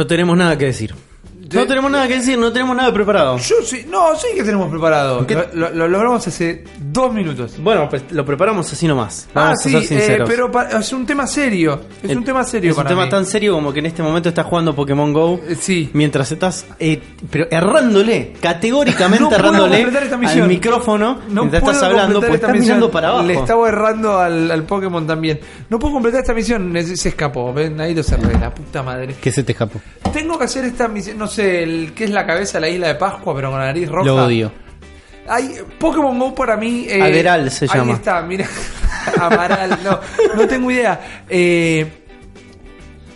No 0.00 0.06
tenemos 0.06 0.34
nada 0.34 0.56
que 0.56 0.64
decir. 0.64 0.94
No 1.70 1.74
tenemos 1.74 1.92
nada 1.92 2.08
que 2.08 2.16
decir, 2.16 2.36
no 2.36 2.52
tenemos 2.52 2.74
nada 2.76 2.92
preparado. 2.92 3.38
Yo 3.38 3.54
sí, 3.64 3.86
no, 3.88 4.16
sí 4.16 4.26
que 4.34 4.42
tenemos 4.42 4.68
preparado. 4.70 5.24
¿Qué? 5.24 5.36
Lo, 5.36 5.46
lo- 5.54 5.70
lo 5.70 5.86
logramos 5.86 6.26
hace 6.26 6.64
dos 6.80 7.14
minutos. 7.14 7.54
Bueno, 7.62 7.88
pues 7.88 8.02
lo 8.10 8.24
preparamos 8.24 8.72
así 8.72 8.88
nomás. 8.88 9.28
Ah, 9.36 9.50
a 9.52 9.54
sí, 9.56 9.76
eh, 9.90 10.18
pero 10.26 10.50
pa- 10.50 10.64
es 10.68 10.92
un 10.92 11.06
tema 11.06 11.28
serio. 11.28 11.80
Es 12.02 12.10
El- 12.10 12.18
un 12.18 12.24
tema 12.24 12.42
serio 12.42 12.72
Es 12.72 12.76
un 12.76 12.82
para 12.82 12.88
tema 12.88 13.04
mí. 13.04 13.10
tan 13.10 13.24
serio 13.24 13.52
como 13.54 13.72
que 13.72 13.78
en 13.78 13.86
este 13.86 14.02
momento 14.02 14.28
estás 14.30 14.46
jugando 14.46 14.74
Pokémon 14.74 15.12
Go. 15.12 15.40
Eh, 15.46 15.54
sí. 15.54 15.90
Mientras 15.92 16.32
estás, 16.32 16.66
eh, 16.80 17.00
pero 17.30 17.46
errándole, 17.52 18.32
categóricamente 18.40 19.22
No 19.22 19.28
puedo 19.30 19.38
errándole 19.40 19.76
completar 19.84 20.02
esta 20.02 20.16
al 20.42 20.48
micrófono 20.48 21.18
No 21.28 21.42
mientras 21.42 21.62
puedo 21.62 21.72
estás 21.74 21.88
hablando, 21.88 22.14
completar 22.14 22.28
pues 22.30 22.34
esta 22.34 22.46
estás 22.48 22.60
misión. 22.60 22.76
mirando 22.78 22.90
para 22.90 23.08
abajo. 23.10 23.26
Le 23.28 23.34
estaba 23.34 23.68
errando 23.68 24.18
al, 24.18 24.50
al 24.50 24.62
Pokémon 24.64 25.06
también. 25.06 25.38
No 25.68 25.78
puedo 25.78 25.94
completar 25.94 26.22
esta 26.22 26.34
misión, 26.34 26.72
se 26.74 26.96
se 26.96 27.08
escapó. 27.10 27.52
Ven, 27.52 27.80
ahí 27.80 27.94
lo 27.94 28.02
cerré, 28.02 28.36
la 28.40 28.52
puta 28.52 28.82
madre. 28.82 29.14
¿Qué 29.20 29.30
se 29.30 29.44
te 29.44 29.52
escapó? 29.52 29.80
Tengo 30.12 30.36
que 30.36 30.46
hacer 30.46 30.64
esta 30.64 30.88
misión, 30.88 31.16
no 31.18 31.28
sé, 31.28 31.59
el, 31.62 31.92
¿qué 31.94 32.04
es 32.04 32.10
la 32.10 32.26
cabeza 32.26 32.58
de 32.58 32.62
la 32.62 32.68
isla 32.68 32.88
de 32.88 32.94
Pascua, 32.96 33.34
pero 33.34 33.50
con 33.50 33.58
la 33.60 33.66
nariz 33.66 33.88
roja? 33.88 34.06
Lo 34.06 34.24
odio. 34.26 34.52
Hay, 35.28 35.54
Pokémon 35.78 36.18
Go 36.18 36.34
para 36.34 36.56
mí. 36.56 36.86
eh, 36.88 37.00
Aderal 37.02 37.50
se 37.50 37.66
ahí 37.66 37.70
llama. 37.78 37.92
está, 37.94 38.20
mira. 38.22 38.46
Amaral, 39.20 39.78
no, 39.84 40.00
no 40.36 40.46
tengo 40.46 40.70
idea. 40.70 41.22
Eh, 41.28 41.86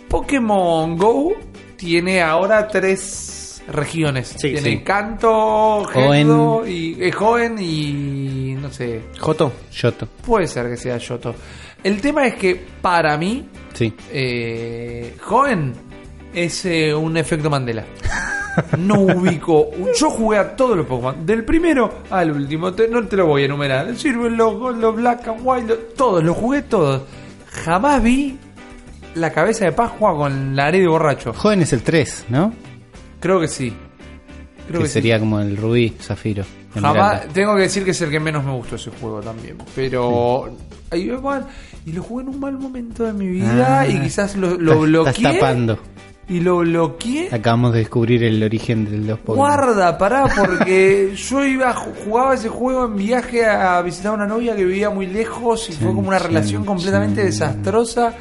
Pokémon 0.07 0.95
Go 0.97 1.33
tiene 1.75 2.21
ahora 2.21 2.67
tres 2.67 3.61
regiones. 3.67 4.29
Sí, 4.37 4.53
tiene 4.53 4.61
sí. 4.61 4.83
Hoenn. 4.87 5.87
Gendo 5.91 6.63
y 6.67 6.97
eh, 6.99 7.11
Hoenn 7.19 7.57
y 7.59 8.55
no 8.61 8.71
sé. 8.71 9.01
Joto. 9.19 9.51
Yoto. 9.71 10.07
Puede 10.25 10.47
ser 10.47 10.69
que 10.69 10.77
sea 10.77 10.97
Yoto. 10.97 11.35
El 11.83 12.01
tema 12.01 12.25
es 12.27 12.35
que 12.35 12.55
para 12.81 13.17
mí 13.17 13.47
Sí. 13.73 13.93
eh, 14.11 15.15
Hoenn 15.29 15.73
es 16.35 16.65
eh, 16.65 16.93
un 16.93 17.17
efecto 17.17 17.49
Mandela. 17.49 17.85
No 18.77 19.01
ubico. 19.01 19.69
Yo 19.99 20.09
jugué 20.09 20.37
a 20.37 20.55
todos 20.55 20.77
los 20.77 20.85
Pokémon. 20.85 21.25
Del 21.25 21.43
primero 21.43 22.03
al 22.09 22.31
último. 22.31 22.73
Te- 22.73 22.87
no 22.87 23.05
te 23.05 23.17
lo 23.17 23.25
voy 23.27 23.41
a 23.41 23.45
enumerar. 23.45 23.87
El 23.87 23.97
Silver, 23.97 24.31
los 24.31 24.55
Gold, 24.57 24.79
los 24.79 24.95
Black 24.95 25.27
and 25.27 25.39
White. 25.43 25.67
los- 25.67 25.93
todos. 25.95 26.23
Los 26.23 26.37
jugué 26.37 26.61
todos. 26.61 27.01
Jamás 27.65 28.01
vi 28.01 28.37
la 29.15 29.31
cabeza 29.31 29.65
de 29.65 29.71
Pascua 29.73 30.15
con 30.15 30.55
la 30.55 30.71
de 30.71 30.87
borracho. 30.87 31.33
Joven 31.33 31.61
es 31.63 31.73
el 31.73 31.81
3, 31.83 32.25
¿no? 32.29 32.53
Creo 33.19 33.39
que 33.41 33.47
sí. 33.49 33.73
Creo 34.67 34.79
que 34.79 34.83
que 34.83 34.87
sí. 34.87 34.93
sería 34.93 35.19
como 35.19 35.39
el 35.41 35.57
rubí, 35.57 35.93
zafiro. 36.01 36.43
Jamás, 36.73 37.27
tengo 37.33 37.55
que 37.55 37.61
decir 37.63 37.83
que 37.85 37.91
es 37.91 38.01
el 38.01 38.09
que 38.09 38.19
menos 38.19 38.43
me 38.43 38.51
gustó 38.51 38.75
ese 38.75 38.91
juego 38.91 39.19
también. 39.21 39.57
Pero. 39.75 40.49
ahí 40.91 41.03
igual, 41.09 41.45
y 41.85 41.91
lo 41.93 42.03
jugué 42.03 42.23
en 42.23 42.29
un 42.29 42.39
mal 42.39 42.57
momento 42.57 43.03
de 43.03 43.13
mi 43.13 43.27
vida. 43.27 43.81
Ah. 43.81 43.87
y 43.87 43.99
quizás 44.01 44.35
lo, 44.35 44.55
lo 44.57 44.73
Estás- 44.73 44.87
bloqueé. 44.87 45.11
Estás 45.13 45.33
tapando. 45.39 45.79
Y 46.27 46.39
lo 46.39 46.57
bloqueé. 46.57 47.29
Acabamos 47.31 47.73
de 47.73 47.79
descubrir 47.79 48.23
el 48.23 48.41
origen 48.43 48.85
de 48.85 48.97
los 48.97 49.19
Pokémon. 49.19 49.37
Guarda, 49.47 49.95
pará, 49.97 50.25
porque 50.35 51.13
yo 51.29 51.45
iba 51.45 51.71
jugaba 51.73 52.33
ese 52.33 52.49
juego 52.49 52.85
en 52.85 52.95
viaje 52.95 53.45
a 53.45 53.79
visitar 53.83 54.11
a 54.11 54.15
una 54.15 54.25
novia 54.25 54.55
que 54.55 54.65
vivía 54.65 54.89
muy 54.89 55.05
lejos 55.05 55.69
y 55.69 55.73
fue 55.73 55.93
como 55.93 56.07
una 56.07 56.17
relación 56.19 56.65
completamente 56.65 57.23
desastrosa. 57.23 58.13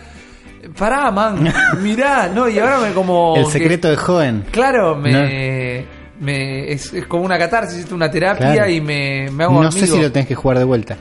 Pará, 0.78 1.10
man, 1.10 1.50
mirá, 1.82 2.28
no, 2.28 2.48
y 2.48 2.58
ahora 2.58 2.78
me 2.80 2.92
como... 2.92 3.34
El 3.36 3.44
que- 3.46 3.50
secreto 3.52 3.88
de 3.88 3.96
Joven. 3.96 4.44
claro, 4.50 4.96
me... 4.96 5.84
me 6.20 6.72
es, 6.72 6.92
es 6.92 7.06
como 7.06 7.22
una 7.24 7.38
catarsis, 7.38 7.90
una 7.92 8.10
terapia 8.10 8.52
Claro. 8.52 8.70
y 8.70 8.80
me, 8.80 9.30
me 9.30 9.44
hago 9.44 9.62
No 9.62 9.70
sé 9.72 9.86
si 9.86 10.00
lo 10.00 10.10
tenés 10.12 10.28
que 10.28 10.34
jugar 10.34 10.58
de 10.58 10.64
vuelta. 10.64 10.96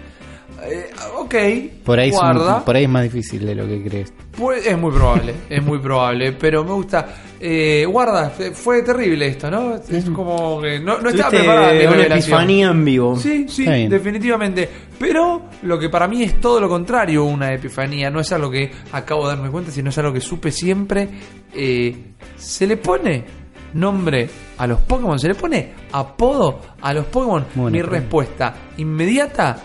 Eh, 0.65 0.89
ok, 1.23 1.35
Por 1.83 1.99
ahí, 1.99 2.09
es 2.09 2.15
un- 2.15 2.19
guarda. 2.21 2.63
por 2.65 2.75
ahí 2.75 2.83
es 2.83 2.89
más 2.89 3.03
difícil 3.03 3.45
de 3.45 3.55
lo 3.55 3.67
que 3.67 3.83
crees. 3.83 4.13
Pues 4.37 4.65
es 4.65 4.77
muy 4.77 4.91
probable, 4.91 5.33
es 5.49 5.63
muy 5.63 5.79
probable, 5.79 6.31
pero 6.33 6.63
me 6.63 6.71
gusta. 6.71 7.07
Eh, 7.39 7.85
guarda, 7.85 8.29
fue, 8.29 8.81
terrible 8.83 9.27
esto, 9.27 9.51
¿no? 9.51 9.75
Es 9.75 10.09
como 10.09 10.61
que 10.61 10.79
no, 10.79 10.99
no 10.99 11.09
estaba 11.09 11.31
mi 11.31 11.85
una 11.85 12.03
epifanía 12.03 12.69
en 12.69 12.85
vivo. 12.85 13.15
Sí, 13.17 13.45
sí, 13.49 13.65
definitivamente. 13.87 14.69
Pero 14.97 15.43
lo 15.63 15.77
que 15.77 15.89
para 15.89 16.07
mí 16.07 16.23
es 16.23 16.39
todo 16.39 16.61
lo 16.61 16.69
contrario, 16.69 17.25
una 17.25 17.53
epifanía. 17.53 18.09
No 18.09 18.21
es 18.21 18.31
algo 18.31 18.49
que 18.49 18.71
acabo 18.93 19.27
de 19.27 19.35
darme 19.35 19.51
cuenta, 19.51 19.71
sino 19.71 19.89
es 19.89 19.97
algo 19.97 20.13
que 20.13 20.21
supe 20.21 20.51
siempre. 20.51 21.09
Eh, 21.53 21.95
se 22.37 22.65
le 22.65 22.77
pone 22.77 23.25
nombre 23.73 24.29
a 24.57 24.67
los 24.67 24.79
Pokémon, 24.81 25.19
se 25.19 25.27
le 25.27 25.35
pone 25.35 25.73
apodo 25.91 26.59
a 26.81 26.93
los 26.93 27.05
Pokémon. 27.07 27.45
Mi 27.71 27.81
respuesta 27.81 28.53
inmediata 28.77 29.57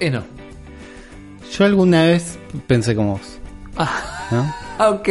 es 0.00 0.10
no. 0.12 0.39
Yo 1.56 1.64
alguna 1.64 2.04
vez 2.06 2.38
pensé 2.66 2.94
como 2.94 3.12
vos. 3.14 3.38
Ah, 3.76 4.28
¿no? 4.78 4.88
ok. 4.90 5.08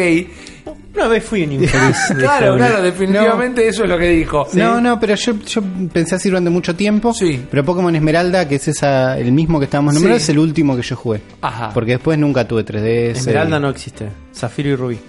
Una 0.96 1.08
vez 1.08 1.24
fui 1.24 1.44
un 1.44 1.54
infeliz. 1.54 1.98
Claro, 2.18 2.58
claro, 2.58 2.82
definitivamente 2.82 3.68
eso 3.68 3.84
es 3.84 3.90
lo 3.90 3.98
que 3.98 4.10
dijo. 4.10 4.48
No, 4.54 4.82
no, 4.82 5.00
pero 5.00 5.16
yo, 5.16 5.34
yo 5.46 5.62
pensé 5.94 6.16
así 6.16 6.30
durante 6.30 6.50
mucho 6.50 6.76
tiempo. 6.76 7.14
Sí. 7.14 7.46
Pero 7.50 7.64
Pokémon 7.64 7.96
Esmeralda, 7.96 8.48
que 8.48 8.56
es 8.56 8.68
esa, 8.68 9.18
el 9.18 9.32
mismo 9.32 9.60
que 9.60 9.66
estábamos 9.66 9.94
nombrando, 9.94 10.20
Sí. 10.20 10.24
es 10.24 10.30
el 10.30 10.40
último 10.40 10.76
que 10.76 10.82
yo 10.82 10.96
jugué. 10.96 11.22
Ajá. 11.42 11.72
Porque 11.74 11.92
después 11.94 12.18
nunca 12.20 12.46
tuve 12.48 12.64
3DS. 12.66 13.18
Esmeralda 13.20 13.58
y- 13.58 13.62
no 13.62 13.70
existe. 13.70 14.10
Zafiro 14.36 14.70
y 14.70 14.76
Rubí. 14.76 15.00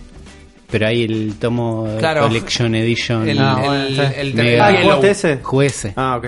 Pero 0.71 0.87
ahí 0.87 1.03
el 1.03 1.35
tomo 1.41 1.87
eh, 1.89 1.97
Claro. 1.99 2.23
Collection 2.23 2.75
Edition. 2.77 3.29
El, 3.29 3.39
Ah, 3.41 3.85
el, 3.89 3.99
el, 4.01 4.35
Mega. 4.35 4.69
el 4.71 4.77
Ah. 4.77 4.83
¿jugaste 4.85 5.11
ese? 5.11 5.39
Jugué 5.43 5.67
ese. 5.67 5.93
Ah, 5.97 6.17
ok. 6.19 6.27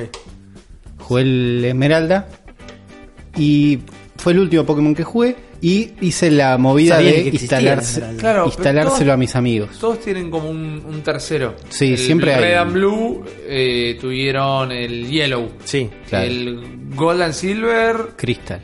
Jugué 0.99 1.23
el 1.23 1.65
Esmeralda. 1.67 2.27
Y 3.37 3.79
fue 4.23 4.33
el 4.35 4.39
último 4.39 4.65
Pokémon 4.65 4.95
que 4.95 5.03
jugué. 5.05 5.35
Y 5.61 5.91
hice 6.01 6.31
la 6.31 6.59
movida 6.59 6.97
Sabía 6.97 7.11
de 7.11 7.23
que 7.23 7.29
existía 7.29 7.59
instalarse, 7.59 7.91
Esmeralda. 8.01 8.21
Claro, 8.21 8.43
pero 8.45 8.47
instalárselo 8.57 8.99
todos- 8.99 9.09
a 9.15 9.17
mis 9.17 9.37
amigos. 9.37 9.79
Todos 9.81 10.01
tienen 10.01 10.31
como 10.31 10.49
un, 10.51 10.83
un 10.89 11.03
tercero. 11.03 11.55
Sí, 11.69 11.93
el 11.93 11.99
siempre 11.99 12.35
hay. 12.35 12.41
Red 12.41 12.55
and 12.57 12.73
Blue 12.73 13.25
eh, 13.47 13.97
tuvieron 14.01 14.73
el 14.73 15.09
Yellow. 15.09 15.51
Sí. 15.65 15.89
Claro. 16.09 16.27
El 16.27 16.61
Gold 16.97 17.23
and 17.23 17.33
Silver. 17.35 17.97
Crystal. 18.17 18.61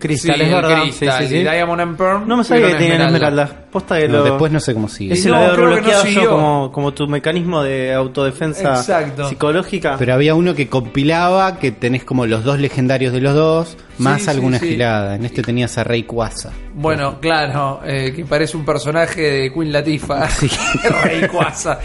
Cristal, 0.00 0.36
sí, 0.36 0.42
es 0.42 0.50
verdad. 0.50 0.82
Crystal. 0.82 1.18
Sí, 1.18 1.28
sí, 1.28 1.34
sí. 1.34 1.40
Diamond 1.42 1.80
and 1.80 1.96
Pearl. 1.96 2.26
No 2.26 2.36
me 2.36 2.42
sabía 2.44 2.68
que 2.68 2.74
tenían 2.74 3.02
esmeralda. 3.02 3.48
Posta 3.70 3.98
que 3.98 4.08
No, 4.08 4.18
lo... 4.18 4.24
después 4.24 4.50
no 4.50 4.58
sé 4.58 4.74
cómo 4.74 4.88
sigue. 4.88 5.14
Ese 5.14 5.28
No, 5.28 5.34
lo 5.36 5.40
había 5.42 5.52
creo 5.54 5.64
que 5.66 5.70
no 5.70 5.76
bloqueado 5.76 6.02
yo 6.04 6.08
siguió. 6.10 6.30
como, 6.30 6.72
como 6.72 6.92
tu 6.94 7.06
mecanismo 7.06 7.62
de 7.62 7.94
autodefensa 7.94 8.74
Exacto. 8.76 9.28
psicológica. 9.28 9.94
Pero 9.98 10.14
había 10.14 10.34
uno 10.34 10.54
que 10.54 10.68
compilaba 10.68 11.58
que 11.58 11.70
tenés 11.70 12.02
como 12.04 12.26
los 12.26 12.42
dos 12.42 12.58
legendarios 12.58 13.12
de 13.12 13.20
los 13.20 13.34
dos, 13.34 13.76
más 13.98 14.22
sí, 14.22 14.30
alguna 14.30 14.58
sí. 14.58 14.70
gilada. 14.70 15.14
En 15.14 15.24
este 15.24 15.42
tenías 15.42 15.78
a 15.78 15.84
Rey 15.84 16.02
Quasa. 16.02 16.50
Bueno, 16.74 17.20
claro, 17.20 17.80
eh, 17.84 18.12
que 18.16 18.24
parece 18.24 18.56
un 18.56 18.64
personaje 18.64 19.20
de 19.20 19.52
Queen 19.52 19.72
Latifah. 19.72 20.28
Rey 21.04 21.28
Quasa. 21.28 21.78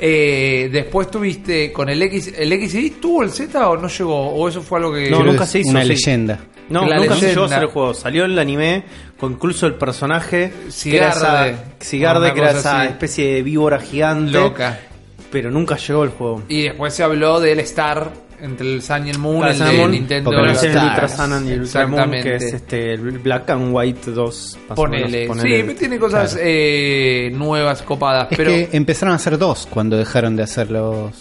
Eh, 0.00 0.68
después 0.72 1.10
tuviste 1.10 1.72
con 1.72 1.88
el 1.88 2.00
X. 2.02 2.32
¿El 2.36 2.52
XY 2.68 2.90
tuvo 3.00 3.22
el 3.22 3.30
Z 3.30 3.68
o 3.68 3.76
no 3.76 3.88
llegó? 3.88 4.28
¿O 4.30 4.48
eso 4.48 4.62
fue 4.62 4.78
algo 4.78 4.92
que.? 4.92 5.10
No, 5.10 5.22
nunca 5.22 5.46
se 5.46 5.60
hizo, 5.60 5.70
Una 5.70 5.82
sí. 5.82 5.88
leyenda. 5.88 6.38
No, 6.68 6.84
La 6.86 6.96
nunca 6.98 7.14
se 7.14 7.20
leyenda. 7.22 7.28
llegó 7.30 7.42
a 7.42 7.46
hacer 7.46 7.62
el 7.62 7.68
juego. 7.68 7.94
Salió 7.94 8.24
el 8.26 8.38
anime 8.38 8.84
con 9.18 9.32
incluso 9.32 9.66
el 9.66 9.74
personaje 9.74 10.52
Cigarde. 10.70 11.20
que 11.20 11.26
era 11.26 11.64
Cigarde, 11.80 12.32
que 12.34 12.40
esa 12.44 12.80
así. 12.82 12.88
especie 12.90 13.34
de 13.34 13.42
víbora 13.42 13.80
gigante. 13.80 14.32
Loca. 14.32 14.78
Pero 15.32 15.50
nunca 15.50 15.76
llegó 15.76 16.04
el 16.04 16.10
juego. 16.10 16.42
Y 16.48 16.62
después 16.62 16.94
se 16.94 17.02
habló 17.02 17.40
del 17.40 17.60
Star 17.60 18.10
entre 18.40 18.74
el 18.74 18.82
Sun 18.82 19.06
y 19.06 19.10
el 19.10 19.18
Moon, 19.18 19.40
Claro, 19.40 19.70
el 19.70 19.76
de 19.78 19.88
Nintendo. 19.88 20.44
Es 20.46 20.62
el. 20.62 20.76
Ultra 20.76 21.08
Sun 21.08 21.48
y 21.48 21.52
el 21.52 21.60
Ultra 21.62 21.86
Moon, 21.86 22.10
que 22.10 22.34
es 22.36 22.42
este, 22.54 22.92
el 22.94 23.18
Black 23.18 23.50
and 23.50 23.74
White 23.74 24.10
2. 24.12 24.58
más 24.68 24.70
o 24.70 24.74
Ponele. 24.82 25.20
menos, 25.22 25.36
ponele. 25.36 25.68
Sí, 25.70 25.74
tiene 25.78 25.98
cosas 25.98 26.36
eh, 26.40 27.30
nuevas, 27.32 27.82
copadas. 27.82 28.28
Es 28.30 28.36
pero 28.36 28.50
que 28.50 28.68
empezaron 28.72 29.12
a 29.12 29.16
hacer 29.16 29.38
dos 29.38 29.66
cuando 29.70 29.96
dejaron 29.96 30.36
de 30.36 30.42
hacer 30.42 30.70
los. 30.70 31.12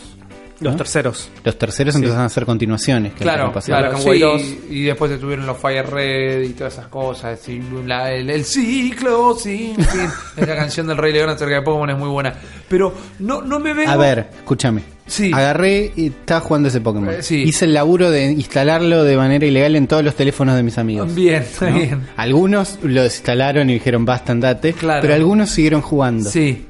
Los 0.60 0.72
¿no? 0.74 0.78
terceros. 0.78 1.30
Los 1.44 1.56
terceros 1.60 1.94
empezaron 1.94 2.24
a 2.24 2.26
hacer 2.26 2.44
continuaciones. 2.44 3.14
Que 3.14 3.20
Claro, 3.20 3.54
claro, 3.64 3.96
sí, 4.00 4.18
2. 4.20 4.42
y 4.72 4.84
después 4.86 5.12
estuvieron 5.12 5.46
los 5.46 5.56
Fire 5.56 5.88
Red 5.88 6.42
y 6.42 6.54
todas 6.54 6.74
esas 6.74 6.88
cosas, 6.88 7.48
y 7.48 7.62
la- 7.86 8.12
el, 8.12 8.28
el 8.32 8.44
ciclo 8.44 9.36
sin 9.36 9.76
fin. 9.76 10.10
Esa 10.36 10.56
canción 10.56 10.88
del 10.88 10.98
Rey 10.98 11.14
León 11.14 11.30
acerca 11.30 11.58
de 11.58 11.62
Pokémon 11.62 11.92
es 11.92 11.98
muy 12.00 12.10
buena. 12.10 12.34
Pero 12.68 12.92
no, 13.20 13.44
no 13.44 13.60
me 13.60 13.72
veo... 13.76 13.88
A 13.88 13.98
ver, 13.98 14.32
escúchame. 14.36 14.82
Sí. 15.08 15.32
Agarré 15.34 15.92
y 15.96 16.08
estaba 16.08 16.42
jugando 16.42 16.68
ese 16.70 16.82
Pokémon. 16.82 17.10
Eh, 17.10 17.22
sí. 17.24 17.42
Hice 17.44 17.66
el 17.66 17.74
laburo 17.74 18.12
de 18.12 18.32
instalarlo 18.32 19.04
de 19.04 19.16
manera 19.18 19.46
ilegal 19.46 19.76
en 19.76 19.88
todos 19.88 20.04
los 20.04 20.16
teléfonos 20.16 20.56
de 20.56 20.64
mis 20.64 20.78
amigos. 20.78 21.16
Bien, 21.16 21.44
bien. 21.74 22.02
Algunos 22.18 22.78
lo 22.84 23.04
desinstalaron 23.04 23.70
y 23.70 23.74
dijeron 23.76 24.06
basta, 24.06 24.34
andate. 24.34 24.74
Claro. 24.74 25.02
Pero 25.02 25.14
algunos 25.14 25.50
siguieron 25.50 25.82
jugando. 25.82 26.30
Sí. 26.30 26.66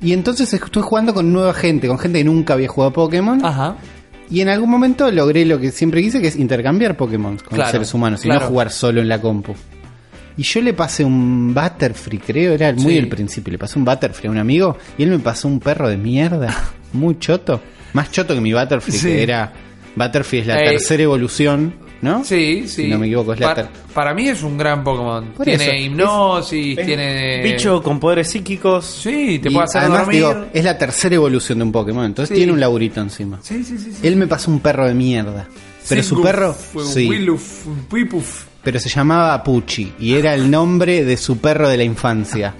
Y 0.00 0.12
entonces 0.12 0.52
estuve 0.52 0.82
jugando 0.84 1.12
con 1.14 1.32
nueva 1.32 1.52
gente, 1.54 1.88
con 1.88 1.98
gente 1.98 2.18
que 2.18 2.24
nunca 2.24 2.54
había 2.54 2.68
jugado 2.68 2.92
Pokémon. 2.92 3.44
Ajá. 3.44 3.76
Y 4.30 4.40
en 4.40 4.48
algún 4.48 4.70
momento 4.70 5.10
logré 5.10 5.44
lo 5.44 5.58
que 5.60 5.70
siempre 5.70 6.00
quise, 6.02 6.20
que 6.20 6.28
es 6.28 6.36
intercambiar 6.36 6.96
Pokémon 6.96 7.36
con 7.36 7.48
Claro, 7.48 7.62
los 7.64 7.70
seres 7.70 7.94
humanos 7.94 8.20
y 8.24 8.28
claro. 8.28 8.42
no 8.42 8.46
jugar 8.48 8.70
solo 8.70 9.00
en 9.00 9.08
la 9.08 9.20
compu. 9.20 9.54
Y 10.36 10.42
yo 10.42 10.60
le 10.60 10.72
pasé 10.74 11.04
un 11.04 11.54
Butterfree, 11.54 12.18
creo, 12.20 12.52
era 12.54 12.72
muy 12.72 12.92
Sí. 12.94 12.98
el 12.98 13.08
principio. 13.08 13.52
Le 13.52 13.58
pasé 13.58 13.78
un 13.78 13.84
Butterfree 13.84 14.28
a 14.28 14.30
un 14.32 14.38
amigo 14.38 14.76
y 14.98 15.04
él 15.04 15.10
me 15.10 15.18
pasó 15.20 15.46
un 15.48 15.60
perro 15.60 15.88
de 15.88 15.96
mierda, 15.96 16.52
muy 16.92 17.18
choto. 17.18 17.60
Más 17.92 18.10
choto 18.10 18.34
que 18.34 18.40
mi 18.40 18.52
Butterfree, 18.52 18.96
Sí. 18.98 19.06
que 19.08 19.22
era. 19.22 19.52
Butterfree 19.96 20.40
es 20.40 20.46
la 20.48 20.58
Ey. 20.58 20.70
tercera 20.70 21.02
evolución 21.04 21.74
¿no? 22.02 22.22
Sí, 22.22 22.64
sí. 22.66 22.82
Si 22.82 22.88
no 22.88 22.98
me 22.98 23.06
equivoco, 23.06 23.32
es 23.32 23.40
la 23.40 23.66
Para 23.94 24.12
mí 24.12 24.28
es 24.28 24.42
un 24.42 24.58
gran 24.58 24.84
Pokémon. 24.84 25.24
Por 25.36 25.46
tiene 25.46 25.64
eso. 25.64 25.74
hipnosis, 25.74 26.76
Es 26.78 26.84
tiene. 26.86 27.42
Bicho 27.42 27.82
con 27.82 27.98
poderes 27.98 28.28
psíquicos. 28.28 28.84
Sí, 28.84 29.38
te 29.38 29.48
Y 29.48 29.52
puede 29.52 29.64
hacer 29.64 29.80
además, 29.82 30.00
dormir. 30.00 30.16
digo, 30.16 30.46
es 30.52 30.64
la 30.64 30.76
tercera 30.76 31.14
evolución 31.14 31.58
de 31.58 31.64
un 31.64 31.72
Pokémon, 31.72 32.04
entonces 32.04 32.34
Sí. 32.34 32.40
tiene 32.40 32.52
un 32.52 32.60
laburito 32.60 33.00
encima. 33.00 33.38
Sí, 33.40 33.64
sí, 33.64 33.78
sí. 33.78 33.90
Él 34.02 34.16
me 34.16 34.26
pasó 34.26 34.50
un 34.50 34.60
perro 34.60 34.86
de 34.86 34.92
mierda. 34.92 35.48
Pero 35.88 36.02
su 36.02 36.20
perro, 36.20 36.54
un 36.74 36.84
sí, 36.86 37.08
Willuf, 37.08 37.66
un 37.68 37.84
Pipuf. 37.86 38.44
Pero 38.64 38.80
se 38.80 38.88
llamaba 38.88 39.42
Pucci 39.44 39.92
y 40.00 40.14
era 40.14 40.34
el 40.34 40.50
nombre 40.50 41.04
de 41.04 41.16
su 41.16 41.38
perro 41.38 41.68
de 41.68 41.76
la 41.76 41.84
infancia. 41.84 42.54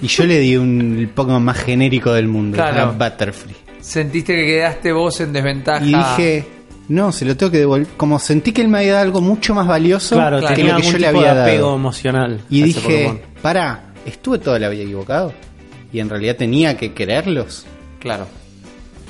Y 0.00 0.06
yo 0.06 0.24
le 0.24 0.38
di 0.38 0.56
un 0.56 0.96
el 0.98 1.08
Pokémon 1.08 1.42
más 1.44 1.58
genérico 1.58 2.12
del 2.14 2.26
mundo, 2.26 2.56
Claro. 2.56 2.94
Butterfree. 2.98 3.54
Sentiste 3.80 4.34
que 4.34 4.46
quedaste 4.46 4.92
vos 4.92 5.20
en 5.20 5.32
desventaja. 5.34 5.84
Y 5.84 5.92
dije, 5.94 6.46
no, 6.88 7.12
se 7.12 7.26
lo 7.26 7.36
tengo 7.36 7.52
que 7.52 7.58
devolver. 7.58 7.88
Como 7.98 8.18
sentí 8.18 8.52
que 8.52 8.62
él 8.62 8.68
me 8.68 8.78
había 8.78 8.92
dado 8.94 9.04
algo 9.04 9.20
mucho 9.20 9.54
más 9.54 9.66
valioso 9.66 10.14
Claro, 10.16 10.40
que 10.40 10.54
tenía 10.54 10.72
lo 10.74 10.80
que 10.80 10.90
yo 10.90 10.98
le 10.98 11.06
había 11.06 11.34
de 11.34 11.42
apego 11.42 11.66
dado. 11.66 11.76
emocional. 11.76 12.40
Y 12.48 12.62
dije, 12.62 12.80
Pokémon. 12.80 13.20
pará, 13.42 13.92
estuve 14.06 14.38
toda 14.38 14.58
la 14.58 14.70
vida 14.70 14.84
equivocado. 14.84 15.34
Y 15.92 16.00
en 16.00 16.08
realidad 16.08 16.36
tenía 16.36 16.76
que 16.78 16.94
quererlos. 16.94 17.66
Claro. 18.00 18.26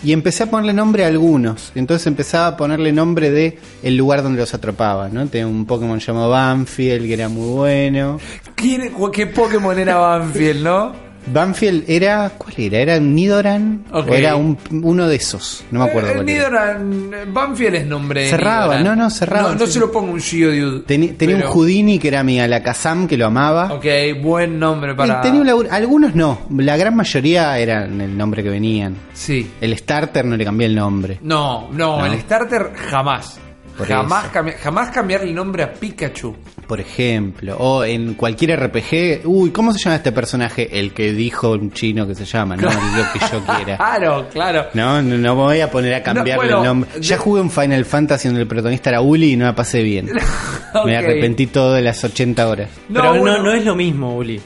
Y 0.04 0.12
empecé 0.12 0.42
a 0.42 0.50
ponerle 0.50 0.74
nombre 0.74 1.04
a 1.04 1.08
algunos. 1.08 1.72
Entonces 1.74 2.06
empezaba 2.06 2.48
a 2.48 2.56
ponerle 2.56 2.92
nombre 2.92 3.30
de 3.30 3.58
el 3.82 3.96
lugar 3.96 4.22
donde 4.22 4.40
los 4.40 4.52
atrapaba, 4.52 5.08
¿no? 5.08 5.26
Tenía 5.26 5.46
un 5.46 5.64
Pokémon 5.64 5.98
llamado 5.98 6.28
Banfield, 6.28 7.06
que 7.06 7.14
era 7.14 7.28
muy 7.30 7.54
bueno. 7.54 8.20
¿Quién, 8.54 8.92
¿Qué 9.12 9.26
Pokémon 9.26 9.78
era 9.78 9.96
Banfield, 9.96 10.62
no? 10.62 11.13
Banfield 11.26 11.85
era, 11.88 12.31
¿cuál 12.37 12.55
era? 12.59 12.79
¿Era 12.79 12.97
un 12.99 13.15
Nidoran? 13.15 13.85
¿O 13.93 14.03
era 14.12 14.37
un- 14.37 14.59
uno 14.82 15.09
de 15.09 15.17
esos? 15.17 15.65
No 15.71 15.81
me 15.81 15.87
acuerdo 15.91 16.11
Eh, 16.11 16.15
cuál 16.17 16.29
era. 16.29 16.38
Nidoran, 16.79 17.11
Banfield 17.32 17.75
es 17.76 17.87
nombre. 17.87 18.29
Cerraba, 18.29 18.81
no, 18.81 18.94
no, 18.94 19.09
cerraba, 19.11 19.55
No, 19.55 19.67
se 19.67 19.81
lo 19.81 19.91
pongo 19.91 20.12
un 20.12 20.21
Geodude. 20.21 20.81
Tenía 20.87 21.15
pero- 21.19 21.37
un 21.37 21.43
Houdini 21.43 21.99
que 21.99 22.09
era 22.09 22.23
mi 22.23 22.41
Alakazam, 22.41 23.06
que 23.09 23.17
lo 23.17 23.26
amaba. 23.26 23.73
Ok, 23.73 23.87
buen 24.23 24.59
nombre 24.59 24.94
para. 24.94 25.19
Y 25.19 25.23
tenía 25.23 25.41
un 25.55 25.67
Algunos 25.71 26.15
no, 26.15 26.41
la 26.59 26.76
gran 26.76 26.94
mayoría 26.97 27.59
eran 27.59 28.00
el 28.00 28.17
nombre 28.17 28.43
que 28.43 28.50
venían. 28.50 28.94
Sí. 29.12 29.50
El 29.61 29.76
starter 29.79 30.25
no 30.25 30.37
le 30.37 30.44
cambié 30.44 30.67
el 30.67 30.75
nombre. 30.75 31.19
No, 31.23 31.69
no, 31.73 31.99
No. 31.99 32.06
el 32.06 32.19
starter 32.21 32.73
jamás. 32.91 33.38
Por 33.76 33.88
jamás, 33.88 34.31
cambi- 34.32 34.55
jamás 34.56 34.91
cambiarle 34.91 35.29
el 35.31 35.35
nombre 35.35 35.65
a 35.65 35.73
Pikachu. 35.73 36.35
Por 36.66 36.81
ejemplo, 36.81 37.56
o 37.58 37.84
en 37.84 38.14
cualquier 38.14 38.58
RPG, 38.58 39.26
uy, 39.26 39.50
¿cómo 39.50 39.72
se 39.72 39.78
llama 39.78 39.96
este 39.96 40.12
personaje? 40.12 40.78
El 40.81 40.93
que 40.94 41.12
dijo 41.12 41.50
un 41.52 41.72
chino 41.72 42.06
que 42.06 42.14
se 42.14 42.25
llama, 42.25 42.56
no 42.56 42.69
el 42.70 42.76
que 43.12 43.19
yo 43.31 43.44
quiera. 43.44 43.76
Claro, 43.94 44.26
claro. 44.32 44.66
No, 44.75 45.02
no, 45.02 45.16
no 45.19 45.34
me 45.37 45.43
voy 45.43 45.61
a 45.61 45.70
poner 45.70 45.94
a 45.94 46.02
cambiarle 46.02 46.32
No, 46.32 46.37
bueno, 46.38 46.58
el 46.58 46.64
nombre. 46.66 46.90
Ya 47.00 47.19
jugué 47.19 47.40
un 47.43 47.50
Final 47.50 47.84
Fantasy 47.84 48.28
donde 48.28 48.40
el 48.43 48.49
protagonista 48.49 48.90
era 48.90 49.00
Uli 49.02 49.32
y 49.32 49.37
no 49.37 49.44
la 49.44 49.55
pasé 49.55 49.82
bien. 49.82 50.11
Me 50.84 50.96
arrepentí 50.96 51.46
todo 51.46 51.75
de 51.75 51.82
las 51.82 52.02
80 52.02 52.49
horas. 52.49 52.70
No, 52.88 53.00
Pero 53.00 53.14
bueno. 53.20 53.37
no, 53.38 53.43
no 53.44 53.52
es 53.52 53.64
lo 53.64 53.76
mismo, 53.76 54.16
Uli. 54.16 54.40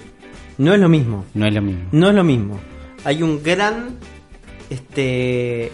No 0.59 0.75
es 0.75 0.81
lo 0.81 0.89
mismo. 0.89 1.25
No 1.35 1.47
es 1.47 1.55
lo 1.55 1.63
mismo. 1.63 1.83
No 1.93 2.09
es 2.09 2.15
lo 2.15 2.25
mismo. 2.25 2.61
Hay 3.05 3.23
un 3.23 3.43
gran. 3.43 3.97
Este. 4.69 5.71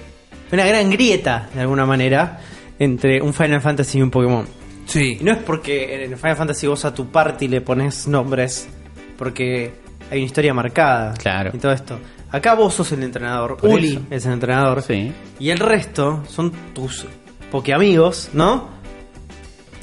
Una 0.52 0.64
gran 0.66 0.90
grieta, 0.90 1.48
de 1.54 1.62
alguna 1.62 1.86
manera, 1.86 2.38
entre 2.78 3.20
un 3.20 3.32
Final 3.34 3.60
Fantasy 3.60 3.98
y 3.98 4.02
un 4.02 4.10
Pokémon. 4.10 4.46
Sí. 4.86 5.18
Y 5.20 5.24
no 5.24 5.32
es 5.32 5.38
porque 5.38 6.04
en 6.04 6.16
Final 6.18 6.36
Fantasy 6.36 6.66
vos 6.66 6.84
a 6.84 6.94
tu 6.94 7.06
party 7.08 7.48
le 7.48 7.60
pones 7.60 8.06
nombres, 8.06 8.68
porque 9.16 9.72
hay 10.10 10.18
una 10.18 10.26
historia 10.26 10.52
marcada. 10.54 11.14
Claro. 11.14 11.50
Y 11.54 11.58
todo 11.58 11.72
esto. 11.72 11.98
Acá 12.30 12.54
vos 12.54 12.74
sos 12.74 12.90
el 12.92 13.02
entrenador, 13.02 13.56
Por 13.56 13.70
Uli 13.70 13.92
eso. 13.92 14.02
es 14.10 14.26
el 14.26 14.32
entrenador. 14.32 14.82
Sí. 14.82 15.12
Y 15.38 15.50
el 15.50 15.58
resto 15.58 16.22
son 16.28 16.50
tus 16.74 17.06
Pokéamigos, 17.50 18.30
¿no? 18.32 18.68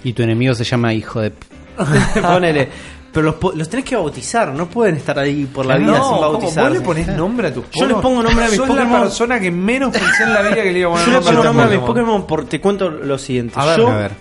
Y 0.04 0.14
tu 0.14 0.24
enemigo 0.24 0.54
se 0.54 0.64
llama 0.66 0.94
hijo 0.94 1.22
de... 1.22 1.32
Ponele. 2.22 2.68
Pero 3.14 3.26
los, 3.42 3.56
los 3.56 3.68
tenés 3.70 3.86
que 3.86 3.96
bautizar, 3.96 4.54
no 4.54 4.68
pueden 4.70 4.96
estar 4.96 5.18
ahí 5.20 5.46
por 5.46 5.66
la 5.66 5.78
No, 5.78 5.92
vida 5.92 6.04
sin 6.04 6.20
bautizar. 6.22 6.64
¿Vos 6.70 6.74
le 6.74 6.82
ponés 6.82 7.08
nombre 7.10 7.48
a 7.50 7.54
tus 7.54 7.66
Yo 7.72 7.86
le 7.86 7.96
pongo 7.96 8.24
nombre 8.24 8.46
a 8.46 8.50
mis 8.50 8.58
Pokémon. 8.60 8.92
la 8.94 9.02
persona 9.02 9.40
que 9.40 9.52
menos 9.52 9.92
pensé 9.92 10.24
en 10.24 10.34
la 10.34 10.42
vida 10.44 10.56
que 10.64 10.72
le 10.72 10.80
iba 10.80 10.90
a 10.90 10.92
poner 10.94 11.08
Yo 11.08 11.12
le 11.20 11.26
pongo 11.26 11.44
nombre 11.44 11.66
a 11.66 11.70
mis 11.70 11.80
Pokémon. 11.80 11.88
Pokémon 12.06 12.28
porque 12.28 12.50
te 12.52 12.62
cuento 12.62 12.90
lo 12.90 13.18
siguiente. 13.18 13.54
A 13.58 13.66
ver, 13.66 13.78
Yo 13.80 13.88
A 13.90 13.98
ver. 13.98 14.12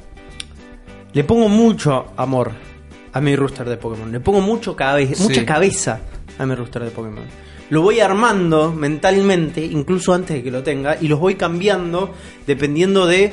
Le 1.12 1.24
pongo 1.24 1.48
mucho 1.48 2.12
amor 2.16 2.52
a 3.12 3.20
mi 3.20 3.34
rooster 3.36 3.68
de 3.68 3.76
Pokémon. 3.76 4.10
Le 4.12 4.20
pongo 4.20 4.40
mucho 4.40 4.76
cabe- 4.76 5.14
Sí. 5.14 5.22
mucha 5.22 5.44
cabeza 5.44 6.00
a 6.38 6.46
mi 6.46 6.54
rooster 6.54 6.84
de 6.84 6.90
Pokémon. 6.90 7.24
Lo 7.70 7.82
voy 7.82 8.00
armando 8.00 8.72
mentalmente, 8.72 9.64
incluso 9.64 10.12
antes 10.12 10.36
de 10.36 10.42
que 10.42 10.50
lo 10.50 10.62
tenga, 10.62 10.96
y 11.00 11.08
los 11.08 11.20
voy 11.20 11.34
cambiando 11.36 12.12
dependiendo 12.46 13.06
de 13.06 13.32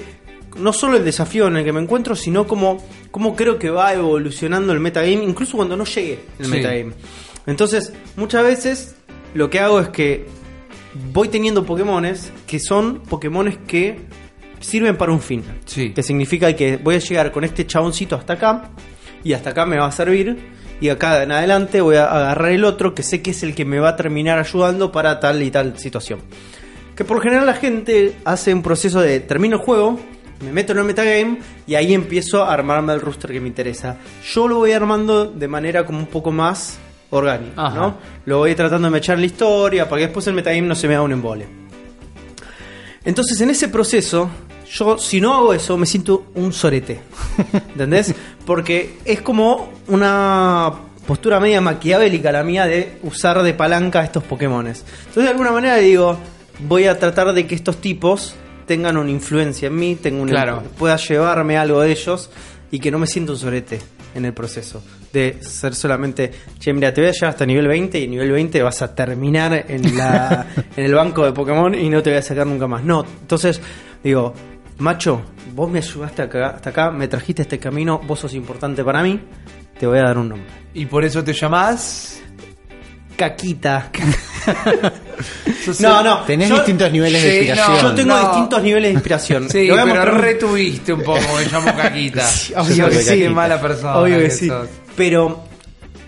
no 0.57 0.74
solo 0.74 0.97
el 0.97 1.06
desafío 1.06 1.47
en 1.47 1.57
el 1.57 1.63
que 1.63 1.74
me 1.74 1.81
encuentro, 1.81 2.15
sino 2.15 2.47
como 2.47 2.77
cómo 3.12 3.35
creo 3.35 3.57
que 3.59 3.69
va 3.69 3.94
evolucionando 3.94 4.73
el 4.73 4.80
metagame, 4.80 5.23
incluso 5.23 5.57
cuando 5.57 5.75
no 5.77 5.85
llegue 5.85 6.19
el 6.39 6.45
Sí. 6.45 6.51
metagame. 6.51 6.94
Entonces, 7.45 7.94
muchas 8.15 8.44
veces 8.44 8.95
lo 9.33 9.50
que 9.50 9.59
hago 9.59 9.80
es 9.80 9.89
que 9.89 10.25
voy 11.13 11.27
teniendo 11.30 11.65
Pokémones 11.65 12.31
que 12.47 12.59
son 12.59 13.00
Pokémones 13.01 13.57
que 13.68 14.00
sirven 14.59 14.98
para 14.98 15.12
un 15.12 15.21
fin. 15.21 15.44
Sí. 15.65 15.92
Que 15.92 16.04
significa 16.04 16.54
que 16.56 16.77
voy 16.77 16.95
a 16.95 17.00
llegar 17.00 17.31
con 17.31 17.44
este 17.44 17.65
chaboncito 17.65 18.15
hasta 18.15 18.33
acá 18.33 18.69
y 19.24 19.33
hasta 19.33 19.51
acá 19.51 19.65
me 19.65 19.77
va 19.77 19.88
a 19.88 19.92
servir 19.92 20.38
y 20.80 20.89
acá 20.89 21.24
en 21.24 21.31
adelante 21.31 21.81
voy 21.81 21.95
a 21.95 22.06
agarrar 22.06 22.51
el 22.51 22.63
otro 22.63 22.94
que 22.94 23.04
sé 23.04 23.21
que 23.21 23.31
es 23.31 23.44
el 23.44 23.56
que 23.56 23.65
me 23.65 23.80
va 23.80 23.89
a 23.89 23.95
terminar 23.95 24.39
ayudando 24.39 24.92
para 24.92 25.19
tal 25.19 25.42
y 25.42 25.51
tal 25.51 25.77
situación. 25.77 26.19
Que 26.95 27.04
por 27.04 27.21
general 27.21 27.45
la 27.45 27.54
gente 27.54 28.15
hace 28.25 28.54
un 28.54 28.63
proceso 28.63 29.01
de 29.01 29.19
termino 29.19 29.57
el 29.57 29.62
juego, 29.62 30.00
me 30.44 30.51
meto 30.51 30.74
en 30.74 30.80
el 30.80 30.83
metagame 30.86 31.39
y 31.65 31.75
ahí 31.75 31.94
empiezo 31.94 32.44
a 32.44 32.54
armarme 32.54 32.94
el 32.94 33.01
rooster 33.01 33.31
que 33.31 33.39
me 33.39 33.48
interesa. 33.48 33.98
Yo 34.33 34.48
lo 34.48 34.57
voy 34.57 34.71
armando 34.71 35.25
de 35.25 35.48
manera 35.48 35.86
como 35.86 36.00
un 36.00 36.07
poco 36.07 36.31
más 36.31 36.80
orgánica, 37.09 37.54
Ajá. 37.56 37.75
¿no? 37.75 37.98
Lo 38.25 38.39
voy 38.39 38.54
tratando 38.56 38.88
de 38.88 38.92
mechar 38.92 39.18
la 39.19 39.25
historia 39.25 39.88
para 39.88 40.00
que 40.00 40.07
después 40.07 40.27
el 40.27 40.33
metagame 40.33 40.68
no 40.68 40.75
se 40.75 40.88
me 40.88 40.95
haga 40.95 41.04
un 41.04 41.12
embole. 41.12 41.67
Entonces, 43.07 43.39
en 43.42 43.50
ese 43.50 43.69
proceso, 43.69 44.30
yo 44.69 44.98
si 44.98 45.19
no 45.21 45.33
hago 45.33 45.54
eso, 45.54 45.77
me 45.77 45.86
siento 45.86 46.25
un 46.36 46.51
sorete. 46.51 47.00
¿Entendés? 47.54 48.13
Porque 48.45 48.98
es 49.06 49.21
como 49.21 49.71
una 49.88 50.71
postura 51.07 51.39
media 51.39 51.62
maquiavélica 51.62 52.33
la 52.33 52.44
mía 52.44 52.65
de 52.65 53.00
usar 53.04 53.42
de 53.44 53.54
palanca 53.54 54.01
a 54.01 54.04
estos 54.04 54.24
Pokémones. 54.25 54.83
Entonces, 55.00 55.24
de 55.24 55.30
alguna 55.30 55.51
manera 55.54 55.77
digo, 55.77 56.18
voy 56.68 56.86
a 56.86 57.00
tratar 57.00 57.31
de 57.33 57.48
que 57.48 57.56
estos 57.56 57.77
tipos 57.77 58.36
tengan 58.65 58.98
una 58.98 59.09
influencia 59.09 59.68
en 59.68 59.75
mí, 59.77 59.95
tenga 59.95 60.21
una, 60.21 60.31
Claro. 60.31 60.63
pueda 60.77 60.98
llevarme 60.98 61.57
algo 61.57 61.80
de 61.80 61.92
ellos 61.92 62.30
y 62.71 62.80
que 62.80 62.92
no 62.92 63.00
me 63.00 63.07
sienta 63.07 63.31
un 63.31 63.38
sorete 63.38 63.80
en 64.15 64.25
el 64.25 64.33
proceso. 64.33 64.83
De 65.13 65.38
ser 65.42 65.74
solamente, 65.74 66.31
che, 66.59 66.74
mira, 66.74 66.94
te 66.94 67.01
voy 67.01 67.09
a 67.09 67.13
llevar 67.13 67.30
hasta 67.30 67.45
nivel 67.45 67.68
20 67.68 67.98
y 68.00 68.07
nivel 68.07 68.31
20 68.31 68.62
vas 68.62 68.81
a 68.81 68.94
terminar 68.94 69.66
en, 69.68 69.97
la, 69.97 70.45
en 70.76 70.83
el 70.85 70.94
banco 70.94 71.23
de 71.26 71.31
Pokémon 71.31 71.73
y 71.73 71.90
no 71.90 72.04
te 72.04 72.09
voy 72.09 72.19
a 72.19 72.21
sacar 72.21 72.45
nunca 72.45 72.68
más. 72.68 72.83
No, 72.83 73.06
entonces 73.21 73.59
digo, 74.04 74.33
macho, 74.80 75.21
vos 75.56 75.69
me 75.71 75.80
ayudaste 75.80 76.21
acá- 76.23 76.49
hasta 76.56 76.69
acá, 76.71 76.92
me 76.92 77.07
trajiste 77.07 77.44
este 77.44 77.57
camino, 77.57 77.99
vos 78.06 78.19
sos 78.19 78.33
importante 78.33 78.83
para 78.83 79.02
mí, 79.02 79.19
te 79.80 79.87
voy 79.87 79.97
a 79.99 80.04
dar 80.04 80.18
un 80.18 80.30
nombre. 80.30 80.47
Y 80.73 80.85
por 80.85 81.04
eso 81.06 81.23
te 81.23 81.33
llamás. 81.33 82.21
Caquita. 83.16 83.90
No, 85.80 86.04
no. 86.04 86.19
Tenés 86.21 86.47
yo- 86.49 86.56
distintos 86.57 86.92
niveles 86.92 87.21
de 87.23 87.30
Sí, 87.31 87.37
inspiración. 87.47 87.81
Yo 87.81 87.95
tengo 87.95 88.16
No. 88.16 88.21
distintos 88.30 88.64
niveles 88.64 88.90
de 88.90 88.94
inspiración. 88.94 89.49
Sí, 89.49 89.66
pero 89.68 89.85
mostrar 89.87 90.21
retuviste 90.21 90.94
un 90.94 91.02
poco, 91.02 91.19
me 91.35 91.45
llamo 91.52 91.76
Caquita. 91.76 92.26
Obvio 92.57 92.76
Yo 92.76 92.90
que 92.90 92.95
sí. 93.02 93.19
qué 93.19 93.30
mala 93.30 93.59
persona. 93.59 93.97
Obvio 93.97 94.18
que 94.19 94.23
que 94.26 94.30
sí. 94.30 94.47
sos. 94.47 94.68
Pero 94.97 95.44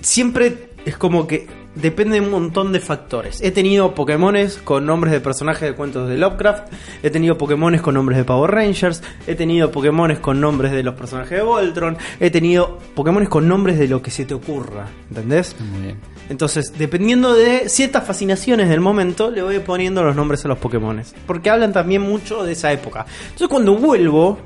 siempre 0.02 0.72
es 0.84 0.98
como 0.98 1.28
que 1.28 1.48
depende 1.76 2.20
de 2.20 2.26
un 2.26 2.32
montón 2.32 2.74
de 2.74 2.80
factores. 2.80 3.42
He 3.42 3.52
tenido 3.52 3.94
Pokémones 3.94 4.58
con 4.58 4.86
nombres 4.86 5.14
de 5.14 5.22
personajes 5.22 5.70
de 5.70 5.76
cuentos 5.76 6.10
de 6.10 6.18
Lovecraft. 6.18 6.74
He 7.04 7.10
tenido 7.10 7.38
Pokémones 7.38 7.82
con 7.82 7.94
nombres 7.94 8.18
de 8.18 8.26
Power 8.26 8.52
Rangers. 8.52 9.02
He 9.28 9.36
tenido 9.36 9.72
Pokémones 9.72 10.20
con 10.20 10.42
nombres 10.42 10.72
de 10.72 10.84
los 10.84 10.96
personajes 10.96 11.38
de 11.38 11.44
Voltron. 11.44 11.98
He 12.20 12.32
tenido 12.32 12.80
Pokémones 12.96 13.30
con 13.30 13.48
nombres 13.48 13.78
de 13.80 13.88
lo 13.88 14.02
que 14.02 14.12
se 14.12 14.26
te 14.26 14.34
ocurra. 14.34 14.88
¿Entendés? 15.10 15.56
Muy 15.60 15.84
bien. 15.84 15.98
Entonces, 16.30 16.74
dependiendo 16.78 17.34
de 17.34 17.70
ciertas 17.70 18.06
fascinaciones 18.06 18.70
del 18.70 18.82
momento, 18.82 19.32
le 19.32 19.42
voy 19.42 19.60
poniendo 19.60 20.04
los 20.04 20.16
nombres 20.16 20.44
a 20.46 20.48
los 20.48 20.58
Pokémones. 20.58 21.16
Porque 21.26 21.50
hablan 21.50 21.74
también 21.74 22.02
mucho 22.02 22.44
de 22.44 22.54
esa 22.54 22.72
época. 22.72 23.06
Entonces, 23.24 23.48
cuando 23.48 23.76
vuelvo, 23.76 24.40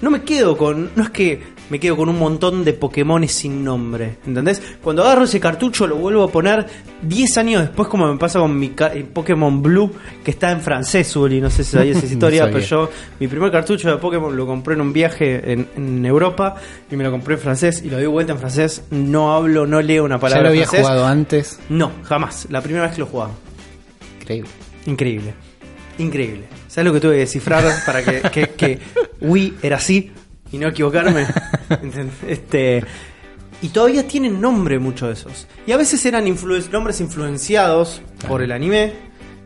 no 0.00 0.10
me 0.10 0.22
quedo 0.22 0.56
con. 0.56 0.90
No 0.96 1.04
es 1.04 1.10
que 1.10 1.59
me 1.70 1.80
quedo 1.80 1.96
con 1.96 2.08
un 2.08 2.18
montón 2.18 2.64
de 2.64 2.72
Pokémones 2.72 3.32
sin 3.32 3.64
nombre. 3.64 4.18
¿Entendés? 4.26 4.60
Cuando 4.82 5.02
agarro 5.02 5.24
ese 5.24 5.40
cartucho, 5.40 5.86
lo 5.86 5.96
vuelvo 5.96 6.24
a 6.24 6.28
poner 6.28 6.66
10 7.02 7.38
años 7.38 7.62
después, 7.62 7.88
como 7.88 8.12
me 8.12 8.18
pasa 8.18 8.38
con 8.40 8.58
mi 8.58 8.72
eh, 8.76 9.06
Pokémon 9.12 9.62
Blue, 9.62 9.90
que 10.24 10.32
está 10.32 10.50
en 10.50 10.60
francés, 10.60 11.14
Uli. 11.16 11.40
No 11.40 11.48
sé 11.48 11.64
si 11.64 11.72
sabías 11.72 11.96
esa 11.98 12.06
historia, 12.12 12.46
pero 12.46 12.58
yo. 12.60 12.90
Mi 13.18 13.28
primer 13.28 13.50
cartucho 13.50 13.90
de 13.90 13.96
Pokémon 13.96 14.36
lo 14.36 14.46
compré 14.46 14.74
en 14.74 14.80
un 14.82 14.92
viaje 14.92 15.52
en, 15.52 15.68
en 15.76 16.04
Europa 16.04 16.56
y 16.90 16.96
me 16.96 17.04
lo 17.04 17.10
compré 17.10 17.34
en 17.34 17.40
francés 17.40 17.82
y 17.84 17.88
lo 17.90 17.98
di 17.98 18.06
vuelta 18.06 18.32
en 18.32 18.38
francés. 18.38 18.82
No 18.90 19.32
hablo, 19.34 19.66
no 19.66 19.80
leo 19.80 20.04
una 20.04 20.16
¿Ya 20.16 20.20
palabra 20.20 20.42
lo 20.44 20.48
había 20.50 20.62
francés. 20.66 20.80
jugado 20.80 21.06
antes? 21.06 21.60
No, 21.68 21.92
jamás. 22.02 22.46
La 22.50 22.60
primera 22.62 22.84
vez 22.86 22.94
que 22.94 23.00
lo 23.00 23.06
jugaba. 23.06 23.30
Increíble. 24.20 24.50
Increíble. 24.86 25.34
Increíble. 25.98 26.44
¿Sabes 26.68 26.86
lo 26.86 26.92
que 26.94 27.00
tuve 27.00 27.12
que 27.14 27.18
descifrar 27.20 27.64
para 27.84 28.02
que, 28.02 28.22
que, 28.30 28.48
que 28.50 28.78
Wii 29.20 29.54
era 29.62 29.76
así? 29.76 30.12
Y 30.52 30.58
no 30.58 30.68
equivocarme. 30.68 31.26
Este 32.26 32.84
y 33.62 33.68
todavía 33.68 34.08
tienen 34.08 34.40
nombre 34.40 34.78
muchos 34.78 35.08
de 35.08 35.14
esos. 35.14 35.46
Y 35.66 35.72
a 35.72 35.76
veces 35.76 36.04
eran 36.06 36.24
influ- 36.26 36.68
nombres 36.70 37.00
influenciados 37.00 38.00
por 38.26 38.40
el 38.42 38.52
anime, 38.52 38.92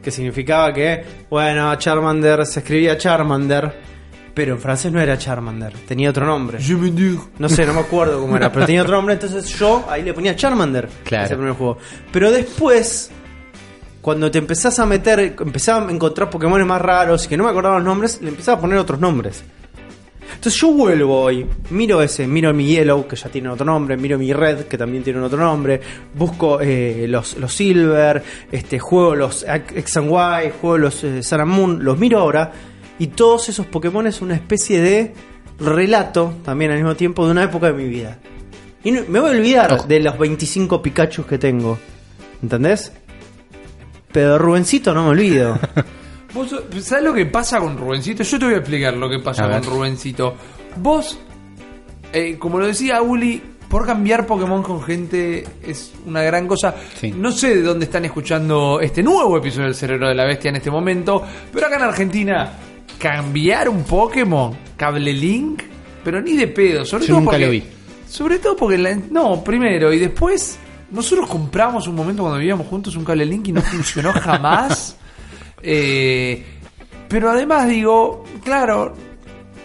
que 0.03 0.11
significaba 0.13 0.73
que, 0.73 1.05
bueno, 1.29 1.75
Charmander 1.77 2.47
se 2.47 2.61
escribía 2.61 2.97
Charmander, 2.97 3.73
pero 4.33 4.55
en 4.55 4.61
francés 4.61 4.93
no 4.93 5.01
era 5.01 5.19
Charmander, 5.19 5.73
tenía 5.89 6.11
otro 6.11 6.25
nombre. 6.27 6.59
No 7.39 7.49
sé, 7.49 7.67
no 7.67 7.75
me 7.75 7.81
acuerdo 7.81 8.21
cómo 8.21 8.37
era, 8.37 8.53
pero 8.53 8.67
tenía 8.67 8.83
otro 8.83 8.95
nombre, 8.95 9.15
entonces 9.15 9.47
yo 9.59 9.85
ahí 9.89 10.03
le 10.05 10.15
ponía 10.15 10.37
Charmander. 10.37 10.89
Claro. 11.03 11.25
Ese 11.27 11.35
primer 11.35 11.55
juego. 11.55 11.79
Pero 12.13 12.31
después, 12.31 13.11
cuando 14.01 14.31
te 14.31 14.39
empezás 14.39 14.79
a 14.79 14.87
meter, 14.87 15.35
empezaba 15.41 15.89
a 15.89 15.91
encontrar 15.93 16.31
Pokémon 16.31 16.65
más 16.67 16.81
raros 16.81 17.25
y 17.25 17.29
que 17.29 17.37
no 17.37 17.43
me 17.45 17.51
acordaba 17.51 17.77
los 17.77 17.85
nombres, 17.85 18.23
le 18.23 18.29
empezaba 18.29 18.59
a 18.59 18.61
poner 18.61 18.79
otros 18.79 19.01
nombres. 19.01 19.43
Entonces 20.29 20.55
yo 20.61 20.73
vuelvo 20.73 21.21
hoy, 21.23 21.47
miro 21.71 22.03
ese, 22.03 22.27
miro 22.27 22.53
mi 22.55 22.67
Yellow, 22.67 23.07
que 23.07 23.17
ya 23.17 23.29
tiene 23.29 23.49
otro 23.51 23.65
nombre, 23.65 23.97
miro 23.97 24.19
mi 24.19 24.33
Red, 24.33 24.63
que 24.65 24.77
también 24.79 25.03
tiene 25.05 25.21
otro 25.21 25.39
nombre, 25.39 25.81
busco 26.15 26.61
eh, 26.61 27.07
los, 27.09 27.37
los 27.39 27.53
Silver, 27.55 28.23
este, 28.51 28.79
juego 28.79 29.15
los 29.15 29.45
X 29.49 29.97
and 29.99 30.11
Y, 30.11 30.51
juego 30.61 30.79
los 30.79 31.05
eh, 31.05 31.23
Sun 31.23 31.41
and 31.41 31.51
Moon, 31.51 31.85
los 31.85 31.99
miro 31.99 32.19
ahora, 32.21 32.53
y 32.99 33.09
todos 33.09 33.49
esos 33.49 33.67
Pokémon 33.67 34.07
es 34.07 34.21
una 34.23 34.35
especie 34.35 34.81
de 34.81 35.13
relato, 35.59 36.35
también 36.45 36.71
al 36.73 36.79
mismo 36.79 36.95
tiempo, 36.97 37.25
de 37.27 37.33
una 37.33 37.45
época 37.45 37.67
de 37.69 37.73
mi 37.75 37.89
vida. 37.89 38.19
Y 38.83 38.91
no- 38.93 39.03
me 39.09 39.21
voy 39.21 39.31
a 39.31 39.33
olvidar 39.33 39.73
Ojo. 39.73 39.87
de 39.87 40.01
los 40.01 40.19
25 40.19 40.83
Pikachus 40.83 41.27
que 41.27 41.39
tengo, 41.39 41.79
¿entendés? 42.43 42.93
Pero 44.13 44.33
de 44.33 44.39
Rubencito 44.39 44.93
no 44.95 45.05
me 45.05 45.11
olvido. 45.11 45.59
¿Vos 46.35 46.55
sabés 46.81 47.05
lo 47.05 47.15
que 47.15 47.27
pasa 47.27 47.61
con 47.61 47.79
Rubencito? 47.79 48.23
Yo 48.25 48.39
te 48.39 48.45
voy 48.47 48.55
a 48.55 48.59
explicar 48.59 48.95
lo 48.97 49.09
que 49.09 49.21
pasa 49.21 49.49
con 49.49 49.63
Rubencito. 49.63 50.35
Vos, 50.77 51.17
eh, 52.13 52.37
como 52.39 52.59
lo 52.59 52.67
decía 52.67 53.01
Uli, 53.03 53.41
por 53.69 53.87
cambiar 53.87 54.27
Pokémon 54.27 54.63
con 54.63 54.83
gente 54.83 55.45
es 55.63 55.93
una 56.07 56.23
gran 56.23 56.47
cosa. 56.49 56.75
Sí. 57.01 57.13
No 57.17 57.31
sé 57.31 57.57
de 57.57 57.63
dónde 57.63 57.85
están 57.85 58.05
escuchando 58.05 58.81
este 58.81 59.03
nuevo 59.03 59.37
episodio 59.39 59.67
del 59.67 59.75
Cerebro 59.77 60.09
de 60.09 60.15
la 60.15 60.25
Bestia 60.25 60.49
en 60.49 60.57
este 60.57 60.71
momento, 60.71 61.23
pero 61.53 61.67
acá 61.69 61.77
en 61.77 61.83
Argentina, 61.83 62.53
cambiar 62.99 63.69
un 63.69 63.85
Pokémon, 63.85 64.57
cable 64.77 65.13
link, 65.13 65.63
pero 66.03 66.21
ni 66.21 66.37
de 66.37 66.49
pedo. 66.49 66.85
Sobre 66.85 67.05
Yo 67.05 67.09
todo 67.15 67.21
nunca 67.21 67.31
porque, 67.33 67.45
lo 67.47 67.51
vi. 67.53 67.65
Sobre 68.09 68.39
todo 68.41 68.57
porque, 68.57 68.79
la- 68.79 68.97
no, 69.11 69.43
primero, 69.45 69.93
y 69.93 69.99
después, 70.01 70.59
nosotros 70.91 71.29
compramos 71.29 71.87
un 71.87 71.95
momento 71.95 72.23
cuando 72.23 72.39
vivíamos 72.39 72.67
juntos 72.67 72.97
un 72.97 73.05
cable 73.05 73.25
link 73.25 73.49
y 73.49 73.53
no 73.53 73.63
funcionó 73.63 74.13
jamás. 74.13 74.97
Eh, 75.67 76.45
pero 77.09 77.31
además 77.31 77.67
digo, 77.69 78.25
claro, 78.45 78.95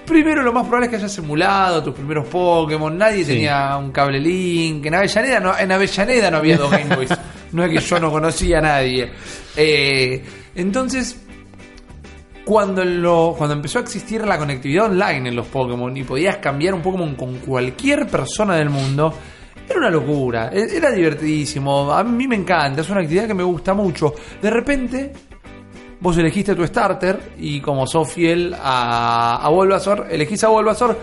primero 0.05 0.41
lo 0.43 0.53
más 0.53 0.63
probable 0.63 0.85
es 0.85 0.89
que 0.91 0.95
hayas 0.97 1.17
emulado 1.17 1.83
tus 1.83 1.93
primeros 1.93 2.27
Pokémon, 2.27 2.97
nadie 2.97 3.23
Sí. 3.25 3.33
tenía 3.33 3.75
un 3.77 3.91
cable 3.91 4.19
link, 4.19 4.85
en 4.85 4.95
Avellaneda 4.95 5.39
no, 5.39 5.57
en 5.57 5.71
Avellaneda 5.71 6.31
no 6.31 6.37
había 6.37 6.57
dos 6.57 6.71
Game 6.71 6.95
Boys, 6.95 7.09
no 7.51 7.63
es 7.63 7.71
que 7.71 7.79
yo 7.79 7.99
no 7.99 8.11
conocía 8.11 8.59
a 8.59 8.61
nadie. 8.61 9.11
Eh, 9.55 10.23
entonces, 10.55 11.19
cuando, 12.45 12.83
lo, 12.83 13.35
cuando 13.37 13.55
empezó 13.55 13.79
a 13.79 13.81
existir 13.81 14.25
la 14.25 14.37
conectividad 14.37 14.85
online 14.85 15.29
en 15.29 15.35
los 15.35 15.47
Pokémon 15.47 15.95
y 15.95 16.03
podías 16.03 16.37
cambiar 16.37 16.73
un 16.73 16.81
Pokémon 16.81 17.15
con 17.15 17.35
cualquier 17.39 18.07
persona 18.07 18.55
del 18.55 18.69
mundo, 18.69 19.13
era 19.69 19.77
una 19.77 19.89
locura, 19.91 20.49
e- 20.51 20.75
era 20.75 20.89
divertidísimo, 20.91 21.91
a 21.93 22.03
mí 22.03 22.27
me 22.27 22.35
encanta, 22.35 22.81
es 22.81 22.89
una 22.89 23.01
actividad 23.01 23.27
que 23.27 23.35
me 23.35 23.43
gusta 23.43 23.73
mucho. 23.75 24.13
De 24.41 24.49
repente, 24.49 25.13
vos 26.01 26.17
elegiste 26.17 26.55
tu 26.55 26.65
starter 26.65 27.33
y 27.39 27.59
como 27.59 27.85
sos 27.85 28.11
fiel 28.11 28.55
a, 28.57 29.37
a 29.43 29.49
Bulbasaur, 29.49 30.07
elegís 30.09 30.43
a 30.43 30.49
Bulbasaur, 30.49 30.97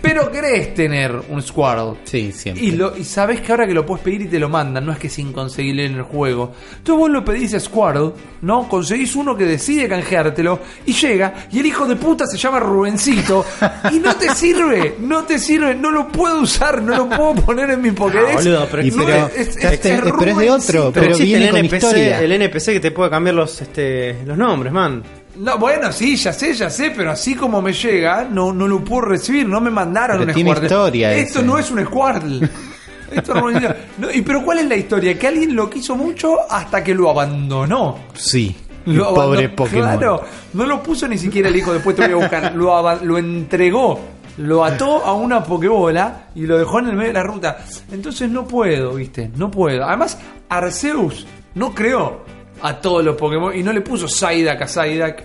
pero 0.00 0.30
querés 0.30 0.74
tener 0.74 1.12
un 1.28 1.42
Squirtle. 1.42 1.94
Sí, 2.04 2.32
siempre. 2.32 2.64
Y, 2.64 2.70
lo, 2.72 2.96
y 2.96 3.04
sabes 3.04 3.40
que 3.40 3.52
ahora 3.52 3.66
que 3.66 3.74
lo 3.74 3.84
puedes 3.84 4.02
pedir 4.04 4.22
y 4.22 4.26
te 4.28 4.38
lo 4.38 4.48
mandan, 4.48 4.84
no 4.86 4.92
es 4.92 4.98
que 4.98 5.06
es 5.08 5.18
inconseguible 5.18 5.84
en 5.86 5.94
el 5.96 6.02
juego. 6.02 6.52
Entonces 6.78 6.98
vos 7.00 7.10
lo 7.10 7.24
pedís 7.24 7.54
a 7.54 7.60
Squirtle, 7.60 8.12
¿no? 8.42 8.68
Conseguís 8.68 9.14
uno 9.16 9.36
que 9.36 9.44
decide 9.44 9.88
canjeártelo 9.88 10.60
y 10.86 10.92
llega 10.92 11.34
y 11.50 11.58
el 11.60 11.66
hijo 11.66 11.86
de 11.86 11.96
puta 11.96 12.26
se 12.26 12.36
llama 12.36 12.60
Rubencito 12.60 13.44
y 13.92 13.98
no 13.98 14.14
te 14.16 14.34
sirve, 14.34 14.94
no 15.00 15.24
te 15.24 15.38
sirve, 15.38 15.74
no 15.74 15.90
lo 15.90 16.08
puedo 16.08 16.40
usar, 16.40 16.82
no 16.82 16.96
lo 16.96 17.08
puedo 17.08 17.34
poner 17.36 17.70
en 17.70 17.82
mi 17.82 17.90
Pokédex. 17.90 18.30
Ah, 18.30 18.34
boludo, 18.36 18.68
pero 18.70 18.82
No, 18.84 19.04
pero- 19.04 19.26
es, 19.36 19.56
pero 19.60 19.68
este- 19.70 20.02
pero 20.18 20.30
es 20.30 20.36
de 20.38 20.50
otro, 20.50 20.90
Pero, 20.92 21.16
viene 21.18 21.44
el 21.46 21.50
con 21.50 21.60
NPC, 21.60 21.76
historia. 21.76 22.20
el 22.20 22.32
NPC 22.32 22.72
que 22.74 22.80
te 22.80 22.90
puede 22.90 23.10
cambiar 23.10 23.34
los, 23.36 23.60
este, 23.60 24.16
los 24.24 24.36
nombres, 24.38 24.72
man. 24.72 25.02
No, 25.38 25.58
bueno, 25.58 25.92
sí, 25.92 26.16
ya 26.16 26.32
sé, 26.32 26.54
ya 26.54 26.70
sé, 26.70 26.92
pero 26.96 27.10
así 27.12 27.34
como 27.34 27.60
me 27.60 27.72
llega, 27.72 28.26
no, 28.30 28.52
no 28.52 28.66
lo 28.66 28.82
puedo 28.84 29.02
recibir, 29.02 29.46
no 29.48 29.60
me 29.60 29.70
mandaron 29.70 30.18
Pero 30.18 30.30
un 30.30 30.34
tiene 30.34 30.50
historia 30.50 31.12
Esto 31.14 31.38
ese. 31.40 31.46
no 31.48 31.58
es 31.58 31.70
un 31.70 31.84
Squirtle. 31.84 32.48
Esto 33.12 33.34
no 33.34 33.50
es- 33.50 33.62
no, 33.98 34.10
y 34.12 34.22
pero 34.22 34.42
¿cuál 34.44 34.58
es 34.58 34.66
la 34.66 34.76
historia? 34.76 35.16
Que 35.18 35.28
alguien 35.28 35.54
lo 35.54 35.70
quiso 35.70 35.94
mucho 35.94 36.38
hasta 36.50 36.82
que 36.82 36.94
lo 36.94 37.08
abandonó. 37.10 37.98
Sí. 38.14 38.56
El 38.86 38.96
Lo 38.96 39.14
pobre 39.14 39.48
Pokémon. 39.48 39.96
Claro, 39.96 40.22
no 40.54 40.64
lo 40.64 40.82
puso 40.82 41.06
ni 41.08 41.18
siquiera 41.18 41.48
el 41.48 41.56
hijo, 41.56 41.72
después 41.72 41.94
te 41.96 42.02
voy 42.02 42.12
a 42.12 42.16
buscar. 42.16 42.54
Lo, 42.54 42.94
lo 43.04 43.18
entregó, 43.18 43.98
lo 44.38 44.64
ató 44.64 45.04
a 45.04 45.12
una 45.14 45.42
Pokébola 45.42 46.28
y 46.34 46.46
lo 46.46 46.56
dejó 46.58 46.78
en 46.80 46.86
el 46.88 46.92
medio 46.96 47.08
de 47.08 47.14
la 47.14 47.22
ruta. 47.24 47.58
Entonces 47.92 48.30
no 48.30 48.46
puedo, 48.46 48.94
viste, 48.94 49.30
no 49.36 49.50
puedo. 49.50 49.84
Además, 49.84 50.18
Arceus 50.48 51.26
no 51.54 51.74
creó 51.74 52.20
a 52.62 52.74
todos 52.80 53.04
los 53.04 53.16
Pokémon 53.16 53.56
y 53.56 53.62
no 53.62 53.72
le 53.72 53.80
puso 53.80 54.08
Psyduck 54.08 54.62
a 54.62 54.66
Psyduck 54.68 55.22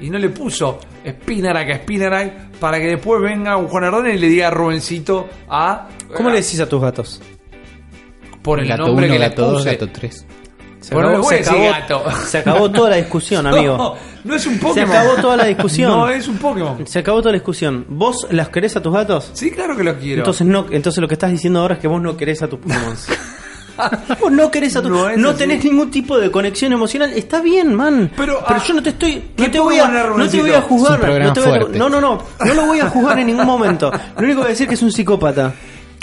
y 0.00 0.10
no 0.10 0.18
le 0.18 0.28
puso 0.30 0.78
Spinarak 1.08 1.70
a 1.70 1.76
Spinarak 1.76 2.50
para 2.58 2.78
que 2.78 2.86
después 2.88 3.20
venga 3.22 3.56
un 3.56 3.68
Juan 3.68 3.84
Ardón 3.84 4.08
y 4.08 4.18
le 4.18 4.28
diga 4.28 4.50
Rubencito 4.50 5.28
a. 5.48 5.88
¿Cómo 6.16 6.30
le 6.30 6.36
decís 6.36 6.60
a 6.60 6.68
tus 6.68 6.80
gatos? 6.80 7.20
Por 8.42 8.60
el 8.60 8.68
gato 8.68 8.86
nombre 8.88 9.06
1, 9.06 9.14
que 9.14 9.18
gato 9.20 9.42
2, 9.50 9.54
puse. 9.62 9.70
gato 9.72 9.88
3. 9.90 10.26
Se 10.80 10.94
Bueno, 10.94 11.08
acabó, 11.10 11.28
se, 11.30 11.36
a 11.36 11.40
acabó, 11.40 11.64
gato. 12.04 12.26
se 12.26 12.38
acabó 12.38 12.70
toda 12.70 12.90
la 12.90 12.96
discusión, 12.96 13.46
amigo. 13.46 13.76
No, 13.78 13.94
no 14.24 14.34
es 14.36 14.46
un 14.46 14.54
se 14.54 14.60
Pokémon. 14.60 14.90
acabó 14.90 15.14
toda 15.22 15.36
la 15.38 15.44
discusión. 15.46 15.90
No 15.90 16.08
es 16.10 16.28
un 16.28 16.36
Pokémon. 16.36 16.86
Se 16.86 16.98
acabó 16.98 17.20
toda 17.20 17.32
la 17.32 17.38
discusión. 17.38 17.86
¿Vos 17.88 18.26
las 18.30 18.50
querés 18.50 18.76
a 18.76 18.82
tus 18.82 18.92
gatos? 18.92 19.30
Sí, 19.32 19.50
claro 19.50 19.74
que 19.76 19.82
lo 19.84 19.96
quiero. 19.98 20.20
Entonces 20.20 20.46
no, 20.46 20.66
entonces 20.70 21.00
lo 21.00 21.08
que 21.08 21.14
estás 21.14 21.30
diciendo 21.30 21.60
ahora 21.60 21.74
es 21.76 21.80
que 21.80 21.88
vos 21.88 22.02
no 22.02 22.16
querés 22.18 22.42
a 22.42 22.48
tus 22.48 22.58
Pokémon. 22.58 22.94
vos 24.20 24.32
no 24.32 24.50
querés 24.50 24.76
a 24.76 24.82
tus 24.82 24.90
No 24.90 25.04
no, 25.04 25.08
es 25.10 25.18
así. 25.18 25.38
tenés 25.38 25.64
ningún 25.64 25.90
tipo 25.90 26.18
de 26.18 26.30
conexión 26.30 26.72
emocional. 26.72 27.12
Está 27.12 27.40
bien, 27.40 27.74
man. 27.74 28.10
Pero, 28.16 28.40
ah, 28.46 28.62
yo 28.66 28.74
no 28.74 28.82
te 28.82 28.90
estoy 28.90 29.22
¿qué 29.36 29.44
no 29.46 29.50
te 29.50 29.60
voy 29.60 29.78
a 29.78 29.88
no 29.88 30.28
te 30.28 30.40
voy 30.40 30.52
a 30.52 30.62
juzgar, 30.62 30.98
no, 31.00 31.32
te 31.32 31.40
voy 31.40 31.50
a- 31.58 31.78
no, 31.78 31.88
no, 31.88 32.00
no, 32.00 32.22
no 32.44 32.54
lo 32.54 32.66
voy 32.66 32.80
a 32.80 32.88
juzgar 32.88 33.18
en 33.18 33.26
ningún 33.26 33.46
momento. 33.46 33.90
Lo 34.16 34.22
único 34.24 34.28
que 34.28 34.34
voy 34.34 34.46
a 34.46 34.48
decir 34.50 34.64
es 34.64 34.68
que 34.68 34.74
es 34.74 34.82
un 34.82 34.92
psicópata. 34.92 35.52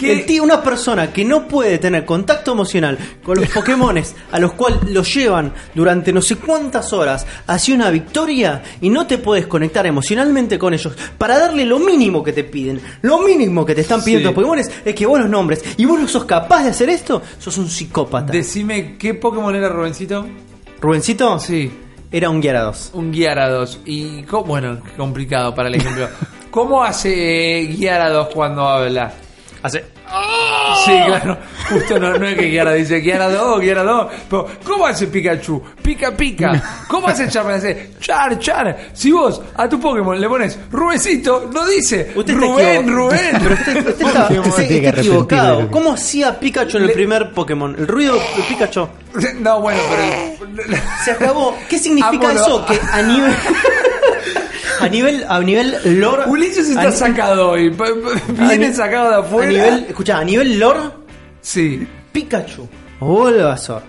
¿Qué? 0.01 0.11
El 0.11 0.25
tío, 0.25 0.43
una 0.43 0.61
persona 0.63 1.13
que 1.13 1.23
no 1.23 1.47
puede 1.47 1.77
tener 1.77 2.05
contacto 2.05 2.51
emocional 2.51 2.97
con 3.23 3.39
los 3.39 3.47
Pokémones 3.53 4.15
a 4.31 4.39
los 4.39 4.53
cuales 4.53 4.79
los 4.89 5.13
llevan 5.13 5.53
durante 5.75 6.11
no 6.11 6.21
sé 6.21 6.35
cuántas 6.37 6.91
horas 6.91 7.25
hacia 7.47 7.75
una 7.75 7.89
victoria 7.91 8.61
y 8.81 8.89
no 8.89 9.07
te 9.07 9.17
puedes 9.19 9.47
conectar 9.47 9.85
emocionalmente 9.85 10.57
con 10.59 10.73
ellos 10.73 10.93
para 11.17 11.37
darle 11.39 11.65
lo 11.65 11.79
mínimo 11.79 12.23
que 12.23 12.33
te 12.33 12.43
piden. 12.43 12.81
Lo 13.03 13.19
mínimo 13.19 13.65
que 13.65 13.75
te 13.75 13.81
están 13.81 14.03
pidiendo 14.03 14.29
Sí. 14.29 14.33
los 14.33 14.35
Pokémones 14.35 14.71
es 14.83 14.95
que 14.95 15.05
vos 15.05 15.19
los 15.19 15.29
nombres 15.29 15.63
y 15.77 15.85
vos 15.85 15.99
no 15.99 16.07
sos 16.07 16.25
capaz 16.25 16.63
de 16.63 16.69
hacer 16.71 16.89
esto, 16.89 17.21
sos 17.39 17.57
un 17.57 17.69
psicópata. 17.69 18.33
Decime, 18.33 18.97
¿qué 18.97 19.13
Pokémon 19.13 19.55
era 19.55 19.69
Rubencito? 19.69 20.27
Rubencito 20.81 21.37
Sí, 21.39 21.71
era 22.11 22.29
un 22.29 22.41
Gyarados. 22.41 22.89
un 22.93 23.13
Gyarados. 23.13 23.79
Y, 23.85 24.23
bueno, 24.45 24.79
complicado 24.97 25.53
para 25.53 25.69
el 25.69 25.75
ejemplo. 25.75 26.07
¿Cómo 26.51 26.83
hace 26.83 27.67
Gyarados 27.67 28.27
cuando 28.33 28.67
habla? 28.67 29.13
Hace 29.63 29.85
Sí, 30.85 30.91
claro. 31.05 31.37
Justo 31.69 31.99
no, 31.99 32.17
no 32.17 32.27
es 32.27 32.35
que 32.35 32.49
Gyarados 32.49 32.79
dice 32.79 33.01
Gyarados, 33.01 33.61
Gyarados. 33.61 34.11
Pero, 34.29 34.47
¿cómo 34.65 34.85
hace 34.87 35.07
Pikachu? 35.07 35.61
Pica, 35.81 36.11
pica. 36.11 36.61
¿Cómo 36.87 37.07
hace 37.07 37.27
Charmander? 37.29 37.57
Hace 37.71 37.91
Char, 37.99 38.39
char. 38.39 38.77
Si 38.93 39.11
vos 39.11 39.41
a 39.55 39.69
tu 39.69 39.79
Pokémon 39.79 40.19
le 40.19 40.27
pones 40.27 40.57
Rubencito, 40.71 41.49
no 41.53 41.65
dice 41.67 42.11
Usted 42.15 42.33
Rubén, 42.33 42.91
Rubén. 42.91 43.37
Pero 43.41 43.53
usted, 43.53 43.77
usted 43.87 44.05
está, 44.07 44.29
usted 44.49 44.71
equivocado. 44.97 45.69
¿Cómo 45.69 45.93
hacía 45.93 46.39
Pikachu 46.39 46.77
en 46.77 46.83
el 46.83 46.87
Le- 46.89 46.93
primer 46.93 47.31
Pokémon? 47.31 47.75
El 47.77 47.87
ruido 47.87 48.15
de 48.15 48.43
Pikachu. 48.49 48.87
No, 49.39 49.61
bueno, 49.61 49.79
pero... 49.89 50.77
Se 51.05 51.11
acabó. 51.11 51.55
¿Qué 51.69 51.77
significa 51.77 52.33
lo- 52.33 52.41
eso? 52.41 52.65
Que 52.65 52.79
a 52.91 53.01
nivel. 53.03 53.31
a 54.81 54.89
nivel. 54.89 55.25
A 55.27 55.39
nivel 55.39 55.99
lore. 55.99 56.23
Ulises 56.27 56.69
está 56.69 56.91
sacado 56.91 57.51
hoy. 57.51 57.75
A 57.77 58.47
Viene 58.47 58.73
sacado 58.73 59.09
de 59.09 59.15
afuera. 59.15 59.49
A 59.49 59.51
nivel. 59.51 59.85
Escucha, 59.89 60.17
a 60.17 60.23
nivel 60.23 60.59
lore. 60.59 60.79
Sí. 61.41 61.87
Pikachu. 62.11 62.67
Bulbasaur. 62.99 63.83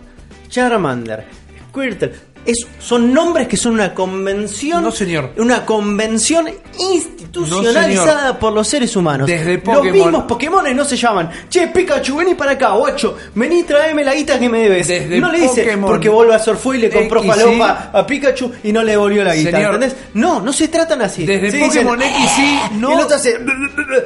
Charmander. 0.48 1.24
Squirtle. 1.68 2.31
Es, 2.44 2.66
son 2.80 3.12
nombres 3.14 3.46
que 3.46 3.56
son 3.56 3.74
una 3.74 3.94
convención. 3.94 4.82
No, 4.82 4.90
señor. 4.90 5.30
Una 5.36 5.64
convención 5.64 6.48
institucionalizada 6.92 8.38
por 8.38 8.52
los 8.52 8.66
seres 8.66 8.96
humanos. 8.96 9.26
Desde 9.28 9.54
Los 9.54 9.62
Pokémon. 9.62 9.92
mismos 9.92 10.24
Pokémon 10.24 10.76
no 10.76 10.84
se 10.84 10.96
llaman. 10.96 11.30
Che, 11.48 11.68
Pikachu, 11.68 12.16
vení 12.16 12.34
para 12.34 12.52
acá, 12.52 12.70
guacho. 12.72 13.16
Vení, 13.34 13.62
tráeme 13.62 14.02
la 14.04 14.14
guita 14.14 14.38
que 14.38 14.48
me 14.48 14.62
debes. 14.62 14.88
Desde 14.88 15.20
no 15.20 15.30
le 15.30 15.40
dice 15.40 15.62
Pokémon 15.62 15.88
porque 15.90 16.08
Bulbasaur 16.08 16.56
fue 16.56 16.78
y 16.78 16.80
le 16.80 16.90
compró 16.90 17.20
X, 17.22 17.32
falopa 17.32 17.90
a 17.92 18.06
Pikachu 18.06 18.50
y 18.64 18.72
no 18.72 18.82
le 18.82 18.92
devolvió 18.92 19.22
la 19.24 19.34
guita. 19.36 19.50
Señor. 19.52 19.74
¿Entendés? 19.74 19.96
No, 20.14 20.40
no 20.40 20.52
se 20.52 20.68
tratan 20.68 21.02
así. 21.02 21.24
Desde 21.24 21.60
Pokémon 21.60 21.98
dicen, 21.98 22.14
X, 22.16 22.30
sí, 22.36 22.58
"Ah", 22.60 22.70
no. 22.74 22.90
Y 22.90 22.92
el 22.94 23.00
otro 23.00 23.16
hace. 23.16 23.38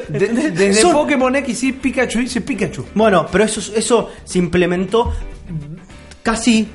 De- 0.08 0.50
desde 0.50 0.74
Son- 0.82 0.92
Pokémon 0.92 1.34
X 1.36 1.64
y 1.64 1.72
Pikachu 1.72 2.18
dice 2.20 2.40
Pikachu. 2.42 2.84
bueno, 2.94 3.26
pero 3.32 3.44
eso, 3.44 3.60
eso 3.74 4.10
se 4.24 4.38
implementó 4.38 5.12
casi. 6.22 6.68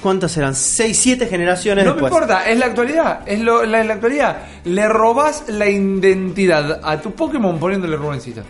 ¿Cuántas 0.00 0.36
eran? 0.36 0.54
6, 0.54 0.96
7 0.98 1.26
generaciones 1.26 1.84
No 1.84 1.94
me 1.94 2.02
importa, 2.02 2.48
es 2.48 2.58
la 2.58 2.66
actualidad. 2.66 3.20
Es 3.26 3.40
lo, 3.40 3.64
la, 3.64 3.82
la 3.84 3.94
actualidad. 3.94 4.38
Le 4.64 4.88
robás 4.88 5.44
la 5.48 5.68
identidad 5.68 6.80
a 6.82 7.00
tu 7.00 7.12
Pokémon 7.12 7.58
poniéndole 7.58 7.96
Rubencito. 7.96 8.42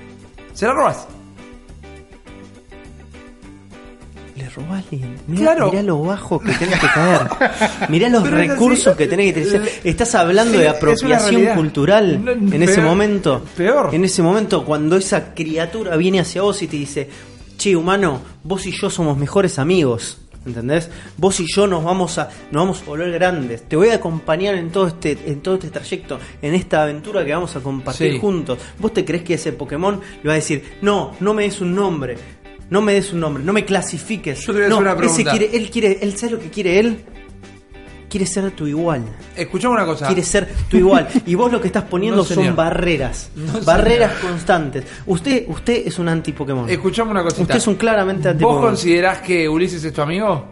Se 0.52 0.66
la 0.66 0.73
robás. 0.73 1.07
Le 4.37 4.49
robás 4.50 4.85
la 4.90 4.99
ident- 4.99 5.19
Mirá, 5.28 5.43
Claro. 5.54 5.71
mirá 5.71 5.83
lo 5.85 6.02
bajo 6.02 6.40
que 6.40 6.52
tenés 6.54 6.81
que 6.81 6.87
caer. 6.88 7.21
Mirá 7.88 8.09
los 8.09 8.25
Pero 8.25 8.37
recursos 8.37 8.88
así. 8.88 8.99
que 8.99 9.07
tenés 9.07 9.33
que 9.33 9.40
tener. 9.43 9.61
Le- 9.62 9.90
Estás 9.90 10.14
hablando 10.16 10.54
Sí, 10.54 10.59
de 10.59 10.69
apropiación 10.69 11.47
cultural 11.54 12.25
No, 12.25 12.33
en 12.33 12.62
ese 12.62 12.81
momento. 12.81 13.45
peor. 13.57 13.95
En 13.95 14.04
ese 14.04 14.23
momento, 14.23 14.64
cuando 14.64 14.97
esa 14.97 15.35
criatura 15.35 15.97
viene 15.97 16.19
hacia 16.19 16.43
vos 16.43 16.61
y 16.62 16.66
te 16.66 16.76
dice: 16.76 17.09
Che, 17.57 17.76
humano, 17.76 18.21
vos 18.43 18.66
y 18.66 18.73
yo 18.73 18.90
somos 18.90 19.16
mejores 19.16 19.61
amigos. 19.61 20.19
¿Entendés? 20.47 20.91
Vos 21.17 21.41
y 21.41 21.47
yo 21.47 21.67
nos 21.67 21.83
vamos 21.83 22.19
a 22.19 22.29
nos 22.51 22.63
vamos 22.63 22.83
a 22.83 22.85
volver 22.85 23.11
grandes. 23.13 23.63
Te 23.63 23.77
voy 23.77 23.89
a 23.89 23.95
acompañar 23.95 24.55
en 24.55 24.71
todo 24.71 24.89
este 24.89 25.19
en 25.27 25.41
todo 25.41 25.55
este 25.55 25.71
trayecto, 25.71 26.19
en 26.43 26.55
esta 26.55 26.83
aventura 26.83 27.25
que 27.25 27.33
vamos 27.33 27.57
a 27.57 27.61
compartir 27.61 28.13
Sí. 28.13 28.19
juntos. 28.19 28.59
¿Vos 28.79 28.93
te 28.93 29.05
crees 29.05 29.23
que 29.23 29.35
ese 29.35 29.53
Pokémon 29.53 30.01
le 30.23 30.27
va 30.29 30.33
a 30.33 30.37
decir, 30.37 30.63
no, 30.83 31.13
no 31.21 31.33
me 31.33 31.45
des 31.45 31.61
un 31.61 31.75
nombre, 31.75 32.17
no 32.71 32.83
me 32.83 32.93
des 32.95 33.13
un 33.13 33.21
nombre, 33.21 33.43
no 33.43 33.53
me 33.53 33.65
clasifiques? 33.65 34.41
Yo 34.41 34.53
te 34.53 34.59
voy 34.59 34.63
a 34.67 34.69
no, 34.69 34.77
hacer 34.77 34.95
una 34.99 35.07
ese 35.07 35.25
quiere, 35.25 35.57
él 35.57 35.71
quiere, 35.71 35.99
él 36.03 36.17
sabe 36.17 36.33
lo 36.33 36.39
que 36.41 36.51
quiere 36.51 36.79
él. 36.79 37.05
Quiere 38.14 38.26
ser 38.26 38.52
tu 38.52 38.64
igual. 38.68 39.02
Escuchame 39.35 39.75
una 39.75 39.85
cosa. 39.85 40.06
Quiere 40.06 40.23
ser 40.23 40.47
tu 40.68 40.76
igual. 40.76 41.09
Y 41.26 41.35
vos 41.35 41.50
lo 41.50 41.61
que 41.61 41.66
estás 41.66 41.83
poniendo 41.83 42.18
No, 42.18 42.25
son 42.25 42.54
barreras. 42.54 43.33
No, 43.35 43.61
barreras 43.62 44.12
constantes. 44.23 44.85
Usted, 45.04 45.47
usted 45.49 45.83
es 45.85 45.99
un 45.99 46.09
anti-Pokémon. 46.09 46.71
Escuchame 46.71 47.11
una 47.11 47.25
cosita. 47.25 47.42
Usted 47.42 47.56
es 47.56 47.66
un 47.66 47.75
claramente 47.75 48.28
¿Vos 48.28 48.33
anti-Pokémon. 48.35 48.62
considerás 48.66 49.18
que 49.18 49.49
Ulises 49.49 49.83
es 49.83 49.92
tu 49.92 50.00
amigo? 50.00 50.44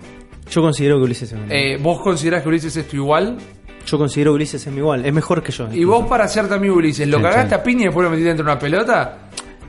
Yo 0.50 0.60
considero 0.60 0.96
que 0.98 1.04
Ulises 1.04 1.30
es 1.30 1.38
mi 1.38 1.44
igual. 1.44 1.56
Eh, 1.56 1.76
¿Vos 1.80 2.00
considerás 2.00 2.42
que 2.42 2.48
Ulises 2.48 2.76
es 2.76 2.88
tu 2.88 2.96
igual? 2.96 3.38
Yo 3.86 3.96
considero 3.96 4.32
que 4.32 4.34
Ulises 4.34 4.66
es 4.66 4.72
mi 4.72 4.78
igual. 4.80 5.06
Es 5.06 5.12
mejor 5.14 5.40
que 5.40 5.52
yo. 5.52 5.68
¿Y 5.72 5.84
vos 5.84 6.04
para 6.08 6.26
ser 6.26 6.48
tu 6.48 6.54
amigo 6.54 6.74
Ulises, 6.74 7.06
lo 7.06 7.18
Chan, 7.20 7.30
cagaste 7.30 7.54
a 7.54 7.62
piña 7.62 7.82
y 7.82 7.84
después 7.84 8.02
lo 8.02 8.10
metiste 8.10 8.26
dentro 8.30 8.44
de 8.44 8.50
una 8.50 8.58
pelota? 8.58 9.18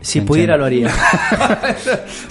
Si 0.04 0.22
pudiera 0.22 0.58
lo 0.58 0.66
haría. 0.66 0.90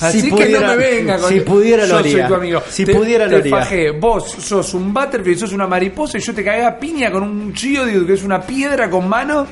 Así 0.00 0.20
Si 0.20 0.30
que 0.32 0.48
no 0.50 0.60
me 0.66 0.76
venga 0.76 1.18
con 1.18 1.28
si 1.30 1.40
pudiera 1.40 1.82
lo 1.84 1.88
yo 1.94 1.98
haría. 1.98 2.12
soy 2.18 2.28
tu 2.28 2.34
amigo. 2.34 2.62
Si 2.68 2.84
Te- 2.84 2.94
pudiera 2.94 3.24
lo 3.26 3.30
te 3.30 3.36
haría. 3.36 3.56
fajé. 3.56 3.90
Vos 3.92 4.30
sos 4.30 4.74
un 4.74 4.92
Butterfly, 4.92 5.36
sos 5.36 5.52
una 5.52 5.66
mariposa 5.66 6.18
y 6.18 6.20
yo 6.20 6.34
te 6.34 6.44
cagué 6.44 6.64
a 6.64 6.78
piña 6.78 7.10
con 7.10 7.22
un 7.22 7.54
Geodude 7.54 8.06
que 8.06 8.12
es 8.14 8.22
una 8.22 8.40
piedra 8.40 8.88
con 8.90 9.08
mano 9.08 9.46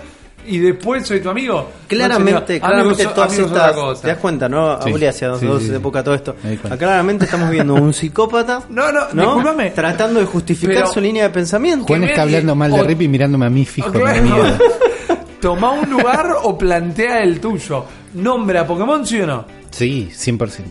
y 0.47 0.59
después 0.59 1.07
soy 1.07 1.21
tu 1.21 1.29
amigo. 1.31 1.71
Claramente, 1.87 2.55
No, 2.61 2.67
claramente 2.67 3.03
Amigos- 3.03 3.15
todas 3.15 3.31
amigos 3.33 3.51
estas. 3.53 3.71
otra 3.71 3.75
cosa. 3.83 4.03
¿Te 4.03 4.09
das 4.09 4.17
cuenta, 4.19 4.49
no? 4.49 4.83
Sí. 4.83 5.05
Hacia 5.07 5.29
dos 5.29 5.41
sí, 5.63 5.71
poca 5.83 6.03
todo 6.05 6.15
esto. 6.15 6.37
Claramente 6.79 7.25
estamos 7.27 7.51
viendo 7.51 7.75
un 7.75 7.93
psicópata. 7.93 8.63
No, 8.71 8.91
no, 8.93 9.07
discúlpame. 9.13 9.71
Tratando 9.71 10.21
de 10.21 10.27
justificar 10.27 10.75
Pero- 10.77 10.93
su 10.93 11.01
línea 11.01 11.25
de 11.25 11.31
pensamiento. 11.31 11.87
Juan 11.87 12.05
está 12.05 12.23
hablando 12.23 12.55
mal 12.55 12.73
de 12.73 12.81
o- 12.81 12.85
Rip 12.85 13.03
y 13.03 13.09
mirándome 13.09 13.47
a 13.47 13.51
mí 13.51 13.65
fijo 13.65 13.91
miedo. 13.91 14.45
Toma 15.41 15.71
un 15.71 15.89
lugar 15.89 16.35
o 16.43 16.59
plantea 16.59 17.21
el 17.23 17.41
tuyo. 17.41 17.85
¿Nombre 18.15 18.59
a 18.59 18.67
Pokémon, 18.67 19.07
sí 19.07 19.21
o 19.21 19.27
no? 19.27 19.45
Sí, 19.71 20.11
100%. 20.13 20.65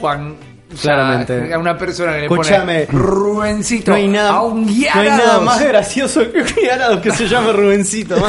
Juan. 0.00 0.36
o 0.72 0.76
sea, 0.76 0.94
Claramente. 0.94 1.54
A 1.54 1.58
una 1.58 1.78
persona 1.78 2.12
que 2.12 2.18
le 2.18 2.24
Escúchame. 2.26 2.86
pone 2.86 2.98
Rubencito 3.00 3.92
No 3.92 3.96
hay 3.96 4.08
nada, 4.08 4.30
a 4.32 4.42
un 4.42 4.66
no 4.66 4.72
hay 5.00 5.08
nada 5.08 5.40
más 5.40 5.62
gracioso 5.62 6.30
que 6.30 6.40
un 6.40 6.46
Gyarados 6.48 7.00
que 7.00 7.12
se 7.12 7.28
llame 7.28 7.52
Rubencito. 7.52 8.16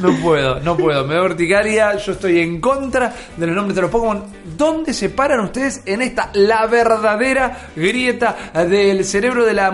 No 0.00 0.14
puedo, 0.22 0.60
no 0.60 0.76
puedo. 0.76 1.04
Me 1.06 1.14
da 1.16 1.22
urticaria. 1.24 1.96
Yo 1.96 2.12
estoy 2.12 2.38
en 2.38 2.60
contra 2.60 3.12
de 3.36 3.46
los 3.48 3.56
nombres 3.56 3.74
de 3.74 3.82
los 3.82 3.90
Pokémon. 3.90 4.22
¿Dónde 4.56 4.94
se 4.94 5.10
paran 5.10 5.40
ustedes 5.40 5.82
en 5.86 6.02
esta, 6.02 6.30
la 6.34 6.66
verdadera 6.66 7.68
grieta 7.74 8.36
del 8.68 9.04
cerebro 9.04 9.44
de 9.44 9.54
la 9.54 9.72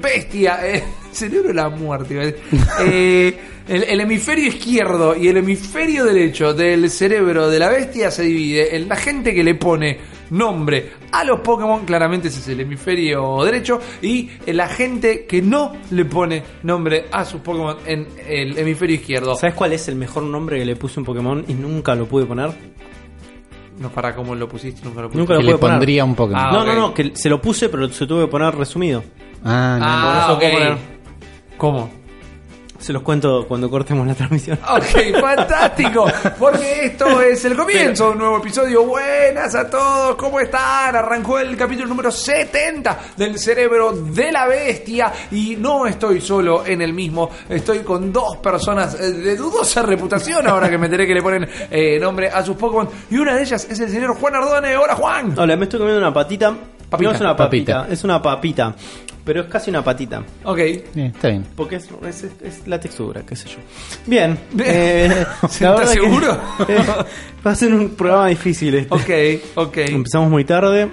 bestia? 0.00 0.60
Eh, 0.66 0.84
cerebro 1.12 1.48
de 1.48 1.54
la 1.54 1.68
muerte. 1.68 2.36
Eh, 2.80 3.38
el, 3.66 3.82
el 3.84 4.00
hemisferio 4.00 4.48
izquierdo 4.48 5.16
y 5.16 5.28
el 5.28 5.38
hemisferio 5.38 6.04
derecho 6.04 6.54
del 6.54 6.90
cerebro 6.90 7.48
de 7.50 7.58
la 7.58 7.68
bestia 7.68 8.10
se 8.10 8.22
divide 8.22 8.76
en 8.76 8.88
la 8.88 8.96
gente 8.96 9.34
que 9.34 9.44
le 9.44 9.54
pone 9.54 9.98
nombre 10.30 10.90
a 11.12 11.24
los 11.24 11.40
Pokémon, 11.40 11.84
claramente 11.84 12.28
ese 12.28 12.40
es 12.40 12.48
el 12.48 12.60
hemisferio 12.60 13.42
derecho, 13.44 13.80
y 14.02 14.30
la 14.46 14.68
gente 14.68 15.26
que 15.26 15.42
no 15.42 15.72
le 15.90 16.04
pone 16.04 16.42
nombre 16.62 17.06
a 17.10 17.24
sus 17.24 17.40
Pokémon 17.40 17.76
en 17.86 18.06
el 18.26 18.58
hemisferio 18.58 18.96
izquierdo. 18.96 19.34
¿Sabes 19.36 19.54
cuál 19.54 19.72
es 19.72 19.88
el 19.88 19.96
mejor 19.96 20.22
nombre 20.24 20.58
que 20.58 20.64
le 20.64 20.76
puse 20.76 21.00
un 21.00 21.06
Pokémon 21.06 21.44
y 21.48 21.54
nunca 21.54 21.94
lo 21.94 22.06
pude 22.06 22.26
poner? 22.26 22.50
No, 23.78 23.90
para 23.90 24.14
cómo 24.14 24.34
lo 24.34 24.48
pusiste, 24.48 24.80
nunca 24.84 25.02
lo 25.02 25.08
pusiste. 25.08 25.18
Nunca 25.20 25.34
lo 25.34 25.38
Que 25.40 25.44
pude 25.44 25.52
le 25.54 25.58
poner. 25.58 25.76
pondría 25.76 26.04
un 26.04 26.14
Pokémon. 26.14 26.42
Ah, 26.44 26.50
no, 26.52 26.60
ok. 26.62 26.66
no, 26.66 26.74
no, 26.74 26.94
que 26.94 27.12
se 27.14 27.28
lo 27.28 27.40
puse, 27.40 27.68
pero 27.68 27.88
se 27.88 28.06
tuve 28.06 28.22
que 28.22 28.28
poner 28.28 28.54
resumido. 28.54 29.02
Ah, 29.44 29.76
no. 29.78 29.84
Ah, 29.86 30.02
Por 30.04 30.16
eso 30.22 30.32
ok. 30.34 30.38
puedo 30.40 30.52
poner. 30.52 30.78
¿Cómo? 31.56 31.90
Se 32.78 32.92
los 32.92 33.02
cuento 33.02 33.44
cuando 33.48 33.68
cortemos 33.68 34.06
la 34.06 34.14
transmisión. 34.14 34.58
Ok, 34.68 35.20
fantástico. 35.20 36.06
Porque 36.38 36.86
esto 36.86 37.20
es 37.20 37.44
el 37.44 37.56
comienzo 37.56 38.06
de 38.06 38.10
un 38.12 38.18
nuevo 38.18 38.38
episodio. 38.38 38.84
Buenas 38.84 39.54
a 39.56 39.68
todos, 39.68 40.14
¿cómo 40.14 40.38
están? 40.38 40.94
Arrancó 40.94 41.40
el 41.40 41.56
capítulo 41.56 41.88
número 41.88 42.12
70 42.12 42.98
del 43.16 43.36
cerebro 43.38 43.92
de 43.92 44.30
la 44.30 44.46
bestia. 44.46 45.12
Y 45.32 45.56
no 45.56 45.86
estoy 45.86 46.20
solo 46.20 46.64
en 46.64 46.80
el 46.80 46.92
mismo. 46.92 47.28
Estoy 47.48 47.80
con 47.80 48.12
dos 48.12 48.36
personas 48.36 48.94
eh, 48.94 49.12
de 49.12 49.36
dudosa 49.36 49.82
reputación. 49.82 50.46
Ahora 50.46 50.70
que 50.70 50.78
me 50.78 50.86
enteré 50.86 51.06
que 51.06 51.14
le 51.14 51.22
ponen 51.22 51.48
eh, 51.70 51.98
nombre 51.98 52.28
a 52.28 52.44
sus 52.44 52.56
Pokémon. 52.56 52.88
Y 53.10 53.16
una 53.18 53.34
de 53.34 53.42
ellas 53.42 53.66
es 53.68 53.80
el 53.80 53.90
señor 53.90 54.14
Juan 54.14 54.36
Ardone. 54.36 54.76
Hola, 54.76 54.94
Juan. 54.94 55.34
Hola, 55.36 55.56
me 55.56 55.64
estoy 55.64 55.80
comiendo 55.80 56.00
una 56.00 56.14
patita. 56.14 56.54
Papita. 56.90 57.08
No 57.10 57.14
es 57.14 57.20
una 57.20 57.36
papita, 57.36 57.72
Papita. 57.80 57.92
es 57.92 58.04
una 58.04 58.22
papita. 58.22 58.74
Pero 59.24 59.42
es 59.42 59.46
casi 59.48 59.68
una 59.68 59.84
patita. 59.84 60.22
Ok. 60.44 60.58
Está 60.58 61.28
bien. 61.28 61.44
Porque 61.54 61.76
es, 61.76 61.88
es- 62.08 62.24
es 62.42 62.66
la 62.66 62.80
textura, 62.80 63.22
qué 63.26 63.36
sé 63.36 63.46
yo. 63.48 63.56
Bien. 64.06 64.38
Bien. 64.54 64.68
eh, 64.70 65.26
¿Estás 65.42 65.60
la 65.60 65.70
verdad 65.74 65.92
que, 65.92 66.00
seguro? 66.00 66.32
eh, 66.68 66.84
va 67.46 67.50
a 67.50 67.54
ser 67.54 67.74
un 67.74 67.90
programa 67.90 68.28
difícil 68.28 68.74
este. 68.74 68.94
Ok, 68.94 69.66
ok. 69.68 69.76
Empezamos 69.88 70.30
muy 70.30 70.44
tarde. 70.44 70.88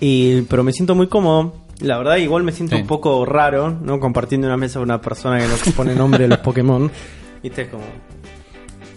Y, 0.00 0.42
pero 0.42 0.62
me 0.62 0.72
siento 0.72 0.94
muy 0.94 1.08
cómodo. 1.08 1.54
La 1.80 1.98
verdad, 1.98 2.16
igual 2.16 2.42
me 2.42 2.52
siento 2.52 2.76
Sí. 2.76 2.82
un 2.82 2.86
poco 2.88 3.24
raro, 3.26 3.70
¿no? 3.70 3.98
Compartiendo 3.98 4.46
una 4.46 4.56
mesa 4.56 4.78
con 4.78 4.84
una 4.88 5.00
persona 5.00 5.38
que 5.38 5.46
no 5.48 5.56
pone 5.74 5.94
nombre 5.94 6.24
a 6.24 6.28
los 6.28 6.38
Pokémon. 6.38 6.90
Viste, 7.42 7.62
es 7.62 7.68
como. 7.68 7.84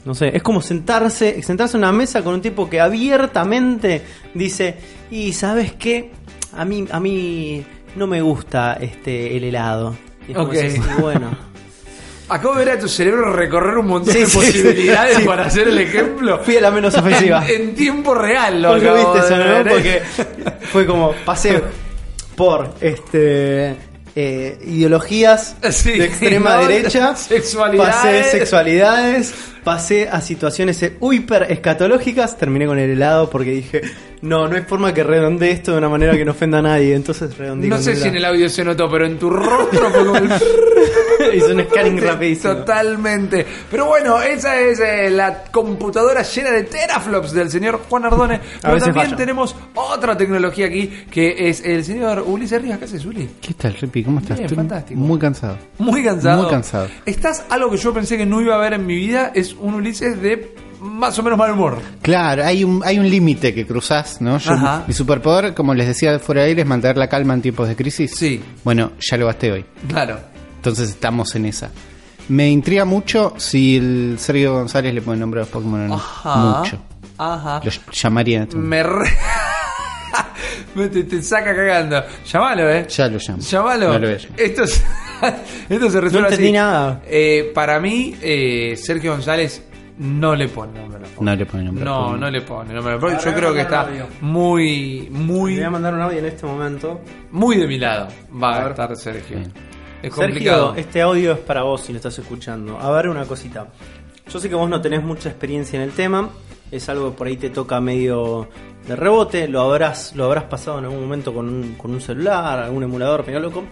No 0.05 0.15
sé, 0.15 0.31
es 0.35 0.41
como 0.41 0.61
sentarse, 0.61 1.41
sentarse 1.43 1.77
en 1.77 1.83
una 1.83 1.91
mesa 1.91 2.21
con 2.23 2.33
un 2.35 2.41
tipo 2.41 2.69
que 2.69 2.79
abiertamente 2.79 4.01
dice, 4.33 4.75
y 5.11 5.33
sabes 5.33 5.73
qué, 5.73 6.11
a 6.55 6.65
mí, 6.65 6.85
a 6.91 6.99
mí 6.99 7.63
no 7.95 8.07
me 8.07 8.21
gusta 8.21 8.77
este 8.79 9.35
el 9.37 9.43
helado. 9.43 9.95
Y 10.27 10.31
es 10.31 10.37
como 10.37 10.49
Ok. 10.49 10.55
decís, 10.55 10.81
"Y 10.97 11.01
bueno. 11.01 11.29
Acabo 12.29 12.55
de 12.55 12.65
ver 12.65 12.77
a 12.77 12.79
tu 12.79 12.87
cerebro 12.87 13.33
recorrer 13.33 13.75
un 13.79 13.87
montón 13.87 14.13
Sí, 14.13 14.19
de 14.19 14.25
sí, 14.27 14.37
posibilidades 14.37 15.17
sí. 15.17 15.23
para 15.23 15.45
hacer 15.47 15.67
el 15.67 15.79
ejemplo. 15.79 16.39
Fui 16.43 16.57
a 16.57 16.61
la 16.61 16.69
menos 16.69 16.93
ofensiva. 16.95 17.43
En, 17.47 17.61
en 17.69 17.75
tiempo 17.75 18.13
real 18.13 18.61
lo 18.61 18.69
Porque 18.69 18.87
acabo 18.87 19.13
viste 19.15 19.33
de 19.35 19.61
¿eh? 19.61 19.65
Porque 19.67 20.01
fue 20.71 20.85
como, 20.85 21.11
pasé 21.25 21.59
por 22.35 22.75
este 22.81 23.75
eh, 24.15 24.59
ideologías 24.63 25.55
Sí, 25.71 25.93
de 25.97 26.05
extrema 26.05 26.57
¿no? 26.57 26.67
derecha, 26.67 27.15
Sexualidades. 27.15 27.95
pasé 27.95 28.23
sexualidades, 28.25 29.33
pasé 29.63 30.09
a 30.09 30.21
situaciones 30.21 30.83
hiper 31.01 31.51
escatológicas, 31.51 32.37
terminé 32.37 32.65
con 32.65 32.79
el 32.79 32.89
helado 32.89 33.29
porque 33.29 33.51
dije, 33.51 33.81
no, 34.21 34.47
no 34.47 34.55
hay 34.55 34.63
forma 34.63 34.93
que 34.93 35.03
redondee 35.03 35.51
esto 35.51 35.71
de 35.71 35.77
una 35.77 35.89
manera 35.89 36.13
que 36.13 36.25
no 36.25 36.31
ofenda 36.31 36.59
a 36.59 36.61
nadie, 36.61 36.95
entonces 36.95 37.37
redondeé 37.37 37.69
No 37.69 37.77
con 37.77 37.83
sé 37.83 37.95
si 37.95 38.07
en 38.07 38.15
el 38.15 38.25
audio 38.25 38.49
se 38.49 38.63
notó, 38.63 38.89
pero 38.89 39.05
en 39.05 39.17
tu 39.17 39.29
rostro 39.29 39.89
fue 39.89 40.05
como 40.05 40.17
el... 40.17 40.29
Hice 41.33 41.53
un 41.53 41.63
scanning 41.63 42.01
rapidísimo. 42.01 42.55
Totalmente. 42.55 43.45
Pero 43.69 43.85
bueno, 43.85 44.21
esa 44.21 44.59
es 44.59 44.79
eh, 44.79 45.09
la 45.09 45.43
computadora 45.43 46.23
llena 46.23 46.51
de 46.51 46.63
teraflops 46.63 47.33
del 47.33 47.49
señor 47.49 47.81
Juan 47.89 48.05
Ardone. 48.05 48.39
Pero 48.61 48.77
también 48.77 49.05
falla. 49.05 49.17
tenemos 49.17 49.55
otra 49.75 50.17
tecnología 50.17 50.67
aquí, 50.67 50.87
que 51.11 51.49
es 51.49 51.63
el 51.63 51.83
señor 51.83 52.23
Ulises 52.25 52.61
Ríos. 52.61 52.77
¿Qué 52.79 52.85
haces, 52.85 53.05
Uli? 53.05 53.29
¿Qué 53.41 53.53
tal, 53.53 53.75
Rippy? 53.75 54.03
¿Cómo 54.03 54.19
estás? 54.19 54.37
Bien, 54.37 54.45
Estoy 54.45 54.57
fantástico. 54.57 54.99
Muy 54.99 55.19
cansado. 55.19 55.57
Muy 55.77 56.03
cansado. 56.03 56.41
Muy 56.43 56.51
cansado. 56.51 56.87
Estás 57.05 57.45
algo 57.49 57.69
que 57.69 57.77
yo 57.77 57.93
pensé 57.93 58.17
que 58.17 58.25
no 58.25 58.41
iba 58.41 58.55
a 58.55 58.59
ver 58.59 58.73
en 58.73 58.85
mi 58.85 58.95
vida, 58.95 59.31
es 59.35 59.48
un 59.53 59.75
Ulises 59.75 60.21
de 60.21 60.55
más 60.81 61.17
o 61.19 61.23
menos 61.23 61.37
mal 61.37 61.51
humor. 61.51 61.77
Claro, 62.01 62.45
hay 62.45 62.63
un, 62.63 62.81
hay 62.85 62.99
un 62.99 63.09
límite 63.09 63.53
que 63.53 63.65
cruzás, 63.67 64.21
¿no? 64.21 64.37
Yo- 64.37 64.51
mi 64.87 64.93
superpoder, 64.93 65.53
como 65.53 65.73
les 65.73 65.87
decía 65.87 66.17
fuera 66.19 66.41
de 66.43 66.47
aire, 66.49 66.61
es 66.61 66.67
mantener 66.67 66.97
la 66.97 67.07
calma 67.07 67.33
en 67.33 67.41
tiempos 67.41 67.67
de 67.67 67.75
crisis. 67.75 68.11
Sí. 68.15 68.41
Bueno, 68.63 68.91
ya 68.99 69.17
lo 69.17 69.25
gasté 69.27 69.51
hoy. 69.51 69.65
Claro. 69.87 70.19
Entonces 70.55 70.89
estamos 70.89 71.35
en 71.35 71.45
esa. 71.45 71.69
Me 72.29 72.49
intriga 72.49 72.85
mucho 72.85 73.33
si 73.37 73.77
el 73.77 74.15
Sergio 74.19 74.53
González 74.53 74.93
le 74.93 75.01
pone 75.01 75.19
nombre 75.19 75.39
a 75.39 75.43
los 75.43 75.49
Pokémon 75.49 75.81
o 75.81 75.87
no. 75.87 75.95
Ajá. 75.95 76.35
Mucho. 76.59 76.77
Ajá. 77.17 77.61
Lo 77.63 77.71
llamaría 77.91 78.43
este. 78.43 78.55
Me 78.55 78.83
re... 78.83 79.09
Me 80.75 80.87
te, 80.87 81.03
te 81.03 81.21
saca 81.23 81.55
cagando. 81.55 82.01
Llamalo, 82.31 82.69
eh. 82.69 82.85
Ya 82.89 83.07
lo 83.07 83.17
llamo. 83.17 83.39
Llamalo. 83.41 83.99
No. 83.99 84.07
Esto, 84.37 84.63
es- 84.63 84.83
esto 85.69 85.89
se 85.89 86.01
resuelve 86.01 86.27
No 86.27 86.33
entendí 86.33 86.43
así. 86.45 86.51
nada. 86.53 87.01
Eh, 87.05 87.51
para 87.53 87.79
mí, 87.79 88.15
eh, 88.21 88.75
Sergio 88.77 89.11
González 89.11 89.63
no 89.97 90.35
le 90.35 90.47
pone 90.47 90.79
nombre 90.79 90.99
a. 91.05 91.21
No 91.23 91.35
le 91.35 91.45
pone 91.45 91.63
nombre 91.63 91.83
No, 91.83 92.15
no 92.17 92.29
le 92.29 92.41
pone 92.41 92.73
nombre 92.73 92.93
a. 92.93 93.19
Yo 93.19 93.33
creo 93.33 93.53
que 93.53 93.61
está 93.61 93.81
audio. 93.81 94.07
muy, 94.21 95.01
Le 95.01 95.09
muy, 95.09 95.55
voy 95.55 95.63
a 95.63 95.69
mandar 95.69 95.93
un 95.93 96.01
audio 96.01 96.19
en 96.19 96.25
este 96.25 96.45
momento. 96.45 97.01
muy 97.31 97.57
de 97.57 97.67
mi 97.67 97.77
lado. 97.77 98.07
Va 98.41 98.65
A 98.65 98.69
estar 98.69 98.95
Sergio. 98.95 99.37
Bien. 99.37 99.51
Es 100.01 100.13
complicado. 100.13 100.67
Sergio, 100.67 100.81
este 100.81 101.01
audio 101.01 101.31
es 101.33 101.39
para 101.39 101.63
vos 101.63 101.81
si 101.81 101.91
lo 101.91 101.97
estás 101.97 102.17
escuchando. 102.17 102.79
A 102.79 102.89
ver 102.91 103.09
una 103.09 103.25
cosita. 103.25 103.67
Yo 104.31 104.39
sé 104.39 104.47
que 104.47 104.55
vos 104.55 104.69
no 104.69 104.79
tenés 104.79 105.03
mucha 105.03 105.27
experiencia 105.29 105.75
en 105.77 105.83
el 105.83 105.91
tema. 105.91 106.29
Es 106.71 106.87
algo 106.87 107.11
que 107.11 107.17
por 107.17 107.27
ahí 107.27 107.35
te 107.35 107.49
toca 107.49 107.81
medio 107.81 108.47
de 108.87 108.95
rebote. 108.95 109.47
Lo 109.47 109.61
habrás, 109.61 110.15
lo 110.15 110.25
habrás 110.25 110.43
pasado 110.45 110.79
en 110.79 110.85
algún 110.85 111.01
momento 111.01 111.33
con 111.33 111.49
un, 111.49 111.73
con 111.75 111.91
un 111.91 111.99
celular, 111.99 112.59
algún 112.59 112.83
emulador, 112.83 113.25
medio 113.25 113.39
loco. 113.39 113.63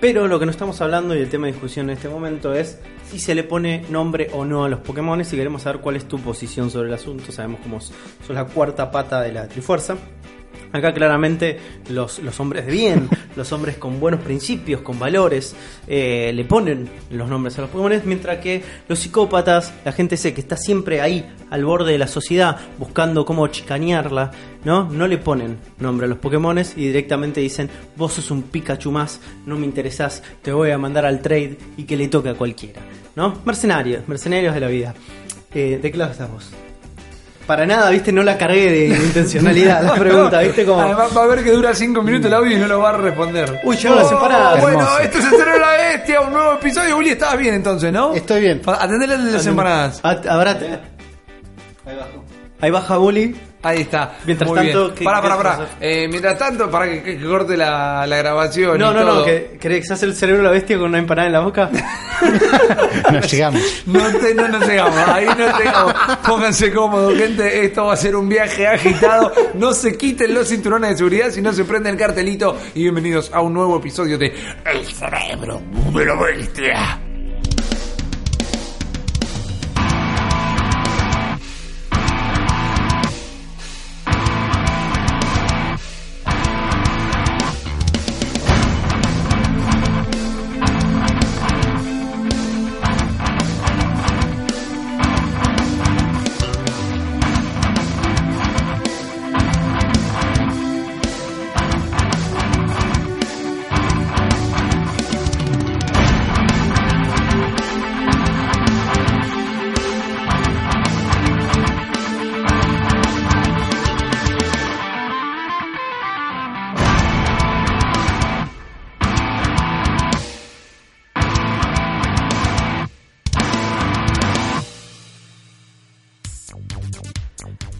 Pero 0.00 0.28
lo 0.28 0.38
que 0.38 0.46
no 0.46 0.52
estamos 0.52 0.80
hablando 0.80 1.16
y 1.16 1.18
el 1.18 1.28
tema 1.28 1.46
de 1.46 1.52
discusión 1.52 1.90
en 1.90 1.96
este 1.96 2.08
momento 2.08 2.54
es 2.54 2.78
si 3.10 3.18
se 3.18 3.34
le 3.34 3.42
pone 3.42 3.84
nombre 3.90 4.28
o 4.32 4.44
no 4.44 4.62
a 4.62 4.68
los 4.68 4.78
Pokémon. 4.80 5.20
Y 5.20 5.24
queremos 5.24 5.62
saber 5.62 5.80
cuál 5.80 5.96
es 5.96 6.06
tu 6.06 6.20
posición 6.20 6.70
sobre 6.70 6.86
el 6.88 6.94
asunto. 6.94 7.32
Sabemos 7.32 7.60
cómo 7.62 7.80
sos 7.80 7.94
la 8.28 8.44
cuarta 8.44 8.92
pata 8.92 9.20
de 9.22 9.32
la 9.32 9.48
Trifuerza. 9.48 9.96
Acá 10.72 10.92
claramente 10.92 11.58
los, 11.88 12.18
los 12.18 12.38
hombres 12.40 12.66
de 12.66 12.72
bien, 12.72 13.08
los 13.36 13.52
hombres 13.52 13.76
con 13.76 14.00
buenos 14.00 14.20
principios, 14.20 14.82
con 14.82 14.98
valores, 14.98 15.54
eh, 15.86 16.32
le 16.34 16.44
ponen 16.44 16.88
los 17.10 17.28
nombres 17.28 17.58
a 17.58 17.62
los 17.62 17.70
Pokémon, 17.70 18.02
mientras 18.04 18.38
que 18.38 18.62
los 18.88 18.98
psicópatas, 18.98 19.72
la 19.84 19.92
gente 19.92 20.16
sé 20.16 20.34
que 20.34 20.40
está 20.40 20.56
siempre 20.56 21.00
ahí, 21.00 21.28
al 21.50 21.64
borde 21.64 21.92
de 21.92 21.98
la 21.98 22.06
sociedad, 22.06 22.58
buscando 22.78 23.24
cómo 23.24 23.46
chicanearla, 23.48 24.30
¿no? 24.64 24.84
No 24.90 25.06
le 25.06 25.18
ponen 25.18 25.58
nombre 25.78 26.06
a 26.06 26.08
los 26.08 26.18
Pokémon 26.18 26.58
y 26.58 26.86
directamente 26.86 27.40
dicen, 27.40 27.70
vos 27.96 28.14
sos 28.14 28.30
un 28.30 28.42
Pikachu 28.42 28.90
más, 28.90 29.20
no 29.46 29.56
me 29.56 29.66
interesás, 29.66 30.22
te 30.42 30.52
voy 30.52 30.70
a 30.70 30.78
mandar 30.78 31.06
al 31.06 31.20
trade 31.20 31.58
y 31.76 31.84
que 31.84 31.96
le 31.96 32.08
toque 32.08 32.30
a 32.30 32.34
cualquiera, 32.34 32.82
¿no? 33.16 33.40
Mercenarios, 33.44 34.06
mercenarios 34.08 34.54
de 34.54 34.60
la 34.60 34.68
vida. 34.68 34.94
Eh, 35.54 35.78
¿De 35.80 35.90
qué 35.90 35.96
lado 35.96 36.12
estás 36.12 36.30
vos? 36.30 36.50
Para 37.48 37.64
nada, 37.64 37.88
viste, 37.88 38.12
no 38.12 38.22
la 38.22 38.36
cargué 38.36 38.70
de 38.70 38.86
intencionalidad 38.88 39.82
la 39.82 39.94
pregunta, 39.98 40.40
viste 40.40 40.66
como... 40.66 40.82
Además 40.82 41.08
va 41.16 41.22
a 41.22 41.26
ver 41.28 41.42
que 41.42 41.50
dura 41.50 41.74
5 41.74 42.02
minutos 42.02 42.26
el 42.26 42.34
audio 42.34 42.56
y 42.56 42.60
no 42.60 42.66
lo 42.68 42.78
va 42.80 42.90
a 42.90 42.96
responder. 42.98 43.60
Uy, 43.64 43.74
llegó 43.76 43.94
la 43.94 44.04
separada. 44.04 44.60
Bueno, 44.60 44.80
Hermoso. 44.80 44.98
esto 44.98 45.18
se 45.22 45.30
cerró 45.30 45.58
la 45.58 45.70
bestia, 45.70 46.20
un 46.20 46.32
nuevo 46.34 46.52
episodio. 46.52 46.98
Uli, 46.98 47.08
estabas 47.08 47.38
bien 47.38 47.54
entonces, 47.54 47.90
¿no? 47.90 48.12
Estoy 48.12 48.42
bien. 48.42 48.60
Atendele 48.66 49.14
el 49.14 49.24
de 49.24 49.32
las 49.32 49.46
empanadas. 49.46 49.98
Habrá- 50.04 50.58
Ahí 52.60 52.70
baja 52.70 52.96
Bully. 52.98 53.34
Ahí 53.60 53.80
está. 53.80 54.18
Mientras 54.24 54.48
Muy 54.48 54.56
tanto, 54.58 54.84
bien. 54.84 54.94
¿qué- 54.94 55.04
Pará, 55.04 55.20
qué 55.20 55.28
pará, 55.28 55.34
vas 55.36 55.46
a 55.46 55.50
pará. 55.56 55.64
hacer? 55.64 55.76
Eh, 55.80 56.06
mientras 56.08 56.38
tanto, 56.38 56.70
para 56.70 56.86
que, 57.02 57.20
corte 57.20 57.56
la, 57.56 58.06
la 58.06 58.16
grabación. 58.18 58.78
No, 58.78 58.92
y 58.92 58.94
no, 58.94 59.00
todo. 59.04 59.18
no, 59.20 59.24
que 59.24 59.56
¿querés 59.60 59.80
que 59.80 59.86
se 59.88 59.92
hace 59.94 60.06
el 60.06 60.14
cerebro 60.14 60.42
de 60.42 60.48
la 60.48 60.52
bestia 60.52 60.76
con 60.78 60.86
una 60.86 60.98
empanada 60.98 61.26
en 61.26 61.32
la 61.32 61.40
boca? 61.40 61.68
Nos 63.12 63.30
llegamos. 63.32 63.60
No, 63.86 64.00
te- 64.18 64.34
no 64.34 64.48
nos 64.48 64.66
llegamos, 64.66 64.96
ahí 65.08 65.26
no 65.26 65.58
llegamos. 65.58 65.94
Pónganse 66.26 66.72
cómodos, 66.72 67.14
gente. 67.16 67.64
Esto 67.64 67.86
va 67.86 67.94
a 67.94 67.96
ser 67.96 68.14
un 68.16 68.28
viaje 68.28 68.66
agitado. 68.66 69.32
No 69.54 69.72
se 69.72 69.96
quiten 69.96 70.34
los 70.34 70.48
cinturones 70.48 70.90
de 70.90 70.96
seguridad, 70.98 71.30
si 71.30 71.40
no 71.42 71.52
se 71.52 71.64
prende 71.64 71.90
el 71.90 71.96
cartelito. 71.96 72.56
Y 72.74 72.82
bienvenidos 72.82 73.30
a 73.32 73.40
un 73.40 73.54
nuevo 73.54 73.78
episodio 73.78 74.18
de 74.18 74.34
El 74.64 74.84
cerebro 74.86 75.60
de 75.92 76.04
la 76.06 76.14
bestia. 76.14 77.00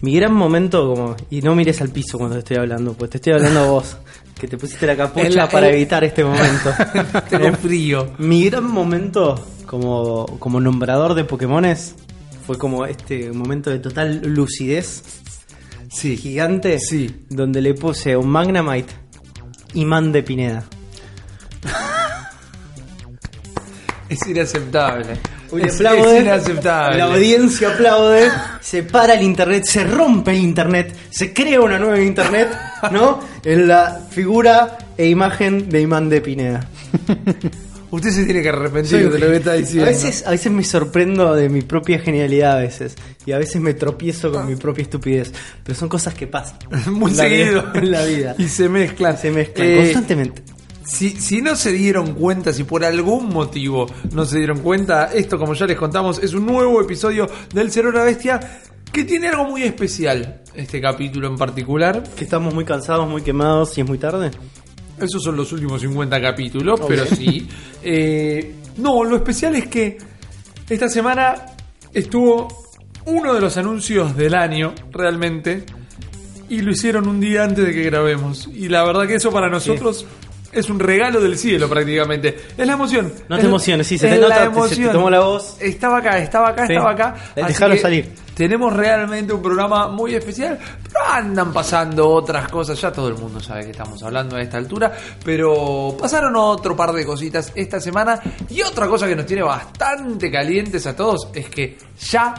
Mi 0.09 0.15
gran 0.15 0.33
momento, 0.33 0.87
como, 0.95 1.15
y 1.29 1.39
no 1.43 1.53
mires 1.53 1.81
al 1.81 1.89
piso 1.89 2.17
cuando 2.17 2.37
te 2.37 2.39
estoy 2.39 2.57
hablando, 2.57 2.93
pues 2.95 3.11
te 3.11 3.17
estoy 3.17 3.33
hablando 3.33 3.59
a 3.59 3.65
vos, 3.67 3.95
que 4.39 4.47
te 4.47 4.57
pusiste 4.57 4.87
la 4.87 4.97
capucha 4.97 5.29
la- 5.29 5.47
para 5.47 5.69
evitar 5.69 6.03
este 6.03 6.23
momento. 6.23 6.71
Tengo 7.29 7.55
frío. 7.57 8.13
Mi 8.17 8.45
gran 8.49 8.63
momento 8.71 9.35
como, 9.67 10.25
como 10.39 10.59
nombrador 10.59 11.13
de 11.13 11.25
Pokémones 11.25 11.93
fue 12.47 12.57
como 12.57 12.87
este 12.87 13.31
momento 13.31 13.69
de 13.69 13.77
total 13.77 14.21
lucidez 14.25 15.03
Sí. 15.91 16.17
gigante, 16.17 16.79
Sí. 16.79 17.25
donde 17.29 17.61
le 17.61 17.75
puse 17.75 18.17
un 18.17 18.29
Magnemite 18.29 18.91
imán 19.75 20.11
de 20.11 20.23
Pineda. 20.23 20.63
Es 24.09 24.25
inaceptable. 24.25 25.19
Uy, 25.51 25.63
aplaude. 25.63 26.19
inaceptable. 26.21 26.97
La 26.97 27.05
audiencia 27.05 27.69
aplaude, 27.73 28.29
se 28.61 28.83
para 28.83 29.13
el 29.15 29.23
internet, 29.23 29.63
se 29.65 29.83
rompe 29.83 30.31
el 30.31 30.37
internet, 30.37 30.95
se 31.09 31.33
crea 31.33 31.59
una 31.61 31.79
nueva 31.79 31.99
internet, 31.99 32.49
¿no? 32.91 33.19
En 33.43 33.67
la 33.67 33.99
figura 34.11 34.77
e 34.97 35.07
imagen 35.07 35.69
de 35.69 35.81
Imán 35.81 36.09
de 36.09 36.21
Pineda. 36.21 36.67
Usted 37.91 38.11
se 38.11 38.23
tiene 38.25 38.43
que 38.43 38.49
arrepentir 38.49 39.09
de 39.11 39.17
lo 39.17 39.27
que 39.31 39.37
está 39.37 39.53
diciendo. 39.53 39.85
A 39.85 39.89
veces, 39.89 40.23
a 40.27 40.29
veces 40.29 40.51
me 40.51 40.63
sorprendo 40.63 41.33
de 41.33 41.49
mi 41.49 41.63
propia 41.63 41.97
genialidad 41.97 42.57
a 42.57 42.59
veces. 42.59 42.93
Y 43.25 43.31
a 43.31 43.39
veces 43.39 43.59
me 43.59 43.73
tropiezo 43.73 44.31
con 44.31 44.45
mi 44.47 44.55
propia 44.55 44.83
estupidez. 44.83 45.33
Pero 45.63 45.75
son 45.75 45.89
cosas 45.89 46.13
que 46.13 46.27
pasan. 46.27 46.59
Muy 46.91 47.09
en 47.09 47.17
la 47.17 47.23
vida- 47.25 47.45
seguido. 47.45 47.71
en 47.73 47.91
la 47.91 48.05
vida. 48.05 48.35
Y 48.37 48.47
se 48.47 48.69
mezclan. 48.69 49.17
Se 49.17 49.31
mezclan 49.31 49.67
Eh, 49.67 49.75
constantemente. 49.85 50.43
Si, 50.89 51.11
si 51.11 51.41
no 51.41 51.55
se 51.55 51.71
dieron 51.71 52.15
cuenta, 52.15 52.51
si 52.51 52.63
por 52.63 52.83
algún 52.83 53.29
motivo 53.29 53.85
no 54.11 54.25
se 54.25 54.39
dieron 54.39 54.59
cuenta, 54.59 55.13
esto 55.13 55.37
como 55.37 55.53
ya 55.53 55.67
les 55.67 55.77
contamos 55.77 56.17
es 56.17 56.33
un 56.33 56.47
nuevo 56.47 56.81
episodio 56.81 57.29
del 57.53 57.71
Cero 57.71 57.91
la 57.91 58.03
Bestia 58.03 58.39
que 58.91 59.03
tiene 59.03 59.27
algo 59.27 59.45
muy 59.45 59.63
especial, 59.63 60.41
este 60.55 60.81
capítulo 60.81 61.27
en 61.27 61.37
particular. 61.37 62.03
Que 62.15 62.23
estamos 62.23 62.55
muy 62.55 62.65
cansados, 62.65 63.07
muy 63.07 63.21
quemados 63.21 63.77
y 63.77 63.81
es 63.81 63.87
muy 63.87 63.99
tarde. 63.99 64.31
Esos 64.99 65.23
son 65.23 65.35
los 65.35 65.51
últimos 65.53 65.79
50 65.81 66.19
capítulos, 66.19 66.81
pero 66.87 67.05
sí. 67.05 67.47
Eh, 67.81 68.55
no, 68.77 69.03
lo 69.03 69.15
especial 69.15 69.55
es 69.55 69.67
que 69.67 69.97
esta 70.67 70.89
semana 70.89 71.35
estuvo 71.93 72.47
uno 73.05 73.33
de 73.33 73.39
los 73.39 73.55
anuncios 73.57 74.17
del 74.17 74.33
año, 74.33 74.73
realmente, 74.91 75.63
y 76.49 76.61
lo 76.61 76.71
hicieron 76.71 77.07
un 77.07 77.19
día 77.19 77.43
antes 77.43 77.65
de 77.65 77.73
que 77.73 77.83
grabemos. 77.83 78.49
Y 78.53 78.67
la 78.69 78.83
verdad 78.83 79.07
que 79.07 79.15
eso 79.15 79.31
para 79.31 79.49
nosotros 79.49 80.05
es 80.51 80.69
un 80.69 80.79
regalo 80.79 81.19
del 81.21 81.37
cielo 81.37 81.67
prácticamente. 81.69 82.35
Es 82.57 82.65
la 82.67 82.73
emoción. 82.73 83.13
No 83.27 83.35
Es- 83.35 83.41
te 83.41 83.47
emociones, 83.47 83.87
sí, 83.87 83.97
se 83.97 84.09
te 84.09 84.17
nota, 84.17 84.27
te- 84.27 84.33
se 84.33 84.39
te 84.39 84.45
emoción. 84.57 84.91
tomó 84.91 85.09
la 85.09 85.19
voz. 85.19 85.57
Estaba 85.59 85.97
acá, 85.99 86.17
estaba 86.19 86.49
acá, 86.49 86.67
Sí. 86.67 86.73
estaba 86.73 86.91
acá. 86.91 87.15
Eh, 87.35 87.43
que 87.47 87.77
salir. 87.77 88.13
Tenemos 88.33 88.71
realmente 88.73 89.33
un 89.33 89.41
programa 89.41 89.89
muy 89.89 90.15
especial, 90.15 90.57
pero 90.83 91.05
andan 91.11 91.51
pasando 91.51 92.07
otras 92.09 92.47
cosas. 92.47 92.79
Ya 92.79 92.89
todo 92.91 93.09
el 93.09 93.15
mundo 93.15 93.39
sabe 93.41 93.65
que 93.65 93.71
estamos 93.71 94.01
hablando 94.01 94.37
a 94.37 94.41
esta 94.41 94.57
altura, 94.57 94.93
pero 95.25 95.95
pasaron 95.99 96.35
otro 96.37 96.73
par 96.75 96.93
de 96.93 97.05
cositas 97.05 97.51
esta 97.53 97.81
semana. 97.81 98.19
Y 98.49 98.61
otra 98.61 98.87
cosa 98.87 99.07
que 99.07 99.15
nos 99.15 99.25
tiene 99.25 99.43
bastante 99.43 100.31
calientes 100.31 100.87
a 100.87 100.95
todos 100.95 101.27
es 101.33 101.49
que 101.49 101.77
ya 101.99 102.33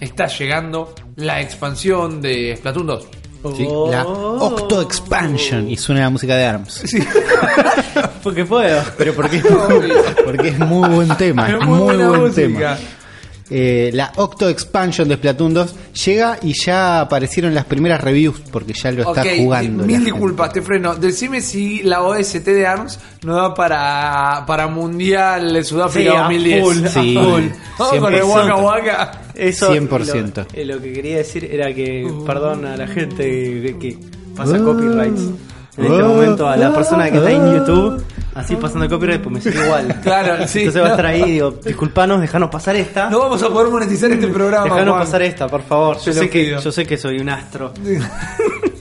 está 0.00 0.26
llegando 0.26 0.94
la 1.16 1.40
expansión 1.42 2.22
de 2.22 2.56
Splatoon 2.56 2.86
2. 2.86 3.08
Sí, 3.56 3.66
la 3.90 4.04
Oh. 4.06 4.46
Octo 4.46 4.82
Expansion. 4.82 5.68
Y 5.68 5.76
suena 5.76 6.02
la 6.02 6.10
música 6.10 6.36
de 6.36 6.44
ARMS. 6.46 6.82
Porque 8.22 8.44
puedo. 8.44 8.82
Pero 8.96 9.14
porque, 9.14 9.42
porque 10.24 10.48
es 10.48 10.58
muy 10.60 10.88
buen 10.88 11.08
tema. 11.16 11.48
Es 11.50 11.60
muy, 11.66 11.96
buen 11.96 12.20
música. 12.20 12.34
tema. 12.34 12.78
Eh, 13.50 13.90
la 13.92 14.12
Octo 14.16 14.48
Expansion 14.48 15.08
de 15.08 15.16
Splatoon 15.16 15.52
2 15.54 15.74
llega 16.04 16.38
y 16.42 16.54
ya 16.54 17.00
aparecieron 17.00 17.54
las 17.54 17.64
primeras 17.66 18.00
reviews 18.00 18.40
porque 18.50 18.72
ya 18.72 18.90
lo 18.92 19.02
está 19.02 19.22
Ok, 19.22 19.28
jugando. 19.38 19.84
Mil 19.84 19.96
gente. 19.96 20.10
disculpas, 20.12 20.52
te 20.52 20.62
freno. 20.62 20.94
Decime 20.94 21.40
si 21.40 21.82
la 21.82 22.02
OST 22.02 22.44
de 22.46 22.66
ARMS 22.66 22.98
no 23.24 23.34
da 23.36 23.54
para, 23.54 24.44
para 24.46 24.68
Mundial 24.68 25.52
de 25.52 25.64
Sudáfrica 25.64 26.10
Sí, 26.10 26.16
a 26.16 26.20
2010. 26.22 26.62
full, 26.64 26.84
a 26.84 26.88
Sí, 26.88 27.14
full. 27.18 27.42
Vamos 27.78 27.98
con 27.98 28.14
el 28.14 28.22
100%. 28.22 28.24
Waka 28.34 28.56
Waka. 28.56 29.22
Eso 29.34 29.72
100%. 29.74 30.36
Lo, 30.36 30.60
eh, 30.60 30.64
lo 30.64 30.80
que 30.80 30.92
quería 30.92 31.16
decir 31.18 31.44
era 31.50 31.74
que, 31.74 32.04
Uh. 32.04 32.24
perdón 32.24 32.64
a 32.66 32.76
la 32.76 32.86
gente 32.86 33.22
que, 33.24 33.76
que 33.78 33.98
pasa 34.36 34.58
Uh. 34.58 34.64
copyrights. 34.64 35.20
En 35.78 35.84
este 35.86 36.02
Uh. 36.02 36.08
momento, 36.08 36.46
a 36.48 36.56
la 36.56 36.72
persona 36.74 37.10
que 37.10 37.16
está 37.18 37.30
en 37.30 37.42
Uh. 37.48 37.56
YouTube, 37.58 38.04
así 38.34 38.56
pasando 38.56 38.88
copyright, 38.88 39.20
pues 39.22 39.34
me 39.34 39.40
sigue 39.40 39.64
igual. 39.64 40.00
Claro, 40.02 40.46
sí. 40.48 40.60
Entonces 40.60 40.82
va 40.82 40.86
a 40.86 40.90
estar 40.90 41.06
ahí 41.06 41.22
digo, 41.32 41.50
disculpanos, 41.64 42.20
dejanos 42.20 42.50
pasar 42.50 42.76
esta. 42.76 43.08
No 43.10 43.18
vamos 43.20 43.42
a 43.42 43.48
poder 43.48 43.70
monetizar 43.70 44.10
este 44.10 44.28
programa. 44.28 44.64
Dejanos 44.64 44.88
Juan. 44.94 45.00
pasar 45.04 45.22
esta, 45.22 45.48
por 45.48 45.62
favor. 45.62 45.96
Te 45.98 46.04
Yo 46.06 46.12
lo 46.14 46.20
sé, 46.20 46.30
que, 46.30 46.44
pido. 46.44 46.60
yo 46.60 46.72
sé 46.72 46.86
que 46.86 46.96
soy 46.96 47.18
un 47.18 47.28
astro 47.28 47.72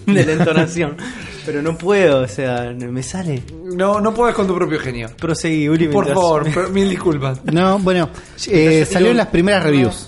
de 0.06 0.26
la 0.26 0.32
entonación, 0.34 0.98
pero 1.46 1.62
no 1.62 1.78
puedo, 1.78 2.22
o 2.22 2.28
sea, 2.28 2.72
me 2.78 3.04
sale. 3.04 3.44
No, 3.74 4.02
no 4.02 4.14
puedes 4.14 4.36
con 4.36 4.48
tu 4.48 4.56
propio 4.56 4.80
genio. 4.80 5.10
Proseguí, 5.18 5.70
Uli. 5.70 5.88
Por 5.88 6.06
mientras- 6.06 6.16
favor, 6.24 6.44
pero 6.54 6.70
mil 6.70 6.90
disculpas. 6.90 7.40
No, 7.52 7.80
bueno, 7.80 8.10
eh, 8.48 8.86
salieron 8.90 9.18
las 9.18 9.28
primeras 9.28 9.64
reviews 9.64 10.08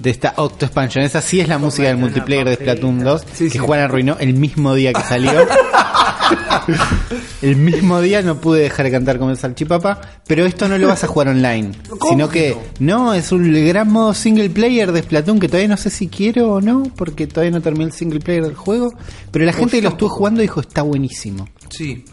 de 0.00 0.10
esta 0.10 0.34
Octo 0.36 0.66
Expansion. 0.66 1.04
Esa 1.04 1.20
sí 1.20 1.40
es 1.40 1.48
la 1.48 1.58
música 1.58 1.88
del 1.88 1.96
multiplayer 1.96 2.48
de 2.48 2.54
Splatoon 2.56 3.02
2 3.02 3.24
Sí, 3.32 3.50
que. 3.50 3.58
Juan 3.58 3.80
arruinó 3.80 4.16
el 4.20 4.34
mismo 4.34 4.74
día 4.74 4.92
que 4.92 5.02
salió. 5.02 5.32
el 7.42 7.56
mismo 7.56 8.00
día 8.00 8.22
no 8.22 8.40
pude 8.40 8.62
dejar 8.62 8.86
de 8.86 8.92
cantar 8.92 9.18
como 9.18 9.30
el 9.30 9.36
salchipapa, 9.36 10.00
pero 10.26 10.46
esto 10.46 10.68
no 10.68 10.78
lo 10.78 10.88
vas 10.88 11.04
a 11.04 11.06
jugar 11.06 11.28
online, 11.28 11.72
¿Cómo 11.88 12.10
sino 12.10 12.28
que 12.28 12.56
no, 12.78 13.14
es 13.14 13.32
un 13.32 13.52
gran 13.66 13.90
modo 13.90 14.14
single 14.14 14.50
player 14.50 14.92
de 14.92 15.02
Splatoon 15.02 15.40
que 15.40 15.48
todavía 15.48 15.68
no 15.68 15.76
sé 15.76 15.90
si 15.90 16.08
quiero 16.08 16.52
o 16.52 16.60
no, 16.60 16.84
porque 16.96 17.26
todavía 17.26 17.50
no 17.50 17.60
terminé 17.60 17.86
el 17.86 17.92
single 17.92 18.20
player 18.20 18.44
del 18.44 18.54
juego, 18.54 18.94
pero 19.30 19.44
la 19.44 19.52
gente 19.52 19.76
que 19.76 19.82
lo 19.82 19.90
estuvo 19.90 20.08
jugando 20.08 20.40
dijo 20.40 20.60
está 20.60 20.82
buenísimo. 20.82 21.48
Sí. 21.68 22.04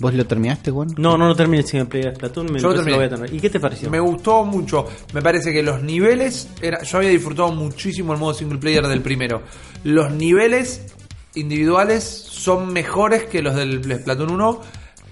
¿Vos 0.00 0.14
lo 0.14 0.26
terminaste, 0.26 0.70
Juan? 0.70 0.88
No, 0.96 1.18
no, 1.18 1.28
no 1.28 1.36
terminé 1.36 1.58
el 1.58 1.66
single 1.66 1.86
player 1.86 2.08
de 2.08 2.16
Splatoon, 2.16 2.52
me 2.52 2.58
Yo 2.58 2.72
lo 2.72 2.82
lo 2.82 2.96
voy 2.96 3.04
a 3.04 3.10
tener. 3.10 3.34
¿Y 3.34 3.38
qué 3.38 3.50
te 3.50 3.60
pareció? 3.60 3.90
Me 3.90 4.00
gustó 4.00 4.44
mucho. 4.46 4.86
Me 5.12 5.20
parece 5.20 5.52
que 5.52 5.62
los 5.62 5.82
niveles. 5.82 6.48
Era, 6.62 6.82
yo 6.82 6.98
había 6.98 7.10
disfrutado 7.10 7.52
muchísimo 7.52 8.14
el 8.14 8.18
modo 8.18 8.32
single 8.32 8.58
player 8.58 8.86
del 8.86 9.02
primero. 9.02 9.42
Los 9.84 10.10
niveles 10.10 10.86
individuales 11.34 12.04
son 12.04 12.72
mejores 12.72 13.24
que 13.24 13.42
los 13.42 13.54
del 13.54 13.82
Splatoon 14.00 14.30
1. 14.30 14.60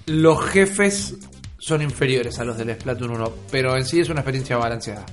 Los 0.06 0.42
jefes 0.46 1.14
son 1.58 1.82
inferiores 1.82 2.38
a 2.38 2.44
los 2.44 2.56
del 2.58 2.70
Splatoon 2.74 3.10
1. 3.12 3.30
Pero 3.50 3.76
en 3.76 3.84
sí 3.84 4.00
es 4.00 4.08
una 4.08 4.20
experiencia 4.20 4.56
balanceada. 4.56 5.04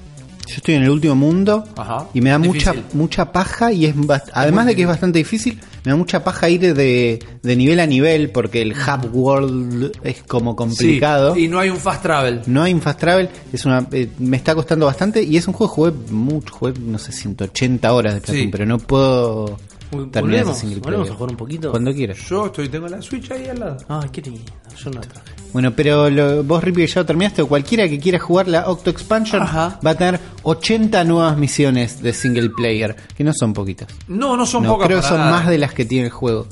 Yo 0.48 0.58
estoy 0.58 0.76
en 0.76 0.84
el 0.84 0.92
último 0.92 1.16
mundo 1.16 1.64
Ajá. 1.76 2.06
y 2.14 2.22
me 2.22 2.30
da 2.30 2.38
mucha 2.38 2.72
Difícil. 2.72 2.84
mucha 2.98 3.32
paja 3.32 3.72
y 3.72 3.88
es 3.88 3.96
además 4.32 4.68
de 4.68 4.76
que 4.76 4.84
es 4.84 4.88
bastante 4.88 5.18
difícil, 5.18 5.60
me 5.84 5.90
da 5.92 5.96
mucha 5.98 6.24
paja 6.24 6.48
ir 6.50 6.76
de, 6.76 7.18
de 7.42 7.56
nivel 7.56 7.80
a 7.80 7.88
nivel 7.88 8.30
porque 8.30 8.62
el 8.62 8.74
hub 8.74 9.10
world 9.12 9.92
es 10.04 10.22
como 10.22 10.56
complicado. 10.56 11.34
Sí, 11.34 11.46
y 11.46 11.48
no 11.48 11.58
hay 11.58 11.72
un 11.72 11.78
fast 11.78 12.04
travel. 12.04 12.42
No 12.46 12.62
hay 12.62 12.76
un 12.76 12.82
fast 12.84 13.00
travel, 13.00 13.28
es 13.52 13.66
una 13.66 13.88
eh, 13.92 14.08
me 14.20 14.38
está 14.38 14.54
costando 14.54 14.86
bastante 14.86 15.24
y 15.24 15.36
es 15.36 15.48
un 15.48 15.56
juego 15.56 15.74
que 15.74 15.76
jugué 15.78 15.92
mucho, 16.12 16.54
jugué 16.54 16.74
no 16.80 17.00
sé 17.00 17.12
180 17.12 17.92
horas 17.92 18.14
de 18.14 18.20
Splatoon, 18.20 18.44
Sí. 18.44 18.50
pero 18.52 18.68
no 18.68 18.78
puedo 18.78 19.58
terminar 19.98 20.22
volvemos, 20.22 20.52
ese 20.58 20.62
single 20.62 20.80
volvemos 20.82 21.06
player. 21.08 21.14
a 21.14 21.18
jugar 21.18 21.32
un 21.32 21.38
poquito. 21.38 21.72
Cuando 21.72 21.94
quieras. 21.94 22.18
Yo 22.30 22.46
estoy, 22.48 22.70
tengo 22.70 22.88
la 22.88 23.02
Switch 23.02 23.32
ahí 23.32 23.48
al 23.48 23.60
lado. 23.60 23.78
Ay, 23.88 24.10
qué 24.12 24.22
lindo. 24.22 24.42
Yo 24.78 24.90
no 24.90 24.96
la 25.00 25.02
traje. 25.02 25.32
Bueno, 25.54 25.72
pero 25.76 26.10
lo- 26.10 26.44
vos, 26.44 26.64
Rippy, 26.64 26.86
ya 26.88 27.02
lo 27.02 27.06
terminaste, 27.06 27.42
o 27.42 27.48
cualquiera 27.48 27.88
que 27.88 27.98
quiera 28.00 28.20
jugar 28.20 28.48
la 28.48 28.70
Octo 28.70 28.90
Expansion 28.90 29.42
Ajá. 29.44 29.80
va 29.86 29.92
a 29.92 29.96
tener 29.96 30.20
80 30.44 31.04
nuevas 31.06 31.38
misiones 31.38 32.02
de 32.02 32.12
single 32.14 32.50
player, 32.50 32.96
que 33.16 33.24
no 33.24 33.32
son 33.34 33.54
poquitas. 33.54 33.88
No, 34.08 34.36
no 34.36 34.46
son 34.46 34.64
no, 34.64 34.74
pocas. 34.74 34.88
creo 34.88 35.00
que 35.02 35.08
son 35.08 35.18
nada. 35.20 35.32
más 35.32 35.48
de 35.48 35.58
las 35.58 35.74
que 35.74 35.86
tiene 35.86 36.08
el 36.08 36.12
juego. 36.12 36.48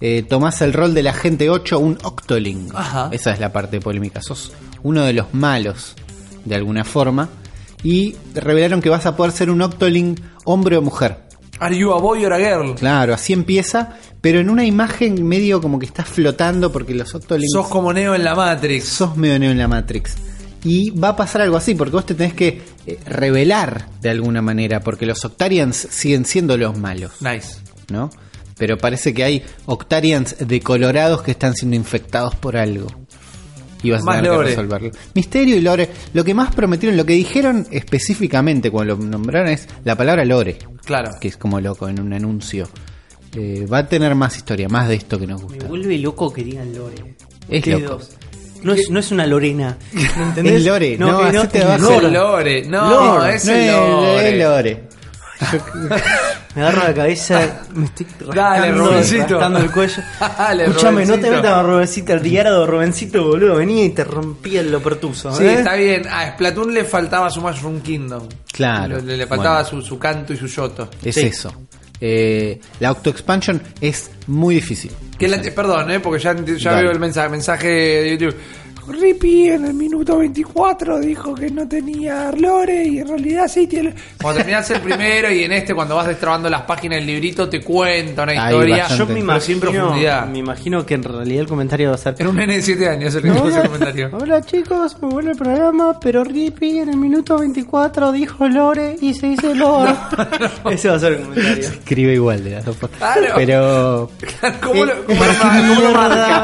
Eh, 0.00 0.22
tomás 0.28 0.60
el 0.62 0.72
rol 0.72 0.94
del 0.94 1.06
agente 1.08 1.50
8, 1.50 1.78
un 1.78 1.98
Octoling. 2.02 2.68
Ajá. 2.74 3.08
Esa 3.12 3.32
es 3.32 3.40
la 3.40 3.52
parte 3.52 3.80
polémica. 3.80 4.20
Sos 4.22 4.52
uno 4.82 5.02
de 5.04 5.12
los 5.14 5.32
malos, 5.34 5.94
de 6.44 6.54
alguna 6.54 6.84
forma. 6.84 7.28
Y 7.82 8.14
revelaron 8.34 8.80
que 8.80 8.88
vas 8.88 9.04
a 9.06 9.14
poder 9.16 9.32
ser 9.32 9.50
un 9.50 9.60
Octoling 9.62 10.18
hombre 10.44 10.76
o 10.76 10.82
mujer. 10.82 11.23
Are 11.60 11.76
you 11.76 11.92
a 11.92 12.00
boy 12.00 12.24
or 12.24 12.32
a 12.32 12.38
girl? 12.38 12.74
Claro, 12.74 13.14
así 13.14 13.32
empieza, 13.32 13.96
pero 14.20 14.40
en 14.40 14.50
una 14.50 14.64
imagen 14.64 15.26
medio 15.26 15.60
como 15.60 15.78
que 15.78 15.86
estás 15.86 16.08
flotando 16.08 16.72
porque 16.72 16.94
los 16.94 17.14
Octolings 17.14 17.52
Sos 17.52 17.68
como 17.68 17.92
Neo 17.92 18.14
en 18.14 18.24
la 18.24 18.34
Matrix. 18.34 18.84
sos 18.88 19.16
medio 19.16 19.38
neo 19.38 19.50
en 19.50 19.58
la 19.58 19.68
Matrix. 19.68 20.14
Y 20.64 20.90
va 20.90 21.08
a 21.10 21.16
pasar 21.16 21.42
algo 21.42 21.56
así, 21.58 21.74
porque 21.74 21.92
vos 21.92 22.06
te 22.06 22.14
tenés 22.14 22.32
que 22.34 22.62
eh, 22.86 22.98
revelar 23.06 23.86
de 24.00 24.10
alguna 24.10 24.40
manera, 24.40 24.80
porque 24.80 25.04
los 25.04 25.22
Octarians 25.24 25.76
siguen 25.76 26.24
siendo 26.24 26.56
los 26.56 26.78
malos. 26.78 27.12
Nice. 27.20 27.56
¿no? 27.90 28.10
Pero 28.56 28.78
parece 28.78 29.12
que 29.12 29.24
hay 29.24 29.42
Octarians 29.66 30.36
decolorados 30.38 31.22
que 31.22 31.32
están 31.32 31.54
siendo 31.54 31.76
infectados 31.76 32.34
por 32.34 32.56
algo. 32.56 32.86
Y 33.84 33.90
vas 33.90 34.02
a 34.06 34.12
tener 34.16 34.24
lore. 34.32 34.44
que 34.50 34.56
resolverlo. 34.56 34.90
Misterio 35.14 35.56
y 35.56 35.60
lore. 35.60 35.88
Lo 36.12 36.24
que 36.24 36.34
más 36.34 36.54
prometieron, 36.54 36.96
lo 36.96 37.04
que 37.06 37.12
dijeron 37.12 37.66
específicamente 37.70 38.70
cuando 38.70 38.96
lo 38.96 39.02
nombraron 39.04 39.48
es 39.50 39.68
la 39.84 39.96
palabra 39.96 40.24
lore, 40.24 40.58
Claro. 40.84 41.12
que 41.20 41.28
es 41.28 41.36
como 41.36 41.60
loco 41.60 41.88
en 41.88 42.00
un 42.00 42.12
anuncio. 42.12 42.68
Eh, 43.36 43.66
va 43.72 43.78
a 43.78 43.86
tener 43.88 44.14
más 44.14 44.36
historia, 44.36 44.68
más 44.68 44.88
de 44.88 44.94
esto 44.94 45.18
que 45.18 45.26
nos 45.26 45.40
Me 45.42 45.46
gusta. 45.48 45.66
vuelve 45.66 45.98
loco 45.98 46.32
que 46.32 46.44
digan 46.44 46.72
Lore. 46.74 47.16
Es 47.48 47.66
loco. 47.66 48.00
No 48.62 48.72
es, 48.72 48.88
no 48.90 48.98
es 49.00 49.10
una 49.10 49.26
Lorena. 49.26 49.76
¿me 49.92 50.02
¿Entendés? 50.22 50.54
Es 50.54 50.64
Lore, 50.64 50.96
no, 50.96 51.18
que 51.18 51.36
hacete 51.36 51.58
es 51.58 51.80
Lore. 51.80 52.00
No, 52.00 52.10
Lore. 52.10 52.62
No 52.66 53.26
es- 53.26 53.44
lore. 53.44 54.28
es 54.30 54.38
lore. 54.42 54.82
Me 56.54 56.62
agarro 56.62 56.84
la 56.84 56.94
cabeza, 56.94 57.62
me 57.74 57.86
estoy 57.86 58.06
Dale, 58.34 58.72
rascando, 58.72 59.58
el 59.58 59.70
cuello. 59.70 60.02
Dale, 60.38 60.64
Escuchame, 60.66 61.04
no 61.06 61.14
te 61.18 61.30
metas 61.30 61.52
a 61.52 61.62
Rubencito, 61.62 62.12
el 62.12 62.22
diario 62.22 62.66
Rubencito, 62.66 63.24
boludo. 63.24 63.56
Venía 63.56 63.84
y 63.84 63.90
te 63.90 64.04
rompía 64.04 64.60
el 64.60 64.70
lopertuso. 64.70 65.32
Sí, 65.34 65.44
¿eh? 65.44 65.54
está 65.54 65.74
bien. 65.74 66.06
A 66.08 66.32
Splatoon 66.32 66.72
le 66.72 66.84
faltaba 66.84 67.28
su 67.30 67.40
Mushroom 67.40 67.80
Kingdom. 67.80 68.28
Claro. 68.52 69.00
Le, 69.00 69.16
le 69.16 69.26
faltaba 69.26 69.62
Bueno. 69.62 69.82
su, 69.82 69.82
su 69.82 69.98
canto 69.98 70.32
y 70.32 70.36
su 70.36 70.46
yoto. 70.46 70.88
Es 71.02 71.14
Sí. 71.16 71.22
eso. 71.26 71.52
Eh, 72.00 72.60
la 72.80 72.92
Octo 72.92 73.10
Expansion 73.10 73.60
es 73.80 74.10
muy 74.26 74.56
difícil. 74.56 74.90
Que 75.18 75.26
la- 75.28 75.40
perdón, 75.42 75.90
eh, 75.90 76.00
porque 76.00 76.22
ya, 76.22 76.34
ya 76.56 76.72
veo 76.74 76.90
el 76.90 77.00
mensaje, 77.00 77.28
mensaje 77.28 77.68
de 77.68 78.10
YouTube. 78.18 78.36
Rippy 78.88 79.48
en 79.48 79.64
el 79.64 79.74
minuto 79.74 80.18
24 80.18 81.00
dijo 81.00 81.34
que 81.34 81.50
no 81.50 81.66
tenía 81.66 82.30
lore 82.32 82.84
y 82.84 82.98
en 82.98 83.08
realidad 83.08 83.48
sí 83.48 83.66
tiene. 83.66 83.94
Cuando 84.20 84.38
terminas 84.38 84.70
el 84.70 84.80
primero 84.80 85.30
y 85.30 85.44
en 85.44 85.52
este, 85.52 85.74
cuando 85.74 85.96
vas 85.96 86.06
destrabando 86.06 86.48
las 86.50 86.62
páginas 86.62 86.98
del 86.98 87.06
librito, 87.06 87.48
te 87.48 87.60
cuenta 87.60 88.24
una 88.24 88.34
historia. 88.34 88.88
Yo 88.88 89.06
me 89.06 89.14
sin 89.14 89.22
imagino, 89.22 89.60
profundidad. 89.60 90.26
me 90.26 90.38
imagino 90.38 90.84
que 90.86 90.94
en 90.94 91.02
realidad 91.02 91.40
el 91.42 91.48
comentario 91.48 91.88
va 91.90 91.94
a 91.94 91.98
ser. 91.98 92.14
Era 92.18 92.28
un 92.28 92.36
nene 92.36 92.56
de 92.56 92.62
7 92.62 92.88
años 92.88 93.14
el 93.14 93.22
que 93.22 93.30
puso 93.30 93.48
ese 93.48 93.62
comentario. 93.68 94.10
Hola 94.12 94.42
chicos, 94.42 94.96
muy 95.00 95.12
bueno 95.12 95.30
el 95.30 95.36
programa, 95.36 95.98
pero 96.00 96.24
Rippy 96.24 96.78
en 96.80 96.90
el 96.90 96.96
minuto 96.96 97.38
24 97.38 98.12
dijo 98.12 98.46
Lore 98.48 98.96
y 99.00 99.14
se 99.14 99.28
dice 99.28 99.54
Lore. 99.54 99.92
Ese 100.70 100.88
va 100.88 100.96
a 100.96 100.98
ser 100.98 101.12
el 101.14 101.20
comentario. 101.22 101.64
Escribe 101.68 102.14
igual 102.14 102.44
de 102.44 102.50
las 102.50 102.64
dos. 102.64 102.76
Claro. 102.98 103.26
Pero. 103.36 104.10
¿Cómo 104.62 104.84
lo, 104.84 104.92
Eh, 104.92 104.96
cómo 105.06 105.18
¿para 105.18 105.32
lo- 105.32 105.74
cómo 105.74 105.80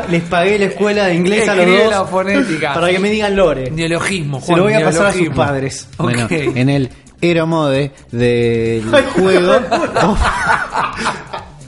lo 0.04 0.10
les 0.10 0.22
pagué 0.22 0.58
la 0.58 0.64
escuela 0.66 1.06
de 1.06 1.14
inglés 1.14 1.48
a 1.48 1.54
los 1.54 1.66
dos 1.66 1.90
la 1.90 2.04
fonética. 2.34 2.74
para 2.74 2.90
que 2.90 2.98
me 2.98 3.10
digan 3.10 3.36
Lore. 3.36 3.70
Neologismo, 3.70 4.40
Se 4.40 4.46
Juan, 4.46 4.58
lo 4.58 4.64
voy 4.64 4.72
a 4.74 4.84
pasar 4.84 5.06
a 5.06 5.12
sus 5.12 5.28
padres. 5.30 5.88
Bueno, 5.98 6.26
en 6.30 6.68
el 6.68 6.90
Hero 7.20 7.46
Mode 7.46 7.92
del 8.10 8.82
juego. 9.14 9.60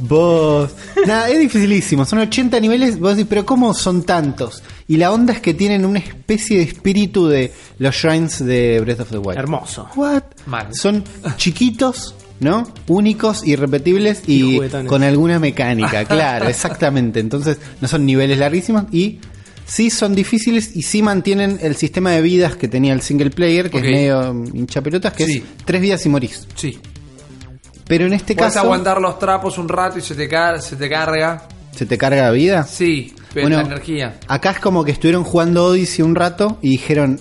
vos, 0.00 0.70
Nada, 1.06 1.28
es 1.28 1.38
dificilísimo. 1.38 2.04
Son 2.04 2.18
80 2.20 2.60
niveles. 2.60 2.98
Vos 2.98 3.16
decís, 3.16 3.26
pero 3.28 3.44
¿cómo 3.44 3.74
son 3.74 4.04
tantos? 4.04 4.62
Y 4.88 4.96
la 4.96 5.12
onda 5.12 5.32
es 5.32 5.40
que 5.40 5.54
tienen 5.54 5.84
una 5.84 5.98
especie 5.98 6.58
de 6.58 6.64
espíritu 6.64 7.28
de 7.28 7.52
los 7.78 7.94
shrines 7.94 8.44
de 8.44 8.80
Breath 8.80 9.00
of 9.00 9.10
the 9.10 9.18
Wild. 9.18 9.38
Hermoso. 9.38 9.88
What? 9.96 10.22
Mal. 10.46 10.68
Son 10.74 11.02
chiquitos, 11.36 12.14
¿no? 12.40 12.66
Únicos, 12.88 13.46
irrepetibles 13.46 14.22
Y 14.26 14.62
y, 14.62 14.68
con 14.86 15.02
alguna 15.02 15.38
mecánica, 15.38 16.04
claro, 16.04 16.48
exactamente. 16.48 17.20
Entonces, 17.20 17.58
no 17.80 17.88
son 17.88 18.06
niveles 18.06 18.38
larguísimos 18.38 18.84
y 18.92 19.18
sí 19.66 19.90
son 19.90 20.14
difíciles 20.14 20.74
y 20.76 20.82
sí 20.82 21.02
mantienen 21.02 21.58
el 21.62 21.76
sistema 21.76 22.10
de 22.12 22.22
vidas 22.22 22.56
que 22.56 22.68
tenía 22.68 22.92
el 22.92 23.00
single 23.02 23.30
player, 23.30 23.70
que 23.70 23.78
es 23.78 23.84
medio 23.84 24.32
hinchapelotas, 24.54 25.12
que 25.14 25.26
Sí. 25.26 25.38
es 25.38 25.64
tres 25.64 25.80
vidas 25.80 26.04
y 26.06 26.08
morís. 26.08 26.46
Sí. 26.54 26.78
Pero 27.86 28.06
en 28.06 28.12
este 28.12 28.34
Puedes 28.34 28.54
caso, 28.54 28.64
aguantar 28.64 29.00
los 29.00 29.18
trapos 29.18 29.58
un 29.58 29.68
rato 29.68 29.98
y 29.98 30.02
se 30.02 30.14
te, 30.14 30.28
car- 30.28 30.60
se 30.62 30.76
te 30.76 30.88
carga. 30.88 31.46
¿se 31.74 31.86
te 31.86 31.96
carga 31.98 32.22
la 32.24 32.30
vida? 32.30 32.64
Sí, 32.64 33.14
pero 33.32 33.46
Bueno, 33.48 33.62
la 33.62 33.66
energía. 33.68 34.18
Acá 34.28 34.50
es 34.50 34.58
como 34.60 34.84
que 34.84 34.92
estuvieron 34.92 35.24
jugando 35.24 35.64
Odyssey 35.64 36.04
un 36.04 36.14
rato 36.14 36.58
y 36.60 36.70
dijeron, 36.70 37.18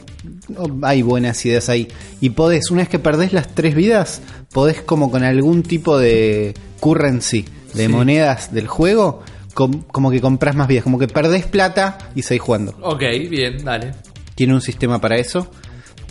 "Oh, 0.58 0.70
hay 0.84 1.02
buenas 1.02 1.44
ideas 1.46 1.70
ahí. 1.70 1.88
Y 2.20 2.32
podés, 2.32 2.70
una 2.70 2.82
vez 2.82 2.90
que 2.90 3.00
perdés 3.00 3.32
las 3.34 3.48
tres 3.56 3.76
vidas, 3.76 4.22
podés 4.52 4.82
como 4.82 5.10
con 5.10 5.24
algún 5.24 5.64
tipo 5.64 5.98
de 5.98 6.54
currency, 6.82 7.46
de 7.74 7.86
Sí. 7.86 7.92
monedas 7.92 8.54
del 8.54 8.68
juego, 8.68 9.24
com- 9.54 9.84
como 9.84 10.12
que 10.12 10.22
compras 10.22 10.56
más 10.56 10.68
vidas, 10.68 10.84
como 10.84 10.98
que 11.00 11.08
perdés 11.08 11.46
plata 11.46 11.98
y 12.16 12.22
seguís 12.24 12.42
jugando. 12.44 12.76
Ok, 12.82 13.02
bien, 13.30 13.64
dale. 13.64 13.92
Tiene 14.36 14.54
un 14.54 14.62
sistema 14.62 15.00
para 15.00 15.18
eso. 15.18 15.50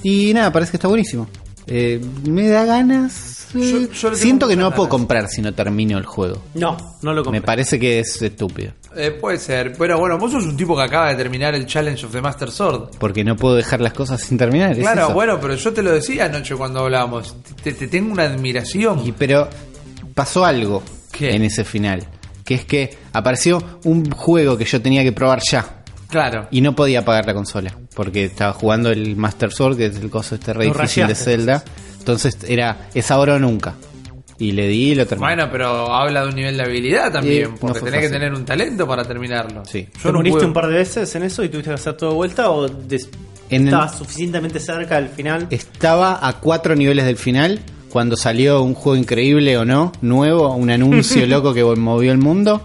Y 0.03 0.33
nada, 0.35 0.53
parece 0.53 0.73
que 0.73 0.77
está 0.77 0.89
buenísimo. 0.89 1.27
Eh, 1.67 2.01
me 2.29 2.49
da 2.49 2.65
ganas. 2.65 3.49
eh, 3.55 3.89
Yo- 3.91 3.93
yo 4.11 4.15
siento 4.15 4.47
que 4.49 4.57
no 4.57 4.71
lo 4.71 4.75
puedo 4.75 4.89
comprar 4.89 5.29
si 5.29 5.43
no 5.43 5.53
termino 5.53 5.99
el 5.99 6.07
juego. 6.07 6.41
No, 6.55 6.77
no 7.03 7.13
lo 7.13 7.23
compré. 7.25 7.41
Me 7.41 7.47
parece 7.47 7.79
que 7.79 7.99
es 8.01 8.21
estúpido. 8.23 8.73
Eh, 8.97 9.11
puede 9.13 9.39
ser, 9.39 9.73
pero 9.79 9.99
bueno, 10.01 10.19
vos 10.19 10.33
sos 10.33 10.45
un 10.45 10.57
tipo 10.57 10.77
que 10.77 10.83
acaba 10.83 11.11
de 11.11 11.15
terminar 11.17 11.55
el 11.55 11.65
Challenge 11.67 12.07
of 12.07 12.13
the 12.13 12.21
Master 12.21 12.51
Sword. 12.51 12.91
Porque 12.99 13.23
no 13.23 13.37
puedo 13.37 13.55
dejar 13.55 13.81
las 13.81 13.93
cosas 13.93 14.21
sin 14.21 14.37
terminar. 14.39 14.77
Claro, 14.77 15.11
bueno, 15.13 15.39
pero 15.41 15.55
yo 15.55 15.73
te 15.73 15.83
lo 15.83 15.93
decía 15.93 16.25
anoche 16.25 16.57
cuando 16.57 16.81
hablábamos. 16.81 17.37
Te, 17.63 17.73
te 17.73 17.87
tengo 17.89 18.13
una 18.13 18.25
admiración. 18.25 19.07
Y 19.07 19.13
pero 19.13 19.49
pasó 20.15 20.45
algo 20.45 20.83
¿Qué? 21.13 21.31
en 21.35 21.43
ese 21.45 21.65
final. 21.65 22.07
Que 22.51 22.57
es 22.57 22.65
que 22.65 22.91
apareció 23.13 23.63
un 23.85 24.11
juego 24.11 24.59
que 24.59 24.65
yo 24.65 24.83
tenía 24.83 25.05
que 25.05 25.13
probar 25.13 25.39
ya. 25.49 25.85
Claro. 26.09 26.49
Y 26.51 26.61
no 26.63 26.75
podía 26.75 26.99
apagar 26.99 27.25
la 27.25 27.33
consola. 27.33 27.77
Porque 27.95 28.25
estaba 28.25 28.53
jugando 28.55 28.91
el 28.91 29.15
Master 29.15 29.53
Sword, 29.53 29.77
que 29.77 29.87
es 29.87 29.97
el 29.99 30.11
coso 30.11 30.35
este 30.35 30.53
re 30.53 30.67
Lo 30.67 30.73
difícil 30.75 31.03
de 31.07 31.15
rayaste, 31.15 31.25
Zelda. 31.31 31.65
Entonces 32.01 32.37
era, 32.49 32.89
es 32.93 33.09
ahora 33.13 33.37
o 33.37 33.39
nunca. 33.39 33.75
Y 34.41 34.51
le 34.51 34.67
di 34.67 34.91
y 34.91 34.95
lo 34.97 35.07
terminé. 35.07 35.29
Bueno, 35.37 35.49
pero 35.53 35.95
habla 35.95 36.23
de 36.23 36.29
un 36.31 36.35
nivel 36.35 36.57
de 36.57 36.65
habilidad 36.65 37.13
también, 37.13 37.51
no 37.51 37.57
porque 37.57 37.79
fue 37.79 37.91
tenés 37.93 38.01
que 38.01 38.09
fácil. 38.09 38.21
tener 38.21 38.35
un 38.37 38.45
talento 38.45 38.89
para 38.89 39.05
terminarlo. 39.05 39.63
Sí. 39.65 39.85
¿Te 39.85 39.99
Yo 40.03 40.11
no 40.11 40.19
moriste 40.19 40.41
pude- 40.41 40.47
un 40.49 40.53
par 40.53 40.67
de 40.67 40.75
veces 40.75 41.15
en 41.15 41.23
eso 41.23 41.45
y 41.45 41.51
tuviste 41.51 41.71
que 41.71 41.75
hacer 41.75 41.93
todo 41.97 42.11
de 42.11 42.17
vuelta 42.17 42.51
o 42.51 42.67
des- 42.69 43.09
En 43.49 43.63
el- 43.63 43.69
estabas 43.69 43.97
suficientemente 43.97 44.59
cerca 44.59 44.97
del 44.97 45.09
final? 45.11 45.47
Estaba 45.51 46.27
a 46.27 46.33
cuatro 46.41 46.75
niveles 46.75 47.05
del 47.05 47.17
final. 47.17 47.61
Cuando 47.91 48.17
salió 48.17 48.63
un 48.63 48.75
juego 48.75 48.97
increíble 48.97 49.59
o 49.59 49.65
no, 49.65 49.93
nuevo, 50.01 50.55
un 50.55 50.71
anuncio 50.71 51.27
loco 51.29 51.53
que 51.53 51.65
movió 51.65 52.13
el 52.13 52.19
mundo. 52.19 52.63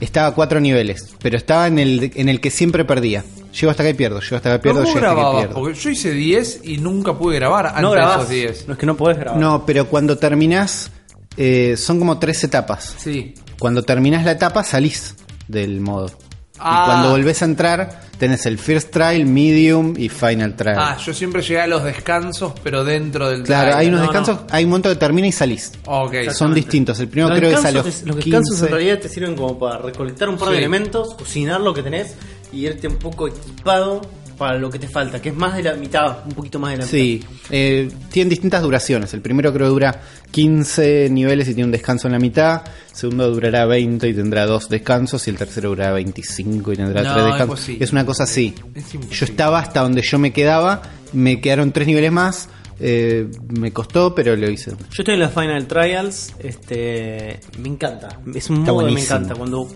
Estaba 0.00 0.28
a 0.28 0.34
cuatro 0.34 0.60
niveles. 0.60 1.14
Pero 1.22 1.36
estaba 1.36 1.66
en 1.68 1.78
el, 1.78 2.12
en 2.14 2.28
el 2.28 2.40
que 2.40 2.50
siempre 2.50 2.84
perdía. 2.84 3.24
Llego 3.58 3.70
hasta 3.70 3.84
acá 3.84 3.90
y 3.90 3.94
pierdo. 3.94 4.20
Llego 4.20 4.36
hasta 4.36 4.48
acá 4.54 4.56
y 4.58 4.62
pierdo. 4.62 4.82
¿Cómo 4.82 4.94
Llego 4.94 5.06
hasta 5.06 5.20
acá 5.20 5.30
y 5.30 5.36
pierdo. 5.38 5.54
Porque 5.54 5.78
yo 5.78 5.90
hice 5.90 6.10
10 6.12 6.60
y 6.64 6.78
nunca 6.78 7.16
pude 7.16 7.36
grabar 7.36 7.68
antes 7.68 7.82
no 7.82 7.90
de 7.90 7.96
grabás. 7.96 8.16
esos 8.18 8.28
10. 8.30 8.66
No 8.68 8.72
es 8.74 8.78
que 8.80 8.86
no 8.86 8.96
podés 8.96 9.18
grabar. 9.18 9.40
No, 9.40 9.64
pero 9.64 9.88
cuando 9.88 10.18
terminás, 10.18 10.90
eh, 11.36 11.76
son 11.78 12.00
como 12.00 12.18
tres 12.18 12.42
etapas. 12.42 12.96
Sí. 12.98 13.34
Cuando 13.60 13.84
terminás 13.84 14.24
la 14.24 14.32
etapa, 14.32 14.64
salís 14.64 15.14
del 15.46 15.80
modo. 15.80 16.10
Ah. 16.58 16.82
Y 16.82 16.86
cuando 16.86 17.10
volvés 17.10 17.42
a 17.42 17.46
entrar, 17.46 18.00
tenés 18.18 18.46
el 18.46 18.58
First 18.58 18.90
Trial, 18.92 19.26
Medium 19.26 19.94
y 19.96 20.08
Final 20.08 20.54
Trial. 20.54 20.76
Ah, 20.78 20.96
yo 21.04 21.12
siempre 21.12 21.42
llegué 21.42 21.60
a 21.60 21.66
los 21.66 21.82
descansos, 21.82 22.52
pero 22.62 22.84
dentro 22.84 23.28
del 23.28 23.42
claro, 23.42 23.76
hay 23.76 23.88
unos 23.88 24.00
no, 24.00 24.06
descansos, 24.06 24.38
hay 24.50 24.64
un 24.64 24.70
momento 24.70 24.88
que 24.88 24.96
termina 24.96 25.26
y 25.26 25.32
salís. 25.32 25.72
Ok. 25.86 26.14
Son 26.32 26.54
distintos. 26.54 26.98
El 27.00 27.08
primero 27.08 27.30
los 27.30 27.38
creo 27.38 27.50
que 27.50 27.56
es 27.56 27.64
a 27.64 27.70
los, 27.72 27.86
es- 27.86 28.02
los 28.04 28.16
descansos 28.16 28.50
15. 28.56 28.64
en 28.66 28.70
realidad 28.72 28.98
te 29.00 29.08
sirven 29.08 29.34
como 29.34 29.58
para 29.58 29.78
recolectar 29.78 30.28
un 30.28 30.36
par 30.38 30.50
de 30.50 30.58
elementos, 30.58 31.14
cocinar 31.14 31.60
lo 31.60 31.74
que 31.74 31.82
tenés 31.82 32.14
y 32.52 32.66
irte 32.66 32.86
un 32.86 32.96
poco 32.96 33.26
equipado 33.26 34.00
para 34.36 34.58
lo 34.58 34.70
que 34.70 34.78
te 34.78 34.88
falta, 34.88 35.20
que 35.22 35.30
es 35.30 35.34
más 35.36 35.56
de 35.56 35.62
la 35.62 35.74
mitad, 35.74 36.18
un 36.26 36.32
poquito 36.32 36.58
más 36.58 36.72
de 36.72 36.78
la 36.78 36.84
Sí, 36.84 37.22
eh, 37.50 37.90
tienen 38.10 38.28
distintas 38.30 38.62
duraciones. 38.62 39.12
El 39.14 39.20
primero 39.20 39.52
creo 39.52 39.66
que 39.66 39.70
dura 39.72 40.00
15 40.30 41.08
niveles 41.10 41.48
y 41.48 41.54
tiene 41.54 41.66
un 41.66 41.72
descanso 41.72 42.08
en 42.08 42.12
la 42.12 42.18
mitad. 42.18 42.62
El 42.90 42.96
segundo 42.96 43.30
durará 43.30 43.66
20 43.66 44.08
y 44.08 44.14
tendrá 44.14 44.46
dos 44.46 44.68
descansos. 44.68 45.26
Y 45.26 45.30
el 45.30 45.36
tercero 45.36 45.70
durará 45.70 45.92
25 45.94 46.72
y 46.72 46.76
tendrá 46.76 47.02
No, 47.02 47.12
tres 47.14 47.24
descansos. 47.26 47.68
Es 47.80 47.92
una 47.92 48.04
cosa 48.04 48.24
así. 48.24 48.54
Es. 48.74 48.92
Yo 48.92 49.24
estaba 49.24 49.58
hasta 49.60 49.80
donde 49.80 50.02
yo 50.02 50.18
me 50.18 50.32
quedaba. 50.32 50.82
Me 51.12 51.40
quedaron 51.40 51.72
tres 51.72 51.86
niveles 51.86 52.10
más. 52.12 52.48
eh, 52.80 53.28
me 53.56 53.72
costó, 53.72 54.14
pero 54.16 54.34
lo 54.34 54.50
hice. 54.50 54.70
Yo 54.72 54.76
estoy 54.98 55.14
en 55.14 55.20
las 55.20 55.32
Final 55.32 55.66
Trials, 55.68 56.34
este, 56.40 57.38
me 57.60 57.68
encanta, 57.68 58.18
es 58.34 58.50
un 58.50 58.58
Está 58.58 58.72
modo 58.72 58.86
que 58.86 58.92
me 58.92 59.00
encanta. 59.00 59.34
Cuando 59.36 59.68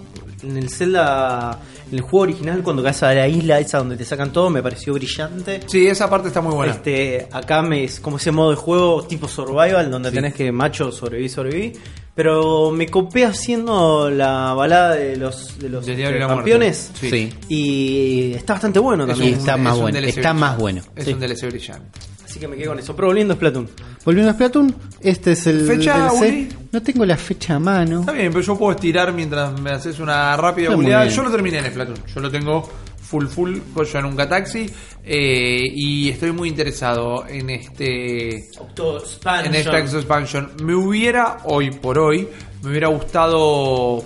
en 0.42 0.56
el 0.56 0.68
Zelda, 0.70 1.58
en 1.90 1.94
el 1.96 2.00
juego 2.02 2.20
original, 2.24 2.62
cuando 2.62 2.82
caes 2.82 3.02
a 3.02 3.12
la 3.14 3.26
isla 3.28 3.58
esa 3.58 3.78
donde 3.78 3.96
te 3.96 4.04
sacan 4.04 4.32
todo, 4.32 4.50
me 4.50 4.62
pareció 4.62 4.94
brillante. 4.94 5.60
Sí, 5.66 5.86
esa 5.86 6.08
parte 6.08 6.28
está 6.28 6.40
muy 6.40 6.54
buena. 6.54 6.72
Este, 6.72 7.28
acá 7.32 7.62
me 7.62 7.84
es 7.84 8.00
como 8.00 8.16
ese 8.18 8.30
modo 8.30 8.50
de 8.50 8.56
juego 8.56 9.02
tipo 9.04 9.26
survival 9.28 9.90
donde 9.90 10.10
tenés 10.10 10.34
que 10.34 10.50
macho 10.52 10.90
sobrevivir, 10.92 11.30
sobrevivir. 11.30 11.72
Pero 12.14 12.72
me 12.72 12.88
copé 12.88 13.24
haciendo 13.24 14.10
la 14.10 14.52
balada 14.52 14.96
de 14.96 15.16
los 15.16 15.56
de 15.60 15.68
los 15.68 15.86
este, 15.86 16.18
campeones 16.18 16.90
Sí. 16.98 17.10
Sí. 17.10 17.34
y 17.48 18.32
está 18.34 18.54
bastante 18.54 18.80
bueno 18.80 19.04
Es 19.04 19.10
también. 19.10 19.34
Y 19.34 19.36
está 19.38 19.56
más 19.56 19.74
un 19.76 19.80
bueno, 19.82 19.98
está 20.00 20.34
más 20.34 20.58
bueno. 20.58 20.82
Es 20.96 21.04
Sí. 21.04 21.12
un 21.12 21.20
DLC 21.20 21.46
brillante. 21.46 22.00
Así 22.28 22.38
que 22.38 22.46
me 22.48 22.56
quedé 22.56 22.66
con 22.66 22.78
eso. 22.78 22.94
Pero 22.94 23.08
volviendo 23.08 23.32
a 23.32 23.36
Splatoon. 23.36 23.68
Volviendo 24.04 24.30
a 24.30 24.34
Splatoon, 24.34 24.74
este 25.00 25.32
es 25.32 25.46
el 25.46 25.66
¿Fecha. 25.66 26.12
Uli? 26.12 26.48
No 26.72 26.82
tengo 26.82 27.06
la 27.06 27.16
fecha 27.16 27.54
a 27.54 27.58
mano. 27.58 28.00
Está 28.00 28.12
bien, 28.12 28.30
pero 28.30 28.42
yo 28.44 28.58
puedo 28.58 28.72
estirar 28.72 29.12
mientras 29.12 29.58
me 29.60 29.70
haces 29.70 29.98
una 29.98 30.36
rápida 30.36 30.74
bien. 30.76 31.08
Yo 31.08 31.22
lo 31.22 31.30
terminé 31.30 31.58
en 31.58 31.66
Splatoon. 31.70 31.98
Yo 32.14 32.20
lo 32.20 32.30
tengo 32.30 32.68
full 33.08 33.26
full, 33.26 33.58
yo 33.90 34.02
nunca 34.02 34.28
taxi. 34.28 34.70
eh, 35.02 35.62
y 35.64 36.10
estoy 36.10 36.32
muy 36.32 36.50
interesado 36.50 37.26
en 37.26 37.48
este 37.48 38.50
Octo 38.58 39.02
en 39.44 39.54
esta 39.54 39.78
expansion. 39.78 40.50
Me 40.62 40.74
hubiera, 40.74 41.38
hoy 41.44 41.70
por 41.70 41.98
hoy, 41.98 42.28
me 42.62 42.70
hubiera 42.70 42.88
gustado 42.88 44.04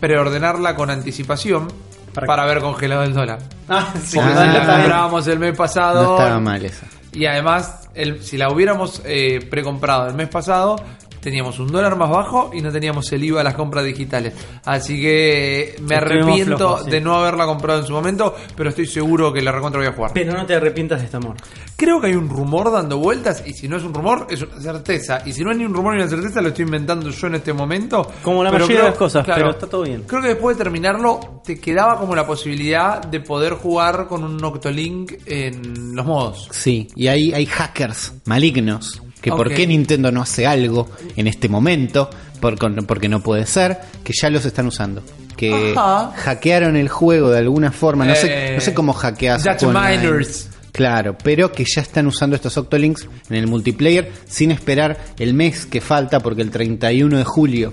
preordenarla 0.00 0.74
con 0.76 0.90
anticipación 0.90 1.68
¿Para 2.12 2.26
para, 2.26 2.42
haber 2.44 2.60
congelado 2.60 3.02
el 3.04 3.14
dólar. 3.14 3.38
Ah, 3.68 3.92
sí, 4.02 4.16
Porque 4.16 4.32
Ah, 4.34 4.52
si 4.52 4.58
la 4.58 4.74
comprábamos 4.76 5.26
el 5.28 5.38
mes 5.38 5.56
pasado. 5.56 6.02
No 6.02 6.18
estaba 6.18 6.40
mal 6.40 6.64
esa. 6.64 6.86
Y 7.12 7.26
además, 7.26 7.88
el, 7.94 8.22
si 8.22 8.36
la 8.36 8.50
hubiéramos 8.50 9.02
eh, 9.04 9.46
precomprado 9.50 10.08
el 10.08 10.14
mes 10.14 10.28
pasado, 10.28 10.76
teníamos 11.20 11.58
un 11.58 11.68
dólar 11.68 11.96
más 11.96 12.10
bajo 12.10 12.50
y 12.52 12.60
no 12.60 12.70
teníamos 12.70 13.10
el 13.12 13.24
IVA 13.24 13.40
a 13.40 13.44
las 13.44 13.54
compras 13.54 13.84
digitales. 13.84 14.34
Así 14.64 15.00
que 15.00 15.76
me 15.80 15.96
Estuvimos 15.96 16.26
arrepiento 16.26 16.56
flojos, 16.56 16.84
sí. 16.84 16.90
de 16.90 17.00
no 17.00 17.14
haberla 17.14 17.46
comprado 17.46 17.80
en 17.80 17.86
su 17.86 17.92
momento, 17.92 18.34
pero 18.56 18.70
estoy 18.70 18.86
seguro 18.86 19.32
que 19.32 19.42
la 19.42 19.52
recontra 19.52 19.80
voy 19.80 19.88
a 19.88 19.92
jugar. 19.92 20.12
Pero 20.14 20.32
no 20.32 20.46
te 20.46 20.54
arrepientas 20.54 21.00
de 21.00 21.06
este 21.06 21.16
amor. 21.16 21.36
Creo 21.76 22.00
que 22.00 22.08
hay 22.08 22.14
un 22.14 22.28
rumor 22.28 22.72
dando 22.72 22.98
vueltas 22.98 23.42
y 23.46 23.52
si 23.52 23.68
no 23.68 23.76
es 23.76 23.84
un 23.84 23.94
rumor, 23.94 24.26
es 24.30 24.42
una 24.42 24.60
certeza. 24.60 25.22
Y 25.24 25.32
si 25.32 25.44
no 25.44 25.50
hay 25.50 25.58
ni 25.58 25.64
un 25.64 25.74
rumor 25.74 25.94
ni 25.94 26.00
una 26.00 26.08
certeza, 26.10 26.40
lo 26.40 26.48
estoy 26.48 26.64
inventando 26.64 27.10
yo 27.10 27.26
en 27.26 27.34
este 27.36 27.52
momento. 27.52 28.10
Como 28.22 28.42
la 28.42 28.50
Pero 28.50 28.64
mayoría 28.64 28.84
de 28.84 28.90
las 28.90 28.98
cosas, 28.98 29.24
pero 29.26 29.50
está 29.50 29.66
todo 29.66 29.82
bien. 29.82 30.04
Creo 30.06 30.22
que 30.22 30.28
después 30.28 30.56
de 30.56 30.64
terminarlo, 30.64 31.40
te 31.44 31.60
quedaba 31.60 31.98
como 31.98 32.14
la 32.14 32.26
posibilidad 32.26 33.00
de 33.02 33.20
poder 33.20 33.54
jugar 33.54 34.06
con 34.08 34.24
un 34.24 34.36
Noctolink 34.36 35.12
en 35.26 35.94
los 35.94 36.04
modos. 36.06 36.48
Sí, 36.50 36.88
y 36.94 37.06
hay, 37.08 37.32
hay 37.32 37.46
hackers 37.46 38.14
malignos. 38.24 39.02
Que 39.20 39.30
por 39.30 39.52
qué 39.52 39.66
Nintendo 39.66 40.12
no 40.12 40.22
hace 40.22 40.46
algo 40.46 40.88
en 41.16 41.26
este 41.26 41.48
momento, 41.48 42.08
porque 42.40 43.08
no 43.08 43.20
puede 43.20 43.46
ser, 43.46 43.78
que 44.04 44.12
ya 44.20 44.30
los 44.30 44.44
están 44.44 44.66
usando. 44.66 45.02
Que 45.36 45.74
Ajá. 45.76 46.12
hackearon 46.16 46.76
el 46.76 46.88
juego 46.88 47.30
de 47.30 47.38
alguna 47.38 47.70
forma, 47.72 48.04
no, 48.04 48.14
sé, 48.14 48.52
Eh, 48.52 48.54
no 48.56 48.60
sé 48.60 48.74
cómo 48.74 48.92
hackeas. 48.92 49.44
miners. 49.62 50.48
Claro, 50.72 51.16
pero 51.22 51.50
que 51.50 51.64
ya 51.64 51.80
están 51.82 52.06
usando 52.06 52.36
estos 52.36 52.56
Octolinks 52.56 53.08
en 53.30 53.36
el 53.36 53.46
multiplayer 53.48 54.12
sin 54.26 54.52
esperar 54.52 54.96
el 55.18 55.34
mes 55.34 55.66
que 55.66 55.80
falta, 55.80 56.20
porque 56.20 56.42
el 56.42 56.50
31 56.50 57.18
de 57.18 57.24
julio. 57.24 57.72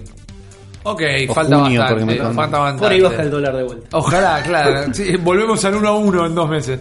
Ok, 0.83 1.01
O 1.29 1.33
falta 1.33 1.57
junio, 1.59 1.81
bastante. 1.81 2.03
porque 2.05 2.05
me 2.19 2.25
con- 2.25 2.35
falta 2.35 2.57
bastante. 2.59 2.81
Por 2.83 2.91
ahí 2.91 3.01
baja 3.01 3.21
el 3.21 3.31
dólar 3.31 3.57
de 3.57 3.63
vuelta. 3.63 3.87
Ojalá, 3.97 4.41
claro. 4.43 4.93
Sí, 4.93 5.15
volvemos 5.17 5.63
al 5.65 5.75
1 5.75 5.87
a 5.89 5.97
1 5.97 6.25
en 6.25 6.35
dos 6.35 6.49
meses. 6.49 6.79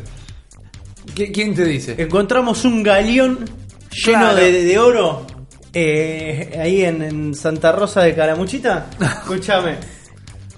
¿Qui- 1.14 1.30
¿Quién 1.32 1.54
te 1.54 1.64
dice? 1.64 1.94
Encontramos 1.98 2.64
un 2.64 2.82
galeón 2.82 3.40
lleno 3.94 4.18
Claro. 4.20 4.36
de, 4.36 4.64
de 4.64 4.78
oro 4.78 5.26
eh, 5.72 6.58
ahí 6.60 6.84
en, 6.84 7.02
en 7.02 7.34
Santa 7.34 7.72
Rosa 7.72 8.02
de 8.02 8.14
Calamuchita. 8.14 8.86
Escúchame. 9.00 9.76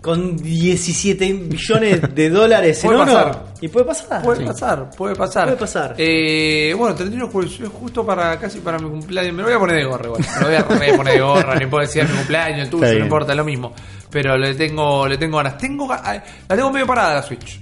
Con 0.00 0.36
17 0.36 1.32
billones 1.32 2.14
de 2.14 2.30
dólares 2.30 2.84
en 2.84 2.90
Puede 2.90 3.02
oro. 3.02 3.12
pasar. 3.12 3.44
Y 3.60 3.68
puede 3.68 3.86
pasar. 3.86 4.22
Puede 4.22 4.38
Sí. 4.40 4.44
pasar, 4.46 4.90
puede 4.96 5.16
pasar. 5.16 5.44
Puede 5.46 5.56
pasar. 5.56 5.94
Eh, 5.98 6.72
bueno, 6.78 6.94
31 6.94 7.26
de 7.26 7.32
julio, 7.32 7.50
es 7.50 7.68
justo 7.72 8.06
para 8.06 8.38
casi 8.38 8.60
para 8.60 8.78
mi 8.78 8.88
cumpleaños. 8.88 9.32
Me 9.32 9.42
lo 9.42 9.48
voy 9.48 9.56
a 9.56 9.58
poner 9.58 9.76
de 9.78 9.84
gorra 9.84 10.04
igual. 10.06 10.20
Me 10.36 10.40
lo 10.42 10.46
voy 10.46 10.56
a 10.56 10.66
poner 10.96 11.14
de 11.14 11.20
gorra, 11.20 11.54
no 11.56 11.70
puedo 11.70 11.80
decir 11.84 12.04
mi 12.08 12.14
cumpleaños, 12.14 12.60
el 12.60 12.70
tuyo, 12.70 12.92
no 12.98 13.04
importa, 13.04 13.34
lo 13.34 13.44
mismo. 13.44 13.74
Pero 14.10 14.36
le 14.38 14.54
tengo, 14.54 15.08
le 15.08 15.18
tengo 15.18 15.38
ganas. 15.38 15.58
Tengo, 15.58 15.88
ay, 15.90 16.20
la 16.48 16.54
tengo 16.54 16.70
medio 16.70 16.86
parada 16.86 17.14
la 17.14 17.22
Switch. 17.22 17.58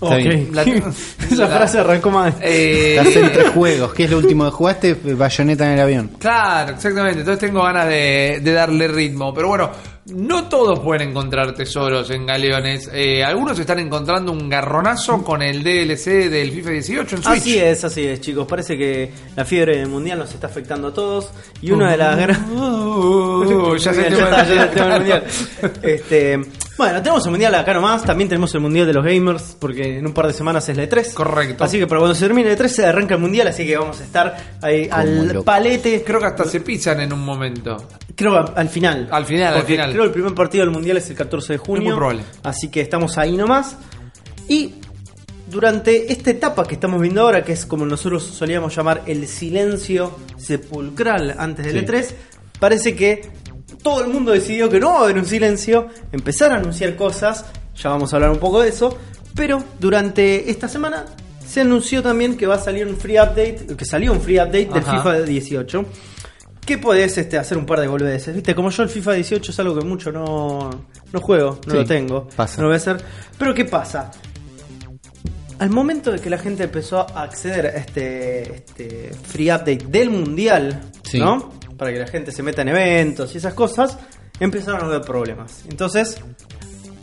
Ok. 0.00 0.16
bien. 0.16 0.48
La- 0.52 0.62
Esa 1.30 1.36
la- 1.36 1.46
frase 1.48 1.78
arrancó 1.78 2.10
mal. 2.10 2.34
Eh, 2.40 2.96
Estás 2.98 3.16
entre 3.16 3.44
juegos. 3.50 3.92
¿Qué 3.94 4.04
es 4.04 4.10
lo 4.10 4.18
último 4.18 4.44
que 4.44 4.50
jugaste? 4.50 4.94
Bayonetta 4.94 5.66
en 5.66 5.72
el 5.74 5.80
avión. 5.80 6.10
Claro, 6.18 6.72
exactamente. 6.72 7.20
Entonces 7.20 7.40
tengo 7.48 7.62
ganas 7.62 7.86
de, 7.88 8.40
de 8.42 8.52
darle 8.52 8.88
ritmo. 8.88 9.32
Pero 9.34 9.48
bueno, 9.48 9.70
no 10.14 10.48
todos 10.48 10.80
pueden 10.80 11.10
encontrar 11.10 11.54
tesoros 11.54 12.10
en 12.10 12.26
galeones. 12.26 12.90
Eh, 12.92 13.22
algunos 13.22 13.58
están 13.58 13.78
encontrando 13.78 14.32
un 14.32 14.48
garronazo 14.48 15.22
con 15.22 15.42
el 15.42 15.62
DLC 15.62 16.28
del 16.30 16.50
FIFA 16.50 16.70
18 16.70 17.16
en 17.16 17.22
Switch. 17.22 17.36
Así 17.38 17.58
es, 17.58 17.84
así 17.84 18.06
es, 18.06 18.20
chicos. 18.20 18.46
Parece 18.46 18.76
que 18.76 19.10
la 19.36 19.44
fiebre 19.44 19.84
mundial 19.86 20.18
nos 20.18 20.32
está 20.32 20.46
afectando 20.46 20.88
a 20.88 20.94
todos. 20.94 21.30
Y 21.62 21.70
una 21.70 21.90
de 21.90 21.96
las 21.98 22.16
grandes. 22.16 22.50
Uh, 22.50 23.76
ya 23.76 23.92
se 23.94 24.02
ya 24.02 24.08
te 24.08 24.14
está, 24.14 24.30
ya 24.46 24.52
está 24.54 24.62
el 24.64 24.70
tema 24.70 24.86
del 24.88 24.98
mundial. 24.98 25.24
Este, 25.82 26.40
bueno, 26.80 27.02
tenemos 27.02 27.24
el 27.24 27.30
mundial 27.30 27.54
acá 27.54 27.72
nomás. 27.74 28.02
También 28.04 28.28
tenemos 28.28 28.54
el 28.54 28.60
mundial 28.60 28.86
de 28.86 28.92
los 28.92 29.04
gamers. 29.04 29.56
Porque 29.58 29.98
en 29.98 30.06
un 30.06 30.12
par 30.12 30.26
de 30.26 30.32
semanas 30.32 30.68
es 30.68 30.76
la 30.76 30.84
E3. 30.88 31.12
Correcto. 31.14 31.62
Así 31.64 31.78
que 31.78 31.86
para 31.86 32.00
cuando 32.00 32.14
se 32.14 32.24
termine 32.26 32.48
la 32.50 32.56
E3 32.56 32.68
se 32.68 32.86
arranca 32.86 33.14
el 33.14 33.20
mundial. 33.20 33.48
Así 33.48 33.66
que 33.66 33.76
vamos 33.76 34.00
a 34.00 34.04
estar 34.04 34.36
ahí 34.62 34.88
Como 34.88 35.00
al 35.00 35.28
loco. 35.28 35.44
palete. 35.44 36.02
Creo 36.04 36.18
que 36.20 36.26
hasta 36.26 36.44
se 36.44 36.60
pisan 36.60 37.00
en 37.00 37.12
un 37.12 37.20
momento. 37.24 37.76
Creo 38.16 38.36
al, 38.36 38.52
al 38.56 38.68
final. 38.68 39.08
Al 39.10 39.24
final, 39.24 39.48
al 39.48 39.54
Porque 39.60 39.72
final. 39.74 39.90
creo 39.92 40.02
que 40.02 40.06
el 40.08 40.12
primer 40.12 40.34
partido 40.34 40.64
del 40.64 40.72
mundial 40.72 40.96
es 40.96 41.08
el 41.10 41.16
14 41.16 41.52
de 41.54 41.58
junio. 41.58 41.82
muy 41.84 41.94
probable. 41.94 42.22
Así 42.42 42.68
que 42.68 42.80
estamos 42.80 43.16
ahí 43.18 43.36
nomás. 43.36 43.76
Y 44.48 44.74
durante 45.48 46.12
esta 46.12 46.30
etapa 46.30 46.64
que 46.64 46.74
estamos 46.74 47.00
viendo 47.00 47.22
ahora, 47.22 47.44
que 47.44 47.52
es 47.52 47.66
como 47.66 47.84
nosotros 47.86 48.22
solíamos 48.24 48.74
llamar 48.74 49.02
el 49.06 49.26
silencio 49.26 50.16
sepulcral 50.36 51.34
antes 51.38 51.66
del 51.66 51.80
Sí. 51.80 51.86
E3, 51.86 52.14
parece 52.58 52.94
que 52.94 53.30
todo 53.82 54.02
el 54.04 54.08
mundo 54.08 54.32
decidió 54.32 54.68
que 54.68 54.78
no 54.80 54.90
va 54.92 55.00
a 55.00 55.04
haber 55.04 55.18
un 55.18 55.26
silencio, 55.26 55.88
empezar 56.12 56.52
a 56.52 56.56
anunciar 56.56 56.96
cosas, 56.96 57.44
ya 57.76 57.90
vamos 57.90 58.12
a 58.12 58.16
hablar 58.16 58.30
un 58.30 58.38
poco 58.38 58.60
de 58.60 58.68
eso, 58.68 58.96
pero 59.34 59.62
durante 59.78 60.50
esta 60.50 60.68
semana 60.68 61.06
se 61.46 61.62
anunció 61.62 62.02
también 62.02 62.36
que 62.36 62.46
va 62.46 62.56
a 62.56 62.58
salir 62.60 62.86
un 62.86 62.96
free 62.96 63.18
update, 63.18 63.66
que 63.76 63.84
salió 63.84 64.12
un 64.12 64.20
free 64.20 64.36
update 64.38 64.66
del 64.66 64.82
Ajá. 64.84 64.98
FIFA 64.98 65.22
18. 65.22 65.84
Que 66.64 66.78
podés 66.78 67.16
este, 67.18 67.38
hacer 67.38 67.58
un 67.58 67.66
par 67.66 67.80
de 67.80 67.88
boludeces. 67.88 68.32
Viste, 68.34 68.54
como 68.54 68.70
yo 68.70 68.82
el 68.84 68.88
FIFA 68.90 69.12
18 69.14 69.50
es 69.50 69.58
algo 69.58 69.76
que 69.76 69.84
mucho 69.84 70.12
no, 70.12 70.70
no 71.12 71.20
juego, 71.20 71.58
no 71.66 71.72
Sí, 71.72 71.78
lo 71.78 71.84
tengo. 71.84 72.28
pasa. 72.36 72.56
No 72.58 72.64
lo 72.64 72.68
voy 72.68 72.74
a 72.74 72.76
hacer. 72.76 73.02
Pero 73.38 73.54
¿qué 73.54 73.64
pasa? 73.64 74.12
Al 75.58 75.70
momento 75.70 76.10
de 76.12 76.20
que 76.20 76.30
la 76.30 76.38
gente 76.38 76.64
empezó 76.64 77.00
a 77.00 77.22
acceder 77.22 77.66
a 77.66 77.70
este, 77.70 78.54
este 78.56 79.10
free 79.26 79.50
update 79.50 79.86
del 79.88 80.10
mundial, 80.10 80.80
Sí. 81.02 81.18
¿no? 81.18 81.52
Para 81.80 81.92
que 81.94 81.98
la 81.98 82.06
gente 82.06 82.30
se 82.30 82.42
meta 82.42 82.60
en 82.60 82.68
eventos 82.68 83.34
y 83.34 83.38
esas 83.38 83.54
cosas, 83.54 83.96
empezaron 84.38 84.82
a 84.82 84.84
haber 84.84 85.00
problemas. 85.00 85.62
Entonces, 85.66 86.20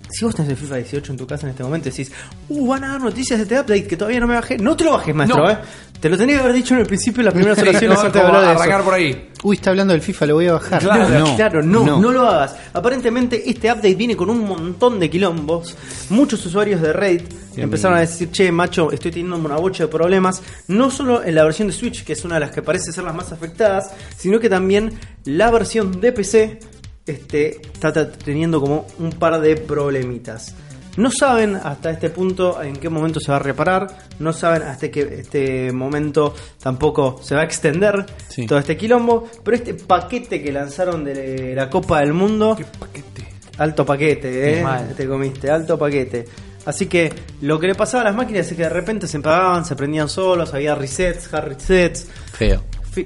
si 0.09 0.23
vos 0.23 0.35
tenés 0.35 0.51
el 0.51 0.57
FIFA 0.57 0.75
18 0.75 1.11
en 1.13 1.17
tu 1.17 1.25
casa 1.25 1.47
en 1.47 1.49
este 1.49 1.63
momento 1.63 1.89
y 1.89 1.91
decís, 1.91 2.11
uh, 2.49 2.67
van 2.67 2.83
a 2.83 2.89
dar 2.89 3.01
noticias 3.01 3.39
de 3.39 3.43
este 3.43 3.55
update 3.59 3.87
que 3.87 3.97
todavía 3.97 4.19
no 4.19 4.27
me 4.27 4.35
bajé, 4.35 4.59
no 4.59 4.77
te 4.77 4.83
lo 4.83 4.91
bajes, 4.91 5.15
maestro, 5.15 5.43
No. 5.43 5.49
¿eh? 5.49 5.57
Te 5.99 6.09
lo 6.09 6.15
tenía 6.15 6.35
que 6.35 6.41
haber 6.43 6.53
dicho 6.53 6.75
en 6.75 6.81
el 6.81 6.85
principio, 6.85 7.21
en 7.21 7.25
las 7.25 7.33
primeras 7.33 7.57
oraciones 7.61 7.97
no, 7.97 8.05
antes 8.05 8.13
de 8.13 8.27
hablar 8.27 8.41
de 8.45 8.51
eso. 8.51 8.61
arrancar 8.61 8.83
por 8.83 8.93
ahí. 8.93 9.29
Uy, 9.41 9.55
está 9.55 9.71
hablando 9.71 9.93
del 9.93 10.01
FIFA, 10.03 10.25
lo 10.27 10.33
voy 10.35 10.47
a 10.47 10.53
bajar. 10.53 10.79
Claro, 10.83 11.35
Claro, 11.35 11.63
no, 11.63 11.99
no, 11.99 12.11
lo 12.11 12.21
hagas. 12.27 12.55
Aparentemente 12.71 13.49
este 13.49 13.71
update 13.71 13.95
viene 13.95 14.15
con 14.15 14.29
un 14.29 14.41
montón 14.47 14.99
de 14.99 15.09
quilombos. 15.09 15.75
Muchos 16.11 16.45
usuarios 16.45 16.81
de 16.81 16.93
Reddit 16.93 17.33
empezaron 17.61 17.97
a 17.97 18.01
decir, 18.01 18.29
che, 18.31 18.51
macho, 18.51 18.91
estoy 18.91 19.11
teniendo 19.11 19.35
una 19.37 19.57
bocha 19.57 19.83
de 19.85 19.89
problemas. 19.89 20.41
No 20.67 20.89
solo 20.91 21.23
en 21.23 21.35
la 21.35 21.43
versión 21.43 21.67
de 21.67 21.73
Switch, 21.73 22.03
que 22.03 22.13
es 22.13 22.23
una 22.25 22.35
de 22.35 22.41
las 22.41 22.51
que 22.51 22.61
parece 22.61 22.91
ser 22.91 23.03
las 23.03 23.15
más 23.15 23.31
afectadas, 23.31 23.91
sino 24.17 24.39
que 24.39 24.49
también 24.49 24.93
la 25.25 25.49
versión 25.51 25.99
de 25.99 26.11
PC 26.11 26.59
este, 27.05 27.61
está 27.61 28.09
teniendo 28.11 28.59
como 28.59 28.85
un 28.99 29.11
par 29.11 29.39
de 29.41 29.55
problemitas. 29.55 30.53
No 30.97 31.11
saben 31.11 31.55
hasta 31.55 31.91
este 31.91 32.09
punto 32.09 32.59
en 32.63 32.75
qué 32.75 32.89
momento 32.89 33.19
se 33.19 33.29
va 33.31 33.37
a 33.37 33.39
reparar, 33.39 33.87
no 34.17 34.33
saben 34.33 34.63
hasta 34.63 34.89
qué 34.89 35.19
este 35.19 35.71
momento 35.71 36.33
tampoco 36.59 37.19
se 37.21 37.35
va 37.35 37.41
a 37.41 37.43
extender 37.43 38.03
Sí. 38.29 38.47
todo 38.47 38.57
este 38.57 38.75
quilombo, 38.75 39.29
pero 39.43 39.57
este 39.57 39.75
paquete 39.75 40.41
que 40.41 40.51
lanzaron 40.51 41.03
de 41.03 41.53
la 41.55 41.69
Copa 41.69 41.99
del 41.99 42.13
Mundo, 42.13 42.55
Qué 42.57 42.65
paquete. 42.65 43.27
alto 43.59 43.85
paquete, 43.85 44.59
eh, 44.59 44.65
te 44.97 45.07
comiste, 45.07 45.51
alto 45.51 45.77
paquete. 45.77 46.25
Así 46.67 46.85
que 46.87 47.11
lo 47.41 47.59
que 47.59 47.67
le 47.67 47.75
pasaba 47.75 48.01
a 48.01 48.05
las 48.07 48.15
máquinas 48.15 48.45
es 48.51 48.57
que 48.57 48.63
de 48.63 48.69
repente 48.69 49.07
se 49.07 49.17
apagaban, 49.17 49.63
se 49.65 49.75
prendían 49.75 50.09
solos, 50.09 50.53
había 50.53 50.75
resets, 50.75 51.33
hard 51.33 51.47
resets, 51.53 52.07
Feo. 52.33 52.61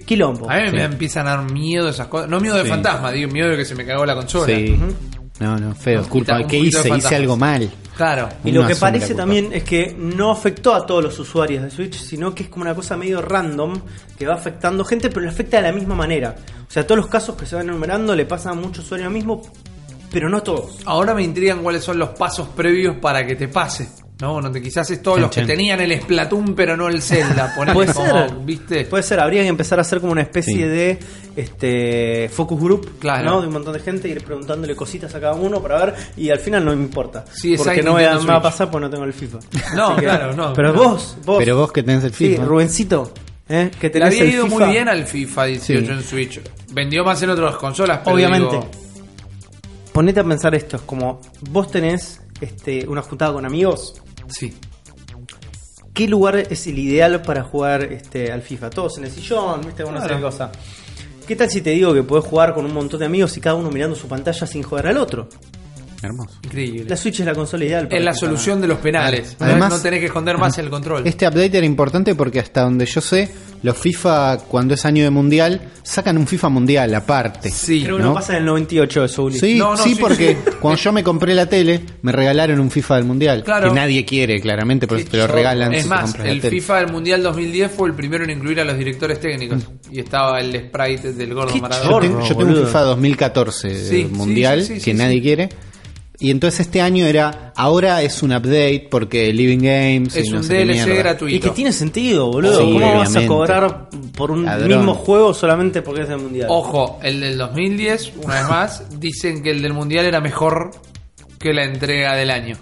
quilombo. 0.06 0.50
A 0.50 0.56
mí 0.62 0.70
Sí. 0.72 0.76
me 0.76 0.84
empiezan 0.84 1.28
a 1.28 1.38
dar 1.38 1.52
miedo 1.52 1.88
esas 1.88 2.08
cosas. 2.08 2.28
No 2.28 2.40
miedo 2.40 2.56
de 2.58 2.64
Sí. 2.64 2.70
fantasma, 2.70 3.12
digo 3.12 3.32
miedo 3.32 3.50
de 3.50 3.58
que 3.58 3.66
se 3.66 3.76
me 3.76 3.86
cagó 3.86 4.04
la 4.06 4.16
consola. 4.16 4.48
Sí. 4.48 4.78
No, 5.40 5.58
no, 5.58 5.74
feo. 5.76 6.04
Culpa. 6.10 6.42
¿Qué 6.48 6.58
hice? 6.58 6.90
Hice 6.96 7.16
algo 7.16 7.38
mal. 7.38 7.70
Claro. 7.96 8.30
Y 8.44 8.52
lo 8.52 8.66
que 8.66 8.76
parece 8.76 9.14
también 9.14 9.50
es 9.54 9.64
que 9.64 9.96
no 9.98 10.32
afectó 10.32 10.74
a 10.74 10.86
todos 10.86 11.04
los 11.04 11.20
usuarios 11.20 11.64
de 11.64 11.70
Switch, 11.70 11.96
sino 12.00 12.34
que 12.34 12.44
es 12.44 12.50
como 12.50 12.64
una 12.64 12.74
cosa 12.74 12.98
medio 12.98 13.22
random 13.22 13.74
que 14.18 14.26
va 14.26 14.34
afectando 14.36 14.84
gente, 14.84 15.10
pero 15.10 15.22
le 15.22 15.30
afecta 15.30 15.58
de 15.58 15.64
la 15.64 15.72
misma 15.72 15.94
manera. 15.94 16.36
O 16.68 16.72
sea, 16.72 16.86
todos 16.88 16.98
los 16.98 17.08
casos 17.08 17.36
que 17.36 17.46
se 17.46 17.56
van 17.56 17.70
enumerando 17.70 18.16
le 18.16 18.26
pasan 18.26 18.54
a 18.58 18.62
muchos 18.62 18.86
usuarios 18.86 19.12
mismo, 19.12 19.42
pero 20.12 20.30
no 20.30 20.38
a 20.38 20.44
todos. 20.44 20.78
Ahora 20.86 21.14
me 21.16 21.24
intrigan 21.24 21.64
cuáles 21.64 21.84
son 21.84 21.98
los 21.98 22.10
pasos 22.10 22.50
previos 22.50 22.98
para 22.98 23.26
que 23.26 23.36
te 23.36 23.48
pase. 23.48 23.90
¿No? 24.20 24.34
Bueno, 24.34 24.52
te- 24.52 24.62
quizás 24.62 24.88
es 24.92 25.02
todos 25.02 25.16
Chan, 25.18 25.22
los 25.24 25.32
que 25.32 25.36
chan. 25.42 25.48
tenían 25.48 25.82
el 25.82 26.00
Splatoon, 26.00 26.54
pero 26.54 26.78
no 26.78 26.88
el 26.88 27.02
Zelda. 27.02 27.56
Puede 27.74 27.92
como, 27.92 28.06
ser, 28.06 28.36
¿viste? 28.46 28.86
puede 28.86 29.02
ser, 29.02 29.20
habría 29.20 29.42
que 29.42 29.48
empezar 29.48 29.80
a 29.80 29.82
hacer 29.82 30.00
como 30.00 30.12
una 30.12 30.22
especie 30.22 30.54
Sí. 30.54 30.62
de 30.62 31.00
este 31.36 32.30
focus 32.30 32.60
group, 32.62 33.00
Claro. 33.00 33.26
¿no? 33.32 33.42
De 33.42 33.48
un 33.48 33.54
montón 33.54 33.74
de 33.74 33.80
gente, 33.80 34.08
ir 34.08 34.24
preguntándole 34.24 34.76
cositas 34.76 35.14
a 35.16 35.20
cada 35.20 35.34
uno 35.34 35.60
para 35.62 35.86
ver, 35.86 35.96
y 36.18 36.30
al 36.30 36.38
final 36.38 36.64
no 36.66 36.76
me 36.76 36.84
importa. 36.84 37.26
Sí, 37.34 37.56
porque 37.58 37.82
no 37.82 37.94
voy 37.94 38.04
a, 38.04 38.10
Nintendo 38.10 38.28
me 38.28 38.34
va 38.34 38.40
a 38.40 38.42
pasar 38.44 38.70
porque 38.70 38.86
no 38.86 38.92
tengo 38.92 39.06
el 39.06 39.14
FIFA. 39.14 39.40
No, 39.76 39.96
que- 39.96 40.04
claro, 40.04 40.34
no. 40.36 40.54
Pero 40.54 40.72
no. 40.74 40.84
vos, 40.84 41.18
vos. 41.26 41.38
Pero 41.40 41.58
vos 41.58 41.72
que 41.72 41.82
tenés 41.82 42.04
el 42.04 42.14
Sí, 42.14 42.30
FIFA. 42.30 42.46
Rubencito, 42.46 43.12
¿eh? 43.50 43.72
que 43.80 43.90
tenés 43.90 44.10
había 44.10 44.26
ido 44.26 44.46
FIFA. 44.46 44.58
muy 44.60 44.70
bien 44.74 44.88
al 44.88 45.08
FIFA 45.08 45.46
18 45.46 45.86
Sí. 45.86 45.92
en 45.92 46.04
Switch. 46.04 46.42
Vendió 46.74 47.04
más 47.04 47.20
en 47.24 47.32
otras 47.32 47.56
consolas, 47.56 48.02
pero 48.04 48.16
Obviamente. 48.16 48.56
digo, 48.56 48.70
Ponete 49.94 50.20
a 50.22 50.24
pensar 50.24 50.56
esto, 50.56 50.78
es 50.78 50.82
como 50.84 51.20
vos 51.50 51.70
tenés 51.70 52.22
este, 52.40 52.88
una 52.88 53.02
juntada 53.02 53.34
con 53.34 53.46
amigos, 53.46 54.02
sí. 54.30 54.54
¿qué 55.94 56.08
lugar 56.08 56.38
es 56.38 56.66
el 56.68 56.80
ideal 56.80 57.22
para 57.22 57.44
jugar 57.44 57.84
este, 57.84 58.32
al 58.32 58.42
FIFA? 58.42 58.70
Todos 58.70 58.98
en 59.00 59.06
el 59.06 59.12
sillón, 59.12 59.62
¿viste? 59.66 59.84
Una 59.84 60.00
Claro. 60.02 60.22
cosas. 60.22 60.52
¿Qué 61.28 61.36
tal 61.36 61.50
si 61.50 61.62
te 61.62 61.72
digo 61.72 61.94
que 61.94 62.04
podés 62.04 62.26
jugar 62.26 62.54
con 62.54 62.66
un 62.66 62.74
montón 62.74 63.00
de 63.02 63.06
amigos 63.06 63.36
y 63.38 63.42
cada 63.42 63.56
uno 63.56 63.70
mirando 63.70 63.96
su 63.96 64.08
pantalla 64.08 64.48
sin 64.48 64.64
joder 64.64 64.88
al 64.88 64.98
otro? 64.98 65.28
Hermoso. 66.04 66.40
Increíble. 66.44 66.86
La 66.88 66.98
Switch 66.98 67.20
es 67.20 67.26
la 67.26 67.36
consola 67.36 67.64
ideal. 67.66 67.88
para 67.88 68.00
Es 68.00 68.04
la 68.06 68.14
solución 68.14 68.60
de 68.62 68.68
los 68.68 68.80
penales. 68.80 69.36
Claro. 69.38 69.52
Además- 69.54 69.70
no 69.74 69.80
tenés 69.82 70.00
que 70.00 70.06
esconder 70.08 70.38
más 70.38 70.58
el 70.58 70.70
control. 70.70 71.06
Este 71.06 71.28
update 71.28 71.58
era 71.58 71.66
importante 71.66 72.16
porque 72.16 72.40
hasta 72.40 72.62
donde 72.62 72.86
yo 72.86 73.02
sé, 73.02 73.30
los 73.64 73.78
FIFA, 73.78 74.40
cuando 74.48 74.74
es 74.74 74.84
año 74.86 75.04
de 75.04 75.12
mundial, 75.12 75.62
sacan 75.84 76.18
un 76.18 76.26
FIFA 76.26 76.50
mundial 76.50 76.96
aparte. 76.96 77.52
Sí. 77.52 77.84
Creo 77.84 77.98
que 77.98 78.04
¿no? 78.04 78.14
pasa 78.16 78.34
en 78.34 78.40
el 78.40 78.46
98 78.46 79.04
eso, 79.06 79.24
Uli. 79.26 79.38
Sí, 79.40 79.56
No, 79.60 79.72
no, 79.76 79.78
sí, 79.78 79.94
sí, 79.94 80.02
porque 80.02 80.38
sí. 80.44 80.52
cuando 80.60 80.82
yo 80.82 80.92
me 80.92 81.04
compré 81.04 81.36
la 81.36 81.46
tele, 81.46 81.82
me 82.02 82.12
regalaron 82.12 82.60
un 82.60 82.72
FIFA 82.72 82.96
del 82.96 83.06
mundial. 83.06 83.44
Claro. 83.44 83.70
Que 83.70 83.76
nadie 83.76 84.04
quiere, 84.04 84.42
claramente, 84.42 84.88
pero 84.88 85.00
Sí, 85.02 85.06
te 85.06 85.18
lo 85.18 85.28
yo- 85.28 85.34
regalan. 85.34 85.72
Es 85.74 85.84
si 85.84 85.90
más, 85.90 86.16
el 86.16 86.42
tele. 86.42 86.50
FIFA 86.50 86.78
del 86.80 86.92
Mundial 86.92 87.22
2010 87.22 87.72
fue 87.72 87.88
el 87.90 87.94
primero 87.94 88.24
en 88.24 88.32
incluir 88.32 88.60
a 88.60 88.66
los 88.66 88.76
directores 88.78 89.20
técnicos. 89.20 89.60
Y 89.92 90.00
estaba 90.00 90.40
el 90.40 90.56
sprite 90.56 91.14
del 91.14 91.34
gordo 91.36 91.54
Yo 91.54 91.62
Maradona. 91.62 91.90
chorro. 91.90 92.02
tengo, 92.08 92.22
yo 92.28 92.36
tengo 92.36 92.52
un. 92.60 92.66
FIFA 92.66 92.82
2014 92.82 93.76
Sí, 93.76 93.86
sí, 93.90 94.06
mundial 94.12 94.62
sí, 94.62 94.68
sí, 94.68 94.74
que 94.86 94.92
sí, 94.92 94.94
nadie 94.98 95.16
sí. 95.18 95.22
quiere. 95.22 95.50
Y 96.22 96.30
entonces 96.30 96.62
este 96.62 96.82
año 96.82 97.06
era, 97.08 97.52
ahora 97.56 98.02
es 98.04 98.22
un 98.22 98.32
update 98.32 98.88
porque 98.92 99.34
Living 99.34 99.58
Games 99.58 100.16
Es 100.16 100.28
y 100.28 100.30
no 100.30 100.38
un 100.38 100.44
sé 100.44 100.54
qué 100.58 100.66
DLC 100.66 100.74
mierda. 100.86 100.94
gratuito. 100.96 101.36
Y 101.36 101.40
que 101.40 101.50
tiene 101.50 101.74
sentido, 101.74 102.28
boludo. 102.32 102.60
Sí, 102.60 102.74
¿Cómo 102.74 102.80
vas 102.80 102.94
a 102.94 103.00
obviamente. 103.10 103.28
cobrar 103.28 103.90
por 104.16 104.30
un 104.32 104.46
Ladrón. 104.46 104.68
mismo 104.78 104.94
juego 104.94 105.34
solamente 105.34 105.82
porque 105.82 106.04
es 106.04 106.10
del 106.10 106.20
mundial? 106.20 106.48
Ojo, 106.52 107.00
el 107.02 107.20
del 107.22 107.38
2010, 107.40 108.14
una 108.24 108.36
vez 108.42 108.50
más, 108.50 109.00
dicen 109.00 109.42
que 109.42 109.50
el 109.50 109.62
del 109.64 109.74
Mundial 109.74 110.06
era 110.06 110.22
mejor 110.22 110.72
que 111.40 111.54
la 111.54 111.64
entrega 111.66 112.16
del 112.16 112.30
año. 112.30 112.56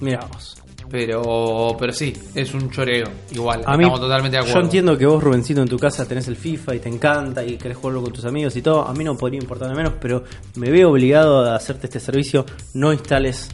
Mirá 0.00 0.20
vos. 0.32 0.55
Pero, 0.90 1.76
pero 1.78 1.92
sí, 1.92 2.16
es 2.34 2.54
un 2.54 2.70
choreo. 2.70 3.06
Igual, 3.32 3.62
A 3.66 3.76
mí, 3.76 3.84
estamos 3.84 4.00
totalmente 4.00 4.36
de 4.36 4.40
acuerdo. 4.42 4.60
Yo 4.60 4.64
entiendo 4.64 4.96
que 4.96 5.06
vos, 5.06 5.22
Rubencito, 5.22 5.60
en 5.62 5.68
tu 5.68 5.78
casa 5.78 6.06
tenés 6.06 6.28
el 6.28 6.36
FIFA 6.36 6.74
y 6.76 6.78
te 6.78 6.88
encanta 6.88 7.44
y 7.44 7.56
querés 7.56 7.76
jugarlo 7.76 8.02
con 8.02 8.12
tus 8.12 8.24
amigos 8.24 8.54
y 8.56 8.62
todo. 8.62 8.86
A 8.86 8.92
mí 8.94 9.02
no 9.04 9.16
podría 9.16 9.40
importarme 9.40 9.74
menos, 9.74 9.94
pero 10.00 10.22
me 10.56 10.70
veo 10.70 10.90
obligado 10.90 11.44
a 11.44 11.56
hacerte 11.56 11.86
este 11.88 12.00
servicio. 12.00 12.46
No 12.74 12.92
instales 12.92 13.48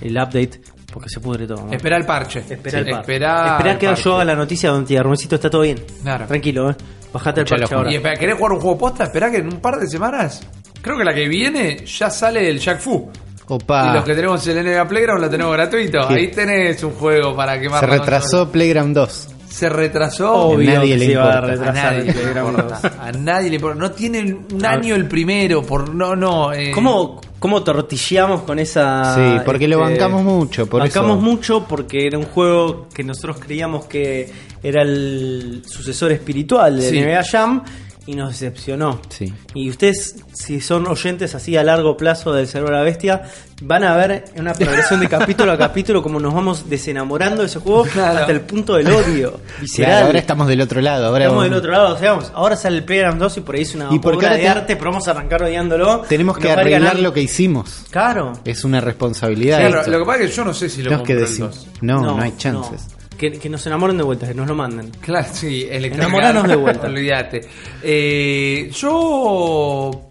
el 0.00 0.12
update 0.16 0.60
porque 0.92 1.08
se 1.10 1.20
pudre 1.20 1.46
todo. 1.46 1.66
¿no? 1.66 1.72
Espera 1.72 1.96
el 1.98 2.06
parche. 2.06 2.40
Espera 2.48 2.78
el 2.78 2.84
Sí, 2.86 2.90
par. 2.90 3.00
Esperá 3.02 3.50
Esperá 3.52 3.72
el 3.72 3.78
que 3.78 3.86
parche. 3.86 4.02
yo 4.04 4.14
haga 4.14 4.24
la 4.24 4.34
noticia 4.34 4.70
donde 4.70 4.88
diga, 4.88 5.02
Rubencito 5.02 5.34
está 5.34 5.50
todo 5.50 5.62
bien. 5.62 5.78
Claro. 6.02 6.26
Tranquilo, 6.26 6.70
eh. 6.70 6.74
Bajate 7.12 7.40
el 7.40 7.44
Escuchalo, 7.46 7.62
parche 7.62 7.74
ahora. 7.74 7.92
Y 7.92 7.96
espera, 7.96 8.16
¿querés 8.16 8.36
jugar 8.36 8.52
un 8.52 8.60
juego 8.60 8.78
posta? 8.78 9.04
Esperá 9.04 9.30
que 9.30 9.38
en 9.38 9.46
un 9.46 9.60
par 9.60 9.78
de 9.78 9.86
semanas, 9.86 10.46
creo 10.80 10.96
que 10.96 11.04
la 11.04 11.14
que 11.14 11.28
viene, 11.28 11.84
ya 11.84 12.08
sale 12.10 12.48
el 12.48 12.58
Jack 12.58 12.80
Fu. 12.80 13.10
Opa, 13.48 13.90
Y 13.90 13.94
los 13.94 14.04
que 14.04 14.14
tenemos 14.14 14.46
el 14.46 14.64
NBA 14.64 14.86
Playground 14.88 15.22
lo 15.22 15.30
tenemos 15.30 15.52
gratuito. 15.54 16.06
Sí. 16.08 16.14
Ahí 16.14 16.28
tenés 16.28 16.82
un 16.84 16.92
juego 16.92 17.34
para 17.34 17.58
quemar 17.60 17.80
se 17.80 17.86
retrasó. 17.86 18.50
Playground 18.50 18.94
2. 18.94 19.28
Se 19.48 19.68
retrasó. 19.68 20.32
Obvio 20.34 20.70
nadie 20.74 20.96
le 20.98 21.04
a 21.06 21.08
importa. 21.08 21.38
A 21.38 21.40
retrasar 21.40 21.74
nadie, 21.74 22.04
le 22.04 22.12
Playground 22.12 22.58
importa. 22.58 22.80
2. 22.82 22.92
a 23.00 23.12
nadie 23.12 23.48
le 23.48 23.54
importa. 23.56 23.78
No 23.80 23.90
tiene 23.92 24.36
un 24.52 24.66
año 24.66 24.94
el 24.94 25.06
primero. 25.08 25.62
por 25.62 25.92
No, 25.94 26.14
no. 26.14 26.52
eh, 26.52 26.70
¿Cómo, 26.74 27.20
¿Cómo 27.38 27.62
tortilleamos 27.64 28.42
con 28.42 28.58
esa.? 28.58 29.14
Sí, 29.14 29.40
porque 29.44 29.66
lo 29.66 29.78
este, 29.82 29.90
bancamos 29.98 30.22
mucho, 30.22 30.66
por 30.66 30.82
bancamos 30.82 31.12
eso. 31.18 31.20
mucho 31.22 31.64
porque 31.66 32.06
era 32.06 32.18
un 32.18 32.26
juego 32.26 32.86
que 32.94 33.02
nosotros 33.02 33.38
creíamos 33.40 33.86
que 33.86 34.30
era 34.62 34.82
el 34.82 35.62
sucesor 35.66 36.12
espiritual 36.12 36.78
de 36.78 36.90
Sí. 36.90 37.00
NBA 37.00 37.22
Jam 37.24 37.62
y 38.08 38.14
nos 38.14 38.30
decepcionó. 38.30 39.02
Sí. 39.10 39.34
Y 39.54 39.68
ustedes, 39.68 40.16
si 40.32 40.62
son 40.62 40.86
oyentes 40.86 41.34
así 41.34 41.58
a 41.58 41.62
largo 41.62 41.94
plazo 41.94 42.32
del 42.32 42.48
Cerebro 42.48 42.72
de 42.72 42.78
la 42.78 42.84
Bestia, 42.84 43.22
van 43.60 43.84
a 43.84 43.94
ver 43.96 44.24
en 44.34 44.40
una 44.40 44.54
progresión 44.54 44.98
de 45.00 45.08
capítulo 45.10 45.52
a 45.52 45.58
capítulo 45.58 46.02
como 46.02 46.18
nos 46.18 46.32
vamos 46.32 46.70
desenamorando 46.70 47.42
de 47.42 47.48
ese 47.48 47.58
juego 47.58 47.84
Claro. 47.84 48.20
hasta 48.20 48.32
el 48.32 48.40
punto 48.40 48.76
del 48.76 48.90
odio. 48.90 49.40
Claro, 49.76 50.06
ahora 50.06 50.18
estamos 50.20 50.48
del 50.48 50.62
otro 50.62 50.80
lado. 50.80 51.04
Ahora 51.06 51.24
Estamos 51.26 51.42
vamos- 51.44 51.50
del 51.50 51.58
otro 51.58 51.70
lado, 51.72 51.94
o 51.94 51.98
sea, 51.98 52.12
vamos, 52.12 52.32
ahora 52.34 52.56
sale 52.56 52.78
el 52.78 52.84
Playground 52.84 53.20
2 53.20 53.36
y 53.36 53.40
por 53.42 53.54
ahí 53.56 53.62
es 53.62 53.74
una 53.74 53.88
Y 53.92 53.98
porque 53.98 54.24
obra 54.24 54.36
de 54.36 54.40
te- 54.42 54.48
arte, 54.48 54.76
pero 54.76 54.90
vamos 54.90 55.06
a 55.06 55.10
arrancar 55.10 55.42
odiándolo. 55.42 56.00
Tenemos 56.08 56.38
que 56.38 56.50
arreglar 56.50 56.98
lo 56.98 57.12
que 57.12 57.20
hicimos. 57.20 57.82
Claro. 57.90 58.32
Es 58.46 58.64
una 58.64 58.80
responsabilidad. 58.80 59.58
Claro, 59.58 59.80
esto. 59.80 59.90
lo 59.90 59.98
que 59.98 60.04
pasa 60.06 60.22
es 60.22 60.30
que 60.30 60.36
yo 60.36 60.44
no 60.46 60.54
sé 60.54 60.70
si 60.70 60.82
lo 60.82 61.02
que 61.02 61.12
el 61.12 61.18
decir. 61.20 61.40
2. 61.44 61.66
No, 61.82 62.00
no, 62.00 62.20
hay 62.22 62.32
chances. 62.38 62.86
no. 62.90 62.97
Que, 63.18 63.32
que 63.32 63.48
nos 63.48 63.66
enamoren 63.66 63.96
de 63.96 64.04
vuelta, 64.04 64.28
que 64.28 64.34
nos 64.34 64.46
lo 64.46 64.54
manden. 64.54 64.90
Claro, 65.00 65.26
sí. 65.32 65.66
Enamoranos 65.68 66.46
de 66.46 66.54
vuelta. 66.56 66.86
Olvídate. 66.86 67.40
Eh, 67.82 68.70
yo 68.72 70.07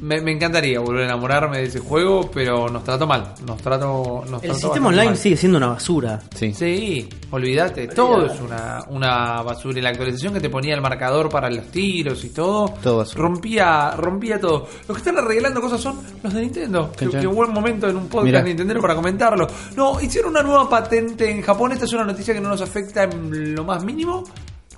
me, 0.00 0.20
me 0.20 0.32
encantaría 0.32 0.80
volver 0.80 1.02
a 1.02 1.04
enamorarme 1.06 1.58
de 1.58 1.64
ese 1.64 1.78
juego, 1.80 2.30
pero 2.32 2.68
nos 2.68 2.84
trató 2.84 3.06
mal. 3.06 3.34
Nos 3.46 3.60
trató. 3.60 4.24
Nos 4.28 4.42
El 4.42 4.54
sistema 4.54 4.88
online 4.88 5.04
mal. 5.06 5.16
sigue 5.16 5.36
siendo 5.36 5.58
una 5.58 5.68
basura. 5.68 6.20
Sí. 6.34 6.52
Sí, 6.54 7.08
olvídate, 7.30 7.88
todo 7.88 8.26
es 8.26 8.40
una, 8.40 8.80
una 8.88 9.42
basura. 9.42 9.78
Y 9.78 9.82
la 9.82 9.90
actualización 9.90 10.34
que 10.34 10.40
te 10.40 10.50
ponía 10.50 10.74
el 10.74 10.80
marcador 10.80 11.28
para 11.28 11.50
los 11.50 11.66
tiros 11.66 12.24
y 12.24 12.30
todo, 12.30 12.74
Todo 12.82 12.98
basura. 12.98 13.22
rompía, 13.22 13.90
rompía 13.96 14.40
todo. 14.40 14.66
Los 14.88 14.96
que 14.96 15.08
están 15.08 15.18
arreglando 15.18 15.60
cosas 15.60 15.80
son 15.80 16.00
los 16.22 16.32
de 16.32 16.40
Nintendo. 16.42 16.92
Chan. 16.96 17.10
que 17.10 17.26
buen 17.26 17.52
momento 17.52 17.88
en 17.88 17.96
un 17.96 18.08
podcast 18.08 18.24
Mirá. 18.24 18.42
Nintendo 18.42 18.80
para 18.80 18.94
comentarlo. 18.94 19.46
No, 19.76 20.00
hicieron 20.00 20.30
una 20.30 20.42
nueva 20.42 20.68
patente 20.68 21.30
en 21.30 21.42
Japón. 21.42 21.72
Esta 21.72 21.84
es 21.84 21.92
una 21.92 22.04
noticia 22.04 22.34
que 22.34 22.40
no 22.40 22.48
nos 22.48 22.60
afecta 22.60 23.04
en 23.04 23.54
lo 23.54 23.64
más 23.64 23.84
mínimo 23.84 24.24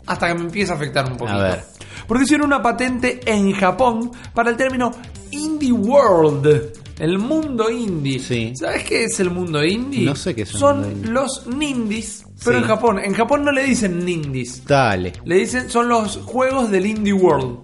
hasta 0.07 0.29
que 0.29 0.35
me 0.35 0.41
empieza 0.43 0.73
a 0.75 0.77
afectar 0.77 1.05
un 1.11 1.17
poquito. 1.17 1.39
A 1.39 1.43
ver. 1.43 1.65
Porque 2.07 2.25
hicieron 2.25 2.47
una 2.47 2.63
patente 2.63 3.21
en 3.27 3.53
Japón 3.53 4.11
para 4.35 4.51
el 4.51 4.57
término 4.57 4.91
Indie 5.31 5.73
World. 5.73 6.73
El 6.99 7.19
mundo 7.19 7.71
indie. 7.71 8.19
Sí. 8.21 8.53
¿Sabes 8.55 8.85
qué 8.85 9.05
es 9.05 9.19
el 9.19 9.31
mundo 9.31 9.65
indie? 9.65 10.05
No 10.05 10.15
sé 10.15 10.35
qué 10.35 10.45
Son 10.47 10.85
indie. 10.85 11.11
los 11.11 11.47
nindies, 11.47 12.23
pero 12.45 12.59
Sí. 12.59 12.63
en 12.63 12.69
Japón. 12.69 12.99
En 13.03 13.15
Japón 13.15 13.45
no 13.45 13.51
le 13.51 13.65
dicen 13.65 14.05
nindies. 14.05 14.65
Dale. 14.67 15.13
Le 15.25 15.37
dicen, 15.37 15.69
son 15.71 15.89
los 15.89 16.19
juegos 16.19 16.71
del 16.71 16.87
Indie 16.87 17.13
World. 17.15 17.59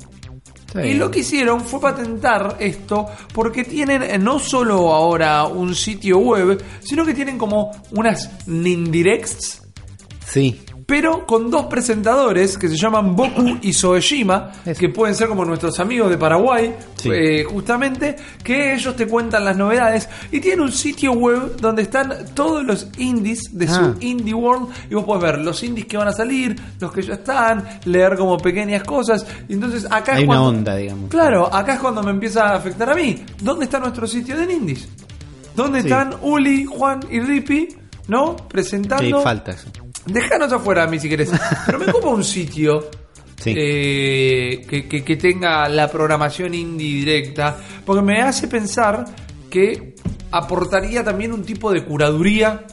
Y 0.84 0.94
lo 0.94 1.10
que 1.10 1.20
hicieron 1.20 1.60
fue 1.62 1.80
patentar 1.80 2.56
esto 2.60 3.06
porque 3.32 3.64
tienen 3.64 4.02
eh, 4.02 4.18
no 4.18 4.38
solo 4.38 4.92
ahora 4.92 5.44
un 5.46 5.74
sitio 5.74 6.18
web, 6.18 6.62
sino 6.80 7.04
que 7.06 7.14
tienen 7.14 7.38
como 7.38 7.70
unas 7.92 8.30
Nindirects, 8.46 9.62
Sí. 10.26 10.60
Pero 10.88 11.26
con 11.26 11.50
dos 11.50 11.66
presentadores 11.66 12.56
que 12.56 12.66
se 12.66 12.74
llaman 12.74 13.14
Boku 13.14 13.58
y 13.60 13.74
Soejima, 13.74 14.52
Eso. 14.64 14.80
que 14.80 14.88
pueden 14.88 15.14
ser 15.14 15.28
como 15.28 15.44
nuestros 15.44 15.78
amigos 15.80 16.08
de 16.08 16.16
Paraguay, 16.16 16.74
Sí. 16.96 17.10
eh, 17.12 17.44
justamente, 17.44 18.16
que 18.42 18.72
ellos 18.72 18.96
te 18.96 19.06
cuentan 19.06 19.44
las 19.44 19.54
novedades 19.54 20.08
y 20.32 20.40
tienen 20.40 20.62
un 20.62 20.72
sitio 20.72 21.12
web 21.12 21.56
donde 21.60 21.82
están 21.82 22.14
todos 22.32 22.64
los 22.64 22.88
indies 22.96 23.50
de 23.52 23.66
Ah. 23.66 23.68
su 23.74 23.96
Indie 24.00 24.32
World 24.32 24.68
y 24.90 24.94
vos 24.94 25.04
podés 25.04 25.22
ver 25.24 25.38
los 25.40 25.62
indies 25.62 25.84
que 25.86 25.98
van 25.98 26.08
a 26.08 26.12
salir, 26.12 26.56
los 26.80 26.90
que 26.90 27.02
ya 27.02 27.12
están, 27.14 27.68
leer 27.84 28.16
como 28.16 28.38
pequeñas 28.38 28.82
cosas. 28.82 29.26
Y 29.46 29.52
entonces 29.52 29.84
acá 29.90 30.14
Hay 30.14 30.22
es 30.22 30.28
una 30.28 30.38
cuando- 30.38 30.58
onda, 30.58 30.74
digamos. 30.76 31.10
Claro, 31.10 31.54
acá 31.54 31.74
es 31.74 31.80
cuando 31.80 32.02
me 32.02 32.12
empieza 32.12 32.48
a 32.48 32.54
afectar 32.56 32.88
a 32.88 32.94
mí. 32.94 33.24
¿Dónde 33.42 33.66
está 33.66 33.78
nuestro 33.78 34.06
sitio 34.06 34.38
de 34.38 34.50
indies? 34.50 34.88
¿Dónde 35.54 35.82
Sí. 35.82 35.88
están 35.88 36.14
Uli, 36.22 36.64
Juan 36.64 37.00
y 37.10 37.20
Rippy? 37.20 37.68
¿No? 38.06 38.36
Sí, 38.38 38.44
Presentando. 38.48 39.20
falta 39.20 39.50
eso. 39.52 39.68
Déjanos 40.12 40.52
afuera 40.52 40.84
a 40.84 40.86
mí 40.86 40.98
si 40.98 41.08
querés. 41.08 41.30
Pero 41.66 41.78
me 41.78 41.86
ocupa 41.90 42.08
un 42.08 42.24
sitio 42.24 42.90
Sí. 43.40 43.54
eh, 43.56 44.66
que, 44.68 44.88
que- 44.88 45.04
que 45.04 45.16
tenga 45.16 45.68
la 45.68 45.88
programación 45.88 46.54
indie 46.54 46.96
directa. 47.04 47.56
Porque 47.86 48.02
me 48.02 48.20
hace 48.20 48.48
pensar 48.48 49.04
que 49.48 49.94
aportaría 50.30 51.04
también 51.04 51.32
un 51.32 51.44
tipo 51.44 51.70
de 51.72 51.84
curaduría 51.84 52.64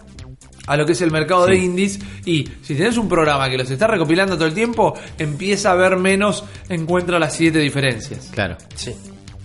a 0.68 0.76
lo 0.76 0.86
que 0.86 0.94
es 0.94 1.02
el 1.02 1.12
mercado 1.12 1.46
de 1.46 1.58
indies. 1.58 2.00
Y 2.26 2.50
si 2.64 2.74
tenés 2.76 2.98
un 2.98 3.08
programa 3.08 3.48
que 3.50 3.58
los 3.58 3.70
está 3.70 3.86
recopilando 3.88 4.36
todo 4.36 4.48
el 4.48 4.54
tiempo, 4.56 4.96
empieza 5.20 5.72
a 5.72 5.76
ver 5.76 5.98
menos, 5.98 6.44
encuentra 6.70 7.20
las 7.20 7.34
siete 7.36 7.60
diferencias. 7.60 8.32
Claro. 8.34 8.58
Sí. 8.74 8.94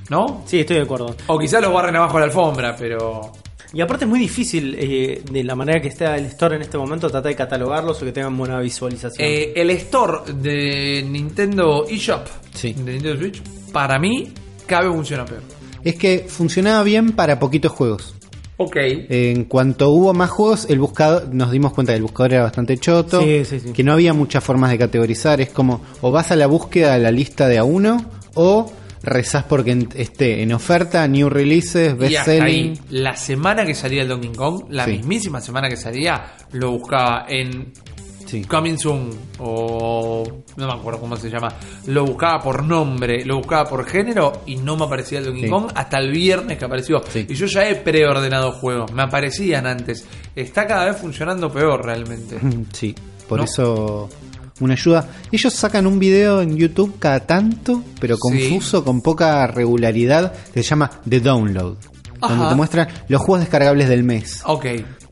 ¿No? 0.09 0.43
Sí, 0.47 0.61
estoy 0.61 0.77
de 0.77 0.83
acuerdo. 0.83 1.15
O 1.27 1.39
quizás 1.39 1.61
los 1.63 1.73
barren 1.73 1.95
abajo 1.97 2.15
de 2.15 2.21
la 2.21 2.27
alfombra, 2.27 2.75
pero. 2.77 3.31
Y 3.73 3.81
aparte 3.81 4.05
es 4.05 4.09
muy 4.09 4.19
difícil, 4.19 4.75
eh, 4.79 5.23
de 5.31 5.45
la 5.45 5.55
manera 5.55 5.81
que 5.81 5.89
está 5.89 6.17
el 6.17 6.25
store 6.27 6.57
en 6.57 6.63
este 6.63 6.77
momento, 6.77 7.09
tratar 7.09 7.31
de 7.31 7.37
catalogarlos 7.37 8.03
o 8.03 8.05
que 8.05 8.11
tengan 8.13 8.37
buena 8.37 8.59
visualización. 8.61 9.27
Eh, 9.29 9.53
el 9.55 9.71
store 9.71 10.33
de 10.35 11.05
Nintendo 11.09 11.87
eShop 11.89 12.27
Sí. 12.53 12.73
de 12.73 12.93
Nintendo 12.95 13.17
Switch, 13.19 13.43
para 13.73 13.99
mí, 14.01 14.33
cada 14.67 14.83
vez 14.89 14.93
funciona 14.95 15.25
peor. 15.25 15.43
Es 15.85 15.95
que 15.95 16.27
funcionaba 16.29 16.83
bien 16.83 17.13
para 17.13 17.39
poquitos 17.39 17.71
juegos. 17.73 18.15
Ok. 18.57 18.77
En 18.77 19.45
cuanto 19.45 19.89
hubo 19.91 20.13
más 20.13 20.29
juegos, 20.31 20.67
el 20.69 20.81
buscador, 20.81 21.33
nos 21.33 21.51
dimos 21.51 21.73
cuenta 21.73 21.93
que 21.93 21.97
el 21.97 22.03
buscador 22.03 22.35
era 22.35 22.43
bastante 22.43 22.77
choto, 22.77 23.23
Sí, 23.23 23.45
sí, 23.47 23.61
sí. 23.61 23.73
que 23.73 23.83
no 23.85 23.93
había 23.93 24.13
muchas 24.13 24.45
formas 24.45 24.71
de 24.71 24.79
categorizar. 24.79 25.41
Es 25.41 25.49
como, 25.51 25.81
o 26.03 26.11
vas 26.11 26.31
a 26.33 26.37
la 26.37 26.47
búsqueda 26.47 26.95
de 26.95 26.99
la 27.01 27.11
lista 27.11 27.49
de 27.49 27.57
a 27.57 27.65
uno, 27.65 28.05
o 28.35 28.71
rezás 29.03 29.45
porque 29.45 29.73
en- 29.73 29.89
esté 29.95 30.43
en 30.43 30.53
oferta, 30.53 31.07
new 31.09 31.29
releases, 31.29 31.93
y 31.95 31.97
best 31.97 32.17
hasta 32.19 32.33
selling. 32.33 32.73
ahí, 32.73 32.81
la 32.91 33.17
semana 33.17 33.65
que 33.65 33.75
salía 33.75 34.03
el 34.03 34.09
Donkey 34.09 34.33
Kong, 34.33 34.65
la 34.71 34.85
Sí. 34.85 34.93
mismísima 34.93 35.41
semana 35.41 35.69
que 35.69 35.77
salía, 35.77 36.33
lo 36.53 36.73
buscaba 36.73 37.25
en 37.29 37.73
Sí. 38.27 38.43
Coming 38.45 38.79
Soon 38.79 39.11
o 39.41 40.23
no 40.57 40.67
me 40.67 40.73
acuerdo 40.73 41.01
cómo 41.01 41.17
se 41.17 41.29
llama. 41.29 41.53
Lo 41.87 42.05
buscaba 42.05 42.39
por 42.41 42.63
nombre, 42.63 43.25
lo 43.25 43.39
buscaba 43.39 43.65
por 43.69 43.85
género 43.85 44.43
y 44.47 44.55
no 44.57 44.77
me 44.77 44.85
aparecía 44.85 45.19
el 45.19 45.25
Donkey 45.25 45.45
Sí. 45.45 45.51
Kong 45.51 45.73
hasta 45.75 45.99
el 45.99 46.13
viernes 46.13 46.57
que 46.57 46.65
apareció. 46.65 47.03
Sí. 47.09 47.27
Y 47.29 47.35
yo 47.35 47.47
ya 47.47 47.69
he 47.69 47.75
preordenado 47.77 48.53
juegos, 48.53 48.93
me 48.93 49.03
aparecían 49.03 49.67
antes. 49.67 50.07
Está 50.37 50.67
cada 50.67 50.85
vez 50.87 50.97
funcionando 50.99 51.51
peor 51.51 51.85
realmente. 51.85 52.39
Sí, 52.73 52.95
por 53.29 53.39
¿No? 53.39 53.45
eso 53.47 54.09
una 54.61 54.75
ayuda. 54.75 55.09
Ellos 55.33 55.53
sacan 55.53 55.87
un 55.87 55.99
video 55.99 56.41
en 56.43 56.57
YouTube 56.57 56.97
cada 56.99 57.21
tanto, 57.21 57.83
pero 58.01 58.17
Sí. 58.17 58.21
confuso, 58.21 58.85
con 58.85 59.01
poca 59.03 59.47
regularidad, 59.47 60.33
que 60.53 60.63
se 60.63 60.69
llama 60.71 60.91
The 61.09 61.21
Download. 61.21 61.77
Donde 62.21 62.35
Ajá. 62.37 62.49
te 62.51 62.55
muestran 62.55 62.89
los 63.09 63.21
juegos 63.23 63.41
descargables 63.41 63.89
del 63.89 64.03
mes. 64.05 64.43
Ok. 64.45 64.67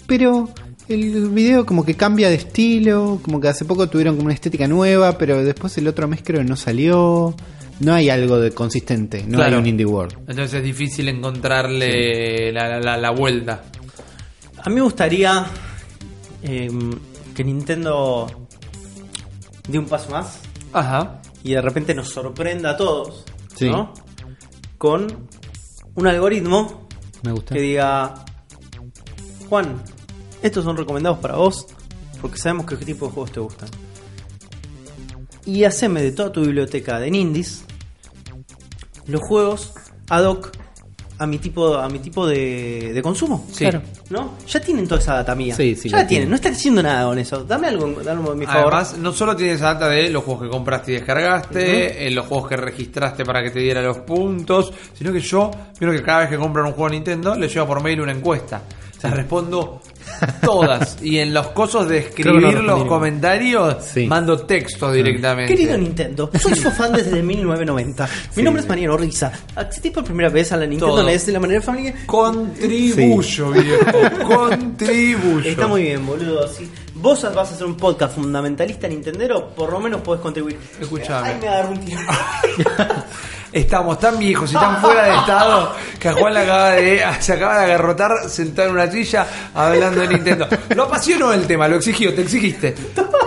Pero 0.06 0.50
el 0.88 1.28
video 1.30 1.64
como 1.66 1.84
que 1.84 1.94
cambia 1.94 2.28
de 2.28 2.34
estilo, 2.36 3.18
como 3.22 3.40
que 3.40 3.48
hace 3.48 3.64
poco 3.64 3.88
tuvieron 3.88 4.14
como 4.16 4.26
una 4.26 4.34
estética 4.34 4.68
nueva, 4.68 5.16
pero 5.18 5.42
después 5.42 5.76
el 5.78 5.88
otro 5.88 6.06
mes 6.08 6.20
creo 6.22 6.40
que 6.40 6.46
no 6.48 6.56
salió. 6.56 7.34
No 7.80 7.94
hay 7.94 8.10
algo 8.10 8.40
de 8.40 8.50
consistente, 8.50 9.22
no 9.26 9.36
Claro. 9.38 9.54
hay 9.56 9.60
un 9.62 9.66
Indie 9.68 9.86
World. 9.86 10.14
Entonces 10.28 10.54
es 10.54 10.62
difícil 10.64 11.08
encontrarle 11.08 12.52
la, 12.52 12.68
la- 12.68 12.80
la- 12.80 12.96
la 12.96 13.10
vuelta. 13.10 13.62
A 14.64 14.68
mí 14.68 14.74
me 14.74 14.80
gustaría 14.82 15.46
eh, 16.42 16.68
que 17.34 17.44
Nintendo 17.44 18.47
dé 19.68 19.78
un 19.78 19.86
paso 19.86 20.10
más 20.10 20.40
Ajá. 20.72 21.20
y 21.44 21.52
de 21.52 21.60
repente 21.62 21.94
nos 21.94 22.08
sorprenda 22.08 22.70
a 22.70 22.76
todos, 22.76 23.24
Sí. 23.54 23.68
¿no? 23.70 23.92
Con 24.76 25.28
un 25.94 26.06
algoritmo 26.06 26.88
Me 27.22 27.32
gusta. 27.32 27.54
que 27.54 27.60
diga, 27.60 28.14
Juan, 29.48 29.82
estos 30.42 30.64
son 30.64 30.76
recomendados 30.76 31.18
para 31.18 31.36
vos 31.36 31.66
porque 32.20 32.38
sabemos 32.38 32.66
qué 32.66 32.76
tipo 32.76 33.06
de 33.06 33.12
juegos 33.12 33.32
te 33.32 33.40
gustan. 33.40 33.68
Y 35.46 35.64
haceme 35.64 36.02
de 36.02 36.12
toda 36.12 36.30
tu 36.32 36.42
biblioteca 36.42 36.98
de 37.00 37.08
Indies 37.08 37.64
los 39.06 39.22
juegos 39.22 39.72
ad 40.10 40.24
hoc 40.26 40.50
a 41.18 41.26
mi 41.26 41.38
tipo, 41.38 41.74
a 41.74 41.88
mi 41.88 41.98
tipo 41.98 42.26
de, 42.26 42.92
de 42.94 43.02
consumo. 43.02 43.46
Sí. 43.50 43.64
Claro. 43.64 43.82
¿No? 44.10 44.34
Ya 44.46 44.60
tienen 44.60 44.86
toda 44.86 45.00
esa 45.00 45.14
data 45.14 45.34
mía. 45.34 45.54
Sí, 45.54 45.74
sí, 45.74 45.88
ya 45.88 45.98
la 45.98 46.06
tienen. 46.06 46.08
tienen. 46.08 46.30
No 46.30 46.36
están 46.36 46.52
haciendo 46.52 46.82
nada 46.82 47.06
con 47.06 47.18
eso. 47.18 47.44
Dame 47.44 47.68
algo, 47.68 47.88
dame 48.02 48.20
algo 48.20 48.30
de 48.32 48.36
mi 48.38 48.46
favor. 48.46 48.72
Además, 48.72 48.96
no 48.98 49.12
solo 49.12 49.34
tienes 49.34 49.56
esa 49.56 49.74
data 49.74 49.88
de 49.88 50.10
los 50.10 50.22
juegos 50.22 50.44
que 50.44 50.48
compraste 50.48 50.92
y 50.92 50.94
descargaste, 50.94 52.06
eh, 52.06 52.10
los 52.10 52.26
juegos 52.26 52.48
que 52.48 52.56
registraste 52.56 53.24
para 53.24 53.42
que 53.42 53.50
te 53.50 53.58
diera 53.58 53.82
los 53.82 53.98
puntos, 53.98 54.72
sino 54.94 55.12
que 55.12 55.20
yo, 55.20 55.50
creo 55.78 55.92
que 55.92 56.02
cada 56.02 56.20
vez 56.20 56.30
que 56.30 56.36
compran 56.36 56.66
un 56.66 56.72
juego 56.72 56.90
Nintendo, 56.90 57.34
le 57.34 57.48
llevo 57.48 57.66
por 57.66 57.82
mail 57.82 58.00
una 58.00 58.12
encuesta. 58.12 58.62
O 58.96 59.00
sea, 59.00 59.10
respondo 59.10 59.80
todas. 60.42 60.96
Y 61.02 61.18
en 61.18 61.32
los 61.34 61.48
cosos 61.48 61.88
de 61.88 61.98
escribir 61.98 62.54
no 62.54 62.62
los 62.62 62.84
comentarios, 62.84 63.76
Sí. 63.84 64.06
mando 64.06 64.38
textos 64.40 64.92
directamente. 64.94 65.54
Querido 65.54 65.76
Nintendo, 65.78 66.30
soy 66.40 66.54
su 66.54 66.70
fan 66.70 66.92
desde 66.92 67.22
1990. 67.22 68.08
Mi 68.36 68.42
nombre 68.42 68.62
es 68.62 68.68
Mariano 68.68 68.96
Risa. 68.96 69.32
Accedí 69.54 69.90
por 69.90 70.04
primera 70.04 70.28
vez 70.28 70.52
a 70.52 70.56
la 70.56 70.66
Nintendo 70.66 70.94
Todo. 70.96 71.04
NES 71.04 71.26
de 71.26 71.32
la 71.32 71.40
manera 71.40 71.60
familiar. 71.60 71.94
Contribuyo, 72.06 73.50
viejo. 73.52 74.26
Contribuyo. 74.28 75.48
Está 75.50 75.66
muy 75.66 75.82
bien, 75.82 76.06
boludo. 76.06 76.48
Si 76.48 76.68
vos 76.94 77.22
vas 77.22 77.36
a 77.50 77.54
hacer 77.54 77.66
un 77.66 77.76
podcast 77.76 78.14
fundamentalista 78.16 78.88
nintendero, 78.88 79.50
por 79.54 79.72
lo 79.72 79.80
menos 79.80 80.00
podés 80.00 80.20
contribuir. 80.20 80.58
Escuchame. 80.80 81.28
Ay, 81.28 81.38
me 81.40 81.48
agarró 81.48 81.70
un 81.70 81.80
tiro. 81.84 82.00
Estamos 83.52 83.98
tan 83.98 84.18
viejos 84.18 84.50
y 84.50 84.54
tan 84.54 84.76
fuera 84.80 85.04
de 85.04 85.16
estado 85.16 85.74
que 85.98 86.08
a 86.08 86.12
Juan 86.12 86.34
le 86.34 86.40
acaba 86.40 86.70
de, 86.72 87.02
se 87.20 87.32
acaba 87.32 87.58
de 87.60 87.64
agarrotar 87.64 88.12
sentado 88.28 88.68
en 88.68 88.74
una 88.74 88.90
silla 88.90 89.26
hablando 89.54 90.00
de 90.02 90.08
Nintendo. 90.08 90.46
Lo 90.74 90.84
apasionó 90.84 91.32
el 91.32 91.46
tema, 91.46 91.66
lo 91.68 91.76
exigió, 91.76 92.14
te 92.14 92.22
exigiste. 92.22 92.74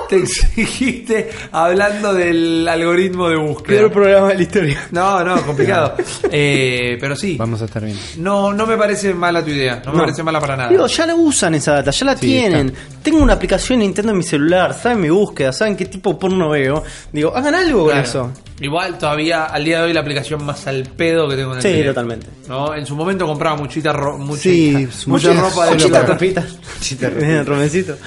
Te 0.10 0.18
exigiste 0.18 1.32
hablando 1.54 2.14
del 2.14 2.68
algoritmo 2.68 3.30
de 3.30 3.38
búsqueda. 3.38 3.78
Peor 3.80 3.92
programa 3.94 4.28
de 4.30 4.36
la 4.36 4.42
historia. 4.42 4.88
No, 4.92 5.24
no, 5.24 5.42
complicado. 5.44 5.96
Eh, 6.34 6.98
pero 7.00 7.14
sí, 7.16 7.36
Vamos 7.38 7.62
a 7.62 7.66
estar 7.66 7.84
bien. 7.84 7.98
no, 8.18 8.54
no 8.54 8.66
me 8.66 8.78
parece 8.78 9.14
mala 9.14 9.44
tu 9.44 9.50
idea, 9.50 9.82
no 9.86 9.92
me 9.92 9.98
No. 9.98 10.04
parece 10.04 10.24
mala 10.24 10.40
para 10.40 10.56
nada. 10.56 10.70
Digo, 10.70 10.88
ya 10.88 11.06
la 11.06 11.14
usan 11.16 11.56
esa 11.56 11.74
data, 11.74 11.92
ya 11.92 12.06
la 12.06 12.14
Sí, 12.16 12.22
tienen. 12.28 12.74
Tengo 13.04 13.18
una 13.22 13.34
aplicación 13.34 13.80
Nintendo 13.80 14.12
en 14.14 14.18
mi 14.20 14.24
celular, 14.24 14.74
saben 14.74 15.02
mi 15.02 15.10
búsqueda, 15.10 15.52
saben 15.52 15.76
qué 15.76 15.86
tipo 15.86 16.14
de 16.14 16.20
porno 16.20 16.50
veo. 16.50 16.84
Digo, 17.12 17.36
hagan 17.36 17.56
algo 17.56 17.86
Claro. 17.86 18.00
con 18.02 18.10
eso. 18.10 18.32
Igual 18.62 18.98
todavía 19.00 19.46
al 19.46 19.66
día 19.66 19.80
de 19.80 19.86
hoy 19.86 19.94
la 19.94 20.02
aplicación 20.02 20.46
más 20.46 20.68
al 20.68 20.84
pedo 20.84 21.28
que 21.28 21.36
tengo 21.36 21.52
en 21.52 21.58
el 21.58 21.62
Sí, 21.64 21.68
teléfono. 21.70 21.94
totalmente. 21.94 22.28
¿no? 22.48 22.76
En 22.76 22.86
su 22.86 22.96
momento 22.96 23.26
compraba 23.26 23.56
muchita, 23.58 23.92
ro- 23.92 24.18
mucha, 24.20 24.42
Sí, 24.44 24.72
mucha 25.08 25.32
muchas 25.32 25.36
ropa 25.40 25.66
de 25.66 25.72
solo 25.72 25.84
Chita, 25.84 26.02
para- 26.02 26.14
ropita. 26.14 26.46
Chita, 26.80 27.10
ropita. 27.10 27.44
Romencito. 27.44 27.98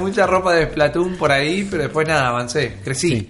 mucha 0.00 0.26
ropa 0.26 0.52
de 0.54 0.66
Splatoon 0.66 1.14
por 1.18 1.30
ahí, 1.30 1.66
pero 1.70 1.84
después 1.84 2.08
nada, 2.08 2.28
avancé, 2.28 2.78
crecí. 2.82 3.08
Sí. 3.08 3.28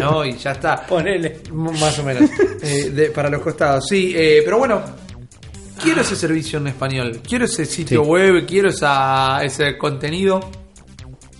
¿no? 0.00 0.24
Y 0.24 0.36
ya 0.36 0.52
está. 0.52 0.86
Ponele. 0.86 1.40
M- 1.48 1.72
Más 1.80 1.98
o 1.98 2.02
menos. 2.04 2.28
Eh, 2.62 2.90
de- 2.90 3.10
para 3.10 3.30
los 3.30 3.40
costados. 3.40 3.84
Sí, 3.88 4.12
eh, 4.14 4.42
pero 4.44 4.58
bueno. 4.58 4.82
Quiero 5.82 6.02
ese 6.02 6.16
servicio 6.16 6.58
en 6.58 6.68
español. 6.68 7.20
Quiero 7.26 7.44
ese 7.46 7.64
sitio 7.66 8.02
Sí. 8.04 8.08
web. 8.10 8.46
Quiero 8.46 8.68
esa, 8.70 9.42
ese 9.42 9.76
contenido 9.76 10.40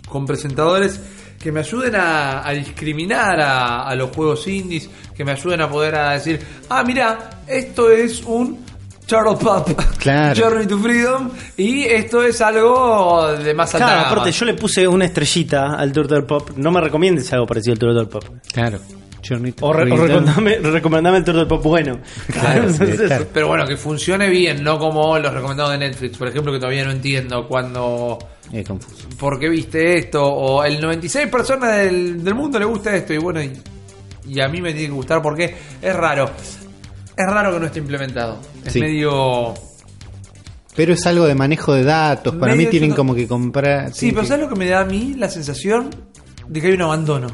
con 0.09 0.27
presentadores 0.27 1.01
que 1.45 1.53
me 1.53 1.61
ayuden 1.61 1.95
a, 1.95 2.45
a 2.45 2.51
discriminar 2.53 3.39
a, 3.41 3.87
a 3.87 3.95
los 3.95 4.11
juegos 4.11 4.49
indies. 4.49 4.91
Que 5.15 5.25
me 5.25 5.31
ayuden 5.33 5.61
a 5.61 5.69
poder 5.69 5.95
a 5.95 6.13
decir: 6.15 6.41
Ah, 6.71 6.83
mira, 6.85 7.31
esto 7.47 7.91
es 7.91 8.23
un. 8.25 8.65
Turtle 9.07 9.37
Pop, 9.39 9.69
Claro. 9.99 10.35
Journey 10.43 10.67
to 10.67 10.79
Freedom, 10.79 11.29
y 11.59 11.83
esto 11.83 12.23
es 12.23 12.41
algo 12.41 13.33
de 13.37 13.53
más 13.53 13.75
alta 13.75 13.87
Claro, 13.87 14.01
gama. 14.01 14.13
aparte 14.13 14.33
yo 14.33 14.47
le 14.47 14.55
puse 14.55 14.89
una 14.89 15.05
estrellita 15.05 15.75
al 15.75 15.93
Turtle 15.93 16.23
Pop. 16.23 16.53
No 16.57 16.71
me 16.71 16.81
recomiendes 16.81 17.31
algo 17.35 17.45
parecido 17.47 17.75
al 17.75 17.79
Turtle 17.81 18.07
Pop. 18.07 18.25
Claro. 18.51 18.79
Journey 19.23 19.53
to 19.53 19.67
O, 19.67 19.73
re- 19.75 19.93
o 19.93 19.97
recomendame, 19.99 20.57
recomendame 20.63 21.19
el 21.19 21.25
Turtle 21.25 21.45
Pop 21.45 21.63
bueno. 21.63 21.99
Claro, 22.33 22.65
claro. 23.07 23.27
Pero 23.31 23.49
bueno, 23.49 23.67
que 23.67 23.77
funcione 23.77 24.31
bien, 24.31 24.65
no 24.65 24.79
como 24.79 25.19
los 25.19 25.35
recomendados 25.35 25.73
de 25.73 25.79
Netflix, 25.79 26.17
por 26.17 26.29
ejemplo, 26.29 26.51
que 26.51 26.59
todavía 26.59 26.87
no 26.87 26.91
entiendo 26.91 27.47
cuando 27.47 28.17
Eh, 28.55 28.63
confuso. 28.65 29.09
¿por 29.19 29.39
qué 29.41 29.49
viste 29.49 29.99
esto? 29.99 30.23
O 30.25 30.63
el 30.65 30.81
96 30.81 31.29
personas 31.29 31.77
del, 31.77 32.23
del 32.23 32.35
mundo 32.35 32.59
le 32.59 32.65
gusta 32.65 32.95
esto 32.95 33.13
y 33.13 33.19
bueno, 33.19 33.43
y, 33.43 33.53
y 34.29 34.41
a 34.41 34.49
mí 34.49 34.61
me 34.63 34.73
tiene 34.73 34.89
que 34.89 34.93
gustar 34.95 35.21
porque 35.21 35.55
es 35.83 35.97
raro. 35.97 36.31
Es 37.17 37.27
raro 37.27 37.53
que 37.53 37.61
no 37.61 37.67
esté 37.67 37.79
implementado. 37.81 38.39
Es 38.65 38.73
Sí. 38.73 38.81
medio... 38.81 39.55
Pero 40.77 40.93
es 40.93 41.07
algo 41.07 41.25
de 41.27 41.35
manejo 41.37 41.73
de 41.73 41.85
datos. 41.85 42.35
Para 42.35 42.53
Medio 42.55 42.67
mí 42.67 42.71
tienen 42.71 42.91
no- 42.91 42.97
como 42.97 43.15
que 43.15 43.29
comprar. 43.29 43.93
Sí, 43.95 44.11
pero 44.11 44.23
que- 44.23 44.29
¿sabes 44.29 44.43
lo 44.45 44.49
que 44.53 44.59
me 44.59 44.67
da 44.67 44.81
a 44.81 44.85
mí? 44.85 45.15
La 45.17 45.29
sensación 45.29 45.91
de 46.49 46.61
que 46.61 46.67
hay 46.69 46.73
un 46.75 46.83
abandono 46.83 47.29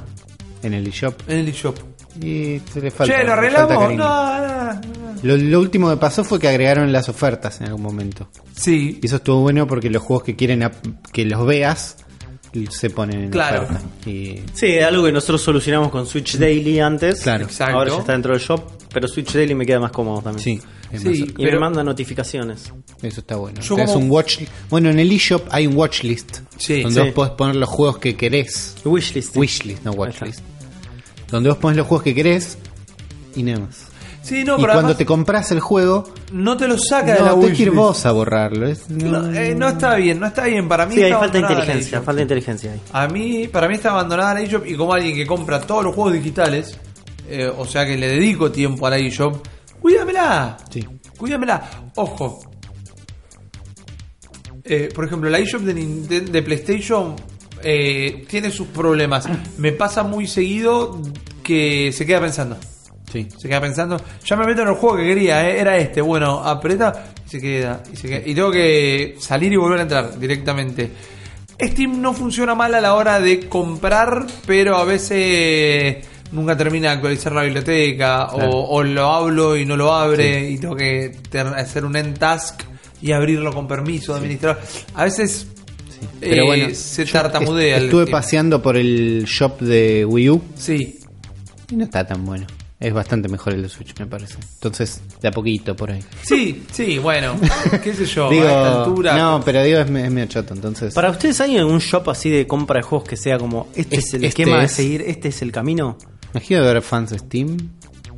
En 0.62 0.74
el 0.74 0.86
eShop. 0.86 1.14
en 1.28 1.38
el 1.38 1.48
eShop. 1.48 1.76
Y 2.22 2.60
se 2.72 2.80
le 2.80 2.90
falta. 2.90 3.16
che, 3.18 3.24
¿lo 3.24 3.32
arreglamos? 3.32 3.68
falta 3.68 3.74
No, 3.74 3.80
cariño. 3.80 4.04
no, 4.04 4.74
no. 4.74 5.20
Lo, 5.22 5.36
lo 5.36 5.60
último 5.60 5.90
que 5.90 5.96
pasó 5.96 6.24
fue 6.24 6.38
que 6.38 6.48
agregaron 6.48 6.90
las 6.92 7.08
ofertas 7.08 7.60
en 7.60 7.66
algún 7.68 7.82
momento. 7.82 8.28
Sí, 8.54 8.98
Y 9.02 9.06
eso 9.06 9.16
estuvo 9.16 9.40
bueno 9.40 9.66
porque 9.66 9.90
los 9.90 10.02
juegos 10.02 10.24
que 10.24 10.36
quieren 10.36 10.68
que 11.12 11.24
los 11.24 11.46
veas 11.46 11.96
se 12.70 12.90
ponen 12.90 13.24
en 13.24 13.30
Claro. 13.30 13.62
oferta. 13.62 13.82
Y 14.10 14.40
Sí, 14.54 14.78
algo 14.80 15.04
que 15.04 15.12
nosotros 15.12 15.40
solucionamos 15.42 15.90
con 15.90 16.06
Switch 16.06 16.36
Daily 16.36 16.80
antes. 16.80 17.20
Claro. 17.22 17.44
Exacto. 17.44 17.76
Ahora 17.78 17.90
ya 17.92 17.98
está 17.98 18.12
dentro 18.12 18.32
del 18.32 18.40
shop, 18.40 18.62
pero 18.92 19.06
Switch 19.08 19.32
Daily 19.32 19.54
me 19.54 19.64
queda 19.66 19.78
más 19.80 19.92
cómodo 19.92 20.20
también. 20.22 20.42
sí, 20.42 20.60
Sí. 20.98 21.22
Y 21.22 21.32
Pero- 21.44 21.52
me 21.52 21.58
manda 21.60 21.84
notificaciones. 21.84 22.72
eso 23.00 23.20
está 23.20 23.36
bueno. 23.36 23.60
Yo 23.60 23.76
como- 23.76 23.92
un 23.94 24.10
watch 24.10 24.40
Bueno, 24.68 24.90
en 24.90 24.98
el 24.98 25.12
eShop 25.12 25.46
hay 25.52 25.68
un 25.68 25.76
watchlist 25.76 26.38
Sí. 26.56 26.82
donde 26.82 27.00
Sí. 27.00 27.06
vos 27.06 27.14
podés 27.14 27.32
poner 27.34 27.54
los 27.54 27.68
juegos 27.68 27.98
que 27.98 28.16
querés. 28.16 28.74
Wishlist. 28.84 29.36
Wishlist, 29.36 29.84
no 29.84 29.92
watchlist. 29.92 30.40
Donde 31.30 31.48
vos 31.50 31.58
pones 31.58 31.76
los 31.76 31.86
juegos 31.86 32.02
que 32.04 32.14
querés 32.14 32.58
y 33.36 33.42
nada 33.42 33.60
más. 33.60 33.86
sí, 34.22 34.42
no, 34.44 34.54
y 34.54 34.62
pero 34.62 34.72
cuando 34.72 34.78
además 34.78 34.96
te 34.98 35.06
compras 35.06 35.50
el 35.52 35.60
juego, 35.60 36.12
no 36.32 36.56
te 36.56 36.66
lo 36.68 36.76
saca 36.76 37.14
de 37.14 37.20
no, 37.20 37.24
la 37.26 37.34
tenés 37.40 37.56
que 37.56 37.62
ir 37.64 37.70
vos 37.70 38.04
a 38.06 38.12
borrarlo. 38.12 38.66
Es- 38.68 38.90
no- 38.90 39.22
No, 39.22 39.32
eh, 39.32 39.54
no 39.54 39.68
está 39.68 39.94
bien, 39.94 40.18
no 40.20 40.26
está 40.26 40.44
bien. 40.46 40.68
Para 40.68 40.86
mí 40.86 40.94
Sí, 40.94 41.02
hay 41.04 41.12
falta 41.12 41.38
de 41.38 41.40
inteligencia, 41.40 41.98
falta 42.02 42.16
de 42.16 42.22
inteligencia 42.22 42.72
ahí. 42.72 42.80
A 42.92 43.06
mí, 43.08 43.48
para 43.48 43.68
mí 43.68 43.74
está 43.74 43.90
abandonada 43.90 44.34
la 44.34 44.40
eShop 44.42 44.66
y 44.66 44.74
como 44.76 44.92
alguien 44.92 45.14
que 45.14 45.26
compra 45.26 45.60
todos 45.60 45.84
los 45.84 45.94
juegos 45.94 46.12
digitales, 46.14 46.76
eh, 47.28 47.50
o 47.56 47.64
sea 47.64 47.86
que 47.86 47.96
le 47.96 48.08
dedico 48.08 48.50
tiempo 48.50 48.86
a 48.86 48.90
la 48.90 48.98
eShop, 48.98 49.46
cuídamela. 49.80 50.56
Sí. 50.70 50.84
Cuídamela. 51.16 51.62
Ojo. 51.96 52.40
Eh, 54.64 54.88
por 54.94 55.04
ejemplo, 55.04 55.30
la 55.30 55.38
eShop 55.38 55.62
de, 55.62 56.20
de 56.20 56.42
PlayStation 56.42 57.16
eh, 57.62 58.24
tiene 58.28 58.50
sus 58.50 58.68
problemas. 58.68 59.28
Me 59.58 59.72
pasa 59.72 60.02
muy 60.02 60.26
seguido 60.26 61.00
que 61.42 61.92
se 61.92 62.04
queda 62.06 62.20
pensando. 62.20 62.56
Sí. 63.12 63.26
Se 63.36 63.48
queda 63.48 63.60
pensando, 63.60 64.00
ya 64.24 64.36
me 64.36 64.46
meto 64.46 64.62
en 64.62 64.68
el 64.68 64.74
juego 64.74 64.96
que 64.96 65.02
quería, 65.04 65.48
eh, 65.50 65.58
era 65.60 65.76
este, 65.78 66.00
bueno, 66.00 66.44
aprieta 66.44 67.06
y 67.26 67.28
se 67.28 67.40
queda, 67.40 67.82
y 67.92 67.96
se 67.96 68.06
queda. 68.08 68.20
Y 68.24 68.34
tengo 68.36 68.52
que 68.52 69.16
salir 69.18 69.52
y 69.52 69.56
volver 69.56 69.80
a 69.80 69.82
entrar 69.82 70.18
directamente. 70.18 70.90
Steam 71.60 72.00
no 72.00 72.14
funciona 72.14 72.54
mal 72.54 72.72
a 72.74 72.80
la 72.80 72.94
hora 72.94 73.18
de 73.18 73.48
comprar, 73.48 74.26
pero 74.46 74.76
a 74.76 74.84
veces 74.84 76.06
nunca 76.30 76.56
termina 76.56 76.88
de 76.90 76.94
actualizar 76.94 77.32
la 77.32 77.42
biblioteca, 77.42 78.26
o- 78.26 78.36
Claro. 78.36 78.50
o, 78.52 78.82
lo 78.84 79.06
hablo 79.06 79.56
y 79.56 79.66
no 79.66 79.76
lo 79.76 79.92
abre, 79.92 80.48
y 80.48 80.58
tengo 80.58 80.76
que 80.76 81.12
hacer 81.56 81.84
un 81.84 81.96
end 81.96 82.16
task 82.16 82.62
y 83.02 83.10
abrirlo 83.12 83.52
con 83.52 83.66
permiso 83.66 84.12
de 84.12 84.18
administrador. 84.20 84.60
A 84.94 85.02
veces 85.04 85.48
Pero 86.20 86.42
eh, 86.42 86.46
bueno, 86.46 86.68
se 86.74 87.04
yo 87.04 87.12
tartamudea. 87.12 87.76
est- 87.76 87.84
Estuve 87.86 88.06
paseando 88.06 88.60
por 88.62 88.76
el 88.76 89.24
shop 89.26 89.60
de 89.60 90.04
Wii 90.04 90.30
U 90.30 90.42
Sí, 90.56 90.98
y 91.70 91.76
no 91.76 91.84
está 91.84 92.06
tan 92.06 92.24
bueno. 92.24 92.46
Es 92.78 92.94
bastante 92.94 93.28
mejor 93.28 93.52
el 93.52 93.60
de 93.62 93.68
Switch, 93.68 93.94
me 93.98 94.06
parece. 94.06 94.36
Entonces, 94.54 95.02
de 95.20 95.28
a 95.28 95.30
poquito 95.30 95.76
por 95.76 95.90
ahí. 95.90 96.02
sí, 96.22 96.62
sí, 96.72 96.96
bueno, 96.98 97.36
qué 97.84 97.92
sé 97.92 98.06
yo, 98.06 98.30
digo, 98.30 98.44
a 98.44 98.48
esta 98.48 98.78
altura. 98.84 99.16
no, 99.18 99.42
pero 99.44 99.62
digo, 99.62 99.78
es, 99.80 99.84
es 99.86 99.90
medio 100.10 100.26
choto. 100.28 100.54
Entonces, 100.54 100.94
¿Para 100.94 101.10
ustedes 101.10 101.38
hay 101.42 101.58
algún 101.58 101.78
shop 101.80 102.08
así 102.08 102.30
de 102.30 102.46
compra 102.46 102.78
de 102.78 102.82
juegos 102.82 103.06
que 103.06 103.16
sea 103.18 103.36
como 103.38 103.68
este 103.74 103.96
es, 103.96 104.06
Es- 104.06 104.14
el 104.14 104.24
este 104.24 104.42
esquema 104.42 104.64
es- 104.64 104.70
de 104.76 104.82
seguir, 104.82 105.02
este 105.06 105.28
es 105.28 105.42
el 105.42 105.52
camino? 105.52 105.98
imagino 106.32 106.64
de 106.64 106.72
ver 106.72 106.82
fans 106.82 107.10
de 107.10 107.18
Steam. 107.18 107.56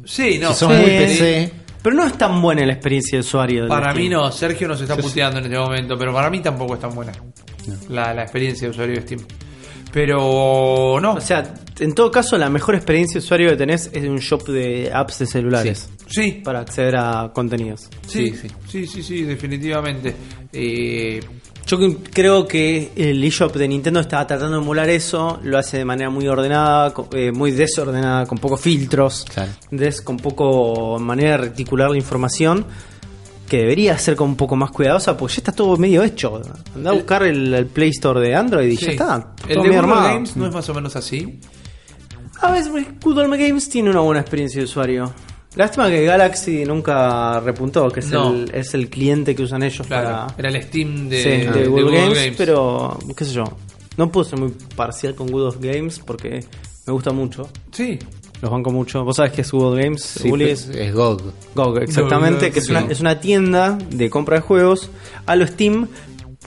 Sí, 0.05 0.39
no. 0.41 0.53
si 0.53 0.61
sí. 0.61 0.67
muy 0.67 0.77
PC, 0.85 1.53
Pero 1.83 1.97
no 1.97 2.07
es 2.07 2.17
tan 2.17 2.41
buena 2.41 2.65
la 2.65 2.73
experiencia 2.75 3.17
de 3.19 3.21
usuario. 3.21 3.67
Para 3.67 3.91
Steam. 3.91 3.97
mí 4.05 4.09
no, 4.11 4.31
Sergio 4.31 4.69
nos 4.69 4.81
está 4.81 4.97
puteando 4.97 5.39
en 5.41 5.47
este 5.47 5.59
momento, 5.59 5.99
pero 5.99 6.13
para 6.15 6.31
mí 6.31 6.39
tampoco 6.41 6.75
es 6.75 6.81
tan 6.81 6.95
buena 6.95 7.11
la, 7.89 8.13
la 8.15 8.23
experiencia 8.23 8.67
de 8.67 8.71
usuario 8.73 8.95
de 8.97 9.03
Steam. 9.03 9.21
Pero 9.93 10.99
no, 11.01 11.15
O 11.15 11.21
sea, 11.21 11.55
en 11.79 11.95
todo 11.95 12.11
caso, 12.11 12.39
la 12.39 12.49
mejor 12.49 12.75
experiencia 12.75 13.21
de 13.21 13.25
usuario 13.25 13.51
que 13.51 13.57
tenés 13.57 13.91
es 13.93 14.03
de 14.03 14.09
un 14.11 14.19
shop 14.19 14.49
de 14.49 14.91
apps 14.93 15.19
de 15.19 15.27
celulares. 15.27 15.91
sí, 16.07 16.41
Para 16.45 16.61
acceder 16.61 16.97
a 16.97 17.31
contenidos. 17.35 17.89
sí, 18.07 18.31
sí, 18.31 18.49
sí, 18.49 18.49
sí. 18.69 18.87
sí, 18.87 19.03
sí, 19.03 19.23
definitivamente. 19.23 20.15
Eh, 20.53 21.21
Yo 21.67 21.79
creo 22.13 22.47
que 22.49 22.91
el 22.97 23.23
eShop 23.23 23.55
de 23.57 23.69
Nintendo 23.69 24.01
está 24.01 24.27
tratando 24.27 24.57
de 24.57 24.63
emular 24.63 24.89
eso, 24.89 25.39
lo 25.45 25.59
hace 25.59 25.79
de 25.79 25.85
manera 25.85 26.09
muy 26.11 26.27
ordenada, 26.27 26.93
co- 26.93 27.09
eh, 27.13 27.31
muy 27.31 27.51
desordenada, 27.53 28.27
con 28.27 28.39
pocos 28.39 28.61
filtros, 28.61 29.25
Claro. 29.33 29.53
des- 29.71 30.01
con 30.03 30.17
poco 30.17 30.99
manera 30.99 31.33
de 31.33 31.37
reticular 31.39 31.91
la 31.91 31.97
información, 31.99 32.65
que 33.53 33.59
debería 33.59 33.99
ser 33.99 34.17
con 34.17 34.31
un 34.31 34.37
poco 34.37 34.57
más 34.57 34.71
cuidadosa, 34.71 35.15
porque 35.15 35.35
ya 35.35 35.41
está 35.41 35.53
todo 35.53 35.77
medio 35.77 36.03
hecho. 36.03 36.41
Anda 36.75 36.89
a 36.89 36.95
buscar 36.95 37.23
el, 37.25 37.53
el 37.53 37.67
Play 37.67 37.91
Store 37.91 38.19
de 38.19 38.35
Android 38.35 38.67
y 38.67 38.77
sí. 38.79 38.87
ya 38.87 38.93
está. 38.93 39.35
El 39.47 39.57
todo 39.57 39.65
de 39.65 39.69
medio. 39.73 39.87
Games 39.89 40.37
no 40.39 40.47
es 40.47 40.55
más 40.55 40.67
o 40.71 40.73
menos 40.73 40.97
así. 40.97 41.39
A 42.41 42.51
veces 42.51 42.73
Google 43.03 43.29
Games 43.37 43.69
tiene 43.69 43.91
una 43.91 44.01
buena 44.01 44.23
experiencia 44.23 44.59
de 44.59 44.65
usuario. 44.65 45.13
Lástima 45.55 45.91
que 45.91 46.03
Galaxy 46.03 46.65
nunca 46.65 47.41
repuntó, 47.41 47.91
que 47.91 48.01
es, 48.01 48.07
No. 48.07 48.31
el, 48.33 48.51
es 48.55 48.73
el 48.73 48.89
cliente 48.89 49.35
que 49.35 49.43
usan 49.43 49.63
ellos 49.65 49.87
Claro, 49.87 50.29
para 50.35 50.35
era 50.39 50.49
el 50.49 50.63
Steam 50.63 51.11
de, 51.11 51.23
sí, 51.23 51.29
de 51.29 51.53
de 51.53 51.67
Google, 51.67 52.01
Games, 52.07 52.35
pero 52.39 52.99
qué 53.15 53.27
sé 53.27 53.33
yo. 53.35 53.45
No 53.99 54.11
puedo 54.11 54.25
ser 54.25 54.39
muy 54.39 54.49
parcial 54.75 55.15
con 55.15 55.27
Google 55.31 55.59
Games 55.61 55.99
porque 55.99 56.43
me 56.87 56.93
gusta 56.95 57.13
mucho. 57.13 57.51
Sí, 57.71 57.99
Los 58.43 58.51
banco 58.51 58.73
mucho. 58.73 59.05
¿Vos 59.05 59.17
sabés 59.17 59.33
qué 59.33 59.43
es 59.43 59.53
Google 59.53 59.85
Games? 59.85 60.03
sí, 60.03 60.29
Uli? 60.29 60.47
pues, 60.47 60.69
es 60.69 60.93
GOG. 60.93 61.33
GOG, 61.55 61.79
exactamente, 61.79 62.47
GOG, 62.47 62.53
que 62.53 62.59
es, 62.59 62.67
sí. 62.67 62.73
una, 62.73 62.81
es 62.81 63.01
una 63.01 63.21
tienda 63.21 63.79
de 63.89 64.11
compra 64.11 64.37
de 64.37 64.43
juegos 64.43 64.91
a 65.27 65.37
lo 65.37 65.47
Steam 65.47 65.87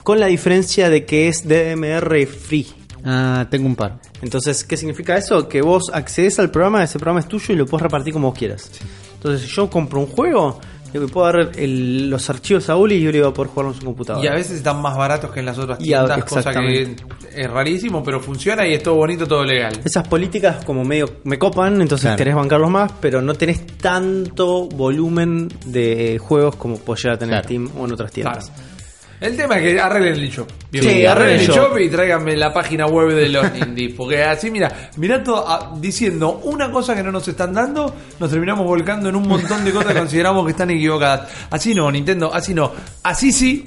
con 0.02 0.20
la 0.20 0.26
diferencia 0.26 0.90
de 0.90 1.06
que 1.06 1.28
es 1.28 1.48
DMR 1.48 2.26
free. 2.26 2.66
Ah, 3.02 3.46
tengo 3.50 3.66
un 3.66 3.76
par. 3.76 3.98
Entonces, 4.20 4.62
¿qué 4.62 4.76
significa 4.76 5.16
eso? 5.16 5.48
Que 5.48 5.62
vos 5.62 5.90
accedes 5.90 6.38
al 6.38 6.50
programa, 6.50 6.84
ese 6.84 6.98
programa 6.98 7.20
es 7.20 7.28
tuyo 7.28 7.54
y 7.54 7.56
lo 7.56 7.64
puedes 7.64 7.82
repartir 7.82 8.12
como 8.12 8.28
vos 8.28 8.38
quieras. 8.38 8.70
Entonces, 9.14 9.48
si 9.48 9.54
yo 9.54 9.70
compro 9.70 10.00
un 10.00 10.06
juego, 10.06 10.60
le 10.92 11.00
puedo 11.08 11.26
dar 11.26 11.50
el- 11.56 12.08
los 12.10 12.28
archivos 12.30 12.68
a 12.70 12.76
Uli 12.76 12.96
y 12.96 13.06
Uli 13.08 13.20
va 13.20 13.28
a 13.28 13.32
poder 13.34 13.50
jugarlo 13.50 13.72
en 13.72 13.78
su 13.80 13.84
computadora. 13.86 14.24
y 14.24 14.28
a 14.28 14.34
veces 14.34 14.58
están 14.58 14.80
más 14.82 14.96
baratos 14.96 15.30
que 15.30 15.40
en 15.40 15.46
las 15.46 15.58
otras 15.58 15.78
Y 15.80 15.92
a- 15.92 16.04
tiendas, 16.06 16.24
cosa 16.24 16.52
que 16.52 16.96
es 17.34 17.50
rarísimo, 17.50 18.02
pero 18.02 18.20
funciona 18.20 18.66
y 18.66 18.74
es 18.74 18.82
todo 18.82 18.94
bonito, 18.94 19.26
todo 19.26 19.44
legal. 19.44 19.72
Esas 19.84 20.06
políticas 20.08 20.64
como 20.64 20.84
medio 20.84 21.06
me 21.24 21.38
copan, 21.38 21.80
entonces 21.82 22.02
Claro. 22.06 22.16
querés 22.16 22.34
bancarlos 22.34 22.70
más, 22.70 22.92
pero 23.00 23.20
no 23.22 23.34
tenés 23.34 23.66
tanto 23.78 24.66
volumen 24.68 25.48
de 25.66 26.18
juegos 26.18 26.56
como 26.56 26.76
puede 26.78 27.00
llegar 27.02 27.16
a 27.16 27.18
tener 27.18 27.32
Claro. 27.34 27.44
Steam 27.44 27.70
o 27.78 27.84
en 27.86 27.92
otras 27.92 28.12
tiendas. 28.12 28.50
Claro. 28.50 28.75
El 29.20 29.36
tema 29.36 29.56
es 29.56 29.62
que 29.62 29.80
arreglen 29.80 30.14
el 30.14 30.30
shop. 30.30 30.48
Sí, 30.72 31.06
arreglen 31.06 31.40
el 31.40 31.48
shop 31.48 31.78
y 31.78 31.88
tráiganme 31.88 32.36
la 32.36 32.52
página 32.52 32.86
web 32.86 33.14
de 33.14 33.28
los 33.28 33.46
indies. 33.56 33.94
Porque 33.96 34.22
así, 34.22 34.50
mira, 34.50 34.90
mirá 34.96 35.22
todo, 35.22 35.44
ah, 35.46 35.74
diciendo 35.78 36.40
una 36.44 36.70
cosa 36.70 36.94
que 36.94 37.02
no 37.02 37.10
nos 37.10 37.26
están 37.26 37.54
dando, 37.54 37.94
nos 38.20 38.30
terminamos 38.30 38.66
volcando 38.66 39.08
en 39.08 39.16
un 39.16 39.26
montón 39.26 39.64
de 39.64 39.72
cosas 39.72 39.92
que 39.92 39.98
consideramos 39.98 40.44
que 40.44 40.50
están 40.50 40.70
equivocadas. 40.70 41.30
Así 41.50 41.74
no, 41.74 41.90
Nintendo, 41.90 42.32
así 42.32 42.52
no. 42.52 42.72
Así 43.02 43.32
sí, 43.32 43.64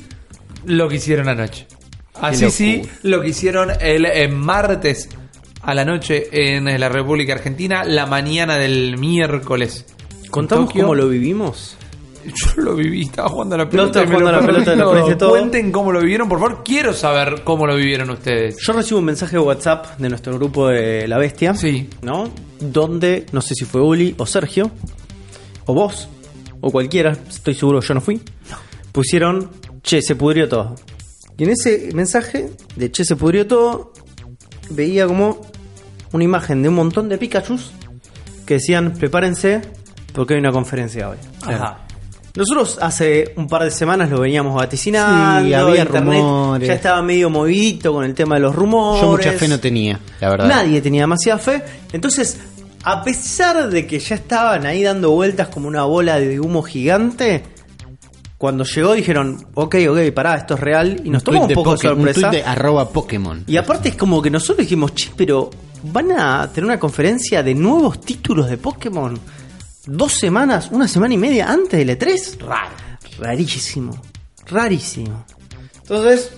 lo 0.66 0.88
que 0.88 0.96
hicieron 0.98 1.28
anoche. 1.30 1.68
Así 2.22 2.52
sí, 2.52 2.82
lo 3.04 3.22
que 3.22 3.30
hicieron 3.30 3.72
el, 3.80 4.06
eh, 4.06 4.28
martes 4.28 5.10
a 5.62 5.74
la 5.74 5.86
noche 5.86 6.28
en 6.32 6.80
la 6.80 6.90
República 6.90 7.34
Argentina, 7.34 7.84
la 7.84 8.06
mañana 8.06 8.58
del 8.58 8.98
miércoles. 8.98 9.86
¿Contamos 10.30 10.68
Tokio. 10.68 10.84
cómo 10.84 10.96
lo 10.96 11.08
vivimos? 11.08 11.79
Yo 12.56 12.62
lo 12.62 12.76
viví, 12.76 13.02
estaba 13.02 13.30
jugando 13.30 13.56
a 13.56 13.58
la 13.60 13.70
pelota. 13.70 14.02
estaba 14.02 14.06
y 14.06 14.08
me 14.08 14.16
jugando 14.16 14.38
a 14.38 14.42
la 14.42 14.48
pelota, 14.48 14.76
lo 14.76 14.92
perdiste 14.92 15.16
todo. 15.16 15.30
Cuenten 15.32 15.72
cómo 15.72 15.92
lo 15.92 16.02
vivieron, 16.02 16.28
por 16.28 16.40
favor. 16.40 16.64
Quiero 16.64 16.94
saber 16.94 17.44
cómo 17.44 17.66
lo 17.66 17.76
vivieron 17.76 18.10
ustedes. 18.10 18.58
Yo 18.60 18.74
recibo 18.74 19.00
un 19.00 19.06
mensaje 19.06 19.38
de 19.38 19.42
WhatsApp 19.42 19.98
de 19.98 20.10
nuestro 20.10 20.34
grupo 20.38 20.68
de 20.68 21.08
La 21.08 21.18
Bestia. 21.18 21.54
Sí. 21.54 21.90
¿No? 22.02 22.30
Donde, 22.60 23.26
no 23.32 23.42
sé 23.42 23.56
si 23.56 23.66
fue 23.66 23.82
Uli 23.82 24.16
o 24.18 24.26
Sergio, 24.26 24.72
o 25.66 25.74
vos, 25.74 26.10
o 26.62 26.72
cualquiera, 26.72 27.12
estoy 27.12 27.54
seguro 27.54 27.80
yo 27.82 27.94
no 27.94 28.02
fui. 28.02 28.22
Pusieron, 28.92 29.50
che, 29.82 30.02
se 30.02 30.16
pudrió 30.16 30.50
todo. 30.50 30.76
Y 31.38 31.44
en 31.44 31.52
ese 31.52 31.90
mensaje 31.94 32.52
de 32.76 32.92
che, 32.92 33.06
se 33.06 33.16
pudrió 33.16 33.48
todo, 33.48 33.94
veía 34.72 35.08
como 35.08 35.42
una 36.12 36.24
imagen 36.24 36.62
de 36.62 36.70
un 36.70 36.76
montón 36.76 37.08
de 37.08 37.18
Pikachus 37.18 37.72
que 38.46 38.56
decían, 38.56 38.94
prepárense 38.94 39.62
porque 40.14 40.34
hay 40.34 40.40
una 40.40 40.52
conferencia 40.52 41.10
hoy. 41.10 41.18
Ajá. 41.44 41.86
Nosotros 42.36 42.78
hace 42.82 43.34
un 43.36 43.48
par 43.48 43.64
de 43.64 43.72
semanas 43.72 44.10
lo 44.10 44.20
veníamos 44.20 44.54
vaticinando. 44.56 45.48
Sí, 45.48 45.54
había 45.54 45.82
internet 45.82 46.22
rumores. 46.22 46.68
Ya 46.68 46.74
estaba 46.76 47.02
medio 47.02 47.30
movidito 47.30 47.94
con 47.94 48.06
el 48.06 48.14
tema 48.14 48.36
de 48.36 48.42
los 48.42 48.56
rumores. 48.56 49.02
Yo 49.02 49.12
mucha 49.12 49.32
fe 49.34 49.48
no 49.48 49.60
tenía, 49.60 50.00
la 50.22 50.30
verdad. 50.30 50.48
Nadie 50.48 50.82
tenía 50.82 51.02
demasiada 51.02 51.40
fe. 51.40 51.64
Entonces, 51.92 52.40
a 52.84 53.04
pesar 53.04 53.70
de 53.70 53.86
que 53.88 54.00
ya 54.00 54.16
estaban 54.16 54.66
ahí 54.66 54.84
dando 54.84 55.12
vueltas 55.12 55.50
como 55.50 55.68
una 55.68 55.84
bola 55.84 56.20
de 56.20 56.40
humo 56.40 56.62
gigante, 56.62 57.44
cuando 58.38 58.64
llegó 58.64 58.94
dijeron, 58.94 59.46
ok, 59.56 59.76
ok, 59.90 60.00
pará, 60.14 60.36
esto 60.36 60.54
es 60.54 60.60
real. 60.60 61.02
Y 61.04 61.10
nos 61.10 61.24
tomó 61.24 61.44
un 61.44 61.54
poco 61.54 61.76
de 61.76 61.90
Un 61.90 61.96
sorpresa. 61.98 62.30
de 62.30 62.44
arroba 62.44 62.90
Pokémon. 62.90 63.44
Y 63.48 63.58
aparte 63.58 63.90
es 63.90 63.96
como 63.96 64.22
que 64.22 64.30
nosotros 64.30 64.60
dijimos, 64.60 64.94
che, 64.94 65.12
pero 65.16 65.50
van 65.84 66.12
a 66.12 66.48
tener 66.54 66.66
una 66.66 66.80
conferencia 66.80 67.44
de 67.44 67.54
nuevos 67.56 68.00
títulos 68.00 68.50
de 68.50 68.58
Pokémon 68.58 69.20
dos 69.90 70.14
semanas, 70.14 70.70
una 70.72 70.88
semana 70.88 71.14
y 71.14 71.18
media 71.18 71.50
antes 71.52 71.78
del 71.86 71.98
E3. 71.98 72.40
Raro. 72.40 72.70
Rarísimo, 73.20 74.00
rarísimo. 74.48 75.26
Entonces 75.82 76.32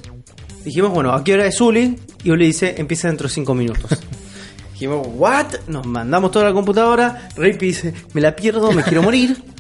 dijimos, 0.64 0.92
bueno, 0.92 1.12
¿a 1.14 1.24
qué 1.24 1.34
hora 1.34 1.46
es 1.46 1.60
Uli? 1.62 1.98
Y 2.24 2.32
Uli 2.32 2.48
dice, 2.48 2.76
empieza 2.78 3.08
dentro 3.08 3.28
de 3.28 3.34
cinco 3.34 3.54
minutos. 3.54 4.00
dijimos, 4.74 5.08
¿what? 5.14 5.48
Nos 5.68 5.86
mandamos 5.86 6.32
toda 6.32 6.46
la 6.46 6.54
computadora. 6.54 7.30
Rapey 7.36 7.58
dice, 7.58 7.94
me 8.14 8.22
la 8.22 8.36
pierdo, 8.36 8.72
me 8.72 8.84
quiero 8.84 9.04
morir. 9.04 9.44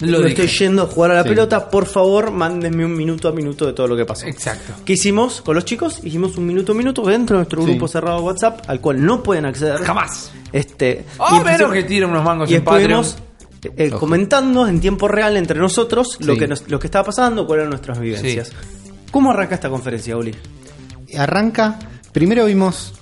Lo 0.00 0.24
estoy 0.24 0.46
yendo 0.46 0.82
a 0.84 0.86
jugar 0.86 1.10
a 1.10 1.14
la 1.14 1.22
Sí. 1.24 1.30
pelota. 1.30 1.68
Por 1.70 1.84
favor, 1.86 2.30
mándenme 2.30 2.84
un 2.84 2.94
minuto 2.96 3.26
a 3.26 3.32
minuto 3.32 3.66
de 3.66 3.72
todo 3.72 3.88
lo 3.88 3.96
que 3.96 4.04
pasó. 4.04 4.26
Exacto. 4.26 4.72
¿Qué 4.84 4.92
hicimos 4.92 5.40
con 5.42 5.56
los 5.56 5.64
chicos? 5.64 5.98
Hicimos 6.04 6.36
un 6.36 6.46
minuto 6.46 6.70
a 6.70 6.74
minuto 6.76 7.02
dentro 7.02 7.34
de 7.34 7.38
nuestro 7.40 7.62
Sí. 7.62 7.70
grupo 7.70 7.88
cerrado 7.88 8.18
de 8.18 8.22
WhatsApp, 8.26 8.60
al 8.68 8.80
cual 8.80 9.04
no 9.04 9.24
pueden 9.24 9.44
acceder. 9.46 9.78
Jamás. 9.82 10.30
Este, 10.52 11.04
y 11.32 11.40
menos 11.44 11.72
que 11.72 11.82
tiren 11.82 12.10
unos 12.10 12.22
mangos 12.22 12.48
y 12.48 12.54
en 12.54 12.62
Patreon. 12.62 13.04
Eh, 13.76 13.90
comentando 13.90 14.66
en 14.68 14.80
tiempo 14.80 15.08
real 15.08 15.36
entre 15.36 15.58
nosotros 15.58 16.16
lo, 16.20 16.36
que 16.36 16.46
nos- 16.48 16.68
lo 16.68 16.78
que 16.78 16.86
estaba 16.86 17.04
pasando, 17.04 17.46
cuáles 17.46 17.62
eran 17.62 17.70
nuestras 17.70 17.98
vivencias. 18.00 18.52
¿Cómo 19.10 19.30
arranca 19.30 19.54
esta 19.54 19.68
conferencia, 19.70 20.16
Uli? 20.16 20.34
Arranca, 21.16 21.78
primero 22.12 22.44
vimos... 22.46 22.94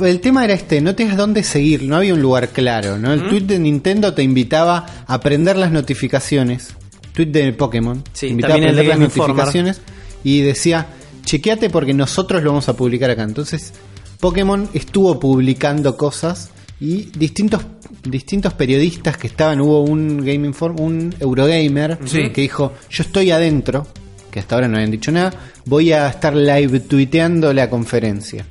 El 0.00 0.20
tema 0.20 0.44
era 0.44 0.54
este, 0.54 0.80
no 0.80 0.96
tenías 0.96 1.16
dónde 1.16 1.44
seguir, 1.44 1.84
no 1.84 1.94
había 1.96 2.14
un 2.14 2.20
lugar 2.22 2.48
claro, 2.48 2.98
¿no? 2.98 3.12
El 3.12 3.28
tweet 3.28 3.42
de 3.42 3.60
Nintendo 3.60 4.12
te 4.12 4.24
invitaba 4.24 4.86
a 5.06 5.20
prender 5.20 5.56
las 5.56 5.70
notificaciones. 5.70 6.74
Tweet 7.12 7.26
de 7.26 7.52
Pokémon. 7.52 8.02
Sí, 8.12 8.26
te 8.26 8.32
invitaba 8.32 8.54
a 8.54 8.56
prender 8.56 8.74
de 8.82 8.88
las 8.88 8.98
notificaciones 8.98 9.80
y 10.24 10.40
decía, 10.40 10.88
chequeate 11.24 11.70
porque 11.70 11.94
nosotros 11.94 12.42
lo 12.42 12.50
vamos 12.50 12.68
a 12.68 12.72
publicar 12.76 13.08
acá. 13.10 13.22
Entonces, 13.22 13.72
Pokémon 14.18 14.68
estuvo 14.74 15.20
publicando 15.20 15.96
cosas 15.96 16.50
y 16.84 17.10
distintos 17.18 17.62
distintos 18.04 18.52
periodistas 18.52 19.16
que 19.16 19.26
estaban, 19.28 19.60
hubo 19.62 19.80
un 19.82 20.18
Game 20.18 20.46
Inform, 20.46 20.78
un 20.80 21.14
Eurogamer 21.18 21.98
Sí. 22.04 22.28
que 22.30 22.42
dijo, 22.42 22.74
yo 22.90 23.02
estoy 23.02 23.30
adentro, 23.30 23.86
que 24.30 24.40
hasta 24.40 24.56
ahora 24.56 24.68
no 24.68 24.76
habían 24.76 24.90
dicho 24.90 25.10
nada, 25.10 25.32
voy 25.64 25.92
a 25.92 26.06
estar 26.08 26.34
live 26.36 26.80
tuiteando 26.80 27.52
la 27.54 27.70
conferencia. 27.70 28.44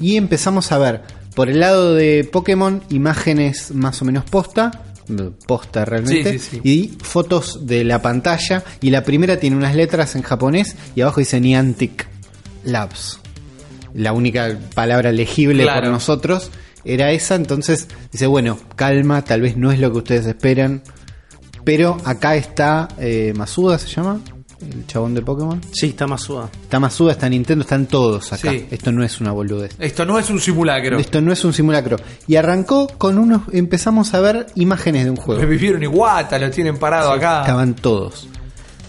Y 0.00 0.16
empezamos 0.16 0.72
a 0.72 0.78
ver, 0.78 1.02
por 1.36 1.48
el 1.48 1.60
lado 1.60 1.94
de 1.94 2.24
Pokémon, 2.30 2.82
imágenes 2.90 3.72
más 3.72 4.02
o 4.02 4.04
menos 4.04 4.24
posta, 4.24 4.72
posta 5.46 5.84
realmente, 5.84 6.38
Sí, 6.38 6.38
sí, 6.40 6.60
sí. 6.62 6.68
y 6.68 6.96
fotos 7.04 7.64
de 7.66 7.84
la 7.84 8.02
pantalla. 8.02 8.64
Y 8.80 8.90
la 8.90 9.04
primera 9.04 9.38
tiene 9.38 9.54
unas 9.56 9.76
letras 9.76 10.16
en 10.16 10.22
japonés 10.22 10.74
y 10.96 11.02
abajo 11.02 11.20
dice 11.20 11.40
Niantic 11.40 12.08
Labs. 12.64 13.20
La 13.94 14.12
única 14.12 14.58
palabra 14.74 15.12
legible 15.12 15.62
Claro. 15.64 15.82
por 15.82 15.90
nosotros 15.92 16.50
era 16.84 17.10
esa. 17.10 17.34
Entonces 17.34 17.88
dice, 18.10 18.26
bueno, 18.26 18.58
calma, 18.76 19.22
tal 19.22 19.40
vez 19.40 19.56
no 19.56 19.72
es 19.72 19.78
lo 19.78 19.92
que 19.92 19.98
ustedes 19.98 20.26
esperan. 20.26 20.82
Pero 21.64 21.96
acá 22.04 22.34
está 22.34 22.88
eh, 22.98 23.32
Masuda, 23.36 23.78
se 23.78 23.88
llama, 23.88 24.20
el 24.60 24.86
chabón 24.86 25.14
de 25.14 25.22
Pokémon. 25.22 25.60
Sí, 25.72 25.88
está 25.88 26.06
suave. 26.18 26.48
Está 26.62 26.80
Masuda, 26.80 27.12
está 27.12 27.28
Nintendo, 27.28 27.62
están 27.62 27.86
todos 27.86 28.32
acá. 28.32 28.50
Sí. 28.50 28.66
Esto 28.70 28.92
no 28.92 29.04
es 29.04 29.20
una 29.20 29.32
boludez. 29.32 29.74
Esto 29.78 30.04
no 30.04 30.18
es 30.18 30.30
un 30.30 30.40
simulacro. 30.40 30.98
Esto 30.98 31.20
no 31.20 31.32
es 31.32 31.44
un 31.44 31.52
simulacro. 31.52 31.96
Y 32.26 32.36
arrancó 32.36 32.88
con 32.98 33.18
unos. 33.18 33.42
Empezamos 33.52 34.14
a 34.14 34.20
ver 34.20 34.46
imágenes 34.54 35.04
de 35.04 35.10
un 35.10 35.16
juego. 35.16 35.40
Revivieron 35.40 35.82
Iguata, 35.82 36.38
lo 36.38 36.50
tienen 36.50 36.78
parado 36.78 37.12
acá. 37.12 37.40
Estaban 37.40 37.74
todos. 37.74 38.28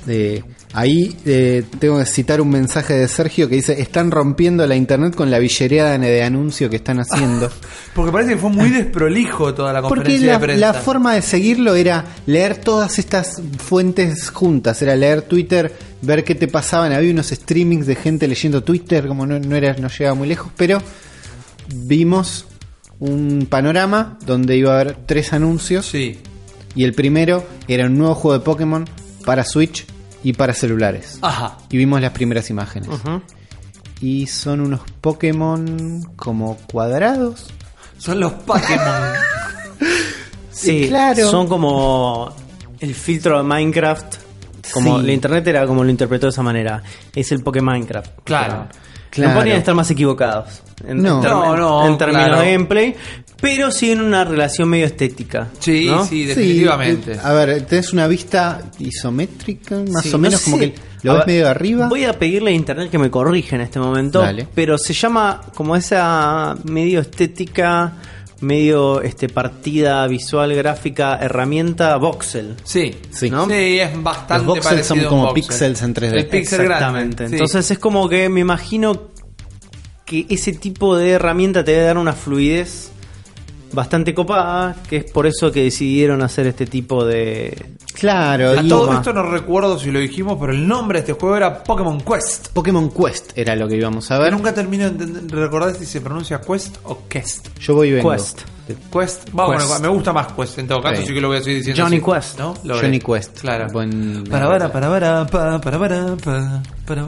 Eh, 0.07 0.43
ahí 0.73 1.15
eh, 1.25 1.63
tengo 1.79 1.99
que 1.99 2.05
citar 2.05 2.41
un 2.41 2.49
mensaje 2.49 2.93
de 2.93 3.07
Sergio 3.07 3.47
que 3.47 3.55
dice: 3.55 3.79
Están 3.81 4.11
rompiendo 4.11 4.65
la 4.67 4.75
internet 4.75 5.15
con 5.15 5.29
la 5.31 5.39
villereada 5.39 5.97
de 5.97 6.23
anuncio 6.23 6.69
que 6.69 6.75
están 6.77 6.99
haciendo. 6.99 7.49
Porque 7.95 8.11
parece 8.11 8.33
que 8.33 8.37
fue 8.37 8.49
muy 8.49 8.69
desprolijo 8.71 9.53
toda 9.53 9.71
la 9.73 9.81
Porque 9.81 9.95
conferencia 10.01 10.27
la, 10.27 10.33
de 10.39 10.45
prensa. 10.45 10.59
la 10.67 10.73
forma 10.73 11.13
de 11.13 11.21
seguirlo 11.21 11.75
era 11.75 12.05
leer 12.25 12.57
todas 12.57 12.99
estas 12.99 13.41
fuentes 13.59 14.29
juntas, 14.29 14.81
era 14.81 14.95
leer 14.95 15.21
Twitter, 15.23 15.71
ver 16.01 16.23
qué 16.23 16.35
te 16.35 16.47
pasaban, 16.47 16.91
había 16.91 17.11
unos 17.11 17.27
streamings 17.29 17.85
de 17.87 17.95
gente 17.95 18.27
leyendo 18.27 18.63
Twitter, 18.63 19.07
como 19.07 19.25
no, 19.25 19.39
no 19.39 19.55
era, 19.55 19.73
no 19.75 19.87
llegaba 19.89 20.15
muy 20.15 20.27
lejos, 20.27 20.51
pero 20.57 20.81
vimos 21.73 22.45
un 22.99 23.47
panorama 23.49 24.17
donde 24.25 24.57
iba 24.57 24.71
a 24.71 24.81
haber 24.81 24.97
tres 25.05 25.33
anuncios 25.33 25.85
Sí. 25.87 26.17
y 26.75 26.83
el 26.83 26.93
primero 26.93 27.45
era 27.67 27.85
un 27.87 27.97
nuevo 27.97 28.15
juego 28.15 28.37
de 28.39 28.43
Pokémon 28.45 28.85
para 29.25 29.43
Switch 29.43 29.85
y 30.23 30.33
para 30.33 30.53
celulares. 30.53 31.19
Ajá. 31.21 31.57
Y 31.69 31.77
vimos 31.77 32.01
las 32.01 32.11
primeras 32.11 32.49
imágenes. 32.49 32.89
Ujú. 32.89 33.21
Y 34.01 34.27
son 34.27 34.61
unos 34.61 34.81
Pokémon 35.01 36.03
como 36.15 36.57
cuadrados. 36.71 37.47
Son 37.97 38.19
los 38.19 38.31
Pokémon. 38.33 39.13
Sí, 40.51 40.85
claro. 40.87 41.29
Son 41.29 41.47
como 41.47 42.31
el 42.79 42.93
filtro 42.93 43.37
de 43.37 43.43
Minecraft. 43.43 44.15
Como 44.71 44.99
Sí. 44.99 45.05
la 45.07 45.11
internet 45.11 45.47
era 45.47 45.65
como 45.65 45.83
lo 45.83 45.89
interpretó 45.89 46.27
de 46.27 46.29
esa 46.29 46.43
manera. 46.43 46.81
Es 47.13 47.31
el 47.31 47.41
Pokémon 47.43 47.73
Minecraft. 47.73 48.19
Claro. 48.23 48.67
Claro. 49.09 49.31
No 49.33 49.37
podrían 49.39 49.57
estar 49.57 49.75
más 49.75 49.89
equivocados. 49.91 50.61
En, 50.85 51.01
No. 51.01 51.17
en 51.17 51.23
No, 51.29 51.57
no, 51.57 51.87
en 51.87 51.97
términos 51.97 52.25
claro. 52.27 52.41
de 52.41 52.51
gameplay. 52.53 52.95
Pero 53.43 53.71
sí 53.71 53.91
en 53.91 53.99
una 54.01 54.23
relación 54.23 54.69
medio 54.69 54.85
estética. 54.85 55.49
Sí, 55.59 55.85
¿no? 55.87 56.05
sí, 56.05 56.23
definitivamente. 56.25 57.15
Sí, 57.15 57.19
a 57.21 57.33
ver, 57.33 57.61
tenés 57.65 57.91
una 57.91 58.07
vista 58.07 58.61
isométrica, 58.79 59.75
más 59.91 60.03
Sí, 60.03 60.09
o 60.09 60.13
no 60.13 60.17
menos 60.19 60.39
sé. 60.39 60.45
como 60.45 60.59
que 60.59 60.73
lo 61.03 61.11
ves 61.13 61.19
ver, 61.19 61.27
medio 61.27 61.43
de 61.43 61.49
arriba. 61.49 61.87
Voy 61.89 62.05
a 62.05 62.17
pedirle 62.17 62.51
a 62.51 62.53
internet 62.53 62.89
que 62.89 62.97
me 62.97 63.11
corrija 63.11 63.57
en 63.57 63.61
este 63.63 63.79
momento. 63.79 64.19
Dale. 64.21 64.47
Pero 64.55 64.77
se 64.77 64.93
llama 64.93 65.41
como 65.53 65.75
esa 65.75 66.55
medio 66.63 67.01
estética, 67.01 67.93
medio 68.39 69.01
este 69.01 69.27
partida 69.27 70.07
visual, 70.07 70.55
gráfica, 70.55 71.17
herramienta 71.17 71.97
voxel. 71.97 72.55
Sí. 72.63 72.95
Sí. 73.11 73.29
¿no? 73.29 73.45
Sí, 73.47 73.79
es 73.79 74.01
bastante 74.01 74.45
Los 74.45 74.55
voxels 74.55 74.85
son 74.87 75.03
como 75.03 75.23
voxel. 75.25 75.43
píxeles 75.43 75.81
en 75.81 75.93
3D. 75.93 76.13
El 76.13 76.27
pixel 76.27 76.61
Exactamente. 76.61 77.15
grande. 77.15 77.27
sí. 77.27 77.33
Entonces 77.33 77.71
es 77.71 77.77
como 77.79 78.07
que 78.07 78.29
me 78.29 78.39
imagino 78.39 79.09
que 80.05 80.25
ese 80.29 80.53
tipo 80.53 80.95
de 80.97 81.11
herramienta 81.11 81.63
te 81.65 81.71
debe 81.71 81.83
dar 81.83 81.97
una 81.97 82.13
fluidez 82.13 82.91
bastante 83.73 84.13
copada, 84.13 84.75
que 84.89 84.97
es 84.97 85.11
por 85.11 85.25
eso 85.27 85.51
que 85.51 85.63
decidieron 85.63 86.21
hacer 86.21 86.47
este 86.47 86.65
tipo 86.65 87.03
de... 87.05 87.73
Claro, 87.93 88.51
A 88.51 88.63
y 88.63 88.67
todo 88.67 88.85
toma. 88.85 88.97
esto 88.97 89.13
no 89.13 89.23
recuerdo 89.23 89.77
si 89.77 89.91
lo 89.91 89.99
dijimos, 89.99 90.37
pero 90.39 90.51
el 90.51 90.67
nombre 90.67 90.99
de 90.99 91.11
este 91.11 91.13
juego 91.13 91.37
era 91.37 91.63
Pokémon 91.63 92.01
Quest. 92.01 92.49
Pokémon 92.49 92.89
Quest 92.91 93.37
era 93.37 93.55
lo 93.55 93.67
que 93.67 93.75
íbamos 93.75 94.09
a 94.11 94.17
ver. 94.19 94.31
nunca 94.33 94.53
termino 94.53 94.83
de 94.89 94.89
entender- 95.05 95.29
recordar 95.39 95.75
si 95.75 95.85
se 95.85 96.01
pronuncia 96.01 96.41
Quest 96.41 96.77
o 96.85 97.07
Quest. 97.07 97.47
Yo 97.59 97.75
voy 97.75 97.89
y 97.89 97.91
vengo. 97.93 98.11
Quest. 98.11 98.41
Quest. 98.91 99.29
Vamos, 99.33 99.55
Quest. 99.57 99.67
bueno, 99.67 99.81
me 99.81 99.87
gusta 99.89 100.13
más 100.13 100.31
Quest 100.33 100.59
en 100.59 100.67
todo 100.67 100.81
caso, 100.81 100.95
Sí. 100.97 101.03
así 101.03 101.13
que 101.13 101.21
lo 101.21 101.27
voy 101.27 101.37
a 101.37 101.41
seguir 101.41 101.57
diciendo. 101.57 101.83
Johnny 101.83 101.97
así, 101.97 102.05
Quest. 102.11 102.39
¿no? 102.39 102.53
Lo 102.63 102.75
Johnny 102.75 102.99
veré. 102.99 103.05
Quest. 103.05 103.39
Claro. 103.41 103.67
Buen- 103.73 104.23
Para, 104.29 104.47
para, 104.47 104.71
para, 104.71 104.89
para, 104.89 105.25
para, 105.27 105.59
para, 105.61 105.79
para, 105.79 106.15
para, 106.17 106.63
para, 106.85 107.07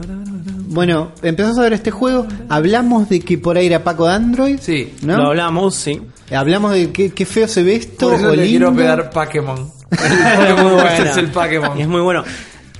Bueno, 0.68 1.12
empezamos 1.22 1.58
a 1.58 1.62
ver 1.62 1.72
este 1.72 1.90
juego. 1.90 2.26
Hablamos 2.48 3.08
de 3.08 3.20
que 3.20 3.38
por 3.38 3.56
ahí 3.56 3.66
era 3.66 3.82
Paco 3.84 4.06
de 4.06 4.14
Android. 4.14 4.58
Sí. 4.60 4.94
¿no? 5.02 5.16
Lo 5.16 5.26
hablamos, 5.28 5.74
sí. 5.74 6.02
Hablamos 6.30 6.72
de 6.72 6.90
qué, 6.92 7.10
qué 7.12 7.24
feo 7.24 7.46
se 7.48 7.62
ve 7.62 7.76
esto. 7.76 8.08
Por 8.10 8.16
eso 8.18 8.34
le 8.34 8.46
quiero 8.46 8.74
pegar 8.74 9.10
Pokémon. 9.10 9.70
Es 9.90 11.16
el 11.16 11.30
Pokémon. 11.30 11.78
Y 11.78 11.82
es 11.82 11.88
muy 11.88 12.00
bueno. 12.00 12.24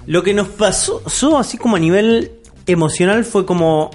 Lo 0.06 0.22
que 0.22 0.34
nos 0.34 0.48
pasó, 0.48 1.00
pasó 1.02 1.38
así 1.38 1.56
como 1.58 1.76
a 1.76 1.78
nivel 1.78 2.32
emocional 2.66 3.24
fue 3.24 3.46
como... 3.46 3.90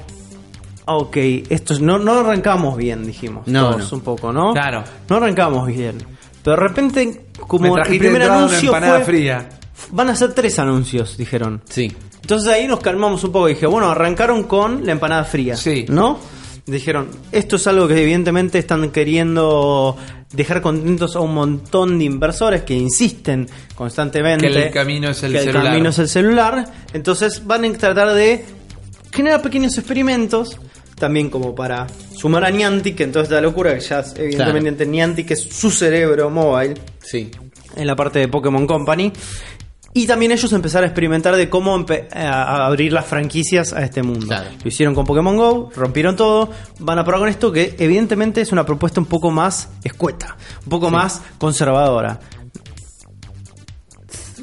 ok, 0.97 1.17
esto 1.49 1.73
es- 1.73 1.79
no, 1.81 1.97
no 1.99 2.19
arrancamos 2.19 2.77
bien, 2.77 3.05
dijimos. 3.05 3.47
No, 3.47 3.71
todos 3.71 3.91
no. 3.91 3.97
un 3.97 4.03
poco, 4.03 4.31
¿no? 4.33 4.53
Claro. 4.53 4.83
No 5.09 5.15
arrancamos 5.17 5.67
bien. 5.67 5.97
Pero 6.43 6.55
de 6.57 6.61
repente, 6.67 7.25
como 7.47 7.77
el 7.77 7.83
primer 7.83 8.23
anuncio 8.23 8.71
fue, 8.73 9.03
fría. 9.03 9.49
van 9.91 10.09
a 10.09 10.15
ser 10.15 10.33
tres 10.33 10.57
anuncios, 10.59 11.17
dijeron. 11.17 11.61
Sí. 11.69 11.91
Entonces 12.21 12.51
ahí 12.53 12.67
nos 12.67 12.79
calmamos 12.79 13.23
un 13.23 13.31
poco 13.31 13.49
y 13.49 13.53
dije, 13.55 13.65
bueno, 13.67 13.89
arrancaron 13.89 14.43
con 14.43 14.85
la 14.85 14.91
empanada 14.91 15.23
fría. 15.23 15.55
Sí. 15.55 15.85
¿No? 15.89 16.19
Dijeron, 16.65 17.09
esto 17.31 17.55
es 17.55 17.65
algo 17.67 17.87
que 17.87 18.01
evidentemente 18.01 18.59
están 18.59 18.89
queriendo 18.91 19.97
dejar 20.31 20.61
contentos 20.61 21.15
a 21.15 21.19
un 21.19 21.33
montón 21.33 21.97
de 21.99 22.05
inversores 22.05 22.61
que 22.63 22.73
insisten 22.75 23.47
constantemente 23.75 24.47
Que 24.47 24.65
el 24.67 24.71
camino 24.71 25.09
es 25.09 25.21
el 25.23 25.33
que 25.33 25.39
celular. 25.39 25.63
camino 25.65 25.89
es 25.89 25.99
el 25.99 26.07
celular. 26.07 26.65
Entonces 26.93 27.45
van 27.45 27.65
a 27.65 27.73
tratar 27.73 28.13
de 28.13 28.45
generar 29.11 29.41
pequeños 29.41 29.77
experimentos, 29.77 30.57
también 31.01 31.29
como 31.29 31.53
para 31.53 31.87
sumar 32.15 32.45
a 32.45 32.49
Niantic, 32.49 32.97
en 33.01 33.11
toda 33.11 33.23
esta 33.23 33.41
locura 33.41 33.73
que 33.73 33.81
ya 33.81 33.99
es 33.99 34.13
evidentemente 34.17 34.85
Niantic 34.85 35.31
es 35.31 35.41
su 35.41 35.69
cerebro 35.69 36.29
mobile 36.29 36.75
Sí. 37.03 37.29
en 37.75 37.85
la 37.87 37.95
parte 37.97 38.19
de 38.19 38.29
Pokémon 38.29 38.65
Company. 38.65 39.11
Y 39.93 40.07
también 40.07 40.31
ellos 40.31 40.53
empezaron 40.53 40.85
a 40.85 40.87
experimentar 40.87 41.35
de 41.35 41.49
cómo 41.49 41.75
a, 41.75 42.21
a 42.23 42.65
abrir 42.65 42.93
las 42.93 43.05
franquicias 43.05 43.73
a 43.73 43.83
este 43.83 44.01
mundo. 44.03 44.25
Claro. 44.25 44.49
Lo 44.63 44.67
hicieron 44.69 44.95
con 44.95 45.05
Pokémon 45.05 45.35
Go, 45.35 45.69
rompieron 45.75 46.15
todo, 46.15 46.49
van 46.79 46.97
a 46.97 47.03
probar 47.03 47.19
con 47.19 47.27
esto 47.29 47.51
que 47.51 47.75
evidentemente 47.77 48.39
es 48.39 48.53
una 48.53 48.65
propuesta 48.65 49.01
un 49.01 49.07
poco 49.07 49.31
más 49.31 49.67
escueta, 49.83 50.37
un 50.63 50.69
poco 50.69 50.89
más 50.89 51.21
conservadora. 51.37 52.21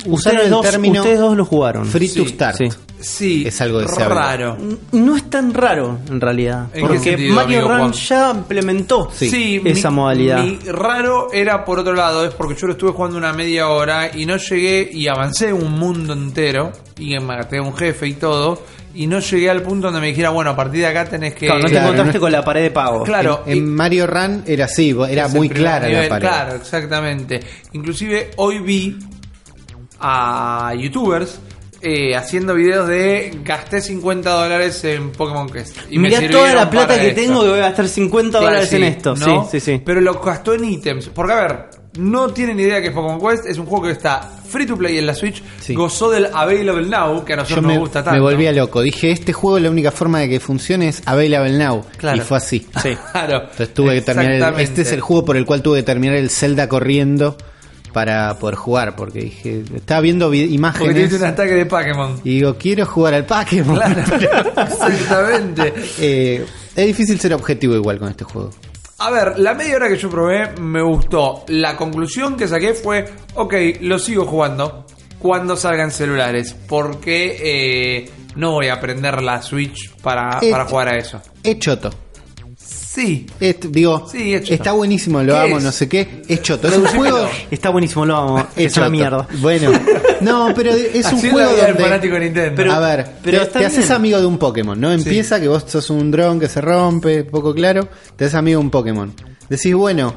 Usaron 0.08 0.38
Ustedes 0.38 0.44
el 0.44 0.50
dos, 0.50 0.62
término 0.70 1.00
ustedes 1.00 1.18
dos 1.20 1.36
lo 1.36 1.44
jugaron. 1.44 1.86
Free 1.86 2.08
to 2.08 2.24
Sí, 2.24 2.28
start. 2.28 2.56
sí. 2.58 2.68
Sí, 3.00 3.44
Es 3.46 3.60
algo 3.60 3.78
deseable. 3.78 4.12
raro. 4.16 4.56
No 4.90 5.14
es 5.16 5.30
tan 5.30 5.54
raro 5.54 5.98
en 6.10 6.20
realidad, 6.20 6.64
¿En 6.66 6.72
qué 6.72 6.80
porque 6.80 6.98
sentido, 6.98 7.34
Mario 7.36 7.58
amigo 7.58 7.68
Run 7.70 7.78
Juan? 7.78 7.92
ya 7.92 8.30
implementó 8.34 9.08
Sí. 9.14 9.62
esa 9.64 9.90
mi- 9.90 9.96
modalidad. 9.96 10.42
Mi 10.44 10.58
raro 10.66 11.32
era 11.32 11.64
por 11.64 11.78
otro 11.78 11.92
lado, 11.94 12.24
es 12.24 12.34
porque 12.34 12.56
yo 12.60 12.66
lo 12.66 12.72
estuve 12.72 12.90
jugando 12.90 13.16
una 13.16 13.32
media 13.32 13.68
hora 13.68 14.10
y 14.12 14.26
no 14.26 14.36
llegué 14.36 14.88
y 14.92 15.06
avancé 15.06 15.52
un 15.52 15.78
mundo 15.78 16.12
entero 16.12 16.72
y 16.98 17.16
maté 17.20 17.58
a 17.58 17.62
un 17.62 17.72
jefe 17.76 18.08
y 18.08 18.14
todo 18.14 18.60
y 18.96 19.06
no 19.06 19.20
llegué 19.20 19.48
al 19.48 19.62
punto 19.62 19.86
donde 19.86 20.00
me 20.00 20.08
dijera, 20.08 20.30
bueno, 20.30 20.50
a 20.50 20.56
partir 20.56 20.80
de 20.80 20.86
acá 20.88 21.04
tenés 21.04 21.34
que... 21.34 21.46
Claro, 21.46 21.60
no 21.60 21.66
te 21.66 21.70
Claro, 21.70 21.86
encontraste 21.86 22.14
no- 22.14 22.20
con 22.20 22.32
la 22.32 22.44
pared 22.44 22.62
de 22.62 22.70
pago. 22.72 23.04
Claro, 23.04 23.42
En, 23.46 23.52
en 23.52 23.58
y- 23.58 23.60
Mario 23.60 24.08
Run 24.08 24.42
era 24.44 24.64
así, 24.64 24.96
era 25.08 25.28
muy 25.28 25.48
clara 25.48 25.88
la 25.88 26.08
pared. 26.08 26.26
Claro, 26.26 26.56
exactamente. 26.56 27.38
Inclusive 27.74 28.30
hoy 28.38 28.58
vi 28.58 28.96
a 30.00 30.72
youtubers 30.78 31.38
eh, 31.80 32.16
haciendo 32.16 32.54
videos 32.54 32.88
de 32.88 33.38
gasté 33.44 33.80
50 33.80 34.28
dólares 34.30 34.82
en 34.84 35.10
Pokémon 35.12 35.48
Quest. 35.48 35.76
Y 35.90 35.98
Mirá 35.98 36.28
toda 36.28 36.52
la 36.54 36.68
plata 36.68 36.98
que 36.98 37.08
esto. 37.10 37.20
tengo 37.20 37.42
que 37.42 37.48
voy 37.50 37.58
a 37.60 37.62
gastar 37.62 37.86
50 37.88 38.30
Claro, 38.30 38.46
dólares 38.46 38.68
sí, 38.68 38.76
en 38.76 38.82
esto. 38.84 39.14
¿no? 39.14 39.44
Sí, 39.44 39.60
sí, 39.60 39.60
sí. 39.60 39.82
Pero 39.84 40.00
lo 40.00 40.14
gastó 40.20 40.54
en 40.54 40.64
ítems. 40.64 41.08
Porque, 41.08 41.32
a 41.34 41.36
ver, 41.36 41.64
no 41.98 42.30
tienen 42.32 42.58
idea 42.58 42.80
que 42.80 42.88
es 42.88 42.92
Pokémon 42.92 43.20
Quest. 43.20 43.46
Es 43.46 43.58
un 43.58 43.66
juego 43.66 43.84
que 43.86 43.92
está 43.92 44.28
free 44.48 44.66
to 44.66 44.76
play 44.76 44.98
en 44.98 45.06
la 45.06 45.14
Switch. 45.14 45.40
Sí. 45.60 45.72
Gozó 45.74 46.10
del 46.10 46.26
Available 46.34 46.88
Now, 46.88 47.24
que 47.24 47.34
a 47.34 47.36
Yo 47.36 47.42
nosotros 47.42 47.64
me, 47.66 47.74
nos 47.74 47.78
gusta 47.82 48.02
tanto. 48.02 48.16
me 48.16 48.20
volvía 48.28 48.50
loco. 48.50 48.82
Dije, 48.82 49.12
este 49.12 49.32
juego 49.32 49.60
la 49.60 49.70
única 49.70 49.92
forma 49.92 50.18
de 50.18 50.28
que 50.30 50.40
funcione 50.40 50.88
es 50.88 51.00
Available 51.06 51.56
Now. 51.64 51.84
Claro. 51.96 52.16
Y 52.16 52.20
fue 52.22 52.38
así. 52.38 52.66
Sí. 52.82 52.96
Claro. 53.12 53.42
Entonces 53.42 53.72
tuve 53.72 53.94
que 53.94 54.00
terminar. 54.02 54.54
el- 54.54 54.60
este 54.60 54.82
es 54.82 54.90
el 54.90 55.00
juego 55.00 55.24
por 55.24 55.36
el 55.36 55.46
cual 55.46 55.62
tuve 55.62 55.78
que 55.78 55.82
terminar 55.84 56.16
el 56.16 56.28
Zelda 56.30 56.68
corriendo 56.68 57.36
para 57.92 58.38
poder 58.38 58.54
jugar. 58.56 58.96
Porque 58.96 59.20
dije, 59.20 59.62
estaba 59.74 60.00
viendo 60.00 60.30
vi- 60.30 60.40
Porque 60.42 60.54
imágenes. 60.54 60.94
tuviste 60.94 61.16
un 61.16 61.24
ataque 61.24 61.54
de 61.54 61.66
Pokémon. 61.66 62.20
Y 62.24 62.30
digo, 62.36 62.56
quiero 62.56 62.86
jugar 62.86 63.14
al 63.14 63.24
Pokémon. 63.26 63.76
Claro. 63.76 64.02
Exactamente. 64.62 65.72
Eh, 66.00 66.44
es 66.76 66.86
difícil 66.86 67.18
ser 67.18 67.34
objetivo 67.34 67.74
igual 67.74 67.98
con 67.98 68.08
este 68.08 68.24
juego. 68.24 68.50
A 68.98 69.10
ver, 69.10 69.38
la 69.38 69.54
media 69.54 69.76
hora 69.76 69.88
que 69.88 69.96
yo 69.96 70.08
probé 70.10 70.52
me 70.60 70.82
gustó. 70.82 71.44
La 71.48 71.76
conclusión 71.76 72.36
que 72.36 72.46
saqué 72.48 72.74
fue, 72.74 73.04
ok, 73.34 73.54
lo 73.80 73.98
sigo 73.98 74.26
jugando 74.26 74.84
cuando 75.18 75.56
salgan 75.56 75.90
celulares. 75.90 76.54
Porque 76.68 77.36
eh, 77.40 78.10
no 78.36 78.52
voy 78.52 78.68
a 78.68 78.80
prender 78.80 79.22
la 79.22 79.42
Switch 79.42 79.90
para, 80.02 80.40
para 80.40 80.64
jugar 80.66 80.88
a 80.94 80.96
eso. 80.98 81.20
Es 81.42 81.58
choto. 81.58 81.90
Sí. 82.98 83.26
Es- 83.38 83.56
digo, 83.70 84.08
Sí, 84.10 84.34
es 84.34 84.42
choto. 84.42 84.54
está 84.54 84.72
buenísimo, 84.72 85.22
lo 85.22 85.32
¿Qué 85.34 85.38
amo, 85.40 85.58
es? 85.58 85.64
no 85.64 85.70
sé 85.72 85.88
qué. 85.88 86.22
Es 86.28 86.42
choto. 86.42 86.66
Es 86.68 86.76
un 86.76 86.86
juego. 86.86 87.28
Está 87.50 87.70
buenísimo, 87.70 88.04
lo 88.04 88.16
amo. 88.16 88.38
Es 88.56 88.72
Es 88.72 88.76
una 88.76 88.88
mierda. 88.88 89.28
Bueno, 89.40 89.70
no, 90.20 90.48
pero 90.54 90.72
es 90.72 91.06
un 91.12 91.18
Así 91.18 91.30
juego 91.30 91.50
donde. 91.56 91.82
fanático 91.82 92.14
de 92.14 92.20
Nintendo. 92.20 92.72
a 92.72 92.80
ver, 92.80 93.06
pero 93.22 93.46
te, 93.46 93.64
haces 93.64 93.90
amigo 93.92 94.18
de 94.20 94.26
un 94.26 94.36
Pokémon, 94.38 94.80
¿no? 94.80 94.90
Empieza 94.92 95.40
que 95.40 95.46
vos 95.48 95.64
sos 95.68 95.90
un 95.90 96.10
dron 96.10 96.40
que 96.40 96.48
se 96.48 96.60
rompe, 96.60 97.22
poco 97.24 97.54
claro, 97.54 97.88
te 98.16 98.24
haces 98.24 98.34
amigo 98.34 98.58
de 98.58 98.64
un 98.64 98.70
Pokémon. 98.70 99.12
Decís, 99.48 99.74
bueno, 99.74 100.14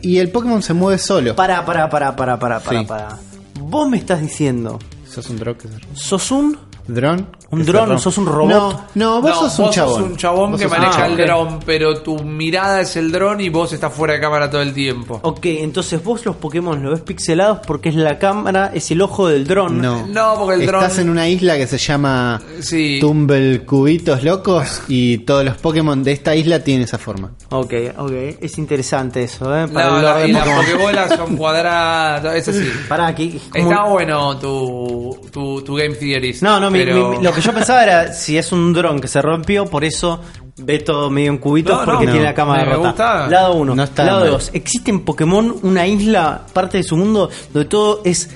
y 0.00 0.18
el 0.18 0.30
Pokémon 0.30 0.62
se 0.62 0.72
mueve 0.74 0.98
solo. 0.98 1.34
Para, 1.36 1.64
para, 1.64 1.90
para, 1.90 2.14
para, 2.16 2.38
para, 2.38 2.60
para, 2.60 2.80
Sí. 2.80 2.86
para. 2.86 3.18
Vos 3.60 3.88
me 3.88 3.98
estás 3.98 4.20
diciendo, 4.22 4.78
¿Sos 5.08 5.28
un 5.28 5.38
dron 5.38 5.54
que 5.56 5.62
se 5.68 5.74
rompe? 5.78 5.88
¿sos 5.94 6.30
un 6.30 6.56
¿Dron? 6.86 7.26
¿Un 7.52 7.64
dron? 7.64 7.98
¿Sos 7.98 8.16
un 8.18 8.26
robot? 8.26 8.48
No, 8.48 8.86
no, 8.94 9.20
vos 9.22 9.30
No, 9.30 9.36
sos 9.50 9.58
un 9.58 9.70
chabón. 9.70 10.02
un 10.04 10.16
chabón 10.16 10.50
Vos 10.52 10.60
que 10.60 10.68
sos 10.68 10.72
un 10.72 10.78
maneja 10.82 11.00
chabón. 11.02 11.20
el 11.20 11.26
dron, 11.26 11.60
pero 11.66 12.00
tu 12.00 12.18
mirada 12.22 12.80
es 12.80 12.94
el 12.96 13.10
dron 13.10 13.40
y 13.40 13.48
vos 13.48 13.72
estás 13.72 13.92
fuera 13.92 14.14
de 14.14 14.20
cámara 14.20 14.48
todo 14.48 14.62
el 14.62 14.72
tiempo. 14.72 15.18
Ok, 15.22 15.44
entonces 15.46 16.02
vos 16.04 16.24
los 16.24 16.36
Pokémon 16.36 16.80
los 16.82 16.92
ves 16.92 17.00
pixelados 17.00 17.58
porque 17.66 17.88
es 17.88 17.96
la 17.96 18.18
cámara, 18.18 18.70
es 18.72 18.90
el 18.92 19.02
ojo 19.02 19.26
del 19.28 19.46
dron. 19.46 19.80
No. 19.82 20.06
No, 20.06 20.34
porque 20.38 20.54
el 20.54 20.62
Estás 20.62 20.98
dron- 20.98 21.02
en 21.02 21.10
una 21.10 21.28
isla 21.28 21.56
que 21.56 21.66
se 21.66 21.78
llama 21.78 22.40
Sí. 22.60 22.98
Tumble 23.00 23.64
Cubitos 23.64 24.22
Locos 24.22 24.82
y 24.86 25.18
todos 25.18 25.44
los 25.44 25.56
Pokémon 25.56 26.04
de 26.04 26.12
esta 26.12 26.36
isla 26.36 26.62
tienen 26.62 26.84
esa 26.84 26.98
forma. 26.98 27.32
Ok, 27.50 27.74
ok, 27.98 28.12
es 28.40 28.58
interesante 28.58 29.24
eso, 29.24 29.46
¿eh? 29.56 29.66
Para 29.66 29.90
No, 29.90 29.96
el 29.96 30.02
la- 30.04 30.10
lore 30.12 30.22
de 30.22 30.28
y 30.28 30.32
las 30.32 30.44
Pokémon. 30.48 30.64
pokebolas 30.66 31.16
son 31.16 31.36
cuadradas, 31.36 32.34
es 32.36 32.48
así. 32.48 32.70
Pará, 32.88 33.08
aquí. 33.08 33.40
como- 33.50 33.70
Está 33.70 33.84
bueno 33.84 34.38
tu, 34.38 35.18
tu, 35.32 35.62
tu 35.62 35.74
game 35.74 35.94
theories. 35.96 36.42
No, 36.42 36.60
no, 36.60 36.70
mi- 36.70 36.78
pero- 36.78 37.10
mi- 37.10 37.22
lo 37.22 37.32
que 37.32 37.39
yo 37.40 37.52
pensaba 37.52 37.82
era 37.82 38.12
si 38.12 38.36
es 38.38 38.52
un 38.52 38.72
dron 38.72 39.00
que 39.00 39.08
se 39.08 39.20
rompió, 39.22 39.66
por 39.66 39.84
eso 39.84 40.20
ve 40.58 40.78
todo 40.78 41.10
medio 41.10 41.30
en 41.30 41.38
cubitos 41.38 41.78
No, 41.78 41.84
porque 41.84 42.06
no. 42.06 42.12
tiene 42.12 42.26
la 42.26 42.34
cámara 42.34 42.64
rota. 42.64 42.88
gusta. 42.88 43.26
Lado 43.28 43.54
1. 43.54 43.74
No 43.74 43.82
está 43.82 44.04
Lado 44.04 44.20
mal. 44.20 44.30
2. 44.30 44.50
Existe 44.54 44.90
en 44.90 45.00
Pokémon 45.04 45.56
una 45.62 45.86
isla, 45.86 46.42
parte 46.52 46.78
de 46.78 46.84
su 46.84 46.96
mundo, 46.96 47.30
donde 47.52 47.68
todo 47.68 48.02
es 48.04 48.30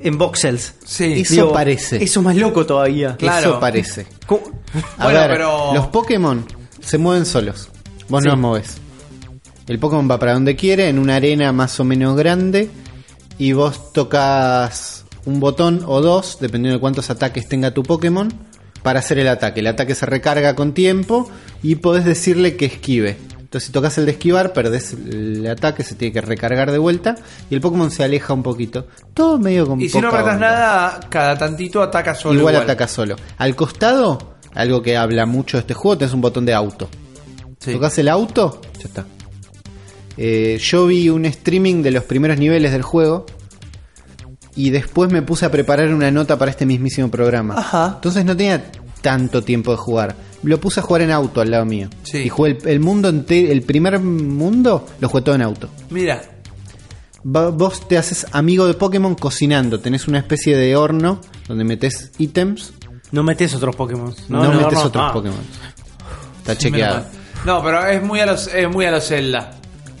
en 0.00 0.18
voxels. 0.18 0.74
Sí. 0.84 1.20
Eso 1.22 1.34
Digo, 1.34 1.52
parece. 1.52 1.96
Eso 2.02 2.20
es 2.20 2.24
más 2.24 2.36
loco 2.36 2.66
todavía. 2.66 3.16
Claro. 3.16 3.50
Eso 3.50 3.60
parece. 3.60 4.06
¿Cómo? 4.26 4.42
A 4.98 5.04
Bueno, 5.04 5.18
ver, 5.20 5.30
pero- 5.30 5.74
los 5.74 5.86
Pokémon 5.86 6.44
se 6.80 6.98
mueven 6.98 7.24
solos. 7.24 7.68
Vos 8.08 8.22
Sí. 8.22 8.26
no 8.28 8.32
los 8.34 8.40
movés. 8.40 8.76
El 9.66 9.78
Pokémon 9.78 10.08
va 10.10 10.18
para 10.18 10.34
donde 10.34 10.54
quiere, 10.54 10.88
en 10.88 10.98
una 10.98 11.16
arena 11.16 11.50
más 11.52 11.80
o 11.80 11.84
menos 11.84 12.14
grande, 12.16 12.70
y 13.38 13.52
vos 13.52 13.92
tocas 13.92 15.05
un 15.26 15.40
botón 15.40 15.82
o 15.86 16.00
dos, 16.00 16.38
dependiendo 16.40 16.78
de 16.78 16.80
cuántos 16.80 17.10
ataques 17.10 17.48
tenga 17.48 17.72
tu 17.72 17.82
Pokémon, 17.82 18.32
para 18.82 19.00
hacer 19.00 19.18
el 19.18 19.28
ataque. 19.28 19.60
El 19.60 19.66
ataque 19.66 19.94
se 19.94 20.06
recarga 20.06 20.54
con 20.54 20.72
tiempo 20.72 21.28
y 21.62 21.74
podés 21.76 22.04
decirle 22.04 22.56
que 22.56 22.66
esquive. 22.66 23.16
Entonces, 23.40 23.66
si 23.66 23.72
tocas 23.72 23.98
el 23.98 24.06
de 24.06 24.12
esquivar, 24.12 24.52
perdés 24.52 24.92
el 24.92 25.46
ataque, 25.46 25.82
se 25.82 25.94
tiene 25.94 26.12
que 26.12 26.20
recargar 26.20 26.70
de 26.70 26.78
vuelta 26.78 27.16
y 27.50 27.54
el 27.54 27.60
Pokémon 27.60 27.90
se 27.90 28.04
aleja 28.04 28.32
un 28.32 28.42
poquito. 28.42 28.86
Todo 29.14 29.38
medio 29.38 29.66
con 29.66 29.80
Y 29.80 29.88
si 29.88 30.00
no 30.00 30.08
apretas 30.08 30.38
nada, 30.38 31.00
cada 31.08 31.36
tantito 31.36 31.82
ataca 31.82 32.14
solo. 32.14 32.38
igual, 32.38 32.54
Igual, 32.54 32.64
ataca 32.64 32.88
solo. 32.88 33.16
Al 33.38 33.54
costado, 33.56 34.36
algo 34.54 34.82
que 34.82 34.96
habla 34.96 35.26
mucho 35.26 35.56
de 35.56 35.62
este 35.62 35.74
juego, 35.74 35.98
tenés 35.98 36.14
un 36.14 36.20
botón 36.20 36.46
de 36.46 36.54
auto. 36.54 36.88
Sí. 37.58 37.72
Tocas 37.72 37.98
el 37.98 38.08
auto, 38.08 38.60
ya 38.78 38.84
está. 38.84 39.06
Eh, 40.16 40.58
yo 40.60 40.86
vi 40.86 41.08
un 41.08 41.24
streaming 41.26 41.82
de 41.82 41.90
los 41.90 42.04
primeros 42.04 42.38
niveles 42.38 42.72
del 42.72 42.82
juego 42.82 43.26
y 44.56 44.70
después 44.70 45.12
me 45.12 45.22
puse 45.22 45.46
a 45.46 45.50
preparar 45.50 45.92
una 45.94 46.10
nota 46.10 46.36
para 46.38 46.50
este 46.50 46.66
mismísimo 46.66 47.10
programa. 47.10 47.54
Ajá. 47.58 47.92
Entonces 47.96 48.24
no 48.24 48.36
tenía 48.36 48.72
tanto 49.02 49.42
tiempo 49.44 49.70
de 49.70 49.76
jugar. 49.76 50.16
Lo 50.42 50.58
puse 50.58 50.80
a 50.80 50.82
jugar 50.82 51.02
en 51.02 51.10
auto 51.12 51.40
al 51.40 51.50
lado 51.50 51.64
mío. 51.64 51.88
Sí. 52.02 52.18
Y 52.18 52.28
jugué 52.28 52.58
el, 52.62 52.68
el 52.68 52.80
mundo 52.80 53.08
entero, 53.08 53.52
el 53.52 53.62
primer 53.62 53.98
mundo 54.00 54.86
lo 55.00 55.08
jugué 55.08 55.22
todo 55.22 55.34
en 55.34 55.42
auto. 55.42 55.68
Mira, 55.90 56.22
Va- 57.24 57.50
vos 57.50 57.88
te 57.88 57.98
haces 57.98 58.26
amigo 58.32 58.66
de 58.66 58.74
Pokémon 58.74 59.14
cocinando. 59.16 59.80
Tenés 59.80 60.06
una 60.08 60.18
especie 60.18 60.56
de 60.56 60.76
horno 60.76 61.20
donde 61.48 61.64
metes 61.64 62.12
ítems. 62.18 62.72
No 63.12 63.22
metes 63.24 63.54
otros 63.54 63.74
Pokémon. 63.76 64.14
No, 64.28 64.52
metes 64.52 64.78
otros 64.78 65.04
Ah. 65.08 65.12
Pokémon. 65.12 65.38
Está 66.38 66.56
chequeado. 66.56 67.04
No, 67.44 67.62
pero 67.62 67.84
es 67.86 68.02
muy 68.02 68.20
a 68.20 68.26
los, 68.26 68.46
es 68.48 68.68
muy 68.70 68.84
a 68.86 68.90
los 68.92 69.06
Zelda. 69.08 69.52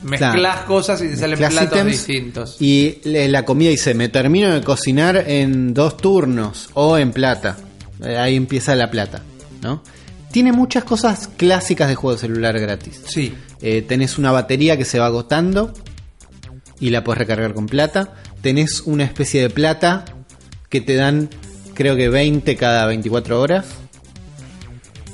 Mezclas 0.06 0.34
Claro. 0.34 0.66
cosas 0.66 1.02
y 1.02 1.08
te 1.08 1.16
salen 1.16 1.38
platos 1.38 1.84
distintos. 1.84 2.56
Y 2.60 2.98
la 3.04 3.44
comida 3.44 3.70
dice, 3.70 3.94
me 3.94 4.08
termino 4.08 4.52
de 4.54 4.60
cocinar 4.62 5.24
en 5.26 5.74
dos 5.74 5.96
turnos 5.96 6.70
o 6.74 6.96
en 6.98 7.12
plata. 7.12 7.56
Eh, 8.04 8.16
Ahí 8.16 8.36
empieza 8.36 8.74
la 8.74 8.90
plata, 8.90 9.22
¿no? 9.62 9.82
Tiene 10.30 10.52
muchas 10.52 10.84
cosas 10.84 11.28
clásicas 11.36 11.88
de 11.88 11.94
juego 11.94 12.14
de 12.16 12.20
celular 12.20 12.58
gratis. 12.60 13.00
Sí. 13.06 13.34
Eh, 13.62 13.82
tenés 13.82 14.18
una 14.18 14.32
batería 14.32 14.76
que 14.76 14.84
se 14.84 14.98
va 14.98 15.06
agotando 15.06 15.72
y 16.78 16.90
la 16.90 17.02
puedes 17.02 17.18
recargar 17.18 17.54
con 17.54 17.66
plata. 17.66 18.12
Tenés 18.42 18.82
una 18.82 19.04
especie 19.04 19.40
de 19.40 19.50
plata 19.50 20.04
que 20.68 20.80
te 20.82 20.94
dan, 20.94 21.30
creo 21.74 21.96
que 21.96 22.08
20 22.10 22.54
cada 22.56 22.86
24 22.86 23.40
horas. 23.40 23.66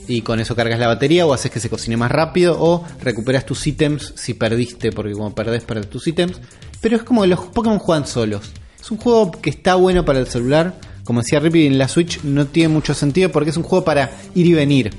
Y 0.08 0.22
con 0.22 0.40
eso 0.40 0.56
cargas 0.56 0.78
la 0.78 0.86
batería 0.86 1.26
o 1.26 1.32
haces 1.32 1.50
que 1.50 1.60
se 1.60 1.70
cocine 1.70 1.96
más 1.96 2.10
rápido 2.10 2.56
o 2.58 2.84
recuperas 3.00 3.46
tus 3.46 3.66
ítems 3.66 4.12
si 4.16 4.34
perdiste, 4.34 4.92
porque 4.92 5.12
como 5.12 5.34
perdés, 5.34 5.64
perdés 5.64 5.88
tus 5.88 6.06
ítems. 6.06 6.40
Pero 6.80 6.96
es 6.96 7.02
como 7.02 7.24
los 7.26 7.40
Pokémon 7.40 7.78
juegan 7.78 8.06
solos. 8.06 8.50
Es 8.80 8.90
un 8.90 8.98
juego 8.98 9.30
que 9.30 9.50
está 9.50 9.76
bueno 9.76 10.04
para 10.04 10.18
el 10.18 10.26
celular. 10.26 10.74
Como 11.04 11.20
decía 11.20 11.40
Rippy, 11.40 11.66
en 11.66 11.78
la 11.78 11.88
Switch 11.88 12.22
no 12.22 12.46
tiene 12.46 12.68
mucho 12.68 12.94
sentido 12.94 13.30
porque 13.30 13.50
es 13.50 13.56
un 13.56 13.62
juego 13.62 13.84
para 13.84 14.10
ir 14.34 14.46
y 14.46 14.54
venir. 14.54 14.92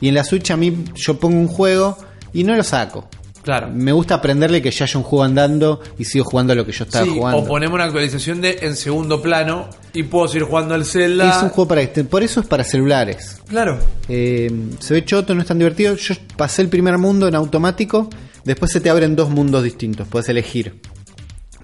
Y 0.00 0.08
en 0.08 0.14
la 0.14 0.24
Switch 0.24 0.50
a 0.50 0.56
mí 0.56 0.84
yo 0.94 1.18
pongo 1.18 1.38
un 1.38 1.48
juego 1.48 1.96
y 2.32 2.44
no 2.44 2.54
lo 2.54 2.62
saco. 2.62 3.08
Claro. 3.42 3.70
Me 3.72 3.90
gusta 3.92 4.16
aprenderle 4.16 4.60
que 4.60 4.70
ya 4.70 4.84
haya 4.84 4.98
un 4.98 5.04
juego 5.04 5.24
andando 5.24 5.80
y 5.98 6.04
sigo 6.04 6.24
jugando 6.24 6.54
lo 6.54 6.66
que 6.66 6.72
yo 6.72 6.84
estaba 6.84 7.06
Sí, 7.06 7.12
jugando. 7.16 7.38
o 7.38 7.44
ponemos 7.46 7.74
una 7.74 7.84
actualización 7.84 8.40
de 8.42 8.58
en 8.62 8.76
segundo 8.76 9.22
plano 9.22 9.68
y 9.94 10.02
puedo 10.02 10.28
seguir 10.28 10.42
jugando 10.46 10.74
al 10.74 10.84
Zelda. 10.84 11.30
Es 11.38 11.42
un 11.42 11.48
juego 11.48 11.68
para 11.68 11.80
este, 11.80 12.04
por 12.04 12.22
eso 12.22 12.40
es 12.40 12.46
para 12.46 12.64
celulares. 12.64 13.40
Claro. 13.48 13.78
Eh, 14.08 14.50
se 14.80 14.92
ve 14.94 15.04
choto, 15.04 15.34
no 15.34 15.40
es 15.40 15.46
tan 15.48 15.58
divertido. 15.58 15.94
Yo 15.96 16.14
pasé 16.36 16.60
el 16.62 16.68
primer 16.68 16.98
mundo 16.98 17.28
en 17.28 17.34
automático. 17.34 18.10
Después 18.44 18.70
se 18.72 18.80
te 18.80 18.90
abren 18.90 19.16
dos 19.16 19.30
mundos 19.30 19.62
distintos. 19.64 20.06
Puedes 20.08 20.28
elegir. 20.28 20.80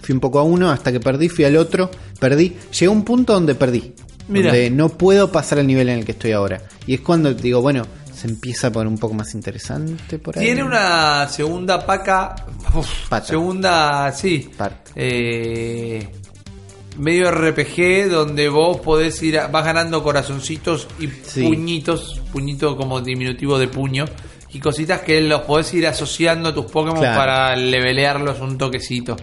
Fui 0.00 0.14
un 0.14 0.20
poco 0.20 0.38
a 0.38 0.44
uno 0.44 0.70
hasta 0.70 0.92
que 0.92 1.00
perdí, 1.00 1.28
fui 1.28 1.44
al 1.44 1.56
otro, 1.56 1.90
perdí. 2.20 2.56
Llegué 2.72 2.86
a 2.86 2.90
un 2.90 3.04
punto 3.04 3.32
donde 3.34 3.54
perdí. 3.54 3.92
Mira. 4.28 4.46
Donde 4.50 4.70
no 4.70 4.88
puedo 4.88 5.30
pasar 5.30 5.58
al 5.58 5.66
nivel 5.66 5.88
en 5.88 5.98
el 5.98 6.04
que 6.04 6.12
estoy 6.12 6.32
ahora. 6.32 6.62
Y 6.86 6.94
es 6.94 7.00
cuando 7.00 7.32
digo, 7.34 7.60
bueno, 7.60 7.84
se 8.16 8.26
empieza 8.28 8.68
a 8.68 8.72
poner 8.72 8.88
un 8.88 8.98
poco 8.98 9.14
más 9.14 9.34
interesante 9.34 10.18
por 10.18 10.38
ahí. 10.38 10.46
Tiene 10.46 10.62
una 10.64 11.28
segunda 11.28 11.84
paca. 11.84 12.34
uf, 12.74 13.08
Pata. 13.08 13.26
Segunda, 13.26 14.10
sí. 14.12 14.50
Eh, 14.94 16.08
medio 16.98 17.30
RPG 17.30 18.08
donde 18.10 18.48
vos 18.48 18.78
podés 18.80 19.22
ir. 19.22 19.38
a- 19.38 19.48
vas 19.48 19.64
ganando 19.64 20.02
corazoncitos 20.02 20.88
y 20.98 21.08
Sí. 21.24 21.42
puñitos. 21.42 22.20
Puñito 22.32 22.76
como 22.76 23.00
diminutivo 23.00 23.58
de 23.58 23.68
puño. 23.68 24.04
Y 24.52 24.60
cositas 24.60 25.00
que 25.02 25.20
los 25.20 25.42
podés 25.42 25.74
ir 25.74 25.86
asociando 25.86 26.48
a 26.50 26.54
tus 26.54 26.66
Pokémon 26.66 26.98
Claro. 27.00 27.18
para 27.18 27.54
levelearlos 27.56 28.40
un 28.40 28.56
toquecito. 28.56 29.16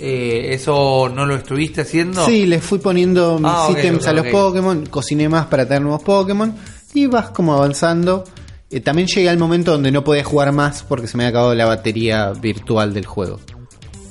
Eh, 0.00 0.50
¿Eso 0.54 1.10
no 1.12 1.26
lo 1.26 1.34
estuviste 1.34 1.80
haciendo? 1.80 2.24
Sí, 2.24 2.46
les 2.46 2.62
fui 2.62 2.78
poniendo 2.78 3.36
mis 3.40 3.50
Ah, 3.52 3.66
ítems 3.72 4.06
a 4.06 4.12
los 4.12 4.26
ok. 4.26 4.30
Pokémon, 4.30 4.86
cociné 4.86 5.28
más 5.28 5.46
para 5.46 5.66
tener 5.66 5.82
nuevos 5.82 6.02
Pokémon 6.04 6.54
y 6.94 7.06
vas 7.06 7.30
como 7.30 7.54
avanzando. 7.54 8.24
Eh, 8.70 8.80
también 8.80 9.08
llegué 9.08 9.28
al 9.30 9.38
momento 9.38 9.72
donde 9.72 9.90
no 9.90 10.04
podía 10.04 10.24
jugar 10.24 10.52
más 10.52 10.82
porque 10.82 11.06
se 11.06 11.16
me 11.16 11.24
había 11.24 11.30
acabado 11.30 11.54
la 11.54 11.64
batería 11.66 12.32
virtual 12.32 12.92
del 12.92 13.06
juego. 13.06 13.40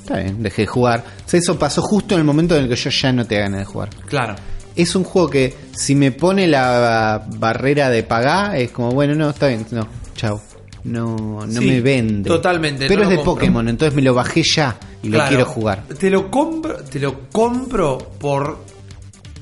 Está 0.01 0.17
bien, 0.19 0.41
dejé 0.41 0.63
de 0.63 0.67
jugar. 0.67 1.03
O 1.25 1.30
sea, 1.30 1.39
eso 1.39 1.59
pasó 1.59 1.82
justo 1.82 2.15
en 2.15 2.21
el 2.21 2.25
momento 2.25 2.55
en 2.55 2.63
el 2.63 2.69
que 2.69 2.75
yo 2.75 2.89
ya 2.89 3.11
no 3.11 3.25
te 3.25 3.38
ganas 3.38 3.59
de 3.59 3.65
jugar. 3.65 3.89
Claro. 4.07 4.36
Es 4.75 4.95
un 4.95 5.03
juego 5.03 5.30
que 5.30 5.55
si 5.75 5.95
me 5.95 6.11
pone 6.11 6.47
la 6.47 7.25
barrera 7.38 7.89
de 7.89 8.03
pagar, 8.03 8.55
es 8.55 8.71
como, 8.71 8.91
bueno, 8.91 9.15
no, 9.15 9.30
está 9.32 9.47
bien, 9.47 9.65
no, 9.71 9.88
chao. 10.15 10.41
No, 10.84 11.15
no 11.45 11.61
Sí, 11.61 11.67
me 11.67 11.82
vende. 11.82 12.30
totalmente, 12.30 12.88
Pero 12.88 12.99
no 13.01 13.03
es 13.03 13.09
de 13.09 13.15
compro. 13.17 13.34
Pokémon, 13.34 13.67
entonces 13.67 13.93
me 13.93 14.01
lo 14.01 14.13
bajé 14.13 14.41
ya 14.43 14.78
y 15.03 15.09
lo 15.09 15.19
quiero 15.28 15.45
jugar. 15.45 15.84
Te 15.99 16.09
lo 16.09 16.32
compro, 16.32 16.78
te 16.84 16.99
lo 16.99 17.28
compro 17.30 17.97
por. 17.97 18.59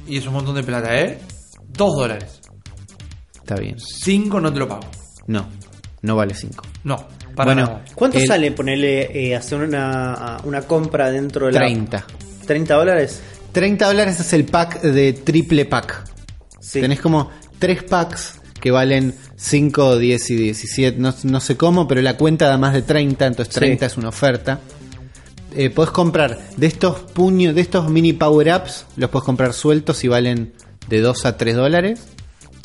Y 0.07 0.17
es 0.17 0.25
un 0.25 0.33
montón 0.33 0.55
de 0.55 0.63
plata, 0.63 0.97
¿eh? 0.99 1.19
Dos 1.67 1.95
dólares. 1.95 2.39
Está 3.45 3.61
bien. 3.61 3.75
Cinco 3.79 4.41
no 4.41 4.51
te 4.51 4.57
lo 4.57 4.67
pago. 4.67 4.81
No, 5.27 5.47
no 6.01 6.15
vale 6.15 6.33
5. 6.33 6.63
No, 6.85 6.97
para 7.35 7.53
Bueno, 7.53 7.61
nada. 7.67 7.85
¿Cuánto 7.93 8.17
El- 8.17 8.25
sale 8.25 8.51
ponerle 8.51 9.27
eh, 9.27 9.35
hacer 9.35 9.59
una, 9.61 10.37
una 10.45 10.63
compra 10.63 11.11
dentro 11.11 11.45
de 11.45 11.51
la 11.51 11.59
30. 11.59 12.05
30 12.47 12.73
dólares? 12.75 13.21
30 13.51 13.85
dólares 13.85 14.19
es 14.19 14.33
el 14.33 14.45
pack 14.45 14.81
de 14.81 15.13
triple 15.13 15.65
pack. 15.65 16.09
Sí. 16.59 16.81
Tenés 16.81 16.99
como 17.01 17.29
3 17.59 17.83
packs 17.83 18.41
que 18.59 18.71
valen 18.71 19.13
5, 19.35 19.97
10 19.99 20.29
y 20.31 20.35
17. 20.37 20.97
No, 20.97 21.13
no 21.23 21.39
sé 21.39 21.55
cómo, 21.55 21.87
pero 21.87 22.01
la 22.01 22.17
cuenta 22.17 22.47
da 22.47 22.57
más 22.57 22.73
de 22.73 22.81
30, 22.81 23.27
entonces 23.27 23.53
Sí. 23.53 23.59
30 23.59 23.85
es 23.85 23.95
una 23.97 24.09
oferta. 24.09 24.59
Eh, 25.55 25.69
podés 25.69 25.91
comprar 25.91 26.39
de 26.57 26.65
estos 26.65 26.99
puños, 26.99 27.53
de 27.53 27.61
estos 27.61 27.89
mini 27.91 28.13
power-ups, 28.13 28.87
los 28.97 29.09
podés 29.11 29.23
comprar 29.25 29.53
sueltos 29.53 30.03
y 30.03 30.07
valen 30.07 30.53
de 30.89 30.99
2 31.01 31.25
a 31.27 31.37
3 31.37 31.55
dólares. 31.55 32.07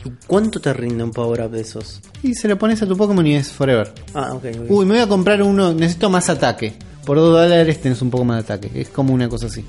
¿Y 0.05 0.11
cuánto 0.26 0.61
te 0.61 0.72
rinde 0.72 1.05
un 1.05 1.11
power 1.11 1.42
up 1.42 1.51
de 1.51 1.61
esos? 1.61 2.01
Y 2.22 2.34
se 2.34 2.48
lo 2.48 2.59
pones 2.59 2.80
a 2.82 2.86
tu 2.86 2.96
Pokémon 2.96 3.26
y 3.26 3.34
es 3.34 3.51
forever. 3.51 3.92
Ah, 4.14 4.32
ok. 4.32 4.44
Uy, 4.68 4.86
me 4.86 4.94
voy 4.94 5.03
a 5.03 5.07
comprar 5.07 5.42
uno, 5.42 5.74
necesito 5.74 6.09
más 6.09 6.28
ataque. 6.30 6.74
Por 7.05 7.16
2 7.16 7.32
dólares 7.32 7.80
tenés 7.80 8.03
un 8.03 8.11
poco 8.11 8.24
más 8.24 8.36
de 8.36 8.55
ataque. 8.55 8.80
Es 8.80 8.88
como 8.88 9.12
una 9.12 9.28
cosa 9.28 9.46
así. 9.46 9.64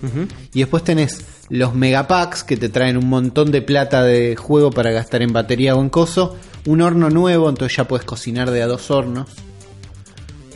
Y 0.54 0.60
después 0.60 0.84
tenés 0.84 1.22
los 1.50 1.74
megapacks 1.74 2.44
que 2.44 2.58
te 2.58 2.70
traen 2.70 2.98
un 2.98 3.08
montón 3.08 3.52
de 3.52 3.62
plata 3.62 4.04
de 4.04 4.36
juego 4.36 4.72
para 4.72 4.92
gastar 4.92 5.22
en 5.22 5.34
batería 5.34 5.76
o 5.76 5.82
en 5.82 5.90
coso. 5.90 6.38
Un 6.66 6.82
horno 6.82 7.10
nuevo, 7.10 7.50
entonces 7.50 7.78
ya 7.78 7.88
puedes 7.88 8.06
cocinar 8.06 8.52
de 8.52 8.62
a 8.62 8.68
dos 8.68 8.92
hornos. 8.92 9.30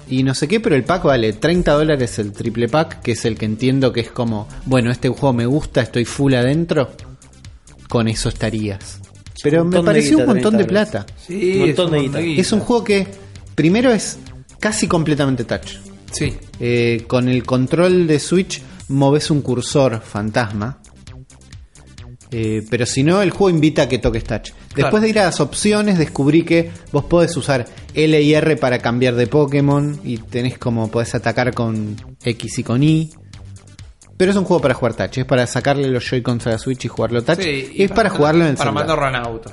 Y 0.07 0.21
no 0.21 0.35
sé 0.35 0.47
qué, 0.47 0.59
pero 0.59 0.75
el 0.75 0.83
pack 0.83 1.03
vale 1.03 1.33
30 1.33 1.71
dólares 1.71 2.19
el 2.19 2.31
triple 2.31 2.69
pack, 2.69 3.01
que 3.01 3.13
es 3.13 3.25
el 3.25 3.37
que 3.37 3.45
entiendo 3.45 3.91
que 3.91 4.01
es 4.01 4.11
como, 4.11 4.47
bueno, 4.65 4.91
este 4.91 5.09
juego 5.09 5.33
me 5.33 5.47
gusta, 5.47 5.81
estoy 5.81 6.05
full 6.05 6.35
adentro. 6.35 6.91
Con 7.89 8.07
eso 8.07 8.29
estarías. 8.29 8.99
Pero 9.49 9.63
me 9.65 9.81
pareció 9.83 10.17
un 10.19 10.25
montón 10.25 10.57
de 10.57 10.65
30 10.65 10.67
dólares. 10.67 10.89
plata. 10.91 11.05
Sí, 11.25 11.53
Un 11.53 11.59
montón 11.67 11.85
es 11.85 11.91
de 11.91 11.97
un 11.97 12.03
guita. 12.05 12.19
guita. 12.19 12.41
Es 12.41 12.51
un 12.51 12.59
juego 12.59 12.83
que 12.83 13.07
primero 13.55 13.91
es 13.91 14.17
casi 14.59 14.87
completamente 14.87 15.43
touch. 15.45 15.77
Sí. 16.11 16.33
Eh, 16.59 17.03
con 17.07 17.27
el 17.29 17.43
control 17.43 18.07
de 18.07 18.19
Switch 18.19 18.61
moves 18.89 19.29
un 19.31 19.41
cursor 19.41 20.01
fantasma. 20.01 20.79
Eh, 22.31 22.65
pero 22.69 22.85
si 22.85 23.03
no, 23.03 23.21
el 23.21 23.29
juego 23.29 23.49
invita 23.49 23.83
a 23.83 23.87
que 23.89 23.99
toques 23.99 24.23
touch. 24.23 24.49
Después 24.75 24.75
Claro. 24.89 24.99
de 25.01 25.09
ir 25.09 25.19
a 25.19 25.25
las 25.25 25.39
opciones, 25.39 25.97
descubrí 25.97 26.43
que 26.43 26.71
vos 26.91 27.05
podés 27.05 27.37
usar 27.37 27.65
L 27.93 28.19
y 28.21 28.33
R 28.33 28.57
para 28.57 28.79
cambiar 28.79 29.15
de 29.15 29.27
Pokémon. 29.27 29.99
Y 30.03 30.17
tenés 30.17 30.57
como 30.57 30.89
podés 30.89 31.15
atacar 31.15 31.53
con 31.53 31.95
X 32.23 32.59
y 32.59 32.63
con 32.63 32.83
Y. 32.83 33.11
Pero 34.17 34.31
es 34.31 34.37
un 34.37 34.45
juego 34.45 34.61
para 34.61 34.73
jugar 34.73 34.93
touch. 34.93 35.17
Es 35.17 35.25
para 35.25 35.45
sacarle 35.45 35.87
los 35.89 36.03
Joy-Cons 36.09 36.47
a 36.47 36.51
la 36.51 36.57
Switch 36.57 36.85
y 36.85 36.87
jugarlo 36.87 37.23
touch. 37.23 37.39
Sí, 37.39 37.73
es 37.77 37.91
para, 37.91 38.09
jugarlo 38.09 38.43
en 38.43 38.51
el 38.51 38.55
Para 38.55 38.71
celular. 38.71 38.87
mando 38.87 39.05
run 39.05 39.15
auto. 39.15 39.51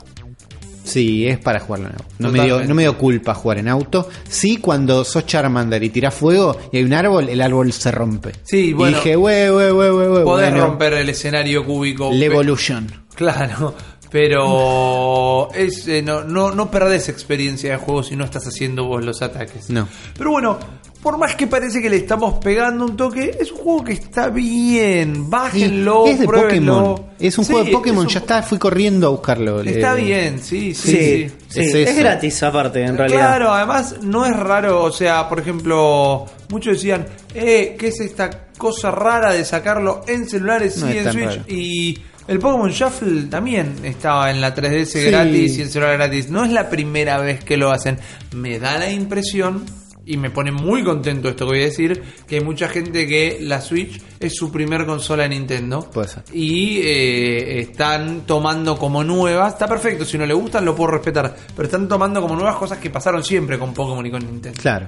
Sí, 0.84 1.26
es 1.26 1.38
para 1.38 1.60
jugarlo 1.60 1.88
en 1.88 1.92
auto. 1.94 2.04
No 2.18 2.30
me, 2.30 2.44
dio, 2.44 2.64
no 2.64 2.74
me 2.74 2.82
dio 2.82 2.98
culpa 2.98 3.34
jugar 3.34 3.58
en 3.58 3.68
auto. 3.68 4.08
Sí, 4.28 4.56
cuando 4.58 5.04
sos 5.04 5.26
Charmander 5.26 5.82
y 5.82 5.90
tirás 5.90 6.14
fuego 6.14 6.56
y 6.72 6.78
hay 6.78 6.84
un 6.84 6.92
árbol, 6.92 7.28
el 7.28 7.40
árbol 7.40 7.72
se 7.72 7.90
rompe. 7.90 8.32
Sí, 8.42 8.72
bueno. 8.72 8.92
Y 8.92 9.00
dije, 9.00 9.16
wey, 9.16 9.50
wey, 9.50 9.70
wey, 9.70 9.90
wey. 9.90 10.24
Podés 10.24 10.50
bueno, 10.50 10.66
romper 10.66 10.94
el 10.94 11.08
escenario 11.08 11.64
cúbico. 11.64 12.10
la 12.12 12.24
Evolution. 12.24 12.90
Claro, 13.14 13.74
pero 14.10 15.52
es, 15.54 15.86
eh, 15.88 16.02
no, 16.02 16.24
no, 16.24 16.50
no 16.52 16.70
perdés 16.70 17.08
experiencia 17.08 17.72
de 17.72 17.76
juego 17.76 18.02
si 18.02 18.16
no 18.16 18.24
estás 18.24 18.46
haciendo 18.46 18.84
vos 18.84 19.04
los 19.04 19.22
ataques. 19.22 19.70
No. 19.70 19.88
Pero 20.16 20.30
bueno, 20.30 20.58
por 21.02 21.18
más 21.18 21.34
que 21.34 21.46
parece 21.48 21.82
que 21.82 21.90
le 21.90 21.96
estamos 21.96 22.34
pegando 22.42 22.84
un 22.84 22.96
toque, 22.96 23.36
es 23.40 23.50
un 23.50 23.58
juego 23.58 23.84
que 23.84 23.92
está 23.94 24.28
bien. 24.28 25.28
Bájenlo, 25.28 26.06
es 26.06 26.20
de 26.20 26.26
pruébenlo. 26.26 26.74
Pokémon. 26.94 27.06
Es 27.18 27.38
un 27.38 27.44
Sí, 27.44 27.52
juego 27.52 27.66
de 27.66 27.72
Pokémon, 27.72 27.98
es 28.06 28.06
un- 28.06 28.12
ya 28.14 28.20
está, 28.20 28.42
fui 28.42 28.58
corriendo 28.58 29.08
a 29.08 29.10
buscarlo. 29.10 29.60
Está 29.62 29.98
Eh, 29.98 30.02
bien, 30.04 30.38
sí, 30.40 30.74
sí. 30.74 30.92
Sí, 30.92 31.30
sí. 31.48 31.64
sí, 31.72 31.78
Es 31.82 31.96
gratis 31.96 32.42
aparte, 32.44 32.82
en 32.84 32.96
realidad. 32.96 33.18
Claro, 33.18 33.52
además 33.52 33.96
no 34.02 34.24
es 34.24 34.36
raro, 34.36 34.84
o 34.84 34.92
sea, 34.92 35.28
por 35.28 35.40
ejemplo, 35.40 36.26
muchos 36.50 36.74
decían, 36.74 37.06
eh, 37.34 37.76
¿qué 37.78 37.88
es 37.88 38.00
esta 38.00 38.30
cosa 38.56 38.90
rara 38.92 39.32
de 39.32 39.44
sacarlo 39.44 40.02
en 40.06 40.28
celulares 40.28 40.76
No 40.78 40.92
y 40.92 40.98
en 40.98 41.12
Switch? 41.12 41.24
raro. 41.24 41.42
Y 41.48 41.98
el 42.28 42.38
Pokémon 42.38 42.70
Shuffle 42.70 43.22
también 43.24 43.74
estaba 43.82 44.30
en 44.30 44.40
la 44.40 44.54
3DS 44.54 45.00
Sí. 45.02 45.10
gratis 45.10 45.58
y 45.58 45.62
en 45.62 45.68
celular 45.68 45.96
gratis. 45.96 46.30
No 46.30 46.44
es 46.44 46.52
la 46.52 46.70
primera 46.70 47.18
vez 47.18 47.42
que 47.42 47.56
lo 47.56 47.72
hacen. 47.72 47.98
Me 48.36 48.60
da 48.60 48.78
la 48.78 48.90
impresión, 48.90 49.64
y 50.06 50.16
me 50.16 50.30
pone 50.30 50.50
muy 50.52 50.82
contento 50.82 51.28
esto 51.28 51.44
que 51.46 51.50
voy 51.52 51.60
a 51.62 51.66
decir, 51.66 52.02
que 52.26 52.36
hay 52.36 52.44
mucha 52.44 52.68
gente 52.68 53.06
que 53.06 53.38
la 53.40 53.60
Switch 53.60 54.00
es 54.20 54.34
su 54.34 54.50
primer 54.50 54.84
consola 54.86 55.22
de 55.24 55.30
Nintendo. 55.30 55.88
Puede 55.90 56.08
ser. 56.08 56.24
Y 56.32 56.78
eh, 56.82 57.60
están 57.60 58.22
tomando 58.26 58.76
como 58.78 59.04
nuevas. 59.04 59.52
Está 59.54 59.66
perfecto, 59.66 60.04
si 60.04 60.18
no 60.18 60.26
le 60.26 60.34
gustan 60.34 60.64
lo 60.64 60.74
puedo 60.74 60.90
respetar. 60.92 61.36
Pero 61.54 61.64
están 61.66 61.88
tomando 61.88 62.20
como 62.20 62.34
nuevas 62.34 62.56
cosas 62.56 62.78
que 62.78 62.90
pasaron 62.90 63.22
siempre 63.24 63.58
con 63.58 63.72
Pokémon 63.74 64.04
y 64.06 64.10
con 64.10 64.24
Nintendo. 64.24 64.58
Claro. 64.60 64.86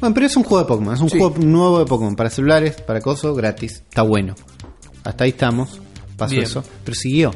Bueno, 0.00 0.14
pero 0.14 0.26
es 0.26 0.36
un 0.36 0.44
juego 0.44 0.64
de 0.64 0.68
Pokémon, 0.68 0.94
es 0.94 1.00
un 1.00 1.10
Sí. 1.10 1.18
juego 1.18 1.36
nuevo 1.38 1.78
de 1.78 1.84
Pokémon 1.84 2.16
para 2.16 2.30
celulares, 2.30 2.80
para 2.80 3.00
coso, 3.00 3.34
gratis. 3.34 3.82
Está 3.88 4.02
bueno. 4.02 4.34
Hasta 5.04 5.24
ahí 5.24 5.30
estamos. 5.30 5.80
Pasó 6.16 6.32
Bien. 6.32 6.44
eso. 6.44 6.64
Pero 6.84 6.94
siguió. 6.94 7.34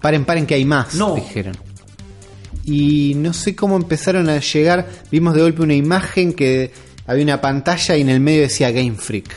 Paren, 0.00 0.24
paren 0.24 0.44
que 0.46 0.54
hay 0.54 0.64
más, 0.64 0.94
No. 0.96 1.14
dijeron. 1.14 1.56
Y 2.66 3.14
no 3.16 3.32
sé 3.32 3.54
cómo 3.54 3.76
empezaron 3.76 4.28
a 4.28 4.38
llegar. 4.40 4.86
Vimos 5.10 5.34
de 5.34 5.42
golpe 5.42 5.62
una 5.62 5.74
imagen 5.74 6.32
que 6.32 6.70
había 7.06 7.22
una 7.24 7.38
pantalla 7.40 7.96
y 7.98 8.00
en 8.00 8.08
el 8.08 8.20
medio 8.20 8.40
decía 8.42 8.70
Game 8.70 8.94
Freak. 8.96 9.28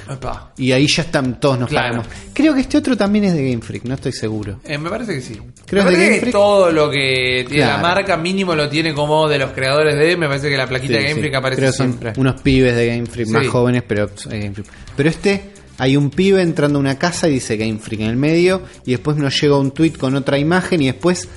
Y 0.58 0.72
ahí 0.72 0.88
ya 0.88 1.04
están 1.04 1.38
todos 1.40 1.60
nos 1.60 1.70
Claro. 1.70 1.98
paramos. 2.04 2.08
Creo 2.34 2.54
que 2.54 2.62
este 2.62 2.78
otro 2.78 2.96
también 2.96 3.26
es 3.26 3.34
de 3.34 3.50
Game 3.52 3.62
Freak, 3.62 3.84
no 3.84 3.96
estoy 3.96 4.14
seguro. 4.14 4.62
Eh, 4.64 4.78
me 4.78 4.90
parece 4.90 5.16
que 5.16 5.22
sí. 5.22 5.38
Creo 5.66 5.84
me 5.84 5.90
que 5.92 5.98
de 5.98 6.04
parece 6.04 6.06
Game 6.06 6.20
que 6.20 6.26
Freak- 6.28 6.32
todo 6.32 6.72
lo 6.72 6.90
que 6.90 7.46
tiene 7.50 7.64
Claro. 7.64 7.82
la 7.82 7.84
marca 7.96 8.16
mínimo 8.16 8.56
lo 8.56 8.70
tiene 8.70 8.94
como 8.94 9.28
de 9.28 9.38
los 9.40 9.52
creadores 9.52 9.98
de. 9.98 10.16
Me 10.16 10.28
parece 10.28 10.50
que 10.50 10.56
la 10.56 10.66
plaquita 10.68 10.94
Sí, 10.94 10.98
de 11.00 11.04
Game 11.04 11.16
sí. 11.16 11.20
Freak 11.20 11.36
aparece 11.36 11.60
Creo 11.62 11.72
que 11.72 11.78
son 11.78 11.88
siempre. 11.88 12.14
unos 12.16 12.42
pibes 12.42 12.76
de 12.76 12.88
Game 12.88 13.06
Freak 13.08 13.28
más 13.30 13.48
jóvenes, 13.48 13.84
pero 13.86 14.10
Game 14.30 14.54
Freak. 14.54 14.68
Pero 14.96 15.10
este, 15.10 15.42
hay 15.78 15.98
un 15.98 16.10
pibe 16.10 16.42
entrando 16.42 16.78
a 16.78 16.80
una 16.80 16.98
casa 16.98 17.28
y 17.28 17.34
dice 17.34 17.58
Game 17.58 17.80
Freak 17.80 18.00
en 18.02 18.08
el 18.08 18.16
medio, 18.16 18.62
y 18.86 18.92
después 18.92 19.18
nos 19.18 19.40
llega 19.42 19.58
un 19.60 19.72
tweet 19.72 19.92
con 20.00 20.16
otra 20.16 20.38
imagen, 20.40 20.82
y 20.82 20.86
después 20.86 21.24
de 21.24 21.30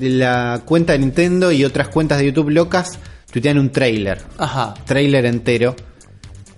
la 0.00 0.62
cuenta 0.64 0.92
de 0.92 0.98
Nintendo 0.98 1.52
y 1.52 1.64
otras 1.64 1.88
cuentas 1.88 2.18
de 2.18 2.26
YouTube 2.26 2.50
locas 2.50 2.98
tuitean 3.30 3.58
un 3.58 3.70
trailer. 3.70 4.22
Ajá. 4.38 4.74
Trailer 4.84 5.26
entero. 5.26 5.74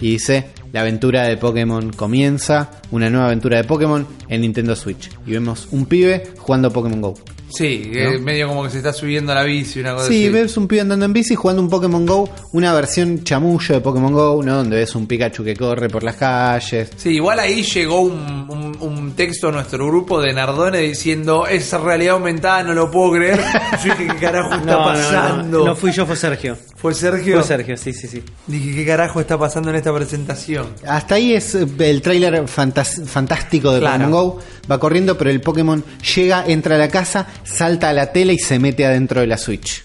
Y 0.00 0.12
dice, 0.12 0.50
la 0.72 0.82
aventura 0.82 1.24
de 1.24 1.36
Pokémon 1.36 1.92
comienza, 1.92 2.70
una 2.90 3.10
nueva 3.10 3.26
aventura 3.26 3.56
de 3.56 3.64
Pokémon 3.64 4.06
en 4.28 4.40
Nintendo 4.42 4.76
Switch. 4.76 5.10
Y 5.26 5.32
vemos 5.32 5.68
un 5.72 5.86
pibe 5.86 6.30
jugando 6.38 6.72
Pokémon 6.72 7.00
Go. 7.00 7.14
Sí, 7.50 7.90
¿No? 7.94 8.20
medio 8.20 8.48
como 8.48 8.64
que 8.64 8.70
se 8.70 8.78
está 8.78 8.92
subiendo 8.92 9.32
a 9.32 9.34
la 9.36 9.44
bici, 9.44 9.80
una 9.80 9.94
cosa 9.94 10.08
Sí, 10.08 10.24
así. 10.24 10.28
ves 10.32 10.56
un 10.56 10.68
pibe 10.68 10.82
andando 10.82 11.04
en 11.06 11.12
bici 11.12 11.34
jugando 11.34 11.62
un 11.62 11.68
Pokémon 11.70 12.04
Go, 12.06 12.28
una 12.52 12.72
versión 12.74 13.24
chamullo 13.24 13.74
de 13.74 13.80
Pokémon 13.80 14.12
Go, 14.12 14.42
¿no? 14.42 14.56
Donde 14.56 14.76
ves 14.76 14.94
un 14.94 15.06
Pikachu 15.06 15.42
que 15.44 15.56
corre 15.56 15.88
por 15.88 16.02
las 16.02 16.16
calles. 16.16 16.90
Sí, 16.96 17.10
igual 17.10 17.40
ahí 17.40 17.62
llegó 17.62 18.00
un, 18.00 18.46
un- 18.50 18.76
un 18.80 19.12
texto 19.12 19.48
a 19.48 19.52
nuestro 19.52 19.86
grupo 19.86 20.20
de 20.20 20.32
Nardone 20.32 20.78
diciendo, 20.80 21.46
es 21.46 21.72
realidad 21.72 22.14
aumentada, 22.14 22.62
no 22.62 22.74
lo 22.74 22.90
puedo 22.90 23.12
creer. 23.12 23.40
Yo 23.84 23.94
dije, 23.94 24.06
¿qué 24.08 24.16
carajo 24.26 24.54
está 24.54 24.64
No, 24.72 24.84
pasando? 24.84 25.58
no, 25.60 25.64
no 25.66 25.76
fui 25.76 25.90
yo, 25.90 26.06
fue 26.06 26.16
Sergio. 26.16 26.56
¿Fue 26.76 26.94
Sergio? 26.94 27.34
Fue 27.38 27.42
Sergio, 27.42 27.76
sí, 27.76 27.92
sí, 27.92 28.06
sí. 28.06 28.22
Dije, 28.46 28.72
¿qué 28.74 28.86
carajo 28.86 29.20
está 29.20 29.36
pasando 29.36 29.70
en 29.70 29.76
esta 29.76 29.92
presentación? 29.92 30.66
Hasta 30.86 31.16
ahí 31.16 31.32
es 31.34 31.54
eh, 31.56 31.66
el 31.80 32.00
tráiler 32.02 32.46
fantástico 32.46 33.72
de 33.72 33.80
Claro. 33.80 34.04
Pokémon 34.04 34.10
Go. 34.12 34.38
Va 34.70 34.78
corriendo, 34.78 35.16
pero 35.18 35.30
el 35.30 35.40
Pokémon 35.40 35.82
llega, 36.14 36.44
entra 36.46 36.76
a 36.76 36.78
la 36.78 36.88
casa, 36.88 37.26
salta 37.44 37.90
a 37.90 37.92
la 37.92 38.12
tele 38.12 38.34
y 38.34 38.38
se 38.38 38.58
mete 38.58 38.84
adentro 38.86 39.20
de 39.20 39.26
la 39.26 39.38
Switch. 39.38 39.84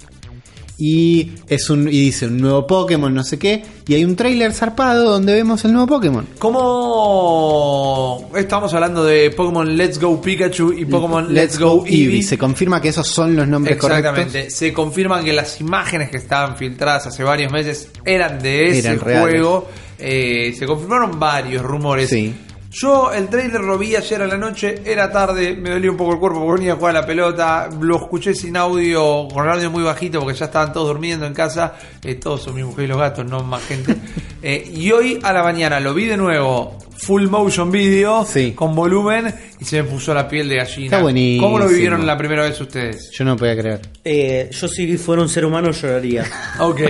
Y 0.78 1.34
es 1.48 1.70
un 1.70 1.88
y 1.88 1.92
dice 1.92 2.26
un 2.26 2.40
nuevo 2.40 2.66
Pokémon, 2.66 3.14
no 3.14 3.24
sé 3.24 3.38
qué, 3.38 3.64
y 3.88 3.94
hay 3.94 4.04
un 4.04 4.16
tráiler 4.16 4.52
zarpado 4.54 5.12
donde 5.12 5.34
vemos 5.34 5.64
el 5.66 5.72
nuevo 5.72 5.88
Pokémon. 5.88 6.26
¿Cómo 6.40 8.30
estamos 8.36 8.74
hablando 8.74 9.04
de 9.06 9.30
Pokémon 9.32 9.78
Let's 9.78 10.00
Go 10.00 10.20
Pikachu 10.20 10.74
y 10.74 10.86
Pokémon 10.86 11.32
Let's, 11.34 11.60
Go, 11.60 11.86
Eevee? 11.86 12.24
Se 12.24 12.38
confirma 12.38 12.82
que 12.82 12.90
esos 12.90 13.08
son 13.08 13.36
los 13.36 13.48
nombres 13.48 13.76
Exactamente. 13.76 14.32
correctos. 14.32 14.54
Se 14.54 14.74
confirman 14.74 15.24
que 15.24 15.32
las 15.32 15.62
imágenes 15.62 16.10
que 16.10 16.18
estaban 16.18 16.58
filtradas 16.58 17.06
hace 17.08 17.24
varios 17.24 17.52
meses 17.52 17.90
eran 18.04 18.40
de 18.42 18.70
ese 18.70 18.80
Eran 18.80 19.00
juego. 19.00 19.70
Eh, 20.00 20.54
se 20.58 20.66
confirmaron 20.66 21.20
varios 21.20 21.62
rumores. 21.62 22.10
Sí. 22.10 22.34
Yo 22.76 23.12
el 23.14 23.30
trailer 23.30 23.62
lo 23.62 23.78
vi 23.78 23.96
ayer 23.96 24.20
a 24.24 24.26
la 24.28 24.36
noche, 24.36 24.82
era 24.84 25.12
tarde, 25.12 25.56
me 25.56 25.70
dolía 25.70 25.92
un 25.92 25.98
poco 25.98 26.14
el 26.14 26.20
cuerpo 26.20 26.40
porque 26.44 26.62
venía 26.62 26.74
a 26.74 26.76
jugar 26.76 26.98
a 26.98 27.02
la 27.02 27.06
pelota, 27.06 27.70
lo 27.80 27.98
escuché 27.98 28.34
sin 28.34 28.58
audio, 28.58 29.28
con 29.32 29.46
el 29.46 29.52
audio 29.52 29.70
muy 29.70 29.84
bajito 29.84 30.20
porque 30.20 30.36
ya 30.40 30.46
estaban 30.46 30.74
todos 30.74 30.88
durmiendo 30.88 31.28
en 31.28 31.36
casa, 31.36 31.76
eh, 32.04 32.16
todos 32.16 32.42
son 32.42 32.56
mi 32.56 32.64
mujer 32.64 32.86
y 32.86 32.88
los 32.88 32.98
gatos, 32.98 33.26
no 33.26 33.44
más 33.44 33.64
gente. 33.66 33.96
Eh, 34.46 34.74
y 34.76 34.92
hoy 34.92 35.20
a 35.24 35.32
la 35.32 35.42
mañana 35.42 35.80
lo 35.80 35.94
vi 35.94 36.06
de 36.06 36.18
nuevo, 36.18 36.78
full 36.98 37.28
motion 37.30 37.72
video, 37.72 38.26
Sí. 38.26 38.52
con 38.52 38.76
volumen, 38.76 39.34
y 39.58 39.64
se 39.64 39.82
me 39.82 39.88
puso 39.90 40.14
la 40.14 40.28
piel 40.28 40.50
de 40.50 40.58
gallina. 40.58 40.86
Está 40.88 41.02
buenísimo. 41.02 41.46
¿Cómo 41.48 41.60
lo 41.60 41.70
vivieron 41.70 42.06
la 42.06 42.18
primera 42.18 42.44
vez 42.44 42.60
ustedes? 42.60 43.10
Yo 43.14 43.24
no 43.24 43.38
podía 43.38 43.56
creer. 43.56 43.80
Eh, 44.04 44.50
yo 44.52 44.68
si 44.68 44.98
fuera 44.98 45.22
un 45.22 45.30
ser 45.30 45.46
humano 45.46 45.72
lloraría, 45.72 46.26
Ok. 46.60 46.82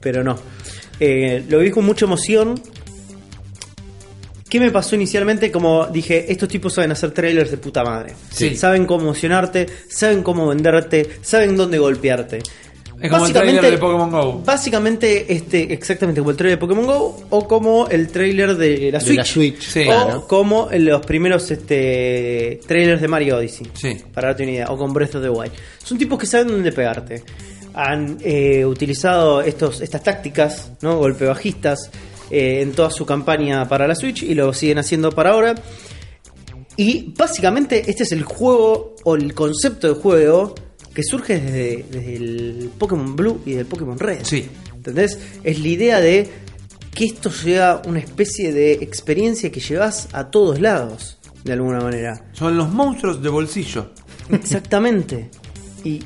pero 0.00 0.22
no. 0.22 0.38
Eh, 1.00 1.44
lo 1.48 1.58
vi 1.58 1.72
con 1.72 1.84
mucha 1.84 2.04
emoción. 2.04 2.62
¿Qué 4.50 4.58
me 4.60 4.70
pasó 4.72 4.96
inicialmente? 4.96 5.50
Como 5.52 5.86
dije, 5.86 6.30
estos 6.30 6.48
tipos 6.48 6.74
saben 6.74 6.90
hacer 6.90 7.12
trailers 7.12 7.52
de 7.52 7.56
puta 7.56 7.84
madre. 7.84 8.14
Sí. 8.30 8.56
Saben 8.56 8.84
cómo 8.84 9.02
emocionarte, 9.04 9.66
saben 9.88 10.22
cómo 10.24 10.48
venderte, 10.48 11.08
saben 11.22 11.56
dónde 11.56 11.78
golpearte. 11.78 12.40
Es 13.00 13.10
como 13.10 13.24
el 13.26 13.32
trailer 13.32 13.62
de 13.70 13.78
Pokémon 13.78 14.10
Go. 14.10 14.42
Básicamente, 14.44 15.32
este, 15.32 15.72
exactamente 15.72 16.20
como 16.20 16.32
el 16.32 16.36
trailer 16.36 16.58
de 16.58 16.60
Pokémon 16.60 16.84
Go 16.84 17.16
o 17.30 17.48
como 17.48 17.86
el 17.88 18.08
trailer 18.08 18.56
de 18.56 18.90
la 18.92 18.98
De 18.98 19.04
Switch. 19.04 19.16
la 19.16 19.24
Switch, 19.24 19.62
Sí. 19.62 19.80
o 19.82 19.84
claro. 19.84 20.26
como 20.28 20.68
los 20.70 21.06
primeros 21.06 21.50
este, 21.50 22.60
trailers 22.66 23.00
de 23.00 23.08
Mario 23.08 23.36
Odyssey. 23.38 23.68
Sí. 23.72 23.96
Para 24.12 24.28
darte 24.28 24.42
una 24.42 24.52
idea. 24.52 24.66
O 24.70 24.76
con 24.76 24.92
Breath 24.92 25.14
of 25.14 25.22
the 25.22 25.30
Wild. 25.30 25.52
Son 25.82 25.96
tipos 25.96 26.18
que 26.18 26.26
saben 26.26 26.48
dónde 26.48 26.72
pegarte. 26.72 27.22
Han 27.72 28.18
eh, 28.22 28.66
utilizado 28.66 29.40
estos, 29.40 29.80
estas 29.80 30.02
tácticas, 30.02 30.72
¿no? 30.82 30.98
Golpe 30.98 31.24
bajistas. 31.24 31.90
Eh, 32.30 32.60
en 32.62 32.72
toda 32.72 32.90
su 32.90 33.04
campaña 33.04 33.68
para 33.68 33.86
la 33.86 33.94
Switch. 33.94 34.22
Y 34.22 34.34
lo 34.34 34.52
siguen 34.52 34.78
haciendo 34.78 35.10
para 35.10 35.30
ahora. 35.30 35.54
Y 36.76 37.12
básicamente 37.16 37.90
este 37.90 38.04
es 38.04 38.12
el 38.12 38.22
juego 38.22 38.96
o 39.04 39.16
el 39.16 39.34
concepto 39.34 39.88
de 39.88 39.94
juego 40.00 40.54
que 40.94 41.02
surge 41.02 41.40
desde, 41.40 41.84
desde 41.90 42.16
el 42.16 42.70
Pokémon 42.78 43.14
Blue 43.14 43.42
y 43.44 43.52
del 43.52 43.66
Pokémon 43.66 43.98
Red. 43.98 44.20
Sí. 44.22 44.48
¿Entendés? 44.74 45.18
Es 45.44 45.60
la 45.60 45.68
idea 45.68 46.00
de 46.00 46.28
que 46.94 47.04
esto 47.04 47.30
sea 47.30 47.82
una 47.86 47.98
especie 47.98 48.52
de 48.52 48.72
experiencia 48.72 49.50
que 49.52 49.60
llevas 49.60 50.08
a 50.12 50.30
todos 50.30 50.60
lados, 50.60 51.18
de 51.44 51.52
alguna 51.52 51.80
manera. 51.80 52.30
Son 52.32 52.56
los 52.56 52.70
monstruos 52.70 53.22
de 53.22 53.28
bolsillo. 53.28 53.90
Exactamente. 54.30 55.30
Y 55.82 56.04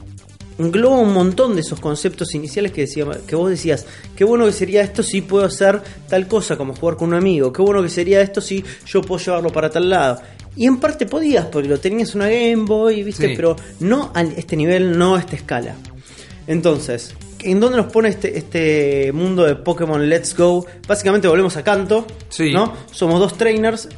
engloba 0.59 0.99
un 0.99 1.13
montón 1.13 1.55
de 1.55 1.61
esos 1.61 1.81
conceptos 1.81 2.35
iniciales 2.35 2.73
que, 2.73 2.83
decía, 2.83 3.07
que 3.27 3.37
vos 3.37 3.51
decías, 3.51 3.87
qué 4.17 4.25
bueno 4.25 4.47
que 4.47 4.53
sería 4.53 4.83
esto 4.83 5.03
si 5.03 5.21
puedo 5.21 5.45
hacer 5.45 5.83
tal 6.09 6.29
cosa 6.29 6.57
como 6.57 6.75
jugar 6.75 6.97
con 6.97 7.09
un 7.09 7.15
amigo, 7.15 7.53
qué 7.53 7.63
bueno 7.63 7.83
que 7.83 7.89
sería 7.89 8.21
esto 8.21 8.41
si 8.41 8.65
yo 8.87 9.03
puedo 9.03 9.23
llevarlo 9.25 9.51
para 9.51 9.71
tal 9.71 9.91
lado. 9.91 10.21
Y 10.57 10.67
en 10.67 10.79
parte 10.79 11.07
podías, 11.07 11.47
porque 11.47 11.69
lo 11.69 11.81
tenías 11.81 12.15
en 12.15 12.21
una 12.21 12.31
Game 12.31 12.65
Boy, 12.65 13.03
¿viste? 13.03 13.29
Sí. 13.29 13.33
Pero 13.35 13.57
no 13.81 14.13
a 14.15 14.23
este 14.23 14.57
nivel, 14.57 14.97
no 14.97 15.17
a 15.17 15.19
esta 15.19 15.35
escala. 15.35 15.75
Entonces, 16.47 17.13
¿en 17.43 17.59
dónde 17.59 17.79
nos 17.79 17.91
pone 17.91 18.11
este, 18.11 18.39
este 18.39 19.11
mundo 19.13 19.45
de 19.45 19.57
Pokémon 19.57 20.09
Let's 20.09 20.37
Go? 20.37 20.65
Básicamente 20.87 21.27
volvemos 21.27 21.57
a 21.57 21.65
Canto, 21.65 22.07
Sí. 22.29 22.53
¿no? 22.53 22.73
Somos 22.93 23.19
dos 23.19 23.37
trainers 23.37 23.89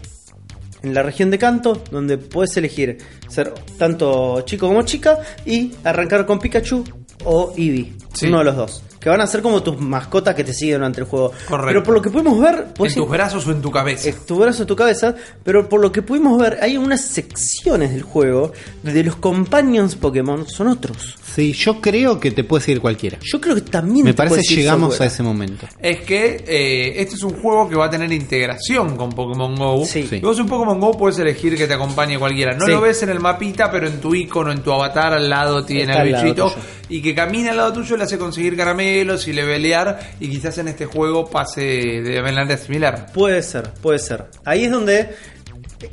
en 0.87 0.95
la 0.95 1.03
región 1.03 1.30
de 1.30 1.39
Canto, 1.39 1.82
donde 1.91 2.16
puedes 2.18 2.57
elegir 2.57 2.99
ser 3.28 3.53
tanto 3.78 4.41
chico 4.43 4.68
como 4.68 4.82
chica 4.82 5.18
y 5.45 5.72
arrancar 5.84 6.24
con 6.26 6.39
Pikachu 6.39 6.84
o 7.24 7.53
Eevee, 7.57 7.93
Sí. 8.12 8.26
uno 8.28 8.39
de 8.39 8.45
los 8.45 8.57
dos. 8.57 8.82
Que 9.07 9.11
van 9.11 9.21
a 9.21 9.27
ser 9.29 9.41
como 9.41 9.63
tus 9.63 9.79
mascotas 9.81 10.35
que 10.35 10.43
te 10.43 10.53
siguen 10.53 10.79
durante 10.79 11.01
el 11.01 11.07
juego. 11.07 11.31
Correcto. 11.49 11.67
Pero 11.69 11.83
por 11.85 11.95
lo 11.95 12.03
que 12.03 12.11
pudimos 12.11 12.41
ver, 12.41 12.55
¿En 12.67 12.75
vos 12.77 12.93
tus 12.93 13.09
brazos 13.09 13.47
o 13.47 13.53
en 13.53 13.63
tu 13.63 13.71
cabeza? 13.71 14.09
eh, 14.09 14.15
tu 14.27 14.35
brazo 14.35 14.63
en 14.63 14.67
tu 14.67 14.75
cabeza, 14.75 15.15
pero 15.45 15.69
por 15.69 15.81
lo 15.81 15.93
que 15.93 16.03
pudimos 16.03 16.37
ver, 16.43 16.59
hay 16.61 16.77
unas 16.77 17.03
secciones 17.03 17.93
del 17.93 18.03
juego 18.03 18.51
donde 18.83 19.05
los 19.05 19.15
companions 19.15 19.95
Pokémon 19.95 20.49
son 20.49 20.67
otros. 20.67 21.15
Sí, 21.37 21.53
yo 21.53 21.81
creo 21.81 22.19
que 22.19 22.33
te 22.33 22.43
puede 22.43 22.65
seguir 22.65 22.81
cualquiera. 22.81 23.19
Yo 23.23 23.41
creo 23.41 23.55
que 23.55 23.61
también 23.61 24.07
Me 24.07 24.11
te 24.13 24.17
parece 24.17 24.35
puedes 24.37 24.51
ir 24.51 24.59
llegamos 24.59 24.95
software. 24.95 25.09
a 25.09 25.13
ese 25.13 25.23
momento. 25.23 25.67
Es 25.81 26.01
que 26.01 26.43
eh, 26.45 27.01
este 27.01 27.15
es 27.15 27.23
un 27.23 27.41
juego 27.41 27.69
que 27.69 27.77
va 27.77 27.85
a 27.87 27.91
tener 27.91 28.11
integración 28.13 28.97
con 28.97 29.11
Pokémon 29.11 29.55
Go. 29.55 29.85
Sí. 29.85 30.09
Y 30.11 30.19
vos 30.19 30.37
en 30.41 30.47
Pokémon 30.47 30.81
Go 30.81 30.91
puedes 30.99 31.17
elegir 31.21 31.57
que 31.57 31.69
te 31.69 31.75
acompañe 31.75 32.19
cualquiera. 32.19 32.55
No 32.55 32.65
Sí. 32.67 32.73
lo 32.73 32.81
ves 32.81 33.05
en 33.05 33.11
el 33.11 33.21
mapita, 33.21 33.71
pero 33.71 33.87
en 33.87 34.01
tu 34.01 34.17
icono, 34.17 34.51
en 34.51 34.63
tu 34.65 34.73
avatar, 34.73 35.13
al 35.13 35.29
lado 35.31 35.65
tiene 35.65 35.93
Está 35.93 36.03
el 36.03 36.13
al 36.15 36.23
bichito. 36.25 36.53
Y 36.89 37.03
que 37.03 37.15
camina 37.15 37.51
al 37.51 37.57
lado 37.59 37.73
tuyo 37.75 37.97
le 37.97 38.05
hace 38.05 38.17
conseguir 38.17 38.57
caramelos 38.97 39.28
y 39.28 39.32
levelear. 39.32 39.99
Y 40.20 40.28
quizás 40.28 40.59
en 40.59 40.68
este 40.68 40.86
juego 40.86 41.28
pase 41.28 41.61
de 41.61 42.22
manera 42.22 42.57
similar. 42.57 43.07
Puede 43.12 43.42
ser, 43.42 43.70
puede 43.82 43.99
ser. 43.99 44.24
Ahí 44.44 44.64
es 44.64 44.70
donde 44.70 45.11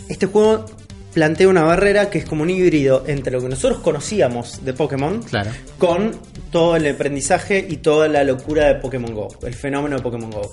este 0.10 0.26
juego 0.28 0.66
plantea 1.14 1.48
una 1.48 1.64
barrera 1.64 2.10
que 2.10 2.18
es 2.20 2.26
como 2.26 2.42
un 2.44 2.50
híbrido 2.50 3.04
entre 3.08 3.32
lo 3.34 3.42
que 3.42 3.50
nosotros 3.50 3.82
conocíamos 3.82 4.66
de 4.66 4.74
Pokémon 4.74 5.22
Claro. 5.22 5.52
con 5.78 6.12
todo 6.52 6.76
el 6.76 6.88
aprendizaje 6.88 7.64
y 7.70 7.78
toda 7.78 8.08
la 8.08 8.24
locura 8.24 8.68
de 8.68 8.76
Pokémon 8.76 9.14
Go, 9.14 9.28
el 9.44 9.54
fenómeno 9.54 9.98
de 9.98 10.02
Pokémon 10.02 10.32
Go. 10.32 10.52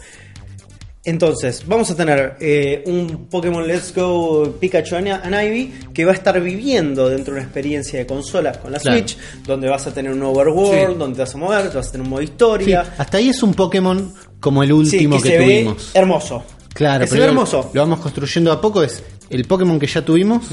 Entonces, 1.02 1.64
vamos 1.66 1.90
a 1.90 1.96
tener 1.96 2.36
eh, 2.40 2.82
un 2.86 3.26
Pokémon 3.30 3.66
Let's 3.66 3.94
Go 3.94 4.56
Pikachu 4.60 4.96
and 4.96 5.34
Ivy 5.34 5.72
que 5.94 6.04
va 6.04 6.12
a 6.12 6.14
estar 6.14 6.38
viviendo 6.42 7.08
dentro 7.08 7.32
de 7.32 7.40
una 7.40 7.46
experiencia 7.46 7.98
de 7.98 8.06
consola 8.06 8.52
con 8.52 8.70
la 8.70 8.78
Claro. 8.78 8.98
Switch, 8.98 9.16
donde 9.46 9.68
vas 9.68 9.86
a 9.86 9.94
tener 9.94 10.12
un 10.12 10.22
overworld, 10.22 10.92
Sí. 10.92 10.98
donde 10.98 11.16
te 11.16 11.22
vas 11.22 11.34
a 11.34 11.38
mover, 11.38 11.70
te 11.70 11.76
vas 11.78 11.88
a 11.88 11.92
tener 11.92 12.04
un 12.04 12.10
modo 12.10 12.20
Sí, 12.20 12.24
historia. 12.28 12.94
hasta 12.98 13.16
ahí 13.16 13.30
es 13.30 13.42
un 13.42 13.54
Pokémon 13.54 14.12
como 14.40 14.62
el 14.62 14.68
Sí, 14.68 14.74
último 14.74 15.16
que, 15.22 15.28
se 15.30 15.38
ve 15.38 15.44
tuvimos. 15.44 15.90
hermoso. 15.94 16.44
Claro, 16.74 17.04
Que 17.04 17.10
se 17.10 17.18
ve 17.18 17.24
hermoso. 17.24 17.70
Lo 17.72 17.80
vamos 17.80 18.00
construyendo 18.00 18.52
a 18.52 18.60
poco. 18.60 18.82
Es 18.82 19.02
el 19.30 19.44
Pokémon 19.46 19.78
que 19.78 19.86
ya 19.86 20.04
tuvimos, 20.04 20.44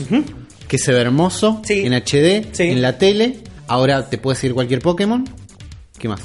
que 0.68 0.78
se 0.78 0.94
ve 0.94 1.02
hermoso 1.02 1.62
en 1.68 1.94
HD, 1.94 2.48
en 2.60 2.82
la 2.82 2.98
tele. 2.98 3.40
Ahora 3.68 4.10
te 4.10 4.18
puede 4.18 4.38
seguir 4.38 4.54
cualquier 4.54 4.80
Pokémon. 4.82 5.26
¿Qué 6.00 6.08
más? 6.08 6.22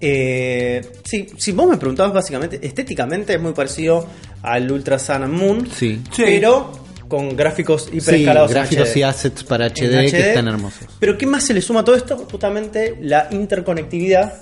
Eh, 0.00 0.80
sí, 1.04 1.26
si 1.36 1.52
vos 1.52 1.68
me 1.68 1.76
preguntabas 1.76 2.12
básicamente, 2.12 2.58
estéticamente 2.62 3.34
es 3.34 3.40
muy 3.40 3.52
parecido 3.52 4.06
al 4.42 4.70
Ultra 4.70 4.98
Sun 4.98 5.24
and 5.24 5.32
Moon, 5.34 5.68
Sí. 5.70 6.00
Pero 6.16 6.72
con 7.08 7.34
gráficos 7.36 7.88
hiper 7.88 8.14
Sí, 8.14 8.20
escalados 8.20 8.50
en 8.50 8.54
gráficos 8.58 8.88
HD. 8.90 8.96
y 8.98 9.02
assets 9.02 9.44
para 9.44 9.66
HD, 9.66 10.10
que 10.10 10.28
están 10.28 10.46
hermosos. 10.48 10.86
Pero 11.00 11.16
¿qué 11.18 11.26
más 11.26 11.42
se 11.44 11.54
le 11.54 11.62
suma 11.62 11.80
a 11.80 11.84
todo 11.84 11.96
esto? 11.96 12.16
Justamente 12.30 12.96
la 13.00 13.28
interconectividad 13.30 14.34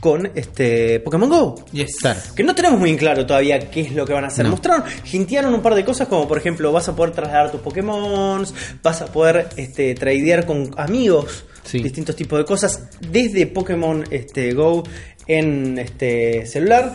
con 0.00 0.28
este 0.34 0.98
Pokémon 0.98 1.28
Go. 1.28 1.64
Yes. 1.72 1.98
Claro. 2.00 2.18
Que 2.34 2.42
no 2.42 2.54
tenemos 2.56 2.80
muy 2.80 2.90
en 2.90 2.96
claro 2.96 3.24
todavía 3.24 3.70
qué 3.70 3.82
es 3.82 3.92
lo 3.92 4.04
que 4.04 4.12
van 4.12 4.24
a 4.24 4.28
hacer. 4.28 4.44
No. 4.44 4.50
Mostraron, 4.50 4.82
hintearon 5.12 5.54
un 5.54 5.62
par 5.62 5.76
de 5.76 5.84
cosas 5.84 6.08
como 6.08 6.26
por 6.26 6.38
ejemplo 6.38 6.72
vas 6.72 6.88
a 6.88 6.96
poder 6.96 7.12
trasladar 7.12 7.52
tus 7.52 7.60
Pokémon, 7.60 8.44
vas 8.82 9.00
a 9.02 9.06
poder 9.06 9.48
este, 9.56 9.94
tradear 9.94 10.44
con 10.44 10.70
amigos, 10.76 11.44
Sí. 11.64 11.78
distintos 11.82 12.16
tipos 12.16 12.38
de 12.38 12.44
cosas, 12.44 12.88
desde 13.10 13.46
Pokémon 13.46 14.04
este, 14.10 14.52
Go 14.54 14.82
en 15.26 15.78
este 15.78 16.44
celular 16.46 16.94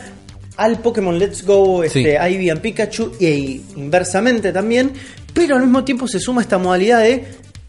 al 0.58 0.80
Pokémon 0.82 1.18
Let's 1.18 1.46
Go 1.46 1.84
este, 1.84 2.18
Ivy 2.30 2.50
and 2.50 2.62
Pikachu 2.62 3.14
y 3.20 3.62
inversamente 3.76 4.52
también, 4.52 4.92
pero 5.34 5.56
al 5.56 5.62
mismo 5.62 5.84
tiempo 5.84 6.08
se 6.08 6.20
suma 6.20 6.42
esta 6.42 6.58
modalidad 6.58 7.02
de 7.02 7.24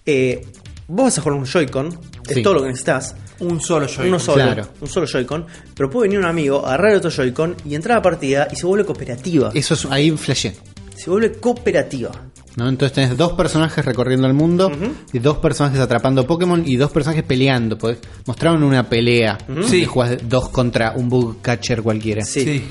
eh, 0.07 0.45
vos 0.89 1.05
vas 1.05 1.19
a 1.19 1.21
jugar 1.23 1.39
un 1.39 1.45
Joy-Con, 1.47 1.89
es 2.29 2.35
Sí. 2.37 2.43
todo 2.43 2.55
lo 2.55 2.63
que 2.63 2.69
necesitas. 2.69 3.15
Un 3.41 3.61
solo 3.61 3.87
Joy-Con. 3.87 4.07
Uno 4.09 4.19
solo, 4.19 4.43
Claro. 4.43 4.69
un 4.81 4.89
solo 4.89 5.07
Joy-Con, 5.07 5.47
pero 5.77 5.89
puede 5.91 6.09
venir 6.09 6.19
un 6.19 6.25
amigo, 6.25 6.67
agarrar 6.67 6.95
otro 6.97 7.11
Joy-Con 7.11 7.57
y 7.67 7.75
entrar 7.75 7.97
a 7.97 7.99
la 7.99 8.03
partida 8.03 8.49
y 8.51 8.57
se 8.57 8.67
vuelve 8.67 8.85
cooperativa. 8.87 9.51
Eso 9.55 9.75
es 9.75 9.85
ahí 9.87 10.11
flashé. 10.13 10.55
Se 10.97 11.11
vuelve 11.11 11.33
cooperativa. 11.33 12.11
¿No? 12.59 12.69
Entonces 12.69 12.93
tenés 12.95 13.17
dos 13.17 13.33
personajes 13.33 13.85
recorriendo 13.85 14.27
el 14.27 14.35
mundo 14.35 14.71
y 15.13 15.19
dos 15.21 15.39
personajes 15.39 15.81
atrapando 15.81 16.27
Pokémon 16.27 16.63
y 16.67 16.77
dos 16.77 16.91
personajes 16.91 17.23
peleando. 17.25 17.79
Podés- 17.79 17.99
mostraron 18.27 18.63
una 18.63 18.89
pelea. 18.89 19.39
Sí. 19.67 19.81
Que 19.81 19.87
jugás 19.87 20.17
dos 20.29 20.51
contra 20.51 20.93
un 20.97 21.09
bug 21.09 21.41
catcher 21.41 21.83
cualquiera. 21.83 22.23
Sí. 22.25 22.43
Sí. 22.43 22.69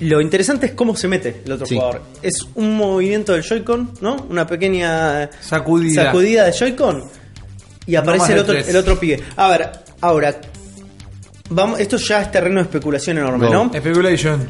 Lo 0.00 0.20
interesante 0.20 0.66
es 0.66 0.72
cómo 0.72 0.94
se 0.94 1.08
mete 1.08 1.42
el 1.44 1.52
otro 1.52 1.66
Sí. 1.66 1.74
jugador. 1.76 2.02
Es 2.22 2.34
un 2.54 2.76
movimiento 2.76 3.32
del 3.32 3.42
Joy-Con, 3.42 3.92
¿no? 4.00 4.16
Una 4.30 4.46
pequeña 4.46 5.28
Sacudida. 5.40 6.04
sacudida 6.04 6.44
de 6.44 6.52
Joy-Con 6.52 7.02
y 7.86 7.94
aparece 7.96 8.34
el 8.34 8.38
otro, 8.40 8.54
el 8.56 8.76
otro 8.76 8.98
pibe. 9.00 9.20
A 9.36 9.48
ver, 9.48 9.70
ahora, 10.00 10.40
vamos, 11.50 11.80
esto 11.80 11.96
ya 11.96 12.22
es 12.22 12.30
terreno 12.30 12.56
de 12.56 12.62
especulación 12.62 13.18
enorme, 13.18 13.46
Go. 13.48 13.52
¿no? 13.52 13.70
Speculation. 13.74 14.48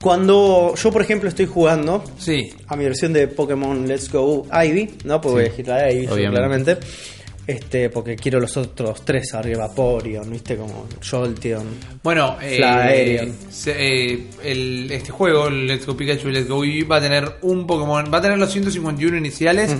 Cuando 0.00 0.74
yo, 0.76 0.92
por 0.92 1.02
ejemplo, 1.02 1.28
estoy 1.28 1.46
jugando 1.46 2.04
Sí. 2.18 2.52
a 2.68 2.76
mi 2.76 2.84
versión 2.84 3.12
de 3.12 3.28
Pokémon 3.28 3.86
Let's 3.88 4.10
Go 4.12 4.46
Ivy, 4.52 4.90
¿no? 5.04 5.20
Porque 5.20 5.32
voy 5.34 5.42
a 5.42 5.46
elegir 5.46 5.68
la 5.68 5.76
de 5.82 5.92
Ivy, 5.94 6.06
yo, 6.06 6.30
claramente. 6.30 6.76
Este, 7.46 7.90
porque 7.90 8.16
quiero 8.16 8.40
los 8.40 8.56
otros 8.56 9.04
tres 9.04 9.32
arriba, 9.32 9.68
Vaporeon, 9.68 10.28
¿viste? 10.28 10.56
Como 10.56 10.88
Jolteon. 11.08 11.64
Bueno, 12.02 12.36
eh, 12.42 13.32
se- 13.50 13.76
eh, 14.14 14.26
el- 14.42 14.90
este 14.90 15.12
juego, 15.12 15.48
Let's 15.48 15.86
Go 15.86 15.96
Pikachu 15.96 16.28
y 16.28 16.32
Let's 16.32 16.48
Go 16.48 16.64
Eevee, 16.64 16.82
va 16.82 16.96
a 16.96 17.00
tener 17.00 17.36
un 17.42 17.64
Pokémon, 17.64 18.04
va 18.12 18.18
a 18.18 18.20
tener 18.20 18.36
los 18.36 18.50
151 18.50 19.16
iniciales, 19.16 19.76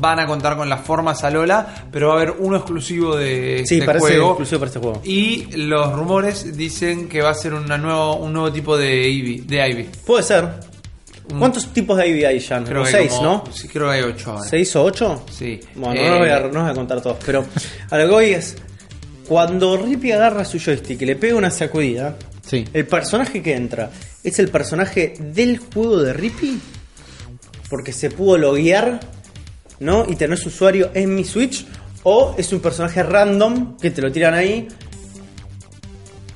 van 0.00 0.18
a 0.20 0.26
contar 0.26 0.56
con 0.56 0.68
las 0.68 0.80
formas 0.80 1.22
Alola, 1.24 1.86
pero 1.92 2.08
va 2.08 2.14
a 2.14 2.16
haber 2.16 2.34
uno 2.38 2.56
exclusivo 2.56 3.16
de 3.16 3.62
Sí, 3.66 3.78
este 3.78 3.98
juego. 3.98 4.28
exclusivo 4.30 4.58
para 4.60 4.68
este 4.68 4.78
juego. 4.80 5.00
Y 5.04 5.46
los 5.56 5.92
rumores 5.92 6.56
dicen 6.56 7.08
que 7.08 7.22
va 7.22 7.30
a 7.30 7.34
ser 7.34 7.54
una 7.54 7.78
nuevo, 7.78 8.16
un 8.16 8.32
nuevo 8.32 8.52
tipo 8.52 8.76
de 8.76 9.04
Eevee, 9.06 9.42
de 9.46 9.68
Ivy. 9.70 9.88
Puede 10.04 10.22
ser. 10.22 10.48
¿Cuántos 11.38 11.72
tipos 11.72 11.96
de 11.98 12.08
Ivy 12.08 12.24
hay 12.24 12.38
ya? 12.38 12.62
Creo 12.62 12.84
que 12.84 12.90
seis, 12.90 13.10
como- 13.12 13.22
¿no? 13.22 13.44
Sí, 13.52 13.66
creo 13.68 13.88
que 13.90 13.94
hay 13.96 14.02
8 14.02 14.30
ahora. 14.32 14.44
¿Seis 14.48 14.76
o 14.76 14.84
ocho? 14.84 15.24
Sí. 15.30 15.58
Bueno, 15.74 16.00
Eh, 16.00 16.08
no, 16.08 16.18
voy 16.18 16.28
a, 16.28 16.38
no 16.40 16.48
los 16.48 16.62
voy 16.62 16.70
a 16.70 16.74
contar 16.74 17.00
todos. 17.00 17.16
Pero 17.26 17.44
a 17.90 17.98
lo 17.98 18.04
que 18.06 18.12
voy 18.12 18.24
es. 18.26 18.56
Cuando 19.26 19.76
Rippy 19.76 20.12
agarra 20.12 20.44
su 20.44 20.60
joystick 20.60 21.02
y 21.02 21.04
le 21.06 21.16
pega 21.16 21.34
una 21.34 21.50
sacudida, 21.50 22.16
Sí. 22.48 22.64
el 22.72 22.86
personaje 22.86 23.42
que 23.42 23.54
entra 23.56 23.90
es 24.22 24.38
el 24.38 24.48
personaje 24.50 25.14
del 25.18 25.58
juego 25.58 26.00
de 26.00 26.12
Rippy. 26.12 26.60
Porque 27.68 27.92
se 27.92 28.08
pudo 28.10 28.38
loguear, 28.38 29.00
¿no? 29.80 30.04
Y 30.08 30.16
tener 30.16 30.38
su 30.38 30.48
usuario 30.48 30.90
en 30.94 31.14
mi 31.14 31.24
Switch. 31.24 31.66
O 32.08 32.34
es 32.38 32.52
un 32.52 32.60
personaje 32.60 33.02
random 33.02 33.76
que 33.78 33.90
te 33.90 34.00
lo 34.00 34.12
tiran 34.12 34.34
ahí. 34.34 34.68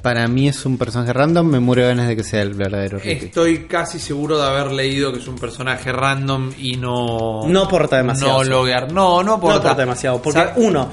Para 0.02 0.26
mí 0.28 0.48
es 0.48 0.64
un 0.64 0.78
personaje 0.78 1.12
random. 1.12 1.46
Me 1.46 1.60
muero 1.60 1.82
de 1.82 1.88
ganas 1.88 2.08
de 2.08 2.16
que 2.16 2.24
sea 2.24 2.40
el 2.42 2.54
verdadero 2.54 2.98
Rippy. 2.98 3.26
Estoy 3.26 3.66
casi 3.66 3.98
seguro 3.98 4.38
de 4.38 4.46
haber 4.48 4.72
leído 4.72 5.12
que 5.12 5.18
es 5.18 5.28
un 5.28 5.36
personaje 5.36 5.92
random 5.92 6.50
y 6.58 6.76
no. 6.76 7.46
No 7.46 7.62
aporta 7.62 7.98
demasiado. 7.98 8.42
No 8.42 8.50
loguear. 8.50 8.90
No, 8.92 9.18
no 9.18 9.22
No 9.24 9.34
aporta. 9.34 9.56
aporta 9.58 9.74
demasiado. 9.82 10.22
Porque 10.22 10.42
uno, 10.56 10.90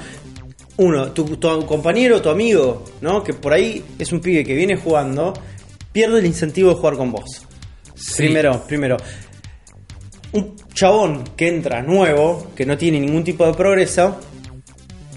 uno, 0.76 1.10
tu, 1.12 1.24
tu 1.38 1.64
compañero, 1.66 2.20
tu 2.20 2.28
amigo, 2.28 2.84
¿no? 3.00 3.24
Que 3.24 3.32
por 3.32 3.54
ahí 3.54 3.82
es 3.98 4.12
un 4.12 4.20
pibe 4.20 4.44
que 4.44 4.54
viene 4.54 4.76
jugando, 4.76 5.32
pierde 5.90 6.18
el 6.20 6.26
incentivo 6.26 6.68
de 6.70 6.76
jugar 6.76 6.96
con 6.98 7.10
vos. 7.10 7.42
Sí. 7.94 8.12
Primero, 8.18 8.62
primero. 8.68 8.96
Un 10.32 10.54
chabón 10.78 11.24
que 11.36 11.48
entra 11.48 11.82
nuevo, 11.82 12.48
que 12.54 12.64
no 12.64 12.76
tiene 12.78 13.00
ningún 13.00 13.24
tipo 13.24 13.44
de 13.46 13.54
progreso, 13.54 14.18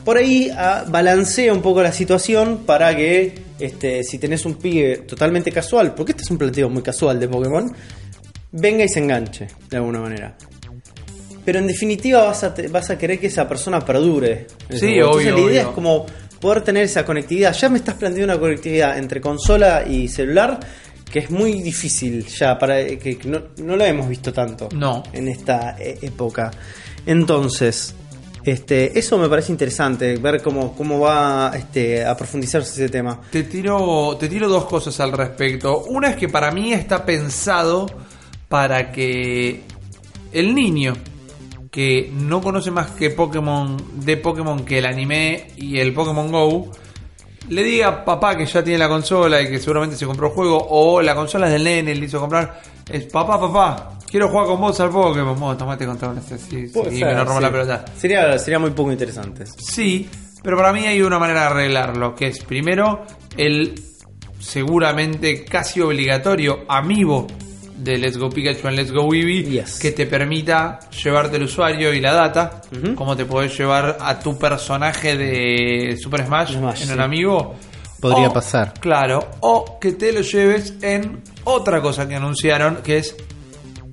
por 0.03 0.17
ahí 0.17 0.49
ah, 0.55 0.83
balancea 0.87 1.53
un 1.53 1.61
poco 1.61 1.83
la 1.83 1.91
situación 1.91 2.61
para 2.65 2.95
que 2.95 3.35
este, 3.59 4.03
si 4.03 4.17
tenés 4.17 4.45
un 4.45 4.55
pibe 4.55 4.97
totalmente 5.07 5.51
casual, 5.51 5.93
porque 5.93 6.13
este 6.13 6.23
es 6.23 6.31
un 6.31 6.37
planteo 6.39 6.69
muy 6.69 6.81
casual 6.81 7.19
de 7.19 7.27
Pokémon, 7.27 7.71
venga 8.51 8.83
y 8.83 8.89
se 8.89 8.99
enganche 8.99 9.47
de 9.69 9.77
alguna 9.77 9.99
manera. 9.99 10.35
Pero 11.45 11.59
en 11.59 11.67
definitiva 11.67 12.23
vas 12.23 12.43
a, 12.43 12.53
te- 12.53 12.67
vas 12.67 12.89
a 12.89 12.97
querer 12.97 13.19
que 13.19 13.27
esa 13.27 13.47
persona 13.47 13.79
perdure. 13.85 14.47
Sí, 14.69 14.79
juego. 14.79 15.19
Entonces 15.19 15.31
obvio, 15.31 15.33
la 15.35 15.39
idea 15.39 15.45
obvio. 15.45 15.61
es 15.61 15.67
como 15.75 16.05
poder 16.39 16.61
tener 16.63 16.83
esa 16.83 17.05
conectividad. 17.05 17.53
Ya 17.53 17.69
me 17.69 17.77
estás 17.77 17.95
planteando 17.95 18.33
una 18.33 18.39
conectividad 18.41 18.97
entre 18.97 19.21
consola 19.21 19.83
y 19.87 20.07
celular 20.07 20.59
que 21.11 21.19
es 21.19 21.29
muy 21.29 21.61
difícil 21.61 22.25
ya 22.25 22.57
para 22.57 22.85
que 22.85 23.17
que 23.17 23.27
no, 23.27 23.41
no 23.57 23.75
lo 23.75 23.83
hemos 23.83 24.07
visto 24.07 24.31
tanto 24.31 24.69
No. 24.73 25.03
en 25.13 25.27
esta 25.27 25.75
eh, 25.79 25.97
época. 26.01 26.51
Entonces, 27.05 27.95
este, 28.43 28.97
eso 28.97 29.17
me 29.17 29.27
parece 29.29 29.51
interesante, 29.51 30.17
ver 30.17 30.41
cómo, 30.41 30.75
cómo 30.75 30.99
va 30.99 31.51
este, 31.55 32.05
a 32.05 32.15
profundizarse 32.15 32.71
ese 32.71 32.89
tema. 32.89 33.19
Te 33.31 33.43
tiro, 33.43 34.17
te 34.19 34.27
tiro 34.27 34.47
dos 34.47 34.65
cosas 34.65 34.99
al 34.99 35.11
respecto. 35.11 35.83
Una 35.89 36.09
es 36.11 36.15
que 36.15 36.27
para 36.29 36.51
mí 36.51 36.73
está 36.73 37.05
pensado 37.05 37.85
para 38.47 38.91
que 38.91 39.61
el 40.31 40.55
niño 40.55 40.93
que 41.71 42.11
no 42.13 42.41
conoce 42.41 42.69
más 42.71 42.91
que 42.91 43.09
Pokémon 43.11 43.77
de 44.03 44.17
Pokémon 44.17 44.65
que 44.65 44.79
el 44.79 44.85
anime 44.85 45.47
y 45.55 45.77
el 45.79 45.93
Pokémon 45.93 46.29
Go 46.31 46.71
le 47.49 47.63
diga 47.63 47.87
a 47.87 48.05
papá 48.05 48.37
que 48.37 48.45
ya 48.45 48.63
tiene 48.63 48.79
la 48.79 48.87
consola 48.87 49.41
y 49.41 49.49
que 49.49 49.59
seguramente 49.59 49.95
se 49.95 50.05
compró 50.05 50.27
el 50.27 50.33
juego 50.33 50.67
o 50.69 51.01
la 51.01 51.15
consola 51.15 51.47
es 51.47 51.53
del 51.53 51.63
nene, 51.63 51.95
le 51.95 52.05
hizo 52.05 52.19
comprar 52.19 52.61
es 52.89 53.05
papá, 53.05 53.39
papá, 53.39 53.97
quiero 54.09 54.29
jugar 54.29 54.47
con 54.47 54.61
vos 54.61 54.79
al 54.79 54.89
Pokémon, 54.89 55.39
vos 55.39 55.57
tomate 55.57 55.85
control, 55.85 56.19
sí, 56.21 56.35
sí, 56.37 56.67
Puede 56.73 56.95
y 56.95 56.99
ser, 56.99 57.15
me 57.15 57.23
roba 57.23 57.37
sí. 57.37 57.41
la 57.41 57.51
pelota. 57.51 57.85
Sería, 57.97 58.37
sería 58.37 58.59
muy 58.59 58.71
poco 58.71 58.91
interesante. 58.91 59.45
Sí, 59.45 60.09
pero 60.43 60.57
para 60.57 60.73
mí 60.73 60.85
hay 60.85 61.01
una 61.01 61.19
manera 61.19 61.41
de 61.41 61.45
arreglarlo, 61.47 62.15
que 62.15 62.27
es 62.27 62.43
primero 62.43 63.05
el 63.37 63.81
seguramente 64.39 65.45
casi 65.45 65.81
obligatorio 65.81 66.65
amiibo 66.67 67.27
de 67.83 67.97
Let's 67.97 68.17
Go 68.17 68.29
Pikachu 68.29 68.67
and 68.67 68.77
Let's 68.77 68.91
Go 68.91 69.13
Eevee 69.13 69.43
Yes. 69.43 69.79
que 69.79 69.91
te 69.91 70.05
permita 70.05 70.79
llevarte 71.03 71.37
el 71.37 71.43
usuario 71.43 71.93
y 71.93 71.99
la 72.01 72.13
data, 72.13 72.61
como 72.95 73.15
te 73.15 73.25
podés 73.25 73.57
llevar 73.57 73.97
a 73.99 74.19
tu 74.19 74.37
personaje 74.37 75.17
de 75.17 75.97
Super 75.97 76.25
Smash, 76.25 76.53
Smash, 76.57 76.81
en 76.81 76.87
sí. 76.87 76.93
un 76.93 77.01
amigo. 77.01 77.55
Podría 77.99 78.29
O- 78.29 78.33
pasar. 78.33 78.73
Claro, 78.79 79.27
o 79.41 79.77
que 79.79 79.91
te 79.93 80.11
lo 80.11 80.21
lleves 80.21 80.73
en 80.81 81.21
otra 81.43 81.81
cosa 81.81 82.07
que 82.07 82.15
anunciaron, 82.15 82.77
que 82.77 82.97
es 82.97 83.15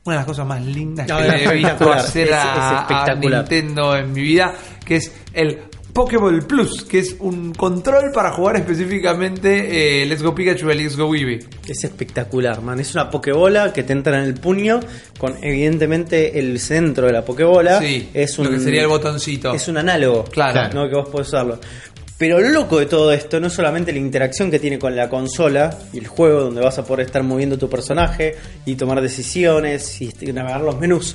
una 0.04 0.14
de 0.14 0.20
las 0.20 0.26
cosas 0.26 0.46
más 0.46 0.62
lindas 0.64 1.06
que 1.06 1.12
No, 1.12 1.20
he 1.20 1.54
visto 1.56 1.92
hacer 1.92 2.32
a. 2.32 3.14
Nintendo 3.20 3.94
en 3.96 4.12
mi 4.12 4.22
vida, 4.22 4.54
que 4.84 4.96
es 4.96 5.12
el 5.34 5.64
Pokéball 5.92 6.46
Plus, 6.46 6.84
que 6.84 6.98
es 7.00 7.16
un 7.20 7.52
control 7.54 8.12
para 8.12 8.30
jugar 8.30 8.56
específicamente 8.56 10.02
eh, 10.02 10.06
Let's 10.06 10.22
Go 10.22 10.34
Pikachu 10.34 10.70
y 10.70 10.74
Let's 10.74 10.96
Go 10.96 11.14
Eevee. 11.14 11.40
Es 11.66 11.84
espectacular, 11.84 12.60
man. 12.62 12.78
Es 12.80 12.94
una 12.94 13.10
pokebola 13.10 13.72
que 13.72 13.82
te 13.82 13.92
entra 13.92 14.18
en 14.18 14.24
el 14.24 14.34
puño 14.34 14.80
con 15.18 15.36
evidentemente 15.42 16.38
el 16.38 16.60
centro 16.60 17.06
de 17.06 17.12
la 17.12 17.24
pokebola. 17.24 17.80
Sí, 17.80 18.10
es 18.14 18.38
un, 18.38 18.46
lo 18.46 18.52
que 18.52 18.60
sería 18.60 18.82
el 18.82 18.88
botoncito. 18.88 19.52
Es 19.52 19.66
un 19.68 19.78
análogo. 19.78 20.24
Claro. 20.24 20.72
¿no? 20.72 20.88
Que 20.88 20.94
vos 20.94 21.08
podés 21.08 21.28
usarlo. 21.28 21.58
Pero 22.18 22.40
lo 22.40 22.48
loco 22.48 22.80
de 22.80 22.86
todo 22.86 23.12
esto 23.12 23.38
no 23.38 23.46
es 23.46 23.52
solamente 23.52 23.92
la 23.92 23.98
interacción 23.98 24.50
que 24.50 24.58
tiene 24.58 24.76
con 24.76 24.94
la 24.96 25.08
consola 25.08 25.78
y 25.92 25.98
el 25.98 26.08
juego 26.08 26.42
donde 26.42 26.60
vas 26.60 26.76
a 26.76 26.84
poder 26.84 27.06
estar 27.06 27.22
moviendo 27.22 27.56
tu 27.56 27.70
personaje 27.70 28.34
y 28.66 28.74
tomar 28.74 29.00
decisiones 29.00 30.00
y 30.00 30.08
este, 30.08 30.32
navegar 30.32 30.62
los 30.62 30.80
menús 30.80 31.14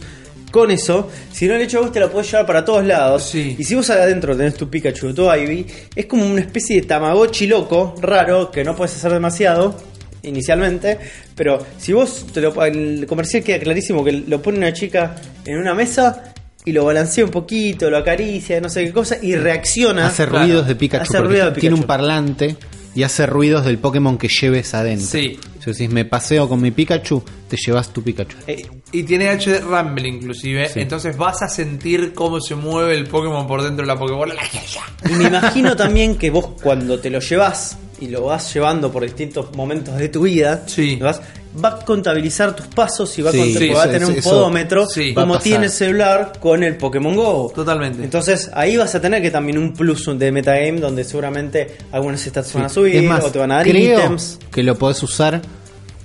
con 0.53 0.69
eso, 0.69 1.09
sino 1.31 1.55
el 1.55 1.61
hecho 1.61 1.77
de 1.77 1.81
que 1.81 1.85
vos 1.85 1.91
te 1.93 1.99
la 1.99 2.11
podés 2.11 2.29
llevar 2.29 2.45
para 2.45 2.63
todos 2.63 2.85
lados. 2.85 3.23
Sí. 3.23 3.55
Y 3.57 3.63
si 3.63 3.73
vos 3.73 3.89
adentro 3.89 4.37
tenés 4.37 4.53
tu 4.53 4.69
Pikachu 4.69 5.07
o 5.07 5.13
tu 5.13 5.33
Ivy, 5.33 5.65
es 5.95 6.05
como 6.05 6.23
una 6.27 6.41
especie 6.41 6.79
de 6.79 6.85
Tamagotchi 6.85 7.47
loco, 7.47 7.95
raro, 7.99 8.51
que 8.51 8.63
no 8.63 8.75
puedes 8.75 8.95
hacer 8.95 9.11
demasiado 9.11 9.75
inicialmente, 10.21 10.99
pero 11.35 11.57
si 11.79 11.91
vos 11.91 12.27
te 12.31 12.39
lo, 12.39 12.63
el 12.65 13.07
comercial 13.07 13.43
queda 13.43 13.57
clarísimo 13.57 14.03
que 14.03 14.11
lo 14.11 14.43
pone 14.43 14.59
una 14.59 14.71
chica 14.71 15.15
en 15.43 15.57
una 15.57 15.73
mesa 15.73 16.35
y 16.63 16.71
lo 16.71 16.85
balancea 16.85 17.25
un 17.25 17.31
poquito, 17.31 17.89
lo 17.89 17.97
acaricia, 17.97 18.61
no 18.61 18.69
sé 18.69 18.85
qué 18.85 18.93
cosa, 18.93 19.17
y 19.19 19.35
reacciona. 19.35 20.05
Hace 20.05 20.27
claro. 20.27 20.45
ruidos 20.45 20.67
de 20.67 20.75
Pikachu. 20.75 21.03
Hace 21.03 21.19
ruido 21.19 21.45
de 21.49 21.59
Tiene 21.59 21.73
un 21.73 21.81
Pikachu. 21.81 21.87
parlante 21.87 22.57
y 22.95 23.03
hace 23.03 23.25
ruidos 23.25 23.65
del 23.65 23.77
Pokémon 23.79 24.17
que 24.17 24.27
lleves 24.27 24.73
adentro. 24.73 25.07
Sí. 25.07 25.39
Si 25.63 25.71
decís, 25.71 25.89
me 25.89 26.05
paseo 26.05 26.47
con 26.49 26.61
mi 26.61 26.71
Pikachu, 26.71 27.23
te 27.47 27.57
llevas 27.57 27.91
tu 27.91 28.03
Pikachu. 28.03 28.35
Eh, 28.47 28.65
Y 28.91 29.03
tiene 29.03 29.29
HD 29.29 29.59
Rumble 29.61 30.07
inclusive, 30.07 30.69
Sí. 30.69 30.81
entonces 30.81 31.17
vas 31.17 31.41
a 31.41 31.47
sentir 31.47 32.13
cómo 32.13 32.39
se 32.39 32.53
mueve 32.55 32.95
el 32.95 33.07
Pokémon 33.07 33.47
por 33.47 33.63
dentro 33.63 33.83
de 33.85 33.87
la 33.87 33.97
Pokébola. 33.97 34.35
y 35.09 35.13
me 35.13 35.25
imagino 35.25 35.75
también 35.75 36.15
que 36.17 36.29
vos 36.29 36.49
cuando 36.61 36.99
te 36.99 37.09
lo 37.09 37.19
llevas 37.19 37.77
y 37.99 38.07
lo 38.09 38.23
vas 38.25 38.53
llevando 38.53 38.91
por 38.91 39.03
distintos 39.03 39.55
momentos 39.55 39.97
de 39.97 40.09
tu 40.09 40.23
vida, 40.23 40.63
Sí. 40.67 40.97
lo 40.97 41.05
vas, 41.05 41.21
va 41.63 41.69
a 41.69 41.79
contabilizar 41.85 42.55
tus 42.55 42.67
pasos 42.67 43.17
y 43.19 43.21
va, 43.21 43.29
a, 43.29 43.33
Sí, 43.33 43.39
cont- 43.39 43.57
sí, 43.57 43.69
va 43.69 43.83
a 43.83 43.87
tener 43.91 44.05
un 44.05 44.13
eso- 44.15 44.29
podómetro 44.29 44.87
como 45.13 45.39
tiene 45.39 45.65
el 45.65 45.71
celular 45.71 46.33
con 46.39 46.63
el 46.63 46.77
Pokémon 46.77 47.15
Go. 47.15 47.51
Totalmente. 47.53 48.03
Entonces 48.03 48.49
ahí 48.53 48.77
vas 48.77 48.93
a 48.95 49.01
tener 49.01 49.21
que 49.21 49.31
también 49.31 49.57
un 49.57 49.73
plus 49.73 50.05
de 50.17 50.31
metagame 50.31 50.79
donde 50.79 51.03
seguramente 51.03 51.77
algunos 51.91 52.21
stats 52.21 52.53
van 52.53 52.65
a 52.65 52.69
subir 52.69 52.95
es 52.95 53.03
más, 53.03 53.23
o 53.23 53.31
te 53.31 53.39
van 53.39 53.51
a 53.51 53.55
dar 53.55 53.67
creo 53.67 53.99
ítems. 53.99 54.39
que 54.51 54.63
lo 54.63 54.75
podés 54.77 55.01
usar 55.03 55.41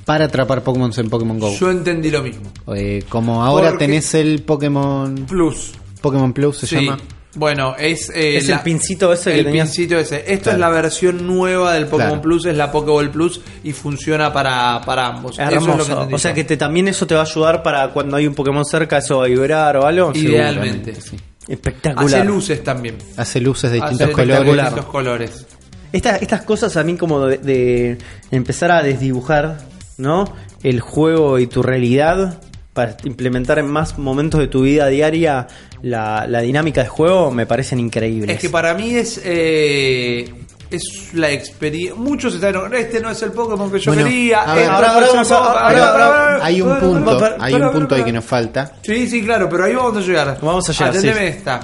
para 0.05 0.25
atrapar 0.27 0.63
Pokémon 0.63 0.91
en 0.97 1.11
Pokémon 1.11 1.39
Go. 1.39 1.55
Yo 1.59 1.71
entendí 1.71 2.11
lo 2.11 2.23
mismo. 2.23 2.51
Eh, 2.75 3.05
como 3.09 3.45
ahora 3.45 3.71
Porque- 3.71 3.87
tenés 3.87 4.15
el 4.15 4.43
Pokémon 4.43 5.15
Plus. 5.29 5.73
Pokémon 6.01 6.33
Plus 6.33 6.59
se 6.59 6.67
Sí. 6.67 6.75
llama. 6.77 6.99
Bueno, 7.35 7.77
es, 7.79 8.09
eh, 8.11 8.39
Es 8.39 8.49
el 8.49 8.61
pincito 8.61 9.13
ese 9.13 9.33
que 9.33 9.39
el 9.41 9.45
tenías. 9.47 9.69
pincito 9.69 9.99
ese. 9.99 10.25
Esto 10.27 10.45
Claro. 10.45 10.57
es 10.57 10.61
la 10.61 10.69
versión 10.71 11.27
nueva 11.27 11.75
del 11.75 11.85
Pokémon 11.87 12.09
Claro. 12.13 12.23
Plus, 12.23 12.47
es 12.47 12.57
la 12.57 12.73
Pokéball 12.73 13.11
Plus 13.11 13.41
y 13.63 13.73
funciona 13.73 14.33
para, 14.33 14.81
para 14.85 15.07
ambos. 15.09 15.39
Eso 15.39 15.43
es 15.49 15.55
lo 15.55 15.57
Hermoso. 15.73 15.85
que 15.87 15.93
entendí 15.93 16.15
o 16.15 16.19
sea 16.19 16.35
que 16.35 16.45
te, 16.45 16.57
también 16.57 16.89
eso 16.89 17.07
te 17.07 17.15
va 17.15 17.21
a 17.21 17.25
ayudar 17.25 17.63
para 17.63 17.89
cuando 17.91 18.17
hay 18.17 18.27
un 18.27 18.35
Pokémon 18.35 18.65
cerca, 18.65 18.99
eso 18.99 19.19
va 19.19 19.25
a 19.25 19.29
vibrar 19.29 19.77
o 19.77 19.87
algo. 19.87 20.11
Idealmente. 20.15 20.95
Sí. 21.01 21.17
Espectacular. 21.47 22.07
Hace 22.21 22.25
luces 22.25 22.65
también. 22.65 22.97
Hace 23.17 23.41
luces 23.41 23.71
de 23.73 23.79
Hace 23.79 23.89
distintos 23.91 24.15
colores. 24.15 24.31
espectacular. 24.35 24.65
distintos 24.67 24.91
colores. 24.93 25.47
Estas, 25.93 26.23
estas 26.23 26.43
cosas 26.43 26.77
a 26.77 26.83
mí 26.85 26.97
como 26.97 27.27
de, 27.27 27.39
de 27.39 27.99
empezar 28.31 28.71
a 28.71 28.83
desdibujar, 28.83 29.59
¿no? 29.97 30.25
El 30.63 30.81
juego 30.81 31.39
y 31.39 31.47
tu 31.47 31.63
realidad 31.63 32.41
para 32.75 32.97
implementar 33.05 33.59
en 33.59 33.67
más 33.71 33.99
momentos 33.99 34.39
de 34.41 34.47
tu 34.49 34.63
vida 34.63 34.87
diaria 34.89 35.47
la, 35.83 36.27
la 36.27 36.41
dinámica 36.41 36.83
de 36.83 36.89
juego 36.89 37.31
me 37.31 37.47
parecen 37.47 37.79
increíbles. 37.81 38.37
Es 38.37 38.41
que 38.41 38.51
para 38.51 38.75
mí 38.75 38.95
es 38.95 39.21
eh, 39.25 40.33
es 40.71 41.11
la 41.15 41.31
experiencia. 41.31 41.95
Muchos 41.95 42.35
están 42.35 42.75
este 42.75 43.01
no 43.01 43.11
es 43.11 43.23
el 43.23 43.33
Pokémon 43.33 43.71
que 43.71 43.79
yo 43.79 43.93
Bueno, 43.93 44.07
quería. 44.09 44.43
a 44.43 44.55
ver, 44.55 44.65
esto 44.65 44.75
ahora- 44.75 44.89
no 44.89 44.93
ahora 44.95 45.07
es 45.07 45.11
el 45.11 45.17
vamos 45.17 45.33
a- 45.33 45.37
Pokémon". 45.39 45.57
ahora- 45.57 45.69
Pará, 45.69 45.87
ahora- 45.87 45.93
pará, 46.09 46.25
pará, 46.35 46.45
Hay 46.45 46.61
un 46.61 46.69
pará, 46.69 46.81
punto, 46.81 47.19
pará, 47.19 47.37
hay 47.41 47.55
un 47.55 47.61
pará, 47.61 47.73
punto 47.73 47.95
ahí 47.95 48.01
pará. 48.01 48.05
que 48.07 48.13
nos 48.13 48.25
falta. 48.25 48.73
Sí, 48.83 49.07
sí, 49.09 49.23
claro, 49.25 49.49
pero 49.49 49.65
ahí 49.65 49.75
vamos 49.75 49.97
a 49.97 50.01
llegar. 50.01 50.39
Vamos 50.43 50.69
a 50.69 50.73
llegar, 50.73 50.89
Atendeme 50.91 51.21
sí. 51.21 51.27
esta. 51.39 51.61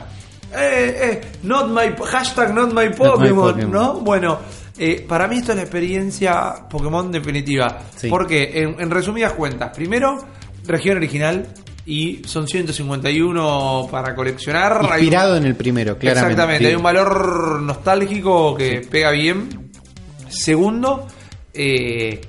Eh, 0.57 0.99
eh, 1.03 1.21
not 1.43 1.69
my, 1.71 1.93
hashtag 2.07 2.55
not 2.55 2.73
my 2.73 2.89
my 2.89 2.95
Pokémon, 2.95 3.53
Pokémon. 3.53 3.71
¿no? 3.73 3.95
Bueno, 4.01 4.39
eh, 4.79 5.05
para 5.07 5.27
mí 5.27 5.39
esto 5.39 5.51
es 5.53 5.57
la 5.57 5.63
experiencia 5.63 6.55
Pokémon 6.71 7.11
definitiva. 7.11 7.81
Sí. 7.97 8.09
Porque, 8.09 8.53
en, 8.55 8.81
en 8.81 8.91
resumidas 8.91 9.33
cuentas, 9.33 9.71
primero, 9.75 10.17
región 10.67 10.97
original 10.97 11.47
y 11.87 12.23
son 12.27 12.47
151 12.49 13.89
para 13.91 14.15
coleccionar. 14.15 14.79
Un- 14.81 14.87
Inspirado 14.87 15.37
en 15.37 15.45
el 15.45 15.55
primero, 15.57 15.99
claramente. 15.99 16.31
Exactamente, 16.33 16.67
hay 16.69 16.75
un 16.75 16.83
valor 16.83 17.61
nostálgico 17.63 18.55
que 18.57 18.81
pega 18.91 19.11
bien. 19.11 19.71
Segundo, 20.29 21.07
eh, 21.53 22.21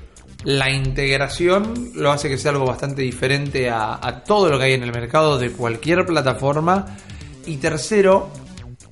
la 0.43 0.69
integración 0.69 1.91
lo 1.95 2.11
hace 2.11 2.29
que 2.29 2.37
sea 2.37 2.51
algo 2.51 2.65
bastante 2.65 3.01
diferente 3.01 3.69
a, 3.69 3.99
a 4.05 4.23
todo 4.23 4.49
lo 4.49 4.59
que 4.59 4.65
hay 4.65 4.73
en 4.73 4.83
el 4.83 4.91
mercado 4.91 5.37
de 5.39 5.51
cualquier 5.51 6.05
plataforma. 6.05 6.85
Y 7.47 7.57
tercero, 7.57 8.29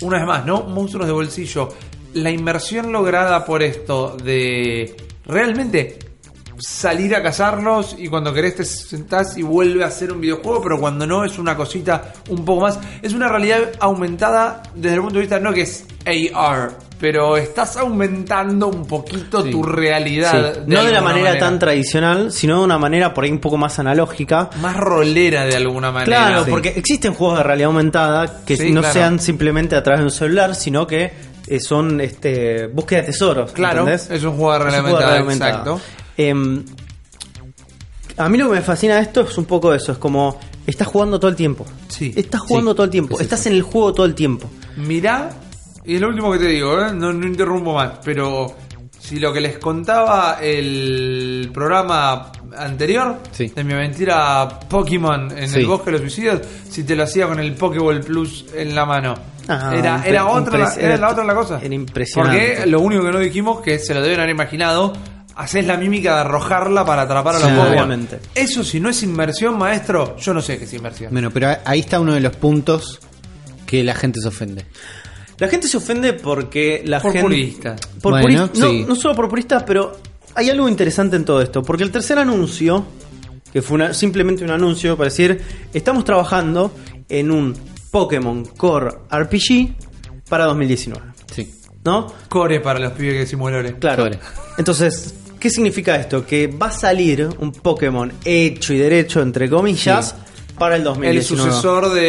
una 0.01 0.17
vez 0.19 0.27
más, 0.27 0.45
¿no? 0.45 0.61
Monstruos 0.63 1.07
de 1.07 1.13
bolsillo. 1.13 1.69
La 2.13 2.29
inversión 2.31 2.91
lograda 2.91 3.43
por 3.45 3.63
esto 3.63 4.15
de 4.23 4.95
realmente 5.25 5.97
salir 6.65 7.13
a 7.15 7.21
cazarlos 7.21 7.95
y 7.97 8.07
cuando 8.07 8.33
querés 8.33 8.55
te 8.55 8.63
sentás 8.65 9.37
y 9.37 9.41
vuelve 9.43 9.83
a 9.83 9.91
ser 9.91 10.11
un 10.13 10.21
videojuego, 10.21 10.61
pero 10.61 10.79
cuando 10.79 11.05
no 11.05 11.25
es 11.25 11.37
una 11.37 11.55
cosita 11.57 12.13
un 12.29 12.45
poco 12.45 12.61
más. 12.61 12.79
Es 13.01 13.13
una 13.13 13.27
realidad 13.27 13.59
aumentada 13.79 14.63
desde 14.73 14.95
el 14.95 15.01
punto 15.01 15.15
de 15.15 15.21
vista 15.21 15.39
no 15.39 15.51
que 15.51 15.61
es 15.61 15.85
AR, 16.33 16.71
pero 16.99 17.35
estás 17.35 17.75
aumentando 17.75 18.67
un 18.69 18.85
poquito 18.87 19.41
Sí. 19.43 19.51
tu 19.51 19.63
Sí. 19.63 19.69
realidad. 19.69 20.63
no 20.65 20.83
de 20.85 20.91
la 20.91 21.01
manera, 21.01 21.37
tan 21.37 21.59
tradicional, 21.59 22.31
sino 22.31 22.59
de 22.59 22.63
una 22.65 22.77
manera 22.77 23.13
por 23.13 23.25
ahí 23.25 23.31
un 23.31 23.39
poco 23.39 23.57
más 23.57 23.77
analógica. 23.79 24.49
más 24.61 24.77
rolera 24.77 25.45
de 25.45 25.55
alguna 25.57 25.91
manera. 25.91 26.05
Claro, 26.05 26.45
Sí. 26.45 26.49
porque 26.51 26.69
existen 26.69 27.13
juegos 27.13 27.37
de 27.39 27.43
realidad 27.43 27.67
aumentada 27.67 28.43
que 28.45 28.55
no 28.71 28.79
claro. 28.81 28.93
sean 28.93 29.19
simplemente 29.19 29.75
a 29.75 29.83
través 29.83 29.99
de 29.99 30.05
un 30.05 30.11
celular, 30.11 30.55
sino 30.55 30.87
que 30.87 31.33
eh, 31.45 31.59
son 31.59 31.99
este 31.99 32.67
búsqueda 32.67 33.01
de 33.01 33.07
tesoros. 33.07 33.51
Claro, 33.51 33.79
¿entendés? 33.81 34.09
es 34.09 34.23
un 34.23 34.37
juego 34.37 34.53
de 34.53 34.59
realidad 34.59 34.79
aumentada, 34.85 35.05
realidad 35.07 35.21
aumentada. 35.23 35.51
exacto. 35.51 36.02
Em, 36.17 36.63
a 38.17 38.29
mí 38.29 38.37
lo 38.37 38.49
que 38.49 38.55
me 38.55 38.61
fascina 38.61 38.95
de 38.95 39.01
esto 39.01 39.21
es 39.21 39.37
un 39.37 39.45
poco 39.45 39.73
eso, 39.73 39.91
es 39.93 39.97
como 39.97 40.39
estás 40.67 40.87
jugando 40.87 41.19
todo 41.19 41.29
el 41.31 41.35
tiempo. 41.35 41.65
Sí, 41.87 42.13
Estás 42.15 42.41
jugando 42.41 42.71
sí, 42.71 42.75
todo 42.75 42.83
el 42.85 42.89
tiempo, 42.91 43.15
es 43.15 43.21
estás 43.21 43.41
eso. 43.41 43.49
en 43.49 43.55
el 43.55 43.61
juego 43.63 43.93
todo 43.93 44.05
el 44.05 44.15
tiempo. 44.15 44.49
Mirá, 44.77 45.29
y 45.85 45.95
es 45.95 46.01
lo 46.01 46.09
último 46.09 46.31
que 46.31 46.39
te 46.39 46.47
digo, 46.47 46.79
¿eh? 46.81 46.93
no, 46.93 47.11
no 47.11 47.25
interrumpo 47.25 47.73
más, 47.73 47.93
pero 48.03 48.55
si 48.99 49.19
lo 49.19 49.33
que 49.33 49.41
les 49.41 49.57
contaba 49.57 50.37
el 50.41 51.49
programa 51.53 52.31
anterior 52.57 53.17
Sí. 53.31 53.51
de 53.55 53.63
mi 53.63 53.73
aventura 53.73 54.59
Pokémon 54.69 55.35
en 55.37 55.49
Sí. 55.49 55.59
el 55.59 55.65
bosque 55.67 55.85
de 55.87 55.91
los 55.93 56.01
suicidios, 56.01 56.41
si 56.69 56.83
te 56.83 56.95
lo 56.95 57.03
hacía 57.03 57.27
con 57.27 57.39
el 57.39 57.53
Pokéball 57.53 57.99
Plus 58.01 58.45
en 58.55 58.75
la 58.75 58.85
mano. 58.85 59.15
Ah, 59.49 59.73
era, 59.75 60.25
otra 60.27 60.57
la, 60.57 60.65
impres- 60.69 60.77
era 60.77 60.97
la 60.97 61.09
otra 61.09 61.23
la 61.25 61.35
cosa. 61.35 61.59
era 61.61 61.73
impresionante. 61.75 62.53
Porque 62.55 62.65
lo 62.69 62.79
único 62.79 63.03
que 63.03 63.11
no 63.11 63.19
dijimos, 63.19 63.59
que 63.61 63.77
se 63.77 63.93
lo 63.93 64.01
deben 64.01 64.19
haber 64.21 64.29
imaginado, 64.29 64.93
haces 65.35 65.65
la 65.65 65.77
mímica 65.77 66.15
de 66.15 66.21
arrojarla 66.21 66.85
para 66.85 67.03
atrapar 67.03 67.35
a 67.35 67.39
los 67.39 67.47
Sí, 67.47 67.53
Pokémon. 67.55 67.73
obviamente. 67.73 68.19
Eso 68.35 68.63
si 68.63 68.79
no 68.79 68.89
es 68.89 69.01
inversión, 69.03 69.57
maestro, 69.57 70.15
yo 70.17 70.33
no 70.33 70.41
sé 70.41 70.57
qué 70.57 70.65
es 70.65 70.73
inversión. 70.73 71.11
Bueno, 71.11 71.31
pero 71.31 71.55
ahí 71.65 71.79
está 71.79 71.99
uno 71.99 72.13
de 72.13 72.19
los 72.21 72.35
puntos 72.35 72.99
que 73.65 73.83
la 73.83 73.95
gente 73.95 74.19
se 74.21 74.27
ofende. 74.27 74.65
La 75.39 75.47
gente 75.47 75.67
se 75.67 75.77
ofende 75.77 76.13
porque 76.13 76.83
la 76.85 76.99
Por 77.01 77.11
gente. 77.11 77.23
purista. 77.27 77.75
Por 78.01 78.11
Bueno, 78.13 78.47
purista- 78.47 78.59
no, 78.59 78.69
sí. 78.69 78.85
no 78.87 78.95
solo 78.95 79.15
por 79.15 79.27
puristas, 79.29 79.63
pero 79.63 79.97
hay 80.35 80.49
algo 80.49 80.69
interesante 80.69 81.15
en 81.15 81.25
todo 81.25 81.41
esto. 81.41 81.63
Porque 81.63 81.83
el 81.83 81.91
tercer 81.91 82.19
anuncio, 82.19 82.85
que 83.51 83.61
fue 83.61 83.75
una- 83.75 83.93
simplemente 83.93 84.43
un 84.43 84.51
anuncio 84.51 84.95
para 84.95 85.09
decir: 85.09 85.41
estamos 85.73 86.05
trabajando 86.05 86.71
en 87.09 87.31
un 87.31 87.55
Pokémon 87.91 88.45
Core 88.45 88.91
RPG 89.09 89.75
para 90.29 90.45
2019. 90.45 91.01
Sí. 91.33 91.51
¿No? 91.83 92.13
Core 92.29 92.59
para 92.61 92.79
los 92.79 92.93
pibes 92.93 93.15
que 93.21 93.25
simuladores. 93.27 93.73
Claro. 93.79 94.03
Core. 94.03 94.19
Entonces, 94.57 95.15
¿qué 95.43 95.49
significa 95.49 95.97
esto? 95.97 96.25
Que 96.25 96.47
va 96.47 96.67
a 96.67 96.71
salir 96.71 97.27
un 97.39 97.51
Pokémon 97.51 98.11
hecho 98.23 98.73
y 98.73 98.77
derecho, 98.77 99.21
entre 99.21 99.49
comillas, 99.49 100.15
para 100.57 100.75
el 100.75 100.81
El 100.81 100.85
2019. 100.85 101.49
sucesor 101.51 101.93
de, 101.93 102.01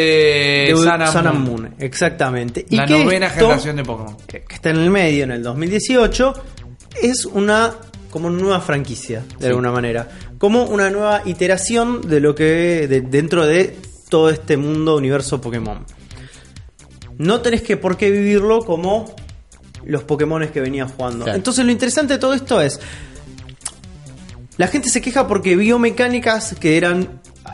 de 0.69 0.73
Sun 0.77 0.89
and 0.89 1.07
Sun 1.13 1.27
and 1.27 1.39
Moon. 1.41 1.63
Moon. 1.63 1.75
Exactamente. 1.81 2.65
Y 2.71 2.77
La 2.77 2.87
que 2.87 3.03
novena 3.05 3.27
esto- 3.27 3.41
generación 3.41 3.77
de 3.77 3.83
Pokémon. 3.85 4.17
que 4.29 4.45
está 4.49 4.71
en 4.71 4.77
el 4.77 4.91
medio 4.91 5.25
en 5.25 5.33
el 5.33 5.43
2018 5.43 6.33
es 7.03 7.25
una 7.27 7.75
como 8.11 8.29
una 8.29 8.39
nueva 8.39 8.61
franquicia 8.61 9.25
de 9.41 9.49
alguna 9.49 9.73
manera 9.73 10.09
como 10.39 10.63
una 10.67 10.89
nueva 10.89 11.23
iteración 11.25 12.03
de 12.09 12.21
lo 12.21 12.33
que 12.37 12.87
de- 12.87 13.01
dentro 13.01 13.45
de 13.45 13.77
todo 14.09 14.31
este 14.31 14.57
mundo 14.57 14.95
universo 14.97 15.41
Pokémon 15.41 15.85
no 17.19 17.41
tenés 17.41 17.63
que 17.63 17.77
por 17.77 17.97
qué 17.97 18.13
vivirlo 18.13 18.61
como 18.65 19.13
los 19.85 20.05
Pokémon 20.05 20.47
que 20.49 20.61
venías 20.61 20.93
jugando 20.93 21.25
Claro. 21.25 21.37
entonces 21.37 21.65
lo 21.65 21.73
interesante 21.73 22.15
de 22.15 22.19
todo 22.21 22.35
esto 22.35 22.61
es 22.61 22.79
la 24.57 24.67
gente 24.69 24.89
se 24.89 25.01
queja 25.01 25.27
porque 25.27 25.57
vio 25.57 25.79
mecánicas 25.79 26.55
que 26.61 26.77
eran 26.77 27.09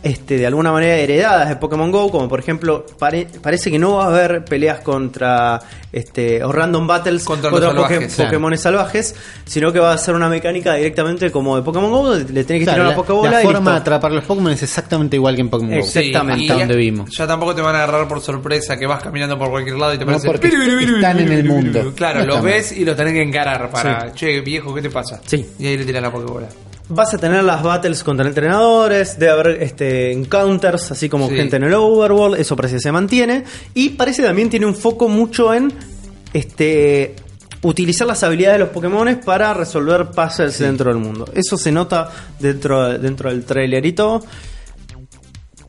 este, 0.04 0.38
de 0.38 0.46
alguna 0.46 0.70
manera 0.70 0.94
heredadas 0.96 1.48
de 1.48 1.56
Pokémon 1.56 1.90
Go, 1.90 2.10
como 2.12 2.28
por 2.28 2.38
ejemplo, 2.38 2.86
pare- 2.98 3.26
parece 3.42 3.70
que 3.72 3.78
no 3.78 3.94
va 3.96 4.04
a 4.04 4.06
haber 4.06 4.44
peleas 4.44 4.80
contra 4.80 5.60
este, 5.92 6.44
o 6.44 6.52
random 6.52 6.86
battles 6.86 7.24
Contra 7.24 7.50
los 7.50 7.60
Poké- 7.60 8.56
salvajes, 8.56 9.14
sino 9.44 9.72
que 9.72 9.80
va 9.80 9.92
a 9.92 9.98
ser 9.98 10.14
una 10.14 10.28
mecánica 10.28 10.74
directamente 10.74 11.30
como 11.32 11.56
de 11.56 11.62
Pokémon 11.62 11.90
Go, 11.90 12.08
donde 12.14 12.32
le 12.32 12.44
tenés 12.44 12.60
que 12.60 12.64
Claro, 12.66 12.76
tirar 12.76 12.78
la, 12.78 12.88
una 12.88 12.96
Pokébola 12.96 13.30
la 13.32 13.40
y 13.40 13.44
forma 13.44 13.58
listo. 13.58 13.70
de 13.72 13.76
atrapar 13.78 14.12
los 14.12 14.24
Pokémon 14.24 14.52
es 14.52 14.62
exactamente 14.62 15.16
igual 15.16 15.34
que 15.34 15.40
en 15.40 15.48
Pokémon 15.50 15.72
Go. 15.74 15.78
Exactamente. 15.80 16.38
Sí, 16.38 16.44
y 16.46 16.50
Hasta 16.50 16.58
donde 16.60 16.74
ya- 16.74 16.78
vimos. 16.78 17.10
Ya 17.16 17.26
tampoco 17.26 17.54
te 17.56 17.60
van 17.62 17.74
a 17.74 17.82
agarrar 17.82 18.06
por 18.06 18.20
sorpresa 18.20 18.76
que 18.78 18.86
vas 18.86 19.02
caminando 19.02 19.36
por 19.38 19.50
cualquier 19.50 19.76
lado 19.76 19.92
y 19.94 19.98
te 19.98 20.04
No, 20.04 20.12
parece. 20.12 20.26
porque 20.28 20.48
"Piru, 20.48 20.62
piru, 20.64 20.78
piru, 20.78 20.96
están 20.96 21.18
en 21.18 21.32
el 21.32 21.42
piru, 21.42 21.42
piru". 21.42 21.54
mundo. 21.54 21.92
Claro, 21.96 22.24
los 22.24 22.40
ves 22.42 22.70
y 22.72 22.84
los 22.84 22.96
tenés 22.96 23.12
que 23.14 23.22
encarar 23.22 23.68
para. 23.70 24.02
Sí. 24.10 24.14
Che, 24.14 24.40
viejo, 24.40 24.72
¿qué 24.72 24.82
te 24.82 24.90
pasa? 24.90 25.20
Sí. 25.26 25.44
Y 25.58 25.66
ahí 25.66 25.76
le 25.76 25.84
tiras 25.84 26.00
la 26.02 26.12
Pokébola. 26.12 26.46
Vas 26.92 27.14
a 27.14 27.18
tener 27.18 27.44
las 27.44 27.62
battles 27.62 28.02
contra 28.02 28.26
entrenadores, 28.26 29.18
debe 29.18 29.32
haber 29.32 29.62
este, 29.62 30.12
encounters, 30.12 30.90
así 30.90 31.08
como 31.08 31.28
Sí. 31.28 31.36
gente 31.36 31.56
en 31.56 31.64
el 31.64 31.74
overworld, 31.74 32.38
eso 32.40 32.56
parece 32.56 32.74
que 32.76 32.80
se 32.80 32.92
mantiene. 32.92 33.44
Y 33.74 33.90
parece 33.90 34.22
que 34.22 34.28
también 34.28 34.50
tiene 34.50 34.66
un 34.66 34.74
foco 34.74 35.08
mucho 35.08 35.54
en 35.54 35.72
este 36.32 37.14
utilizar 37.62 38.06
las 38.06 38.22
habilidades 38.24 38.58
de 38.58 38.64
los 38.64 38.70
Pokémon 38.70 39.20
para 39.24 39.52
resolver 39.54 40.10
puzzles 40.10 40.58
dentro 40.58 40.92
del 40.92 41.00
mundo. 41.00 41.26
Eso 41.34 41.56
se 41.56 41.70
nota 41.70 42.10
dentro, 42.38 42.98
dentro 42.98 43.30
del 43.30 43.44
trailer 43.44 43.84
y 43.86 43.92
todo. 43.92 44.24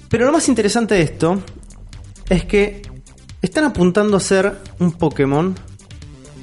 Pero 0.09 0.25
lo 0.25 0.31
más 0.31 0.47
interesante 0.49 0.95
de 0.95 1.01
esto 1.01 1.41
es 2.29 2.45
que 2.45 2.81
están 3.41 3.65
apuntando 3.65 4.17
a 4.17 4.19
ser 4.19 4.53
un 4.79 4.93
Pokémon 4.93 5.53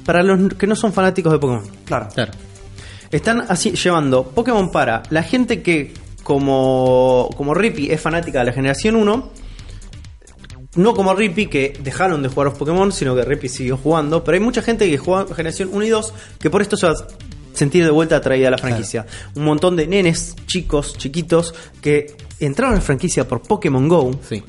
para 0.05 0.23
los 0.23 0.53
que 0.53 0.67
no 0.67 0.75
son 0.75 0.93
fanáticos 0.93 1.31
de 1.33 1.39
Pokémon. 1.39 1.63
Claro. 1.85 2.07
Claro. 2.13 2.31
Están 3.11 3.45
así 3.49 3.71
llevando 3.71 4.23
Pokémon 4.23 4.71
para 4.71 5.03
la 5.09 5.23
gente 5.23 5.61
que, 5.61 5.93
como, 6.23 7.29
como 7.35 7.53
Rippy, 7.53 7.91
es 7.91 7.99
fanática 7.99 8.39
de 8.39 8.45
la 8.45 8.53
generación 8.53 8.95
1. 8.95 9.31
No 10.75 10.93
como 10.93 11.15
Rippy, 11.15 11.47
que 11.47 11.73
dejaron 11.81 12.21
de 12.21 12.29
jugar 12.29 12.47
a 12.47 12.49
los 12.51 12.59
Pokémon, 12.59 12.91
sino 12.91 13.15
que 13.15 13.23
Rippy 13.23 13.49
siguió 13.49 13.77
jugando. 13.77 14.23
Pero 14.23 14.35
hay 14.35 14.43
mucha 14.43 14.61
gente 14.61 14.89
que 14.89 14.97
juega 14.97 15.33
generación 15.33 15.69
1 15.73 15.85
y 15.85 15.89
2 15.89 16.13
que 16.39 16.49
por 16.51 16.61
esto 16.61 16.77
se 16.77 16.85
va 16.85 16.93
a 16.93 17.07
sentir 17.53 17.83
de 17.83 17.89
vuelta 17.89 18.17
atraída 18.17 18.49
a 18.49 18.51
la 18.51 18.59
franquicia. 18.59 19.07
Un 19.35 19.45
montón 19.45 19.75
de 19.75 19.87
nenes, 19.87 20.35
chicos, 20.45 20.95
chiquitos, 20.95 21.55
que 21.81 22.15
entraron 22.39 22.73
a 22.73 22.77
la 22.77 22.81
franquicia 22.81 23.27
por 23.27 23.41
Pokémon 23.41 23.87
Go. 23.89 24.11
Sí. 24.27 24.43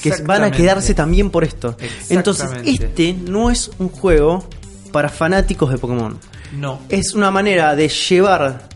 Que 0.00 0.12
van 0.22 0.44
a 0.44 0.52
quedarse 0.52 0.94
también 0.94 1.30
por 1.30 1.42
esto. 1.42 1.76
Entonces, 2.08 2.48
este 2.64 3.12
no 3.12 3.50
es 3.50 3.72
un 3.80 3.88
juego 3.88 4.48
para 4.92 5.08
fanáticos 5.08 5.72
de 5.72 5.78
Pokémon 5.78 6.16
No. 6.58 6.80
es 6.88 7.14
una 7.14 7.30
manera 7.30 7.74
de 7.76 7.88
llevar 7.88 8.68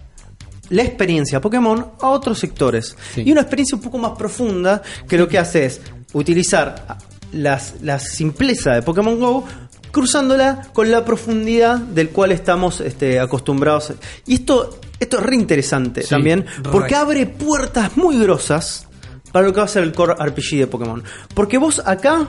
la 0.70 0.82
experiencia 0.82 1.40
Pokémon 1.40 1.86
a 2.00 2.08
otros 2.08 2.38
sectores. 2.38 2.96
Sí. 3.14 3.22
Y 3.24 3.32
una 3.32 3.40
experiencia 3.42 3.76
un 3.76 3.82
poco 3.82 3.98
más 3.98 4.12
profunda 4.18 4.82
que 5.08 5.16
lo 5.16 5.26
que 5.28 5.38
hace 5.38 5.64
es 5.66 5.80
utilizar 6.12 6.98
las, 7.32 7.74
la 7.82 7.98
simpleza 7.98 8.72
de 8.72 8.82
Pokémon 8.82 9.18
Go 9.18 9.44
cruzándola 9.90 10.68
con 10.74 10.90
la 10.90 11.04
profundidad 11.04 11.78
del 11.78 12.10
cual 12.10 12.32
estamos 12.32 12.80
este, 12.80 13.18
acostumbrados. 13.18 13.92
Y 14.26 14.34
esto, 14.34 14.78
esto 15.00 15.18
es 15.18 15.22
re 15.22 15.34
interesante 15.36 16.02
Sí, 16.02 16.08
también, 16.10 16.44
re. 16.62 16.70
porque 16.70 16.94
abre 16.94 17.26
puertas 17.26 17.96
muy 17.96 18.18
grosas 18.18 18.86
para 19.32 19.46
lo 19.46 19.52
que 19.52 19.60
va 19.60 19.64
a 19.64 19.68
ser 19.68 19.82
el 19.84 19.92
core 19.92 20.14
RPG 20.14 20.58
de 20.58 20.66
Pokémon. 20.66 21.02
Porque 21.34 21.56
vos 21.58 21.82
acá, 21.84 22.28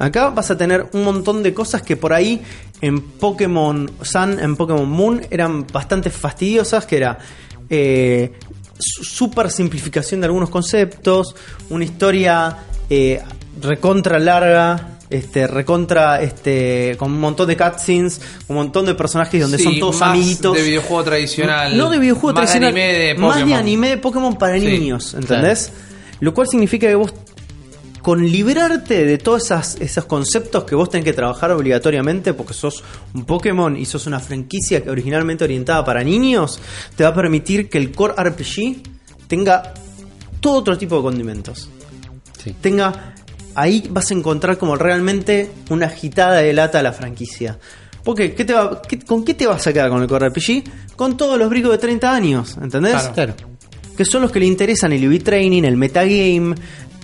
acá 0.00 0.30
vas 0.30 0.50
a 0.50 0.56
tener 0.58 0.86
un 0.92 1.04
montón 1.04 1.42
de 1.44 1.54
cosas 1.54 1.82
que 1.82 1.96
por 1.96 2.12
ahí 2.12 2.40
en 2.80 3.00
Pokémon 3.00 3.88
Sun, 4.02 4.40
en 4.40 4.56
Pokémon 4.56 4.88
Moon, 4.88 5.20
eran 5.30 5.64
bastante 5.72 6.10
fastidiosas, 6.10 6.84
que 6.86 6.96
era... 6.96 7.18
eh, 7.68 8.32
su- 8.78 9.04
super 9.04 9.50
simplificación 9.50 10.20
de 10.20 10.26
algunos 10.26 10.48
conceptos, 10.50 11.34
una 11.68 11.84
historia 11.84 12.56
eh, 12.88 13.20
recontra 13.60 14.18
larga, 14.18 14.96
este, 15.10 15.46
recontra, 15.46 16.22
este, 16.22 16.96
con 16.98 17.12
un 17.12 17.20
montón 17.20 17.46
de 17.48 17.56
cutscenes, 17.58 18.20
un 18.48 18.56
montón 18.56 18.86
de 18.86 18.94
personajes 18.94 19.40
donde 19.42 19.58
Sí, 19.58 19.64
son 19.64 19.78
todos 19.78 20.00
más 20.00 20.10
amiguitos. 20.10 20.56
de 20.56 20.62
videojuego 20.62 21.04
tradicional. 21.04 21.76
No 21.76 21.90
de 21.90 21.98
videojuego 21.98 22.28
más 22.34 22.46
tradicional, 22.50 22.72
De 22.74 22.80
anime 22.80 22.98
de 22.98 23.14
más 23.16 23.44
de 23.46 23.54
anime 23.54 23.88
de 23.90 23.96
Pokémon 23.98 24.36
para 24.38 24.58
Sí, 24.58 24.64
niños, 24.66 25.12
¿entendés? 25.12 25.72
Lo 26.20 26.32
cual 26.32 26.46
significa 26.48 26.86
que 26.86 26.94
vos, 26.94 27.12
con 28.02 28.24
liberarte 28.26 29.04
de 29.04 29.18
todos 29.18 29.44
esas, 29.44 29.76
esos 29.80 30.04
conceptos 30.06 30.64
que 30.64 30.74
vos 30.74 30.88
tenés 30.90 31.04
que 31.04 31.12
trabajar 31.12 31.50
obligatoriamente, 31.52 32.32
porque 32.34 32.54
sos 32.54 32.82
un 33.14 33.24
Pokémon 33.24 33.76
y 33.76 33.84
sos 33.84 34.06
una 34.06 34.20
franquicia 34.20 34.82
que 34.82 34.90
originalmente 34.90 35.44
orientada 35.44 35.84
para 35.84 36.02
niños, 36.02 36.60
te 36.96 37.04
va 37.04 37.10
a 37.10 37.14
permitir 37.14 37.68
que 37.68 37.78
el 37.78 37.92
core 37.92 38.14
RPG 38.22 38.82
tenga 39.28 39.74
todo 40.40 40.54
otro 40.58 40.78
tipo 40.78 40.96
de 40.96 41.02
condimentos 41.02 41.68
Sí. 42.42 42.54
tenga. 42.60 43.14
Ahí 43.54 43.86
vas 43.90 44.10
a 44.10 44.14
encontrar 44.14 44.56
como 44.56 44.76
realmente 44.76 45.50
una 45.70 45.86
agitada 45.86 46.36
de 46.36 46.52
lata 46.54 46.78
a 46.78 46.82
la 46.82 46.92
franquicia. 46.92 47.58
Porque, 48.04 48.32
¿qué 48.34 48.44
te 48.46 48.54
va, 48.54 48.80
qué- 48.80 49.00
¿con 49.00 49.24
qué 49.24 49.34
te 49.34 49.46
vas 49.46 49.66
a 49.66 49.72
quedar 49.74 49.90
con 49.90 50.00
el 50.00 50.08
Core 50.08 50.28
RPG? 50.30 50.62
Con 50.96 51.16
todos 51.18 51.38
los 51.38 51.50
bricos 51.50 51.72
de 51.72 51.78
30 51.78 52.14
años, 52.14 52.56
¿entendés? 52.62 52.92
Claro. 52.94 53.14
Claro. 53.14 53.34
Que 53.96 54.04
son 54.06 54.22
los 54.22 54.30
que 54.32 54.40
le 54.40 54.46
interesan 54.46 54.92
el 54.92 55.06
UV 55.06 55.22
Training, 55.22 55.64
el 55.64 55.76
metagame. 55.76 56.54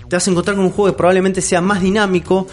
Te 0.09 0.17
vas 0.17 0.27
a 0.27 0.31
encontrar 0.31 0.57
con 0.57 0.65
un 0.65 0.71
juego 0.73 0.93
que 0.93 0.97
probablemente 0.97 1.41
sea 1.41 1.61
más 1.61 1.81
dinámico, 1.83 2.47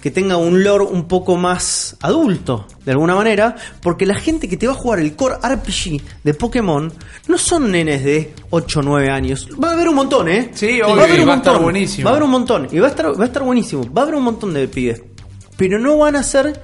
que 0.00 0.10
tenga 0.10 0.36
un 0.36 0.64
lore 0.64 0.84
un 0.84 1.06
poco 1.06 1.36
más 1.36 1.96
adulto, 2.00 2.66
de 2.84 2.92
alguna 2.92 3.14
manera, 3.14 3.54
porque 3.82 4.06
la 4.06 4.14
gente 4.14 4.48
que 4.48 4.56
te 4.56 4.66
va 4.66 4.72
a 4.72 4.76
jugar 4.76 5.00
el 5.00 5.14
core 5.14 5.36
RPG 5.42 6.00
de 6.24 6.34
Pokémon 6.34 6.90
no 7.28 7.38
son 7.38 7.70
nenes 7.70 8.02
de 8.02 8.32
8 8.50 8.80
o 8.80 8.82
9 8.82 9.10
años. 9.10 9.48
Va 9.62 9.70
a 9.70 9.72
haber 9.74 9.88
un 9.88 9.96
montón, 9.96 10.28
¿eh? 10.28 10.50
Sí, 10.54 10.80
va 10.80 10.88
a 10.88 11.04
haber 11.04 11.20
un 11.20 11.28
va 11.28 11.34
a 11.34 11.36
estar 11.36 11.52
montón. 11.52 11.62
buenísimo. 11.62 12.04
Va 12.04 12.10
a 12.10 12.12
haber 12.14 12.24
un 12.24 12.30
montón. 12.30 12.68
Y 12.72 12.78
va 12.78 12.86
a 12.86 12.90
estar, 12.90 13.20
va 13.20 13.24
a 13.24 13.26
estar 13.26 13.42
buenísimo. 13.42 13.92
Va 13.92 14.02
a 14.02 14.04
haber 14.04 14.14
un 14.14 14.24
montón 14.24 14.54
de 14.54 14.68
pibes. 14.68 15.02
Pero 15.56 15.78
no 15.78 15.98
van 15.98 16.16
a 16.16 16.22
ser 16.22 16.62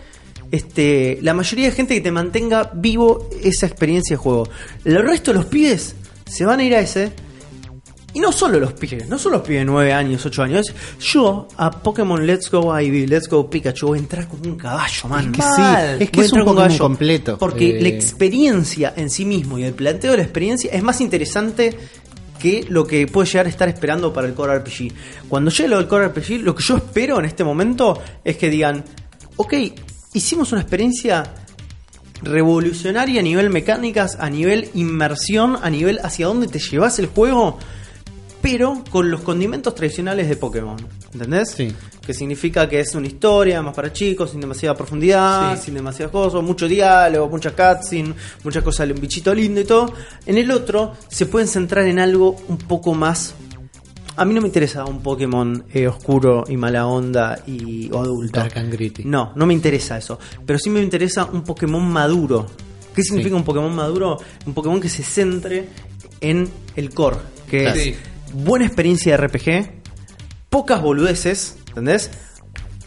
este, 0.51 1.19
la 1.23 1.35
mayoría 1.35 1.67
de 1.67 1.73
gente 1.73 1.95
que 1.95 2.01
te 2.01 2.13
mantenga 2.13 2.71
vivo 2.73 3.29
esa 3.43 3.67
experiencia 3.67 4.17
de 4.17 4.23
juego. 4.23 4.49
El 4.85 5.03
resto 5.07 5.33
de 5.33 5.39
los 5.39 5.47
pibes 5.47 5.95
se 6.27 6.45
van 6.47 6.61
a 6.61 6.65
ir 6.65 6.75
a 6.75 6.81
ese. 6.81 7.13
Y 8.17 8.19
no 8.19 8.33
solo 8.33 8.59
los 8.59 8.73
pibes, 8.73 9.07
no 9.11 9.19
solo 9.19 9.37
los 9.37 9.47
pibes 9.47 9.61
de 9.61 9.67
9 9.67 9.93
años, 9.93 10.25
8 10.25 10.43
años. 10.45 10.73
Yo 10.99 11.49
a 11.59 11.71
Pokémon 11.71 12.27
Let's 12.27 12.51
Go 12.51 12.75
Ivy, 12.81 13.07
Let's 13.07 13.29
Go 13.29 13.51
Pikachu 13.51 13.89
voy 13.89 13.99
a 13.99 14.01
entrar 14.01 14.27
como 14.27 14.45
un 14.45 14.57
caballo, 14.57 15.07
man. 15.07 15.33
que 15.33 15.43
sí, 15.43 15.63
es 16.01 16.11
que 16.11 16.21
es 16.23 16.33
un 16.33 16.39
Pokémon 16.39 16.57
caballo. 16.57 16.79
completo. 16.79 17.37
Porque 17.37 17.77
Eh, 17.79 17.83
la 17.83 17.89
experiencia 17.89 18.95
en 18.97 19.11
sí 19.11 19.27
mismo 19.27 19.59
y 19.59 19.65
el 19.65 19.75
planteo 19.75 20.13
de 20.13 20.17
la 20.17 20.23
experiencia 20.23 20.71
es 20.73 20.83
más 20.83 21.03
interesante 21.03 21.77
que 22.39 22.65
lo 22.71 22.87
que 22.87 23.07
puede 23.07 23.29
llegar 23.29 23.45
a 23.45 23.49
estar 23.51 23.69
esperando 23.69 24.15
para 24.15 24.27
el 24.27 24.33
Core 24.33 24.61
RPG. 24.61 24.95
Cuando 25.29 25.51
llegue 25.51 25.69
lo 25.69 25.77
del 25.77 25.87
Core 25.87 26.09
RPG, 26.09 26.41
lo 26.43 26.55
que 26.55 26.65
yo 26.65 26.79
espero 26.79 27.19
en 27.19 27.27
este 27.27 27.45
momento 27.45 28.01
es 28.25 28.39
que 28.39 28.49
digan, 28.49 28.83
ok, 29.37 29.53
hicimos 30.15 30.53
una 30.53 30.63
experiencia 30.63 31.35
revolucionaria 32.23 33.21
a 33.21 33.23
nivel 33.23 33.51
mecánicas, 33.51 34.17
a 34.19 34.31
nivel 34.31 34.71
inmersión, 34.73 35.59
a 35.63 35.69
nivel 35.69 36.01
hacia 36.03 36.29
dónde 36.29 36.49
te 36.49 36.59
llevas 36.59 36.99
el 36.99 37.09
juego, 37.09 37.59
pero 38.43 38.83
con 38.91 39.11
los 39.11 39.23
condimentos 39.23 39.75
tradicionales 39.75 40.29
de 40.29 40.37
Pokémon. 40.37 40.77
¿Entendés? 41.13 41.51
Sí. 41.51 41.73
Que 42.05 42.15
significa 42.15 42.69
que 42.69 42.79
es 42.81 42.95
una 42.95 43.07
historia 43.07 43.63
más 43.63 43.75
para 43.75 43.93
chicos, 43.93 44.31
sin 44.31 44.41
demasiada 44.41 44.77
profundidad, 44.77 45.57
Sí. 45.57 45.65
sin 45.67 45.75
demasiadas 45.75 46.13
cosas, 46.13 46.43
mucho 46.43 46.69
diálogo, 46.69 47.29
mucha 47.29 47.51
cutscene, 47.53 48.15
muchas 48.45 48.63
cosas, 48.63 48.89
un 48.91 49.01
bichito 49.01 49.35
lindo 49.35 49.61
y 49.61 49.65
todo. 49.65 49.93
En 50.27 50.39
el 50.39 50.51
otro 50.51 50.93
se 51.09 51.27
pueden 51.27 51.49
centrar 51.49 51.87
en 51.87 51.99
algo 51.99 52.37
un 52.49 52.59
poco 52.59 52.95
más. 52.95 53.35
A 54.19 54.25
mí 54.25 54.33
no 54.33 54.41
me 54.41 54.47
interesa 54.47 54.85
un 54.85 55.03
Pokémon 55.03 55.65
eh, 55.75 55.89
oscuro 55.89 56.45
y 56.49 56.57
mala 56.57 56.87
onda 56.87 57.43
y 57.47 57.91
o 57.93 58.01
adulto. 58.01 58.41
Dark 58.41 58.57
and 58.59 58.73
gritty. 58.73 59.05
No, 59.05 59.33
no 59.35 59.45
me 59.47 59.53
interesa 59.53 59.99
eso. 59.99 60.19
Pero 60.47 60.59
sí 60.59 60.71
me 60.71 60.81
interesa 60.81 61.27
un 61.27 61.43
Pokémon 61.43 61.87
maduro. 61.87 62.47
¿Qué 62.95 63.03
significa 63.03 63.35
Sí. 63.35 63.39
un 63.41 63.45
Pokémon 63.45 63.75
maduro? 63.75 64.17
Un 64.47 64.55
Pokémon 64.55 64.81
que 64.81 64.89
se 64.89 65.03
centre 65.03 65.69
en 66.23 66.49
el 66.77 66.95
core, 66.95 67.17
que 67.51 67.61
Claro. 67.61 67.77
es 67.77 67.83
Sí. 67.85 67.95
Buena 68.33 68.67
experiencia 68.67 69.17
de 69.17 69.27
RPG, 69.27 69.71
pocas 70.51 70.81
boludeces, 70.83 71.57
¿entendés? 71.69 72.11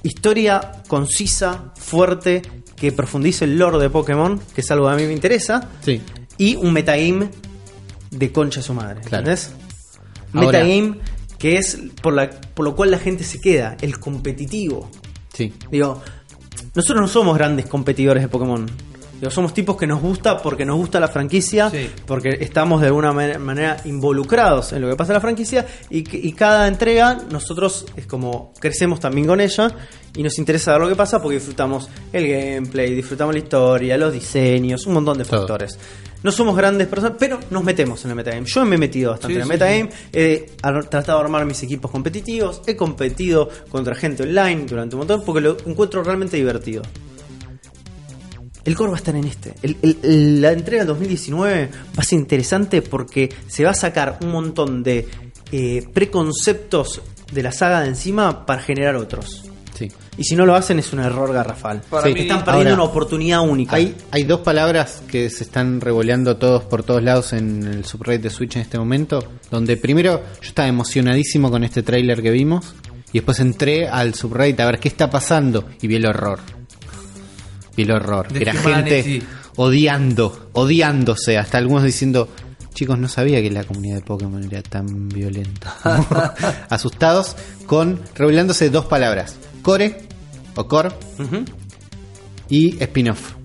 Historia 0.03 0.71
concisa, 0.87 1.73
fuerte, 1.75 2.41
que 2.75 2.91
profundice 2.91 3.45
el 3.45 3.57
lore 3.57 3.77
de 3.79 3.89
Pokémon, 3.89 4.39
que 4.55 4.61
es 4.61 4.71
algo 4.71 4.87
que 4.87 4.93
a 4.93 4.95
mí 4.95 5.03
me 5.03 5.13
interesa, 5.13 5.69
Sí. 5.81 6.01
y 6.37 6.55
un 6.55 6.71
metagame 6.71 7.29
de 8.11 8.31
concha 8.31 8.61
a 8.61 8.63
su 8.63 8.73
madre, 8.73 9.01
Claro. 9.01 9.17
¿entendés? 9.29 9.51
Ahora- 10.33 10.47
Metagame 10.63 10.99
que 11.37 11.57
es 11.57 11.77
por, 12.01 12.13
la, 12.13 12.29
por 12.29 12.65
lo 12.65 12.75
cual 12.75 12.91
la 12.91 12.99
gente 12.99 13.23
se 13.23 13.39
queda, 13.39 13.77
el 13.81 13.99
competitivo. 13.99 14.89
Sí. 15.33 15.53
Digo, 15.71 16.01
nosotros 16.75 17.01
no 17.01 17.07
somos 17.07 17.37
grandes 17.37 17.65
competidores 17.67 18.23
de 18.23 18.27
Pokémon. 18.29 18.65
Digo, 19.19 19.31
somos 19.31 19.53
tipos 19.53 19.75
que 19.75 19.85
nos 19.85 20.01
gusta 20.01 20.41
porque 20.41 20.65
nos 20.65 20.77
gusta 20.77 20.99
la 20.99 21.09
franquicia, 21.09 21.69
Sí. 21.69 21.89
porque 22.05 22.37
estamos 22.39 22.79
de 22.81 22.87
alguna 22.87 23.11
man- 23.11 23.41
manera 23.41 23.77
involucrados 23.85 24.71
en 24.73 24.81
lo 24.81 24.89
que 24.89 24.95
pasa 24.95 25.11
en 25.11 25.15
la 25.15 25.21
franquicia 25.21 25.65
y, 25.89 26.31
cada 26.33 26.67
entrega 26.67 27.17
nosotros 27.29 27.85
es 27.97 28.05
como 28.05 28.53
crecemos 28.59 28.99
también 28.99 29.27
con 29.27 29.41
ella 29.41 29.71
y 30.15 30.23
nos 30.23 30.37
interesa 30.39 30.71
ver 30.71 30.81
lo 30.81 30.87
que 30.89 30.95
pasa 30.95 31.21
porque 31.21 31.35
disfrutamos 31.35 31.89
el 32.13 32.27
gameplay, 32.27 32.95
disfrutamos 32.95 33.33
la 33.35 33.39
historia, 33.39 33.97
los 33.97 34.13
diseños, 34.13 34.85
un 34.87 34.93
montón 34.93 35.17
de 35.17 35.25
Todo. 35.25 35.39
factores. 35.41 35.77
No 36.23 36.31
somos 36.31 36.55
grandes 36.55 36.87
personas, 36.87 37.15
pero 37.19 37.39
nos 37.49 37.63
metemos 37.63 38.03
en 38.05 38.11
el 38.11 38.15
metagame. 38.17 38.45
Yo 38.45 38.65
me 38.65 38.75
he 38.75 38.79
metido 38.79 39.11
bastante 39.11 39.33
Sí, 39.35 39.35
en 39.35 39.41
el 39.41 39.47
sí, 39.47 39.49
metagame. 39.53 39.89
He 40.11 40.45
ar- 40.61 40.89
tratado 40.89 41.17
de 41.19 41.23
armar 41.25 41.45
mis 41.45 41.61
equipos 41.63 41.89
competitivos. 41.91 42.61
He 42.67 42.75
competido 42.75 43.49
contra 43.69 43.95
gente 43.95 44.23
online 44.23 44.65
durante 44.67 44.95
un 44.95 44.99
montón 44.99 45.23
porque 45.25 45.39
lo 45.41 45.55
encuentro 45.65 46.03
realmente 46.03 46.35
divertido. 46.35 46.81
El 48.65 48.75
core 48.75 48.89
va 48.91 48.95
a 48.97 48.99
estar 48.99 49.15
en 49.15 49.23
este. 49.25 49.53
El- 49.63 49.77
el- 49.81 49.97
el- 50.03 50.41
la 50.41 50.51
entrega 50.51 50.81
del 50.83 50.87
2019 50.89 51.69
va 51.71 52.01
a 52.01 52.03
ser 52.03 52.19
interesante 52.19 52.81
porque 52.81 53.29
se 53.47 53.63
va 53.63 53.71
a 53.71 53.73
sacar 53.75 54.19
un 54.21 54.31
montón 54.31 54.83
de 54.83 55.07
eh, 55.51 55.83
preconceptos 55.93 57.01
de 57.31 57.43
la 57.43 57.51
saga 57.51 57.81
de 57.81 57.87
encima 57.87 58.45
para 58.45 58.61
generar 58.61 58.95
otros. 58.95 59.43
Sí. 59.77 59.87
Y 60.17 60.23
si 60.25 60.35
no 60.35 60.45
lo 60.45 60.55
hacen 60.55 60.77
es 60.79 60.91
un 60.93 60.99
error 60.99 61.31
garrafal. 61.33 61.81
Para 61.89 62.07
Sí. 62.07 62.13
mí- 62.13 62.19
Están 62.21 62.43
perdiendo 62.43 62.71
Ahora, 62.71 62.83
una 62.83 62.91
oportunidad 62.91 63.41
única. 63.41 63.75
Hay, 63.75 63.95
hay 64.11 64.23
dos 64.23 64.41
palabras 64.41 65.01
que 65.09 65.29
se 65.29 65.43
están 65.45 65.79
revoleando 65.79 66.35
todos 66.37 66.63
por 66.65 66.83
todos 66.83 67.01
lados 67.01 67.31
en 67.33 67.63
el 67.63 67.85
subreddit 67.85 68.23
de 68.23 68.29
Switch 68.29 68.57
en 68.57 68.61
este 68.63 68.77
momento. 68.77 69.23
Donde 69.49 69.77
primero 69.77 70.21
yo 70.41 70.47
estaba 70.49 70.67
emocionadísimo 70.67 71.49
con 71.49 71.63
este 71.63 71.81
tráiler 71.81 72.21
que 72.21 72.31
vimos. 72.31 72.75
Y 73.11 73.19
después 73.19 73.39
entré 73.39 73.87
al 73.87 74.13
subreddit 74.13 74.59
a 74.59 74.65
ver 74.65 74.79
qué 74.79 74.89
está 74.89 75.09
pasando. 75.09 75.65
Y 75.81 75.87
vi 75.87 75.95
el 75.95 76.05
horror. 76.05 76.39
El 77.83 77.91
horror. 77.91 78.27
The 78.27 78.41
Era 78.41 78.53
gente 78.53 79.21
odiando, 79.55 80.49
odiándose. 80.53 81.37
Hasta 81.37 81.57
algunos 81.57 81.83
diciendo, 81.83 82.29
chicos, 82.73 82.97
no 82.97 83.07
sabía 83.07 83.41
que 83.41 83.49
la 83.51 83.63
comunidad 83.63 83.95
de 83.95 84.01
Pokémon 84.01 84.43
era 84.43 84.61
tan 84.61 85.09
violenta. 85.09 85.75
Asustados 86.69 87.35
con 87.65 87.99
revelándose 88.15 88.69
dos 88.69 88.85
palabras. 88.85 89.35
Core 89.61 89.97
o 90.55 90.67
core 90.67 90.89
y 92.49 92.81
spin-off. 92.81 93.35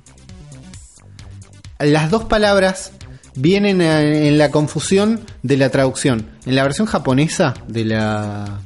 Las 1.79 2.11
dos 2.11 2.25
palabras 2.25 2.93
vienen 3.35 3.81
en 3.81 4.39
la 4.39 4.51
confusión 4.51 5.21
de 5.43 5.57
la 5.57 5.71
traducción. 5.71 6.31
En 6.47 6.55
la 6.55 6.63
versión 6.63 6.87
japonesa 6.87 7.55
de 7.69 7.85
la, 7.85 8.61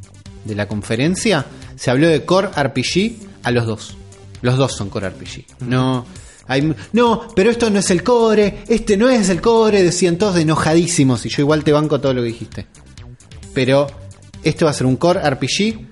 de 0.44 0.54
la 0.54 0.68
conferencia 0.68 1.46
se 1.76 1.90
habló 1.90 2.08
de 2.08 2.24
Core 2.24 2.48
RPG 2.48 3.16
a 3.42 3.50
los 3.50 3.66
dos. 3.66 3.96
Los 4.42 4.56
dos 4.56 4.74
son 4.74 4.90
Core 4.90 5.10
RPG. 5.10 5.66
No, 5.66 6.06
hay, 6.46 6.74
no, 6.92 7.28
pero 7.34 7.50
esto 7.50 7.70
no 7.70 7.78
es 7.78 7.90
el 7.90 8.02
core, 8.02 8.64
este 8.68 8.96
no 8.96 9.08
es 9.08 9.28
el 9.28 9.40
core, 9.40 9.82
decían 9.82 10.16
todos 10.16 10.36
enojadísimos 10.36 11.26
y 11.26 11.28
yo 11.28 11.42
igual 11.42 11.62
te 11.62 11.72
banco 11.72 12.00
todo 12.00 12.14
lo 12.14 12.22
que 12.22 12.28
dijiste. 12.28 12.66
Pero 13.52 13.86
esto 14.42 14.66
va 14.66 14.70
a 14.70 14.74
ser 14.74 14.86
un 14.86 14.96
Core 14.96 15.28
RPG 15.28 15.88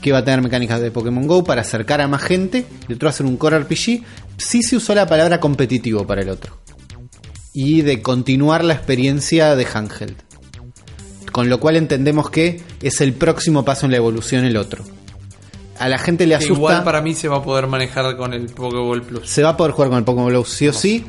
que 0.00 0.12
va 0.12 0.18
a 0.18 0.24
tener 0.24 0.42
mecánicas 0.42 0.80
de 0.80 0.90
Pokémon 0.90 1.26
Go 1.26 1.44
para 1.44 1.62
acercar 1.62 2.00
a 2.00 2.08
más 2.08 2.22
gente. 2.22 2.66
Y 2.88 2.92
otro 2.92 3.06
va 3.06 3.10
a 3.10 3.14
ser 3.14 3.26
un 3.26 3.36
Core 3.36 3.60
RPG. 3.60 4.02
Sí 4.36 4.62
se 4.62 4.76
usó 4.76 4.94
la 4.94 5.06
palabra 5.06 5.40
competitivo 5.40 6.06
para 6.06 6.22
el 6.22 6.28
otro. 6.28 6.60
Y 7.52 7.82
de 7.82 8.02
continuar 8.02 8.64
la 8.64 8.74
experiencia 8.74 9.56
de 9.56 9.66
handheld. 9.72 10.16
Con 11.32 11.48
lo 11.48 11.60
cual 11.60 11.76
entendemos 11.76 12.30
que 12.30 12.60
es 12.82 13.00
el 13.00 13.12
próximo 13.12 13.64
paso 13.64 13.86
en 13.86 13.92
la 13.92 13.98
evolución 13.98 14.44
el 14.44 14.56
otro. 14.56 14.84
A 15.78 15.88
la 15.88 15.98
gente 15.98 16.26
le 16.26 16.34
asusta. 16.34 16.54
igual 16.54 16.84
para 16.84 17.00
mí 17.02 17.14
se 17.14 17.28
va 17.28 17.36
a 17.38 17.42
poder 17.42 17.66
manejar 17.66 18.16
con 18.16 18.32
el 18.34 18.46
Pokéball 18.46 19.02
Plus. 19.02 19.28
Se 19.28 19.42
va 19.42 19.50
a 19.50 19.56
poder 19.56 19.72
jugar 19.72 19.90
con 19.90 19.98
el 19.98 20.04
Pokémon 20.04 20.32
Go 20.34 20.44
sí 20.44 20.68
o 20.68 20.72
sí. 20.72 21.04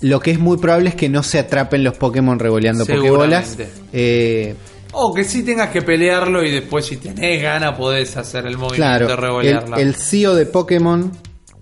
Lo 0.00 0.18
que 0.20 0.32
es 0.32 0.38
muy 0.40 0.56
probable 0.58 0.88
es 0.88 0.94
que 0.96 1.08
no 1.08 1.22
se 1.22 1.38
atrapen 1.38 1.84
los 1.84 1.96
Pokémon 1.96 2.38
revoleando 2.38 2.84
Pokébolas. 2.84 3.56
Eh, 3.92 4.54
O 4.92 5.14
que 5.14 5.24
sí 5.24 5.42
tengas 5.44 5.70
que 5.70 5.80
pelearlo 5.82 6.44
y 6.44 6.50
después 6.50 6.84
si 6.86 6.96
tenés 6.96 7.40
gana 7.42 7.74
podés 7.76 8.16
hacer 8.16 8.46
el 8.46 8.58
movimiento 8.58 8.76
claro, 8.76 9.06
de 9.06 9.12
el, 9.14 9.18
revolearla. 9.18 9.76
el 9.78 9.94
CEO 9.94 10.34
de 10.34 10.46
Pokémon, 10.46 11.10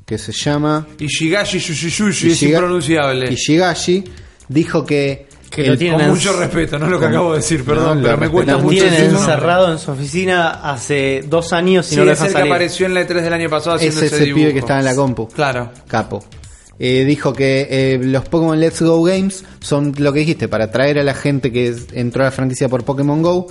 que 0.06 0.18
se 0.18 0.32
llama 0.32 0.86
Ishigashi 0.98 1.58
Shushushushi 1.58 2.30
es 2.32 2.42
Ishiga- 2.42 2.54
impronunciable. 2.54 3.32
Ishigashi, 3.32 4.04
dijo 4.48 4.84
que, 4.84 5.28
Que 5.50 5.62
el- 5.62 5.68
lo 5.72 5.76
tienen 5.78 5.98
Con 6.00 6.08
mucho 6.10 6.32
respeto, 6.38 6.78
no 6.78 6.84
es 6.86 6.92
lo 6.92 7.00
que 7.00 7.06
acabo 7.06 7.32
de 7.32 7.38
decir, 7.38 7.64
perdón, 7.64 7.98
No, 7.98 8.02
pero 8.04 8.14
lo 8.14 8.20
me 8.20 8.28
cuesta. 8.30 8.52
Lo 8.52 8.58
mucho 8.60 8.78
tienen 8.82 9.12
nombre. 9.12 9.20
encerrado 9.32 9.72
en 9.72 9.78
su 9.78 9.90
oficina 9.90 10.50
hace 10.72 11.24
dos 11.28 11.52
años 11.52 11.86
y 11.88 11.90
Sí, 11.90 11.96
no 11.96 12.04
lo 12.04 12.12
es 12.12 12.20
el 12.20 12.26
que 12.28 12.32
salir. 12.34 12.52
apareció 12.52 12.86
en 12.86 12.94
la 12.94 13.00
E3 13.02 13.22
del 13.24 13.32
año 13.32 13.50
pasado 13.50 13.76
es 13.76 13.80
haciendo 13.82 14.00
ese, 14.06 14.14
ese 14.14 14.24
dibujo. 14.26 14.40
pibe 14.42 14.52
que 14.52 14.58
estaba 14.60 14.78
en 14.78 14.84
la 14.84 14.94
compu. 14.94 15.28
Claro. 15.28 15.72
Capo. 15.88 16.24
Eh, 16.78 17.04
dijo 17.04 17.32
que 17.34 17.66
eh, 17.68 17.98
los 18.02 18.26
Pokémon 18.28 18.58
Let's 18.58 18.80
Go 18.80 19.02
Games 19.02 19.44
son 19.60 19.92
lo 19.98 20.12
que 20.12 20.20
dijiste, 20.20 20.48
para 20.48 20.64
atraer 20.66 20.98
a 20.98 21.02
la 21.02 21.14
gente 21.14 21.50
que 21.52 21.68
es- 21.68 21.88
entró 21.92 22.22
a 22.22 22.26
la 22.26 22.30
franquicia 22.30 22.68
por 22.68 22.84
Pokémon 22.84 23.20
Go. 23.20 23.48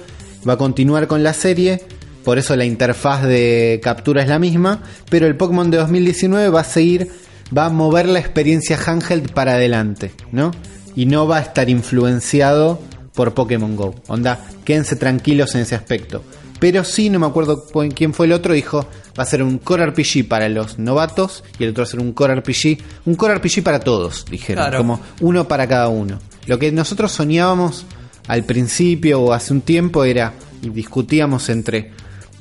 Va 0.48 0.54
a 0.54 0.58
continuar 0.58 1.06
con 1.08 1.22
la 1.22 1.34
serie, 1.34 1.82
por 2.24 2.38
eso 2.40 2.56
la 2.56 2.64
interfaz 2.66 3.24
de 3.24 3.80
captura 3.84 4.24
es 4.24 4.30
la 4.30 4.40
misma, 4.40 4.82
pero 5.10 5.28
el 5.28 5.36
Pokémon 5.36 5.70
de 5.70 5.78
2019 5.78 6.50
va 6.50 6.62
a 6.62 6.64
seguir, 6.64 7.10
va 7.56 7.66
a 7.66 7.70
mover 7.70 8.08
la 8.08 8.20
experiencia 8.20 8.80
handheld 8.84 9.32
para 9.34 9.54
adelante, 9.56 10.12
¿no? 10.32 10.52
Y 11.00 11.06
no 11.06 11.28
va 11.28 11.38
a 11.38 11.42
estar 11.42 11.70
influenciado 11.70 12.80
por 13.14 13.34
Pokémon 13.34 13.76
Go. 13.76 13.96
Onda, 14.08 14.46
quédense 14.66 14.96
tranquilos 14.96 15.56
en 15.56 15.62
ese 15.62 15.76
aspecto. 15.76 16.24
Pero 16.60 16.84
sí, 16.84 17.10
no 17.10 17.20
me 17.20 17.26
acuerdo 17.28 17.64
cu- 17.64 17.88
quién 17.96 18.14
fue 18.14 18.26
el 18.26 18.34
otro, 18.34 18.54
dijo, 18.54 18.86
va 19.18 19.24
a 19.24 19.26
ser 19.26 19.42
un 19.44 19.60
Core 19.60 19.86
RPG 19.88 20.28
para 20.28 20.50
los 20.50 20.78
novatos 20.78 21.44
y 21.58 21.64
el 21.64 21.70
otro 21.70 21.84
va 21.84 21.88
a 21.88 21.92
ser 21.92 22.02
un 22.02 22.12
Core 22.12 22.36
RPG, 22.36 22.78
un 23.06 23.16
Core 23.16 23.36
RPG 23.36 23.64
para 23.64 23.80
todos, 23.80 24.26
dijeron, 24.30 24.64
Claro. 24.66 24.78
como 24.80 25.00
uno 25.22 25.48
para 25.48 25.68
cada 25.68 25.88
uno. 25.88 26.20
Lo 26.48 26.60
que 26.60 26.70
nosotros 26.74 27.14
soñábamos 27.14 27.86
al 28.28 28.44
principio 28.44 29.22
o 29.22 29.32
hace 29.32 29.54
un 29.54 29.62
tiempo 29.62 30.04
era, 30.04 30.34
y 30.62 30.70
discutíamos 30.70 31.48
entre, 31.48 31.92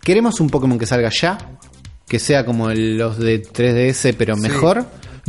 ¿queremos 0.02 0.40
un 0.40 0.51
Pokémon 0.51 0.78
que 0.78 0.86
salga 0.86 1.10
ya? 1.10 1.39
Que 2.09 2.18
sea 2.18 2.44
como 2.44 2.70
los 2.70 3.18
de 3.18 3.40
3DS 3.40 4.14
pero 4.18 4.35
Sí. 4.35 4.43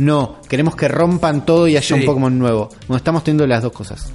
No, 0.00 0.36
queremos 0.48 0.74
que 0.76 0.88
rompan 0.88 1.44
todo 1.46 1.68
y 1.68 1.76
haya 1.76 1.86
Sí. 1.86 1.94
un 1.94 2.04
Pokémon 2.04 2.36
nuevo. 2.38 2.68
Bueno, 2.88 2.96
estamos 2.96 3.22
teniendo 3.22 3.46
las 3.46 3.62
dos 3.62 3.72
cosas. 3.72 4.10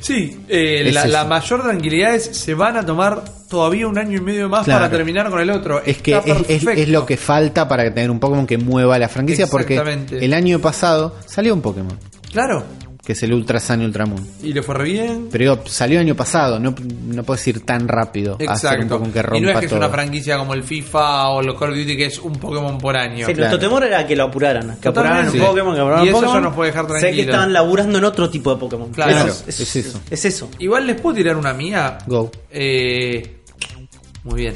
Sí, 0.00 0.38
eh, 0.48 0.82
Es 0.86 0.94
la, 0.94 1.06
la 1.06 1.24
mayor 1.24 1.62
tranquilidad 1.62 2.14
es 2.14 2.24
se 2.36 2.52
van 2.52 2.76
a 2.76 2.84
tomar 2.84 3.24
todavía 3.48 3.88
un 3.88 3.96
año 3.98 4.18
y 4.18 4.20
medio 4.20 4.48
más 4.50 4.64
Claro. 4.64 4.80
para 4.80 4.90
terminar 4.90 5.30
con 5.30 5.40
el 5.40 5.48
otro. 5.50 5.82
Es 5.82 6.02
que 6.02 6.12
es, 6.16 6.26
es- 6.26 6.32
perfecto. 6.34 6.70
es 6.72 6.88
lo 6.90 7.06
que 7.06 7.16
falta 7.16 7.66
para 7.66 7.84
tener 7.92 8.10
un 8.10 8.20
Pokémon 8.20 8.46
que 8.46 8.58
mueva 8.58 8.98
la 8.98 9.08
franquicia 9.08 9.46
porque 9.46 9.80
el 10.10 10.34
año 10.34 10.58
pasado 10.58 11.16
salió 11.26 11.54
un 11.54 11.62
Pokémon, 11.62 11.98
Claro. 12.32 12.64
Que 13.04 13.12
es 13.12 13.22
el 13.22 13.34
Ultra 13.34 13.60
Sun 13.60 13.82
y 13.82 13.84
Ultramoon. 13.84 14.26
Y 14.42 14.52
le 14.54 14.62
fue 14.62 14.74
re 14.76 14.84
bien. 14.84 15.28
Pero 15.30 15.54
digo, 15.56 15.66
salió 15.68 15.98
el 16.00 16.06
año 16.06 16.14
pasado, 16.16 16.58
no, 16.58 16.74
no 17.06 17.22
puedes 17.22 17.46
ir 17.48 17.60
tan 17.60 17.86
rápido 17.86 18.38
a 18.48 18.52
hacer 18.52 18.78
un 18.78 18.84
Exacto. 18.86 19.12
Que 19.12 19.22
rompa 19.22 19.36
y 19.38 19.40
no 19.42 19.50
es 19.50 19.58
que 19.60 19.66
todo. 19.66 19.76
es 19.78 19.84
una 19.84 19.88
franquicia 19.90 20.38
como 20.38 20.54
el 20.54 20.62
FIFA 20.62 21.28
o 21.28 21.42
los 21.42 21.58
Call 21.58 21.72
of 21.72 21.76
Duty 21.76 21.96
que 21.98 22.06
es 22.06 22.18
un 22.18 22.32
Pokémon 22.32 22.78
por 22.78 22.96
año. 22.96 23.26
Sí, 23.26 23.34
Claro. 23.34 23.50
nuestro 23.50 23.58
temor 23.58 23.84
era 23.84 24.06
que 24.06 24.16
lo 24.16 24.24
apuraran. 24.24 24.76
Que 24.76 24.88
Totalmente. 24.88 25.28
apuraran 25.28 25.30
Sí. 25.32 25.38
un 25.38 25.46
Pokémon, 25.46 25.74
que 25.74 25.80
apuraran 25.80 26.04
Y 26.04 26.08
eso 26.08 26.16
Pokémon. 26.16 26.34
ya 26.36 26.40
nos 26.40 26.54
puede 26.54 26.70
dejar 26.70 26.84
Sé 26.86 26.92
que 26.94 26.98
tranquilos. 27.00 27.26
estaban 27.26 27.52
laburando 27.52 27.98
en 27.98 28.04
otro 28.04 28.30
tipo 28.30 28.54
de 28.54 28.60
Pokémon. 28.60 28.90
Claro, 28.90 29.28
es, 29.28 29.44
es 29.60 29.76
eso. 29.76 30.00
Es 30.10 30.24
eso. 30.24 30.50
Igual 30.58 30.86
les 30.86 31.00
puedo 31.00 31.14
tirar 31.16 31.36
una 31.36 31.52
mía. 31.52 31.98
Go. 32.06 32.30
Eh, 32.50 33.42
muy 34.22 34.40
bien. 34.40 34.54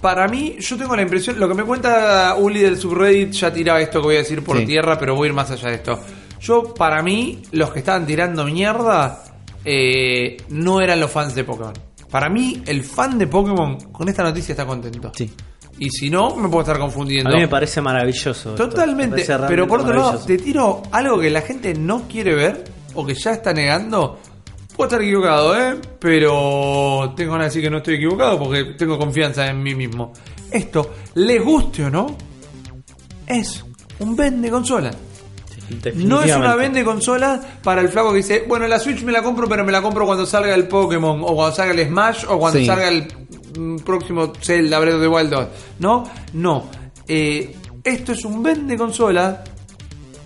Para 0.00 0.28
mí, 0.28 0.56
yo 0.60 0.76
tengo 0.76 0.94
la 0.94 1.02
impresión, 1.02 1.40
lo 1.40 1.48
que 1.48 1.54
me 1.54 1.64
cuenta 1.64 2.34
Uli 2.38 2.60
del 2.60 2.76
subreddit 2.78 3.32
ya 3.32 3.52
tira 3.52 3.80
esto 3.80 4.00
que 4.00 4.06
voy 4.06 4.14
a 4.16 4.18
decir 4.18 4.42
por 4.44 4.58
Sí. 4.58 4.66
tierra, 4.66 4.98
pero 4.98 5.16
voy 5.16 5.26
a 5.26 5.28
ir 5.30 5.34
más 5.34 5.50
allá 5.50 5.68
de 5.70 5.74
esto. 5.76 5.98
Yo, 6.46 6.74
para 6.74 7.02
mí, 7.02 7.42
los 7.50 7.72
que 7.72 7.80
estaban 7.80 8.06
tirando 8.06 8.44
mierda 8.44 9.24
eh, 9.64 10.36
no 10.50 10.80
eran 10.80 11.00
los 11.00 11.10
fans 11.10 11.34
de 11.34 11.42
Pokémon. 11.42 11.72
Para 12.08 12.28
mí, 12.28 12.62
el 12.66 12.84
fan 12.84 13.18
de 13.18 13.26
Pokémon 13.26 13.76
con 13.90 14.08
esta 14.08 14.22
noticia 14.22 14.52
está 14.52 14.64
contento. 14.64 15.10
Sí. 15.16 15.28
Y 15.78 15.90
si 15.90 16.08
no, 16.08 16.36
me 16.36 16.48
puedo 16.48 16.60
estar 16.60 16.78
confundiendo. 16.78 17.30
A 17.30 17.32
mí 17.32 17.40
me 17.40 17.48
parece 17.48 17.80
maravilloso. 17.80 18.54
Totalmente. 18.54 19.26
parece 19.26 19.46
Pero 19.48 19.66
por 19.66 19.80
otro 19.80 19.94
lado, 19.94 20.18
te 20.20 20.38
tiro 20.38 20.82
algo 20.92 21.18
que 21.18 21.30
la 21.30 21.40
gente 21.40 21.74
no 21.74 22.06
quiere 22.08 22.34
ver 22.34 22.64
o 22.94 23.04
que 23.04 23.14
ya 23.14 23.32
está 23.32 23.52
negando. 23.52 24.20
Puedo 24.76 24.88
estar 24.88 25.02
equivocado, 25.02 25.58
¿eh? 25.60 25.76
Pero 25.98 27.12
tengo 27.16 27.32
ganas 27.32 27.46
de 27.46 27.48
decir 27.48 27.62
que 27.62 27.70
no 27.70 27.78
estoy 27.78 27.96
equivocado 27.96 28.38
porque 28.38 28.76
tengo 28.78 28.96
confianza 28.96 29.48
en 29.48 29.62
mí 29.62 29.74
mismo. 29.74 30.12
Esto, 30.50 30.94
les 31.14 31.44
guste 31.44 31.86
o 31.86 31.90
no, 31.90 32.16
es 33.26 33.64
un 33.98 34.14
vende 34.14 34.48
consola. 34.48 34.92
No 35.70 35.76
es 35.78 35.94
una 35.96 36.20
Definitivamente. 36.20 36.56
vende 36.62 36.84
consola 36.84 37.40
para 37.62 37.80
el 37.80 37.88
flaco 37.88 38.10
que 38.10 38.18
dice, 38.18 38.44
bueno, 38.46 38.66
la 38.68 38.78
Switch 38.78 39.02
me 39.02 39.12
la 39.12 39.22
compro, 39.22 39.48
pero 39.48 39.64
me 39.64 39.72
la 39.72 39.82
compro 39.82 40.06
cuando 40.06 40.24
salga 40.26 40.54
el 40.54 40.68
Pokémon, 40.68 41.20
o 41.22 41.34
cuando 41.34 41.54
salga 41.54 41.72
el 41.72 41.86
Smash, 41.88 42.24
o 42.28 42.38
cuando 42.38 42.58
Sí. 42.60 42.66
salga 42.66 42.88
el 42.88 43.06
mm, 43.58 43.76
próximo 43.78 44.32
Zelda 44.40 44.78
Breath 44.78 44.94
of 44.94 45.00
the 45.00 45.08
Wild 45.08 45.30
2. 45.30 45.46
No, 45.80 46.04
no. 46.34 46.66
Eh, 47.08 47.54
esto 47.82 48.12
es 48.12 48.24
un 48.24 48.42
vende 48.42 48.76
consola 48.76 49.42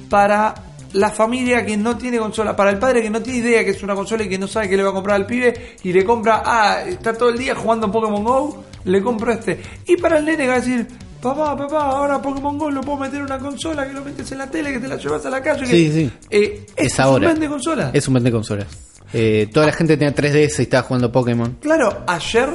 para 0.08 0.54
la 0.94 1.10
familia 1.10 1.64
que 1.64 1.76
no 1.76 1.96
tiene 1.96 2.18
consola, 2.18 2.56
para 2.56 2.70
el 2.70 2.78
padre 2.78 3.00
que 3.02 3.10
no 3.10 3.22
tiene 3.22 3.38
idea 3.38 3.64
que 3.64 3.70
es 3.70 3.82
una 3.82 3.94
consola 3.94 4.24
y 4.24 4.28
que 4.28 4.38
no 4.38 4.48
sabe 4.48 4.68
que 4.68 4.76
le 4.76 4.82
va 4.82 4.90
a 4.90 4.92
comprar 4.92 5.16
al 5.16 5.26
pibe 5.26 5.76
y 5.84 5.92
le 5.92 6.04
compra, 6.04 6.42
ah, 6.44 6.82
está 6.86 7.12
todo 7.16 7.28
el 7.28 7.38
día 7.38 7.54
jugando 7.54 7.90
Pokémon 7.92 8.24
Go, 8.24 8.64
le 8.84 9.00
compro 9.00 9.32
este. 9.32 9.60
Y 9.86 9.96
para 9.96 10.18
el 10.18 10.24
nene 10.24 10.38
que 10.44 10.48
va 10.48 10.54
a 10.54 10.60
decir, 10.60 10.86
papá, 11.20 11.56
papá, 11.56 11.82
ahora 11.90 12.20
Pokémon 12.20 12.58
Go 12.58 12.70
lo 12.70 12.80
puedo 12.80 12.98
meter 12.98 13.16
en 13.18 13.22
una 13.24 13.38
consola, 13.38 13.86
que 13.86 13.92
lo 13.92 14.04
metes 14.04 14.30
en 14.32 14.38
la 14.38 14.50
tele, 14.50 14.72
que 14.72 14.78
te 14.80 14.88
la 14.88 14.96
llevas 14.96 15.24
a 15.26 15.30
la 15.30 15.42
calle. 15.42 15.66
Sí, 15.66 15.86
que... 15.88 15.92
sí. 15.92 16.12
Eh, 16.30 16.66
esto 16.68 16.82
Es 16.82 17.00
ahora. 17.00 17.28
un 17.28 17.34
vende 17.34 17.48
consola. 17.48 17.90
Es 17.92 18.08
un 18.08 18.14
vende 18.14 18.30
consolas. 18.32 18.66
Eh, 19.12 19.48
toda 19.52 19.66
la 19.66 19.72
gente 19.72 19.96
tenía 19.96 20.14
3DS 20.14 20.58
y 20.60 20.62
estaba 20.62 20.84
jugando 20.84 21.10
Pokémon. 21.10 21.58
Claro, 21.60 22.04
ayer, 22.06 22.48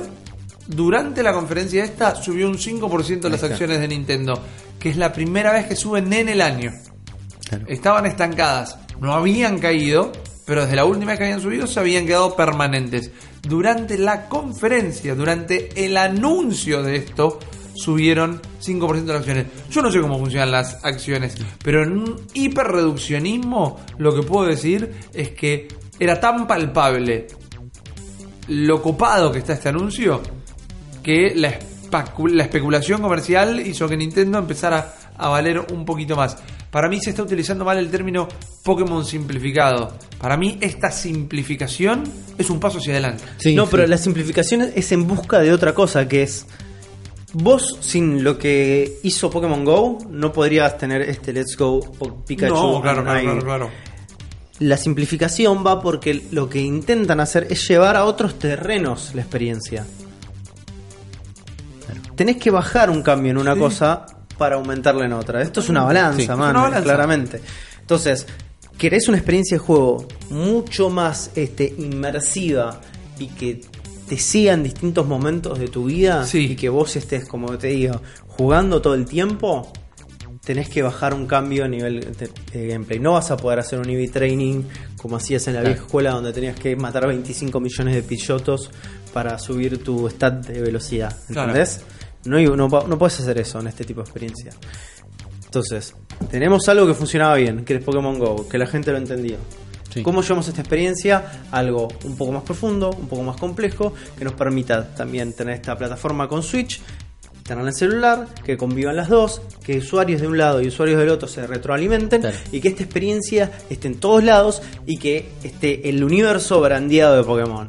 durante 0.67 1.21
la 1.21 1.33
conferencia 1.33 1.83
esta, 1.83 2.15
subió 2.15 2.47
un 2.47 2.57
5% 2.57 3.19
de 3.19 3.29
las 3.29 3.43
acciones 3.43 3.79
de 3.79 3.87
Nintendo, 3.87 4.41
que 4.79 4.89
es 4.89 4.97
la 4.97 5.11
primera 5.11 5.51
vez 5.51 5.65
que 5.67 5.75
suben 5.75 6.11
en 6.13 6.29
el 6.29 6.41
año. 6.41 6.71
Claro. 7.49 7.65
Estaban 7.67 8.05
estancadas, 8.05 8.77
no 9.01 9.13
habían 9.13 9.59
caído, 9.59 10.11
pero 10.45 10.61
desde 10.63 10.75
la 10.77 10.85
última 10.85 11.11
vez 11.11 11.19
que 11.19 11.25
habían 11.25 11.41
subido 11.41 11.67
se 11.67 11.79
habían 11.79 12.05
quedado 12.05 12.35
permanentes. 12.35 13.11
Durante 13.41 13.97
la 13.97 14.27
conferencia, 14.27 15.13
durante 15.13 15.85
el 15.85 15.97
anuncio 15.97 16.81
de 16.81 16.95
esto, 16.95 17.37
subieron 17.75 18.41
5% 18.61 19.03
de 19.03 19.13
las 19.13 19.17
acciones. 19.17 19.45
Yo 19.69 19.81
no 19.81 19.91
sé 19.91 20.01
cómo 20.01 20.17
funcionan 20.17 20.51
las 20.51 20.83
acciones, 20.83 21.35
pero 21.63 21.83
en 21.83 21.97
un 21.97 22.21
hiperreduccionismo 22.33 23.79
lo 23.97 24.15
que 24.15 24.23
puedo 24.23 24.47
decir 24.47 24.91
es 25.13 25.29
que 25.29 25.67
era 25.99 26.19
tan 26.19 26.47
palpable 26.47 27.27
lo 28.47 28.81
copado 28.81 29.31
que 29.31 29.39
está 29.39 29.53
este 29.53 29.69
anuncio 29.69 30.21
que 31.01 31.33
la, 31.35 31.59
especulación 32.43 33.01
comercial 33.01 33.59
hizo 33.59 33.87
que 33.87 33.95
Nintendo 33.95 34.39
empezara 34.39 34.95
a 35.17 35.29
valer 35.29 35.65
un 35.71 35.85
poquito 35.85 36.15
más. 36.15 36.35
Para 36.71 36.89
mí 36.89 36.99
se 36.99 37.11
está 37.11 37.23
utilizando 37.23 37.63
mal 37.63 37.77
el 37.77 37.89
término 37.89 38.27
Pokémon 38.63 39.05
simplificado. 39.05 39.93
Para 40.19 40.35
mí 40.35 40.57
esta 40.59 40.91
simplificación 40.91 42.03
es 42.37 42.49
un 42.49 42.59
paso 42.59 42.79
hacia 42.79 42.93
adelante. 42.93 43.23
Sí, 43.37 43.55
no, 43.55 43.65
sí. 43.65 43.69
pero 43.71 43.87
la 43.87 43.97
simplificación 43.97 44.61
es 44.75 44.91
en 44.91 45.07
busca 45.07 45.39
de 45.39 45.53
otra 45.53 45.73
cosa, 45.73 46.07
que 46.07 46.23
es... 46.23 46.47
Vos, 47.37 47.77
sin 47.81 48.23
lo 48.23 48.37
que 48.37 48.99
hizo 49.03 49.29
Pokémon 49.29 49.65
Go, 49.65 49.97
no 50.09 50.31
podrías 50.31 50.77
tener 50.77 51.01
este 51.01 51.33
Let's 51.33 51.57
Go 51.57 51.81
Pikachu. 52.25 52.53
no, 52.53 52.81
claro, 52.81 53.03
claro, 53.03 53.21
claro, 53.23 53.41
claro. 53.43 53.69
La 54.59 54.77
simplificación 54.77 55.65
va 55.67 55.81
porque 55.81 56.27
lo 56.31 56.47
que 56.49 56.61
intentan 56.61 57.19
hacer 57.19 57.47
es 57.49 57.67
llevar 57.67 57.97
a 57.97 58.05
otros 58.05 58.39
terrenos 58.39 59.11
la 59.13 59.21
experiencia. 59.21 59.85
Tenés 62.15 62.37
que 62.37 62.51
bajar 62.51 62.89
un 62.89 63.01
cambio 63.03 63.31
en 63.31 63.37
una 63.37 63.53
Sí. 63.53 63.59
cosa 63.59 64.05
para 64.37 64.55
aumentarla 64.55 65.05
en 65.05 65.13
otra. 65.13 65.41
Esto 65.41 65.59
es 65.59 65.67
una 65.67 65.83
balanza, 65.83 66.15
Sí, 66.17 66.23
es 66.23 66.29
man, 66.29 66.51
una 66.51 66.61
balanza. 66.61 66.83
claramente. 66.83 67.41
Entonces, 67.81 68.25
querés 68.77 69.09
una 69.09 69.17
experiencia 69.17 69.55
de 69.57 69.59
juego 69.59 70.07
mucho 70.29 70.89
más 70.89 71.31
este, 71.35 71.73
inmersiva 71.77 72.79
y 73.19 73.27
que 73.27 73.59
te 74.07 74.17
siga 74.17 74.53
en 74.53 74.63
distintos 74.63 75.05
momentos 75.07 75.57
de 75.59 75.67
tu 75.67 75.85
vida 75.85 76.25
Sí. 76.25 76.51
y 76.51 76.55
que 76.55 76.69
vos 76.69 76.95
estés, 76.95 77.25
como 77.27 77.57
te 77.57 77.67
digo, 77.67 78.01
jugando 78.27 78.81
todo 78.81 78.93
el 78.93 79.05
tiempo, 79.05 79.71
tenés 80.43 80.69
que 80.69 80.83
bajar 80.83 81.13
un 81.13 81.25
cambio 81.25 81.65
a 81.65 81.67
nivel 81.67 82.01
de, 82.15 82.29
de 82.53 82.67
gameplay. 82.67 82.99
No 82.99 83.13
vas 83.13 83.31
a 83.31 83.37
poder 83.37 83.59
hacer 83.59 83.79
un 83.79 83.89
EV 83.89 84.11
training 84.11 84.63
como 84.97 85.17
hacías 85.17 85.47
en 85.47 85.55
la 85.55 85.61
vieja 85.61 85.81
escuela 85.81 86.11
donde 86.11 86.33
tenías 86.33 86.59
que 86.59 86.75
matar 86.75 87.07
25 87.07 87.59
millones 87.59 87.95
de 87.95 88.03
pichotos 88.03 88.69
para 89.13 89.39
subir 89.39 89.83
tu 89.83 90.07
stat 90.09 90.45
de 90.45 90.61
velocidad. 90.61 91.15
Claro. 91.27 91.49
¿Entendés? 91.49 91.81
No, 92.25 92.37
no, 92.55 92.67
no 92.67 92.97
puedes 92.97 93.19
hacer 93.19 93.39
eso 93.39 93.59
en 93.59 93.67
este 93.67 93.83
tipo 93.85 94.01
de 94.01 94.05
experiencia. 94.05 94.51
Entonces, 95.45 95.95
tenemos 96.29 96.67
algo 96.67 96.85
que 96.85 96.93
funcionaba 96.93 97.35
bien, 97.35 97.63
que 97.63 97.75
es 97.75 97.83
Pokémon 97.83 98.19
Go, 98.19 98.47
que 98.49 98.57
la 98.57 98.67
gente 98.67 98.91
lo 98.91 98.97
entendió. 98.97 99.37
Sí. 99.95 100.03
¿Cómo 100.03 100.21
llevamos 100.21 100.47
esta 100.47 100.61
experiencia? 100.61 101.23
Algo 101.51 101.87
un 102.03 102.15
poco 102.15 102.31
más 102.31 102.43
profundo, 102.43 102.91
un 102.91 103.07
poco 103.07 103.23
más 103.23 103.37
complejo, 103.37 103.93
que 104.15 104.23
nos 104.23 104.33
permita 104.33 104.93
también 104.93 105.33
tener 105.33 105.55
esta 105.55 105.75
plataforma 105.75 106.27
con 106.27 106.43
Switch 106.43 106.79
están 107.37 107.59
en 107.59 107.67
el 107.67 107.75
celular, 107.75 108.27
que 108.43 108.57
convivan 108.57 108.95
las 108.95 109.07
dos, 109.07 109.39
que 109.63 109.77
usuarios 109.77 110.19
de 110.19 110.27
un 110.27 110.35
lado 110.37 110.61
y 110.61 110.67
usuarios 110.67 110.97
del 110.99 111.09
otro 111.09 111.27
se 111.27 111.45
retroalimenten 111.45 112.21
Claro. 112.21 112.35
y 112.51 112.59
que 112.59 112.69
esta 112.69 112.81
experiencia 112.81 113.51
esté 113.69 113.87
en 113.87 113.99
todos 113.99 114.23
lados 114.23 114.63
y 114.87 114.97
que 114.97 115.29
esté 115.43 115.87
el 115.87 116.03
universo 116.03 116.59
brandeado 116.59 117.15
de 117.17 117.23
Pokémon. 117.23 117.67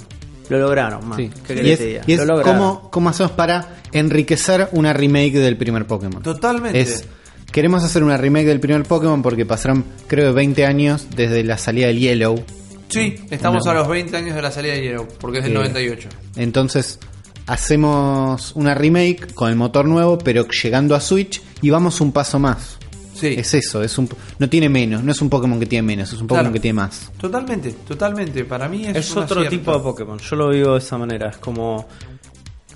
Lo 0.49 0.59
lograron, 0.61 1.07
man. 1.07 1.19
Sí. 1.19 1.31
¿Qué 1.47 1.53
Y 1.53 1.57
querés 1.57 1.73
es, 1.73 1.79
te 1.79 1.87
diga? 1.89 2.03
y 2.07 2.13
es 2.15 2.19
Lo 2.21 2.25
lograron. 2.25 2.57
cómo, 2.59 2.91
cómo 2.91 3.11
hacemos 3.11 3.33
para 3.33 3.77
enriquecer 3.93 4.69
una 4.73 4.95
remake 4.95 5.35
del 5.35 5.59
primer 5.59 5.87
Pokémon. 5.87 6.23
Totalmente. 6.23 6.81
Es, 6.81 7.05
queremos 7.53 7.83
hacer 7.85 8.03
una 8.03 8.17
remake 8.17 8.47
del 8.47 8.61
primer 8.61 8.83
Pokémon 8.85 9.23
porque 9.23 9.47
pasaron, 9.47 9.85
creo, 10.07 10.33
20 10.35 10.67
años 10.67 11.07
desde 11.15 11.43
la 11.45 11.59
salida 11.59 11.87
del 11.89 11.99
Yellow. 11.99 12.45
Sí, 12.89 13.17
estamos 13.31 13.65
No. 13.65 13.71
a 13.73 13.75
los 13.75 13.89
20 13.89 14.17
años 14.17 14.37
de 14.37 14.43
la 14.43 14.51
salida 14.53 14.75
de 14.75 14.83
Hierro, 14.83 15.09
porque 15.19 15.39
es 15.39 15.45
del 15.45 15.53
Eh, 15.53 15.57
98. 15.57 16.09
Entonces, 16.37 16.99
hacemos 17.47 18.53
una 18.55 18.75
remake 18.75 19.33
con 19.35 19.51
el 19.51 19.57
motor 19.57 19.87
nuevo, 19.87 20.19
pero 20.19 20.47
llegando 20.49 20.95
a 20.95 21.01
Switch 21.01 21.43
y 21.63 21.71
vamos 21.71 22.01
un 22.01 22.13
paso 22.13 22.39
más. 22.39 22.79
Sí, 23.15 23.29
Es 23.39 23.55
eso, 23.55 23.83
es 23.83 23.97
un, 23.97 24.09
no 24.39 24.49
tiene 24.51 24.69
menos, 24.69 25.03
no 25.03 25.11
es 25.11 25.23
un 25.23 25.31
Pokémon 25.31 25.59
que 25.59 25.65
tiene 25.65 25.83
menos, 25.87 26.13
es 26.13 26.21
un 26.21 26.27
Pokémon 26.27 26.45
Claro. 26.45 26.53
que 26.53 26.61
tiene 26.61 26.75
más. 26.75 27.11
totalmente, 27.19 27.73
totalmente. 27.89 28.45
Para 28.45 28.69
mí 28.69 28.85
es, 28.87 28.95
Es 28.95 29.11
un 29.17 29.23
otro 29.23 29.41
acierto. 29.41 29.59
tipo 29.59 29.73
de 29.73 29.81
Pokémon. 29.81 30.19
Yo 30.19 30.37
lo 30.37 30.51
vivo 30.51 30.73
de 30.73 30.79
esa 30.79 30.99
manera. 30.99 31.31
Es 31.31 31.39
como. 31.39 31.89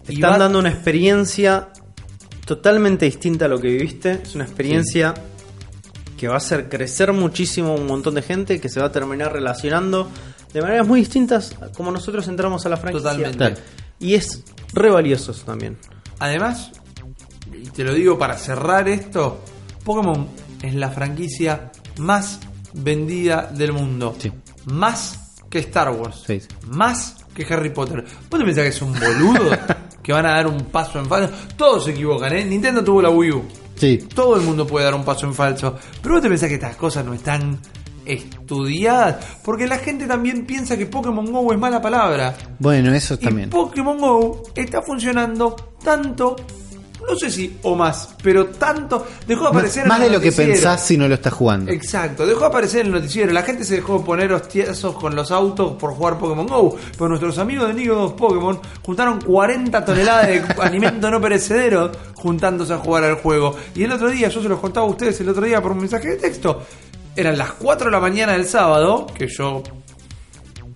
Están 0.09 0.33
va- 0.33 0.39
dando 0.39 0.59
una 0.59 0.71
experiencia 0.71 1.69
totalmente 2.51 3.05
distinta 3.05 3.45
a 3.45 3.49
lo 3.49 3.61
que 3.61 3.69
viviste. 3.69 4.23
Es 4.25 4.35
una 4.35 4.43
experiencia 4.43 5.15
que 6.19 6.27
va 6.27 6.35
a 6.35 6.39
hacer 6.39 6.69
crecer 6.69 7.13
muchísimo 7.13 7.77
un 7.77 7.87
montón 7.87 8.17
de 8.17 8.23
gente 8.23 8.61
que 8.61 8.69
se 8.69 8.81
va 8.81 8.87
a 8.87 8.91
terminar 8.91 9.33
relacionando 9.33 10.11
de 10.53 10.61
maneras 10.61 10.85
muy 10.85 10.99
distintas 10.99 11.55
a 11.63 11.69
como 11.69 11.93
nosotros 11.93 12.27
entramos 12.27 12.67
a 12.67 12.69
la 12.69 12.77
franquicia. 12.77 13.31
Totalmente. 13.31 13.63
Y 14.01 14.15
es 14.15 14.43
re 14.73 14.91
valioso 14.91 15.31
eso 15.31 15.45
también. 15.45 15.79
Además, 16.19 16.73
y 17.55 17.69
te 17.69 17.85
lo 17.85 17.95
digo 17.95 18.19
para 18.19 18.37
cerrar 18.37 18.89
esto, 18.89 19.45
Pokémon 19.85 20.27
es 20.61 20.75
la 20.75 20.91
franquicia 20.91 21.71
más 21.99 22.41
vendida 22.73 23.49
del 23.55 23.73
mundo. 23.73 24.17
Sí. 24.19 24.33
Más 24.65 25.37
que 25.49 25.61
Star 25.61 25.93
Wars. 25.93 26.25
Sí, 26.27 26.41
sí. 26.41 26.49
Más 26.67 27.20
que 27.35 27.47
Harry 27.53 27.71
Potter. 27.71 28.05
¿Vos 28.31 28.39
te 28.41 28.45
pensás 28.45 28.63
que 28.65 28.69
es 28.71 28.83
un 28.83 28.93
boludo? 28.93 29.51
que 30.03 30.13
van 30.13 30.27
a 30.27 30.31
dar 30.33 30.47
un 30.47 30.65
paso 30.67 30.99
en 30.99 31.07
falso. 31.07 31.33
Todos 31.57 31.85
se 31.85 31.91
equivocan, 31.93 32.33
¿eh? 32.33 32.45
Nintendo 32.45 32.83
tuvo 32.85 33.03
la 33.03 33.11
Wii 33.11 33.31
U. 33.33 33.45
Sí, 33.77 33.99
Todo 34.15 34.37
el 34.37 34.43
mundo 34.43 34.67
puede 34.67 34.85
dar 34.85 34.95
un 34.95 35.05
paso 35.05 35.27
en 35.27 35.35
falso. 35.35 35.77
Pero 36.03 36.15
vos 36.17 36.23
te 36.23 36.29
pensás 36.29 36.49
que 36.49 36.57
estas 36.57 36.77
cosas 36.77 37.05
no 37.05 37.15
están 37.15 37.59
estudiadas. 38.05 39.25
Porque 39.45 39.67
la 39.67 39.79
gente 39.79 40.07
también 40.07 40.45
piensa 40.47 40.77
que 40.77 40.87
Pokémon 40.87 41.31
Go 41.31 41.53
es 41.53 41.59
mala 41.59 41.81
palabra. 41.81 42.35
bueno, 42.59 42.93
eso 42.95 43.15
Y 43.15 43.19
también. 43.19 43.51
Pokémon 43.51 43.99
Go 43.99 44.43
está 44.55 44.83
funcionando 44.83 45.57
tanto, 45.83 46.37
no 47.11 47.19
sé 47.19 47.31
si 47.31 47.59
o 47.63 47.75
más, 47.75 48.15
pero 48.23 48.47
tanto. 48.47 49.07
Dejó 49.27 49.45
de 49.45 49.49
aparecer 49.51 49.87
Más 49.87 49.99
en 49.99 50.03
de 50.03 50.07
el 50.09 50.13
lo 50.15 50.21
que 50.21 50.33
pensás 50.33 50.85
si 50.87 50.97
no 50.97 51.09
lo 51.09 51.15
estás 51.15 51.33
jugando. 51.33 51.71
Exacto, 51.71 52.27
dejó 52.27 52.41
de 52.41 52.47
aparecer 52.47 52.81
en 52.83 52.87
el 52.89 52.93
noticiero. 52.93 53.33
La 53.33 53.43
gente 53.43 53.65
se 53.65 53.77
dejó 53.77 53.99
de 53.99 54.05
poner 54.05 54.33
hostiazos 54.33 54.95
con 54.95 55.15
los 55.15 55.31
autos 55.31 55.75
por 55.77 55.93
jugar 55.93 56.19
Pokémon 56.19 56.47
Go. 56.47 56.77
Pero 56.93 57.09
nuestros 57.09 57.39
amigos 57.39 57.69
de 57.69 57.75
Nigo 57.75 57.95
2 57.97 58.13
Pokémon 58.13 58.61
juntaron 58.83 59.21
40 59.21 59.85
toneladas 59.85 60.27
de 60.29 60.43
alimento 60.63 61.11
no 61.11 61.21
perecedero 61.21 61.91
juntándose 62.15 62.73
a 62.73 62.79
jugar 62.79 63.05
al 63.05 63.17
juego. 63.17 63.57
Y 63.75 63.85
el 63.85 63.93
otro 63.93 64.11
día, 64.11 64.29
yo 64.29 64.43
se 64.43 64.49
los 64.49 64.61
contaba 64.61 64.87
a 64.87 64.91
ustedes 64.91 65.21
el 65.21 65.29
otro 65.29 65.45
día 65.45 65.61
por 65.61 65.73
un 65.73 65.79
mensaje 65.79 66.09
de 66.11 66.17
texto. 66.17 66.63
Eran 67.17 67.37
las 67.37 67.53
4 67.53 67.87
de 67.87 67.91
la 67.91 68.01
mañana 68.01 68.33
del 68.33 68.47
sábado, 68.47 69.07
que 69.15 69.27
yo 69.27 69.63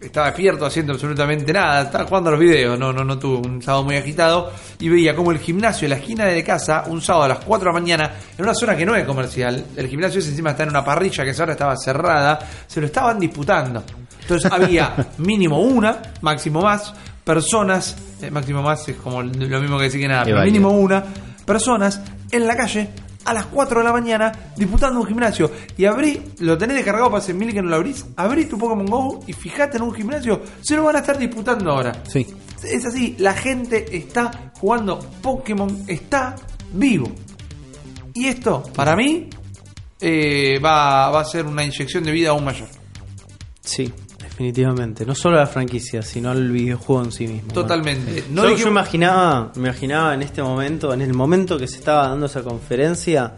estaba 0.07 0.27
despierto 0.27 0.67
haciendo 0.67 0.93
absolutamente 0.93 1.53
nada, 1.53 1.83
estaba 1.83 2.05
jugando 2.05 2.31
los 2.31 2.41
videos, 2.41 2.79
no, 2.79 2.93
no, 2.93 3.05
no 3.05 3.19
tuve 3.19 3.47
un 3.49 3.63
sábado 3.63 3.85
muy 3.85 3.97
agitado, 3.97 4.53
y 4.79 4.89
veía 4.89 5.15
como 5.15 5.33
el 5.33 5.39
gimnasio 5.39 5.87
en 5.87 5.91
la 5.91 5.97
esquina 5.97 6.25
de 6.27 6.43
casa, 6.45 6.85
un 6.87 7.01
sábado 7.01 7.25
a 7.25 7.29
las 7.29 7.39
4 7.39 7.65
de 7.69 7.75
la 7.75 7.81
mañana, 7.81 8.13
en 8.37 8.45
una 8.45 8.55
zona 8.55 8.77
que 8.77 8.87
no 8.87 8.95
es 8.95 9.05
comercial, 9.05 9.65
el 9.77 9.89
gimnasio 9.89 10.21
ese 10.21 10.31
encima 10.31 10.51
está 10.51 10.65
en 10.65 10.71
una 10.71 10.85
parrilla 10.85 11.25
que 11.25 11.31
esa 11.31 11.45
hora 11.45 11.53
estaba 11.53 11.77
cerrada, 11.77 12.39
se 12.67 12.81
lo 12.81 12.87
estaban 12.87 13.19
disputando. 13.19 13.83
Entonces 14.21 14.51
había 14.51 14.95
mínimo 15.19 15.61
una, 15.61 16.01
máximo 16.23 16.63
más, 16.63 16.95
personas, 17.25 17.97
eh, 18.21 18.31
máximo 18.31 18.63
más 18.63 18.89
es 18.89 18.97
como 18.97 19.23
lo 19.23 19.61
mismo 19.61 19.79
que 19.79 19.85
decir 19.85 20.01
que 20.01 20.09
nada, 20.09 20.25
pero 20.25 20.43
mínimo 20.43 20.71
una, 20.71 21.05
personas 21.45 22.01
en 22.31 22.47
la 22.47 22.57
calle 22.57 22.89
a 23.25 23.33
las 23.33 23.47
4 23.47 23.79
de 23.79 23.85
la 23.85 23.93
mañana 23.93 24.33
disputando 24.57 25.01
un 25.01 25.07
gimnasio. 25.07 25.51
Y 25.77 25.85
abrí, 25.85 26.21
lo 26.41 26.59
tenés 26.59 26.77
descargado 26.77 27.11
para 27.11 27.23
hace 27.23 27.35
mil 27.35 27.53
que 27.53 27.63
no 27.63 27.69
lo 27.69 27.77
abrís, 27.77 28.05
abrí 28.17 28.47
tu 28.47 28.59
Pokémon 28.59 28.87
Go 28.87 29.21
y 29.27 29.33
fijate 29.33 29.77
en 29.77 29.85
un 29.85 29.95
gimnasio, 29.95 30.43
se 30.61 30.77
lo 30.77 30.85
van 30.85 30.97
a 30.97 30.99
estar 31.01 31.19
disputando 31.19 31.71
ahora. 31.71 32.03
Sí. 32.09 32.27
Es 32.63 32.85
así, 32.87 33.15
la 33.19 33.35
gente 33.35 33.97
está 33.97 34.53
jugando 34.59 34.99
Pokémon, 35.23 35.85
está 35.87 36.37
vivo. 36.73 37.11
Y 38.15 38.27
esto, 38.27 38.63
para 38.75 38.97
mí, 38.97 39.29
eh, 40.01 40.59
va, 40.65 41.11
va 41.11 41.21
a 41.21 41.25
ser 41.25 41.47
una 41.47 41.65
inyección 41.65 42.05
de 42.05 42.13
vida 42.13 42.31
aún 42.31 42.45
mayor. 42.45 42.69
Sí, 43.61 43.93
definitivamente. 44.35 45.07
No 45.07 45.15
solo 45.15 45.37
a 45.37 45.41
la 45.41 45.47
franquicia, 45.47 46.03
sino 46.03 46.31
al 46.31 46.51
videojuego 46.51 47.05
en 47.05 47.13
sí 47.13 47.29
mismo. 47.29 47.53
Totalmente. 47.53 48.25
No 48.31 48.49
yo, 48.49 48.57
yo 48.57 48.69
imaginaba, 48.69 49.53
me 49.55 49.69
imaginaba 49.69 50.15
en 50.15 50.23
este 50.23 50.43
momento, 50.43 50.93
en 50.93 51.01
el 51.03 51.15
momento 51.15 51.57
que 51.57 51.69
se 51.69 51.79
estaba 51.79 52.09
dando 52.09 52.27
esa 52.27 52.43
conferencia, 52.43 53.35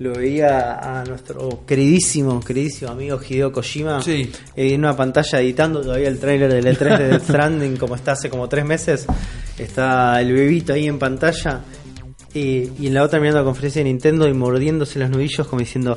lo 0.00 0.12
veía 0.14 1.00
a 1.00 1.04
nuestro 1.04 1.64
queridísimo, 1.66 2.40
queridísimo 2.40 2.90
amigo 2.90 3.18
Hideo 3.26 3.52
Kojima 3.52 4.00
Sí. 4.02 4.30
eh, 4.56 4.74
en 4.74 4.80
una 4.80 4.96
pantalla 4.96 5.40
editando 5.40 5.80
todavía 5.82 6.08
el 6.08 6.18
tráiler 6.18 6.52
del 6.52 6.66
E3 6.66 6.98
de 6.98 7.08
Death 7.08 7.22
Stranding 7.28 7.76
como 7.76 7.94
está 7.94 8.12
hace 8.12 8.28
como 8.28 8.48
tres 8.48 8.64
meses. 8.64 9.06
Está 9.56 10.20
el 10.20 10.32
bebito 10.32 10.72
ahí 10.72 10.86
en 10.88 10.98
pantalla 10.98 11.60
y, 12.34 12.70
y 12.80 12.86
en 12.88 12.94
la 12.94 13.04
otra 13.04 13.20
mirando 13.20 13.38
la 13.40 13.44
conferencia 13.44 13.80
de 13.82 13.88
Nintendo 13.88 14.26
y 14.28 14.34
mordiéndose 14.34 14.98
los 14.98 15.10
nudillos 15.10 15.46
como 15.46 15.60
diciendo... 15.60 15.96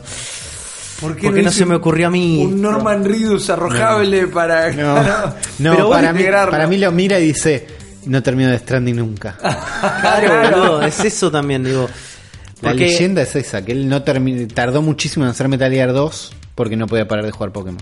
¿Por 1.02 1.18
¿Por 1.18 1.34
qué 1.34 1.42
no 1.42 1.52
se 1.52 1.66
me 1.66 1.76
ocurrió 1.76 2.08
a 2.08 2.12
mí 2.12 2.44
Un? 2.46 2.62
Norman 2.62 3.04
Reedus 3.04 3.50
arrojable 3.50 4.28
para. 4.28 4.72
No, 4.72 4.96
no 5.60 5.72
Pero 5.76 5.90
para, 5.90 6.14
mí, 6.14 6.20
integrarlo. 6.20 6.52
para 6.52 6.68
mí 6.68 6.78
lo 6.78 6.92
mira 6.92 7.20
y 7.20 7.28
dice, 7.28 7.66
no 8.06 8.22
termino 8.22 8.50
de 8.52 8.60
Stranding 8.60 8.96
nunca. 8.98 9.38
Claro, 10.02 10.52
boludo, 10.58 10.82
es 10.84 11.00
eso 11.04 11.32
también, 11.32 11.64
digo. 11.64 11.90
La 12.62 12.70
Porque- 12.70 12.86
leyenda 12.86 13.24
es 13.24 13.36
esa, 13.36 13.66
que 13.66 13.72
él 13.72 13.90
no 13.90 14.04
tardó 14.04 14.82
muchísimo 14.84 15.26
en 15.26 15.32
hacer 15.32 15.48
Metal 15.48 15.72
Gear 15.72 15.92
2 15.92 16.32
porque 16.54 16.76
no 16.78 16.86
podía 16.86 17.08
parar 17.08 17.26
de 17.26 17.32
jugar 17.32 17.52
Pokémon. 17.52 17.82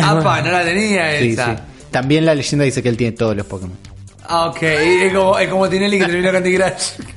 ¡Apa! 0.00 0.42
No 0.42 0.50
la 0.52 0.62
tenía 0.64 1.18
Sí, 1.18 1.30
esa. 1.30 1.56
sí. 1.56 1.62
También 1.90 2.26
la 2.26 2.34
leyenda 2.34 2.64
dice 2.66 2.82
que 2.82 2.88
él 2.90 2.96
tiene 2.98 3.16
todos 3.16 3.34
los 3.36 3.46
Pokémon. 3.46 3.76
Ah, 4.24 4.46
ok. 4.46 4.62
Es 4.62 5.12
como, 5.12 5.38
es 5.38 5.48
como 5.48 5.68
Tinelli 5.68 5.98
que 5.98 6.06
terminó 6.06 6.32
Candy 6.32 6.56
Crush. 6.56 6.92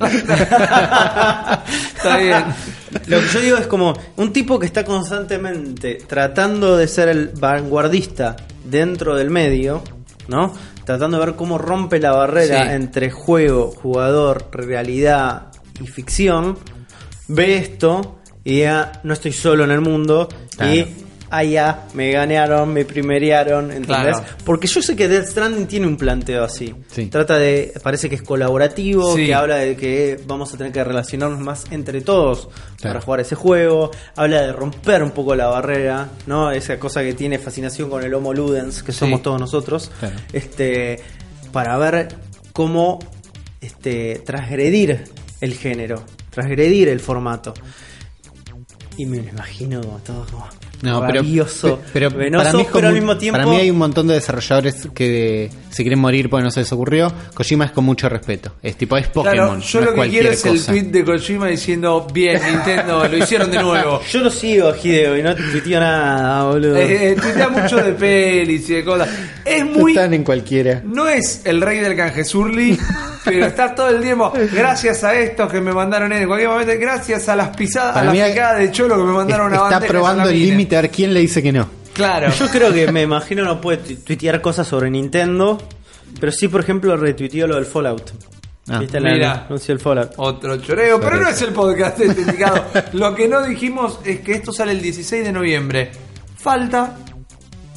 Está 1.96 2.16
bien. 2.18 2.44
Lo 3.06 3.20
que 3.20 3.26
yo 3.28 3.40
digo 3.40 3.56
es 3.58 3.66
como 3.66 3.94
un 4.16 4.32
tipo 4.32 4.58
que 4.58 4.66
está 4.66 4.84
constantemente 4.84 5.96
tratando 6.06 6.76
de 6.76 6.88
ser 6.88 7.08
el 7.08 7.28
vanguardista 7.38 8.36
dentro 8.64 9.14
del 9.16 9.30
medio, 9.30 9.82
¿no? 10.28 10.52
Tratando 10.84 11.18
de 11.18 11.26
ver 11.26 11.34
cómo 11.36 11.58
rompe 11.58 11.98
la 12.00 12.12
barrera 12.12 12.64
Sí. 12.66 12.72
entre 12.74 13.10
juego, 13.10 13.70
jugador, 13.70 14.48
realidad 14.52 15.48
y 15.80 15.86
ficción. 15.86 16.58
Ve 17.28 17.56
esto 17.56 18.18
y 18.44 18.60
ya 18.60 18.92
no 19.02 19.12
estoy 19.12 19.32
solo 19.32 19.64
en 19.64 19.70
el 19.72 19.80
mundo 19.80 20.28
Claro. 20.56 20.72
y 20.74 21.05
allá 21.30 21.84
me 21.94 22.10
ganearon, 22.12 22.72
me 22.72 22.84
primerearon, 22.84 23.70
¿entendés? 23.70 23.86
Claro. 24.18 24.24
Porque 24.44 24.66
yo 24.66 24.80
sé 24.82 24.94
que 24.96 25.08
Death 25.08 25.26
Stranding 25.28 25.66
tiene 25.66 25.86
un 25.86 25.96
planteo 25.96 26.44
así. 26.44 26.74
Sí. 26.90 27.06
Trata 27.06 27.38
de, 27.38 27.72
parece 27.82 28.08
que 28.08 28.14
es 28.16 28.22
colaborativo, 28.22 29.14
Sí. 29.16 29.26
que 29.26 29.34
habla 29.34 29.56
de 29.56 29.76
que 29.76 30.20
vamos 30.26 30.52
a 30.54 30.56
tener 30.56 30.72
que 30.72 30.82
relacionarnos 30.84 31.40
más 31.40 31.64
entre 31.70 32.00
todos 32.00 32.48
Claro. 32.76 32.94
para 32.94 33.00
jugar 33.00 33.20
ese 33.20 33.34
juego. 33.34 33.90
Habla 34.14 34.42
de 34.42 34.52
romper 34.52 35.02
un 35.02 35.10
poco 35.10 35.34
la 35.34 35.46
barrera, 35.48 36.08
¿no? 36.26 36.50
Esa 36.50 36.78
cosa 36.78 37.02
que 37.02 37.14
tiene 37.14 37.38
fascinación 37.38 37.90
con 37.90 38.02
el 38.04 38.12
Homo 38.14 38.32
Ludens, 38.32 38.82
que 38.82 38.92
Sí. 38.92 38.98
somos 39.00 39.22
todos 39.22 39.40
nosotros. 39.40 39.90
Claro. 40.00 40.16
Este, 40.32 41.00
para 41.52 41.76
ver 41.78 42.08
cómo 42.52 42.98
este, 43.60 44.20
transgredir 44.24 45.04
el 45.40 45.54
género, 45.54 46.02
transgredir 46.30 46.88
el 46.88 47.00
formato. 47.00 47.52
Y 48.96 49.06
me 49.06 49.18
lo 49.18 49.28
imagino 49.28 49.80
como 49.82 49.98
todo 49.98 50.24
como 50.30 50.46
No, 50.82 51.00
pero, 51.06 51.14
rabioso, 51.22 51.80
pero, 51.92 52.10
venoso, 52.10 52.44
para 52.44 52.52
mí 52.56 52.60
es 52.62 52.66
pero 52.68 52.72
como- 52.80 52.88
al 52.88 52.94
mismo 52.94 53.16
tiempo... 53.18 53.38
Para 53.38 53.50
mí 53.50 53.56
hay 53.56 53.70
un 53.70 53.78
montón 53.78 54.06
de 54.08 54.14
desarrolladores 54.14 54.88
que 54.94 55.50
se 55.70 55.82
quieren 55.82 55.98
morir 55.98 56.28
porque 56.30 56.44
no 56.44 56.50
se 56.50 56.60
les 56.60 56.72
ocurrió. 56.72 57.12
Kojima 57.34 57.64
es 57.66 57.70
con 57.70 57.84
mucho 57.84 58.08
respeto. 58.08 58.52
Es 58.62 58.76
tipo, 58.76 58.96
es 58.96 59.08
Pokémon. 59.08 59.34
Claro, 59.36 59.58
yo 59.60 59.80
no 59.80 59.90
lo 59.92 60.02
que 60.02 60.08
quiero 60.10 60.30
es 60.30 60.44
el 60.46 60.64
tweet 60.64 60.82
de 60.84 61.04
Kojima 61.04 61.46
diciendo: 61.48 62.06
Bien, 62.12 62.40
Nintendo, 62.50 63.06
lo 63.08 63.16
hicieron 63.18 63.50
de 63.50 63.62
nuevo. 63.62 64.00
Yo 64.10 64.20
lo 64.20 64.30
sigo, 64.30 64.72
Hideo, 64.82 65.16
y 65.18 65.22
no 65.22 65.34
te 65.34 65.42
tuiteo 65.42 65.80
nada, 65.80 66.44
boludo. 66.44 66.76
Eh, 66.76 67.10
eh, 67.10 67.16
tuitea 67.20 67.48
mucho 67.48 67.76
de 67.76 67.92
pelis 67.94 68.68
y 68.70 68.74
de 68.74 68.84
cosas. 68.84 69.08
Es 69.44 69.64
muy. 69.64 69.92
Están 69.92 70.14
en 70.14 70.24
cualquiera. 70.24 70.82
No 70.84 71.08
es 71.08 71.42
el 71.44 71.60
rey 71.60 71.78
del 71.80 71.94
canje 71.96 72.24
Surly, 72.24 72.78
pero 73.24 73.46
está 73.46 73.74
todo 73.74 73.90
el 73.90 74.00
tiempo. 74.02 74.32
Gracias 74.52 75.04
a 75.04 75.14
estos 75.14 75.50
que 75.52 75.60
me 75.60 75.72
mandaron 75.72 76.12
en 76.12 76.26
cualquier 76.26 76.50
momento, 76.50 76.72
gracias 76.80 77.28
a 77.28 77.36
las 77.36 77.54
pisadas, 77.56 77.90
a 77.90 77.94
Para 77.94 78.04
las 78.06 78.14
mí 78.14 78.20
hay- 78.20 78.32
picadas 78.32 78.58
de 78.60 78.70
cholo 78.72 78.96
que 78.96 79.02
me 79.04 79.12
mandaron 79.12 79.46
una 79.52 79.56
Está 79.64 79.80
probando 79.80 80.28
el 80.28 80.38
límite 80.42 80.65
a 80.74 80.80
ver 80.82 80.90
quién 80.90 81.14
le 81.14 81.20
dice 81.20 81.42
que 81.42 81.52
no. 81.52 81.68
Claro. 81.92 82.30
Yo 82.32 82.48
creo 82.48 82.72
que 82.72 82.90
me 82.90 83.02
imagino 83.02 83.44
no 83.44 83.60
puede 83.60 83.78
tu- 83.78 83.94
tuitear 84.02 84.40
cosas 84.40 84.66
sobre 84.66 84.90
Nintendo, 84.90 85.58
pero 86.18 86.32
sí, 86.32 86.48
por 86.48 86.60
ejemplo, 86.62 86.96
retuiteó 86.96 87.46
lo 87.46 87.54
del 87.56 87.66
Fallout. 87.66 88.10
Ah. 88.68 88.80
¿Viste 88.80 88.98
Mira. 89.00 89.14
el 89.14 89.24
anuncio 89.24 89.74
del 89.74 89.80
Fallout? 89.80 90.12
Otro 90.16 90.56
choreo, 90.56 90.98
pero 91.00 91.20
no 91.20 91.28
es 91.28 91.40
el 91.42 91.52
podcast 91.52 92.00
este 92.00 92.20
indicado. 92.22 92.64
Lo 92.94 93.14
que 93.14 93.28
no 93.28 93.42
dijimos 93.46 94.00
es 94.04 94.20
que 94.20 94.32
esto 94.32 94.52
sale 94.52 94.72
el 94.72 94.82
16 94.82 95.24
de 95.24 95.32
noviembre. 95.32 95.90
Falta, 96.36 96.96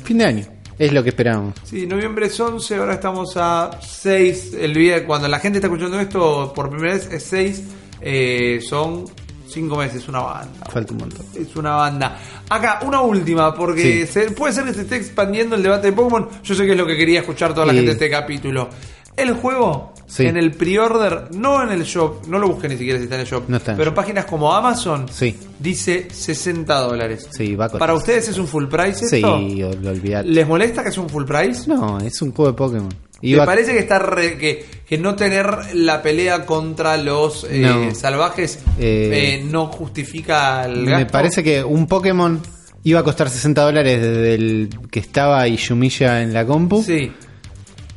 Fin 0.04 0.18
de 0.18 0.26
año. 0.26 0.46
Es 0.80 0.92
lo 0.94 1.04
que 1.04 1.10
esperábamos. 1.10 1.56
sí, 1.64 1.86
noviembre 1.86 2.28
es 2.28 2.40
11, 2.40 2.76
ahora 2.78 2.94
estamos 2.96 3.34
a 3.36 3.70
6. 3.86 4.54
El 4.60 4.74
día, 4.74 5.06
cuando 5.06 5.28
la 5.28 5.40
gente 5.40 5.58
está 5.60 5.68
escuchando 5.68 6.00
esto 6.00 6.54
por 6.56 6.70
primera 6.70 6.94
vez 6.94 7.08
es 7.12 7.24
6. 7.24 7.64
eh, 8.02 8.60
son 8.68 9.04
5 9.50 9.76
meses, 9.78 10.08
una 10.08 10.20
banda. 10.22 10.66
Falta 10.72 10.94
un 10.94 11.00
montón. 11.00 11.26
Es 11.36 11.56
una 11.56 11.76
banda. 11.76 12.18
Acá, 12.50 12.80
una 12.86 13.02
última, 13.02 13.54
porque 13.54 14.06
Sí. 14.06 14.12
se- 14.14 14.32
puede 14.32 14.54
ser 14.54 14.66
que 14.66 14.74
se 14.74 14.82
esté 14.82 14.96
expandiendo 14.98 15.56
el 15.56 15.64
debate 15.64 15.88
de 15.88 15.94
Pokémon. 15.94 16.28
Yo 16.44 16.56
sé 16.56 16.66
que 16.66 16.72
es 16.74 16.78
lo 16.78 16.86
que 16.86 16.96
quería 16.98 17.20
escuchar 17.22 17.54
toda 17.54 17.66
la 17.66 17.74
Y- 17.74 17.78
gente 17.78 17.88
de 17.88 17.94
este 17.94 18.10
capítulo. 18.10 18.70
El 19.18 19.34
juego, 19.34 19.94
Sí. 20.08 20.26
en 20.28 20.38
el 20.38 20.52
pre-order, 20.54 21.28
no 21.36 21.62
en 21.62 21.72
el 21.72 21.84
shop, 21.84 22.26
no 22.28 22.40
lo 22.40 22.48
busquen 22.48 22.72
ni 22.72 22.78
siquiera 22.78 22.98
si 23.00 23.04
está 23.04 23.16
en 23.16 23.22
el 23.22 23.28
shop, 23.28 23.44
No 23.50 23.58
está 23.58 23.72
en 23.72 23.78
pero 23.78 23.92
shop. 23.92 23.96
páginas 23.96 24.24
como 24.26 24.54
Amazon, 24.56 25.08
Sí. 25.12 25.36
dice 25.60 26.08
60 26.10 26.76
dólares. 26.80 27.28
Sí, 27.32 27.54
va. 27.56 27.68
¿Para 27.68 27.96
ustedes 27.96 28.30
es 28.30 28.38
un 28.38 28.48
full 28.48 28.68
price 28.68 29.08
Sí, 29.10 29.18
esto? 29.18 29.36
o- 29.36 29.40
lo 29.82 29.90
olvidate. 29.90 30.30
¿Les 30.30 30.48
molesta 30.48 30.84
que 30.84 30.90
es 30.90 30.98
un 30.98 31.10
full 31.10 31.26
price? 31.26 31.68
No, 31.70 32.00
es 32.00 32.22
un 32.22 32.32
juego 32.32 32.52
de 32.52 32.58
Pokémon. 32.58 32.94
¿Te 33.22 33.28
Iba- 33.28 33.46
parece 33.46 33.74
que 33.74 33.80
está 33.80 34.00
re- 34.00 34.38
que, 34.38 34.66
que 34.88 34.98
no 34.98 35.16
tener 35.16 35.76
la 35.76 36.02
pelea 36.02 36.46
contra 36.46 36.96
los 36.98 37.44
eh, 37.50 37.60
No. 37.62 37.94
salvajes 37.94 38.60
Eh, 38.80 39.40
eh, 39.42 39.46
no 39.46 39.68
justifica 39.68 40.64
el 40.66 40.78
Me 40.86 40.92
gasto? 40.92 41.12
parece 41.12 41.44
que 41.44 41.64
un 41.64 41.86
Pokémon 41.88 42.42
iba 42.84 43.02
a 43.02 43.04
costar 43.04 43.30
60 43.30 43.62
dólares 43.62 44.02
desde 44.02 44.36
el 44.36 44.70
que 44.90 45.00
estaba 45.02 45.48
Ishumilla 45.48 46.22
en 46.24 46.34
la 46.34 46.46
compu. 46.46 46.82
Sí. 46.82 47.12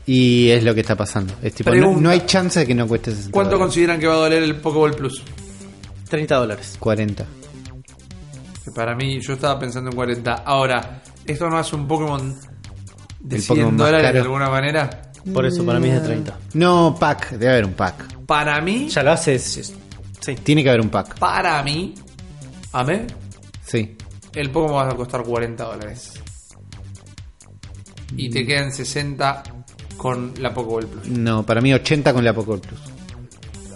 Y 0.07 0.51
es 0.51 0.65
lo 0.65 0.75
que 0.75 0.81
está 0.81 0.97
pasando. 0.97 1.33
Es 1.41 1.55
tipo, 1.55 1.71
no, 1.71 1.77
Pregunta. 1.77 2.01
no 2.01 2.11
hay 2.11 2.23
chance 2.27 2.59
de 2.59 2.67
que 2.67 2.75
no 2.75 2.89
cueste 2.89 3.13
60 3.13 3.31
¿Cuánto 3.31 3.51
dólares. 3.53 3.67
consideran 3.69 4.01
que 4.01 4.07
va 4.09 4.15
a 4.15 4.17
doler 4.17 4.43
el 4.43 4.57
Pokéball 4.57 4.95
Plus? 4.97 5.23
30 6.09 6.35
dólares. 6.35 6.77
40. 6.81 7.25
Que 8.65 8.71
Para 8.73 8.97
mí, 8.97 9.21
yo 9.21 9.35
estaba 9.35 9.59
pensando 9.61 9.91
en 9.91 9.97
40. 9.97 10.33
Ahora, 10.45 11.03
¿esto 11.25 11.49
no 11.49 11.57
hace 11.59 11.77
un 11.77 11.87
Pokémon 11.87 12.35
de 13.21 13.37
El 13.37 13.43
100 13.43 13.47
Pokémon 13.57 13.77
dólares 13.77 14.13
de 14.13 14.19
alguna 14.21 14.49
manera? 14.51 15.12
Por 15.33 15.47
eso 15.47 15.65
para 15.65 15.79
mí 15.79 15.89
es 15.89 16.01
de 16.01 16.07
30. 16.09 16.39
No, 16.55 16.97
pack. 16.99 17.31
Debe 17.33 17.53
haber 17.53 17.65
un 17.67 17.75
pack. 17.75 18.25
Para 18.27 18.61
mí, 18.61 18.89
Ya 18.89 19.03
lo 19.03 19.13
haces. 19.13 19.73
Sí. 20.21 20.35
Tiene 20.37 20.63
que 20.63 20.69
haber 20.71 20.81
un 20.81 20.89
pack. 20.91 21.19
para 21.19 21.63
mí, 21.63 21.95
a 22.73 22.85
mí, 22.85 22.95
Sí. 23.65 23.97
el 24.35 24.51
Pokémon 24.51 24.77
va 24.87 24.91
a 24.93 24.97
costar 24.97 25.23
40 25.23 25.65
dólares. 25.65 26.15
Y 28.17 28.29
te 28.31 28.45
quedan 28.47 28.73
60 28.73 29.43
con 29.97 30.35
la 30.39 30.53
Pokéball 30.53 30.87
Plus. 30.87 31.07
No, 31.09 31.45
para 31.45 31.61
mí 31.61 31.73
80 31.73 32.13
con 32.13 32.25
la 32.25 32.33
Pokémon 32.35 32.61
Plus. 32.61 32.81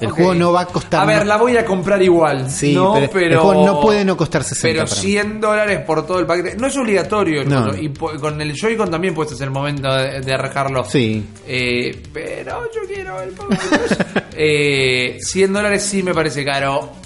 El 0.01 0.11
juego 0.11 0.35
no 0.35 0.53
va 0.53 0.63
a 0.63 0.67
costar. 0.67 1.03
A 1.03 1.07
ver, 1.07 1.27
la 1.27 1.37
voy 1.37 1.57
a 1.57 1.65
comprar 1.65 2.03
igual. 2.03 2.51
Sí, 2.51 2.75
no, 2.75 2.95
pero 2.95 3.11
pero, 3.13 3.35
el 3.35 3.39
juego 3.39 3.67
no 3.67 3.81
puede 3.81 4.05
no 4.05 4.17
costar 4.17 4.45
60 4.45 4.69
Pero 4.69 4.89
para 4.89 5.03
mí. 5.03 5.09
100 5.09 5.41
dólares 5.41 5.81
por 5.87 6.07
todo 6.07 6.19
el 6.19 6.27
paquete. 6.27 6.57
No 6.57 6.67
es 6.67 6.77
obligatorio. 6.77 7.43
el 7.43 7.49
No. 7.49 7.75
Y 7.77 7.89
con 7.91 8.41
el 8.41 8.55
Joy-Con 8.55 8.91
también 8.91 9.15
puedes 9.15 9.33
hacer 9.33 9.47
el 9.47 9.53
momento 9.53 9.93
de, 9.95 10.21
de 10.21 10.35
arrancarlo. 10.35 10.85
Sí. 10.85 11.25
Eh, 11.47 12.03
pero 12.13 12.65
yo 12.75 12.81
quiero 12.87 13.21
el 13.21 13.35
eh, 14.37 15.19
100 15.21 15.53
dólares 15.53 15.83
sí 15.83 16.03
me 16.03 16.15
parece 16.15 16.45
caro. 16.45 17.06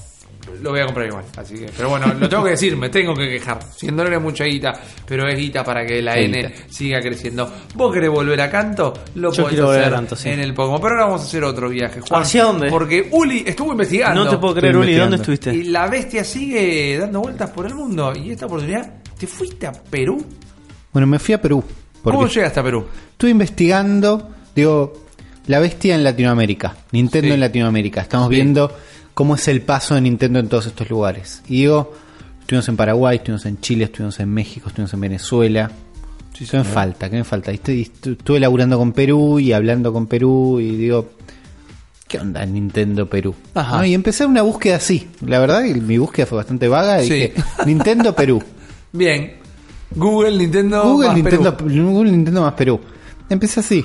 Lo 0.62 0.70
voy 0.70 0.80
a 0.80 0.86
comprar 0.86 1.06
igual. 1.06 1.24
Así 1.36 1.54
que, 1.54 1.66
pero 1.76 1.88
bueno, 1.90 2.06
lo 2.18 2.28
tengo 2.28 2.44
que 2.44 2.50
decir, 2.50 2.76
me 2.76 2.88
tengo 2.88 3.14
que 3.14 3.28
quejar. 3.28 3.60
100 3.76 3.96
dólares 3.96 4.18
es 4.18 4.22
mucha 4.22 4.44
guita, 4.44 4.72
pero 5.06 5.26
es 5.28 5.38
guita 5.38 5.64
para 5.64 5.84
que 5.86 6.02
la 6.02 6.16
N 6.18 6.36
guita. 6.42 6.54
siga 6.68 7.00
creciendo. 7.00 7.50
¿Vos 7.74 7.92
querés 7.92 8.10
volver 8.10 8.40
a 8.40 8.50
canto? 8.50 8.92
Lo 9.14 9.32
Yo 9.32 9.42
podés 9.44 9.48
quiero 9.54 9.66
volver 9.66 9.80
a 9.80 9.82
hacer 9.86 9.94
Canto, 9.94 10.16
sí. 10.16 10.28
en 10.28 10.40
el 10.40 10.54
Pokémon. 10.54 10.80
Pero 10.80 10.94
ahora 10.94 11.04
vamos 11.06 11.22
a 11.22 11.24
hacer 11.24 11.44
otro 11.44 11.68
viaje, 11.68 12.00
Juan. 12.00 12.22
¿Hacia 12.22 12.44
dónde? 12.44 12.68
Porque 12.70 13.08
Uli 13.10 13.44
estuvo 13.46 13.72
investigando. 13.72 14.24
No 14.24 14.30
te 14.30 14.36
puedo 14.38 14.54
creer, 14.54 14.76
Uli, 14.76 14.94
¿dónde 14.94 15.16
estuviste? 15.16 15.54
Y 15.54 15.64
la 15.64 15.88
bestia 15.88 16.24
sigue 16.24 16.98
dando 16.98 17.20
vueltas 17.20 17.50
por 17.50 17.66
el 17.66 17.74
mundo. 17.74 18.12
Y 18.14 18.30
esta 18.32 18.46
oportunidad, 18.46 18.90
¿te 19.18 19.26
fuiste 19.26 19.66
a 19.66 19.72
Perú? 19.72 20.24
Bueno, 20.92 21.06
me 21.06 21.18
fui 21.18 21.34
a 21.34 21.40
Perú. 21.40 21.62
¿Cómo 22.02 22.26
llegaste 22.26 22.60
a 22.60 22.62
Perú? 22.62 22.86
estuve 23.12 23.30
investigando, 23.30 24.30
digo, 24.54 25.04
la 25.46 25.58
bestia 25.60 25.94
en 25.94 26.02
Latinoamérica, 26.04 26.74
Nintendo 26.92 27.28
Sí. 27.28 27.34
en 27.34 27.40
Latinoamérica. 27.40 28.00
Estamos 28.00 28.28
Sí. 28.28 28.34
viendo 28.36 28.72
cómo 29.14 29.34
es 29.34 29.48
el 29.48 29.62
paso 29.62 29.94
de 29.94 30.00
Nintendo 30.00 30.38
en 30.38 30.48
todos 30.48 30.66
estos 30.66 30.88
lugares. 30.90 31.42
Y 31.48 31.60
digo, 31.60 31.92
estuvimos 32.40 32.68
en 32.68 32.76
Paraguay, 32.76 33.16
estuvimos 33.18 33.46
en 33.46 33.60
Chile, 33.60 33.84
estuvimos 33.84 34.18
en 34.20 34.32
México, 34.32 34.68
estuvimos 34.68 34.92
en 34.94 35.00
Venezuela. 35.00 35.70
¿Qué 36.48 36.56
me 36.56 36.64
falta? 36.64 37.10
¿Qué 37.10 37.16
me 37.16 37.24
falta? 37.24 37.52
Y 37.52 37.82
estuve 37.82 38.40
laburando 38.40 38.78
con 38.78 38.92
Perú 38.92 39.38
y 39.38 39.52
hablando 39.52 39.92
con 39.92 40.06
Perú 40.06 40.58
y 40.58 40.74
digo, 40.74 41.10
¿qué 42.08 42.18
onda 42.18 42.44
Nintendo 42.46 43.08
Perú? 43.08 43.34
Ajá. 43.54 43.78
¿No? 43.78 43.84
Y 43.84 43.92
empecé 43.92 44.24
una 44.24 44.42
búsqueda 44.42 44.76
así. 44.76 45.08
La 45.26 45.38
verdad 45.38 45.62
mi 45.62 45.98
búsqueda 45.98 46.24
fue 46.26 46.36
bastante 46.36 46.66
vaga. 46.66 47.02
y 47.02 47.08
Sí. 47.08 47.14
Dije, 47.14 47.34
Nintendo 47.66 48.14
Perú. 48.14 48.42
Bien. 48.92 49.34
Google, 49.94 50.38
Nintendo, 50.38 50.82
Google 50.84 51.08
más 51.08 51.16
Nintendo, 51.16 51.56
Perú. 51.56 51.90
Google 51.90 52.12
Nintendo 52.12 52.42
más 52.42 52.54
Perú. 52.54 52.80
Empecé 53.28 53.60
así. 53.60 53.84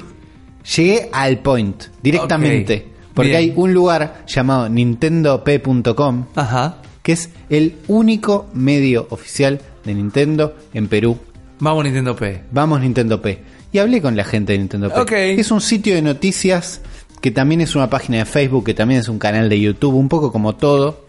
Llegué 0.76 1.10
al 1.12 1.40
point, 1.40 1.84
directamente. 2.02 2.95
Porque 3.16 3.30
bien. 3.30 3.42
hay 3.42 3.54
un 3.56 3.74
lugar 3.74 4.24
llamado 4.28 4.70
nintendop.com, 4.70 6.26
Ajá. 6.36 6.78
que 7.02 7.14
es 7.14 7.30
el 7.50 7.78
único 7.88 8.48
medio 8.54 9.08
oficial 9.10 9.62
de 9.84 9.94
Nintendo 9.96 10.56
en 10.74 10.88
Perú. 10.88 11.18
Vamos 11.60 11.86
Nintendo 11.86 12.16
P. 12.16 12.44
Vamos 12.52 12.82
Nintendo 12.82 13.22
P. 13.22 13.42
Y 13.72 13.78
hablé 13.80 14.02
con 14.02 14.16
la 14.16 14.26
gente 14.26 14.54
de 14.54 14.60
Nintendo 14.60 14.92
P. 15.06 15.40
Es 15.40 15.50
un 15.52 15.62
sitio 15.62 15.96
de 15.96 16.02
noticias 16.02 16.82
que 17.22 17.32
también 17.32 17.62
es 17.62 17.76
una 17.76 17.90
página 17.90 18.20
de 18.20 18.26
Facebook, 18.26 18.66
que 18.66 18.74
también 18.74 19.00
es 19.00 19.08
un 19.08 19.18
canal 19.18 19.50
de 19.50 19.60
YouTube, 19.60 19.96
un 19.96 20.10
poco 20.10 20.32
como 20.32 20.56
todo. 20.56 21.06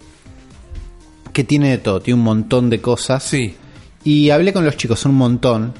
Que 1.32 1.44
tiene 1.44 1.70
de 1.70 1.78
todo, 1.78 2.00
tiene 2.00 2.18
un 2.18 2.24
montón 2.24 2.70
de 2.70 2.80
cosas. 2.80 3.22
Sí. 3.22 3.54
Y 4.04 4.30
hablé 4.30 4.52
con 4.52 4.64
los 4.64 4.76
chicos 4.76 5.04
un 5.04 5.16
montón. 5.16 5.74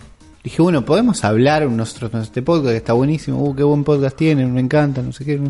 Dije, 0.44 0.61
bueno, 0.61 0.85
podemos 0.85 1.24
hablar 1.24 1.69
nosotros 1.70 2.12
en 2.12 2.20
este 2.20 2.43
podcast, 2.43 2.70
que 2.70 2.77
está 2.77 2.93
buenísimo. 2.93 3.39
Uh, 3.43 3.55
qué 3.57 3.62
buen 3.62 3.82
podcast 3.82 4.16
tienen, 4.16 4.53
me 4.53 4.61
encanta, 4.61 5.01
no 5.03 5.12
sé 5.12 5.24
qué. 5.24 5.40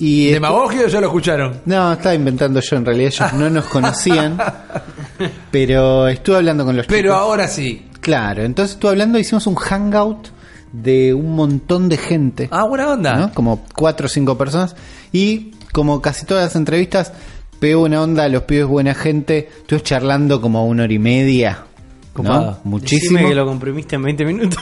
Y 0.00 0.30
¿Demagogia 0.30 0.82
o 0.84 0.88
ya 0.88 1.00
lo 1.00 1.08
escucharon? 1.08 1.60
no, 1.64 1.92
estaba 1.92 2.14
inventando 2.14 2.60
yo, 2.60 2.76
en 2.76 2.84
realidad 2.84 3.12
ellos 3.12 3.32
no 3.32 3.50
nos 3.50 3.64
conocían. 3.64 4.38
pero 5.50 6.08
estuve 6.08 6.36
hablando 6.36 6.64
con 6.64 6.76
los 6.76 6.86
Pero 6.86 7.08
chicos. 7.10 7.16
ahora 7.18 7.48
sí. 7.48 7.84
Claro, 8.00 8.44
entonces 8.44 8.74
estuve 8.74 8.92
hablando, 8.92 9.18
hicimos 9.18 9.46
un 9.46 9.56
hangout 9.56 10.28
de 10.72 11.12
un 11.14 11.34
montón 11.34 11.88
de 11.88 11.96
gente. 11.96 12.48
Ah, 12.52 12.64
buena 12.64 12.90
onda. 12.90 13.14
¿no? 13.16 13.32
Como 13.34 13.64
cuatro 13.74 14.06
o 14.06 14.08
cinco 14.08 14.38
personas. 14.38 14.76
Y 15.12 15.52
como 15.72 16.00
casi 16.00 16.26
todas 16.26 16.44
las 16.44 16.56
entrevistas, 16.56 17.12
pegó 17.58 17.82
una 17.82 18.02
onda, 18.02 18.28
los 18.28 18.42
pibes 18.44 18.66
buena 18.66 18.94
gente. 18.94 19.48
Estuve 19.62 19.82
charlando 19.82 20.40
como 20.40 20.66
una 20.66 20.84
hora 20.84 20.92
y 20.92 20.98
media. 20.98 21.64
¿no? 22.22 22.58
Muchísimo. 22.64 23.18
Decime 23.18 23.30
que 23.30 23.34
lo 23.36 23.46
comprimiste 23.46 23.96
en 23.96 24.02
20 24.02 24.24
minutos. 24.24 24.58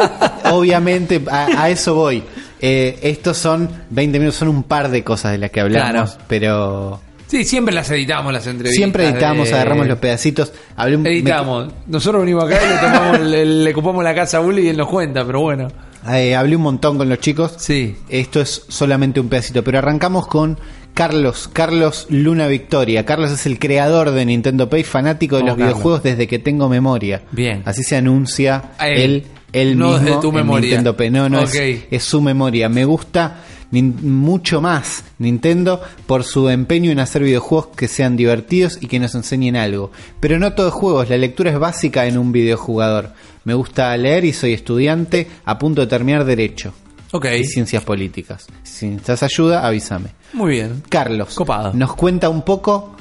Obviamente, 0.52 1.22
a, 1.30 1.62
a 1.62 1.70
eso 1.70 1.94
voy. 1.94 2.22
Eh, 2.60 2.98
estos 3.02 3.36
son 3.38 3.68
20 3.90 4.18
minutos, 4.18 4.38
son 4.38 4.48
un 4.48 4.62
par 4.62 4.90
de 4.90 5.02
cosas 5.02 5.32
de 5.32 5.38
las 5.38 5.50
que 5.50 5.60
hablamos, 5.60 6.10
Claro. 6.12 6.24
pero 6.28 7.00
Sí, 7.26 7.44
siempre 7.44 7.74
las 7.74 7.90
editamos 7.90 8.32
las 8.32 8.46
entrevistas. 8.46 8.76
siempre 8.76 9.08
editamos, 9.08 9.48
de- 9.48 9.54
agarramos 9.54 9.86
los 9.86 9.98
pedacitos. 9.98 10.52
Hablé 10.76 10.96
un- 10.96 11.06
Editamos. 11.06 11.72
Nosotros 11.86 12.22
venimos 12.22 12.44
acá 12.44 12.58
y 12.64 12.68
le, 12.68 12.76
tomamos, 12.80 13.20
le, 13.20 13.44
le 13.46 13.70
ocupamos 13.72 14.02
la 14.04 14.14
casa 14.14 14.38
a 14.38 14.40
Uli 14.40 14.62
y 14.62 14.68
él 14.68 14.76
nos 14.76 14.88
cuenta, 14.88 15.24
pero 15.24 15.40
bueno. 15.40 15.68
eh, 16.12 16.34
hablé 16.34 16.56
un 16.56 16.62
montón 16.62 16.98
con 16.98 17.08
los 17.08 17.18
chicos. 17.20 17.54
Sí. 17.58 17.96
Esto 18.08 18.40
es 18.40 18.64
solamente 18.68 19.20
un 19.20 19.28
pedacito, 19.28 19.62
pero 19.62 19.78
arrancamos 19.78 20.26
con 20.26 20.58
Carlos, 20.92 21.48
Carlos 21.52 22.06
Luna 22.10 22.46
Victoria. 22.48 23.06
Carlos 23.06 23.30
es 23.30 23.46
el 23.46 23.58
creador 23.60 24.10
de 24.10 24.26
Nintendo 24.26 24.68
Pay, 24.68 24.82
fanático 24.82 25.36
de 25.36 25.42
los 25.42 25.50
Carlos. 25.52 25.68
videojuegos 25.68 26.02
desde 26.02 26.26
que 26.26 26.38
tengo 26.40 26.68
memoria. 26.68 27.22
Bien. 27.30 27.62
Así 27.64 27.84
se 27.84 27.96
anuncia 27.96 28.72
A 28.76 28.88
él. 28.88 29.24
Él, 29.52 29.78
No 29.78 29.92
mismo 29.92 29.98
desde 30.04 30.20
tu 30.20 30.28
en 30.30 30.34
memoria. 30.34 30.66
Nintendo 30.68 30.96
Pay. 30.96 31.10
No, 31.10 31.28
no, 31.28 31.40
es, 31.42 31.54
es 31.90 32.02
su 32.04 32.20
memoria. 32.20 32.68
Me 32.68 32.84
gusta 32.84 33.42
mucho 33.72 34.60
más 34.60 35.04
Nintendo 35.18 35.80
por 36.06 36.24
su 36.24 36.48
empeño 36.48 36.90
en 36.90 36.98
hacer 36.98 37.22
videojuegos 37.22 37.68
que 37.76 37.86
sean 37.88 38.16
divertidos 38.16 38.78
y 38.80 38.86
que 38.88 38.98
nos 38.98 39.14
enseñen 39.14 39.56
algo. 39.56 39.92
Pero 40.18 40.38
no 40.38 40.52
todos 40.54 40.74
juegos, 40.74 41.08
la 41.08 41.16
lectura 41.16 41.50
es 41.50 41.58
básica 41.58 42.06
en 42.06 42.18
un 42.18 42.32
videojugador. 42.32 43.12
Me 43.44 43.54
gusta 43.54 43.96
leer 43.96 44.24
y 44.24 44.32
soy 44.32 44.52
estudiante 44.52 45.28
a 45.44 45.58
punto 45.58 45.80
de 45.82 45.86
terminar 45.86 46.24
Derecho 46.24 46.72
Ok. 47.12 47.26
y 47.38 47.44
ciencias 47.44 47.84
políticas. 47.84 48.46
Si 48.64 48.86
necesitas 48.86 49.22
ayuda, 49.22 49.66
avísame. 49.66 50.08
Muy 50.32 50.52
bien. 50.52 50.82
Carlos 50.88 51.34
Copado. 51.34 51.72
nos 51.74 51.94
cuenta 51.94 52.28
un 52.28 52.42
poco 52.42 52.96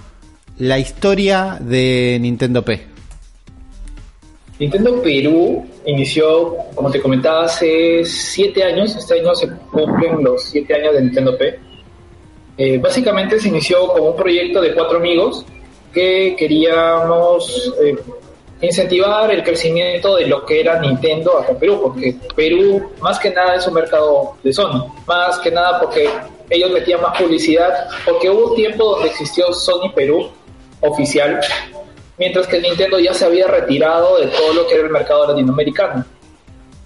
la 0.60 0.78
historia 0.80 1.58
de 1.60 2.18
Nintendo 2.22 2.64
P. 2.64 2.86
Nintendo 4.60 5.02
Perú 5.02 5.66
inició, 5.86 6.58
como 6.76 6.92
te 6.92 7.02
comentaba, 7.02 7.46
hace 7.46 8.04
siete 8.04 8.62
años. 8.64 8.96
Este 8.96 9.20
año 9.20 9.34
se 9.34 9.50
cumplen 9.72 10.22
los 10.24 10.44
siete 10.44 10.76
años 10.76 10.96
de 10.96 11.02
Nintendo 11.02 11.38
P. 11.38 11.60
Eh, 12.58 12.78
básicamente 12.78 13.40
se 13.40 13.48
inició 13.48 13.88
como 13.88 14.10
un 14.10 14.16
proyecto 14.18 14.62
de 14.62 14.74
cuatro 14.74 14.98
amigos 14.98 15.46
que 15.94 16.36
queríamos 16.38 17.74
eh, 17.82 17.96
incentivar 18.62 19.32
el 19.32 19.44
crecimiento 19.44 20.18
de 20.18 20.28
lo 20.28 20.46
que 20.46 20.60
era 20.60 20.78
Nintendo 20.80 21.38
acá 21.38 21.54
en 21.54 21.60
Perú, 21.60 21.80
porque 21.82 22.16
Perú 22.36 22.92
más 23.02 23.18
que 23.18 23.30
nada 23.30 23.56
es 23.56 23.66
un 23.66 23.76
mercado 23.76 24.36
de 24.44 24.52
Sony, 24.52 24.86
más 25.08 25.40
que 25.40 25.52
nada 25.52 25.80
porque 25.80 26.10
ellos 26.50 26.72
metían 26.72 27.02
más 27.02 27.18
publicidad, 27.18 27.88
porque 28.06 28.30
hubo 28.30 28.50
un 28.50 28.56
tiempo 28.56 28.84
donde 28.84 29.08
existió 29.08 29.54
Sony 29.54 29.90
Perú 29.96 30.30
oficial, 30.82 31.40
mientras 32.20 32.46
que 32.48 32.60
Nintendo 32.60 33.00
ya 33.00 33.14
se 33.14 33.26
había 33.26 33.48
retirado 33.48 34.20
de 34.20 34.28
todo 34.28 34.54
lo 34.54 34.68
que 34.68 34.76
era 34.76 34.84
el 34.84 34.92
mercado 34.92 35.28
latinoamericano. 35.28 36.06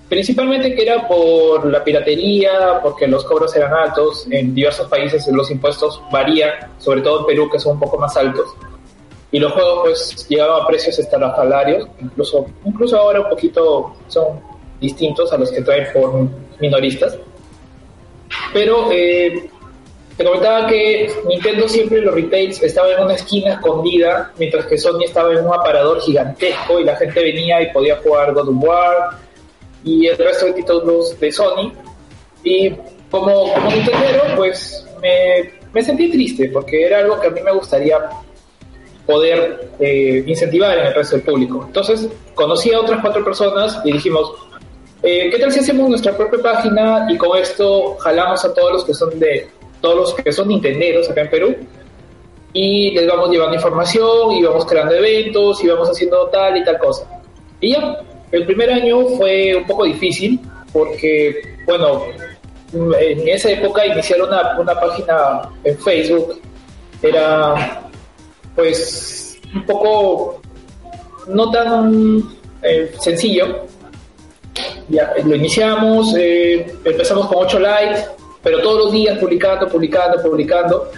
Principalmente 0.07 0.75
que 0.75 0.83
era 0.83 1.07
por 1.07 1.65
la 1.65 1.83
piratería, 1.83 2.79
porque 2.83 3.07
los 3.07 3.25
cobros 3.25 3.55
eran 3.55 3.73
altos, 3.73 4.27
en 4.29 4.53
diversos 4.53 4.87
países 4.87 5.27
los 5.27 5.49
impuestos 5.49 5.99
varían, 6.11 6.51
sobre 6.77 7.01
todo 7.01 7.21
en 7.21 7.25
Perú 7.25 7.49
que 7.51 7.59
son 7.59 7.73
un 7.73 7.79
poco 7.79 7.97
más 7.97 8.15
altos, 8.15 8.53
y 9.31 9.39
los 9.39 9.51
juegos 9.53 9.79
pues 9.81 10.27
llegaban 10.29 10.61
a 10.61 10.67
precios 10.67 10.99
estalafalarios, 10.99 11.87
incluso, 11.99 12.45
incluso 12.63 12.95
ahora 12.97 13.21
un 13.21 13.29
poquito 13.29 13.95
son 14.07 14.39
distintos 14.79 15.33
a 15.33 15.37
los 15.37 15.51
que 15.51 15.63
traen 15.63 15.87
por 15.91 16.27
minoristas. 16.59 17.17
Pero 18.53 18.91
eh, 18.91 19.49
te 20.17 20.23
comentaba 20.23 20.67
que 20.67 21.11
Nintendo 21.27 21.67
siempre 21.67 22.01
los 22.01 22.13
retails 22.13 22.61
estaba 22.61 22.91
en 22.91 23.03
una 23.03 23.15
esquina 23.15 23.53
escondida, 23.53 24.31
mientras 24.37 24.65
que 24.67 24.77
Sony 24.77 25.03
estaba 25.05 25.31
en 25.31 25.45
un 25.45 25.53
aparador 25.53 25.99
gigantesco 26.01 26.79
y 26.79 26.83
la 26.83 26.95
gente 26.95 27.23
venía 27.23 27.61
y 27.61 27.71
podía 27.71 27.97
jugar 27.97 28.33
God 28.33 28.49
of 28.49 28.55
War 28.63 29.09
y 29.83 30.07
el 30.07 30.17
resto 30.17 30.45
de 30.45 30.53
títulos 30.53 31.19
de 31.19 31.31
Sony. 31.31 31.73
Y 32.43 32.69
como, 33.09 33.53
como 33.53 33.71
Nintendo, 33.71 34.23
pues 34.35 34.85
me, 35.01 35.51
me 35.73 35.83
sentí 35.83 36.11
triste 36.11 36.49
porque 36.53 36.85
era 36.85 36.99
algo 36.99 37.19
que 37.19 37.27
a 37.27 37.31
mí 37.31 37.41
me 37.41 37.51
gustaría 37.51 37.97
poder 39.07 39.71
eh, 39.79 40.23
incentivar 40.27 40.77
en 40.77 40.87
el 40.87 40.93
resto 40.93 41.15
del 41.15 41.25
público. 41.25 41.63
Entonces 41.65 42.07
conocí 42.35 42.71
a 42.71 42.79
otras 42.79 43.01
cuatro 43.01 43.23
personas 43.25 43.81
y 43.83 43.93
dijimos, 43.93 44.31
eh, 45.01 45.29
¿qué 45.31 45.39
tal 45.39 45.51
si 45.51 45.59
hacemos 45.59 45.89
nuestra 45.89 46.15
propia 46.15 46.39
página 46.41 47.07
y 47.09 47.17
con 47.17 47.37
esto 47.37 47.97
jalamos 47.97 48.45
a 48.45 48.53
todos 48.53 48.73
los 48.73 48.85
que 48.85 48.93
son 48.93 49.19
de 49.19 49.49
todos 49.83 49.95
los 49.97 50.13
que 50.13 50.31
son 50.31 50.47
nintenderos 50.47 51.09
acá 51.09 51.21
en 51.23 51.29
Perú 51.29 51.55
y 52.53 52.91
les 52.91 53.05
vamos 53.05 53.29
llevando 53.29 53.55
información 53.55 54.31
y 54.31 54.41
vamos 54.41 54.65
creando 54.65 54.95
eventos 54.95 55.61
y 55.61 55.67
vamos 55.67 55.89
haciendo 55.89 56.25
tal 56.27 56.55
y 56.55 56.63
tal 56.63 56.77
cosa. 56.77 57.05
Y 57.59 57.73
ya, 57.73 57.99
el 58.31 58.45
primer 58.45 58.71
año 58.71 59.05
fue 59.17 59.53
un 59.53 59.65
poco 59.65 59.83
difícil 59.83 60.39
porque, 60.71 61.57
bueno, 61.65 62.03
en 62.73 63.27
esa 63.27 63.51
época 63.51 63.85
iniciar 63.85 64.21
una, 64.21 64.57
una 64.57 64.79
página 64.79 65.49
en 65.65 65.77
Facebook 65.77 66.39
era 67.01 67.89
pues 68.55 69.37
un 69.53 69.65
poco 69.65 70.41
no 71.27 71.51
tan 71.51 72.23
eh, 72.61 72.89
sencillo. 73.01 73.65
Ya, 74.87 75.13
lo 75.25 75.35
iniciamos, 75.35 76.15
eh, 76.17 76.73
empezamos 76.85 77.27
con 77.27 77.39
8 77.39 77.59
likes, 77.59 78.22
pero 78.43 78.61
todos 78.61 78.85
los 78.85 78.91
días 78.91 79.17
publicando, 79.17 79.67
publicando, 79.67 80.21
publicando. 80.21 80.91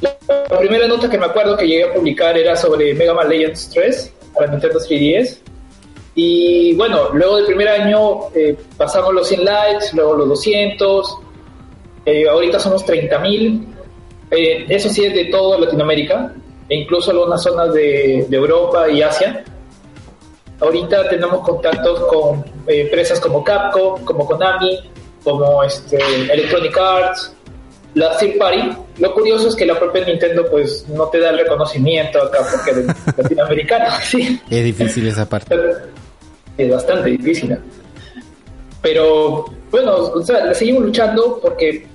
La 0.00 0.58
primera 0.58 0.86
nota 0.86 1.10
que 1.10 1.18
me 1.18 1.26
acuerdo 1.26 1.56
que 1.56 1.66
llegué 1.66 1.84
a 1.84 1.92
publicar 1.92 2.38
era 2.38 2.56
sobre 2.56 2.94
Mega 2.94 3.14
Man 3.14 3.28
Legends 3.28 3.70
3 3.70 4.14
para 4.34 4.50
Nintendo 4.50 4.78
3DS. 4.78 5.38
Y 6.14 6.74
bueno, 6.76 7.10
luego 7.12 7.36
del 7.36 7.46
primer 7.46 7.68
año 7.68 8.30
eh, 8.34 8.56
pasamos 8.76 9.12
los 9.12 9.28
100 9.28 9.44
likes, 9.44 9.86
luego 9.92 10.14
los 10.14 10.28
200, 10.28 11.18
ahorita 12.30 12.58
somos 12.58 12.86
30.000. 12.86 13.66
eso 14.30 14.88
sí 14.88 15.04
es 15.04 15.14
de 15.14 15.26
toda 15.26 15.58
Latinoamérica 15.58 16.32
e 16.68 16.76
incluso 16.76 17.10
algunas 17.10 17.42
zonas 17.42 17.72
de, 17.74 18.26
Europa 18.30 18.88
y 18.88 19.02
Asia. 19.02 19.44
Ahorita 20.60 21.08
tenemos 21.08 21.40
contactos 21.40 22.00
con 22.06 22.44
eh, 22.66 22.82
empresas 22.82 23.20
como 23.20 23.44
Capcom, 23.44 24.02
como 24.04 24.24
Konami, 24.26 24.80
como 25.26 25.64
este, 25.64 25.98
Electronic 26.32 26.78
Arts, 26.78 27.32
la 27.94 28.16
Third 28.16 28.38
Party. 28.38 28.70
Lo 28.98 29.12
curioso 29.12 29.48
es 29.48 29.56
que 29.56 29.66
la 29.66 29.76
propia 29.76 30.04
Nintendo 30.04 30.48
pues 30.48 30.86
no 30.88 31.08
te 31.08 31.18
da 31.18 31.30
el 31.30 31.38
reconocimiento 31.38 32.22
acá 32.22 32.38
porque 32.48 32.80
es 32.80 33.16
latinoamericano. 33.18 33.86
sí. 34.04 34.40
Es 34.48 34.64
difícil 34.64 35.08
esa 35.08 35.28
parte. 35.28 35.52
Es 36.56 36.70
bastante 36.70 37.10
difícil. 37.10 37.58
Pero 38.80 39.46
bueno, 39.72 39.96
o 39.96 40.22
sea, 40.22 40.54
seguimos 40.54 40.84
luchando 40.84 41.40
porque 41.42 41.88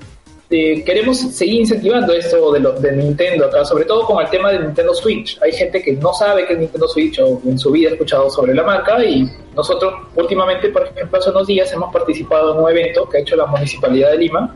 este, 0.51 0.83
queremos 0.83 1.17
seguir 1.17 1.61
incentivando 1.61 2.13
esto 2.13 2.51
de, 2.51 2.59
lo, 2.59 2.73
de 2.73 2.91
Nintendo 2.91 3.45
acá, 3.45 3.63
sobre 3.63 3.85
todo 3.85 4.05
con 4.05 4.21
el 4.21 4.29
tema 4.29 4.51
de 4.51 4.59
Nintendo 4.59 4.93
Switch. 4.93 5.39
Hay 5.41 5.53
gente 5.53 5.81
que 5.81 5.93
no 5.93 6.13
sabe 6.13 6.45
qué 6.45 6.53
es 6.53 6.59
Nintendo 6.59 6.89
Switch 6.89 7.19
o 7.19 7.41
en 7.45 7.57
su 7.57 7.71
vida 7.71 7.89
ha 7.89 7.93
escuchado 7.93 8.29
sobre 8.29 8.53
la 8.53 8.63
marca 8.63 9.01
y 9.03 9.29
nosotros 9.55 9.93
últimamente, 10.13 10.67
por 10.67 10.85
ejemplo, 10.85 11.19
hace 11.19 11.29
unos 11.29 11.47
días 11.47 11.71
hemos 11.71 11.93
participado 11.93 12.53
en 12.53 12.63
un 12.63 12.69
evento 12.69 13.07
que 13.07 13.17
ha 13.17 13.21
hecho 13.21 13.37
la 13.37 13.45
Municipalidad 13.45 14.11
de 14.11 14.17
Lima, 14.17 14.53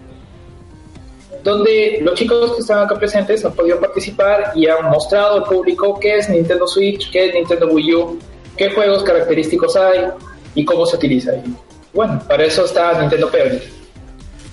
donde 1.43 1.99
los 2.01 2.15
chicos 2.15 2.53
que 2.55 2.59
están 2.59 2.83
acá 2.83 2.95
presentes 2.95 3.45
han 3.45 3.53
podido 3.53 3.79
participar 3.79 4.51
y 4.53 4.67
han 4.67 4.89
mostrado 4.89 5.35
al 5.35 5.43
público 5.45 5.97
qué 5.97 6.17
es 6.17 6.29
Nintendo 6.29 6.67
Switch, 6.67 7.09
qué 7.09 7.27
es 7.27 7.33
Nintendo 7.35 7.67
Wii 7.67 7.95
U, 7.95 8.19
qué 8.57 8.69
juegos 8.71 9.01
característicos 9.03 9.77
hay 9.77 10.07
y 10.55 10.65
cómo 10.65 10.85
se 10.85 10.97
utiliza. 10.97 11.37
Y 11.37 11.55
bueno, 11.93 12.21
para 12.27 12.43
eso 12.43 12.65
está 12.65 12.99
Nintendo 12.99 13.29
Pebble. 13.29 13.74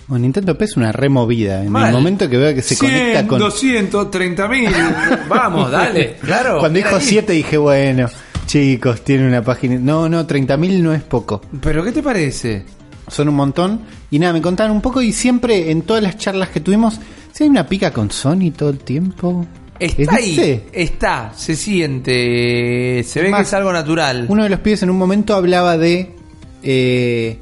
Nintendo 0.09 0.57
P 0.57 0.65
es 0.65 0.77
una 0.77 0.93
removida. 0.93 1.65
En 1.65 1.75
el 1.75 1.93
momento 1.93 2.29
que 2.29 2.37
veo 2.37 2.55
que 2.55 2.63
se 2.63 2.77
conecta 2.77 3.27
con. 3.27 3.39
230 3.39 4.49
mil. 4.49 4.71
Vamos, 5.29 5.71
dale. 5.71 6.17
Claro. 6.21 6.59
Cuando 6.59 6.79
dijo 6.79 7.01
7 7.01 7.33
dije, 7.33 7.57
bueno, 7.57 8.09
chicos, 8.47 9.03
tiene 9.03 9.27
una 9.27 9.43
página. 9.43 9.79
No, 9.79 10.09
no, 10.09 10.27
30 10.27 10.57
mil 10.57 10.83
no 10.83 10.93
es 10.93 11.03
poco. 11.03 11.41
¿Pero 11.61 11.85
qué 11.85 11.93
te 11.93 12.03
parece? 12.03 12.65
Son 13.09 13.29
un 13.29 13.35
montón. 13.35 13.83
Y 14.11 14.19
nada, 14.19 14.33
me 14.33 14.43
contaron 14.43 14.77
un 14.77 14.83
poco 14.83 15.01
y 15.03 15.13
siempre 15.13 15.71
en 15.71 15.83
todas 15.83 16.03
las 16.03 16.19
charlas 16.19 16.51
que 16.51 16.61
tuvimos, 16.61 17.01
si 17.33 17.45
hay 17.45 17.51
una 17.51 17.67
pica 17.67 17.91
con 17.91 18.11
Sony 18.11 18.53
todo 18.57 18.71
el 18.71 18.79
tiempo. 18.79 19.47
Está 19.79 20.17
ahí, 20.17 20.63
está, 20.73 21.33
se 21.35 21.57
siente, 21.57 23.03
se 23.03 23.21
ve 23.21 23.33
que 23.33 23.43
es 23.43 23.53
algo 23.55 23.73
natural. 23.73 24.27
Uno 24.29 24.45
de 24.45 24.51
los 24.51 24.61
pibes 24.61 24.83
en 24.85 24.91
un 24.91 24.97
momento 24.97 25.35
hablaba 25.35 25.77
de 25.77 26.15
eh, 26.63 27.39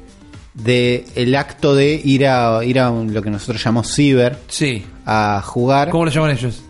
de 0.53 1.05
el 1.15 1.35
acto 1.35 1.75
de 1.75 1.93
ir 2.03 2.27
a 2.27 2.63
ir 2.63 2.79
a 2.79 2.89
lo 2.89 3.21
que 3.21 3.29
nosotros 3.29 3.63
llamamos 3.63 3.93
ciber 3.93 4.37
sí. 4.47 4.85
a 5.05 5.41
jugar. 5.43 5.89
¿Cómo 5.89 6.05
lo 6.05 6.11
llaman 6.11 6.31
ellos? 6.31 6.63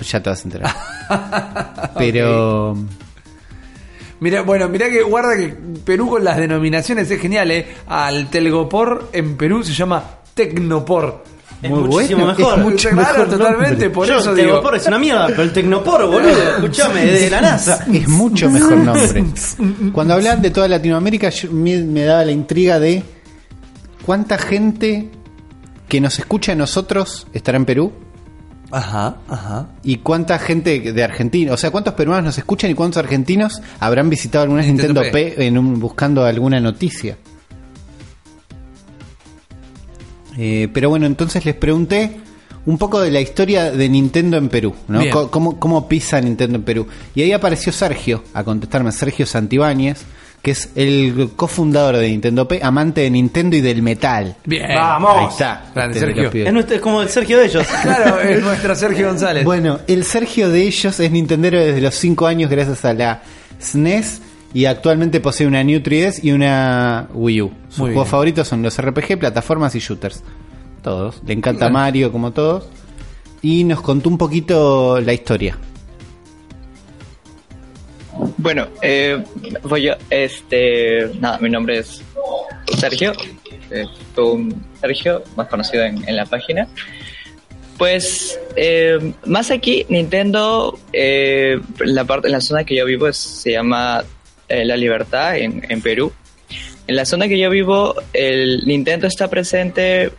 Ya 0.00 0.22
te 0.22 0.30
vas 0.30 0.40
a 0.40 0.44
enterar. 0.44 0.74
Pero 1.98 2.76
Mira, 4.20 4.42
bueno, 4.42 4.68
mira 4.68 4.90
que 4.90 5.02
guarda 5.02 5.36
que 5.36 5.54
Perú 5.84 6.08
con 6.08 6.24
las 6.24 6.36
denominaciones 6.38 7.08
es 7.10 7.20
genial, 7.20 7.50
¿eh? 7.52 7.66
Al 7.86 8.28
Telgopor 8.30 9.10
en 9.12 9.36
Perú 9.36 9.62
se 9.62 9.72
llama 9.72 10.02
Tecnopor. 10.34 11.22
Es 11.62 11.70
muchísimo 11.70 12.26
mejor. 12.26 12.58
Es 12.58 12.64
mucho 12.64 12.92
mejor, 12.92 13.28
totalmente. 13.28 13.90
Por 13.90 14.10
eso 14.10 14.32
Tecnopor 14.32 14.76
es 14.76 14.86
una 14.86 14.98
mierda, 14.98 15.26
pero 15.28 15.42
el 15.42 15.52
Tecnopor, 15.52 16.06
boludo, 16.06 16.42
escúchame, 16.56 17.04
de 17.04 17.30
la 17.30 17.40
NASA. 17.40 17.84
Es 17.92 18.08
mucho 18.08 18.48
mejor 18.50 18.76
nombre. 18.76 19.24
Cuando 19.92 20.14
hablan 20.14 20.40
de 20.40 20.50
toda 20.50 20.68
Latinoamérica, 20.68 21.30
me, 21.50 22.04
daba 22.04 22.24
la 22.24 22.32
intriga 22.32 22.78
de 22.78 23.02
cuánta 24.06 24.38
gente 24.38 25.10
que 25.88 26.00
nos 26.00 26.18
escucha 26.18 26.52
a 26.52 26.54
nosotros 26.54 27.26
estará 27.32 27.56
en 27.56 27.64
Perú. 27.64 27.92
Ajá, 28.70 29.16
ajá. 29.28 29.68
¿Y 29.82 29.96
cuánta 29.96 30.38
gente 30.38 30.92
de 30.92 31.02
Argentina? 31.02 31.54
O 31.54 31.56
sea, 31.56 31.70
¿cuántos 31.70 31.94
peruanos 31.94 32.24
nos 32.24 32.38
escuchan 32.38 32.70
y 32.70 32.74
cuántos 32.74 32.98
argentinos 32.98 33.62
habrán 33.80 34.10
visitado 34.10 34.44
alguna 34.44 34.62
Nintendo, 34.62 35.00
P, 35.10 35.46
en 35.46 35.80
buscando 35.80 36.24
alguna 36.24 36.60
noticia? 36.60 37.16
Eh, 40.38 40.68
pero 40.72 40.88
bueno, 40.88 41.06
entonces 41.06 41.44
les 41.44 41.56
pregunté 41.56 42.12
un 42.66 42.78
poco 42.78 43.00
de 43.00 43.10
la 43.10 43.20
historia 43.20 43.72
de 43.72 43.88
Nintendo 43.88 44.36
en 44.36 44.48
Perú, 44.48 44.74
¿no? 44.86 45.00
¿Cómo, 45.30 45.58
¿Cómo, 45.58 45.88
pisa 45.88 46.20
Nintendo 46.20 46.56
en 46.56 46.62
Perú? 46.62 46.86
Y 47.14 47.22
ahí 47.22 47.32
apareció 47.32 47.72
Sergio 47.72 48.22
a 48.34 48.44
contestarme, 48.44 48.92
Sergio 48.92 49.26
Santibáñez, 49.26 50.04
que 50.42 50.52
es 50.52 50.70
el 50.76 51.30
cofundador 51.34 51.96
de 51.96 52.08
Nintendo 52.08 52.46
P, 52.46 52.60
amante 52.62 53.00
de 53.00 53.10
Nintendo 53.10 53.56
y 53.56 53.60
del 53.60 53.82
metal. 53.82 54.36
Bien, 54.44 54.68
vamos. 54.74 55.16
Ahí 55.16 55.26
está, 55.26 55.92
Sergio. 55.92 56.30
Es, 56.32 56.80
como 56.80 57.02
el 57.02 57.08
Sergio 57.08 57.38
de 57.38 57.46
ellos. 57.46 57.66
claro, 57.82 58.20
es 58.20 58.40
nuestro 58.40 58.74
Sergio 58.74 59.08
González. 59.08 59.44
Bueno, 59.44 59.80
el 59.86 60.04
Sergio 60.04 60.48
de 60.50 60.62
ellos 60.62 61.00
es 61.00 61.10
Nintendero 61.10 61.58
desde 61.58 61.80
los 61.80 61.94
5 61.94 62.26
años 62.26 62.50
gracias 62.50 62.84
a 62.84 62.92
la 62.92 63.22
SNES 63.58 64.20
y 64.54 64.64
actualmente 64.64 65.20
posee 65.20 65.46
una 65.46 65.62
New 65.62 65.80
3DS 65.80 66.20
y 66.22 66.32
una 66.32 67.08
Wii 67.12 67.42
U. 67.42 67.52
Sus 67.68 67.78
juegos 67.78 68.08
favoritos 68.08 68.48
son 68.48 68.62
los 68.62 68.80
RPG, 68.80 69.18
plataformas 69.18 69.74
y 69.74 69.80
shooters. 69.80 70.22
Todos. 70.82 71.22
Le 71.26 71.34
encanta 71.34 71.68
Mario 71.68 72.10
como 72.10 72.32
todos. 72.32 72.68
Y 73.42 73.64
nos 73.64 73.82
contó 73.82 74.08
un 74.08 74.18
poquito 74.18 75.00
la 75.00 75.12
historia. 75.12 75.58
Bueno, 78.38 78.68
eh, 78.82 79.22
voy 79.62 79.82
yo. 79.82 79.92
Este, 80.10 81.10
nada, 81.20 81.38
mi 81.38 81.50
nombre 81.50 81.78
es 81.78 82.02
Sergio. 82.78 83.12
Eh, 83.70 83.84
Sergio, 84.80 85.22
más 85.36 85.48
conocido 85.48 85.84
en, 85.84 86.16
la 86.16 86.24
página. 86.24 86.66
Pues 87.76 88.40
eh, 88.56 89.12
más 89.24 89.50
aquí, 89.50 89.86
Nintendo, 89.88 90.78
eh, 90.92 91.60
la 91.80 92.04
parte, 92.04 92.28
en 92.28 92.32
la 92.32 92.40
zona 92.40 92.64
que 92.64 92.76
yo 92.76 92.84
vivo 92.84 93.12
se 93.12 93.52
llama 93.52 94.04
eh, 94.48 94.64
la 94.64 94.76
Libertad 94.76 95.36
en, 95.36 95.64
en, 95.68 95.80
Perú. 95.82 96.12
En 96.86 96.96
la 96.96 97.04
zona 97.04 97.28
que 97.28 97.38
yo 97.38 97.50
vivo, 97.50 97.94
el 98.12 98.66
Nintendo 98.66 99.06
está 99.06 99.28
presente 99.28 100.10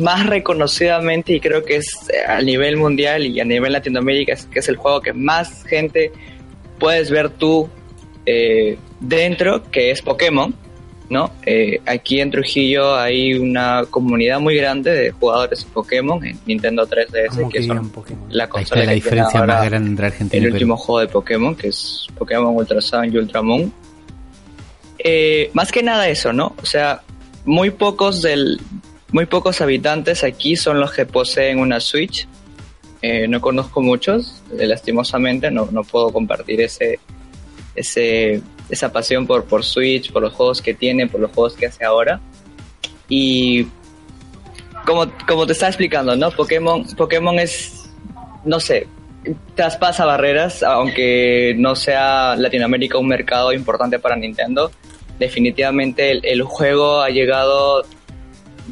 más 0.00 0.26
reconocidamente 0.26 1.34
y 1.34 1.40
creo 1.40 1.64
que 1.64 1.76
es 1.76 2.08
eh, 2.12 2.24
a 2.26 2.40
nivel 2.40 2.76
mundial 2.76 3.26
y 3.26 3.40
a 3.40 3.44
nivel 3.44 3.72
Latinoamérica 3.72 4.32
es, 4.32 4.46
que 4.46 4.58
es 4.58 4.68
el 4.68 4.76
juego 4.76 5.00
que 5.00 5.12
más 5.12 5.64
gente 5.64 6.12
puedes 6.78 7.10
ver 7.10 7.30
tú 7.30 7.68
eh, 8.26 8.76
dentro, 9.00 9.70
que 9.70 9.90
es 9.90 10.02
Pokémon, 10.02 10.54
¿no? 11.14 11.30
Eh, 11.46 11.80
aquí 11.86 12.20
en 12.20 12.32
Trujillo 12.32 12.96
hay 12.96 13.34
una 13.34 13.84
comunidad 13.88 14.40
muy 14.40 14.56
grande 14.56 14.90
de 14.90 15.12
jugadores 15.12 15.64
de 15.64 15.70
Pokémon 15.70 16.22
en 16.26 16.40
Nintendo 16.44 16.86
3DS, 16.88 17.38
Amo 17.38 17.48
que 17.48 17.60
que 17.60 17.66
son 17.66 17.88
Pokémon. 17.90 18.28
la 18.30 18.44
Ahí 18.44 18.50
consola 18.50 18.62
está 18.62 18.74
la 18.74 18.80
que 18.80 18.86
tiene 18.86 18.94
diferencia 18.96 19.40
ahora 19.40 19.54
más 19.54 19.64
grande 19.70 19.90
entre 19.90 20.06
Argentina 20.06 20.42
el 20.42 20.50
y 20.50 20.52
último 20.52 20.76
juego 20.76 21.00
de 21.00 21.06
Pokémon, 21.06 21.54
que 21.54 21.68
es 21.68 22.08
Pokémon 22.18 22.56
Ultra 22.56 22.80
Sun 22.80 23.12
y 23.12 23.16
Ultramon. 23.16 23.72
Eh, 24.98 25.50
más 25.52 25.70
que 25.70 25.84
nada 25.84 26.08
eso, 26.08 26.32
¿no? 26.32 26.56
O 26.60 26.66
sea, 26.66 27.02
muy 27.44 27.70
pocos 27.70 28.20
del, 28.20 28.60
muy 29.12 29.26
pocos 29.26 29.60
habitantes 29.60 30.24
aquí 30.24 30.56
son 30.56 30.80
los 30.80 30.92
que 30.92 31.06
poseen 31.06 31.60
una 31.60 31.78
Switch. 31.78 32.26
Eh, 33.02 33.28
no 33.28 33.40
conozco 33.40 33.80
muchos, 33.80 34.42
eh, 34.58 34.66
lastimosamente, 34.66 35.48
no, 35.52 35.68
no 35.70 35.84
puedo 35.84 36.12
compartir 36.12 36.60
ese, 36.62 36.98
ese, 37.76 38.42
esa 38.68 38.92
pasión 38.92 39.26
por, 39.26 39.44
por 39.44 39.64
Switch, 39.64 40.12
por 40.12 40.22
los 40.22 40.32
juegos 40.32 40.62
que 40.62 40.74
tiene, 40.74 41.06
por 41.06 41.20
los 41.20 41.30
juegos 41.32 41.54
que 41.54 41.66
hace 41.66 41.84
ahora. 41.84 42.20
Y 43.08 43.66
como, 44.86 45.06
como 45.26 45.46
te 45.46 45.52
estaba 45.52 45.70
explicando, 45.70 46.16
¿no? 46.16 46.30
Pokémon, 46.30 46.84
Pokémon 46.96 47.38
es, 47.38 47.90
no 48.44 48.60
sé, 48.60 48.86
traspasa 49.54 50.04
barreras, 50.04 50.62
aunque 50.62 51.54
no 51.56 51.74
sea 51.76 52.36
Latinoamérica 52.36 52.98
un 52.98 53.08
mercado 53.08 53.52
importante 53.52 53.98
para 53.98 54.16
Nintendo. 54.16 54.70
Definitivamente 55.18 56.10
el, 56.10 56.20
el 56.24 56.42
juego 56.42 57.00
ha 57.00 57.10
llegado, 57.10 57.84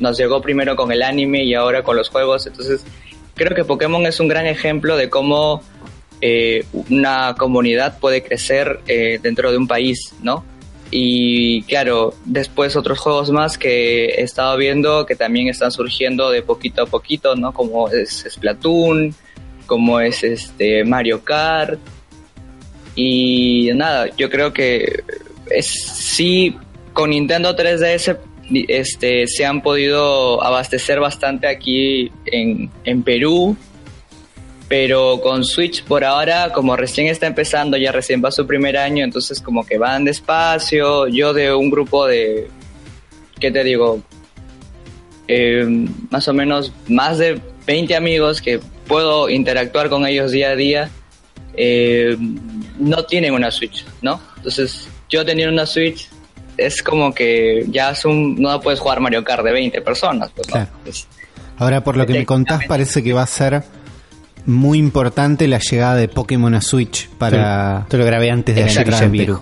nos 0.00 0.18
llegó 0.18 0.42
primero 0.42 0.76
con 0.76 0.92
el 0.92 1.02
anime 1.02 1.44
y 1.44 1.54
ahora 1.54 1.82
con 1.82 1.96
los 1.96 2.08
juegos. 2.08 2.46
Entonces, 2.46 2.84
creo 3.34 3.54
que 3.54 3.64
Pokémon 3.64 4.04
es 4.06 4.20
un 4.20 4.28
gran 4.28 4.46
ejemplo 4.46 4.96
de 4.96 5.08
cómo 5.08 5.62
eh, 6.22 6.64
una 6.88 7.34
comunidad 7.36 7.98
puede 7.98 8.22
crecer 8.22 8.80
eh, 8.86 9.18
dentro 9.20 9.50
de 9.50 9.58
un 9.58 9.66
país, 9.66 10.14
¿no? 10.22 10.44
Y 10.90 11.62
claro, 11.62 12.14
después 12.24 12.76
otros 12.76 13.00
juegos 13.00 13.30
más 13.30 13.58
que 13.58 14.04
he 14.04 14.22
estado 14.22 14.56
viendo 14.56 15.04
que 15.04 15.16
también 15.16 15.48
están 15.48 15.72
surgiendo 15.72 16.30
de 16.30 16.42
poquito 16.42 16.82
a 16.82 16.86
poquito, 16.86 17.34
¿no? 17.34 17.52
Como 17.52 17.88
es 17.88 18.24
Splatoon, 18.30 19.14
como 19.66 20.00
es 20.00 20.22
este 20.22 20.84
Mario 20.84 21.24
Kart. 21.24 21.80
Y 22.94 23.70
nada, 23.74 24.06
yo 24.16 24.30
creo 24.30 24.52
que 24.52 25.02
es 25.50 25.66
sí 25.66 26.56
con 26.92 27.10
Nintendo 27.10 27.56
3DS 27.56 28.16
este 28.68 29.26
se 29.26 29.44
han 29.44 29.62
podido 29.62 30.42
abastecer 30.44 31.00
bastante 31.00 31.46
aquí 31.46 32.12
en, 32.26 32.70
en 32.84 33.02
Perú. 33.02 33.56
Pero 34.72 35.20
con 35.20 35.44
Switch 35.44 35.84
por 35.84 36.02
ahora, 36.02 36.50
como 36.50 36.74
recién 36.76 37.06
está 37.08 37.26
empezando, 37.26 37.76
ya 37.76 37.92
recién 37.92 38.24
va 38.24 38.30
su 38.30 38.46
primer 38.46 38.78
año, 38.78 39.04
entonces 39.04 39.38
como 39.38 39.66
que 39.66 39.76
van 39.76 40.02
despacio. 40.02 41.08
Yo 41.08 41.34
de 41.34 41.52
un 41.52 41.70
grupo 41.70 42.06
de, 42.06 42.48
¿qué 43.38 43.50
te 43.50 43.64
digo? 43.64 44.00
Eh, 45.28 45.66
más 46.08 46.26
o 46.26 46.32
menos 46.32 46.72
más 46.88 47.18
de 47.18 47.38
20 47.66 47.94
amigos 47.94 48.40
que 48.40 48.60
puedo 48.86 49.28
interactuar 49.28 49.90
con 49.90 50.06
ellos 50.06 50.32
día 50.32 50.48
a 50.48 50.56
día, 50.56 50.90
eh, 51.52 52.16
no 52.78 53.04
tienen 53.04 53.34
una 53.34 53.50
Switch, 53.50 53.84
¿no? 54.00 54.22
Entonces, 54.38 54.88
yo 55.10 55.22
teniendo 55.22 55.52
una 55.52 55.66
Switch 55.66 56.08
es 56.56 56.82
como 56.82 57.12
que 57.12 57.66
ya 57.68 57.90
es 57.90 58.06
un, 58.06 58.40
no 58.40 58.58
puedes 58.62 58.80
jugar 58.80 59.00
Mario 59.00 59.22
Kart 59.22 59.44
de 59.44 59.52
20 59.52 59.82
personas, 59.82 60.30
pues, 60.34 60.48
¿no? 60.48 60.52
Claro. 60.54 60.70
Ahora, 61.58 61.84
por 61.84 61.98
lo 61.98 62.06
que 62.06 62.14
me 62.14 62.24
contás, 62.24 62.64
parece 62.64 63.02
que 63.02 63.12
va 63.12 63.24
a 63.24 63.26
ser 63.26 63.62
muy 64.46 64.78
importante 64.78 65.46
la 65.48 65.58
llegada 65.58 65.96
de 65.96 66.08
Pokémon 66.08 66.54
a 66.54 66.60
Switch 66.60 67.08
para... 67.10 67.86
Te 67.88 67.96
lo 67.96 68.04
grabé 68.04 68.30
antes 68.30 68.54
de 68.54 68.64
ayer 68.64 68.90
ya. 68.90 69.40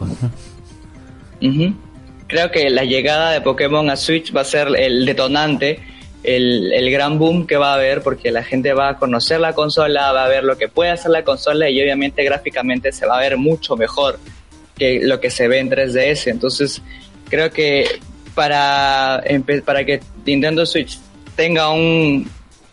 Creo 2.27 2.51
que 2.51 2.71
la 2.71 2.85
llegada 2.85 3.33
de 3.33 3.41
Pokémon 3.41 3.89
a 3.91 3.97
Switch 3.97 4.35
va 4.35 4.43
a 4.43 4.45
ser 4.45 4.69
el 4.77 5.05
detonante, 5.05 5.81
el, 6.23 6.73
el 6.73 6.91
gran 6.91 7.19
boom 7.19 7.47
que 7.47 7.57
va 7.57 7.73
a 7.73 7.75
haber, 7.75 8.03
porque 8.03 8.31
la 8.31 8.45
gente 8.45 8.73
va 8.73 8.91
a 8.91 8.99
conocer 8.99 9.41
la 9.41 9.53
consola, 9.53 10.13
va 10.13 10.27
a 10.27 10.29
ver 10.29 10.45
lo 10.45 10.57
que 10.57 10.69
puede 10.69 10.91
hacer 10.91 11.11
la 11.11 11.25
consola 11.25 11.69
y 11.69 11.81
obviamente 11.83 12.23
gráficamente 12.23 12.93
se 12.93 13.07
va 13.07 13.17
a 13.17 13.21
ver 13.21 13.37
mucho 13.37 13.77
mejor 13.77 14.21
que 14.77 15.01
lo 15.03 15.19
que 15.19 15.31
se 15.31 15.49
ve 15.49 15.59
en 15.59 15.71
3DS. 15.71 16.31
Entonces, 16.31 16.83
creo 17.29 17.51
que 17.51 17.87
para, 18.35 19.23
para 19.65 19.85
que 19.85 20.01
Nintendo 20.25 20.65
Switch 20.65 20.99
tenga 21.37 21.71
un, 21.71 22.31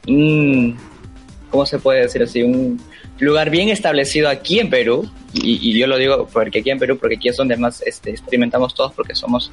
un 0.07 0.77
¿cómo 1.49 1.65
se 1.65 1.79
puede 1.79 2.01
decir 2.01 2.23
así? 2.23 2.43
Un 2.43 2.79
lugar 3.19 3.49
bien 3.49 3.69
establecido 3.69 4.29
aquí 4.29 4.59
en 4.59 4.69
Perú, 4.69 5.09
y, 5.33 5.77
yo 5.77 5.87
lo 5.87 5.97
digo 5.97 6.27
porque 6.31 6.59
aquí 6.59 6.69
en 6.69 6.79
Perú, 6.79 6.97
porque 6.97 7.15
aquí 7.15 7.29
es 7.29 7.37
donde 7.37 7.57
más 7.57 7.81
este, 7.81 8.11
experimentamos 8.11 8.73
todos, 8.73 8.93
porque 8.93 9.15
somos 9.15 9.51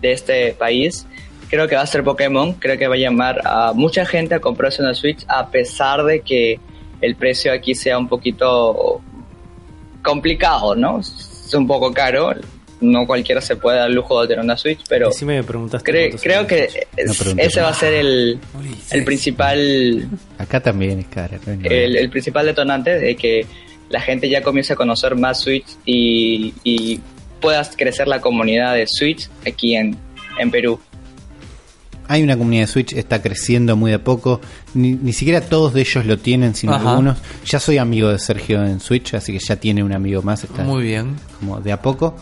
de 0.00 0.12
este 0.12 0.52
país. 0.52 1.06
Creo 1.48 1.68
que 1.68 1.76
va 1.76 1.82
a 1.82 1.86
ser 1.86 2.02
Pokémon, 2.02 2.54
creo 2.54 2.76
que 2.76 2.88
va 2.88 2.96
a 2.96 2.98
llamar 2.98 3.40
a 3.44 3.72
mucha 3.72 4.04
gente 4.04 4.34
a 4.34 4.40
comprarse 4.40 4.82
una 4.82 4.94
Switch, 4.94 5.24
a 5.28 5.48
pesar 5.48 6.04
de 6.04 6.20
que 6.20 6.58
el 7.00 7.14
precio 7.14 7.52
aquí 7.52 7.74
sea 7.74 7.98
un 7.98 8.08
poquito 8.08 9.00
complicado, 10.02 10.74
¿no? 10.74 11.00
Es 11.00 11.54
un 11.54 11.66
poco 11.66 11.92
caro, 11.92 12.32
no 12.80 13.06
cualquiera 13.06 13.40
se 13.40 13.56
puede 13.56 13.78
dar 13.78 13.88
el 13.88 13.94
lujo 13.94 14.20
de 14.22 14.28
tener 14.28 14.44
una 14.44 14.56
Switch, 14.56 14.80
pero 14.88 15.06
Encima 15.06 15.32
me 15.32 15.42
preguntaste. 15.44 15.90
cre- 15.90 16.08
cuánto 16.10 16.22
creo 16.22 16.46
que. 16.46 16.86
No 17.04 17.42
ese 17.42 17.60
va 17.60 17.68
a 17.70 17.74
ser 17.74 17.94
el, 17.94 18.38
el 18.90 19.04
principal 19.04 20.08
Acá 20.38 20.60
también 20.60 20.98
es 21.00 21.06
cara. 21.06 21.38
el, 21.64 21.96
el 21.96 22.10
principal 22.10 22.44
detonante 22.46 22.98
de 22.98 23.16
que 23.16 23.46
la 23.88 24.00
gente 24.00 24.28
ya 24.28 24.42
comience 24.42 24.72
a 24.72 24.76
conocer 24.76 25.14
más 25.16 25.40
Switch 25.40 25.66
y, 25.86 26.52
y 26.64 27.00
puedas 27.40 27.76
crecer 27.76 28.08
la 28.08 28.20
comunidad 28.20 28.74
de 28.74 28.86
Switch 28.88 29.28
aquí 29.46 29.74
en, 29.76 29.96
en 30.38 30.50
Perú. 30.50 30.78
Hay 32.08 32.22
una 32.22 32.36
comunidad 32.36 32.62
de 32.62 32.66
Switch, 32.68 32.92
está 32.92 33.20
creciendo 33.20 33.74
muy 33.74 33.90
de 33.90 33.96
a 33.96 34.04
poco. 34.04 34.40
Ni, 34.74 34.92
ni 34.92 35.12
siquiera 35.12 35.40
todos 35.40 35.74
de 35.74 35.80
ellos 35.80 36.06
lo 36.06 36.18
tienen, 36.18 36.54
sino 36.54 36.74
Ajá. 36.74 36.90
algunos. 36.90 37.18
Ya 37.46 37.58
soy 37.58 37.78
amigo 37.78 38.10
de 38.10 38.18
Sergio 38.20 38.64
en 38.64 38.78
Switch, 38.78 39.14
así 39.14 39.32
que 39.32 39.40
ya 39.40 39.56
tiene 39.56 39.82
un 39.82 39.92
amigo 39.92 40.22
más. 40.22 40.44
Está 40.44 40.62
Muy 40.62 40.84
bien. 40.84 41.16
como 41.40 41.60
de 41.60 41.72
a 41.72 41.82
poco. 41.82 42.16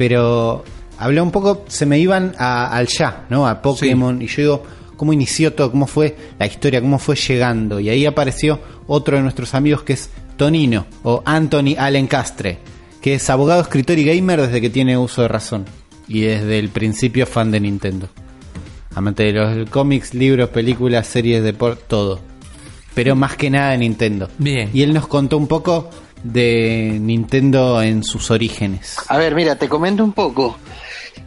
Pero 0.00 0.64
hablé 0.96 1.20
un 1.20 1.30
poco, 1.30 1.66
se 1.68 1.84
me 1.84 1.98
iban 1.98 2.32
a- 2.38 2.74
al 2.74 2.86
ya, 2.86 3.26
¿no? 3.28 3.46
A 3.46 3.60
Pokémon. 3.60 4.22
Y 4.22 4.28
yo 4.28 4.36
digo, 4.42 4.62
¿cómo 4.96 5.12
inició 5.12 5.52
todo? 5.52 5.70
¿Cómo 5.70 5.86
fue 5.86 6.16
la 6.38 6.46
historia? 6.46 6.80
¿Cómo 6.80 6.98
fue 6.98 7.16
llegando? 7.16 7.78
Y 7.80 7.90
ahí 7.90 8.06
apareció 8.06 8.58
otro 8.86 9.18
de 9.18 9.22
nuestros 9.22 9.52
amigos 9.54 9.82
que 9.82 9.92
es 9.92 10.08
Tonino, 10.38 10.86
o 11.02 11.22
Anthony 11.26 11.74
Allen 11.76 12.06
Castre, 12.06 12.60
que 13.02 13.12
es 13.16 13.28
abogado, 13.28 13.60
escritor 13.60 13.98
y 13.98 14.04
gamer 14.04 14.40
desde 14.40 14.62
que 14.62 14.70
tiene 14.70 14.96
uso 14.96 15.20
de 15.20 15.28
razón. 15.28 15.66
Y 16.08 16.22
desde 16.22 16.58
el 16.58 16.70
principio 16.70 17.26
fan 17.26 17.50
de 17.50 17.60
Nintendo. 17.60 18.08
Amante 18.94 19.24
de 19.24 19.32
los 19.34 19.68
cómics, 19.68 20.14
libros, 20.14 20.48
películas, 20.48 21.06
series, 21.08 21.44
deporte, 21.44 21.82
todo. 21.88 22.20
Pero 22.94 23.14
más 23.16 23.36
que 23.36 23.50
nada 23.50 23.72
de 23.72 23.78
Nintendo. 23.78 24.30
Bien. 24.38 24.70
Y 24.72 24.82
él 24.82 24.94
nos 24.94 25.06
contó 25.08 25.36
un 25.36 25.46
poco 25.46 25.90
de 26.22 26.98
Nintendo 27.00 27.82
en 27.82 28.04
sus 28.04 28.30
orígenes. 28.30 28.96
A 29.08 29.18
ver, 29.18 29.34
mira, 29.34 29.56
te 29.56 29.68
comento 29.68 30.04
un 30.04 30.12
poco. 30.12 30.56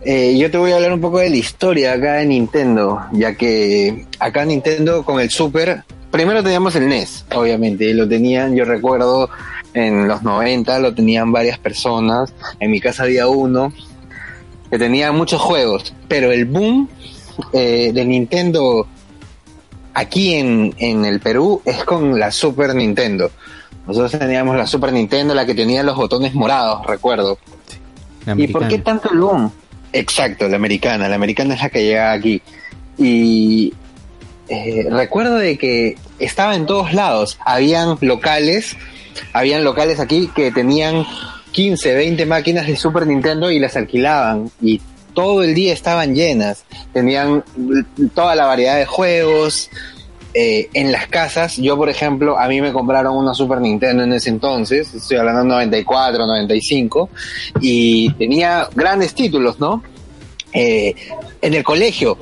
Eh, 0.05 0.37
yo 0.37 0.51
te 0.51 0.57
voy 0.57 0.71
a 0.71 0.75
hablar 0.75 0.93
un 0.93 1.01
poco 1.01 1.19
de 1.19 1.29
la 1.29 1.37
historia 1.37 1.93
acá 1.93 2.15
de 2.15 2.25
Nintendo, 2.25 2.99
ya 3.13 3.35
que 3.35 4.05
acá 4.19 4.43
Nintendo 4.43 5.03
con 5.03 5.21
el 5.21 5.29
Super, 5.29 5.83
primero 6.11 6.43
teníamos 6.43 6.75
el 6.75 6.89
NES, 6.89 7.25
obviamente, 7.33 7.85
y 7.85 7.93
lo 7.93 8.07
tenían, 8.07 8.53
yo 8.53 8.65
recuerdo, 8.65 9.29
en 9.73 10.07
los 10.07 10.21
90 10.21 10.79
lo 10.79 10.93
tenían 10.93 11.31
varias 11.31 11.57
personas, 11.57 12.33
en 12.59 12.69
mi 12.69 12.81
casa 12.81 13.03
había 13.03 13.27
uno 13.27 13.71
que 14.69 14.77
tenía 14.77 15.11
muchos 15.11 15.39
juegos, 15.39 15.93
pero 16.07 16.31
el 16.31 16.45
boom 16.45 16.89
eh, 17.53 17.91
de 17.93 18.05
Nintendo 18.05 18.87
aquí 19.93 20.33
en, 20.33 20.73
en 20.79 21.05
el 21.05 21.19
Perú 21.19 21.61
es 21.63 21.83
con 21.83 22.19
la 22.19 22.31
Super 22.31 22.75
Nintendo. 22.75 23.31
Nosotros 23.87 24.11
teníamos 24.11 24.55
la 24.55 24.65
Super 24.65 24.93
Nintendo, 24.93 25.33
la 25.33 25.45
que 25.45 25.55
tenía 25.55 25.83
los 25.83 25.95
botones 25.95 26.33
morados, 26.33 26.85
recuerdo. 26.85 27.37
¿Y 28.37 28.47
por 28.47 28.67
qué 28.67 28.79
tanto 28.79 29.11
el 29.11 29.19
boom? 29.19 29.51
Exacto, 29.91 30.47
la 30.47 30.55
americana. 30.55 31.07
La 31.09 31.15
americana 31.15 31.55
es 31.55 31.61
la 31.61 31.69
que 31.69 31.83
llega 31.83 32.13
aquí. 32.13 32.41
Y 32.97 33.73
eh, 34.47 34.87
recuerdo 34.89 35.35
de 35.35 35.57
que 35.57 35.97
estaba 36.19 36.55
en 36.55 36.65
todos 36.65 36.93
lados. 36.93 37.37
Habían 37.45 37.97
locales, 38.01 38.75
habían 39.33 39.63
locales 39.63 39.99
aquí 39.99 40.29
que 40.33 40.51
tenían 40.51 41.05
15, 41.51 41.93
20 41.93 42.25
máquinas 42.25 42.67
de 42.67 42.75
Super 42.75 43.05
Nintendo 43.05 43.51
y 43.51 43.59
las 43.59 43.75
alquilaban. 43.75 44.49
Y 44.61 44.81
todo 45.13 45.43
el 45.43 45.53
día 45.53 45.73
estaban 45.73 46.15
llenas. 46.15 46.65
Tenían 46.91 47.43
toda 48.15 48.35
la 48.35 48.45
variedad 48.45 48.77
de 48.77 48.85
juegos. 48.85 49.69
Eh, 50.33 50.69
en 50.73 50.91
las 50.91 51.07
casas, 51.07 51.57
yo 51.57 51.77
por 51.77 51.89
ejemplo, 51.89 52.37
a 52.37 52.47
mí 52.47 52.61
me 52.61 52.73
compraron 52.73 53.15
una 53.15 53.33
Super 53.33 53.59
Nintendo 53.61 54.03
en 54.03 54.13
ese 54.13 54.29
entonces, 54.29 54.93
estoy 54.93 55.17
hablando 55.17 55.41
de 55.41 55.47
94, 55.47 56.25
95, 56.25 57.09
y 57.61 58.11
tenía 58.13 58.67
grandes 58.75 59.13
títulos, 59.13 59.59
¿no? 59.59 59.83
eh, 60.53 60.95
en 61.41 61.53
el 61.53 61.63
colegio, 61.63 62.17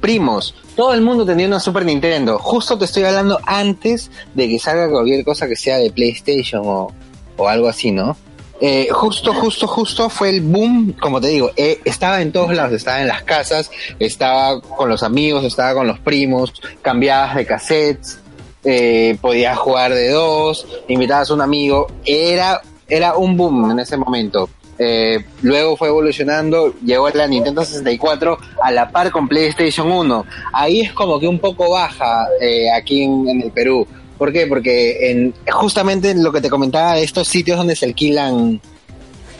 primos, 0.00 0.54
todo 0.76 0.92
el 0.92 1.00
mundo 1.00 1.24
tenía 1.24 1.46
una 1.46 1.60
Super 1.60 1.84
Nintendo. 1.84 2.38
Justo 2.38 2.76
te 2.76 2.84
estoy 2.84 3.04
hablando 3.04 3.38
antes 3.46 4.10
de 4.34 4.48
que 4.48 4.58
salga 4.58 4.90
cualquier 4.90 5.24
cosa 5.24 5.48
que 5.48 5.56
sea 5.56 5.78
de 5.78 5.90
PlayStation 5.90 6.62
o, 6.64 6.92
o 7.36 7.48
algo 7.48 7.68
así, 7.68 7.92
¿no? 7.92 8.16
Eh, 8.60 8.88
justo, 8.90 9.32
justo, 9.32 9.66
justo 9.66 10.10
fue 10.10 10.28
el 10.28 10.42
boom, 10.42 10.94
como 11.00 11.18
te 11.20 11.28
digo, 11.28 11.50
eh, 11.56 11.80
estaba 11.84 12.20
en 12.20 12.30
todos 12.30 12.54
lados, 12.54 12.74
estaba 12.74 13.00
en 13.00 13.08
las 13.08 13.22
casas, 13.22 13.70
estaba 13.98 14.60
con 14.60 14.90
los 14.90 15.02
amigos, 15.02 15.44
estaba 15.44 15.72
con 15.74 15.86
los 15.86 15.98
primos, 15.98 16.52
cambiabas 16.82 17.36
de 17.36 17.46
cassettes, 17.46 18.20
eh, 18.62 19.16
podías 19.20 19.56
jugar 19.56 19.94
de 19.94 20.10
dos, 20.10 20.66
invitabas 20.88 21.30
a 21.30 21.34
un 21.34 21.40
amigo, 21.40 21.86
era, 22.04 22.60
era 22.86 23.16
un 23.16 23.36
boom 23.36 23.70
en 23.70 23.78
ese 23.78 23.96
momento. 23.96 24.50
Eh, 24.82 25.22
luego 25.42 25.76
fue 25.76 25.88
evolucionando, 25.88 26.74
llegó 26.82 27.10
la 27.10 27.26
Nintendo 27.26 27.62
64 27.62 28.38
a 28.62 28.70
la 28.72 28.90
par 28.90 29.10
con 29.10 29.28
PlayStation 29.28 29.92
1. 29.92 30.24
Ahí 30.54 30.80
es 30.80 30.92
como 30.94 31.20
que 31.20 31.28
un 31.28 31.38
poco 31.38 31.70
baja 31.70 32.26
eh, 32.40 32.70
aquí 32.70 33.02
en, 33.02 33.28
en 33.28 33.42
el 33.42 33.50
Perú. 33.50 33.86
¿Por 34.20 34.34
qué? 34.34 34.46
Porque 34.46 35.10
en, 35.10 35.32
justamente 35.50 36.14
lo 36.14 36.30
que 36.30 36.42
te 36.42 36.50
comentaba, 36.50 36.98
estos 36.98 37.26
sitios 37.26 37.56
donde 37.56 37.74
se 37.74 37.86
alquilan, 37.86 38.60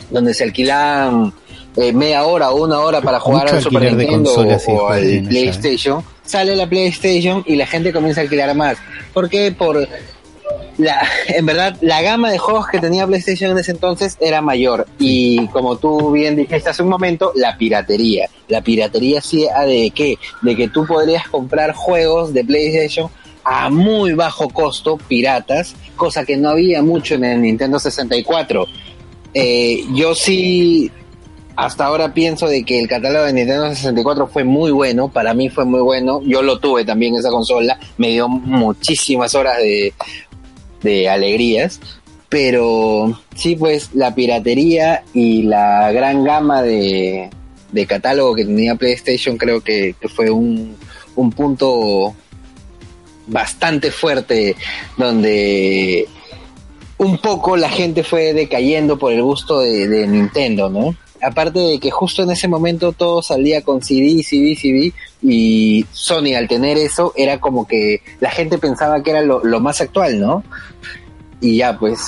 donde 0.09 0.33
se 0.33 0.43
alquilan 0.43 1.31
eh, 1.75 1.93
media 1.93 2.25
hora 2.25 2.49
o 2.49 2.63
una 2.65 2.79
hora 2.79 2.99
para 2.99 3.19
jugar 3.19 3.43
Mucho 3.43 3.57
al 3.57 3.61
Super 3.61 3.93
Nintendo 3.93 4.33
o, 4.33 4.89
al 4.89 5.03
en 5.03 5.25
¿eh? 5.25 5.29
PlayStation, 5.29 6.03
sale 6.23 6.55
la 6.55 6.67
PlayStation 6.67 7.43
y 7.45 7.57
la 7.57 7.67
gente 7.67 7.93
comienza 7.93 8.21
a 8.21 8.23
alquilar 8.23 8.55
más. 8.55 8.79
¿Por 9.13 9.29
qué? 9.29 9.51
Por 9.51 9.87
la, 10.79 11.07
en 11.27 11.45
verdad, 11.45 11.77
la 11.81 12.01
gama 12.01 12.31
de 12.31 12.39
juegos 12.39 12.67
que 12.67 12.79
tenía 12.79 13.05
PlayStation 13.05 13.51
en 13.51 13.59
ese 13.59 13.73
entonces 13.73 14.17
era 14.19 14.41
mayor. 14.41 14.87
Y 14.97 15.45
como 15.49 15.77
tú 15.77 16.11
bien 16.11 16.35
dijiste 16.35 16.71
hace 16.71 16.81
un 16.81 16.89
momento, 16.89 17.33
la 17.35 17.55
piratería. 17.55 18.31
La 18.47 18.61
piratería 18.61 19.21
sí 19.21 19.47
de 19.67 19.91
qué? 19.93 20.17
De 20.41 20.55
que 20.55 20.69
tú 20.69 20.87
podrías 20.87 21.27
comprar 21.27 21.75
juegos 21.75 22.33
de 22.33 22.43
PlayStation 22.43 23.11
a 23.43 23.69
muy 23.69 24.13
bajo 24.13 24.49
costo, 24.49 24.97
piratas, 24.97 25.75
cosa 25.95 26.25
que 26.25 26.37
no 26.37 26.49
había 26.49 26.81
mucho 26.81 27.15
en 27.15 27.23
el 27.23 27.41
Nintendo 27.41 27.79
64. 27.79 28.67
Eh, 29.33 29.83
yo 29.93 30.13
sí, 30.15 30.91
hasta 31.55 31.85
ahora 31.85 32.13
pienso 32.13 32.47
de 32.47 32.63
que 32.63 32.79
el 32.79 32.87
catálogo 32.87 33.25
de 33.25 33.33
Nintendo 33.33 33.69
64 33.69 34.27
fue 34.27 34.43
muy 34.43 34.71
bueno, 34.71 35.09
para 35.09 35.33
mí 35.33 35.49
fue 35.49 35.65
muy 35.65 35.81
bueno, 35.81 36.21
yo 36.23 36.41
lo 36.41 36.59
tuve 36.59 36.85
también 36.85 37.15
esa 37.15 37.29
consola, 37.29 37.79
me 37.97 38.09
dio 38.09 38.27
muchísimas 38.27 39.35
horas 39.35 39.57
de, 39.57 39.93
de 40.81 41.09
alegrías, 41.09 41.79
pero 42.29 43.19
sí 43.35 43.55
pues 43.55 43.89
la 43.93 44.15
piratería 44.15 45.03
y 45.13 45.43
la 45.43 45.91
gran 45.91 46.23
gama 46.23 46.61
de, 46.61 47.29
de 47.71 47.85
catálogo 47.85 48.35
que 48.35 48.45
tenía 48.45 48.75
PlayStation 48.75 49.37
creo 49.37 49.61
que, 49.61 49.95
que 49.99 50.07
fue 50.07 50.29
un, 50.29 50.75
un 51.15 51.31
punto 51.31 52.15
bastante 53.27 53.91
fuerte 53.91 54.55
donde 54.97 56.07
un 56.97 57.17
poco 57.17 57.57
la 57.57 57.69
gente 57.69 58.03
fue 58.03 58.33
decayendo 58.33 58.97
por 58.97 59.11
el 59.11 59.23
gusto 59.23 59.61
de, 59.61 60.05
Nintendo, 60.07 60.69
¿no? 60.69 60.95
Aparte 61.19 61.59
de 61.59 61.79
que 61.79 61.89
justo 61.89 62.21
en 62.21 62.31
ese 62.31 62.47
momento 62.47 62.91
todo 62.91 63.23
salía 63.23 63.63
con 63.63 63.81
CD, 63.81 64.21
CD, 64.23 64.55
CD 64.55 64.93
y 65.21 65.85
Sony 65.91 66.35
al 66.35 66.47
tener 66.47 66.77
eso 66.77 67.13
era 67.15 67.39
como 67.39 67.67
que 67.67 68.01
la 68.19 68.29
gente 68.29 68.59
pensaba 68.59 69.01
que 69.01 69.11
era 69.11 69.21
lo, 69.21 69.59
más 69.59 69.81
actual, 69.81 70.19
¿no? 70.19 70.43
Y 71.39 71.57
ya 71.57 71.77
pues 71.77 71.99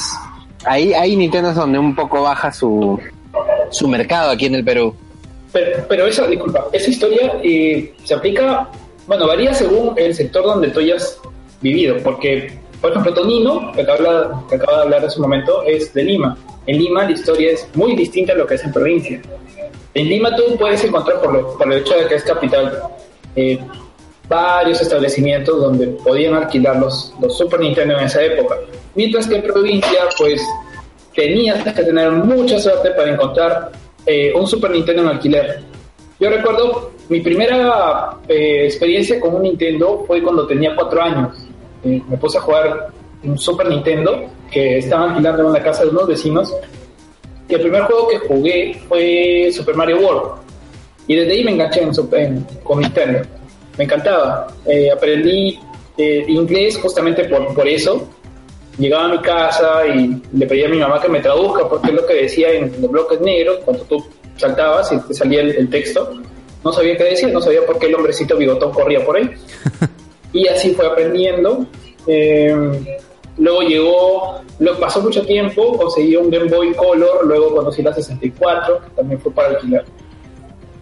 ahí, 0.64 0.94
ahí 0.94 1.16
Nintendo 1.16 1.50
es 1.50 1.56
donde 1.56 1.80
un 1.80 1.96
poco 1.96 2.22
baja 2.22 2.52
su, 2.52 3.00
su 3.72 3.88
mercado 3.88 4.30
aquí 4.30 4.46
en 4.46 4.56
el 4.56 4.64
Perú. 4.64 4.96
Pero, 5.52 5.86
pero 5.88 6.08
esa, 6.08 6.28
disculpa, 6.28 6.68
esa 6.72 6.90
historia 6.90 7.34
eh, 7.44 7.94
se 8.04 8.14
aplica, 8.14 8.70
bueno, 9.08 9.28
varía 9.28 9.54
según 9.54 9.94
el 9.98 10.14
sector 10.16 10.44
donde 10.44 10.70
tú 10.70 10.80
hayas 10.80 11.20
vivido, 11.62 11.98
porque, 12.04 12.60
por 12.82 12.92
ejemplo, 12.92 13.14
Tonino, 13.14 13.72
que 13.74 13.82
acaba, 13.82 14.46
que 14.50 14.56
acaba 14.56 14.78
de 14.78 14.84
hablar 14.84 15.06
hace 15.06 15.18
un 15.18 15.24
momento, 15.24 15.64
es 15.64 15.94
de 15.94 16.04
Lima. 16.04 16.38
En 16.66 16.78
Lima 16.78 17.04
la 17.04 17.12
historia 17.12 17.52
es 17.52 17.68
muy 17.74 17.96
distinta 17.96 18.34
a 18.34 18.36
lo 18.36 18.48
que 18.48 18.56
es 18.56 18.64
en 18.64 18.72
provincia. 18.72 19.22
En 19.94 20.08
Lima 20.08 20.36
tú 20.36 20.56
puedes 20.58 20.84
encontrar, 20.84 21.22
por, 21.22 21.34
lo, 21.34 21.58
por 21.58 21.72
el 21.72 21.80
hecho 21.80 21.96
de 21.96 22.08
que 22.08 22.16
es 22.16 22.24
capital, 22.24 22.82
eh, 23.36 23.60
varios 24.28 24.82
establecimientos 24.82 25.60
donde 25.60 25.88
podían 25.88 26.34
alquilar 26.34 26.78
los, 26.78 27.14
los 27.22 27.38
Super 27.38 27.60
Nintendo 27.60 27.98
en 27.98 28.06
esa 28.06 28.24
época. 28.24 28.56
Mientras 28.96 29.28
que 29.28 29.36
en 29.36 29.44
provincia, 29.44 30.00
pues, 30.18 30.42
tenías 31.14 31.64
que 31.64 31.84
tener 31.84 32.12
mucha 32.12 32.60
suerte 32.60 32.92
para 32.92 33.12
encontrar 33.12 33.72
eh, 34.06 34.34
un 34.34 34.48
Super 34.48 34.72
Nintendo 34.72 35.04
en 35.04 35.08
alquiler. 35.10 35.60
Yo 36.20 36.30
recuerdo 36.30 36.93
mi 37.14 37.22
primera 37.22 38.18
eh, 38.28 38.66
experiencia 38.66 39.20
con 39.20 39.36
un 39.36 39.44
Nintendo 39.44 40.04
fue 40.08 40.22
cuando 40.24 40.48
tenía 40.48 40.74
cuatro 40.76 41.00
años. 41.00 41.38
Eh, 41.84 42.02
me 42.10 42.18
puse 42.18 42.40
a 42.40 42.42
jugar 42.42 42.88
un 43.24 43.38
Super 43.38 43.68
Nintendo 43.70 44.12
que 44.52 44.80
estaba 44.80 45.10
alquilando 45.12 45.46
en 45.48 45.54
la 45.54 45.62
casa 45.62 45.84
de 45.84 45.90
unos 45.92 46.08
vecinos. 46.08 46.52
Y 47.48 47.54
el 47.54 47.62
primer 47.62 47.84
juego 47.84 48.08
que 48.08 48.18
jugué 48.28 48.74
fue 48.88 49.50
Super 49.52 49.76
Mario 49.76 50.00
World. 50.00 50.42
Y 51.08 51.16
desde 51.16 51.34
ahí 51.34 51.44
me 51.44 51.52
enganché 51.52 51.84
en, 51.84 51.92
en- 52.14 52.48
con 52.64 52.80
Nintendo. 52.80 53.20
Me 53.78 53.84
encantaba. 53.84 54.48
Eh, 54.66 54.90
aprendí 54.90 55.60
eh, 55.98 56.26
inglés 56.28 56.80
justamente 56.82 57.26
por, 57.26 57.54
por 57.54 57.68
eso. 57.68 58.08
Llegaba 58.80 59.06
a 59.06 59.10
mi 59.10 59.20
casa 59.20 59.86
y 59.86 60.20
le 60.34 60.48
pedía 60.48 60.66
a 60.66 60.70
mi 60.70 60.80
mamá 60.80 61.00
que 61.00 61.10
me 61.10 61.20
traduzca 61.20 61.70
porque 61.70 61.90
es 61.90 61.94
lo 61.94 62.06
que 62.08 62.14
decía 62.24 62.52
en 62.54 62.72
los 62.82 62.90
bloques 62.90 63.22
negros 63.22 63.60
cuando 63.66 63.84
tú 63.84 64.04
saltabas 64.36 64.92
y 64.92 64.98
te 65.08 65.14
salía 65.14 65.42
el, 65.42 65.52
el 65.52 65.70
texto. 65.70 66.12
No 66.64 66.72
sabía 66.72 66.98
qué 66.98 67.04
decía, 67.04 67.28
no 67.30 67.42
sabía 67.42 67.66
por 67.66 67.78
qué 67.78 67.88
el 67.88 67.96
hombrecito 67.96 68.38
bigotón 68.38 68.72
corría 68.72 69.06
por 69.06 69.18
ahí. 69.18 69.30
y 70.34 70.48
así 70.48 70.74
fue 70.74 70.88
aprendiendo. 70.88 71.66
Eh, 72.08 72.56
luego 73.38 73.62
llegó, 73.62 74.42
luego 74.60 74.80
pasó 74.80 75.02
mucho 75.02 75.26
tiempo, 75.26 75.78
conseguí 75.78 76.16
un 76.16 76.30
Game 76.30 76.50
Boy 76.50 76.74
Color, 76.74 77.26
luego 77.26 77.56
conocí 77.56 77.82
la 77.82 77.94
64, 77.94 78.82
que 78.82 78.90
también 78.96 79.20
fue 79.20 79.32
para 79.32 79.50
alquilar. 79.50 79.86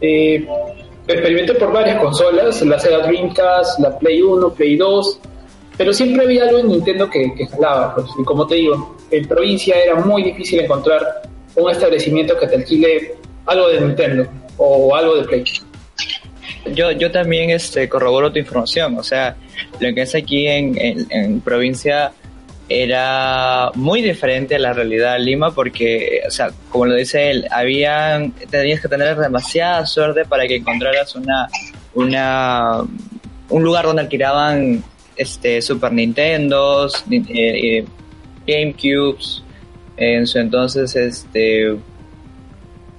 Eh, 0.02 0.48
experimenté 1.08 1.54
por 1.56 1.72
varias 1.72 2.00
consolas, 2.00 2.62
la 2.62 2.80
Sega 2.80 3.06
Dreamcast, 3.08 3.80
la 3.80 3.98
Play 3.98 4.22
1, 4.22 4.54
Play 4.54 4.78
2, 4.78 5.20
pero 5.78 5.94
siempre 5.94 6.24
había 6.24 6.44
algo 6.44 6.60
en 6.60 6.68
Nintendo 6.68 7.10
que, 7.10 7.34
que 7.36 7.48
jalaba. 7.48 7.96
Pues, 7.96 8.08
y 8.20 8.24
como 8.24 8.46
te 8.48 8.56
digo, 8.56 8.98
en 9.10 9.28
provincia 9.28 9.76
era 9.76 9.96
muy 9.96 10.24
difícil 10.24 10.60
encontrar 10.60 11.22
un 11.56 11.70
establecimiento 11.70 12.38
que 12.38 12.48
te 12.48 12.56
alquile 12.56 13.16
algo 13.46 13.68
de 13.68 13.82
Nintendo 13.82 14.28
o 14.58 14.96
algo 14.96 15.16
de 15.16 15.24
Play. 15.24 15.44
Yo, 16.74 16.92
yo 16.92 17.10
también 17.12 17.50
este, 17.50 17.90
corroboro 17.90 18.32
tu 18.32 18.40
información, 18.40 18.98
o 18.98 19.04
sea, 19.04 19.36
lo 19.80 19.94
que 19.96 20.02
es 20.04 20.14
aquí 20.16 20.48
en, 20.48 20.76
en, 21.10 21.42
provincia 21.42 22.12
era 22.70 23.72
muy 23.76 24.02
diferente 24.02 24.56
a 24.56 24.60
la 24.60 24.72
realidad 24.72 25.14
de 25.14 25.20
Lima 25.20 25.54
porque, 25.54 26.22
o 26.26 26.32
sea, 26.32 26.52
como 26.70 26.86
lo 26.86 26.96
dice 26.96 27.32
él, 27.32 27.48
habían, 27.52 28.32
tenías 28.50 28.80
que 28.80 28.88
tener 28.88 29.18
demasiada 29.18 29.86
suerte 29.86 30.24
para 30.26 30.48
que 30.48 30.58
encontraras 30.58 31.16
una, 31.16 31.50
una, 31.96 32.82
un 33.50 33.64
lugar 33.64 33.86
donde 33.86 34.04
alquilaban 34.04 34.84
este, 35.18 35.62
Super 35.62 35.92
Nintendos, 35.92 37.04
ni- 37.08 37.18
eh, 37.30 37.80
eh, 37.80 37.86
GameCubes, 38.48 39.44
en 39.98 40.26
su 40.26 40.40
entonces, 40.40 40.96
este, 40.96 41.76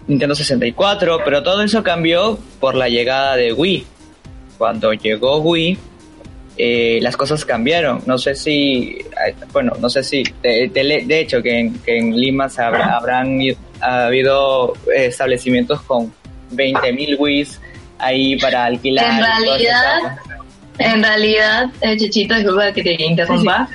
Nintendo 0.09 0.35
64, 0.35 1.21
pero 1.25 1.43
todo 1.43 1.63
eso 1.63 1.83
cambió 1.83 2.39
por 2.61 2.75
la 2.75 2.89
llegada 2.89 3.37
de 3.37 3.53
Wii. 3.53 3.87
Cuando 4.59 4.93
llegó 4.93 5.39
Wii, 5.39 5.79
eh, 6.59 6.99
las 7.03 7.17
cosas 7.17 7.45
cambiaron. 7.45 8.03
No 8.07 8.19
sé 8.19 8.35
si, 8.35 8.99
bueno, 9.53 9.73
no 9.81 9.89
sé 9.89 10.03
si, 10.05 10.23
de, 10.43 10.69
de- 10.73 11.05
de 11.07 11.21
hecho, 11.21 11.43
que 11.43 11.59
en, 11.59 11.79
que 11.81 11.99
en 11.99 12.17
Lima 12.19 12.49
se 12.49 12.63
habrá- 12.63 12.97
habrán 12.97 13.39
ha 13.81 14.07
habido 14.07 14.75
eh, 14.95 15.07
establecimientos 15.07 15.81
con 15.83 16.13
20.000 16.55 17.17
Wii's 17.19 17.61
ahí 17.99 18.37
para 18.39 18.65
alquilar. 18.67 19.11
En 19.13 19.25
realidad. 19.25 19.99
En 20.79 21.03
realidad, 21.03 21.71
eh, 21.81 21.97
Chichito, 21.97 22.35
disculpa 22.35 22.73
que 22.73 22.83
te 22.83 23.03
interrumpa. 23.03 23.69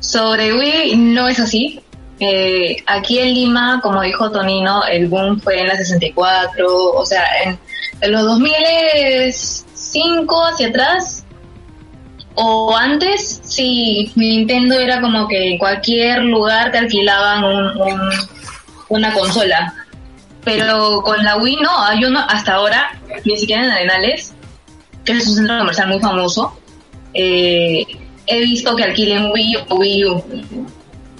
Sobre 0.00 0.52
Wii 0.54 0.96
no 0.96 1.28
es 1.28 1.38
así. 1.38 1.80
Eh, 2.20 2.76
aquí 2.86 3.18
en 3.18 3.34
Lima, 3.34 3.80
como 3.82 4.02
dijo 4.02 4.30
Tonino, 4.30 4.84
el 4.84 5.08
boom 5.08 5.40
fue 5.40 5.60
en 5.60 5.68
la 5.68 5.76
64, 5.76 6.66
o 6.92 7.06
sea, 7.06 7.24
en, 7.44 7.58
en 8.02 8.12
los 8.12 8.22
2005 8.24 10.44
hacia 10.46 10.68
atrás, 10.68 11.24
o 12.34 12.76
antes, 12.76 13.40
sí, 13.42 14.12
Nintendo 14.16 14.78
era 14.78 15.00
como 15.00 15.26
que 15.28 15.50
en 15.52 15.58
cualquier 15.58 16.22
lugar 16.24 16.70
te 16.72 16.78
alquilaban 16.78 17.44
un- 17.44 17.80
un- 17.80 18.10
una 18.88 19.12
consola. 19.12 19.74
Pero 20.44 21.02
con 21.02 21.22
la 21.22 21.36
Wii 21.36 21.56
no, 21.56 21.84
hay 21.84 22.04
uno 22.04 22.20
hasta 22.28 22.54
ahora, 22.54 22.98
ni 23.24 23.36
siquiera 23.36 23.64
en 23.64 23.70
Arenales, 23.70 24.34
que 25.04 25.12
es 25.12 25.26
un 25.26 25.36
centro 25.36 25.58
comercial 25.58 25.88
muy 25.88 25.98
famoso, 26.00 26.58
eh, 27.14 27.84
he 28.26 28.40
visto 28.40 28.74
que 28.76 28.84
alquilen 28.84 29.30
Wii 29.32 29.56
o 29.68 29.74
Wii 29.76 30.04
U. 30.06 30.24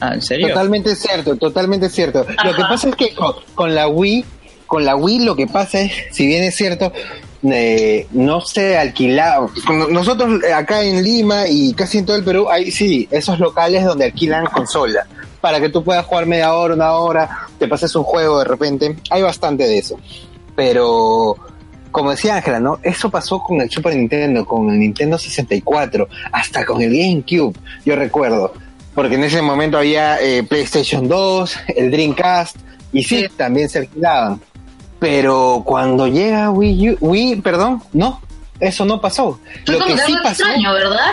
Ah, 0.00 0.14
¿en 0.14 0.22
serio? 0.22 0.48
Totalmente 0.48 0.96
cierto, 0.96 1.36
totalmente 1.36 1.88
cierto. 1.88 2.26
Lo 2.44 2.54
que 2.54 2.62
pasa 2.62 2.88
es 2.88 2.96
que 2.96 3.14
con, 3.14 3.34
con 3.54 3.74
la 3.74 3.86
Wii, 3.88 4.24
con 4.66 4.84
la 4.84 4.96
Wii 4.96 5.24
lo 5.24 5.36
que 5.36 5.46
pasa 5.46 5.80
es, 5.80 5.92
si 6.12 6.26
bien 6.26 6.42
es 6.42 6.56
cierto, 6.56 6.92
eh, 7.42 8.06
no 8.12 8.40
se 8.40 8.76
alquilaba. 8.76 9.48
Nosotros 9.90 10.42
eh, 10.44 10.52
acá 10.52 10.82
en 10.82 11.02
Lima 11.02 11.48
y 11.48 11.72
casi 11.72 11.98
en 11.98 12.06
todo 12.06 12.16
el 12.16 12.24
Perú 12.24 12.48
hay, 12.50 12.70
sí, 12.70 13.08
esos 13.10 13.38
locales 13.38 13.84
donde 13.84 14.06
alquilan 14.06 14.46
consola. 14.46 15.06
Para 15.40 15.58
que 15.58 15.70
tú 15.70 15.82
puedas 15.82 16.04
jugar 16.04 16.26
media 16.26 16.52
hora, 16.52 16.74
una 16.74 16.92
hora, 16.92 17.48
te 17.58 17.66
pases 17.66 17.94
un 17.96 18.04
juego 18.04 18.40
de 18.40 18.44
repente. 18.44 18.96
Hay 19.08 19.22
bastante 19.22 19.64
de 19.64 19.78
eso. 19.78 19.98
Pero, 20.54 21.34
como 21.90 22.10
decía 22.10 22.36
Ángela, 22.36 22.60
¿no? 22.60 22.78
Eso 22.82 23.10
pasó 23.10 23.42
con 23.42 23.58
el 23.62 23.70
Super 23.70 23.96
Nintendo, 23.96 24.44
con 24.44 24.68
el 24.68 24.78
Nintendo 24.78 25.16
64, 25.16 26.08
hasta 26.32 26.66
con 26.66 26.82
el 26.82 26.90
GameCube, 26.90 27.54
yo 27.86 27.96
recuerdo. 27.96 28.52
Porque 29.00 29.14
en 29.14 29.24
ese 29.24 29.40
momento 29.40 29.78
había 29.78 30.20
eh, 30.20 30.42
PlayStation 30.42 31.08
2, 31.08 31.56
el 31.74 31.90
Dreamcast, 31.90 32.54
y 32.92 33.02
sí, 33.02 33.26
también 33.34 33.66
se 33.66 33.78
alquilaban. 33.78 34.38
Pero 34.98 35.62
cuando 35.64 36.06
llega 36.06 36.50
Wii 36.50 36.90
U, 36.90 36.96
Wii, 37.00 37.36
perdón, 37.36 37.82
no, 37.94 38.20
eso 38.60 38.84
no 38.84 39.00
pasó. 39.00 39.40
Fue 39.64 39.76
Lo 39.76 39.80
como 39.80 39.96
que 39.96 40.02
sí 40.02 40.14
pasó, 40.22 40.42
extraño, 40.44 40.74
¿verdad? 40.74 41.12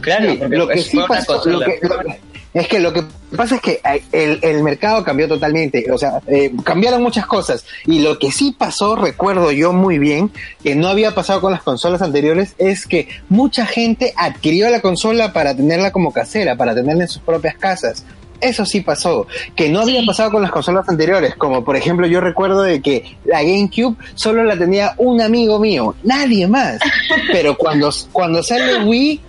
Claro, 0.00 0.28
Sí, 0.32 0.36
porque 0.38 0.56
lo 0.56 0.66
que 0.66 0.74
pues, 0.74 0.86
sí 0.86 0.98
pasó, 1.06 1.34
consola. 1.34 1.52
lo 1.52 1.64
que- 1.66 1.78
lo 1.86 1.98
que- 2.00 2.20
es 2.52 2.66
que 2.66 2.80
lo 2.80 2.92
que 2.92 3.04
pasa 3.36 3.56
es 3.56 3.60
que 3.60 3.80
eh, 3.84 4.02
el, 4.12 4.38
el 4.42 4.62
mercado 4.62 5.04
cambió 5.04 5.28
totalmente, 5.28 5.90
o 5.92 5.96
sea, 5.98 6.20
eh, 6.26 6.52
cambiaron 6.64 7.02
muchas 7.02 7.26
cosas 7.26 7.64
y 7.86 8.00
lo 8.00 8.18
que 8.18 8.32
sí 8.32 8.54
pasó, 8.58 8.96
recuerdo 8.96 9.52
yo 9.52 9.72
muy 9.72 9.98
bien, 9.98 10.30
que 10.64 10.74
no 10.74 10.88
había 10.88 11.14
pasado 11.14 11.40
con 11.40 11.52
las 11.52 11.62
consolas 11.62 12.02
anteriores, 12.02 12.54
es 12.58 12.86
que 12.86 13.08
mucha 13.28 13.66
gente 13.66 14.12
adquirió 14.16 14.68
la 14.70 14.80
consola 14.80 15.32
para 15.32 15.54
tenerla 15.54 15.92
como 15.92 16.12
casera, 16.12 16.56
para 16.56 16.74
tenerla 16.74 17.04
en 17.04 17.08
sus 17.08 17.22
propias 17.22 17.56
casas. 17.56 18.04
Eso 18.40 18.64
sí 18.64 18.80
pasó, 18.80 19.26
que 19.54 19.68
no 19.68 19.80
había 19.80 20.00
Sí. 20.00 20.06
pasado 20.06 20.30
con 20.32 20.40
las 20.40 20.50
consolas 20.50 20.88
anteriores, 20.88 21.34
como 21.36 21.62
por 21.62 21.76
ejemplo 21.76 22.06
yo 22.06 22.20
recuerdo 22.22 22.62
de 22.62 22.80
que 22.80 23.16
la 23.26 23.42
GameCube 23.42 23.96
solo 24.14 24.42
la 24.44 24.56
tenía 24.56 24.94
un 24.96 25.20
amigo 25.20 25.58
mío, 25.58 25.94
nadie 26.02 26.48
más. 26.48 26.80
Pero 27.32 27.56
cuando, 27.56 27.90
cuando 28.12 28.42
sale 28.42 28.82
Wii, 28.82 29.20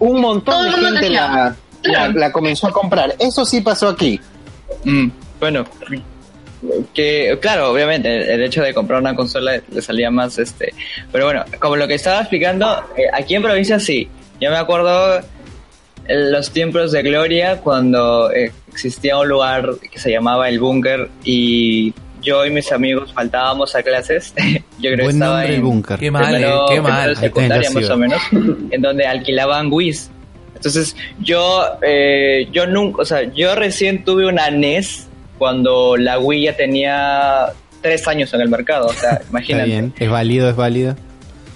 un 0.00 0.20
montón 0.20 0.54
Todo 0.70 0.76
de 0.76 0.86
gente 0.98 1.08
la, 1.10 1.56
la, 1.84 2.08
la 2.14 2.32
comenzó 2.32 2.68
a 2.68 2.72
comprar. 2.72 3.14
Eso 3.18 3.44
sí 3.44 3.60
pasó 3.60 3.88
aquí. 3.88 4.20
Mm, 4.84 5.08
bueno, 5.40 5.64
que 6.94 7.36
claro, 7.40 7.72
obviamente 7.72 8.14
el, 8.16 8.22
el 8.30 8.42
hecho 8.44 8.62
de 8.62 8.72
comprar 8.72 9.00
una 9.00 9.14
consola 9.16 9.60
le 9.70 9.82
salía 9.82 10.10
más 10.10 10.38
este, 10.38 10.72
pero 11.10 11.24
bueno, 11.26 11.44
como 11.58 11.74
lo 11.76 11.88
que 11.88 11.94
estaba 11.94 12.20
explicando, 12.20 12.66
eh, 12.96 13.02
aquí 13.12 13.34
en 13.34 13.42
provincia 13.42 13.80
sí, 13.80 14.08
yo 14.40 14.50
me 14.50 14.56
acuerdo 14.56 15.20
en 16.06 16.30
los 16.32 16.50
tiempos 16.52 16.92
de 16.92 17.02
gloria 17.02 17.58
cuando 17.58 18.30
eh, 18.32 18.52
existía 18.72 19.18
un 19.18 19.28
lugar 19.28 19.70
que 19.90 19.98
se 19.98 20.10
llamaba 20.12 20.48
el 20.48 20.60
búnker 20.60 21.08
y 21.24 21.92
yo 22.22 22.46
y 22.46 22.50
mis 22.50 22.70
amigos 22.70 23.12
faltábamos 23.12 23.74
a 23.74 23.82
clases, 23.82 24.32
yo 24.78 24.90
creo 24.92 24.96
que 24.98 25.02
Buen 25.02 25.16
estaba 25.16 25.32
nombre 25.38 25.48
el 25.48 25.54
en 25.56 25.62
búnker. 25.64 25.98
Qué 25.98 26.10
mal, 26.12 26.24
primero- 26.26 26.64
eh, 26.70 26.74
qué 26.74 26.80
mal. 26.80 27.16
secundaria 27.16 27.70
más 27.72 27.90
o 27.90 27.96
menos, 27.96 28.22
en 28.70 28.80
donde 28.80 29.04
alquilaban 29.04 29.66
Wii's. 29.72 30.11
Entonces 30.62 30.94
yo, 31.18 31.64
eh, 31.82 32.46
yo 32.52 32.68
nunca, 32.68 33.02
o 33.02 33.04
sea, 33.04 33.24
yo 33.34 33.56
recién 33.56 34.04
tuve 34.04 34.26
una 34.26 34.48
NES 34.48 35.08
cuando 35.38 35.96
la 35.96 36.20
Wii 36.20 36.44
ya 36.44 36.56
tenía 36.56 37.46
tres 37.80 38.06
años 38.06 38.32
en 38.32 38.42
el 38.42 38.48
mercado, 38.48 38.86
o 38.86 38.92
sea, 38.92 39.10
Está 39.14 39.28
imagínate. 39.30 39.66
bien, 39.66 39.92
es 39.98 40.08
válido, 40.08 40.48
es 40.48 40.54
válido. 40.54 40.94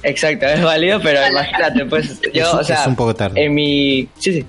Exacto, 0.02 0.46
es 0.46 0.60
válido, 0.60 0.98
pero 1.00 1.20
imagínate, 1.24 1.84
pues 1.84 2.20
yo, 2.34 2.42
Es 2.42 2.52
un- 2.52 2.58
o 2.58 2.64
sea, 2.64 2.80
es 2.80 2.86
un 2.88 2.96
poco 2.96 3.14
tarde. 3.14 3.44
en 3.44 3.54
mi, 3.54 4.08
sí, 4.18 4.32
sí. 4.32 4.44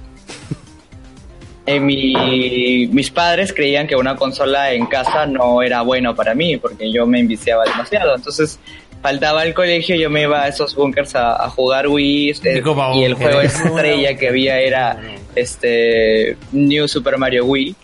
En 1.67 1.85
mi, 1.85 2.87
mis 2.93 3.11
padres 3.11 3.53
creían 3.53 3.85
que 3.87 3.95
una 3.95 4.15
consola 4.15 4.71
en 4.71 4.85
casa 4.87 5.25
no 5.27 5.61
era 5.61 5.81
bueno 5.81 6.15
para 6.15 6.33
mí 6.33 6.55
porque 6.57 6.91
yo 6.91 7.05
me 7.05 7.19
enviciaba 7.19 7.65
demasiado. 7.65 8.15
Entonces 8.15 8.57
faltaba 9.01 9.43
el 9.43 9.53
colegio, 9.53 9.95
yo 9.95 10.09
me 10.09 10.23
iba 10.23 10.43
a 10.43 10.47
esos 10.47 10.75
bunkers 10.75 11.15
a, 11.15 11.43
a 11.45 11.49
jugar 11.49 11.87
Wii 11.87 12.33
eh, 12.43 12.61
Copa 12.61 12.91
y 12.95 13.03
el 13.03 13.13
Bunker. 13.13 13.33
juego 13.33 13.41
estrella 13.75 14.15
que 14.17 14.27
había 14.29 14.59
era 14.59 14.97
este 15.35 16.37
New 16.51 16.87
Super 16.87 17.17
Mario 17.17 17.45
Wii 17.45 17.75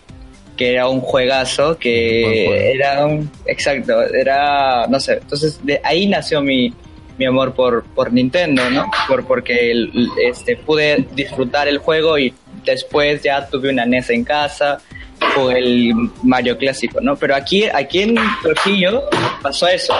que 0.56 0.72
era 0.72 0.86
un 0.88 1.00
juegazo 1.00 1.76
que 1.78 2.44
juego. 2.46 2.54
era 2.54 3.06
un 3.06 3.30
exacto 3.46 4.02
era 4.02 4.86
no 4.86 5.00
sé 5.00 5.14
entonces 5.14 5.58
de 5.64 5.80
ahí 5.82 6.06
nació 6.06 6.40
mi 6.42 6.72
mi 7.18 7.24
amor 7.26 7.54
por 7.54 7.84
por 7.94 8.12
Nintendo 8.12 8.68
no 8.70 8.88
por 9.08 9.24
porque 9.26 9.70
el- 9.72 10.08
este 10.22 10.56
pude 10.56 11.06
disfrutar 11.14 11.66
el 11.68 11.78
juego 11.78 12.18
y 12.18 12.32
después 12.64 13.22
ya 13.22 13.46
tuve 13.48 13.68
una 13.70 13.84
NES 13.84 14.10
en 14.10 14.24
casa 14.24 14.78
jugué 15.34 15.58
el 15.58 15.92
Mario 16.22 16.56
clásico 16.56 17.00
no 17.00 17.16
pero 17.16 17.34
aquí 17.34 17.64
aquí 17.64 18.02
en 18.02 18.14
Trujillo 18.42 19.02
pasó 19.42 19.66
eso 19.66 19.92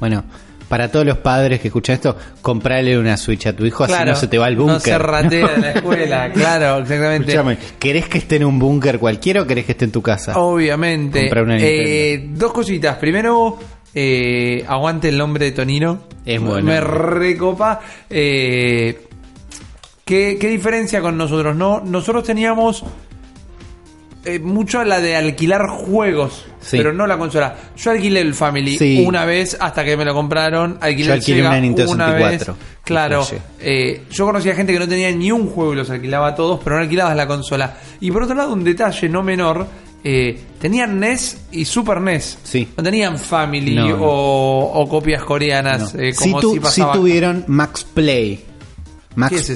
Bueno, 0.00 0.24
para 0.68 0.90
todos 0.90 1.04
los 1.04 1.18
padres 1.18 1.60
que 1.60 1.68
escuchan 1.68 1.94
esto, 1.94 2.16
comprarle 2.42 2.98
una 2.98 3.16
Switch 3.16 3.46
a 3.46 3.54
tu 3.54 3.64
hijo, 3.66 3.84
así 3.84 3.94
no 4.04 4.14
se 4.14 4.28
te 4.28 4.38
va 4.38 4.46
al 4.46 4.56
búnker. 4.56 4.74
No 4.74 4.80
se 4.80 4.98
ratea 4.98 5.48
de 5.48 5.60
la 5.60 5.72
escuela, 5.72 6.32
claro, 6.34 6.78
exactamente. 6.78 7.28
Escúchame, 7.32 7.58
¿querés 7.78 8.08
que 8.08 8.18
esté 8.18 8.36
en 8.36 8.44
un 8.44 8.58
búnker 8.58 8.98
cualquiera 8.98 9.42
o 9.42 9.46
querés 9.46 9.66
que 9.66 9.72
esté 9.72 9.84
en 9.84 9.92
tu 9.92 10.02
casa? 10.02 10.38
Obviamente. 10.38 11.30
Una 11.40 11.56
Eh, 11.58 12.28
dos 12.30 12.52
cositas. 12.52 12.96
Primero, 12.96 13.58
eh, 13.94 14.64
aguante 14.66 15.08
el 15.08 15.18
nombre 15.18 15.44
de 15.46 15.52
Tonino. 15.52 16.00
Es 16.24 16.40
bueno. 16.40 16.66
Me 16.66 16.80
recopa. 16.80 17.80
Eh, 18.08 19.06
¿qué, 20.04 20.38
¿Qué 20.40 20.48
diferencia 20.48 21.00
con 21.00 21.16
nosotros? 21.16 21.54
No, 21.54 21.80
nosotros 21.80 22.24
teníamos 22.24 22.84
eh, 24.24 24.38
mucho 24.38 24.82
la 24.84 25.00
de 25.00 25.16
alquilar 25.16 25.66
juegos, 25.68 26.46
Sí. 26.60 26.76
pero 26.78 26.92
no 26.92 27.06
la 27.06 27.18
consola. 27.18 27.54
Yo 27.76 27.90
alquilé 27.90 28.20
el 28.20 28.34
Family 28.34 28.78
Sí. 28.78 29.04
una 29.06 29.24
vez 29.24 29.56
hasta 29.60 29.84
que 29.84 29.96
me 29.96 30.04
lo 30.04 30.14
compraron. 30.14 30.78
Alquilé 30.80 31.06
Yo 31.08 31.12
el 31.14 31.18
alquilé 31.20 31.36
Sega 31.38 31.48
una 31.50 31.60
Nintendo 31.60 31.92
una 31.92 32.06
64. 32.12 32.54
vez. 32.54 32.62
Claro. 32.84 33.26
Eh, 33.60 34.02
yo 34.10 34.24
conocía 34.26 34.54
gente 34.54 34.72
que 34.72 34.78
no 34.78 34.88
tenía 34.88 35.10
ni 35.12 35.30
un 35.30 35.48
juego 35.48 35.72
y 35.72 35.76
los 35.76 35.90
alquilaba 35.90 36.34
todos, 36.34 36.60
pero 36.62 36.76
no 36.76 36.82
alquilabas 36.82 37.16
la 37.16 37.26
consola. 37.26 37.76
Y 38.00 38.10
por 38.10 38.22
otro 38.24 38.34
lado, 38.34 38.52
un 38.52 38.64
detalle 38.64 39.08
no 39.08 39.22
menor, 39.22 39.66
eh, 40.02 40.38
tenían 40.60 40.98
NES 41.00 41.46
y 41.52 41.64
Super 41.64 42.00
NES. 42.00 42.38
Sí. 42.42 42.68
No 42.76 42.82
tenían 42.82 43.18
Family 43.18 43.74
No, 43.74 43.88
no. 43.88 44.04
O, 44.04 44.80
o 44.82 44.88
copias 44.88 45.22
coreanas, 45.24 45.94
No. 45.94 46.00
como 46.18 46.40
tu- 46.40 46.60
si 46.66 46.82
tuvieron 46.92 47.44
Max 47.46 47.84
Play. 47.94 48.44
Max 49.16 49.30
¿Qué 49.30 49.36
es 49.38 49.50
eso? 49.50 49.54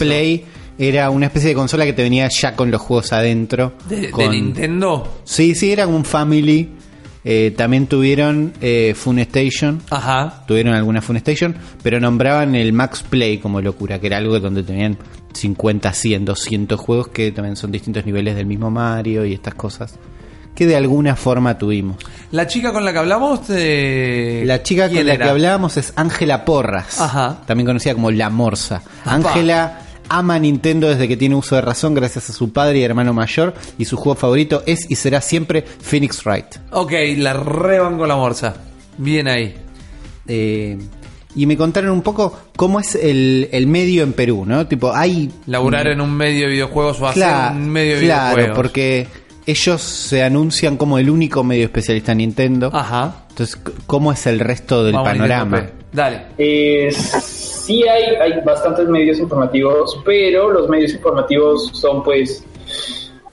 Era 0.78 1.10
una 1.10 1.26
especie 1.26 1.48
de 1.50 1.54
consola 1.56 1.84
que 1.84 1.92
te 1.92 2.02
venía 2.02 2.28
ya 2.28 2.54
con 2.54 2.70
los 2.70 2.80
juegos 2.80 3.12
adentro. 3.12 3.72
de, 3.88 4.10
Nintendo. 4.30 5.20
Sí, 5.24 5.54
sí, 5.54 5.72
era 5.72 5.86
un 5.86 6.04
Family. 6.04 6.68
Eh, 7.24 7.52
también 7.56 7.86
tuvieron 7.88 8.52
eh, 8.60 8.94
Funestation. 8.96 9.82
Ajá. 9.90 10.44
Tuvieron 10.46 10.74
alguna 10.74 11.02
Funestation, 11.02 11.54
pero 11.82 11.98
nombraban 12.00 12.54
el 12.54 12.72
Max 12.72 13.02
Play 13.08 13.38
como 13.38 13.60
locura, 13.60 13.98
que 13.98 14.06
era 14.06 14.18
algo 14.18 14.38
donde 14.38 14.62
tenían 14.62 14.96
50, 15.34 15.92
100, 15.92 16.24
200 16.24 16.80
juegos 16.80 17.08
que 17.08 17.32
también 17.32 17.56
son 17.56 17.70
distintos 17.72 18.06
niveles 18.06 18.36
del 18.36 18.46
mismo 18.46 18.70
Mario 18.70 19.24
y 19.26 19.34
estas 19.34 19.54
cosas. 19.54 19.94
Que 20.54 20.66
de 20.66 20.76
alguna 20.76 21.14
forma 21.16 21.58
tuvimos. 21.58 21.96
La 22.30 22.46
chica 22.46 22.72
con 22.72 22.84
la 22.84 22.92
que 22.92 22.98
hablamos. 22.98 23.40
eh, 23.50 24.42
La 24.46 24.62
chica 24.62 24.84
con 24.86 24.94
¿quién 24.94 25.06
la 25.08 25.16
que 25.18 25.24
hablábamos 25.24 25.76
es 25.76 25.92
Ángela 25.96 26.44
Porras, 26.44 27.00
Ajá. 27.00 27.40
también 27.46 27.66
conocida 27.66 27.94
como 27.94 28.10
La 28.10 28.30
Morsa. 28.30 28.82
Ángela 29.04 29.80
ama 30.08 30.38
Nintendo 30.38 30.88
desde 30.88 31.06
que 31.08 31.16
tiene 31.16 31.34
uso 31.34 31.54
de 31.54 31.60
razón 31.62 31.94
gracias 31.94 32.30
a 32.30 32.32
su 32.32 32.52
padre 32.52 32.78
y 32.78 32.82
hermano 32.82 33.12
mayor 33.14 33.54
y 33.78 33.84
su 33.84 33.96
juego 33.96 34.16
favorito 34.18 34.62
es 34.66 34.90
y 34.90 34.94
será 34.96 35.20
siempre 35.20 35.62
Phoenix 35.62 36.24
Wright. 36.24 36.46
Ok, 36.72 36.92
la 37.16 37.32
rebanco 37.34 38.06
la 38.06 38.16
morsa. 38.16 38.54
Bien 38.96 39.28
ahí. 39.28 39.54
Eh, 40.26 40.76
y 41.34 41.46
me 41.46 41.56
contaron 41.56 41.90
un 41.90 42.02
poco 42.02 42.36
cómo 42.56 42.80
es 42.80 42.94
el, 42.96 43.48
el 43.52 43.66
medio 43.66 44.02
en 44.02 44.12
Perú, 44.12 44.44
¿no? 44.46 44.66
Tipo, 44.66 44.92
hay... 44.94 45.30
Laburar 45.46 45.86
en 45.86 46.00
un 46.00 46.12
medio 46.12 46.46
de 46.46 46.52
videojuegos 46.52 47.00
o 47.00 47.06
hacer 47.08 47.22
Claro, 47.22 47.56
un 47.56 47.68
medio 47.68 47.94
de 47.98 48.04
claro, 48.06 48.36
videojuegos. 48.36 48.56
porque 48.56 49.06
ellos 49.46 49.80
se 49.80 50.22
anuncian 50.24 50.76
como 50.76 50.98
el 50.98 51.08
único 51.10 51.44
medio 51.44 51.64
especialista 51.64 52.12
en 52.12 52.18
Nintendo. 52.18 52.70
Ajá. 52.72 53.24
Entonces, 53.30 53.56
¿cómo 53.86 54.10
es 54.12 54.26
el 54.26 54.40
resto 54.40 54.82
del 54.84 54.94
Vamos, 54.94 55.08
panorama? 55.10 55.66
Dale. 55.92 56.22
Eh, 56.38 56.88
sí 57.68 57.86
hay, 57.86 58.16
hay 58.16 58.40
bastantes 58.40 58.88
medios 58.88 59.18
informativos, 59.18 60.00
pero 60.02 60.50
los 60.50 60.70
medios 60.70 60.94
informativos 60.94 61.70
son 61.74 62.02
pues 62.02 62.42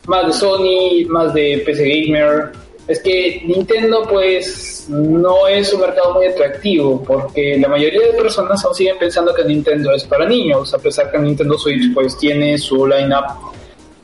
más 0.07 0.27
de 0.27 0.33
Sony, 0.33 1.07
más 1.07 1.33
de 1.33 1.63
PC 1.65 1.87
Gamer. 1.87 2.51
Es 2.85 2.99
que 2.99 3.41
Nintendo 3.45 4.05
pues 4.09 4.87
no 4.89 5.47
es 5.47 5.73
un 5.73 5.81
mercado 5.81 6.15
muy 6.15 6.25
atractivo 6.27 7.01
porque 7.01 7.57
la 7.57 7.69
mayoría 7.69 8.01
de 8.01 8.13
personas 8.13 8.63
aún 8.65 8.75
siguen 8.75 8.97
pensando 8.99 9.33
que 9.33 9.45
Nintendo 9.45 9.93
es 9.93 10.03
para 10.03 10.27
niños, 10.27 10.73
a 10.73 10.79
pesar 10.79 11.09
que 11.09 11.17
Nintendo 11.17 11.57
Switch 11.57 11.93
pues 11.93 12.17
tiene 12.17 12.57
su 12.57 12.85
lineup 12.85 13.53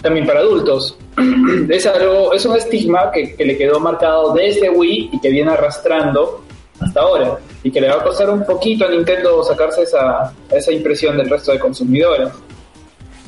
también 0.02 0.26
para 0.26 0.40
adultos. 0.40 0.98
es 1.70 1.86
algo, 1.86 2.32
es 2.32 2.46
un 2.46 2.56
estigma 2.56 3.12
que, 3.12 3.36
que 3.36 3.44
le 3.44 3.58
quedó 3.58 3.82
marcado 3.82 4.34
desde 4.34 4.70
Wii 4.70 5.10
y 5.12 5.20
que 5.20 5.30
viene 5.30 5.52
arrastrando 5.52 6.42
hasta 6.82 7.00
ahora 7.02 7.38
y 7.64 7.72
que 7.72 7.80
le 7.82 7.88
va 7.90 7.96
a 7.96 8.04
costar 8.04 8.30
un 8.30 8.44
poquito 8.46 8.86
a 8.86 8.90
Nintendo 8.90 9.44
sacarse 9.44 9.84
esa, 9.84 10.34
esa 10.52 10.72
impresión 10.72 11.18
del 11.18 11.30
resto 11.30 11.52
de 11.52 11.60
consumidores. 11.60 12.30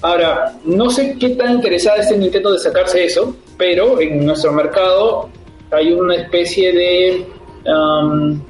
Ahora, 0.01 0.53
no 0.65 0.89
sé 0.89 1.15
qué 1.19 1.29
tan 1.29 1.53
interesada 1.53 1.97
esté 1.97 2.17
Nintendo 2.17 2.51
de 2.51 2.59
sacarse 2.59 3.05
eso, 3.05 3.35
pero 3.57 4.01
en 4.01 4.25
nuestro 4.25 4.51
mercado 4.51 5.29
hay 5.71 5.93
una 5.93 6.15
especie 6.15 6.73
de 6.73 7.25
am, 7.71 8.41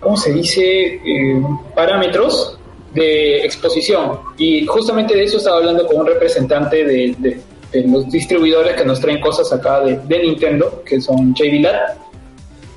¿cómo 0.00 0.16
se 0.16 0.32
dice? 0.32 0.94
Eh, 1.04 1.42
parámetros 1.74 2.58
de 2.92 3.38
exposición. 3.44 4.18
Y 4.36 4.66
justamente 4.66 5.14
de 5.16 5.24
eso 5.24 5.38
estaba 5.38 5.56
hablando 5.58 5.86
con 5.86 6.00
un 6.00 6.06
representante 6.06 6.84
de, 6.84 7.14
de- 7.18 7.40
de 7.72 7.82
los 7.88 8.08
distribuidores 8.08 8.76
que 8.76 8.84
nos 8.84 9.00
traen 9.00 9.20
cosas 9.20 9.52
acá 9.52 9.80
de, 9.80 9.96
de 9.98 10.18
Nintendo, 10.20 10.82
que 10.86 11.00
son 11.00 11.34
JVLAT. 11.34 11.98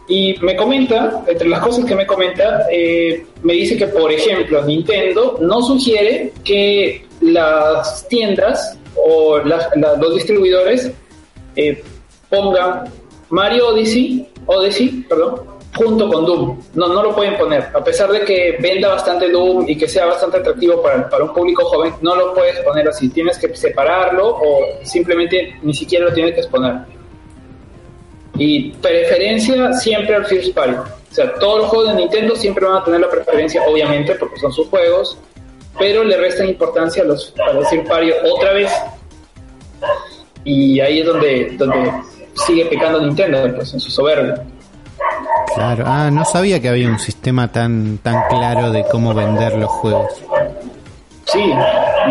Y 0.08 0.36
me 0.42 0.56
comenta, 0.56 1.24
entre 1.28 1.50
las 1.50 1.60
cosas 1.60 1.84
que 1.86 1.96
me 1.96 2.08
comenta, 2.08 2.66
eh, 2.72 3.26
me 3.44 3.54
dice 3.54 3.78
que, 3.78 3.88
por 3.88 4.12
ejemplo, 4.12 4.64
Nintendo 4.64 5.38
no 5.42 5.62
sugiere 5.62 6.32
que 6.46 7.06
las 7.22 8.08
tiendas 8.08 8.78
o 8.96 9.40
los 9.40 10.16
distribuidores 10.16 10.92
eh, 11.56 11.84
pongan 12.30 12.86
Mario 13.30 13.70
Odyssey, 13.70 14.30
Odyssey, 14.46 15.06
perdón, 15.10 15.42
junto 15.76 16.10
con 16.10 16.26
Doom. 16.26 16.60
No, 16.76 16.88
no 16.88 17.04
lo 17.04 17.14
pueden 17.14 17.38
poner. 17.38 17.70
A 17.74 17.84
pesar 17.84 18.10
de 18.10 18.22
que 18.22 18.58
venda 18.62 18.88
bastante 18.88 19.30
Doom 19.30 19.66
y 19.68 19.78
que 19.78 19.88
sea 19.88 20.06
bastante 20.06 20.38
atractivo 20.38 20.82
para, 20.82 21.10
para 21.10 21.26
un 21.26 21.34
público 21.34 21.66
joven, 21.66 21.94
no 22.02 22.16
lo 22.16 22.34
puedes 22.34 22.60
poner 22.62 22.88
así. 22.88 23.10
Tienes 23.10 23.38
que 23.38 23.54
separarlo 23.56 24.30
o 24.30 24.66
simplemente 24.84 25.56
ni 25.62 25.74
siquiera 25.74 26.06
lo 26.06 26.14
tienes 26.14 26.34
que 26.34 26.40
exponer. 26.42 26.97
Y 28.38 28.72
preferencia 28.72 29.74
siempre 29.74 30.16
al 30.16 30.26
First 30.26 30.54
Party. 30.54 30.76
O 30.76 31.14
sea, 31.14 31.34
todos 31.36 31.62
los 31.62 31.68
juegos 31.70 31.90
de 31.90 31.96
Nintendo 31.96 32.36
siempre 32.36 32.66
van 32.66 32.78
a 32.78 32.84
tener 32.84 33.00
la 33.00 33.10
preferencia, 33.10 33.62
obviamente, 33.68 34.16
porque 34.16 34.40
son 34.40 34.52
sus 34.52 34.68
juegos, 34.68 35.18
pero 35.80 36.04
le 36.04 36.18
restan 36.18 36.48
importancia 36.50 37.04
a 37.04 37.06
los, 37.06 37.34
a 37.48 37.54
los 37.54 37.70
First 37.70 37.88
Party 37.88 38.12
otra 38.32 38.54
vez. 38.54 38.72
Y 40.44 40.80
ahí 40.80 41.00
es 41.00 41.06
donde, 41.06 41.56
donde 41.58 41.92
sigue 42.46 42.66
pecando 42.66 43.02
Nintendo, 43.02 43.54
pues, 43.56 43.74
en 43.74 43.80
su 43.80 43.90
soberbia. 43.90 44.44
Claro. 45.56 45.84
Ah, 45.88 46.10
no 46.12 46.24
sabía 46.26 46.62
que 46.62 46.70
había 46.70 46.88
un 46.88 47.00
sistema 47.00 47.52
tan, 47.52 47.98
tan 48.00 48.28
claro 48.30 48.72
de 48.72 48.86
cómo 48.92 49.14
vender 49.14 49.58
los 49.58 49.70
juegos. 49.70 50.14
Sí, 51.26 51.52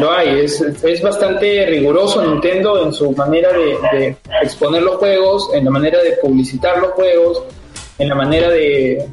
lo 0.00 0.12
hay. 0.12 0.40
Es, 0.40 0.60
es 0.60 1.02
bastante 1.02 1.66
riguroso 1.66 2.24
Nintendo 2.24 2.84
en 2.84 2.92
su 2.92 3.12
manera 3.12 3.50
de, 3.52 4.16
exponer 4.42 4.82
los 4.82 4.96
juegos, 4.96 5.50
en 5.54 5.64
la 5.64 5.70
manera 5.70 6.02
de 6.02 6.12
publicitar 6.12 6.78
los 6.78 6.92
juegos, 6.92 7.42
en 7.98 8.08
la 8.08 8.14
manera 8.14 8.48
de, 8.50 9.06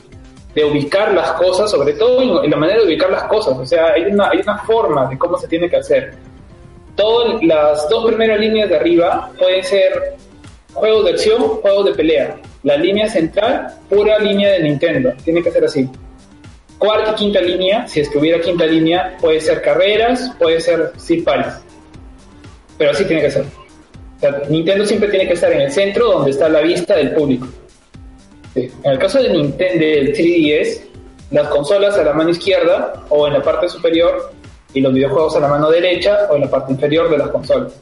de 0.54 0.66
ubicar 0.66 1.14
las 1.14 1.32
cosas, 1.34 1.72
sobre 1.72 1.94
todo 1.94 2.22
en, 2.22 2.46
en 2.46 2.52
la 2.52 2.58
manera 2.58 2.80
de 2.80 2.86
ubicar 2.88 3.10
las 3.10 3.24
cosas. 3.24 3.58
O 3.58 3.66
sea, 3.66 3.94
hay 3.94 4.04
una, 4.04 4.30
hay 4.30 4.40
una 4.40 4.58
forma 4.60 5.08
de 5.10 5.18
cómo 5.18 5.38
se 5.38 5.48
tiene 5.48 5.70
que 5.70 5.78
hacer. 5.78 6.14
Todas 6.96 7.42
las 7.44 7.90
dos 7.90 8.06
primeras 8.06 8.40
líneas 8.40 8.70
de 8.70 8.76
arriba 8.76 9.32
pueden 9.40 9.64
ser 9.64 10.16
juegos 10.74 11.06
de 11.06 11.12
acción, 11.12 11.42
juegos 11.42 11.86
de 11.86 11.94
pelea. 11.94 12.36
La 12.64 12.78
línea 12.78 13.08
central, 13.10 13.68
pura 13.90 14.20
línea 14.20 14.52
de 14.52 14.60
Nintendo. 14.62 15.12
Tiene 15.24 15.42
que 15.42 15.52
ser 15.52 15.66
así 15.66 15.90
cuarta 16.84 17.12
y 17.12 17.16
quinta 17.16 17.40
línea, 17.40 17.88
si 17.88 18.02
es 18.02 18.10
que 18.10 18.18
hubiera 18.18 18.42
quinta 18.42 18.66
línea, 18.66 19.16
puede 19.22 19.40
ser 19.40 19.62
carreras, 19.62 20.34
puede 20.38 20.60
ser 20.60 20.92
Seed. 20.98 21.24
Pero 22.78 22.92
así 22.92 23.06
tiene 23.06 23.22
que 23.22 23.32
ser. 23.32 23.44
O 23.44 24.20
sea, 24.20 24.42
Nintendo 24.50 24.86
siempre 24.86 25.08
tiene 25.08 25.26
que 25.26 25.34
estar 25.34 25.50
en 25.54 25.62
el 25.62 25.72
centro 25.72 26.12
donde 26.12 26.32
está 26.32 26.50
la 26.50 26.60
vista 26.60 26.98
del 26.98 27.14
público. 27.14 27.48
Sí. 28.54 28.70
En 28.84 28.92
el 28.92 29.00
caso 29.00 29.24
de 29.24 29.30
Nintendo 29.30 29.86
del 29.86 30.14
3DS, 30.14 30.82
las 31.32 31.48
consolas 31.48 31.98
a 31.98 32.04
la 32.04 32.12
mano 32.12 32.32
izquierda 32.32 33.06
o 33.08 33.28
en 33.28 33.34
la 33.34 33.42
parte 33.42 33.70
superior 33.70 34.34
y 34.74 34.82
los 34.82 34.94
videojuegos 34.94 35.38
a 35.38 35.40
la 35.40 35.48
mano 35.48 35.72
derecha 35.72 36.28
o 36.30 36.36
en 36.36 36.42
la 36.42 36.50
parte 36.50 36.74
inferior 36.74 37.10
de 37.10 37.18
las 37.18 37.30
consolas. 37.30 37.80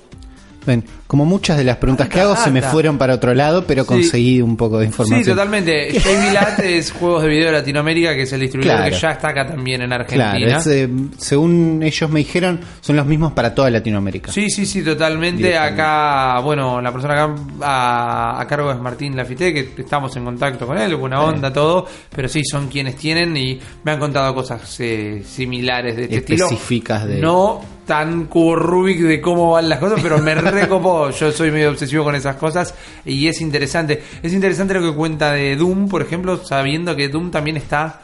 Ven, 0.68 0.86
como 1.12 1.26
muchas 1.26 1.58
de 1.58 1.66
las 1.66 1.76
preguntas 1.76 2.08
que 2.08 2.22
hago 2.22 2.38
se 2.38 2.50
me 2.52 2.62
fueron 2.62 2.98
para 2.98 3.16
otro 3.16 3.34
lado, 3.34 3.66
pero 3.68 3.82
Sí. 3.84 3.88
conseguí 3.90 4.42
un 4.42 4.56
poco 4.56 4.80
de 4.80 4.86
información. 4.86 5.26
Sí, 5.26 5.30
totalmente. 5.30 6.00
Jamie 6.00 6.32
Lat 6.32 6.60
es 6.62 6.90
Juegos 6.94 7.24
de 7.24 7.28
Video 7.28 7.48
de 7.48 7.52
Latinoamérica, 7.52 8.16
que 8.16 8.22
es 8.22 8.32
el 8.32 8.40
distribuidor 8.40 8.78
Claro. 8.78 8.94
que 8.96 8.98
ya 9.02 9.12
está 9.12 9.28
acá 9.28 9.46
también 9.46 9.82
en 9.82 9.92
Argentina. 9.92 10.32
Claro, 10.38 10.58
es, 10.62 10.68
eh, 10.68 10.90
según 11.18 11.82
ellos 11.84 12.10
me 12.10 12.20
dijeron, 12.20 12.62
son 12.80 12.96
los 12.96 13.06
mismos 13.06 13.34
para 13.34 13.54
toda 13.54 13.70
Latinoamérica. 13.70 14.32
Sí, 14.32 14.50
sí, 14.50 14.66
sí, 14.66 14.82
totalmente. 14.86 15.58
Acá, 15.58 16.40
bueno, 16.40 16.80
la 16.82 16.94
persona 16.94 17.14
acá 17.26 17.36
a, 17.62 18.40
a 18.40 18.48
cargo 18.48 18.72
es 18.72 18.80
Martín 18.80 19.14
Lafité, 19.18 19.54
que 19.54 19.74
estamos 19.82 20.16
en 20.16 20.24
contacto 20.24 20.66
con 20.66 20.78
él, 20.78 20.96
buena 20.96 21.22
onda, 21.22 21.52
todo. 21.52 21.88
Pero 22.16 22.30
sí, 22.30 22.42
son 22.50 22.70
quienes 22.70 22.96
tienen 22.96 23.36
y 23.36 23.60
me 23.84 23.92
han 23.92 24.00
contado 24.00 24.34
cosas 24.34 24.62
eh, 24.80 25.24
similares 25.26 25.98
de 25.98 26.04
este 26.04 26.16
estilo. 26.20 26.46
Específicas 26.46 27.06
de- 27.06 27.20
No 27.20 27.62
tan 27.86 28.28
cubo 28.28 28.56
Rubik 28.56 29.00
de 29.02 29.20
cómo 29.20 29.52
van 29.52 29.68
las 29.68 29.80
cosas, 29.80 30.00
pero 30.02 30.18
me 30.20 30.34
recopó. 30.36 31.01
Yo 31.10 31.32
soy 31.32 31.52
medio 31.52 31.70
obsesivo 31.72 32.04
con 32.04 32.16
esas 32.16 32.36
cosas 32.36 32.74
y 33.06 33.28
es 33.28 33.42
interesante. 33.42 34.02
Es 34.22 34.32
interesante 34.34 34.74
lo 34.76 34.82
que 34.82 34.96
cuenta 34.96 35.32
de 35.34 35.56
Doom, 35.56 35.88
por 35.90 36.02
ejemplo, 36.02 36.38
sabiendo 36.46 36.96
que 36.96 37.10
Doom 37.10 37.32
también 37.32 37.58
está 37.58 38.02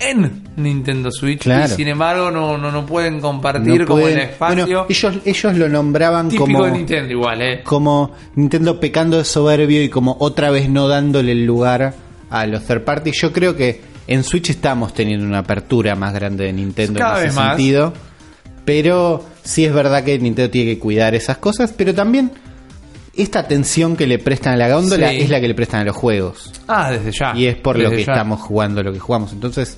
en 0.00 0.42
Nintendo 0.56 1.10
Switch 1.12 1.42
Claro. 1.42 1.72
y 1.72 1.76
sin 1.76 1.86
embargo 1.86 2.30
no, 2.30 2.58
no, 2.58 2.72
no 2.72 2.84
pueden 2.84 3.20
compartir 3.20 3.82
No 3.82 3.86
como 3.86 4.00
pueden- 4.02 4.18
el 4.18 4.24
espacio. 4.24 4.64
Bueno, 4.66 4.86
ellos, 4.88 5.14
ellos 5.24 5.54
lo 5.56 5.68
nombraban 5.68 6.28
Típico 6.28 6.46
como, 6.46 6.64
de 6.64 6.72
Nintendo 6.72 7.12
igual, 7.12 7.42
¿eh? 7.42 7.60
como 7.62 8.12
Nintendo 8.34 8.80
pecando 8.80 9.18
de 9.18 9.24
soberbio 9.24 9.82
y 9.82 9.88
como 9.88 10.16
otra 10.18 10.50
vez 10.50 10.68
no 10.68 10.88
dándole 10.88 11.30
el 11.32 11.46
lugar 11.46 11.94
a 12.28 12.46
los 12.46 12.64
third 12.64 12.82
party. 12.82 13.12
Yo 13.12 13.32
creo 13.32 13.54
que 13.54 13.80
en 14.08 14.24
Switch 14.24 14.50
estamos 14.50 14.92
teniendo 14.92 15.24
una 15.26 15.38
apertura 15.38 15.94
más 15.94 16.12
grande 16.12 16.44
de 16.46 16.52
Nintendo 16.52 16.98
Cada 16.98 17.18
en 17.18 17.22
vez 17.22 17.32
ese 17.32 17.40
más. 17.40 17.56
Pero 18.64 19.24
sí 19.42 19.64
es 19.64 19.72
verdad 19.74 20.04
que 20.04 20.18
Nintendo 20.18 20.50
tiene 20.50 20.74
que 20.74 20.78
cuidar 20.78 21.14
esas 21.14 21.36
cosas, 21.38 21.74
pero 21.76 21.94
también 21.94 22.30
esta 23.14 23.40
atención 23.40 23.96
que 23.96 24.06
le 24.06 24.18
prestan 24.18 24.54
a 24.54 24.56
la 24.56 24.68
góndola 24.74 25.10
Sí. 25.10 25.20
es 25.20 25.30
la 25.30 25.40
que 25.40 25.48
le 25.48 25.54
prestan 25.54 25.80
a 25.80 25.84
los 25.84 25.94
juegos. 25.96 26.50
Ah, 26.66 26.90
desde 26.90 27.12
ya. 27.12 27.32
Y 27.36 27.46
es 27.46 27.56
por 27.56 27.78
lo 27.78 27.90
que 27.90 28.04
ya. 28.04 28.12
estamos 28.12 28.40
jugando 28.40 28.82
lo 28.82 28.92
que 28.92 28.98
jugamos. 28.98 29.32
Entonces, 29.32 29.76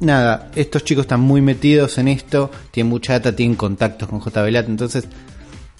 nada, 0.00 0.50
estos 0.56 0.84
chicos 0.84 1.02
están 1.04 1.20
muy 1.20 1.40
metidos 1.40 1.98
en 1.98 2.08
esto, 2.08 2.50
tienen 2.70 2.90
mucha 2.90 3.14
data, 3.14 3.34
tienen 3.34 3.56
contactos 3.56 4.08
con 4.08 4.20
JBLAT, 4.20 4.68
entonces 4.68 5.04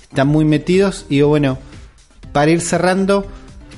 están 0.03 0.29
muy 0.29 0.45
metidos. 0.45 1.07
Y 1.09 1.21
bueno, 1.23 1.59
para 2.33 2.51
ir 2.51 2.61
cerrando, 2.61 3.27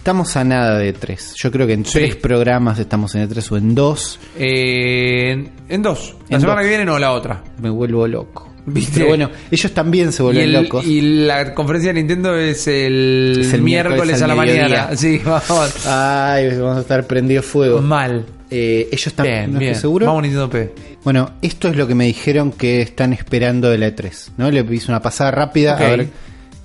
estamos 0.05 0.37
a 0.37 0.45
nada 0.45 0.77
de 0.79 0.93
tres. 0.93 1.33
Yo 1.39 1.51
creo 1.51 1.67
que 1.67 1.73
en 1.73 1.87
Sí. 1.87 1.93
tres 1.95 2.17
programas 2.17 2.79
estamos 2.79 3.15
en 3.15 3.27
E3 3.27 3.53
o 3.53 3.57
en 3.57 3.75
dos. 3.75 4.19
Eh, 4.39 5.31
en, 5.33 5.51
en 5.71 5.83
dos. 5.83 6.15
La 6.29 6.37
En 6.37 6.41
semana 6.43 6.61
dos. 6.61 6.65
que 6.65 6.69
viene 6.69 6.85
no, 6.85 6.99
la 6.99 7.13
otra. 7.13 7.43
Me 7.63 7.71
vuelvo 7.71 8.07
loco. 8.07 8.53
¿Viste? 8.67 8.93
Pero 8.97 9.07
bueno, 9.09 9.31
ellos 9.51 9.73
también 9.73 10.13
se 10.13 10.23
Y, 10.23 10.25
vuelven 10.27 10.45
el- 10.45 10.53
locos. 10.53 10.85
y 10.87 11.01
la 11.01 11.55
conferencia 11.55 11.91
de 11.95 12.01
Nintendo 12.01 12.37
es 12.37 12.67
el, 12.67 13.39
Es 13.41 13.55
el 13.55 13.63
miércoles, 13.63 13.97
miércoles 13.97 14.23
a 14.23 14.27
la 14.27 14.35
mañana. 14.35 14.91
Sí, 14.97 15.23
vamos. 15.25 15.87
Ay, 15.87 16.49
vamos 16.59 16.77
a 16.77 16.81
estar 16.83 17.07
prendidos 17.07 17.47
fuego. 17.47 17.81
Mal. 17.81 18.27
Eh, 18.51 18.89
ellos 18.93 19.07
están, 19.07 19.25
Bien, 19.25 19.53
no 19.55 19.59
bien. 19.59 19.73
estoy 19.73 19.81
seguro. 19.81 20.05
Vamos 20.05 20.23
Nintendo 20.23 20.51
P. 20.51 20.75
Bueno, 21.03 21.31
esto 21.41 21.69
es 21.69 21.77
lo 21.77 21.87
que 21.87 21.95
me 21.95 22.05
dijeron 22.05 22.53
que 22.53 22.83
están 22.83 23.15
esperando 23.15 23.71
de 23.71 23.79
la 23.79 23.89
E3. 23.89 24.33
¿no? 24.37 24.51
Le 24.51 24.61
hice 24.71 24.91
una 24.93 25.01
pasada 25.01 25.31
rápida 25.31 25.79
a 25.79 25.81
ver 25.81 26.09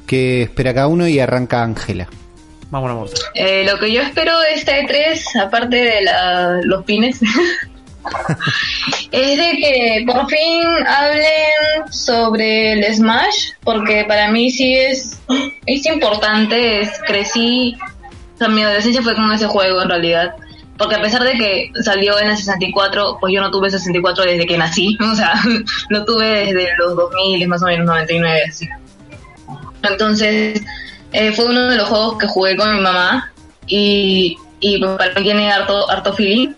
qué 0.06 0.42
espera 0.44 0.74
cada 0.74 0.88
uno 0.88 1.08
y 1.08 1.20
arranca 1.20 1.64
Ángela. 1.64 2.10
Vamos. 2.72 3.12
Eh, 3.34 3.66
lo 3.70 3.80
que 3.80 3.92
yo 3.92 4.02
espero 4.02 4.40
de 4.42 4.54
esta 4.54 4.78
E3, 4.78 5.42
aparte 5.44 5.76
de 5.76 6.02
la- 6.04 6.60
los 6.64 6.84
pines, 6.86 7.20
es 9.12 9.38
de 9.38 9.52
que 9.58 10.04
por 10.06 10.28
fin 10.30 10.64
hablen 10.88 11.92
sobre 11.92 12.74
el 12.74 12.96
Smash, 12.96 13.52
porque 13.64 14.06
para 14.08 14.30
mí 14.32 14.52
sí 14.52 14.76
es, 14.76 15.20
es 15.66 15.86
importante, 15.86 16.82
es- 16.82 16.92
crecí, 17.08 17.76
o 18.36 18.38
sea, 18.38 18.48
mi 18.50 18.62
adolescencia 18.62 19.02
fue 19.02 19.16
con 19.16 19.32
ese 19.32 19.48
juego 19.48 19.82
en 19.82 19.90
realidad. 19.90 20.36
Porque 20.78 20.96
a 20.96 21.02
pesar 21.02 21.24
de 21.24 21.34
que 21.34 21.72
salió 21.84 22.18
en 22.22 22.30
el 22.30 22.38
64, 22.38 23.18
pues 23.20 23.34
yo 23.34 23.42
no 23.42 23.52
tuve 23.52 23.70
64 23.70 24.24
desde 24.24 24.46
que 24.48 24.58
nací, 24.58 24.98
o 25.12 25.16
sea, 25.16 25.34
lo 25.90 26.06
tuve 26.06 26.46
desde 26.46 26.70
los 26.78 26.96
2000, 26.96 27.48
más 27.50 27.62
o 27.64 27.66
menos 27.66 27.86
99, 27.86 28.42
así. 28.48 28.68
Entonces, 29.84 30.62
eh, 31.12 31.32
fue 31.34 31.46
uno 31.46 31.68
de 31.68 31.78
los 31.78 31.90
juegos 31.90 32.18
que 32.18 32.28
jugué 32.28 32.56
con 32.56 32.76
mi 32.76 32.82
mamá 32.82 33.32
y, 33.68 34.38
y 34.60 34.80
para 34.80 35.14
mí 35.16 35.24
tiene 35.24 35.52
harto, 35.52 35.90
harto 35.90 36.14
feeling. 36.14 36.54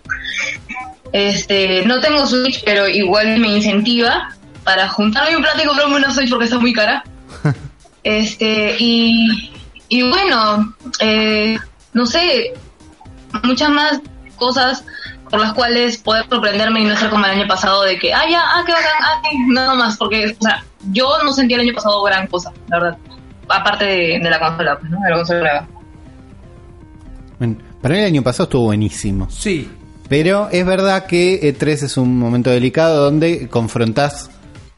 Este, 1.12 1.84
no 1.84 2.00
tengo 2.00 2.26
Switch, 2.26 2.62
pero 2.64 2.88
igual 2.88 3.38
me 3.38 3.48
incentiva 3.48 4.30
para 4.64 4.88
juntarme 4.88 5.36
un 5.36 5.42
plata 5.42 5.62
y 5.62 5.66
comprarme 5.66 5.96
una 5.96 6.12
Switch 6.12 6.30
porque 6.30 6.44
está 6.44 6.58
muy 6.58 6.72
cara. 6.72 7.04
Este, 8.04 8.74
y, 8.80 9.52
y 9.88 10.02
bueno, 10.02 10.74
eh, 10.98 11.56
no 11.92 12.04
sé, 12.04 12.52
muchas 13.44 13.70
más 13.70 14.00
cosas 14.34 14.84
por 15.30 15.40
las 15.40 15.52
cuales 15.52 15.98
poder 15.98 16.26
sorprenderme 16.28 16.80
y 16.80 16.84
no 16.84 16.96
ser 16.96 17.10
como 17.10 17.24
el 17.24 17.30
año 17.30 17.46
pasado 17.46 17.82
de 17.82 17.98
que, 18.00 18.12
ah, 18.12 18.28
ya, 18.28 18.42
ah, 18.44 18.64
qué 18.66 18.72
bacán, 18.72 18.90
ah, 19.00 19.22
sí, 19.22 19.38
nada 19.46 19.74
más, 19.74 19.96
porque, 19.96 20.36
o 20.38 20.42
sea, 20.42 20.64
yo 20.90 21.22
no 21.22 21.32
sentí 21.32 21.54
el 21.54 21.60
año 21.60 21.74
pasado 21.74 22.02
gran 22.02 22.26
cosa, 22.26 22.52
la 22.68 22.80
verdad. 22.80 22.98
Aparte 23.48 23.84
de, 23.84 24.18
de 24.22 24.30
la 24.30 24.38
consola, 24.38 24.78
pues, 24.78 24.90
¿no? 24.90 24.98
De 25.00 25.10
la 25.10 25.16
consola. 25.16 25.66
Bueno, 27.38 27.56
para 27.80 27.94
mí 27.94 28.00
el 28.00 28.06
año 28.06 28.22
pasado 28.22 28.44
estuvo 28.44 28.64
buenísimo. 28.64 29.28
Sí. 29.30 29.70
Pero 30.08 30.48
es 30.50 30.64
verdad 30.64 31.06
que 31.06 31.40
E3 31.40 31.84
es 31.84 31.96
un 31.96 32.18
momento 32.18 32.50
delicado 32.50 33.04
donde 33.04 33.48
confrontás 33.48 34.30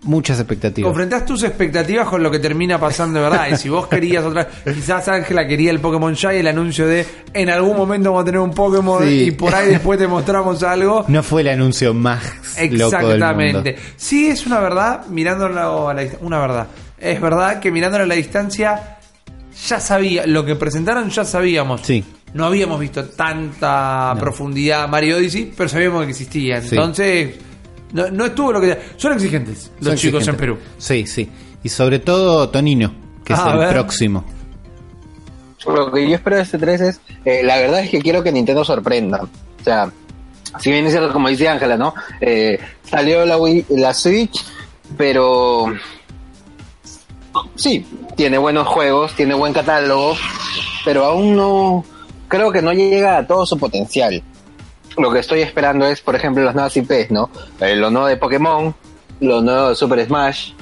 Muchas 0.04 0.38
expectativas. 0.38 0.88
Confrontás 0.88 1.24
tus 1.24 1.42
expectativas 1.44 2.06
con 2.08 2.22
lo 2.22 2.30
que 2.30 2.38
termina 2.38 2.78
pasando 2.78 3.20
de 3.20 3.28
verdad. 3.28 3.46
Y 3.50 3.56
si 3.56 3.68
vos 3.70 3.86
querías 3.86 4.22
otra. 4.24 4.46
Quizás 4.46 5.08
Ángela 5.08 5.46
quería 5.46 5.70
el 5.70 5.80
Pokémon 5.80 6.14
ya 6.14 6.34
y 6.34 6.38
el 6.40 6.46
anuncio 6.46 6.86
de 6.86 7.06
en 7.32 7.48
algún 7.48 7.76
momento 7.76 8.10
vamos 8.10 8.22
a 8.22 8.24
tener 8.26 8.40
un 8.40 8.50
Pokémon 8.50 9.02
Sí. 9.02 9.24
y 9.28 9.30
por 9.30 9.54
ahí 9.54 9.68
después 9.70 9.98
te 9.98 10.06
mostramos 10.06 10.62
algo. 10.62 11.04
No 11.08 11.22
fue 11.22 11.40
el 11.40 11.48
anuncio 11.48 11.94
más 11.94 12.22
loco 12.22 12.58
del 12.58 12.70
mundo. 12.70 13.14
Exactamente. 13.14 13.76
Sí, 13.96 14.28
es 14.28 14.46
una 14.46 14.60
verdad, 14.60 15.06
mirándolo 15.06 15.88
a 15.88 15.94
la 15.94 16.02
distancia. 16.02 16.26
Una 16.26 16.38
verdad. 16.38 16.66
Es 17.04 17.20
verdad 17.20 17.60
que 17.60 17.70
mirándolo 17.70 18.04
a 18.04 18.06
la 18.06 18.14
distancia, 18.14 18.96
ya 19.68 19.78
sabía. 19.78 20.26
Lo 20.26 20.44
que 20.44 20.56
presentaron 20.56 21.10
ya 21.10 21.24
sabíamos. 21.24 21.82
Sí. 21.82 22.02
No 22.32 22.46
habíamos 22.46 22.80
visto 22.80 23.04
tanta 23.04 24.16
profundidad 24.18 24.88
Mario 24.88 25.18
Odyssey, 25.18 25.52
pero 25.56 25.68
sabíamos 25.68 26.04
que 26.04 26.10
existía. 26.10 26.62
Sí. 26.62 26.68
Entonces, 26.70 27.36
no, 27.92 28.10
no 28.10 28.24
estuvo 28.24 28.52
lo 28.52 28.60
que. 28.60 28.78
Son 28.96 29.12
exigentes 29.12 29.70
los 29.80 29.88
Son 29.88 29.96
chicos 29.96 30.26
en. 30.26 30.36
Perú. 30.36 30.58
Sí, 30.78 31.06
sí. 31.06 31.28
Y 31.62 31.68
sobre 31.68 31.98
todo 31.98 32.48
Tonino, 32.48 32.94
que 33.22 33.34
Ah, 33.34 33.36
es 33.36 33.42
a 33.42 33.64
el 33.66 33.72
próximo. 33.74 34.24
Lo 35.66 35.92
que 35.92 36.08
yo 36.08 36.16
espero 36.16 36.36
de 36.36 36.42
este 36.42 36.58
3 36.58 36.80
es, 36.80 37.00
eh, 37.24 37.42
la 37.42 37.58
verdad 37.58 37.80
es 37.80 37.90
que 37.90 38.00
quiero 38.00 38.22
que 38.22 38.32
Nintendo 38.32 38.64
sorprenda. 38.64 39.22
O 39.22 39.64
sea, 39.64 39.90
si 40.58 40.70
bien 40.70 40.86
es 40.86 40.92
cierto, 40.92 41.12
como 41.12 41.28
dice 41.28 41.48
Ángela, 41.48 41.76
¿no? 41.76 41.94
Eh, 42.20 42.58
salió 42.88 43.24
la, 43.24 43.36
Wii, 43.36 43.66
la 43.70 43.92
Switch, 43.94 44.44
pero 44.96 45.72
sí, 47.54 47.86
tiene 48.16 48.38
buenos 48.38 48.66
juegos, 48.66 49.14
tiene 49.14 49.34
buen 49.34 49.52
catálogo, 49.52 50.16
pero 50.84 51.04
aún 51.04 51.36
no, 51.36 51.84
creo 52.28 52.52
que 52.52 52.62
no 52.62 52.72
llega 52.72 53.18
a 53.18 53.26
todo 53.26 53.46
su 53.46 53.58
potencial. 53.58 54.22
Lo 54.96 55.12
que 55.12 55.18
estoy 55.18 55.40
esperando 55.40 55.86
es, 55.86 56.00
por 56.00 56.14
ejemplo, 56.14 56.44
las 56.44 56.54
nuevas 56.54 56.76
IPs, 56.76 57.10
¿no? 57.10 57.30
Eh, 57.60 57.74
lo 57.74 57.90
nuevo 57.90 58.06
de 58.06 58.16
Pokémon, 58.16 58.74
lo 59.20 59.40
nuevo 59.40 59.70
de 59.70 59.74
Super 59.74 60.04
Smash, 60.06 60.52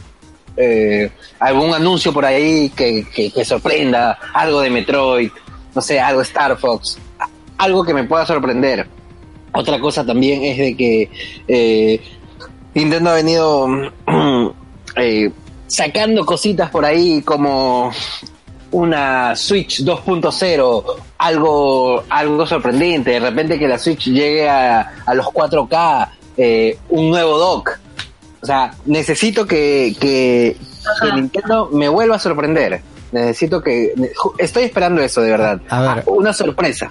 eh, 0.57 1.11
algún 1.39 1.73
anuncio 1.74 2.12
por 2.12 2.24
ahí 2.24 2.70
que, 2.70 3.07
que, 3.12 3.44
sorprenda, 3.44 4.19
algo 4.35 4.61
de 4.61 4.70
Metroid, 4.70 5.31
no 5.74 5.81
sé, 5.81 6.01
algo 6.01 6.20
de 6.20 6.24
Star 6.24 6.57
Fox, 6.59 6.99
algo 7.59 7.85
que 7.85 7.94
me 7.94 8.05
pueda 8.05 8.27
sorprender. 8.27 8.86
Otra 9.55 9.78
cosa 9.81 10.05
también 10.05 10.43
es 10.44 10.59
de 10.59 10.77
que 10.77 11.11
eh, 11.49 12.01
Nintendo 12.74 13.11
ha 13.11 13.15
venido 13.15 13.66
eh, 14.97 15.31
sacando 15.73 16.27
cositas 16.27 16.69
por 16.70 16.85
ahí 16.85 17.23
como 17.23 17.90
una 18.73 19.35
Switch 19.35 19.82
2.0, 19.82 20.85
algo, 21.16 22.05
algo 22.11 22.47
sorprendente, 22.47 23.12
de 23.12 23.20
repente 23.20 23.59
que 23.59 23.66
la 23.66 23.78
Switch 23.78 24.05
llegue 24.09 24.49
a, 24.49 24.93
a 25.07 25.15
los 25.15 25.27
4K, 25.27 26.09
eh, 26.36 26.78
un 26.90 27.11
nuevo 27.11 27.39
dock. 27.39 27.78
O 28.43 28.47
sea, 28.47 28.74
necesito 28.85 29.47
que, 29.47 29.97
que. 29.99 30.57
Nintendo 31.15 31.70
me 31.73 31.89
vuelva 31.89 32.16
a 32.16 32.19
sorprender. 32.19 32.82
Necesito 33.12 33.62
que... 33.62 33.94
Estoy 34.39 34.65
esperando 34.65 35.01
eso, 35.03 35.20
de 35.20 35.31
verdad. 35.31 35.61
A 35.69 35.94
ver. 35.94 36.05
Una 36.07 36.32
sorpresa. 36.32 36.90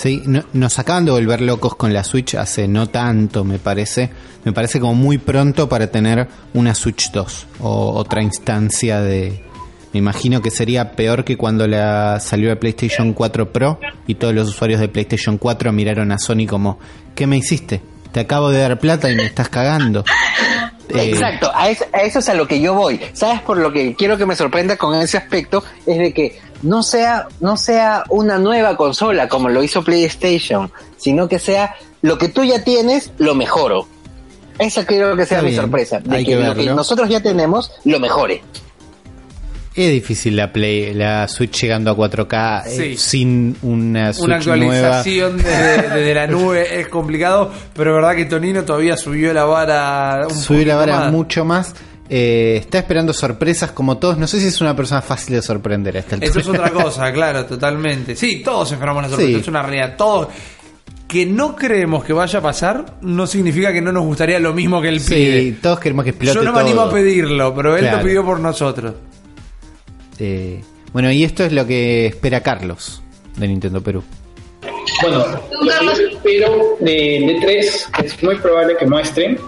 Sí, 0.00 0.22
no- 0.24 0.44
nos 0.54 0.78
acaban 0.78 1.04
de 1.04 1.10
volver 1.10 1.42
locos 1.42 1.74
con 1.76 1.92
la 1.92 2.04
Switch 2.04 2.34
hace 2.34 2.66
no 2.66 2.86
tanto, 2.88 3.44
me 3.44 3.58
parece. 3.58 4.08
Me 4.44 4.52
parece 4.52 4.80
como 4.80 4.94
muy 4.94 5.18
pronto 5.18 5.68
para 5.68 5.88
tener 5.88 6.26
una 6.54 6.74
Switch 6.74 7.10
2 7.12 7.46
o 7.60 7.92
otra 7.92 8.22
instancia 8.22 9.00
de... 9.00 9.44
Me 9.92 9.98
imagino 9.98 10.40
que 10.40 10.50
sería 10.50 10.92
peor 10.92 11.24
que 11.24 11.36
cuando 11.36 11.66
la 11.66 12.18
salió 12.20 12.48
la 12.48 12.56
PlayStation 12.58 13.12
4 13.12 13.52
Pro 13.52 13.78
y 14.06 14.14
todos 14.14 14.32
los 14.32 14.48
usuarios 14.48 14.80
de 14.80 14.88
PlayStation 14.88 15.36
4 15.36 15.70
miraron 15.72 16.12
a 16.12 16.18
Sony 16.18 16.46
como, 16.48 16.78
¿qué 17.14 17.26
me 17.26 17.36
hiciste? 17.36 17.82
Te 18.12 18.20
acabo 18.20 18.48
de 18.50 18.60
dar 18.60 18.78
plata 18.78 19.10
y 19.10 19.16
me 19.16 19.24
estás 19.26 19.50
cagando. 19.50 20.04
Exacto, 20.88 21.50
a 21.54 21.68
eso, 21.68 21.84
a 21.92 22.02
eso 22.02 22.18
es 22.20 22.28
a 22.28 22.34
lo 22.34 22.48
que 22.48 22.60
yo 22.60 22.74
voy. 22.74 23.00
¿Sabes 23.12 23.42
por 23.42 23.56
lo 23.58 23.70
que 23.72 23.94
quiero 23.94 24.16
que 24.16 24.26
me 24.26 24.34
sorprenda 24.34 24.76
con 24.76 24.94
ese 25.00 25.18
aspecto? 25.18 25.62
Es 25.86 25.98
de 25.98 26.12
que 26.12 26.38
no 26.62 26.82
sea, 26.82 27.28
no 27.40 27.56
sea 27.56 28.04
una 28.08 28.38
nueva 28.38 28.76
consola 28.76 29.28
como 29.28 29.48
lo 29.48 29.62
hizo 29.62 29.82
PlayStation, 29.82 30.70
sino 30.96 31.28
que 31.28 31.38
sea 31.38 31.74
lo 32.02 32.18
que 32.18 32.28
tú 32.28 32.44
ya 32.44 32.62
tienes, 32.64 33.12
lo 33.18 33.34
mejoro. 33.34 33.86
Esa 34.58 34.84
quiero 34.84 35.16
que 35.16 35.24
sea 35.24 35.38
Está 35.38 35.42
mi 35.46 35.50
bien, 35.52 35.62
sorpresa, 35.62 36.00
de 36.00 36.16
hay 36.16 36.24
que, 36.24 36.36
que 36.36 36.44
lo 36.44 36.54
que 36.54 36.66
nosotros 36.66 37.08
ya 37.08 37.20
tenemos, 37.22 37.72
lo 37.84 37.98
mejore. 37.98 38.42
Es 39.74 39.90
difícil 39.92 40.36
la 40.36 40.52
Play, 40.52 40.92
la 40.94 41.28
Switch 41.28 41.62
llegando 41.62 41.92
a 41.92 41.96
4K 41.96 42.66
eh, 42.66 42.96
sin 42.98 43.56
una 43.62 44.12
Switch 44.12 44.26
Una 44.26 44.36
actualización 44.36 45.36
desde, 45.36 45.82
desde 45.82 46.14
la 46.14 46.26
nube 46.26 46.80
es 46.80 46.88
complicado, 46.88 47.52
pero 47.74 47.90
es 47.92 47.94
verdad 48.02 48.16
que 48.16 48.24
Tonino 48.24 48.64
todavía 48.64 48.96
subió 48.96 49.32
la 49.32 49.44
vara 49.44 50.26
un 50.28 50.34
Subir 50.34 50.66
la 50.66 50.74
vara 50.76 51.00
más. 51.00 51.12
mucho 51.12 51.44
más. 51.44 51.74
Eh, 52.12 52.56
está 52.56 52.78
esperando 52.80 53.12
sorpresas 53.12 53.70
como 53.70 53.98
todos. 53.98 54.18
No 54.18 54.26
sé 54.26 54.40
si 54.40 54.48
es 54.48 54.60
una 54.60 54.74
persona 54.74 55.00
fácil 55.00 55.36
de 55.36 55.42
sorprender 55.42 55.96
a 55.96 56.00
esta 56.00 56.16
altura. 56.16 56.28
Eso 56.30 56.40
es 56.40 56.48
otra 56.48 56.70
cosa, 56.82 57.12
claro, 57.12 57.46
totalmente. 57.46 58.16
Sí, 58.16 58.42
todos 58.42 58.72
esperamos 58.72 59.04
la 59.04 59.08
sorpresa, 59.10 59.32
Sí. 59.32 59.40
es 59.40 59.46
una 59.48 59.62
realidad. 59.62 59.94
Todos. 59.96 60.28
Que 61.06 61.24
no 61.26 61.54
creemos 61.56 62.04
que 62.04 62.12
vaya 62.12 62.38
a 62.38 62.42
pasar 62.42 62.96
no 63.02 63.26
significa 63.26 63.72
que 63.72 63.80
no 63.80 63.90
nos 63.92 64.04
gustaría 64.04 64.38
lo 64.40 64.52
mismo 64.52 64.80
que 64.82 64.88
él 64.88 65.00
pide. 65.00 65.40
Sí, 65.40 65.58
todos 65.62 65.78
queremos 65.80 66.04
que 66.04 66.10
explote 66.10 66.34
Yo 66.34 66.42
no 66.42 66.52
me 66.52 66.60
animo 66.60 66.80
a 66.82 66.90
pedirlo, 66.92 67.54
pero 67.54 67.74
él 67.76 67.82
Claro. 67.82 67.98
lo 67.98 68.04
pidió 68.04 68.24
por 68.24 68.40
nosotros. 68.40 68.94
Eh, 70.18 70.62
bueno, 70.92 71.10
y 71.10 71.24
esto 71.24 71.44
es 71.44 71.52
lo 71.52 71.66
que 71.66 72.06
espera 72.06 72.40
Carlos 72.42 73.02
de 73.36 73.48
Nintendo 73.48 73.80
Perú. 73.82 74.02
Bueno, 75.02 75.18
lo 75.28 75.80
que 75.80 75.86
yo 76.02 76.08
espero 76.16 76.76
de, 76.80 76.92
de 77.26 77.38
3 77.40 77.88
es 78.04 78.22
muy 78.22 78.36
probable 78.36 78.76
que 78.78 78.86
muestren 78.86 79.38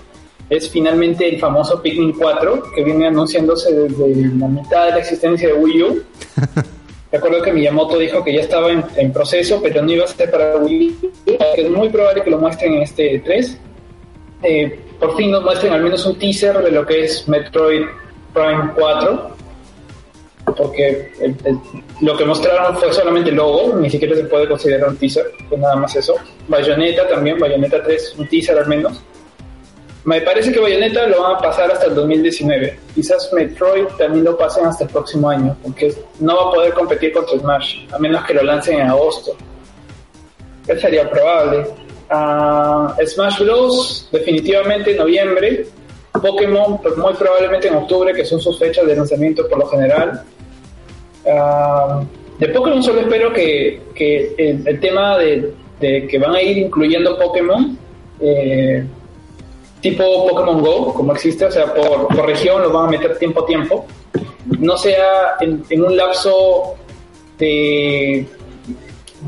es 0.56 0.68
finalmente 0.70 1.28
el 1.28 1.38
famoso 1.40 1.80
Pikmin 1.82 2.12
4 2.12 2.62
que 2.74 2.84
viene 2.84 3.06
anunciándose 3.06 3.72
desde 3.72 4.14
la 4.38 4.48
mitad 4.48 4.84
de 4.86 4.90
la 4.92 4.98
existencia 4.98 5.48
de 5.48 5.54
Wii 5.54 5.82
U. 5.82 6.02
Recuerdo 7.12 7.42
que 7.42 7.52
Miyamoto 7.52 7.98
dijo 7.98 8.24
que 8.24 8.32
ya 8.34 8.40
estaba 8.40 8.70
en, 8.72 8.84
en 8.96 9.12
proceso, 9.12 9.60
pero 9.62 9.82
no 9.82 9.92
iba 9.92 10.04
a 10.04 10.08
ser 10.08 10.30
para 10.30 10.56
Wii 10.56 10.98
U. 11.02 11.10
Es 11.56 11.70
muy 11.70 11.88
probable 11.90 12.22
que 12.22 12.30
lo 12.30 12.38
muestren 12.38 12.74
en 12.74 12.82
este 12.82 13.18
3. 13.24 13.58
Eh, 14.44 14.80
por 14.98 15.16
fin 15.16 15.30
nos 15.30 15.42
muestren 15.42 15.72
al 15.72 15.82
menos 15.82 16.04
un 16.06 16.18
teaser 16.18 16.58
de 16.62 16.70
lo 16.70 16.84
que 16.86 17.04
es 17.04 17.28
Metroid 17.28 17.82
Prime 18.32 18.70
4 18.74 19.30
porque 20.56 21.12
el- 21.20 21.36
el- 21.44 21.58
lo 22.00 22.16
que 22.16 22.24
mostraron 22.24 22.76
fue 22.76 22.92
solamente 22.92 23.30
el 23.30 23.36
logo, 23.36 23.76
ni 23.76 23.88
siquiera 23.88 24.14
se 24.16 24.24
puede 24.24 24.48
considerar 24.48 24.88
un 24.88 24.96
teaser, 24.96 25.24
fue 25.48 25.56
nada 25.56 25.76
más 25.76 25.94
eso. 25.96 26.14
Bayonetta 26.48 27.06
también, 27.08 27.38
Bayonetta 27.38 27.82
3, 27.82 28.14
un 28.18 28.26
teaser 28.26 28.58
al 28.58 28.66
menos. 28.66 29.00
Me 30.04 30.20
parece 30.20 30.52
que 30.52 30.58
Bayonetta 30.58 31.06
lo 31.06 31.22
van 31.22 31.36
a 31.36 31.38
pasar 31.38 31.70
hasta 31.70 31.86
el 31.86 31.94
2019. 31.94 32.76
Quizás 32.94 33.30
Metroid 33.32 33.86
también 33.96 34.24
lo 34.24 34.36
pasen 34.36 34.66
hasta 34.66 34.84
el 34.84 34.90
próximo 34.90 35.30
año, 35.30 35.56
porque 35.62 35.94
no 36.18 36.36
va 36.36 36.50
a 36.50 36.54
poder 36.54 36.72
competir 36.72 37.12
contra 37.12 37.38
Smash, 37.38 37.86
a 37.92 37.98
menos 37.98 38.24
que 38.24 38.34
lo 38.34 38.42
lancen 38.42 38.80
en 38.80 38.88
agosto. 38.88 39.36
Eso 40.66 40.80
sería 40.80 41.08
probable. 41.08 41.66
Ah, 42.10 42.96
Smash 43.06 43.40
Bros. 43.40 44.08
definitivamente 44.10 44.90
en 44.90 44.96
noviembre. 44.96 45.66
Pokémon 46.20 46.80
pues, 46.82 46.96
muy 46.96 47.14
probablemente 47.14 47.68
en 47.68 47.76
octubre, 47.76 48.12
que 48.12 48.24
son 48.24 48.40
sus 48.40 48.58
fechas 48.58 48.86
de 48.86 48.96
lanzamiento 48.96 49.48
por 49.48 49.58
lo 49.58 49.66
general. 49.66 50.24
Ah, 51.30 52.02
de 52.38 52.48
Pokémon 52.48 52.82
solo 52.82 53.02
espero 53.02 53.32
que, 53.32 53.80
que 53.94 54.34
el, 54.36 54.80
tema 54.80 55.16
de, 55.18 55.54
de 55.80 56.08
que 56.08 56.18
van 56.18 56.34
a 56.34 56.42
ir 56.42 56.58
incluyendo 56.58 57.16
Pokémon 57.16 57.78
eh, 58.20 58.84
tipo 59.82 60.28
Pokémon 60.28 60.62
Go, 60.62 60.94
como 60.94 61.12
existe, 61.12 61.44
o 61.44 61.50
sea, 61.50 61.74
por, 61.74 62.08
por 62.08 62.24
región 62.24 62.62
lo 62.62 62.70
van 62.70 62.86
a 62.86 62.90
meter 62.90 63.18
tiempo 63.18 63.42
a 63.42 63.46
tiempo, 63.46 63.84
no 64.58 64.78
sea 64.78 65.34
en, 65.40 65.62
en 65.68 65.84
un 65.84 65.96
lapso 65.96 66.76
de, 67.36 68.26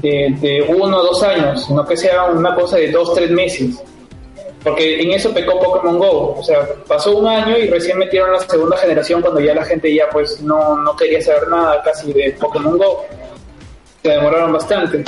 de, 0.01 0.37
de 0.41 0.63
uno 0.63 0.99
o 0.99 1.03
dos 1.03 1.23
años, 1.23 1.67
sino 1.67 1.85
que 1.85 1.97
sea 1.97 2.25
una 2.25 2.55
cosa 2.55 2.77
de 2.77 2.91
dos, 2.91 3.13
tres 3.15 3.31
meses. 3.31 3.83
Porque 4.63 5.03
en 5.03 5.11
eso 5.11 5.35
pecó 5.35 5.61
Pokémon 5.61 5.99
Go. 5.99 6.37
O 6.39 6.43
sea, 6.43 6.67
pasó 6.89 7.19
un 7.19 7.27
año 7.27 7.59
y 7.59 7.69
recién 7.69 7.99
metieron 7.99 8.33
la 8.33 8.41
segunda 8.41 8.79
generación 8.79 9.21
cuando 9.21 9.39
ya 9.41 9.55
la 9.55 9.65
gente 9.65 9.95
ya 9.95 10.09
pues 10.11 10.41
no, 10.41 10.79
no 10.79 10.97
quería 10.97 11.21
saber 11.21 11.49
nada 11.49 11.83
casi 11.83 12.15
de 12.15 12.31
Pokémon 12.41 12.79
Go. 12.79 13.05
Se 14.03 14.09
demoraron 14.09 14.55
bastante. 14.55 15.05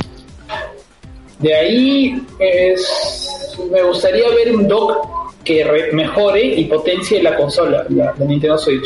De 1.39 1.55
ahí 1.55 2.23
es, 2.39 3.59
me 3.71 3.83
gustaría 3.83 4.29
ver 4.31 4.55
un 4.57 4.67
dock 4.67 4.97
que 5.45 5.63
re- 5.65 5.93
mejore 5.93 6.45
y 6.45 6.65
potencie 6.65 7.23
la 7.23 7.37
consola, 7.37 7.85
la 7.91 8.13
de 8.15 8.25
Nintendo 8.27 8.59
Switch. 8.59 8.85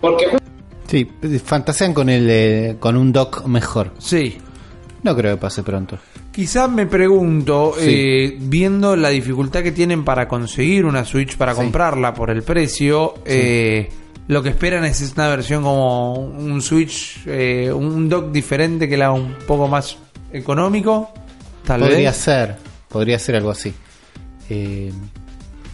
Porque 0.00 0.26
Sí, 0.86 1.10
fantasean 1.44 1.92
con 1.92 2.08
el 2.08 2.28
eh, 2.30 2.76
con 2.78 2.96
un 2.96 3.12
dock 3.12 3.44
mejor. 3.46 3.90
Sí. 3.98 4.38
No 5.02 5.16
creo 5.16 5.34
que 5.34 5.40
pase 5.40 5.62
pronto. 5.64 5.98
Quizás 6.32 6.70
me 6.70 6.86
pregunto, 6.86 7.74
Sí. 7.76 7.84
eh, 7.88 8.36
viendo 8.38 8.94
la 8.94 9.08
dificultad 9.08 9.62
que 9.62 9.72
tienen 9.72 10.04
para 10.04 10.28
conseguir 10.28 10.84
una 10.84 11.04
Switch, 11.04 11.36
para 11.36 11.52
Sí. 11.54 11.60
comprarla 11.60 12.14
por 12.14 12.30
el 12.30 12.42
precio, 12.42 13.14
eh, 13.24 13.88
lo 14.28 14.42
que 14.42 14.50
esperan 14.50 14.84
es 14.84 15.12
una 15.16 15.28
versión 15.28 15.62
como 15.64 16.14
un 16.14 16.60
Switch, 16.62 17.18
eh, 17.26 17.72
un 17.72 18.08
dock 18.08 18.30
diferente 18.30 18.88
que 18.88 18.96
la 18.96 19.10
un 19.12 19.34
poco 19.46 19.66
más 19.66 19.96
económico, 20.32 21.10
tal 21.66 21.80
Podría 21.80 22.10
vez. 22.10 22.16
ser, 22.16 22.56
podría 22.88 23.18
ser 23.18 23.36
algo 23.36 23.50
así. 23.50 23.74
Eh, 24.48 24.90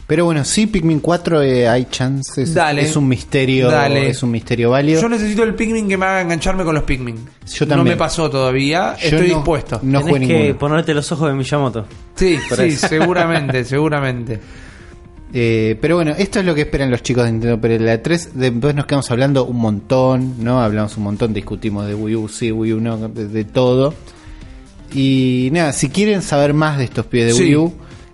Pero 0.06 0.24
bueno, 0.26 0.44
sí, 0.44 0.66
Pikmin 0.66 1.00
4 1.00 1.42
eh, 1.42 1.68
hay 1.68 1.86
chances. 1.86 2.52
Dale. 2.52 2.82
Es 2.82 2.96
un 2.96 3.06
misterio. 3.08 3.70
Dale. 3.70 4.08
Es 4.08 4.22
un 4.22 4.30
misterio 4.30 4.70
válido. 4.70 5.00
Yo 5.00 5.08
necesito 5.08 5.42
el 5.42 5.54
Pikmin 5.54 5.88
que 5.88 5.96
me 5.96 6.04
haga 6.06 6.20
engancharme 6.22 6.64
con 6.64 6.74
los 6.74 6.84
Pikmin. 6.84 7.16
Yo 7.46 7.64
No 7.66 7.76
también. 7.76 7.94
me 7.94 7.96
pasó 7.96 8.28
todavía, 8.28 8.96
Yo 9.00 9.08
estoy 9.08 9.28
no- 9.28 9.34
dispuesto. 9.36 9.80
No 9.82 10.00
Tenés 10.00 10.14
jugué 10.14 10.26
que 10.26 10.38
ninguno. 10.38 10.58
ponerte 10.58 10.92
los 10.94 11.10
ojos 11.12 11.28
de 11.28 11.34
Miyamoto. 11.34 11.86
Sí, 12.16 12.36
sí, 12.56 12.70
seguramente, 12.72 13.64
seguramente. 13.66 14.40
Eh, 15.34 15.78
pero 15.80 15.96
bueno, 15.96 16.10
esto 16.18 16.40
es 16.40 16.44
lo 16.44 16.54
que 16.54 16.62
esperan 16.62 16.90
los 16.90 17.02
chicos 17.02 17.24
de 17.24 17.32
Nintendo 17.32 17.58
Pero 17.58 17.82
la 17.82 18.02
3 18.02 18.32
después 18.34 18.74
nos 18.74 18.84
quedamos 18.84 19.10
hablando 19.10 19.46
un 19.46 19.56
montón, 19.56 20.34
¿no? 20.44 20.60
Hablamos 20.60 20.94
un 20.98 21.04
montón, 21.04 21.32
discutimos 21.32 21.86
de 21.86 21.94
Wii 21.94 22.16
U, 22.16 22.28
sí, 22.28 22.52
Wii 22.52 22.72
U, 22.74 22.80
no, 22.80 23.08
de, 23.08 23.28
de 23.28 23.44
todo. 23.44 23.94
Y 24.94 25.48
nada, 25.52 25.72
si 25.72 25.88
quieren 25.88 26.22
saber 26.22 26.54
más 26.54 26.78
de 26.78 26.84
estos 26.84 27.06
pies 27.06 27.26
de 27.26 27.32
Sí. 27.32 27.42
Wii 27.44 27.56
U, 27.56 27.72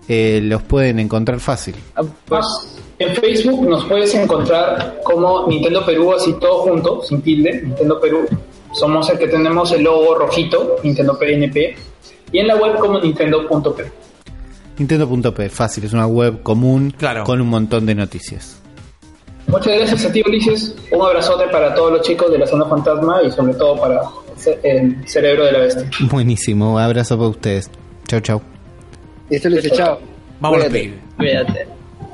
eh, 0.09 0.41
los 0.43 0.63
pueden 0.63 0.99
encontrar 1.01 1.41
fácil. 1.41 1.75
Ah, 1.97 2.03
Pues 2.27 2.47
en 2.99 3.15
Facebook 3.17 3.69
nos 3.69 3.85
puedes 3.85 4.15
encontrar 4.15 5.01
como 5.05 5.47
Nintendo 5.49 5.85
Perú, 5.85 6.13
así 6.13 6.33
todo 6.41 6.63
junto, 6.63 7.03
sin 7.03 7.21
tilde, 7.23 7.63
Nintendo 7.63 8.01
Perú. 8.01 8.27
Somos 8.73 9.09
el 9.11 9.19
que 9.19 9.29
tenemos 9.29 9.73
el 9.73 9.83
logo 9.83 10.15
rojito, 10.15 10.77
Nintendo 10.83 11.19
PNP. 11.19 11.77
Y 12.33 12.39
en 12.39 12.47
la 12.47 12.57
web 12.57 12.77
como 12.79 13.01
nintendo.p. 13.01 13.85
Nintendo.p, 14.79 15.49
fácil, 15.49 15.85
es 15.85 15.93
una 15.93 16.07
web 16.07 16.43
común 16.43 16.95
Claro. 16.97 17.25
con 17.25 17.41
un 17.41 17.49
montón 17.49 17.87
de 17.87 17.95
noticias. 17.95 18.57
Muchas 19.49 19.75
gracias 19.79 20.05
a 20.05 20.13
ti, 20.13 20.23
Ulises. 20.27 20.75
Un 20.93 21.03
abrazote 21.03 21.49
para 21.49 21.75
todos 21.75 21.93
los 21.93 22.03
chicos 22.03 22.31
de 22.31 22.39
la 22.39 22.47
Zona 22.47 22.67
Fantasma 22.67 23.23
y 23.23 23.31
sobre 23.31 23.55
todo 23.55 23.77
para 23.81 24.03
el 24.63 24.97
cerebro 25.09 25.45
de 25.47 25.53
la 25.53 25.59
bestia. 25.61 25.91
Buenísimo, 26.11 26.79
abrazo 26.79 27.17
para 27.17 27.29
ustedes. 27.31 27.71
Chau, 28.07 28.21
chau. 28.21 28.43
Esto 29.31 29.49
le 29.49 29.57
dice 29.61 29.71
chao. 29.77 30.01
Vamos 30.41 30.59
los 30.59 30.69
Cuídate. 30.69 30.85
pibes. 30.89 31.01
Cuídate. 31.17 31.67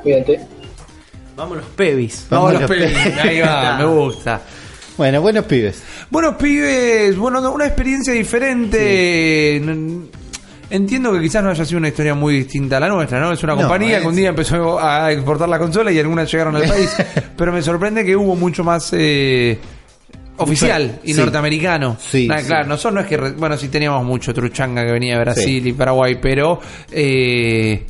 Cuídate. 0.02 0.40
Vamos 1.36 1.56
los 1.58 1.66
pebis. 1.66 2.26
Vamos 2.30 2.52
Vamos 2.52 2.60
los 2.70 2.70
los 2.70 2.88
pibes. 2.88 3.18
Ahí 3.24 3.40
va, 3.40 3.76
me 3.78 3.84
gusta. 3.86 4.40
Bueno, 4.96 5.20
buenos 5.20 5.44
pibes. 5.46 5.82
Buenos 6.10 6.36
pibes, 6.36 7.16
bueno, 7.16 7.40
no, 7.40 7.52
una 7.52 7.66
experiencia 7.66 8.12
diferente. 8.12 9.60
Entiendo 10.70 11.12
que 11.12 11.20
quizás 11.20 11.42
no 11.44 11.50
haya 11.50 11.64
sido 11.64 11.78
una 11.78 11.88
historia 11.88 12.14
muy 12.14 12.34
distinta 12.38 12.78
a 12.78 12.80
la 12.80 12.88
nuestra, 12.88 13.20
¿no? 13.20 13.32
Es 13.32 13.42
una 13.44 13.54
No, 13.54 13.60
compañía 13.62 13.96
es- 13.96 14.02
que 14.02 14.08
un 14.08 14.16
día 14.16 14.30
empezó 14.30 14.78
a 14.80 15.12
exportar 15.12 15.48
la 15.48 15.58
consola 15.58 15.92
y 15.92 15.98
algunas 15.98 16.30
llegaron 16.30 16.56
al 16.56 16.62
país. 16.68 16.90
pero 17.36 17.52
me 17.52 17.60
sorprende 17.62 18.04
que 18.04 18.16
hubo 18.16 18.34
mucho 18.34 18.64
más 18.64 18.90
eh, 18.92 19.58
oficial 20.38 21.00
y 21.04 21.14
Sí. 21.14 21.20
norteamericano. 21.20 21.96
Sí, 22.00 22.26
Nah, 22.28 22.38
sí. 22.38 22.46
Claro, 22.46 22.66
nosotros 22.68 22.94
no 22.94 23.00
es 23.00 23.06
que. 23.06 23.16
re- 23.16 23.32
Bueno, 23.32 23.56
sí 23.56 23.68
teníamos 23.68 24.04
mucho 24.04 24.32
truchanga 24.34 24.84
que 24.84 24.92
venía 24.92 25.14
de 25.14 25.20
Brasil 25.20 25.66
y 25.66 25.72
Paraguay, 25.72 26.18
pero. 26.20 26.60
eh, 26.90 27.86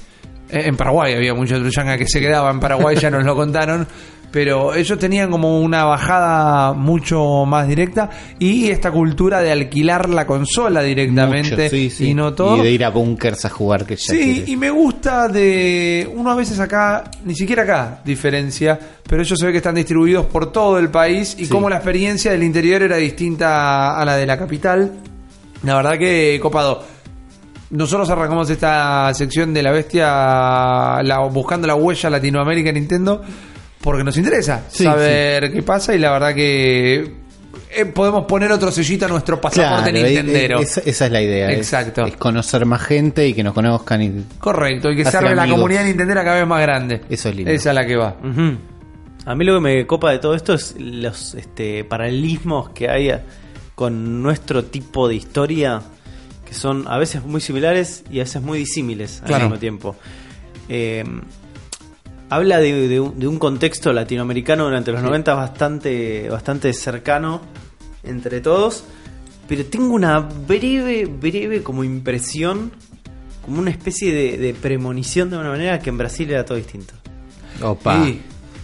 en 0.50 0.76
Paraguay 0.76 1.14
había 1.14 1.34
mucho 1.34 1.58
truchanga 1.58 1.96
que 1.98 2.06
se 2.06 2.20
quedaba 2.20 2.50
en 2.50 2.60
Paraguay, 2.60 2.96
ya 2.96 3.10
nos 3.10 3.24
lo 3.24 3.34
contaron. 3.34 3.86
Pero 4.34 4.74
ellos 4.74 4.98
tenían 4.98 5.30
como 5.30 5.60
una 5.60 5.84
bajada 5.84 6.72
mucho 6.72 7.44
más 7.46 7.68
directa 7.68 8.10
y 8.40 8.68
esta 8.68 8.90
cultura 8.90 9.38
de 9.40 9.52
alquilar 9.52 10.08
la 10.10 10.26
consola 10.26 10.82
directamente 10.82 11.54
Mucho, 11.54 11.68
sí, 11.70 11.88
sí. 11.88 12.08
y 12.08 12.14
no 12.14 12.34
todo. 12.34 12.56
Y 12.56 12.62
de 12.62 12.70
ir 12.72 12.84
a 12.84 12.90
bunkers 12.90 13.44
a 13.44 13.50
jugar 13.50 13.86
que 13.86 13.94
ya 13.94 14.12
Sí, 14.12 14.42
y 14.48 14.56
me 14.56 14.70
gusta 14.70 15.28
de. 15.28 16.10
Uno 16.16 16.32
a 16.32 16.34
veces 16.34 16.58
acá, 16.58 17.04
ni 17.24 17.36
siquiera 17.36 17.62
acá 17.62 18.00
diferencia, 18.04 18.76
pero 19.08 19.22
ellos 19.22 19.38
se 19.38 19.46
ve 19.46 19.52
que 19.52 19.58
están 19.58 19.76
distribuidos 19.76 20.26
por 20.26 20.50
todo 20.50 20.80
el 20.80 20.88
país 20.90 21.36
y 21.38 21.44
Sí. 21.44 21.50
como 21.52 21.70
la 21.70 21.76
experiencia 21.76 22.32
del 22.32 22.42
interior 22.42 22.82
era 22.82 22.96
distinta 22.96 23.96
a 23.96 24.04
la 24.04 24.16
de 24.16 24.26
la 24.26 24.36
capital. 24.36 24.94
La 25.62 25.76
verdad 25.76 25.96
que 25.96 26.40
copado. 26.42 26.82
Nosotros 27.70 28.10
arrancamos 28.10 28.50
esta 28.50 29.14
sección 29.14 29.54
de 29.54 29.62
la 29.62 29.70
bestia 29.70 30.06
la- 31.04 31.28
buscando 31.32 31.68
la 31.68 31.76
huella 31.76 32.10
Latinoamérica 32.10 32.70
en 32.70 32.74
Nintendo 32.74 33.22
porque 33.84 34.02
nos 34.02 34.16
interesa 34.16 34.62
Sí, 34.68 34.82
saber 34.84 35.52
qué 35.52 35.62
pasa 35.62 35.94
y 35.94 35.98
la 35.98 36.10
verdad 36.10 36.34
que 36.34 37.22
eh, 37.76 37.84
podemos 37.86 38.24
poner 38.24 38.50
otro 38.50 38.70
sellito 38.72 39.04
a 39.04 39.08
nuestro 39.08 39.40
pasaporte 39.40 39.90
Claro, 39.90 40.06
nintendero. 40.06 40.60
esa, 40.60 40.80
esa 40.80 41.06
es 41.06 41.12
la 41.12 41.20
idea. 41.22 41.52
Exacto. 41.52 42.06
Es, 42.06 42.16
conocer 42.16 42.64
más 42.66 42.82
gente 42.82 43.28
y 43.28 43.34
que 43.34 43.42
nos 43.44 43.52
conozcan. 43.52 44.00
Y, 44.02 44.24
Correcto, 44.38 44.90
y 44.90 44.96
que 44.96 45.04
se 45.04 45.16
arme 45.16 45.34
la 45.34 45.46
comunidad 45.48 45.84
nintendera 45.84 46.24
cada 46.24 46.36
vez 46.36 46.46
más 46.46 46.62
grande. 46.62 47.02
Eso 47.10 47.28
es 47.28 47.36
lindo. 47.36 47.50
Esa 47.50 47.70
es 47.70 47.74
la 47.74 47.86
que 47.86 47.96
va. 47.96 48.16
A 49.26 49.34
mí 49.34 49.44
lo 49.44 49.54
que 49.54 49.60
me 49.60 49.86
copa 49.86 50.10
de 50.12 50.18
todo 50.18 50.34
esto 50.34 50.54
es 50.54 50.74
los 50.78 51.34
este, 51.34 51.84
paralelismos 51.84 52.70
que 52.70 52.88
hay 52.88 53.10
con 53.74 54.22
nuestro 54.22 54.64
tipo 54.64 55.08
de 55.08 55.16
historia, 55.16 55.80
que 56.46 56.54
son 56.54 56.84
a 56.88 56.96
veces 56.98 57.24
muy 57.24 57.40
similares 57.40 58.04
y 58.10 58.20
a 58.20 58.22
veces 58.24 58.40
muy 58.42 58.58
disímiles 58.58 59.20
al 59.22 59.28
Claro. 59.28 59.44
mismo 59.46 59.58
tiempo. 59.58 59.96
Eh, 60.68 61.04
habla 62.30 62.58
de, 62.58 62.88
de 62.88 63.00
un, 63.00 63.18
de 63.18 63.26
un 63.28 63.38
contexto 63.38 63.92
latinoamericano 63.92 64.64
durante 64.64 64.92
los 64.92 65.02
90 65.02 65.34
bastante, 65.34 66.28
bastante 66.28 66.72
cercano 66.72 67.40
entre 68.02 68.40
todos, 68.40 68.84
pero 69.48 69.64
tengo 69.66 69.94
una 69.94 70.18
breve, 70.20 71.06
breve 71.06 71.62
como 71.62 71.84
impresión, 71.84 72.72
como 73.44 73.60
una 73.60 73.70
especie 73.70 74.12
de, 74.12 74.38
de 74.38 74.54
premonición 74.54 75.30
de 75.30 75.36
una 75.38 75.50
manera 75.50 75.78
que 75.78 75.90
en 75.90 75.98
Brasil 75.98 76.30
era 76.30 76.44
todo 76.44 76.56
distinto. 76.58 76.94
Opa. 77.62 78.06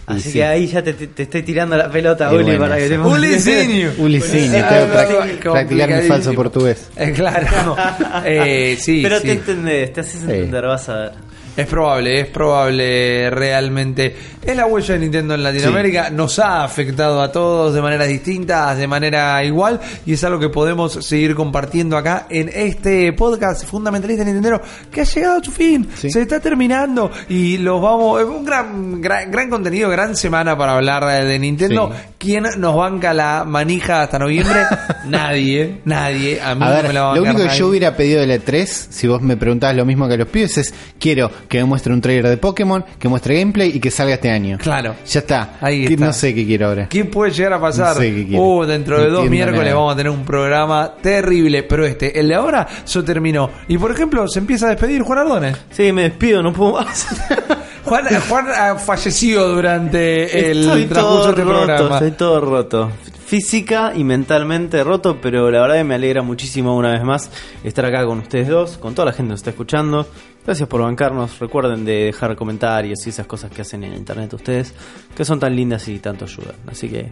Así 0.07 0.21
sí. 0.21 0.31
que 0.33 0.43
ahí 0.43 0.67
ya 0.67 0.83
te, 0.83 0.93
te- 0.93 1.07
te 1.07 1.23
estoy 1.23 1.43
tirando 1.43 1.77
la 1.77 1.89
pelota, 1.89 2.33
Uli, 2.33 2.57
para 2.57 2.75
que 2.75 2.83
sí. 2.83 2.89
te 2.89 2.97
Ulisinho. 2.99 3.91
Ulisinho, 3.99 4.57
Ah, 4.65 5.25
tengo 5.27 5.53
practicar 5.53 5.89
mi 6.01 6.07
falso 6.07 6.33
portugués. 6.33 6.89
Eh, 6.97 7.11
claro. 7.13 7.75
Eh, 8.25 8.77
sí, 8.79 8.99
Pero 9.03 9.19
sí. 9.19 9.27
te 9.27 9.31
entendés, 9.33 9.93
te 9.93 10.01
haces 10.01 10.21
entender, 10.23 10.65
vas 10.65 10.89
a 10.89 10.95
ver. 10.97 11.11
Es 11.57 11.67
probable, 11.67 12.21
es 12.21 12.27
probable 12.27 13.29
realmente. 13.29 14.15
Es 14.41 14.55
la 14.55 14.65
huella 14.65 14.93
de 14.93 14.99
Nintendo 15.01 15.35
en 15.35 15.43
Latinoamérica, 15.43 16.09
nos 16.09 16.39
ha 16.39 16.63
afectado 16.63 17.21
a 17.21 17.31
todos 17.31 17.73
de 17.73 17.81
maneras 17.81 18.07
distintas, 18.07 18.77
de 18.77 18.87
manera 18.87 19.43
igual, 19.43 19.79
y 20.05 20.13
es 20.13 20.23
algo 20.23 20.39
que 20.39 20.49
podemos 20.49 20.93
seguir 21.05 21.35
compartiendo 21.35 21.97
acá 21.97 22.25
en 22.29 22.49
este 22.53 23.11
podcast 23.13 23.65
fundamentalista 23.65 24.23
Nintendo 24.23 24.61
que 24.91 25.01
ha 25.01 25.03
llegado 25.03 25.39
a 25.39 25.43
su 25.43 25.51
fin, 25.51 25.87
Sí. 25.95 26.09
se 26.09 26.21
está 26.21 26.39
terminando 26.39 27.11
y 27.29 27.57
los 27.57 27.81
vamos. 27.81 28.21
Es 28.21 28.27
un 28.27 28.45
gran, 28.45 29.01
gran, 29.01 29.29
gran 29.29 29.49
contenido, 29.49 29.89
gran 29.89 30.15
semana 30.15 30.57
para 30.57 30.75
hablar 30.75 31.05
de 31.25 31.37
Nintendo. 31.37 31.91
Sí. 31.93 32.09
¿Quién 32.17 32.45
nos 32.57 32.75
banca 32.75 33.13
la 33.13 33.43
manija 33.45 34.03
hasta 34.03 34.17
noviembre? 34.17 34.61
nadie, 35.05 35.81
nadie. 35.85 36.41
A 36.41 36.55
mí 36.55 36.63
A 36.63 36.67
no 36.69 36.73
ver, 36.75 36.87
me 36.87 36.93
la 36.93 37.13
lo 37.13 37.21
único 37.21 37.37
que 37.37 37.45
nadie. 37.45 37.59
yo 37.59 37.67
hubiera 37.67 37.95
pedido 37.95 38.21
de 38.21 38.27
la 38.27 38.39
3, 38.39 38.87
si 38.89 39.07
vos 39.07 39.21
me 39.21 39.37
preguntabas 39.37 39.75
lo 39.75 39.85
mismo 39.85 40.07
que 40.07 40.13
a 40.15 40.17
los 40.17 40.27
pibes, 40.27 40.57
es 40.57 40.73
quiero 40.99 41.29
que 41.47 41.57
me 41.59 41.65
muestre 41.65 41.93
un 41.93 42.01
trailer 42.01 42.27
de 42.29 42.37
Pokémon, 42.37 42.83
que 42.99 43.07
muestre 43.07 43.39
gameplay 43.39 43.71
y 43.75 43.79
que 43.79 43.91
salga 43.91 44.13
este 44.15 44.29
año. 44.29 44.57
Claro. 44.59 44.95
Ya 45.05 45.19
está. 45.19 45.53
Ahí 45.61 45.85
Que 45.87 45.93
está. 45.93 46.05
No 46.07 46.13
sé 46.13 46.33
qué 46.35 46.45
quiero 46.45 46.67
ahora. 46.67 46.87
¿Qué 46.89 47.05
puede 47.05 47.31
llegar 47.31 47.53
a 47.53 47.61
pasar? 47.61 47.95
No 47.95 48.01
sé 48.01 48.13
qué 48.15 48.25
quiere. 48.27 48.39
uh, 48.43 48.65
dentro 48.65 48.99
de 49.01 49.07
No 49.09 49.17
dos 49.19 49.29
miércoles 49.29 49.63
nada. 49.63 49.75
vamos 49.75 49.93
a 49.93 49.97
tener 49.97 50.11
un 50.11 50.23
programa 50.25 50.93
terrible. 51.01 51.63
Pero 51.63 51.85
este, 51.85 52.19
el 52.19 52.27
de 52.27 52.35
ahora, 52.35 52.67
se 52.83 53.03
terminó. 53.03 53.49
Y 53.67 53.77
por 53.77 53.91
ejemplo, 53.91 54.27
se 54.27 54.39
empieza 54.39 54.67
a 54.67 54.69
despedir 54.69 55.01
Juan 55.03 55.19
Ardones. 55.19 55.57
Sí, 55.71 55.91
me 55.91 56.03
despido, 56.03 56.41
no 56.43 56.53
puedo 56.53 56.73
más. 56.73 57.07
Juan, 57.85 58.05
Juan 58.29 58.45
ha 58.49 58.75
fallecido 58.75 59.49
durante 59.55 60.51
el 60.51 60.59
Estoy 60.61 60.85
transcurso 60.85 61.15
todo 61.17 61.23
de 61.25 61.29
este 61.31 61.43
roto, 61.43 61.65
programa. 61.65 61.95
estoy 61.95 62.11
todo 62.11 62.39
roto. 62.41 62.91
Física 63.25 63.93
y 63.95 64.03
mentalmente 64.03 64.83
roto, 64.83 65.17
pero 65.21 65.49
la 65.49 65.61
verdad 65.61 65.75
que 65.77 65.83
me 65.85 65.95
alegra 65.95 66.21
muchísimo 66.21 66.75
una 66.75 66.91
vez 66.91 67.03
más 67.03 67.29
estar 67.63 67.85
acá 67.85 68.05
con 68.05 68.19
ustedes 68.19 68.47
dos, 68.49 68.77
con 68.77 68.93
toda 68.93 69.05
la 69.07 69.11
gente 69.13 69.29
que 69.29 69.31
nos 69.31 69.39
está 69.39 69.49
escuchando. 69.51 70.05
Gracias 70.45 70.67
por 70.67 70.81
bancarnos. 70.81 71.37
Recuerden 71.39 71.85
de 71.85 72.05
dejar 72.05 72.35
comentarios 72.35 73.05
y 73.05 73.09
esas 73.09 73.27
cosas 73.27 73.51
que 73.51 73.61
hacen 73.61 73.83
en 73.83 73.93
internet 73.93 74.33
ustedes, 74.33 74.73
que 75.15 75.23
son 75.23 75.39
tan 75.39 75.55
lindas 75.55 75.87
y 75.87 75.99
tanto 75.99 76.25
ayudan. 76.25 76.55
Así 76.67 76.89
que, 76.89 77.11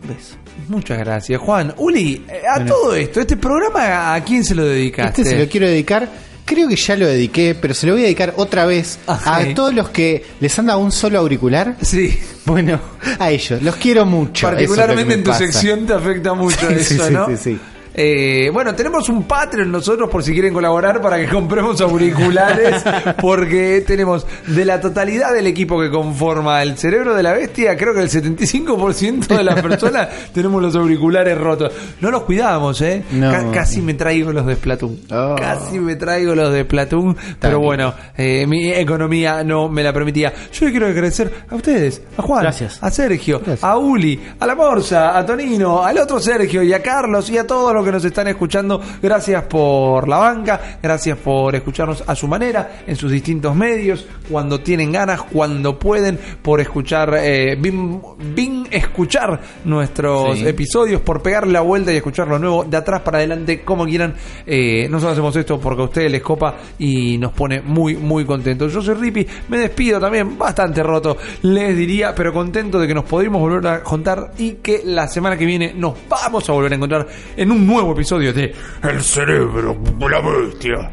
un 0.00 0.08
beso. 0.08 0.36
Muchas 0.68 0.98
gracias, 0.98 1.40
Juan. 1.40 1.74
Uli, 1.78 2.24
eh, 2.28 2.42
a 2.48 2.64
todo 2.64 2.94
esto, 2.94 3.20
este 3.20 3.36
programa, 3.36 4.14
¿a 4.14 4.22
quién 4.24 4.44
se 4.44 4.54
lo 4.54 4.64
dedicaste? 4.64 5.22
Este 5.22 5.34
se 5.36 5.44
lo 5.44 5.50
quiero 5.50 5.66
dedicar. 5.66 6.08
Creo 6.44 6.66
que 6.68 6.74
ya 6.76 6.96
lo 6.96 7.06
dediqué, 7.06 7.54
pero 7.60 7.74
se 7.74 7.86
lo 7.86 7.92
voy 7.92 8.02
a 8.02 8.04
dedicar 8.04 8.34
otra 8.36 8.66
vez 8.66 8.98
Ajá. 9.06 9.36
a 9.36 9.54
todos 9.54 9.72
los 9.74 9.90
que 9.90 10.24
les 10.40 10.58
han 10.58 10.66
dado 10.66 10.78
un 10.80 10.90
solo 10.90 11.18
auricular. 11.18 11.76
Sí, 11.82 12.18
Bueno, 12.46 12.80
a 13.20 13.30
ellos, 13.30 13.62
los 13.62 13.76
quiero 13.76 14.04
mucho. 14.06 14.48
particularmente 14.48 15.14
en 15.14 15.22
tu 15.22 15.30
pasa. 15.30 15.44
sección 15.44 15.86
te 15.86 15.92
afecta 15.92 16.34
mucho 16.34 16.68
Sí, 16.68 16.74
eso, 16.94 17.06
sí, 17.06 17.12
¿no? 17.12 17.26
sí, 17.28 17.36
sí. 17.36 17.58
Eh, 17.94 18.50
bueno, 18.52 18.74
tenemos 18.74 19.08
un 19.08 19.24
Patreon 19.24 19.70
nosotros 19.70 20.08
por 20.08 20.22
si 20.22 20.32
quieren 20.32 20.52
colaborar 20.54 21.00
para 21.00 21.18
que 21.18 21.28
compremos 21.32 21.80
auriculares, 21.80 22.82
porque 23.20 23.82
tenemos 23.86 24.26
de 24.46 24.64
la 24.64 24.80
totalidad 24.80 25.32
del 25.32 25.46
equipo 25.46 25.80
que 25.80 25.90
conforma 25.90 26.62
el 26.62 26.76
cerebro 26.78 27.14
de 27.14 27.22
la 27.22 27.32
bestia, 27.32 27.76
creo 27.76 27.94
que 27.94 28.00
el 28.00 28.08
75% 28.10 29.26
de 29.26 29.44
las 29.44 29.60
personas 29.62 30.08
tenemos 30.32 30.62
los 30.62 30.74
auriculares 30.76 31.36
rotos. 31.36 31.72
No 32.00 32.10
los 32.10 32.22
cuidamos, 32.22 32.80
¿eh? 32.80 33.02
No. 33.12 33.50
Casi 33.52 33.80
me 33.80 33.94
traigo 33.94 34.32
los 34.32 34.46
de 34.46 34.54
Splatoon. 34.54 35.00
Oh. 35.10 35.36
Casi 35.36 35.78
me 35.78 35.96
traigo 35.96 36.34
los 36.34 36.52
de 36.52 36.62
Splatoon, 36.62 37.16
pero 37.38 37.58
bien. 37.58 37.66
bueno, 37.66 37.94
eh, 38.16 38.46
mi 38.46 38.70
economía 38.72 39.42
no 39.44 39.68
me 39.68 39.82
la 39.82 39.92
permitía. 39.92 40.32
Yo 40.52 40.66
le 40.66 40.70
quiero 40.70 40.86
agradecer 40.86 41.32
a 41.50 41.54
ustedes, 41.54 42.02
a 42.16 42.22
Juan, 42.22 42.42
Gracias. 42.42 42.78
a 42.82 42.90
Sergio, 42.90 43.40
a 43.60 43.76
Uli, 43.76 44.20
a 44.38 44.46
la 44.46 44.54
Morsa, 44.54 45.16
a 45.18 45.24
Tonino, 45.26 45.82
al 45.82 45.98
otro 45.98 46.20
Sergio 46.20 46.62
y 46.62 46.72
a 46.72 46.82
Carlos 46.82 47.28
y 47.30 47.38
a 47.38 47.46
todos 47.46 47.74
los 47.74 47.84
que 47.84 47.89
que 47.90 47.94
nos 47.96 48.04
están 48.04 48.28
escuchando, 48.28 48.80
gracias 49.02 49.42
por 49.44 50.06
la 50.08 50.18
banca, 50.18 50.78
gracias 50.82 51.18
por 51.18 51.54
escucharnos 51.56 52.04
a 52.06 52.14
su 52.14 52.28
manera, 52.28 52.82
en 52.86 52.94
sus 52.96 53.10
distintos 53.10 53.54
medios, 53.56 54.06
cuando 54.30 54.60
tienen 54.60 54.92
ganas, 54.92 55.22
cuando 55.22 55.78
pueden, 55.78 56.18
por 56.40 56.60
escuchar, 56.60 57.14
eh, 57.20 57.56
bin, 57.60 58.00
bin 58.34 58.66
escuchar 58.70 59.40
nuestros 59.64 60.38
Sí. 60.38 60.46
episodios, 60.46 61.00
por 61.00 61.22
pegarle 61.22 61.52
la 61.52 61.60
vuelta 61.62 61.92
y 61.92 61.96
escuchar 61.96 62.28
lo 62.28 62.38
nuevo 62.38 62.64
de 62.64 62.76
atrás 62.76 63.00
para 63.00 63.18
adelante, 63.18 63.62
como 63.62 63.84
quieran. 63.86 64.14
Eh, 64.46 64.86
nosotros 64.88 65.12
hacemos 65.14 65.34
esto 65.36 65.58
porque 65.58 65.82
a 65.82 65.84
ustedes 65.86 66.10
les 66.12 66.22
copa 66.22 66.54
y 66.78 67.18
nos 67.18 67.32
pone 67.32 67.60
muy, 67.60 67.96
muy 67.96 68.24
contentos. 68.24 68.72
Yo 68.72 68.80
soy 68.82 68.94
Rippy, 68.94 69.26
me 69.48 69.58
despido 69.58 69.98
también, 69.98 70.38
bastante 70.38 70.82
roto, 70.82 71.16
les 71.42 71.76
diría, 71.76 72.14
pero 72.14 72.32
contento 72.32 72.78
de 72.78 72.86
que 72.86 72.94
nos 72.94 73.04
podremos 73.04 73.40
volver 73.40 73.66
a 73.66 73.82
contar 73.82 74.32
y 74.38 74.52
que 74.62 74.82
la 74.84 75.08
semana 75.08 75.36
que 75.36 75.44
viene 75.46 75.72
nos 75.74 75.94
vamos 76.08 76.48
a 76.48 76.52
volver 76.52 76.72
a 76.72 76.76
encontrar 76.76 77.06
en 77.36 77.50
un 77.50 77.66
nuevo 77.70 77.92
episodio 77.92 78.32
de 78.32 78.52
El 78.82 79.00
cerebro 79.00 79.76
la 80.00 80.20
bestia. 80.20 80.90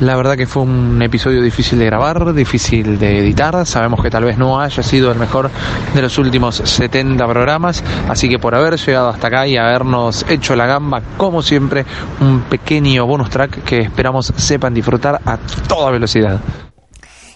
La 0.00 0.14
verdad 0.14 0.36
que 0.36 0.46
fue 0.46 0.62
un 0.62 1.02
episodio 1.02 1.42
difícil 1.42 1.80
de 1.80 1.86
grabar, 1.86 2.32
difícil 2.32 2.96
de 2.96 3.18
editar. 3.18 3.66
Sabemos 3.66 4.00
que 4.00 4.10
tal 4.10 4.22
vez 4.22 4.38
no 4.38 4.60
haya 4.60 4.84
sido 4.84 5.10
el 5.10 5.18
mejor 5.18 5.50
de 5.92 6.02
los 6.02 6.16
últimos 6.18 6.56
70 6.56 7.26
programas, 7.26 7.82
así 8.08 8.28
que 8.28 8.38
por 8.38 8.54
haber 8.54 8.76
llegado 8.76 9.08
hasta 9.08 9.26
acá 9.26 9.48
y 9.48 9.56
habernos 9.56 10.24
hecho 10.28 10.54
la 10.54 10.66
gamba, 10.66 11.02
como 11.16 11.42
siempre, 11.42 11.84
un 12.20 12.42
pequeño 12.42 13.04
bonus 13.04 13.30
track 13.30 13.64
que 13.64 13.80
esperamos 13.80 14.32
sepan 14.36 14.74
disfrutar 14.74 15.20
a 15.24 15.38
toda 15.66 15.90
velocidad. 15.90 16.40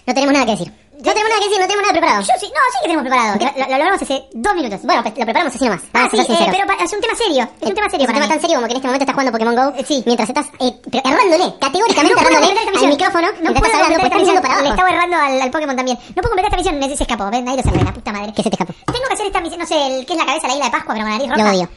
No 0.07 0.13
tenemos 0.13 0.33
nada 0.33 0.45
que 0.45 0.51
decir. 0.53 0.71
No 0.97 1.13
tenemos 1.13 1.29
nada 1.29 1.39
que 1.41 1.45
decir, 1.45 1.59
no 1.61 1.67
tenemos 1.67 1.83
nada 1.85 1.93
preparado. 1.93 2.21
Yo 2.25 2.33
sí, 2.41 2.47
no, 2.49 2.61
sí 2.73 2.77
que 2.81 2.87
tenemos 2.89 3.03
preparado. 3.05 3.37
Lo, 3.37 3.45
lo- 3.45 3.67
lo 3.69 3.77
logramos 3.77 4.01
hace 4.01 4.17
dos 4.33 4.53
minutos. 4.55 4.81
Bueno, 4.81 5.03
pues 5.03 5.13
lo 5.13 5.25
preparamos 5.25 5.53
así 5.53 5.65
nomás. 5.65 5.81
Ah, 5.93 6.07
sí, 6.09 6.17
eh, 6.17 6.47
pero 6.49 6.65
pa- 6.65 6.81
es 6.83 6.91
un 6.93 7.01
tema 7.01 7.13
serio. 7.13 7.43
Es 7.61 7.67
un 7.69 7.75
tema 7.75 7.89
serio. 7.91 8.05
Es 8.05 8.09
un 8.09 8.15
para 8.15 8.17
tema 8.17 8.25
mí. 8.25 8.31
tan 8.33 8.41
serio 8.41 8.55
como 8.57 8.65
que 8.67 8.71
en 8.73 8.77
este 8.81 8.87
momento 8.87 9.03
estás 9.05 9.13
jugando 9.13 9.31
Pokémon 9.37 9.55
Go. 9.55 9.83
sí. 9.85 10.03
Mientras 10.07 10.29
estás 10.29 10.47
eh, 10.57 10.73
pero 10.89 11.03
errándole, 11.05 11.45
categóricamente 11.61 12.15
No 12.15 12.17
puedo 12.17 12.33
errándole 12.33 12.49
completar 12.49 12.57
esta 12.57 12.65
al 12.65 12.73
misión. 12.73 12.89
micrófono. 12.97 13.27
No 13.27 13.33
mientras 13.37 13.61
puedo 13.61 13.67
estás 13.69 13.83
hablando, 13.85 13.99
completar 14.01 14.17
esta 14.17 14.17
estás 14.17 14.17
misión. 14.17 14.33
yendo 14.33 14.41
para 14.41 14.53
Le 14.55 14.57
abajo. 14.57 14.73
estaba 14.73 14.89
errando 14.89 15.15
al, 15.21 15.33
al 15.45 15.51
Pokémon 15.53 15.75
también. 15.77 15.97
No 16.01 16.19
puedo 16.23 16.29
completar 16.33 16.49
esta 16.49 16.71
misión. 16.73 16.97
Se 16.97 17.03
escapó. 17.05 17.25
¿Ven? 17.29 17.43
Ahí 17.47 17.57
lo 17.59 17.63
salvé, 17.63 17.83
la 17.83 17.93
puta 17.93 18.11
madre. 18.15 18.33
¿Qué 18.33 18.41
se 18.41 18.49
te 18.49 18.55
escapó? 18.57 18.73
Tengo 18.89 19.05
que 19.07 19.13
hacer 19.13 19.27
esta 19.29 19.41
misión. 19.45 19.59
No 19.61 19.67
sé, 19.69 19.77
el 19.77 20.05
que 20.07 20.13
es 20.13 20.19
la 20.19 20.25
cabeza 20.25 20.47
de 20.47 20.49
la 20.49 20.55
isla 20.57 20.65
de 20.65 20.71
Pascua, 20.73 20.93
pero 20.97 21.03
con 21.05 21.11
la 21.13 21.17
nariz 21.21 21.29
roja. 21.29 21.43
Lo 21.45 21.49
odio. 21.53 21.67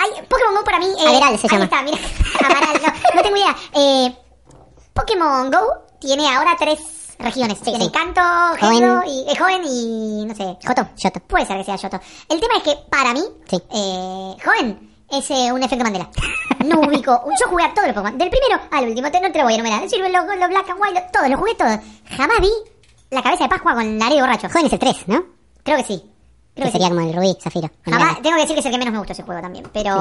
Ay, 0.00 0.10
Pokémon 0.24 0.54
Go 0.56 0.62
para 0.64 0.78
mí. 0.80 0.88
Eh, 0.96 1.04
se 1.04 1.06
ahí 1.12 1.36
llama. 1.52 1.64
está, 1.68 1.82
mira. 1.84 1.98
Amaral, 2.48 2.76
no, 2.80 2.88
no 3.16 3.20
tengo 3.22 3.36
idea. 3.36 3.52
Eh, 3.76 4.08
Pokémon 4.94 5.50
Go 5.52 5.60
tiene 6.00 6.24
ahora 6.32 6.56
tres 6.58 6.78
regiones. 7.22 7.60
tiene 7.60 7.84
sí. 7.84 7.90
Canto, 7.90 8.20
Joven. 8.60 9.02
Y 9.08 9.26
eh, 9.30 9.36
joven 9.38 9.62
y 9.64 10.24
no 10.26 10.34
sé. 10.34 10.56
Joto, 10.66 10.88
Yoto. 10.96 11.20
Puede 11.20 11.46
ser 11.46 11.56
que 11.58 11.64
sea 11.64 11.76
Yoto. 11.76 12.00
El 12.28 12.40
tema 12.40 12.54
es 12.56 12.62
que 12.62 12.76
para 12.90 13.12
mí, 13.12 13.22
Sí. 13.48 13.56
eh, 13.72 14.36
joven 14.44 14.90
es 15.10 15.30
eh, 15.30 15.52
un 15.52 15.62
efecto 15.62 15.84
Mandela. 15.84 16.08
No 16.64 16.80
ubico. 16.80 17.24
Yo 17.40 17.48
jugué 17.48 17.64
a 17.64 17.74
todos 17.74 17.88
los 17.88 17.96
Pokémon. 17.96 18.18
Del 18.18 18.30
primero 18.30 18.60
al 18.70 18.84
último. 18.88 19.10
Te- 19.10 19.20
no 19.20 19.32
te 19.32 19.38
lo 19.38 19.44
voy 19.44 19.52
a 19.54 19.56
enumerar. 19.56 19.88
Sirve 19.88 20.08
los, 20.10 20.24
los 20.24 20.48
Black 20.48 20.68
and 20.70 20.80
White, 20.80 21.06
todos, 21.12 21.28
los 21.28 21.38
jugué 21.40 21.54
todos. 21.54 21.78
Jamás 22.16 22.38
vi 22.40 22.50
la 23.10 23.22
cabeza 23.22 23.44
de 23.44 23.50
Pascua 23.50 23.74
con 23.74 23.98
nariz 23.98 24.16
de 24.16 24.20
borracho. 24.22 24.48
Joven 24.48 24.66
es 24.66 24.72
el 24.72 24.78
3, 24.78 24.96
¿no? 25.08 25.24
Creo 25.62 25.76
que 25.78 25.84
sí. 25.84 26.02
Creo 26.54 26.66
Que 26.66 26.72
que 26.72 26.72
sería 26.72 26.88
sí. 26.88 26.94
como 26.94 27.06
el 27.08 27.14
rubí, 27.16 27.36
zafiro. 27.40 27.70
Jamás, 27.84 28.20
tengo 28.22 28.36
que 28.36 28.42
decir 28.42 28.54
que 28.54 28.60
es 28.60 28.66
el 28.66 28.72
que 28.72 28.78
menos 28.78 28.92
me 28.92 28.98
gustó 28.98 29.12
ese 29.12 29.22
juego 29.22 29.40
también. 29.40 29.64
Pero 29.72 29.92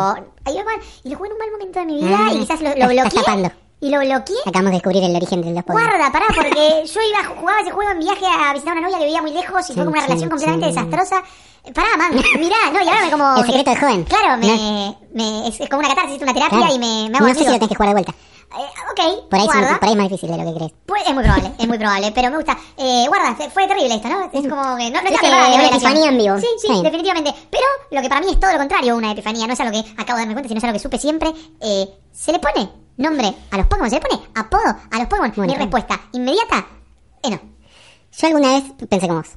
ahí 0.46 0.54
lo 0.54 0.64
y 1.04 1.10
lo 1.10 1.18
jugué 1.18 1.30
en 1.30 1.34
un 1.34 1.40
mal 1.40 1.52
momento 1.52 1.80
de 1.80 1.86
mi 1.86 2.04
vida 2.04 2.18
Ah, 2.20 2.34
y 2.34 2.40
quizás 2.40 2.62
lo, 2.62 2.70
lo 2.70 2.76
estás 2.90 2.90
bloqueé. 3.14 3.24
tapando. 3.24 3.52
Y 3.82 3.90
lo 3.90 4.00
bloqueé. 4.00 4.36
Acabamos 4.46 4.72
de 4.72 4.78
descubrir 4.78 5.04
el 5.04 5.16
origen 5.16 5.42
de 5.42 5.52
los 5.54 5.64
Pokémon. 5.64 5.88
Guarda, 5.88 6.12
pará, 6.12 6.26
porque 6.36 6.84
yo 6.94 7.00
iba 7.02 7.36
jugaba 7.40 7.62
ese 7.62 7.72
juego 7.72 7.92
en 7.92 8.00
viaje 8.00 8.26
a 8.26 8.54
visitar 8.54 8.76
a 8.76 8.80
una 8.80 8.88
novia 8.88 9.00
que 9.00 9.06
vivía 9.06 9.22
muy 9.22 9.32
lejos 9.32 9.70
y 9.70 9.74
fue 9.74 9.86
como 9.86 9.92
una 9.92 10.00
Chin, 10.02 10.08
relación 10.10 10.30
completamente 10.30 10.68
desastrosa. 10.68 11.24
Pará, 11.74 11.90
man, 11.98 12.12
mirá, 12.40 12.56
no, 12.74 12.82
y 12.84 12.88
ahora 12.88 13.06
me 13.06 13.12
como... 13.12 13.36
El 13.38 13.46
secreto 13.46 13.70
del 13.72 13.80
joven. 13.80 14.04
Claro, 14.04 14.38
me, 14.38 14.48
No. 14.48 14.98
me- 15.14 15.48
es, 15.48 15.60
es 15.62 15.70
como 15.70 15.80
una 15.80 15.90
catarsis, 15.90 16.22
una 16.22 16.34
terapia 16.34 16.58
Claro. 16.58 16.74
y 16.76 16.80
me, 16.80 17.10
me 17.10 17.18
hago 17.18 17.28
No 17.28 17.34
sé 17.34 17.40
si 17.40 17.46
lo 17.46 17.52
tenés 17.54 17.70
que 17.70 17.76
jugar 17.76 17.90
de 17.90 17.94
vuelta. 17.94 18.14
Eh, 18.52 18.62
ok, 18.92 19.30
Por 19.30 19.40
ahí, 19.40 19.46
es, 19.46 19.78
por 19.78 19.86
ahí 19.86 19.92
es 19.92 19.96
más 19.98 20.10
difícil 20.10 20.32
de 20.32 20.44
lo 20.44 20.52
que 20.52 20.58
crees. 20.58 20.72
Pues, 20.88 21.04
es 21.08 21.14
muy 21.14 21.24
probable, 21.24 21.52
es 21.60 21.68
muy 21.68 21.78
probable, 21.78 22.12
pero 22.16 22.32
me 22.32 22.38
gusta. 22.38 22.58
Eh, 22.78 23.06
guarda, 23.08 23.36
fue- 23.54 23.68
terrible 23.68 23.94
esto, 23.96 24.08
¿no? 24.10 24.24
Es 24.34 24.42
como 24.50 24.76
que 24.76 24.90
no, 24.90 25.02
no 25.02 25.10
Es 25.10 25.22
una 25.22 25.68
epifanía 25.68 26.10
en 26.10 26.18
vivo. 26.18 26.38
Sí, 26.40 26.48
sí, 26.60 26.68
Sí. 26.68 26.82
definitivamente. 26.82 27.34
Pero 27.52 27.64
lo 27.92 28.02
que 28.02 28.10
para 28.10 28.22
mí 28.22 28.32
es 28.32 28.40
todo 28.40 28.52
lo 28.52 28.58
contrario, 28.58 28.96
una 28.98 29.12
epifanía. 29.12 29.46
No 29.46 29.54
es 29.54 29.60
algo 29.60 29.72
que 29.72 29.88
acabo 29.92 30.18
de 30.18 30.22
darme 30.26 30.34
cuenta, 30.34 30.48
sino 30.50 30.58
es 30.58 30.64
algo 30.64 30.74
que 30.74 30.80
supe 30.80 30.98
siempre. 30.98 31.32
Eh, 31.62 31.88
se 32.12 32.32
le 32.32 32.40
pone 32.40 32.70
nombre 33.00 33.34
a 33.52 33.58
los 33.58 33.66
Pokémon, 33.68 33.90
se 33.90 33.96
le 33.96 34.02
pone 34.02 34.22
apodo 34.36 34.62
a 34.92 34.98
los 35.00 35.08
Pokémon. 35.08 35.34
Bueno. 35.36 35.54
Mi 35.54 35.58
respuesta 35.60 36.00
inmediata, 36.14 36.66
eh, 37.24 37.30
no. 37.32 37.40
Yo 38.18 38.28
alguna 38.28 38.54
vez 38.54 38.64
pensé 38.90 39.08
como 39.08 39.20
vos. 39.22 39.30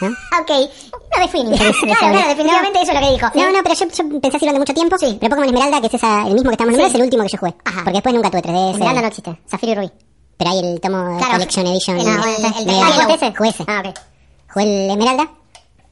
¿no? 0.00 0.08
Ok. 0.40 0.50
Un 0.50 1.46
interés 1.52 1.76
claro, 1.80 2.12
claro, 2.12 2.28
definitivamente 2.28 2.80
eso 2.82 2.92
es 2.92 3.00
lo 3.00 3.06
que 3.06 3.12
dijo. 3.12 3.26
No, 3.34 3.50
no, 3.52 3.62
pero 3.62 3.74
yo, 3.74 3.86
yo 3.86 4.20
pensé 4.20 4.36
así 4.36 4.38
durante 4.46 4.58
mucho 4.60 4.74
tiempo. 4.74 4.96
Sí. 4.98 5.18
Pero 5.20 5.30
Pokémon 5.36 5.48
Esmeralda, 5.54 5.80
que 5.80 5.86
es 5.88 5.94
esa, 5.94 6.26
el 6.26 6.34
mismo 6.34 6.50
que 6.50 6.54
estamos 6.54 6.72
nombrando, 6.72 6.86
es 6.88 6.94
el 6.94 7.02
último 7.02 7.22
que 7.24 7.28
yo 7.30 7.38
jugué. 7.38 7.54
Ajá. 7.64 7.80
Porque 7.84 7.92
después 7.94 8.14
nunca 8.14 8.30
tuve 8.30 8.42
3DS. 8.42 8.70
Esmeralda 8.72 9.00
no 9.02 9.08
existe. 9.08 9.40
Zafiro 9.48 9.72
y 9.72 9.74
Rubí. 9.74 9.92
Pero 10.36 10.50
hay 10.50 10.58
el 10.60 10.80
tomo 10.80 11.18
Claro. 11.18 11.32
Collection 11.32 11.66
Edition. 11.66 11.98
El- 11.98 12.06
no, 12.06 12.12
el- 12.12 12.18
el- 12.20 12.68
el- 12.68 12.68
el- 12.68 13.10
ese. 13.14 13.34
Jugué 13.36 13.48
ese. 13.50 13.64
Ah, 13.66 13.82
ok. 13.84 13.98
Jugué 14.52 14.84
el 14.84 14.90
Esmeralda. 14.90 15.30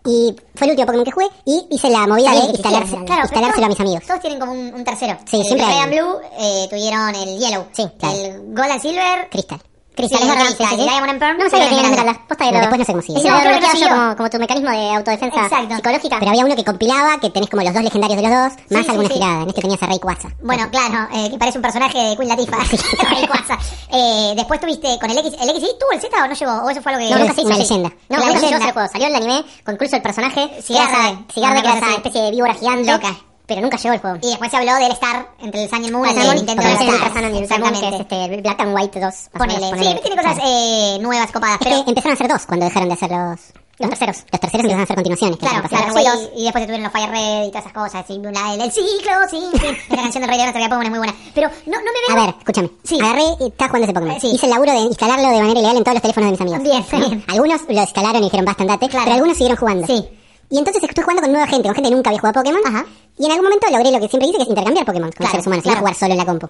Y 0.06 0.34
fue 0.54 0.66
el 0.66 0.70
último 0.70 0.86
Pokémon 0.86 1.04
que 1.04 1.10
jugué. 1.12 1.26
Y 1.44 1.66
hice 1.70 1.90
la 1.90 2.06
movida 2.06 2.30
de 2.30 2.50
instalarse, 2.50 2.96
claro, 3.04 3.22
instalárselo 3.22 3.66
a 3.66 3.68
mis 3.68 3.80
amigos. 3.80 4.04
Todos 4.06 4.20
tienen 4.20 4.38
como 4.40 4.52
un, 4.52 4.74
un 4.74 4.84
tercero. 4.84 5.18
Sí, 5.28 5.38
el 5.38 5.44
siempre 5.44 5.66
Red 5.66 5.82
and. 5.82 5.92
Blue 5.92 6.20
eh, 6.38 6.66
tuvieron 6.70 7.14
el 7.14 7.38
Yellow. 7.38 7.66
Sí, 7.72 7.84
claro. 7.98 8.16
El 8.16 8.40
Gold 8.54 8.70
and 8.70 8.82
Silver. 8.82 9.28
Crystal. 9.30 9.60
Crystal, 9.96 10.20
Sí, 10.20 10.24
es 10.24 10.28
verdad. 10.30 10.44
Crystal, 10.46 10.66
y 10.66 10.70
sí, 10.70 10.76
sí. 10.76 10.82
Diamond 10.88 11.10
and 11.10 11.18
Pearl. 11.20 11.38
No 11.38 11.50
sabía 11.50 11.64
que 11.64 11.74
tenían 11.74 11.84
Esmeralda. 11.86 12.12
Esmeralda. 12.12 12.28
Posta 12.28 12.44
que 12.44 12.52
lo- 12.52 12.58
Después 12.60 12.78
no 12.78 12.84
sé 12.84 12.92
cómo 12.92 13.02
sigue. 13.02 13.18
Eso 13.18 13.28
lo 13.28 13.40
bloqueaba 13.40 13.72
lo 13.74 13.80
yo 13.80 13.88
como, 13.88 14.16
como 14.16 14.30
tu 14.30 14.38
mecanismo 14.38 14.70
de 14.70 14.90
autodefensa 14.94 15.40
Exacto. 15.42 15.74
psicológica. 15.76 16.16
Pero 16.20 16.30
había 16.30 16.44
uno 16.44 16.54
que 16.56 16.64
compilaba 16.64 17.18
que 17.20 17.30
tenés 17.30 17.48
como 17.50 17.62
los 17.62 17.72
dos 17.74 17.82
legendarios 17.82 18.16
de 18.20 18.28
los 18.28 18.32
dos, 18.36 18.52
más 18.70 18.84
sí, 18.84 18.90
alguna 18.90 19.08
sí. 19.08 19.14
girada. 19.14 19.42
En 19.42 19.48
este 19.48 19.60
tenías 19.62 19.82
a 19.82 19.86
Rey 19.86 19.98
Quaza. 19.98 20.28
Bueno, 20.42 20.68
claro, 20.70 21.08
eh, 21.14 21.30
que 21.30 21.38
parece 21.38 21.58
un 21.58 21.62
personaje 21.62 21.98
de 21.98 22.16
Queen 22.16 22.28
Latifah. 22.28 22.58
Rey 23.14 23.26
Quaza. 23.26 23.58
Eh, 23.92 24.32
después 24.36 24.60
tuviste 24.60 24.98
con 25.00 25.10
el 25.10 25.18
X. 25.18 25.32
¿El 25.40 25.48
X 25.50 25.60
tuvo 25.80 25.92
el 25.92 26.00
Z 26.00 26.12
o 26.22 26.26
no 26.28 26.34
llegó? 26.34 26.52
¿O 26.66 26.70
eso 26.70 26.82
fue 26.82 26.92
algo 26.92 27.04
que.? 27.06 27.10
No, 27.14 27.18
nunca 27.18 27.34
se 27.34 27.40
hizo 27.40 27.48
una 27.48 27.58
leyenda. 27.58 27.92
No, 28.08 28.16
nunca 28.18 28.38
se 28.40 28.46
hizo 28.46 28.56
el 28.56 28.72
juego. 28.72 28.88
Salió 28.92 29.06
el 29.08 29.14
anime 29.14 29.44
con 29.64 29.74
incluso 29.74 29.96
el 29.96 30.02
personaje 30.02 30.50
Cigarra, 30.62 31.20
Cigarra, 31.32 31.62
que 31.62 31.68
era 31.68 31.78
esa 31.78 31.94
especie 31.94 32.20
de 32.22 32.30
víbora 32.32 32.54
gigante. 32.54 32.90
Loca. 32.92 33.16
Pero 33.46 33.60
nunca 33.60 33.76
llegó 33.76 33.94
el 33.94 34.00
juego. 34.00 34.18
Y 34.22 34.28
después 34.28 34.50
se 34.50 34.56
habló 34.56 34.74
del 34.74 34.92
Star 34.92 35.28
entre 35.40 35.62
el 35.62 35.70
Sun 35.70 35.84
y 35.84 35.86
el 35.86 35.92
Moon. 35.92 36.08
El 36.08 36.14
de 36.16 36.34
Nintendo 36.34 36.62
Stars. 36.62 36.80
Ultra 36.90 37.08
Sun 37.12 37.24
el 37.24 37.48
Salmon, 37.48 37.72
que 37.80 37.88
es 37.88 38.00
este, 38.00 38.40
Black 38.42 38.60
and 38.60 38.74
White 38.74 39.00
2. 39.00 39.02
más 39.02 39.28
o 39.34 39.38
Ponele. 39.38 39.60
menos, 39.60 39.78
Sí, 39.78 39.84
ponele. 39.84 40.00
tiene 40.00 40.16
cosas 40.22 40.38
eh, 40.44 40.98
nuevas, 41.00 41.30
copadas. 41.32 41.60
Es 41.60 41.66
Pero 41.68 41.84
que 41.84 41.90
empezaron 41.90 42.10
a 42.10 42.14
hacer 42.14 42.28
dos 42.28 42.46
cuando 42.46 42.66
dejaron 42.66 42.88
de 42.88 42.94
hacer 42.94 43.10
los, 43.10 43.40
los 43.78 43.90
terceros. 43.90 44.16
Los 44.32 44.40
terceros 44.40 44.64
empezaron 44.64 44.80
a 44.80 44.82
hacer 44.82 44.96
continuaciones. 44.96 45.36
que 45.38 45.46
Claro, 45.46 45.68
claro, 45.68 45.92
sí, 45.94 46.28
y, 46.36 46.40
y 46.40 46.44
después 46.44 46.62
te 46.62 46.66
tuvieron 46.66 46.82
los 46.82 46.92
Fire 46.92 47.10
Red 47.10 47.44
y 47.46 47.48
todas 47.50 47.66
esas 47.66 47.72
cosas, 47.72 48.04
y 48.10 48.18
una, 48.18 48.54
el, 48.54 48.60
el 48.62 48.72
ciclo, 48.72 49.12
sí, 49.30 49.38
sí, 49.60 49.66
esa 49.92 50.02
canción 50.02 50.22
del 50.22 50.30
Rey 50.30 50.40
hasta 50.40 50.58
que 50.58 50.64
Pokémon 50.64 50.82
es 50.84 50.90
muy 50.90 50.98
buena. 50.98 51.14
Pero 51.32 51.48
no, 51.66 51.76
no 51.78 51.84
me 51.84 52.14
veo... 52.14 52.16
A 52.22 52.26
ver, 52.26 52.34
escúchame. 52.38 52.70
Sí. 52.82 52.98
Agarré 53.00 53.22
y 53.40 53.46
estaba 53.46 53.68
jugando 53.68 53.84
ese 53.84 53.94
Pokémon. 53.94 54.20
Sí. 54.20 54.26
Hice 54.34 54.46
el 54.46 54.52
laburo 54.52 54.72
de 54.72 54.78
instalarlo 54.78 55.28
de 55.28 55.38
manera 55.40 55.50
ilegal 55.60 55.76
en 55.76 55.84
todos 55.84 55.94
los 55.94 56.02
teléfonos 56.02 56.26
de 56.26 56.32
mis 56.32 56.40
amigos. 56.40 56.62
Bien, 56.64 56.84
¿no? 57.00 57.08
bien. 57.08 57.24
Algunos 57.28 57.60
lo 57.68 57.80
instalaron 57.80 58.20
y 58.22 58.24
dijeron 58.24 58.44
basta, 58.44 58.62
andate. 58.64 58.88
Claro. 58.88 59.04
Pero 59.04 59.14
algunos 59.14 59.36
siguieron 59.36 59.56
jugando. 59.58 59.86
Sí. 59.86 60.04
Y 60.50 60.58
entonces 60.58 60.82
estoy 60.82 61.02
jugando 61.02 61.22
con 61.22 61.32
nueva 61.32 61.46
gente, 61.46 61.64
con 61.68 61.74
gente 61.74 61.88
que 61.90 61.94
nunca 61.96 62.10
había 62.10 62.20
jugado 62.20 62.40
a 62.40 62.42
Pokémon. 62.42 62.62
Ajá. 62.66 62.86
Y 63.18 63.24
en 63.26 63.30
algún 63.32 63.44
momento 63.46 63.66
logré 63.70 63.90
lo 63.90 64.00
que 64.00 64.08
siempre 64.08 64.28
hice, 64.28 64.36
que 64.38 64.42
es 64.44 64.48
intercambiar 64.48 64.84
Pokémon 64.86 65.10
con 65.10 65.16
Claro, 65.16 65.30
seres 65.32 65.46
humanos, 65.46 65.64
y 65.64 65.68
claro. 65.68 65.76
no 65.76 65.80
jugar 65.80 65.94
solo 65.96 66.12
en 66.12 66.18
la 66.18 66.24
compu. 66.26 66.48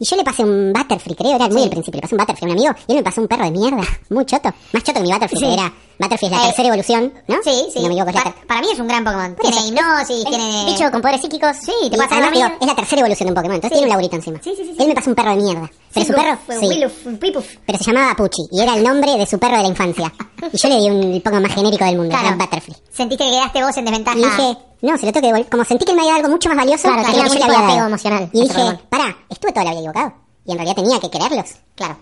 Y 0.00 0.04
yo 0.04 0.16
le 0.16 0.22
pasé 0.22 0.44
un 0.44 0.72
Butterfree, 0.72 1.16
creo, 1.16 1.34
era 1.34 1.48
muy 1.48 1.56
Sí. 1.58 1.64
al 1.64 1.70
principio, 1.70 1.98
le 1.98 2.02
pasé 2.02 2.14
un 2.14 2.18
Butterfree 2.20 2.48
a 2.48 2.52
un 2.52 2.58
amigo 2.58 2.72
y 2.86 2.92
él 2.92 2.98
me 2.98 3.02
pasó 3.02 3.20
un 3.20 3.26
perro 3.26 3.44
de 3.44 3.50
mierda, 3.50 3.82
muy 4.10 4.24
choto. 4.26 4.50
Más 4.72 4.82
choto 4.84 5.00
que 5.00 5.06
mi 5.06 5.12
Butterfree, 5.12 5.38
Sí. 5.40 5.44
que 5.46 5.54
era 5.54 5.72
Butterfree 5.98 6.26
es 6.28 6.30
la 6.32 6.38
Eh, 6.38 6.46
tercera 6.46 6.68
evolución, 6.68 7.12
¿no? 7.26 7.36
Sí, 7.42 7.66
sí. 7.72 7.80
No 7.82 7.88
me 7.88 7.94
equivoco, 7.94 8.10
es 8.10 8.14
la 8.14 8.22
Pa- 8.22 8.30
ter- 8.32 8.46
para 8.46 8.60
mí 8.60 8.68
es 8.72 8.78
un 8.78 8.86
gran 8.86 9.02
Pokémon. 9.02 9.34
Tiene 9.40 9.56
eso, 9.56 9.66
hipnosis, 9.66 10.18
es 10.18 10.24
tiene... 10.26 10.64
bicho 10.66 10.90
con 10.92 11.00
poderes 11.00 11.20
psíquicos. 11.20 11.56
Sí, 11.56 11.72
te 11.80 11.86
y 11.86 11.90
puede 11.90 12.04
hacer 12.04 12.22
es 12.60 12.66
la 12.68 12.74
tercera 12.76 13.00
evolución 13.00 13.26
de 13.26 13.30
un 13.32 13.34
Pokémon, 13.34 13.54
entonces 13.56 13.70
Sí. 13.76 13.80
tiene 13.80 13.86
un 13.86 13.90
laurito 13.90 14.16
encima. 14.16 14.38
Sí, 14.44 14.52
sí, 14.56 14.62
sí. 14.64 14.74
Él 14.78 14.86
me 14.88 14.94
pasó 14.94 15.10
un 15.10 15.16
perro 15.16 15.30
de 15.30 15.36
mierda. 15.42 15.70
Pero 16.06 16.06
su 16.06 16.12
perro, 16.14 16.38
sí. 16.60 16.66
Pero 17.66 17.78
se 17.78 17.84
llamaba 17.84 18.14
Pucci 18.14 18.42
y 18.50 18.60
era 18.60 18.74
el 18.76 18.82
nombre 18.84 19.12
de 19.16 19.26
su 19.26 19.38
perro 19.38 19.56
de 19.56 19.62
la 19.62 19.68
infancia. 19.68 20.12
Y 20.52 20.56
yo 20.56 20.68
le 20.68 20.76
di 20.78 20.90
un 20.90 21.20
Pokémon 21.20 21.42
más 21.42 21.52
genérico 21.54 21.84
del 21.84 21.96
mundo, 21.96 22.10
Claro. 22.10 22.28
era 22.28 22.36
Butterfree. 22.36 22.76
Sentiste 22.92 23.24
que 23.24 23.30
quedaste 23.30 23.62
vos 23.64 23.76
en 23.76 23.84
desventaja. 23.84 24.18
Y 24.18 24.22
dije, 24.22 24.58
no, 24.82 24.96
se 24.96 25.06
lo 25.06 25.12
tengo 25.12 25.20
que 25.20 25.26
devolver. 25.26 25.48
Como 25.50 25.64
sentí 25.64 25.84
que 25.84 25.90
él 25.92 25.96
me 25.96 26.02
había 26.02 26.12
dado 26.12 26.24
algo 26.24 26.32
mucho 26.36 26.48
más 26.48 26.58
valioso, 26.58 26.82
Claro, 26.88 27.02
tenía 27.02 27.44
había 27.44 27.58
apego 27.58 27.86
emocional 27.86 28.30
Y 28.32 28.40
dije, 28.42 28.78
pará, 28.88 29.16
estuve 29.28 29.52
toda 29.52 29.64
la 29.64 29.70
vida 29.70 29.80
equivocado. 29.80 30.12
Y 30.44 30.52
en 30.52 30.58
realidad 30.58 30.76
tenía 30.76 31.00
que 31.00 31.10
quererlos. 31.10 31.50
Claro. 31.74 31.96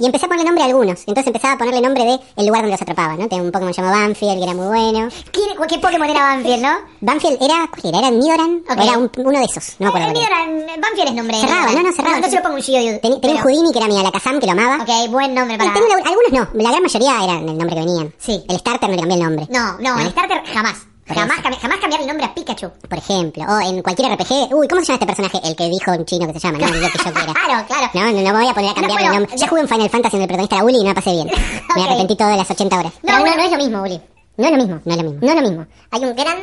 Y 0.00 0.06
empecé 0.06 0.24
a 0.24 0.28
ponerle 0.28 0.46
nombre 0.46 0.64
a 0.64 0.66
algunos. 0.66 0.98
Entonces 1.00 1.26
empezaba 1.28 1.54
a 1.54 1.58
ponerle 1.58 1.80
nombre 1.82 2.04
de 2.04 2.18
el 2.36 2.46
lugar 2.46 2.62
donde 2.62 2.72
los 2.72 2.82
atrapaba, 2.82 3.16
¿no? 3.16 3.28
Tenía 3.28 3.44
un 3.44 3.52
Pokémon 3.52 3.72
llamado 3.72 3.94
Banfield, 4.00 4.38
que 4.38 4.42
era 4.44 4.54
muy 4.54 4.66
bueno. 4.66 5.08
¿Qué, 5.30 5.40
qué 5.68 5.78
Pokémon 5.78 6.08
era 6.10 6.20
Banfield, 6.22 6.62
no? 6.62 6.72
Banfield 7.02 7.38
era, 7.42 7.68
¿cuál 7.70 7.82
era? 7.94 7.98
¿Era 7.98 8.08
el 8.08 8.18
Nidoran? 8.18 8.62
Ok. 8.68 8.78
¿O 8.78 8.82
era 8.82 8.98
un- 8.98 9.10
uno 9.18 9.38
de 9.38 9.44
esos? 9.44 9.76
No 9.78 9.92
me 9.92 10.00
acuerdo. 10.00 10.08
Era. 10.08 10.46
mío 10.46 10.56
era... 10.66 10.80
Banfield 10.80 11.08
es 11.08 11.14
nombre. 11.14 11.36
Cerraba, 11.40 11.72
no, 11.72 11.82
no, 11.82 11.92
cerraba. 11.92 12.20
No, 12.20 12.28
se 12.30 12.36
lo 12.36 12.42
pongo 12.42 12.54
un. 12.56 12.62
Ten- 12.62 13.00
Tenía 13.00 13.14
un 13.14 13.20
pero- 13.20 13.42
Houdini 13.42 13.72
que 13.72 13.78
era 13.78 13.88
mi 13.88 13.98
Alakazam, 13.98 14.40
que 14.40 14.46
lo 14.46 14.52
amaba. 14.52 14.82
Ok, 14.82 15.10
buen 15.10 15.34
nombre 15.34 15.54
Y 15.54 15.58
para... 15.58 15.72
tengo 15.74 15.86
un- 15.86 16.06
algunos 16.08 16.32
no, 16.32 16.48
la 16.62 16.70
gran 16.70 16.82
mayoría 16.82 17.24
eran 17.24 17.38
el 17.48 17.58
nombre 17.58 17.68
que 17.76 17.80
venían. 17.84 18.14
Sí. 18.18 18.42
El 18.48 18.58
starter 18.58 18.88
no 18.88 18.94
le 18.96 19.00
cambié 19.02 19.16
el 19.18 19.22
nombre. 19.22 19.46
No, 19.50 19.78
no, 19.78 20.00
el 20.00 20.10
starter 20.10 20.42
jamás. 20.46 20.76
Jamás, 21.14 21.40
jamás 21.60 21.78
cambiar 21.80 22.00
el 22.00 22.06
nombre 22.06 22.26
a 22.26 22.34
Pikachu. 22.34 22.70
Por 22.88 22.98
ejemplo, 22.98 23.44
o 23.48 23.60
en 23.60 23.82
cualquier 23.82 24.12
RPG. 24.12 24.54
Uy, 24.54 24.68
¿cómo 24.68 24.80
se 24.80 24.88
llama 24.92 24.94
este 25.00 25.06
personaje? 25.06 25.40
El 25.44 25.56
que 25.56 25.68
dijo 25.68 25.90
un 25.92 26.04
chino 26.04 26.26
que 26.26 26.32
se 26.34 26.40
llama, 26.40 26.58
no 26.58 26.66
lo 26.66 26.72
que 26.72 26.80
yo 26.80 26.88
quiera. 27.12 27.32
Claro, 27.32 27.66
claro. 27.66 27.90
No, 27.94 28.00
no, 28.00 28.10
no 28.12 28.32
me 28.32 28.32
voy 28.32 28.48
a 28.48 28.54
poner 28.54 28.70
a 28.70 28.74
cambiar 28.74 28.92
bueno, 28.92 29.08
el 29.08 29.14
nombre. 29.20 29.36
ya- 29.36 29.44
Ya 29.44 29.48
jugué 29.48 29.60
en 29.62 29.68
Final 29.68 29.90
Fantasy 29.90 30.16
donde 30.18 30.24
el 30.24 30.28
protagonista 30.28 30.56
era 30.56 30.64
Uli 30.64 30.74
y 30.76 30.82
no 30.82 30.88
la 30.88 30.94
pasé 30.94 31.10
bien. 31.12 31.28
Me 31.76 31.82
arrepentí 31.84 32.16
todo 32.16 32.28
de 32.28 32.36
las 32.36 32.50
80 32.50 32.78
horas. 32.78 32.92
No, 32.94 32.98
Pero 33.02 33.18
bueno. 33.20 33.30
no, 33.30 33.36
no 33.36 33.44
es 33.46 33.50
lo 33.52 33.58
mismo, 33.58 33.82
Uli. 33.82 34.00
No 34.36 34.44
es 34.46 34.50
lo 34.52 34.56
mismo. 34.58 34.80
No 34.84 34.90
es 34.92 34.96
lo 34.96 35.02
mismo. 35.10 35.18
No 35.20 35.28
es 35.28 35.34
lo 35.42 35.48
mismo. 35.48 35.66
Hay 35.90 36.04
un 36.04 36.16
gran, 36.16 36.38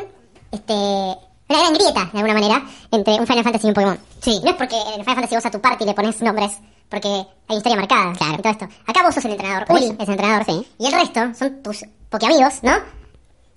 este, 0.52 0.74
una 0.74 1.60
gran 1.60 1.74
grieta, 1.74 2.06
de 2.12 2.20
alguna 2.20 2.34
manera, 2.34 2.64
entre 2.92 3.14
un 3.16 3.28
Final 3.28 3.44
Fantasy 3.44 3.68
y 3.68 3.70
un 3.70 3.74
Pokémon. 3.74 4.00
Sí. 4.22 4.40
No 4.44 4.50
es 4.52 4.56
porque 4.56 4.76
en 4.76 5.02
Final 5.04 5.16
Fantasy 5.16 5.36
vos 5.36 5.46
a 5.46 5.52
tu 5.52 5.62
party 5.62 5.86
le 5.86 5.94
pones 5.94 6.22
nombres, 6.22 6.52
porque 6.90 7.08
hay 7.48 7.58
historia 7.58 7.76
marcada. 7.78 8.14
Claro. 8.14 8.36
Y 8.38 8.42
todo 8.42 8.52
esto. 8.52 8.68
Acá 8.86 9.04
vos 9.04 9.16
sos 9.16 9.26
el 9.26 9.32
entrenador. 9.32 9.66
Uli 9.70 9.86
es 9.86 10.08
el 10.08 10.10
entrenador. 10.14 10.46
Sí. 10.46 10.68
Y 10.80 10.86
el 10.88 10.92
resto 10.94 11.22
son 11.38 11.64
tus 11.64 11.86
Pokéamigos, 12.10 12.64
¿no? 12.64 12.74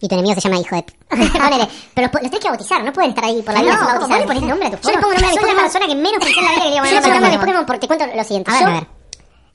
Y 0.00 0.08
tu 0.08 0.14
enemigo 0.14 0.34
se 0.34 0.40
llama 0.40 0.60
Hijo 0.60 0.74
de... 0.76 0.82
Ponele. 0.82 1.68
Pero 1.94 2.06
los, 2.12 2.22
los 2.22 2.30
tenés 2.30 2.40
que 2.40 2.48
bautizar, 2.48 2.82
no 2.84 2.92
pueden 2.92 3.10
estar 3.10 3.24
ahí 3.24 3.42
por 3.42 3.52
la 3.54 3.60
vida 3.62 3.72
No, 3.72 3.78
sin 3.78 3.86
¿cómo 3.86 3.98
bautizar. 4.08 4.20
le 4.20 4.26
pones 4.26 4.42
nombre 4.42 4.66
a 4.66 4.70
tus 4.70 4.80
Yo 4.80 4.90
le 4.90 4.98
pongo 4.98 5.12
nombre 5.14 5.26
a 5.26 5.30
mis 5.30 5.40
Soy 5.40 5.54
la 5.54 5.60
persona 5.62 5.86
que 5.86 5.94
menos 5.94 6.24
pensé 6.24 6.38
en 6.40 6.44
la 6.44 6.50
vida 6.52 6.62
que 6.64 6.70
le 6.70 6.74
le 6.74 7.00
pongo 7.00 7.14
nombre 7.14 7.34
a 7.34 7.40
Pokémon 7.40 7.66
porque 7.66 7.86
cuento 7.86 8.06
lo 8.06 8.24
siguiente. 8.24 8.50
A 8.50 8.54
ver, 8.54 8.62
a 8.68 8.72
ver. 8.72 8.86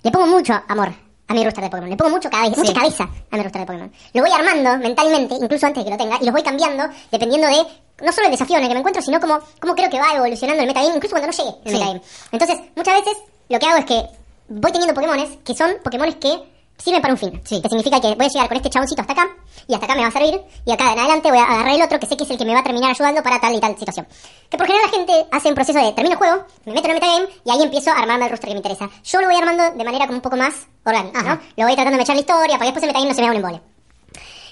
Le 0.04 0.12
pongo 0.12 0.28
mucho 0.28 0.54
amor 0.68 0.94
a 1.28 1.34
mi 1.34 1.44
rooster 1.44 1.64
de 1.64 1.70
Pokémon. 1.72 1.90
Le 1.90 1.98
pongo 1.98 2.12
mucho 2.12 2.30
cabeza, 2.30 2.56
mucha 2.58 2.74
cabeza 2.74 3.04
a 3.32 3.36
mi 3.38 3.42
rooster 3.42 3.62
de 3.62 3.66
Pokémon. 3.66 3.92
Lo 4.14 4.22
voy 4.22 4.32
armando 4.32 4.78
mentalmente, 4.78 5.34
incluso 5.42 5.66
antes 5.66 5.84
de 5.84 5.90
que 5.90 5.92
lo 5.92 5.98
tenga, 5.98 6.18
y 6.22 6.26
los 6.26 6.32
voy 6.34 6.44
cambiando 6.44 6.84
dependiendo 7.12 7.48
de 7.48 7.66
no 8.06 8.12
solo 8.12 8.26
el 8.28 8.32
desafío 8.32 8.58
en 8.58 8.64
el 8.64 8.68
que 8.70 8.74
me 8.76 8.80
encuentro, 8.82 9.02
sino 9.02 9.20
como 9.20 9.40
cómo 9.60 9.74
creo 9.74 9.90
que 9.90 10.00
va 10.00 10.14
evolucionando 10.14 10.62
el 10.62 10.68
metagame, 10.68 10.96
incluso 10.98 11.16
cuando 11.16 11.28
no 11.28 11.34
llegue 11.34 11.50
el 11.64 11.72
Sí. 11.72 11.74
metagame. 11.78 12.02
Entonces, 12.32 12.60
muchas 12.76 12.94
veces 13.04 13.18
lo 13.50 13.58
que 13.58 13.66
hago 13.66 13.78
es 13.80 13.86
que 13.86 14.06
voy 14.50 14.72
teniendo 14.72 14.94
Pokémones 14.94 15.30
que 15.44 15.56
son 15.56 15.72
Pokémones 15.84 16.16
que 16.18 16.38
sirven 16.78 17.02
para 17.02 17.14
un 17.14 17.18
fin. 17.18 17.42
Que 17.42 17.70
significa 17.70 18.00
que 18.00 18.16
voy 18.16 18.26
a 18.26 18.30
llegar 18.30 18.48
con 18.48 18.58
este 18.58 18.70
chaboncito 18.70 19.02
hasta 19.02 19.14
acá, 19.14 19.28
y 19.68 19.74
hasta 19.74 19.86
acá 19.86 19.96
me 19.96 20.02
va 20.02 20.08
a 20.08 20.12
servir, 20.12 20.42
y 20.66 20.72
acá 20.72 20.94
en 20.94 21.00
adelante 21.00 21.30
voy 21.30 21.40
a 21.40 21.44
agarrar 21.44 21.76
el 21.76 21.82
otro 21.82 22.00
que 22.00 22.06
sé 22.06 22.18
que 22.18 22.24
es 22.24 22.30
el 22.30 22.38
que 22.38 22.46
me 22.46 22.54
va 22.54 22.60
a 22.60 22.64
terminar 22.64 22.92
ayudando 22.92 23.24
para 23.24 23.40
tal 23.40 23.56
y 23.56 23.60
tal 23.60 23.78
situación. 23.78 24.08
Que 24.50 24.58
por 24.58 24.68
general 24.68 24.90
la 24.92 24.98
gente 24.98 25.28
hace 25.32 25.50
un 25.50 25.56
proceso 25.56 25.80
de 25.80 25.92
termino 25.94 26.14
el 26.14 26.18
juego, 26.18 26.46
me 26.66 26.74
meto 26.74 26.86
en 26.88 26.96
el 26.96 27.02
metagame, 27.02 27.28
y 27.44 27.52
ahí 27.52 27.64
empiezo 27.64 27.92
a 27.92 28.00
armarme 28.00 28.26
el 28.26 28.32
roster 28.32 28.50
que 28.50 28.54
me 28.54 28.60
interesa. 28.60 28.90
Yo 29.04 29.22
lo 29.22 29.28
voy 29.28 29.36
armando 29.36 29.72
de 29.72 29.84
manera 29.84 30.06
como 30.06 30.18
un 30.18 30.22
poco 30.22 30.38
más 30.38 30.68
orgánica, 30.86 31.22
¿no? 31.22 31.40
Lo 31.58 31.66
voy 31.66 31.76
tratando 31.76 31.98
de 31.98 32.04
echar 32.04 32.16
la 32.16 32.22
historia, 32.22 32.58
para 32.58 32.72
que 32.72 32.74
después 32.74 32.84
el 32.84 32.90
metagame 32.90 33.10
no 33.10 33.16
se 33.16 33.22
me 33.22 33.28
haga 33.28 33.38
un 33.38 33.46
embole. 33.46 33.75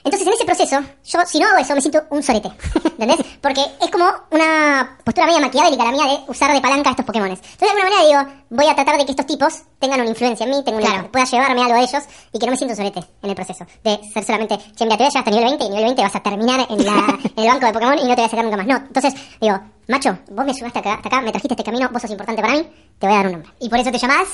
Entonces, 0.04 0.28
en 0.28 0.34
ese 0.34 0.46
proceso, 0.46 0.80
yo 1.06 1.20
si 1.26 1.40
no 1.40 1.48
hago 1.48 1.58
eso, 1.60 1.74
me 1.76 1.82
siento 1.82 2.04
un 2.10 2.22
sorete. 2.22 2.50
¿Entendés? 2.84 3.18
Porque 3.42 3.62
es 3.82 3.90
como 3.90 4.06
una 4.32 4.98
postura 5.04 5.28
media 5.28 5.40
maquiavélica 5.40 5.84
la 5.86 5.92
mía 5.92 6.06
de 6.06 6.20
usar 6.32 6.52
de 6.54 6.60
palanca 6.62 6.90
a 6.90 6.92
estos 6.92 7.06
Pokémones. 7.06 7.40
Entonces, 7.40 7.60
de 7.60 7.70
alguna 7.70 7.90
manera 7.90 8.06
digo, 8.26 8.36
voy 8.50 8.68
a 8.68 8.76
tratar 8.76 8.98
de 8.98 9.06
que 9.06 9.12
estos 9.12 9.26
tipos 9.26 9.62
tengan 9.80 10.02
una 10.02 10.10
influencia 10.10 10.44
en 10.46 10.50
mí, 10.52 10.62
tengan 10.64 10.84
una, 10.84 11.10
pueda 11.12 11.26
llevarme 11.26 11.62
algo 11.64 11.76
a 11.76 11.82
ellos 11.82 12.04
y 12.34 12.40
que 12.40 12.46
no 12.46 12.52
me 12.52 12.58
siento 12.58 12.74
un 12.74 12.78
sorete 12.78 13.00
en 13.22 13.30
el 13.30 13.36
proceso. 13.36 13.66
De 13.84 14.00
ser 14.14 14.24
solamente, 14.26 14.58
che, 14.76 14.84
mira, 14.84 14.98
te 14.98 15.04
voy 15.04 15.12
a 15.16 15.20
hasta 15.20 15.32
nivel 15.32 15.46
20 15.46 15.64
y 15.66 15.70
nivel 15.70 15.84
20 15.86 16.02
vas 16.02 16.16
a 16.16 16.20
terminar 16.22 16.68
en, 16.70 16.86
la- 16.86 17.18
en 17.36 17.44
el 17.44 17.48
banco 17.48 17.66
de 17.66 17.74
Pokémon 17.74 17.98
y 18.00 18.04
no 18.04 18.10
te 18.10 18.16
voy 18.16 18.26
a 18.26 18.30
sacar 18.30 18.44
nunca 18.46 18.58
más. 18.58 18.68
No, 18.68 18.76
entonces 18.76 19.14
digo, 19.40 19.60
macho, 19.88 20.18
vos 20.32 20.46
me 20.46 20.52
ayudaste 20.52 20.80
acá, 20.80 20.94
hasta 20.96 21.08
acá, 21.08 21.22
me 21.22 21.32
trajiste 21.32 21.54
este 21.54 21.64
camino, 21.64 21.90
vos 21.92 22.02
sos 22.02 22.12
importante 22.12 22.42
para 22.42 22.56
mí, 22.56 22.68
te 23.00 23.08
voy 23.08 23.16
a 23.16 23.18
dar 23.20 23.26
un 23.28 23.32
nombre. 23.34 23.52
Y 23.60 23.70
por 23.70 23.80
eso 23.80 23.92
te 23.92 23.98
llamás... 23.98 24.28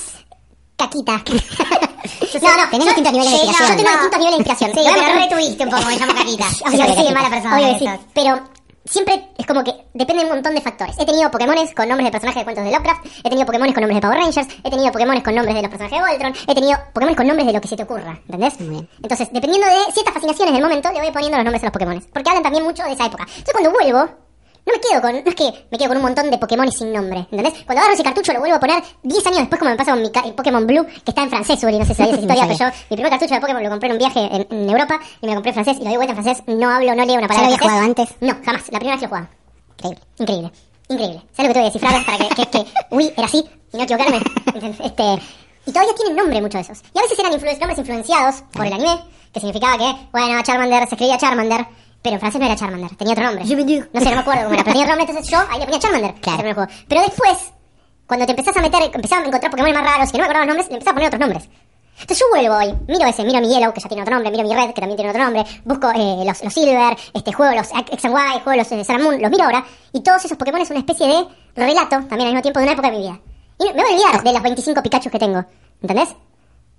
Caquita. 0.80 1.22
No, 2.42 2.58
no, 2.58 2.70
tenés 2.70 2.86
yo- 2.88 2.94
distintos 2.94 3.14
niveles 3.14 3.32
de 3.32 3.46
inspiración. 3.46 3.78
Yo 3.78 3.84
tengo 3.84 3.92
distintos 3.92 4.20
niveles 4.20 4.32
de 4.32 4.38
inspiración. 4.38 4.72
Sí, 4.74 4.82
pero 4.94 5.20
retuviste 5.20 5.64
un 5.64 5.70
poco, 5.70 5.86
me 5.86 5.98
llamo 5.98 6.14
Caquita. 6.20 6.46
Obvio 6.66 6.86
que 6.86 6.94
sí, 7.08 7.14
mala 7.14 7.30
persona. 7.30 7.56
Obvio 7.58 7.74
que 7.74 7.80
sí. 7.80 7.86
Pero 8.14 8.40
siempre 8.86 9.30
es 9.38 9.46
como 9.46 9.64
que 9.64 9.72
depende 9.94 10.24
de 10.24 10.30
un 10.30 10.36
montón 10.36 10.56
de 10.56 10.62
factores. 10.62 10.96
He 10.98 11.06
tenido 11.06 11.30
Pokémones 11.32 11.74
con 11.76 11.88
nombres 11.88 12.06
de 12.08 12.12
personajes 12.12 12.42
de 12.42 12.44
cuentos 12.46 12.64
de 12.66 12.72
Lovecraft, 12.72 13.06
he 13.24 13.30
tenido 13.30 13.46
Pokémones 13.46 13.74
con 13.74 13.82
nombres 13.82 13.98
de 13.98 14.02
Power 14.08 14.18
Rangers, 14.20 14.48
he 14.64 14.70
tenido 14.70 14.92
Pokémones 14.92 15.24
con 15.24 15.36
nombres 15.36 15.56
de 15.56 15.62
los 15.62 15.70
personajes 15.70 16.00
de 16.00 16.08
Voltron, 16.10 16.34
he 16.48 16.56
tenido 16.56 16.78
Pokémones 16.94 17.18
con 17.18 17.28
nombres 17.28 17.48
de 17.48 17.54
lo 17.54 17.62
que 17.62 17.68
se 17.68 17.76
te 17.76 17.84
ocurra, 17.84 18.20
¿entendés? 18.26 18.60
Muy 18.60 18.70
bien. 18.70 18.90
Entonces, 19.04 19.30
dependiendo 19.32 19.68
de 19.68 19.92
ciertas 19.94 20.14
fascinaciones 20.14 20.54
del 20.54 20.64
momento, 20.64 20.92
le 20.92 21.00
voy 21.02 21.12
poniendo 21.12 21.38
los 21.38 21.46
nombres 21.46 21.64
a 21.64 21.66
los 21.68 21.74
Pokémones. 21.74 22.06
Porque 22.14 22.30
hablan 22.30 22.44
también 22.44 22.64
mucho 22.64 22.84
de 22.84 22.94
esa 22.94 23.06
época. 23.06 23.24
Entonces, 23.24 23.52
cuando 23.54 23.72
vuelvo, 23.72 24.10
no 24.66 24.74
me 24.74 24.80
quedo 24.80 25.02
con, 25.02 25.12
no 25.14 25.30
es 25.30 25.36
que 25.36 25.68
me 25.72 25.78
quedo 25.78 25.88
con 25.90 25.98
un 25.98 26.04
montón 26.04 26.30
de 26.30 26.38
Pokémon 26.38 26.72
sin 26.72 26.92
nombre, 26.94 27.20
¿entendés? 27.32 27.54
Cuando 27.66 27.80
agarro 27.82 27.94
ese 27.94 28.04
cartucho 28.04 28.34
lo 28.34 28.40
vuelvo 28.40 28.56
a 28.58 28.60
poner 28.60 28.84
10 29.04 29.26
años 29.28 29.40
después, 29.40 29.60
como 29.60 29.72
me 29.72 29.78
pasa 29.78 29.92
con 29.92 30.02
mi 30.02 30.12
el 30.26 30.34
Pokémon 30.34 30.66
Blue, 30.68 30.86
que 30.86 31.12
está 31.12 31.24
en 31.24 31.30
francés, 31.30 31.64
Uri, 31.64 31.80
no 31.80 31.86
sé 31.86 31.94
si 31.94 32.04
sabías 32.04 32.18
esa 32.18 32.22
historia, 32.22 32.46
No 32.48 32.56
pero 32.58 32.70
yo, 32.72 32.78
mi 32.90 32.96
primer 32.98 33.10
cartucho 33.12 33.34
de 33.36 33.42
Pokémon 33.42 33.64
lo 33.64 33.70
compré 33.70 33.88
en 33.88 33.94
un 33.94 34.00
viaje 34.00 34.20
en, 34.32 34.48
en 34.50 34.70
Europa 34.70 35.00
y 35.22 35.26
me 35.26 35.32
lo 35.32 35.36
compré 35.36 35.50
en 35.52 35.54
francés 35.56 35.78
y 35.80 35.84
lo 35.84 35.90
di 35.90 35.96
vuelta 35.96 36.14
en 36.14 36.24
francés, 36.24 36.44
no 36.48 36.70
hablo, 36.70 36.96
no 36.96 37.06
leo 37.06 37.16
una 37.18 37.22
¿Ya 37.24 37.28
palabra 37.28 37.50
lo 37.50 37.50
de 37.50 37.56
habías 37.56 37.62
jugado 37.62 37.82
antes? 37.86 38.10
No, 38.22 38.36
jamás, 38.46 38.64
la 38.72 38.80
primera 38.80 38.96
vez 38.96 39.00
que 39.00 39.06
lo 39.06 39.10
jugaba. 39.10 39.30
Increíble, 39.80 40.02
increíble, 40.20 40.52
increíble. 40.90 41.22
¿Sabes 41.34 41.48
lo 41.50 41.54
que 41.54 41.60
voy 41.60 41.68
a 41.68 41.72
descifrar 41.72 42.06
para 42.06 42.18
que, 42.18 42.36
que, 42.36 42.46
que 42.50 42.66
uy, 42.92 43.14
era 43.16 43.26
así 43.28 43.44
y 43.74 43.78
no 43.78 43.84
equivocarme? 43.84 44.20
este, 44.84 45.04
y 45.66 45.72
todavía 45.72 45.96
tienen 45.96 46.16
nombre 46.16 46.42
muchos 46.42 46.68
de 46.68 46.74
esos. 46.74 46.84
Y 46.94 47.00
a 47.00 47.02
veces 47.04 47.18
eran 47.20 47.32
influ- 47.34 47.58
nombres 47.60 47.78
influenciados 47.80 48.36
por 48.52 48.66
el 48.66 48.74
anime, 48.74 49.00
que 49.34 49.40
significaba 49.40 49.78
que, 49.78 49.94
bueno, 50.12 50.42
Charmander 50.44 50.88
se 50.88 50.96
escribía 50.96 51.18
Charmander, 51.18 51.66
pero 52.02 52.16
en 52.16 52.20
francés 52.20 52.40
no 52.40 52.46
era 52.46 52.56
Charmander, 52.56 52.96
tenía 52.96 53.14
otro 53.14 53.26
nombre. 53.26 53.44
No 53.44 54.00
sé, 54.00 54.06
no 54.06 54.12
me 54.12 54.22
acuerdo 54.22 54.44
cómo 54.44 54.54
era, 54.54 54.64
pero 54.64 54.74
tenía 54.74 54.84
otro 54.84 54.96
nombre, 54.96 55.12
entonces 55.12 55.32
yo 55.32 55.40
ahí 55.50 55.60
le 55.60 55.66
ponía 55.66 55.80
Charmander. 55.80 56.14
Claro. 56.16 56.68
Pero 56.88 57.02
después, 57.02 57.54
cuando 58.08 58.26
te 58.26 58.32
empezás 58.32 58.56
a 58.56 58.62
meter, 58.62 58.84
empezás 58.94 59.20
a 59.20 59.26
encontrar 59.26 59.52
Pokémon 59.52 59.74
más 59.74 59.84
raros 59.84 60.12
que 60.12 60.18
no 60.18 60.22
me 60.22 60.26
acordaba 60.26 60.46
los 60.46 60.56
nombres, 60.56 60.68
le 60.70 60.74
empezás 60.76 60.92
a 60.92 60.94
poner 60.94 61.08
otros 61.08 61.20
nombres. 61.20 61.50
Entonces 62.02 62.20
yo 62.20 62.26
vuelvo 62.32 62.56
hoy, 62.56 62.74
miro 62.88 63.06
ese, 63.06 63.24
miro 63.26 63.42
mi 63.42 63.50
Yellow, 63.50 63.74
que 63.74 63.82
ya 63.82 63.90
tiene 63.90 64.04
otro 64.04 64.16
nombre, 64.16 64.32
miro 64.32 64.48
mi 64.48 64.56
Red, 64.56 64.74
que 64.74 64.80
también 64.80 64.96
tiene 64.96 65.10
otro 65.12 65.22
nombre, 65.22 65.44
busco 65.66 65.92
eh, 65.92 66.24
los, 66.26 66.44
los 66.44 66.54
Silver, 66.54 66.96
este 67.14 67.34
juego 67.34 67.54
los 67.54 67.68
X 67.68 68.06
and 68.06 68.16
Y, 68.16 68.40
juego 68.40 68.58
los 68.58 68.72
eh, 68.72 68.86
Sun 68.86 68.96
and 68.96 69.04
Moon, 69.04 69.22
los 69.22 69.30
miro 69.30 69.44
ahora, 69.44 69.66
y 69.92 70.02
todos 70.02 70.24
esos 70.24 70.38
Pokémon 70.38 70.62
es 70.62 70.70
una 70.70 70.80
especie 70.80 71.08
de 71.08 71.28
relato, 71.56 71.98
también 72.08 72.22
al 72.22 72.28
mismo 72.28 72.42
tiempo, 72.42 72.60
de 72.60 72.66
una 72.66 72.74
época 72.74 72.90
de 72.90 72.98
mi 72.98 73.04
vida. 73.04 73.20
Y 73.60 73.66
me 73.66 73.74
voy 73.74 73.92
a 73.92 73.96
olvidar 73.96 74.24
de 74.24 74.32
los 74.32 74.42
25 74.42 74.82
Pikachu 74.82 75.10
que 75.10 75.20
tengo, 75.20 75.44
¿entendés? 75.82 76.16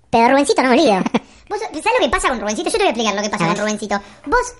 Pero 0.09 0.27
Rubencito 0.29 0.63
no 0.63 0.69
me 0.69 0.75
olvido. 0.75 0.95
¿Vos 1.49 1.59
sabés 1.59 1.99
lo 1.99 2.05
que 2.05 2.09
pasa 2.09 2.29
con 2.29 2.39
Rubencito? 2.39 2.69
Yo 2.69 2.77
te 2.77 2.77
voy 2.79 2.87
a 2.87 2.89
explicar 2.89 3.15
lo 3.15 3.21
que 3.21 3.29
pasa 3.29 3.45
con. 3.47 3.57
Rubencito. 3.57 4.01
Vos, 4.25 4.55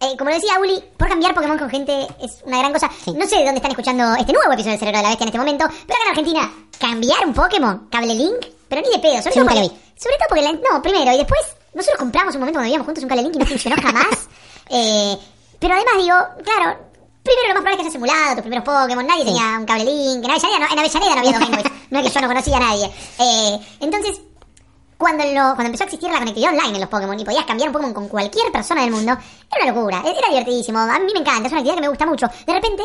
eh, 0.00 0.16
como 0.16 0.30
lo 0.30 0.36
decía 0.36 0.58
Uli, 0.60 0.82
por 0.96 1.08
cambiar 1.08 1.34
Pokémon 1.34 1.58
con 1.58 1.70
gente 1.70 2.06
es 2.22 2.38
una 2.44 2.58
gran 2.58 2.72
cosa. 2.72 2.88
No 3.06 3.26
sé 3.26 3.36
de 3.36 3.44
dónde 3.44 3.56
están 3.56 3.70
escuchando 3.72 4.14
este 4.16 4.32
nuevo 4.32 4.52
episodio 4.52 4.72
del 4.72 4.78
Cerebro 4.80 4.98
de 4.98 5.02
la 5.02 5.08
Bestia 5.10 5.24
en 5.24 5.28
este 5.28 5.38
momento, 5.38 5.64
pero 5.86 5.94
acá 5.98 6.02
en 6.04 6.10
Argentina, 6.10 6.52
cambiar 6.78 7.26
un 7.26 7.34
Pokémon, 7.34 7.88
cable 7.90 8.14
link, 8.14 8.46
pero 8.68 8.82
ni 8.82 8.90
de 8.90 8.98
pedo. 8.98 9.18
Sobre 9.22 9.32
Sí, 9.32 9.38
todo 9.40 9.44
porque, 9.48 9.66
sobre 9.96 10.16
todo 10.18 10.28
porque, 10.28 10.42
la- 10.42 10.52
no, 10.52 10.82
primero, 10.82 11.12
y 11.12 11.18
después, 11.18 11.40
nosotros 11.74 11.98
compramos 11.98 12.34
un 12.34 12.40
momento 12.40 12.56
cuando 12.58 12.66
vivíamos 12.66 12.86
juntos 12.86 13.02
un 13.04 13.08
cable 13.08 13.22
link 13.24 13.34
y 13.36 13.38
no 13.38 13.46
funcionó 13.46 13.76
jamás. 13.82 14.06
Eh, 14.72 15.18
pero 15.58 15.74
además 15.74 15.94
digo, 15.98 16.14
claro, 16.44 16.78
primero 17.24 17.48
lo 17.48 17.54
más 17.54 17.62
probable 17.62 17.72
es 17.72 17.76
que 17.76 17.82
hayas 17.82 17.92
simulado 17.92 18.32
tus 18.34 18.42
primeros 18.42 18.64
Pokémon, 18.64 19.04
nadie 19.04 19.24
tenía 19.24 19.58
un 19.58 19.66
cable 19.66 19.84
link, 19.84 20.24
en 20.24 20.30
Avellaneda 20.30 20.58
no, 20.60 20.66
en 20.72 20.78
Avellaneda 20.78 21.14
no 21.16 21.18
había 21.20 21.32
dos 21.32 21.40
Game 21.40 21.56
Boys, 21.56 21.72
no 21.90 21.98
es 21.98 22.06
que 22.06 22.12
yo 22.14 22.20
no 22.20 22.28
conocía 22.28 22.56
a 22.56 22.60
nadie. 22.60 22.90
Eh, 23.18 23.60
entonces, 23.80 24.20
cuando, 25.00 25.24
lo, 25.24 25.54
cuando 25.54 25.64
empezó 25.64 25.84
a 25.84 25.86
existir 25.86 26.10
la 26.10 26.18
conectividad 26.18 26.52
online 26.52 26.74
en 26.74 26.80
los 26.80 26.90
Pokémon 26.90 27.18
y 27.18 27.24
podías 27.24 27.46
cambiar 27.46 27.70
un 27.70 27.72
Pokémon 27.72 27.94
con 27.94 28.08
cualquier 28.08 28.52
persona 28.52 28.82
del 28.82 28.90
mundo, 28.90 29.16
era 29.50 29.64
una 29.64 29.72
locura, 29.72 30.02
era 30.04 30.28
divertidísimo, 30.28 30.78
a 30.78 30.98
mí 30.98 31.10
me 31.12 31.20
encanta, 31.20 31.46
es 31.46 31.52
una 31.52 31.60
actividad 31.60 31.76
que 31.76 31.80
me 31.80 31.88
gusta 31.88 32.06
mucho. 32.06 32.28
De 32.46 32.52
repente, 32.52 32.82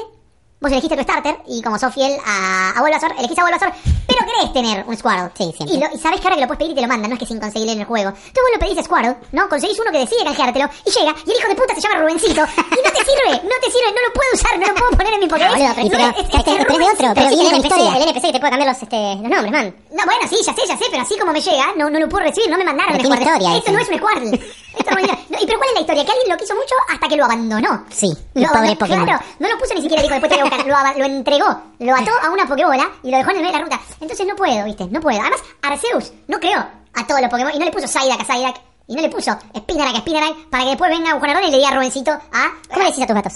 vos 0.66 0.72
elegiste 0.72 0.98
tu 0.98 1.04
starter 1.04 1.38
y 1.48 1.62
como 1.62 1.78
sos 1.78 1.94
fiel 1.94 2.18
a, 2.26 2.72
a 2.76 2.82
Bulbasaur, 2.82 3.14
elegiste 3.20 3.40
a 3.42 3.44
Bulbasaur, 3.46 3.72
pero 4.08 4.20
querés 4.26 4.52
tener 4.54 4.84
un 4.88 4.98
Squirtle. 4.98 5.30
Sí, 5.38 5.54
siempre. 5.56 5.78
Y, 5.78 5.80
lo- 5.80 5.94
y 5.94 6.00
sabés 6.00 6.20
que 6.20 6.26
ahora 6.26 6.36
que 6.36 6.42
lo 6.42 6.48
puedes 6.48 6.58
pedir 6.60 6.72
y 6.72 6.76
te 6.76 6.82
lo 6.82 6.88
mandan, 6.88 7.10
no 7.10 7.16
es 7.16 7.20
que 7.20 7.26
es 7.26 7.32
inconseguible 7.32 7.74
en 7.74 7.80
el 7.82 7.86
juego. 7.86 8.10
Entonces 8.10 8.42
vos 8.42 8.52
lo 8.54 8.60
pedís 8.60 8.78
a 8.80 8.84
Squirtle, 8.84 9.16
¿no? 9.32 9.48
Conseguís 9.48 9.78
uno 9.80 9.92
que 9.92 10.00
decide 10.00 10.24
canjeártelo 10.24 10.66
y 10.86 10.90
llega 10.90 11.14
y 11.26 11.30
el 11.32 11.38
hijo 11.38 11.48
de 11.50 11.56
puta 11.56 11.76
se 11.76 11.82
llama 11.82 12.02
Rubencito 12.02 12.42
y 12.42 12.80
no 12.82 12.90
te 12.92 13.02
sirve, 13.06 13.30
no 13.46 13.56
te 13.62 13.70
sirve, 13.70 13.90
no 13.94 14.02
lo 14.02 14.14
puedo 14.14 14.30
usar, 14.34 14.58
no 14.58 14.66
lo 14.68 14.74
puedo 14.74 14.92
poner 14.98 15.14
en 15.14 15.20
mi 15.20 15.28
Pokédex. 15.28 15.54
Boludo, 15.54 15.74
pero- 15.76 15.86
No, 15.86 15.92
pero- 15.94 16.10
es- 16.10 16.44
pero- 16.46 16.66
pero 16.66 16.80
de 16.80 16.86
otro, 16.90 17.08
Pero 17.14 17.30
viene 17.30 17.44
el 17.50 17.56
NPC, 17.62 17.66
historia. 17.78 17.98
el 17.98 18.04
NPC 18.10 18.22
que 18.26 18.34
te 18.34 18.40
puede 18.40 18.52
cambiar 18.52 18.70
los, 18.74 18.82
este, 18.82 18.98
los 19.22 19.30
nombres, 19.30 19.52
man. 19.52 19.76
No, 19.94 20.04
bueno, 20.06 20.24
sí, 20.28 20.38
ya 20.42 20.54
sé, 20.54 20.62
ya 20.68 20.78
sé, 20.78 20.86
pero 20.90 21.04
así 21.04 21.14
como 21.18 21.32
me 21.32 21.42
llega, 21.42 21.66
no, 21.78 21.90
no 21.90 22.00
lo 22.00 22.10
puedo 22.10 22.24
recibir, 22.26 22.50
no 22.50 22.58
me 22.58 22.66
mandaron 22.66 22.98
tiene 22.98 23.14
Squirtle. 23.16 23.58
Esto 23.58 23.70
eso. 23.70 23.72
no 23.72 23.80
es 23.80 23.90
un 23.90 23.98
Squirtle. 24.02 24.42
No 24.78 25.38
¿Y 25.42 25.46
pero 25.46 25.58
cuál 25.58 25.70
es 25.70 25.76
la 25.76 25.82
historia? 25.82 26.06
Que 26.06 26.12
alguien 26.12 26.30
lo 26.30 26.38
quiso 26.38 26.56
mucho 26.56 26.76
hasta 26.92 27.08
que 27.08 27.16
lo 27.18 27.26
abandonó. 27.26 27.86
Sí, 27.90 28.08
Lo 28.34 28.42
el 28.42 28.48
pobre 28.48 28.60
abandonó- 28.70 28.78
Pokémon. 28.80 29.06
Claro, 29.06 29.24
no 29.40 29.48
lo 29.50 29.58
puso 29.58 29.74
ni 29.76 29.82
siquiera, 29.82 30.02
dijo, 30.04 30.14
después 30.14 30.32
te 30.32 30.42
voy 30.42 30.48
a 30.52 30.56
buscar. 30.56 30.98
Lo, 30.98 31.06
entregó, 31.06 31.62
lo 31.80 31.96
ató 31.96 32.12
a 32.24 32.30
una 32.32 32.48
Pokébola 32.48 32.90
y 33.04 33.12
lo 33.12 33.18
dejó 33.18 33.32
en 33.32 33.38
el 33.38 33.42
medio 33.44 33.54
de 33.54 33.60
la 33.60 33.64
ruta. 33.66 33.82
Entonces 34.00 34.28
no 34.28 34.36
puedo, 34.36 34.66
¿viste? 34.66 34.86
No 34.88 35.02
puedo. 35.02 35.20
Además, 35.20 35.42
Arceus 35.62 36.12
no 36.28 36.40
creó 36.40 36.60
a 36.94 37.08
todos 37.08 37.22
los 37.22 37.30
Pokémon 37.30 37.54
y 37.54 37.60
no 37.60 37.66
le 37.66 37.72
puso 37.72 37.88
Psyduck 37.88 38.22
a 38.22 38.26
Psyduck 38.26 38.56
y 38.88 38.96
no 38.96 39.02
le 39.02 39.10
puso 39.10 39.38
Spinarak 39.58 39.96
a 39.96 40.00
Spinarak 40.00 40.36
para 40.50 40.64
que 40.64 40.70
después 40.70 40.90
venga 40.92 41.12
Juan 41.12 41.30
Ardón 41.32 41.44
y 41.46 41.52
le 41.52 41.58
diga 41.58 41.70
a 41.70 41.76
Rubencito 41.76 42.12
a... 42.12 42.52
¿Cómo 42.70 42.80
le 42.82 42.86
decís 42.90 43.04
a 43.04 43.08
tus 43.08 43.16
gatos? 43.16 43.34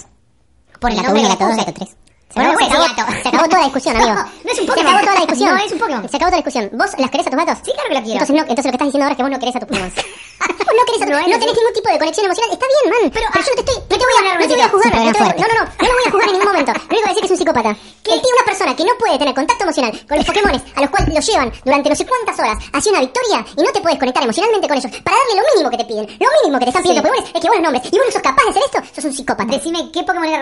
Por 0.80 0.90
el 0.90 0.96
Gato 0.96 1.08
nombre 1.08 1.22
1, 1.26 1.28
que 1.28 1.34
gato 1.44 1.44
2, 1.48 1.56
le 1.56 1.64
gato 1.64 1.72
puse. 1.74 1.84
3. 1.94 1.96
Se 2.32 2.38
Bueno, 2.38 2.52
acabó, 2.52 2.70
se, 2.70 2.76
bueno, 2.78 2.84
acabó, 2.92 3.10
gato. 3.10 3.22
se 3.22 3.28
acabó 3.28 3.44
toda 3.44 3.58
la 3.58 3.64
discusión, 3.64 3.96
amigo. 3.96 4.14
No, 4.20 4.22
no 4.44 4.50
es 4.52 4.58
un 4.58 4.64
Se 4.64 4.66
Pokémon. 4.70 4.86
acabó 4.86 5.00
toda 5.00 5.14
la 5.14 5.20
discusión. 5.20 5.50
No 5.50 5.56
es 5.64 5.72
un 5.72 5.78
Pokémon. 5.78 6.00
Se 6.08 6.16
acabó 6.16 6.30
toda 6.30 6.30
la 6.30 6.36
discusión. 6.44 6.64
¿Vos 6.78 6.90
las 6.98 7.10
querés 7.10 7.26
a 7.26 7.30
tus 7.30 7.38
gatos? 7.40 7.58
Sí, 7.64 7.70
claro 7.74 7.88
que 7.90 7.94
lo 7.94 8.02
quiero. 8.02 8.12
Entonces, 8.20 8.36
no, 8.36 8.42
entonces 8.42 8.64
lo 8.64 8.70
que 8.70 8.76
estás 8.78 8.88
diciendo 8.88 9.04
ahora 9.04 9.12
es 9.12 9.16
que 9.18 9.22
vos 9.26 9.32
no 9.34 9.38
querés 9.40 9.56
a 9.56 9.60
tus 9.60 9.68
Pokémon. 9.70 9.90
vos 10.70 10.76
no 10.78 10.84
querés 10.86 11.02
a 11.02 11.06
No, 11.06 11.10
tus 11.10 11.26
No 11.26 11.34
es 11.34 11.40
tenés 11.42 11.56
ningún 11.58 11.74
tipo 11.74 11.88
de 11.90 11.98
conexión 11.98 12.24
emocional. 12.26 12.50
Está 12.54 12.66
bien, 12.70 12.86
man. 12.94 13.02
Pero, 13.10 13.26
yo 13.34 13.50
no 13.50 13.56
te 13.58 13.62
estoy. 13.66 13.76
No 13.80 13.90
te 13.90 13.96
¿qué 13.98 14.04
voy 14.06 14.14
a, 14.14 14.38
no 14.38 14.46
te 14.46 14.54
voy 14.54 14.62
a 14.62 14.68
juzgar. 14.70 14.92
No, 14.94 15.12
pero 15.12 15.26
no, 15.26 15.46
no, 15.50 15.54
no. 15.58 15.64
No 15.66 15.86
lo 15.90 15.94
voy 15.98 16.06
a 16.06 16.10
juzgar 16.14 16.28
en 16.30 16.34
ningún 16.38 16.50
momento. 16.54 16.70
Lo 16.70 16.80
único 16.94 17.02
que 17.02 17.10
decir 17.10 17.20
que 17.20 17.26
es 17.26 17.34
un 17.34 17.40
psicópata. 17.42 17.70
Que 18.00 18.12
tiene 18.22 18.36
una 18.38 18.46
persona 18.46 18.70
que 18.78 18.84
no 18.86 18.94
puede 18.98 19.14
tener 19.18 19.34
contacto 19.34 19.62
emocional 19.66 19.92
con 20.08 20.14
los 20.16 20.26
Pokémon 20.26 20.54
a 20.54 20.80
los 20.80 20.90
cuales 20.90 21.08
los 21.14 21.24
llevan 21.26 21.48
durante 21.66 21.86
no 21.90 21.96
sé 21.98 22.04
cuántas 22.06 22.36
horas 22.38 22.56
hacia 22.72 22.90
una 22.94 23.00
victoria 23.00 23.38
y 23.58 23.62
no 23.62 23.70
te 23.74 23.80
puedes 23.82 23.98
conectar 23.98 24.22
emocionalmente 24.22 24.66
con 24.70 24.76
ellos 24.78 24.90
para 25.02 25.16
darle 25.18 25.34
lo 25.36 25.42
mínimo 25.50 25.68
que 25.70 25.78
te 25.82 25.86
piden. 25.90 26.06
Lo 26.22 26.28
mínimo 26.40 26.56
que 26.58 26.64
te 26.64 26.70
están 26.70 26.82
pidiendo 26.86 27.02
Pokémon 27.02 27.26
es 27.26 27.40
que 27.42 27.48
los 27.50 27.60
nombres. 27.60 27.82
Y 27.90 27.96
vos 27.98 28.06
no 28.06 28.12
sos 28.14 28.22
capaz 28.22 28.44
de 28.44 28.50
hacer 28.50 28.62
esto, 28.70 28.78
sos 28.94 29.04
un 29.04 29.12
psicópata. 29.12 29.50
Decime, 29.50 29.90
¿qué 29.92 30.00
Pokémon 30.02 30.24
era? 30.28 30.40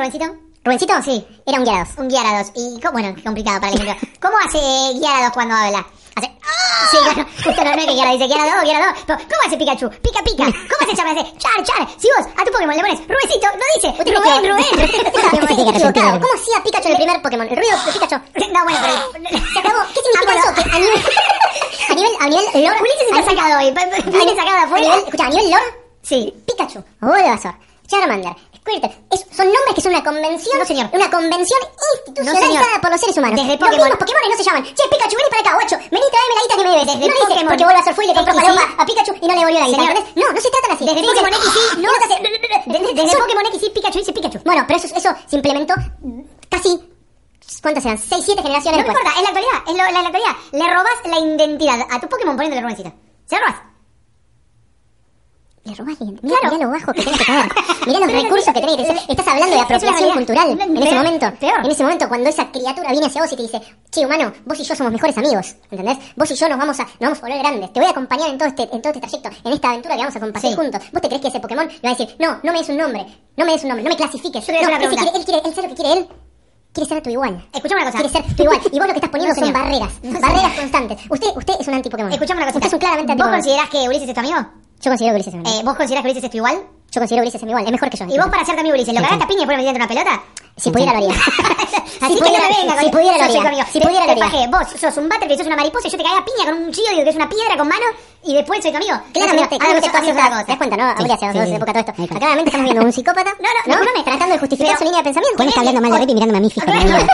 Rubencito, 0.69 0.93
sí, 1.03 1.27
era 1.47 1.59
un 1.61 1.65
Gyarados. 1.65 1.97
Un 1.97 2.11
Gyarados. 2.11 2.53
Y, 2.55 2.79
bueno, 2.93 3.17
complicado 3.25 3.59
para 3.59 3.73
el 3.73 3.81
ejemplo. 3.81 4.09
¿Cómo 4.21 4.37
hace 4.37 4.59
Gyarados 5.01 5.33
cuando 5.33 5.55
habla? 5.55 5.87
Hace. 6.15 6.29
Sí, 6.91 6.97
claro. 7.05 7.27
Justo 7.43 7.65
no, 7.65 7.73
no 7.73 7.81
es 7.81 7.87
que 7.87 7.95
quiera 7.95 8.13
dice 8.13 8.27
quiera 8.27 8.45
dos, 8.45 8.65
quiera 8.65 8.85
dos. 8.85 9.03
Pero, 9.07 9.19
¿cómo 9.19 9.41
hace 9.47 9.57
Pikachu? 9.57 9.89
Pica, 9.89 10.21
pica. 10.23 10.45
¿Cómo 10.45 10.81
hace 10.85 10.95
Charmander? 10.95 11.25
Hace 11.25 11.39
char, 11.39 11.65
char. 11.65 11.89
Si 11.97 12.09
vos 12.13 12.27
a 12.37 12.45
tu 12.45 12.53
Pokémon 12.53 12.77
le 12.77 12.83
pones 12.83 13.01
Rubéncito, 13.01 13.49
no 13.49 13.65
dice 13.73 13.89
Rubén, 14.13 14.45
Rubén. 14.45 15.73
Equivocado. 15.73 16.21
¿Cómo 16.21 16.35
hacía 16.37 16.63
Pikachu 16.63 16.89
en 16.89 16.93
el 16.93 16.97
primer 16.99 17.23
Pokémon? 17.23 17.49
El 17.49 17.57
ruido 17.57 17.77
de 17.87 17.93
Pikachu. 17.93 18.21
No, 18.53 18.65
bueno, 18.65 18.79
pero. 18.83 19.39
Se 19.41 19.59
acabó. 19.59 19.81
¿Qué 19.89 20.01
significa 20.05 20.35
eso? 20.37 20.53
Que 20.53 20.63
a 20.69 20.79
nivel. 20.79 21.01
A 21.89 21.95
nivel, 21.95 22.13
a 22.21 22.29
nivel 22.29 22.65
lore. 22.67 22.81
Ulises 22.81 23.09
está 23.09 23.23
sacado 23.25 23.59
hoy. 23.59 23.73
Viene 23.73 24.37
sacado 24.37 24.59
afuera. 24.65 24.97
Escucha, 24.97 25.25
a 25.25 25.31
nivel 25.31 25.51
lore. 25.51 25.65
Sí. 26.03 26.35
Pikachu. 26.47 26.85
Bulbasaur. 27.01 27.55
Charmander. 27.89 28.37
Es- 28.77 29.27
son 29.35 29.47
nombres 29.47 29.75
que 29.75 29.81
son 29.81 29.93
una 29.93 30.05
convención. 30.05 30.59
No, 30.59 30.65
señor. 30.65 30.89
Una 30.93 31.11
convención 31.11 31.61
institucionalizada 31.97 32.81
por 32.81 32.91
los 32.91 33.01
seres 33.01 33.17
humanos. 33.17 33.37
Desde 33.41 33.51
Los 33.51 33.59
Pokémon. 33.59 33.81
mismos 33.89 33.99
Pokémon 33.99 34.23
no 34.31 34.37
se 34.37 34.45
llaman. 34.45 34.63
Che, 34.65 34.85
Pikachu, 34.91 35.17
vení 35.17 35.31
para 35.31 35.41
acá, 35.43 35.53
guacho. 35.55 35.77
Vení, 35.91 36.07
traeme 36.13 36.35
la 36.37 36.43
guita 36.43 36.55
que 36.59 36.65
me 36.65 36.71
debes. 36.71 36.87
Desde 36.87 36.99
no 37.09 37.15
dice 37.15 37.45
porque 37.49 37.65
Bulbasaur 37.65 37.95
fue 37.95 38.05
y 38.05 38.09
le 38.09 38.15
compró 38.15 38.33
XY. 38.35 38.41
paloma 38.43 38.65
a 38.79 38.83
Pikachu 38.87 39.13
y 39.17 39.27
no 39.27 39.33
le 39.35 39.41
devolvió 39.41 39.61
la 39.61 39.67
guita. 39.69 39.95
No, 40.19 40.27
no 40.33 40.41
se 40.41 40.51
tratan 40.51 40.71
así. 40.77 40.85
Desde 40.85 41.01
Pokémon 41.03 41.33
XY, 41.33 41.61
y 41.79 41.83
no. 41.83 41.89
Desde, 42.69 42.95
desde 42.95 43.17
Pokémon 43.17 43.47
X 43.47 43.63
y 43.63 43.71
Pikachu 43.71 43.99
dice 43.99 44.13
Pikachu. 44.13 44.39
Bueno, 44.45 44.65
pero 44.67 44.79
eso, 44.79 44.89
eso 44.95 45.11
se 45.27 45.37
implementó 45.37 45.75
casi. 46.49 46.81
¿Cuántas 47.63 47.85
eran? 47.87 47.99
6, 47.99 48.23
7 48.25 48.43
generaciones 48.43 48.81
No 48.87 48.93
me 48.93 48.99
importa, 48.99 49.19
en 49.19 49.23
la 49.25 49.29
actualidad, 49.31 49.65
lo- 49.67 49.87
en 49.89 49.95
la 49.95 50.01
actualidad, 50.01 50.37
le 50.53 50.75
robas 50.75 50.93
la 51.07 51.19
identidad 51.19 51.87
a 51.91 51.99
tu 52.01 52.09
Pokémon 52.09 52.37
poniéndole 52.37 52.61
Rubéncito. 52.63 52.93
¿Se 53.27 53.37
lo 53.37 53.47
robas? 53.47 53.61
Le 55.69 55.75
robás. 55.75 55.97
Mirá 56.01 56.59
lo 56.65 56.71
bajo 56.71 56.93
que 56.93 57.03
tenés 57.03 57.19
que 57.19 57.25
caer. 57.27 57.49
Mirá 57.87 57.99
los 58.01 58.13
recursos 58.23 58.55
que 58.55 58.61
tenés 58.61 58.77
que 58.77 58.83
tener. 58.85 59.03
Estás 59.09 59.27
hablando 59.29 59.55
de 59.57 59.61
apropiación 59.63 60.13
cultural 60.15 60.59
en 60.61 60.77
ese 60.83 60.95
momento. 60.95 61.33
peor. 61.39 61.59
En 61.65 61.71
ese 61.71 61.83
momento, 61.83 62.09
cuando 62.09 62.29
esa 62.31 62.51
criatura 62.51 62.91
viene 62.91 63.07
hacia 63.07 63.23
vos 63.23 63.33
y 63.33 63.37
te 63.37 63.43
dice, 63.43 63.61
che, 63.91 64.07
humano, 64.07 64.33
vos 64.47 64.59
y 64.59 64.65
yo 64.65 64.75
somos 64.75 64.93
mejores 64.93 65.17
amigos. 65.19 65.57
¿Entendés? 65.71 65.99
Vos 66.17 66.31
y 66.31 66.35
yo 66.35 66.49
nos 66.49 66.59
vamos 66.59 66.81
a, 66.81 66.85
nos 66.85 66.99
vamos 67.01 67.19
a 67.19 67.21
volver 67.23 67.39
grandes. 67.39 67.73
Te 67.73 67.81
voy 67.81 67.87
a 67.87 67.91
acompañar 67.91 68.31
en 68.31 68.39
todo 68.39 68.49
este, 68.49 68.63
en 68.63 68.83
todo 68.83 68.93
este 68.93 69.01
trayecto, 69.01 69.31
en 69.45 69.53
esta 69.53 69.69
aventura 69.71 69.95
que 69.95 70.01
vamos 70.01 70.17
a 70.17 70.21
compartir 70.21 70.51
Sí. 70.51 70.57
juntos. 70.57 70.83
¿Vos 70.93 71.03
te 71.03 71.09
crees 71.09 71.23
que 71.23 71.29
ese 71.29 71.41
Pokémon 71.41 71.67
le 71.69 71.75
va 71.89 71.91
a 71.91 71.95
decir, 71.95 72.17
no, 72.19 72.39
no 72.43 72.53
me 72.53 72.59
des 72.59 72.69
un 72.71 72.77
nombre, 72.79 73.07
no 73.37 73.45
me 73.45 73.53
des 73.53 73.63
un 73.63 73.69
nombre, 73.69 73.85
no 73.85 73.91
me 73.91 73.97
clasifiques? 73.97 74.47
Yo 74.47 74.53
no, 74.55 74.61
una 74.69 74.79
pregunta. 74.79 75.03
quiere- 75.03 75.19
él 75.19 75.25
quiere, 75.25 75.43
él 75.45 75.55
sabe 75.55 75.69
lo 75.69 75.75
que 75.75 75.83
quiere 75.83 76.01
él. 76.01 76.09
Quiere 76.79 76.95
ser 76.95 77.03
tu 77.03 77.11
igual. 77.11 77.45
Escuchame 77.53 77.83
una 77.83 77.91
cosa. 77.91 78.05
Quiere 78.05 78.25
ser 78.25 78.37
tu 78.37 78.43
igual. 78.45 78.61
Y 78.71 78.79
vos 78.79 78.87
lo 78.87 78.93
que 78.93 78.99
estás 78.99 79.11
poniendo 79.11 79.35
No, 79.41 79.45
son 79.47 79.53
barreras. 79.53 79.93
No, 80.05 80.21
barreras 80.21 80.53
constantes. 80.53 80.99
Usted, 81.11 81.27
usted 81.37 81.55
es 81.59 81.67
un 81.67 81.75
anti-Pokémon. 81.75 82.13
Escuchame 82.13 82.43
una 82.43 82.47
cosa. 82.53 82.59
Usted 82.59 82.67
es 82.69 82.73
un 82.75 82.79
claramente 82.79 83.13
¿Vos 83.15 83.21
anti-Pokémon. 83.27 83.41
considerás 83.43 83.69
que 83.71 83.89
Ulises 83.89 84.09
es 84.09 84.15
tu 84.15 84.21
amigo? 84.21 84.37
Yo 84.81 84.91
considero 84.91 85.13
que 85.13 85.17
Ulises 85.17 85.35
es 85.35 85.41
un 85.41 85.47
Eh, 85.47 85.63
¿Vos 85.65 85.75
considerás 85.77 86.03
que 86.05 86.11
Ulises 86.11 86.25
es 86.25 86.31
tu 86.31 86.37
igual? 86.37 86.63
Yo 86.91 87.01
considero 87.01 87.21
que 87.23 87.29
Ulises 87.29 87.41
es 87.41 87.45
mi 87.45 87.51
igual, 87.51 87.65
es 87.67 87.73
mejor 87.73 87.91
que 87.91 87.97
yo. 87.99 88.05
¿Y 88.09 88.19
vos 88.19 88.29
para 88.29 88.45
tu 88.45 88.51
amigo 88.53 88.75
Ulises, 88.75 88.95
lo 88.95 89.01
cagaste 89.03 89.25
a 89.25 89.29
piña 89.29 89.43
y 89.43 89.47
después 89.47 89.59
le 89.59 89.65
metiste 89.73 89.77
una 89.77 89.89
pelota? 89.89 90.23
Si 90.57 90.71
pudiera 90.71 90.93
lo 90.93 90.99
haría. 90.99 91.15
Así 92.01 92.15
Si 92.15 92.15
que 92.15 92.15
no 92.15 92.27
pudiera- 92.27 92.49
me 92.49 92.57
venga 92.57 92.75
con 92.75 92.85
si 92.85 92.91
pudiera 92.91 93.17
lo 93.19 93.25
haría. 93.49 93.65
Si 93.67 93.79
Te- 93.79 93.85
pudiera 93.87 94.07
lo 94.07 94.15
te 94.15 94.23
haría. 94.25 94.47
Vos 94.49 94.67
sos 94.81 94.97
un 94.97 95.09
butterfly, 95.09 95.37
sos 95.37 95.47
una 95.47 95.57
mariposa 95.57 95.89
y 95.89 95.91
yo 95.91 95.99
te 95.99 96.05
cagué 96.05 96.19
a 96.19 96.25
piña 96.25 96.45
con 96.51 96.55
un 96.65 96.73
chido 96.73 96.91
digo 96.91 97.05
que 97.05 97.11
es 97.11 97.17
una 97.17 97.29
piedra 97.29 97.57
con 97.59 97.69
mano 97.69 97.87
y 98.25 98.35
después 98.35 98.63
soy 98.63 98.71
tu 98.73 98.77
amigo. 98.79 98.97
Claramente, 99.13 99.55
Ahora 99.55 99.75
me 99.75 99.81
claramente 99.81 99.91
tú 99.91 99.97
haces 99.99 100.11
otra 100.11 100.45
¿Te 100.45 100.51
das 100.53 100.59
cuenta, 100.59 100.77
no? 100.77 100.85
Habría 100.91 101.15
hace 101.15 101.33
sí, 101.33 101.39
dos 101.39 101.49
sí. 101.49 101.55
épocas 101.55 101.75
todo 101.75 102.03
esto. 102.03 102.19
Claramente 102.19 102.49
estamos 102.51 102.65
viendo 102.65 102.83
un 102.85 102.93
psicópata. 102.93 103.31
No, 103.39 103.49
no, 103.49 103.61
discúlpame. 103.85 104.03
Tratando 104.05 104.33
de 104.35 104.39
justificar 104.41 104.67
Pero- 104.75 104.79
su 104.79 104.85
línea 104.85 104.99
de 104.99 105.05
pensamiento. 105.05 105.37
Juan 105.37 105.49
está 105.49 105.61
hablando 105.61 105.81
mal 105.83 105.91
de 105.93 105.99
Rip 105.99 106.09
y 106.11 106.15
mirándome 106.15 106.39
a 106.39 106.41
mí 106.41 106.49
miedo. 106.85 107.07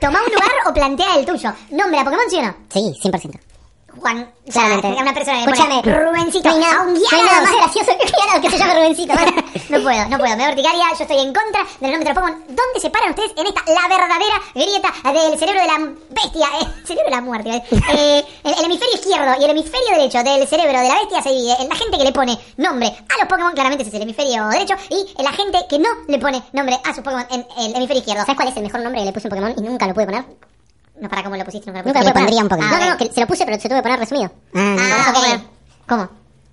Toma 0.00 0.18
un 0.26 0.32
lugar 0.32 0.50
o 0.66 0.74
plantea 0.74 1.14
el 1.16 1.24
tuyo. 1.26 1.52
Nombre 1.70 2.00
a 2.00 2.04
Pokémon, 2.04 2.24
¿sí 2.28 2.36
o 2.36 2.42
no? 2.42 2.54
Sí, 2.68 2.92
100%. 3.02 3.40
Juan, 3.98 4.32
a 4.54 5.02
una 5.02 5.12
persona 5.14 5.44
que 5.44 5.50
Escúchame. 5.50 5.82
pone 5.82 6.04
Rubencito 6.04 6.48
No 6.48 6.54
hay 6.54 6.60
nada, 6.60 6.84
no 6.84 6.90
hay 7.18 7.22
nada 7.24 7.40
más 7.42 7.52
gracioso 7.56 7.92
que 7.98 8.40
que 8.40 8.50
se 8.50 8.58
llame 8.58 8.74
Rubencito. 8.74 9.14
¿vale? 9.14 9.32
No 9.70 9.80
puedo, 9.82 10.08
no 10.08 10.18
puedo. 10.18 10.36
Me 10.36 10.44
da 10.44 10.50
urticaria, 10.50 10.84
yo 10.96 11.02
estoy 11.04 11.18
en 11.18 11.32
contra 11.32 11.62
del 11.80 11.92
nombre 11.92 12.08
de 12.08 12.14
los 12.14 12.22
Pokémon. 12.22 12.44
¿Dónde 12.48 12.80
se 12.80 12.90
paran 12.90 13.10
ustedes 13.10 13.32
en 13.36 13.46
esta, 13.46 13.62
la 13.66 13.88
verdadera 13.88 14.40
grieta 14.54 14.92
del 15.12 15.38
cerebro 15.38 15.60
de 15.60 15.66
la 15.66 15.78
bestia? 16.10 16.46
Eh, 16.60 16.66
cerebro 16.86 17.04
de 17.04 17.10
la 17.16 17.20
muerte. 17.20 17.50
eh. 17.50 17.62
Eh, 18.00 18.24
el, 18.44 18.54
el 18.58 18.64
hemisferio 18.64 18.94
izquierdo 18.94 19.34
y 19.40 19.44
el 19.44 19.50
hemisferio 19.50 19.90
derecho 19.96 20.22
del 20.22 20.46
cerebro 20.48 20.78
de 20.80 20.88
la 20.88 20.94
bestia 20.94 21.22
se 21.22 21.30
divide 21.30 21.56
en 21.60 21.68
la 21.68 21.74
gente 21.74 21.98
que 21.98 22.04
le 22.04 22.12
pone 22.12 22.38
nombre 22.56 22.86
a 22.88 23.18
los 23.18 23.28
Pokémon, 23.28 23.52
claramente 23.52 23.82
ese 23.82 23.90
es 23.90 23.94
el 23.96 24.02
hemisferio 24.02 24.46
derecho, 24.48 24.74
y 24.88 25.06
en 25.18 25.24
la 25.24 25.32
gente 25.32 25.58
que 25.68 25.78
no 25.78 25.88
le 26.08 26.18
pone 26.18 26.42
nombre 26.52 26.78
a 26.84 26.94
sus 26.94 27.02
Pokémon 27.04 27.26
en 27.30 27.46
el 27.58 27.76
hemisferio 27.76 27.98
izquierdo. 28.00 28.22
¿Sabes 28.22 28.36
cuál 28.36 28.48
es 28.48 28.56
el 28.56 28.62
mejor 28.62 28.80
nombre 28.80 29.00
que 29.00 29.06
le 29.06 29.12
puse 29.12 29.28
un 29.28 29.30
Pokémon 29.30 29.54
y 29.56 29.62
nunca 29.62 29.86
lo 29.86 29.94
pude 29.94 30.06
poner? 30.06 30.24
No, 31.00 31.08
para 31.08 31.22
cómo 31.24 31.36
lo 31.36 31.44
pusiste, 31.44 31.66
nunca 31.70 31.80
lo 31.82 31.86
Nunca 31.88 32.00
le 32.04 32.12
pondría 32.12 32.26
poner. 32.40 32.42
un 32.42 32.48
Pokémon. 32.48 32.70
No, 32.70 32.78
no, 32.78 32.90
no, 32.92 32.96
que 32.98 33.12
se 33.12 33.20
lo 33.20 33.26
puse, 33.26 33.44
pero 33.44 33.58
se 33.60 33.68
tuve 33.68 33.78
que 33.78 33.82
poner 33.82 33.98
resumido. 34.00 34.30
Ah. 34.54 34.76
Ah, 34.78 35.12
ok. 35.16 35.40
¿Cómo? 35.88 36.08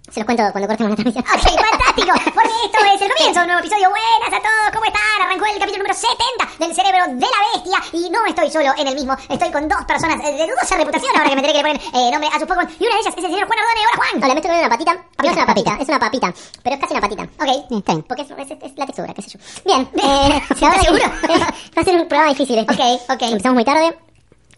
Se 0.10 0.22
los 0.22 0.26
cuento 0.26 0.42
cuando 0.54 0.68
cortemos 0.72 0.92
la 0.92 0.96
transmisión. 0.96 1.26
Ok, 1.36 1.44
fantástico, 1.60 2.14
porque 2.34 2.56
esto 2.64 2.80
es 2.80 3.02
el 3.02 3.12
comienzo 3.12 3.40
de 3.40 3.44
un 3.44 3.48
nuevo 3.52 3.60
episodio. 3.60 3.90
Buenas 3.92 4.32
a 4.32 4.40
todos, 4.40 4.68
¿cómo 4.72 4.86
están? 4.88 5.04
Arrancó 5.20 5.46
el 5.52 5.60
capítulo 5.60 5.84
número 5.84 5.94
70 6.00 6.64
del 6.64 6.72
cerebro 6.74 7.04
de 7.20 7.28
la 7.28 7.40
bestia 7.52 7.80
y 7.92 8.10
no 8.10 8.24
estoy 8.26 8.48
solo 8.50 8.72
en 8.78 8.88
el 8.88 8.96
mismo, 8.96 9.18
estoy 9.28 9.52
con 9.52 9.68
dos 9.68 9.84
personas 9.84 10.16
de 10.24 10.32
dudosa 10.48 10.78
reputación 10.80 11.12
ahora 11.12 11.28
que 11.28 11.36
me 11.36 11.42
enteré 11.44 11.60
que 11.60 11.60
le 11.60 11.68
ponen 11.76 11.82
eh, 11.92 12.08
nombre 12.12 12.30
a 12.32 12.40
sus 12.40 12.48
Pokémon 12.48 12.72
y 12.80 12.84
una 12.88 12.96
de 12.96 13.02
ellas 13.04 13.14
es 13.18 13.24
el 13.26 13.32
señor 13.36 13.48
Juan 13.52 13.60
Ardone. 13.60 13.82
Hola 13.84 13.98
Juan. 14.00 14.14
Hola, 14.24 14.34
me 14.34 14.40
estoy 14.40 14.48
comiendo 14.48 14.68
una 14.68 14.76
patita. 14.80 14.94
No 14.96 15.28
es 15.28 15.36
una 15.36 15.46
papita, 15.52 15.72
es 15.84 15.88
una 15.92 16.00
papita. 16.00 16.28
Pero 16.64 16.74
es 16.76 16.80
casi 16.82 16.94
una 16.96 17.02
patita. 17.04 17.24
Ok, 17.24 17.52
Está 17.68 17.92
bien. 17.92 18.04
Porque 18.08 18.22
es, 18.24 18.32
es- 18.32 18.64
es 18.64 18.74
la 18.80 18.86
textura, 18.88 19.12
qué 19.14 19.22
sé 19.28 19.30
yo. 19.36 19.40
Bien, 19.68 19.82
eh, 20.00 20.40
¿Estás 20.56 20.82
seguro? 20.88 21.04
va 21.76 21.82
a 21.82 21.84
ser 21.84 21.96
un 22.00 22.08
programa 22.08 22.30
difícil 22.32 22.58
este. 22.60 22.74
Ok, 22.74 23.02
ok. 23.12 23.22
Empezamos 23.28 23.56
muy 23.60 23.66
tarde. 23.68 23.92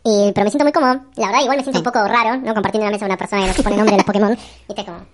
Y, 0.09 0.31
pero 0.33 0.45
me 0.45 0.49
siento 0.49 0.63
muy 0.63 0.71
cómodo. 0.71 1.01
La 1.15 1.27
verdad, 1.27 1.41
igual 1.41 1.57
me 1.57 1.63
siento 1.63 1.79
un 1.79 1.85
poco 1.85 2.07
raro, 2.07 2.38
¿no? 2.38 2.53
Compartiendo 2.53 2.88
una 2.88 2.91
mesa 2.91 3.05
con 3.05 3.11
una 3.11 3.17
persona 3.17 3.41
que 3.41 3.47
no 3.57 3.63
pone 3.63 3.77
nombre 3.77 3.91
de 3.91 3.97
los 3.97 4.05
Pokémon. 4.05 4.38
Y 4.67 4.71
está 4.71 4.85
como... 4.85 5.05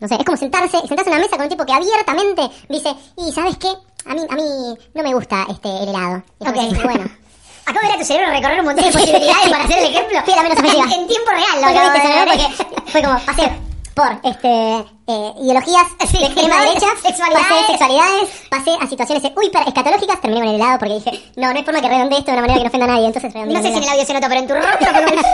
No 0.00 0.08
sé, 0.08 0.16
es 0.16 0.24
como 0.24 0.36
sentarse, 0.36 0.78
sentarse 0.80 1.10
en 1.10 1.14
una 1.14 1.22
mesa 1.22 1.36
con 1.36 1.44
un 1.44 1.48
tipo 1.48 1.64
que 1.64 1.72
abiertamente 1.72 2.50
dice, 2.68 2.92
y 3.16 3.30
¿sabes 3.30 3.56
qué? 3.56 3.68
A 4.04 4.14
mí, 4.14 4.22
a 4.28 4.34
mí 4.34 4.76
no 4.94 5.02
me 5.04 5.14
gusta 5.14 5.46
este 5.48 5.68
el 5.68 5.90
helado. 5.90 6.24
Y 6.40 6.74
bueno. 6.82 7.04
Acabo 7.64 7.80
de 7.82 7.86
ver 7.86 7.94
a 7.94 7.98
tu 7.98 8.04
cerebro 8.04 8.30
recorrer 8.32 8.58
un 8.58 8.66
montón 8.66 8.84
de 8.84 8.90
posibilidades 8.90 9.48
para 9.48 9.62
hacer 9.62 9.78
el 9.78 9.84
ejemplo. 9.84 10.18
Fui 10.24 10.34
la 10.34 10.42
menos 10.42 10.58
ofensiva. 10.58 10.84
En, 10.84 11.06
tiempo 11.06 11.30
real, 11.30 11.60
lo 11.60 11.66
acabo 11.68 11.86
de 11.86 12.00
viste, 12.00 12.08
ver. 12.08 12.28
porque 12.28 12.90
fue 12.90 13.02
como 13.02 13.18
pasé 13.20 13.52
por 13.94 14.20
este 14.24 14.84
eh, 15.12 15.32
ideologías 15.42 15.86
Sí, 16.12 16.18
de 16.18 16.26
extrema 16.26 16.56
no, 16.56 16.64
derecha, 16.64 16.86
sexualidades. 17.02 17.46
pasé 17.48 17.66
sexualidades, 17.66 18.30
pasé 18.50 18.70
a 18.80 18.86
situaciones 18.88 19.24
hiper 19.24 19.68
escatológicas, 19.68 20.20
terminé 20.20 20.40
con 20.40 20.48
el 20.50 20.54
helado 20.56 20.78
porque 20.78 20.94
dije, 20.94 21.10
no, 21.36 21.52
no 21.52 21.58
hay 21.58 21.64
forma 21.64 21.80
que 21.80 21.88
redondee 21.88 22.18
esto 22.18 22.30
de 22.32 22.38
una 22.38 22.46
manera 22.46 22.58
que 22.58 22.64
no 22.64 22.68
ofenda 22.68 22.86
a 22.86 22.88
nadie, 22.96 23.06
entonces 23.06 23.32
redondeé 23.32 23.56
No 23.56 23.62
sé 23.62 23.68
con 23.70 23.72
si 23.72 23.78
en 23.78 23.84
el 23.84 23.90
audio 23.90 24.06
se 24.06 24.14
nota, 24.14 24.28
pero 24.28 24.40
en 24.40 24.46
tu 24.48 24.54
rostro 24.56 24.92
rapidísimo. 24.92 25.32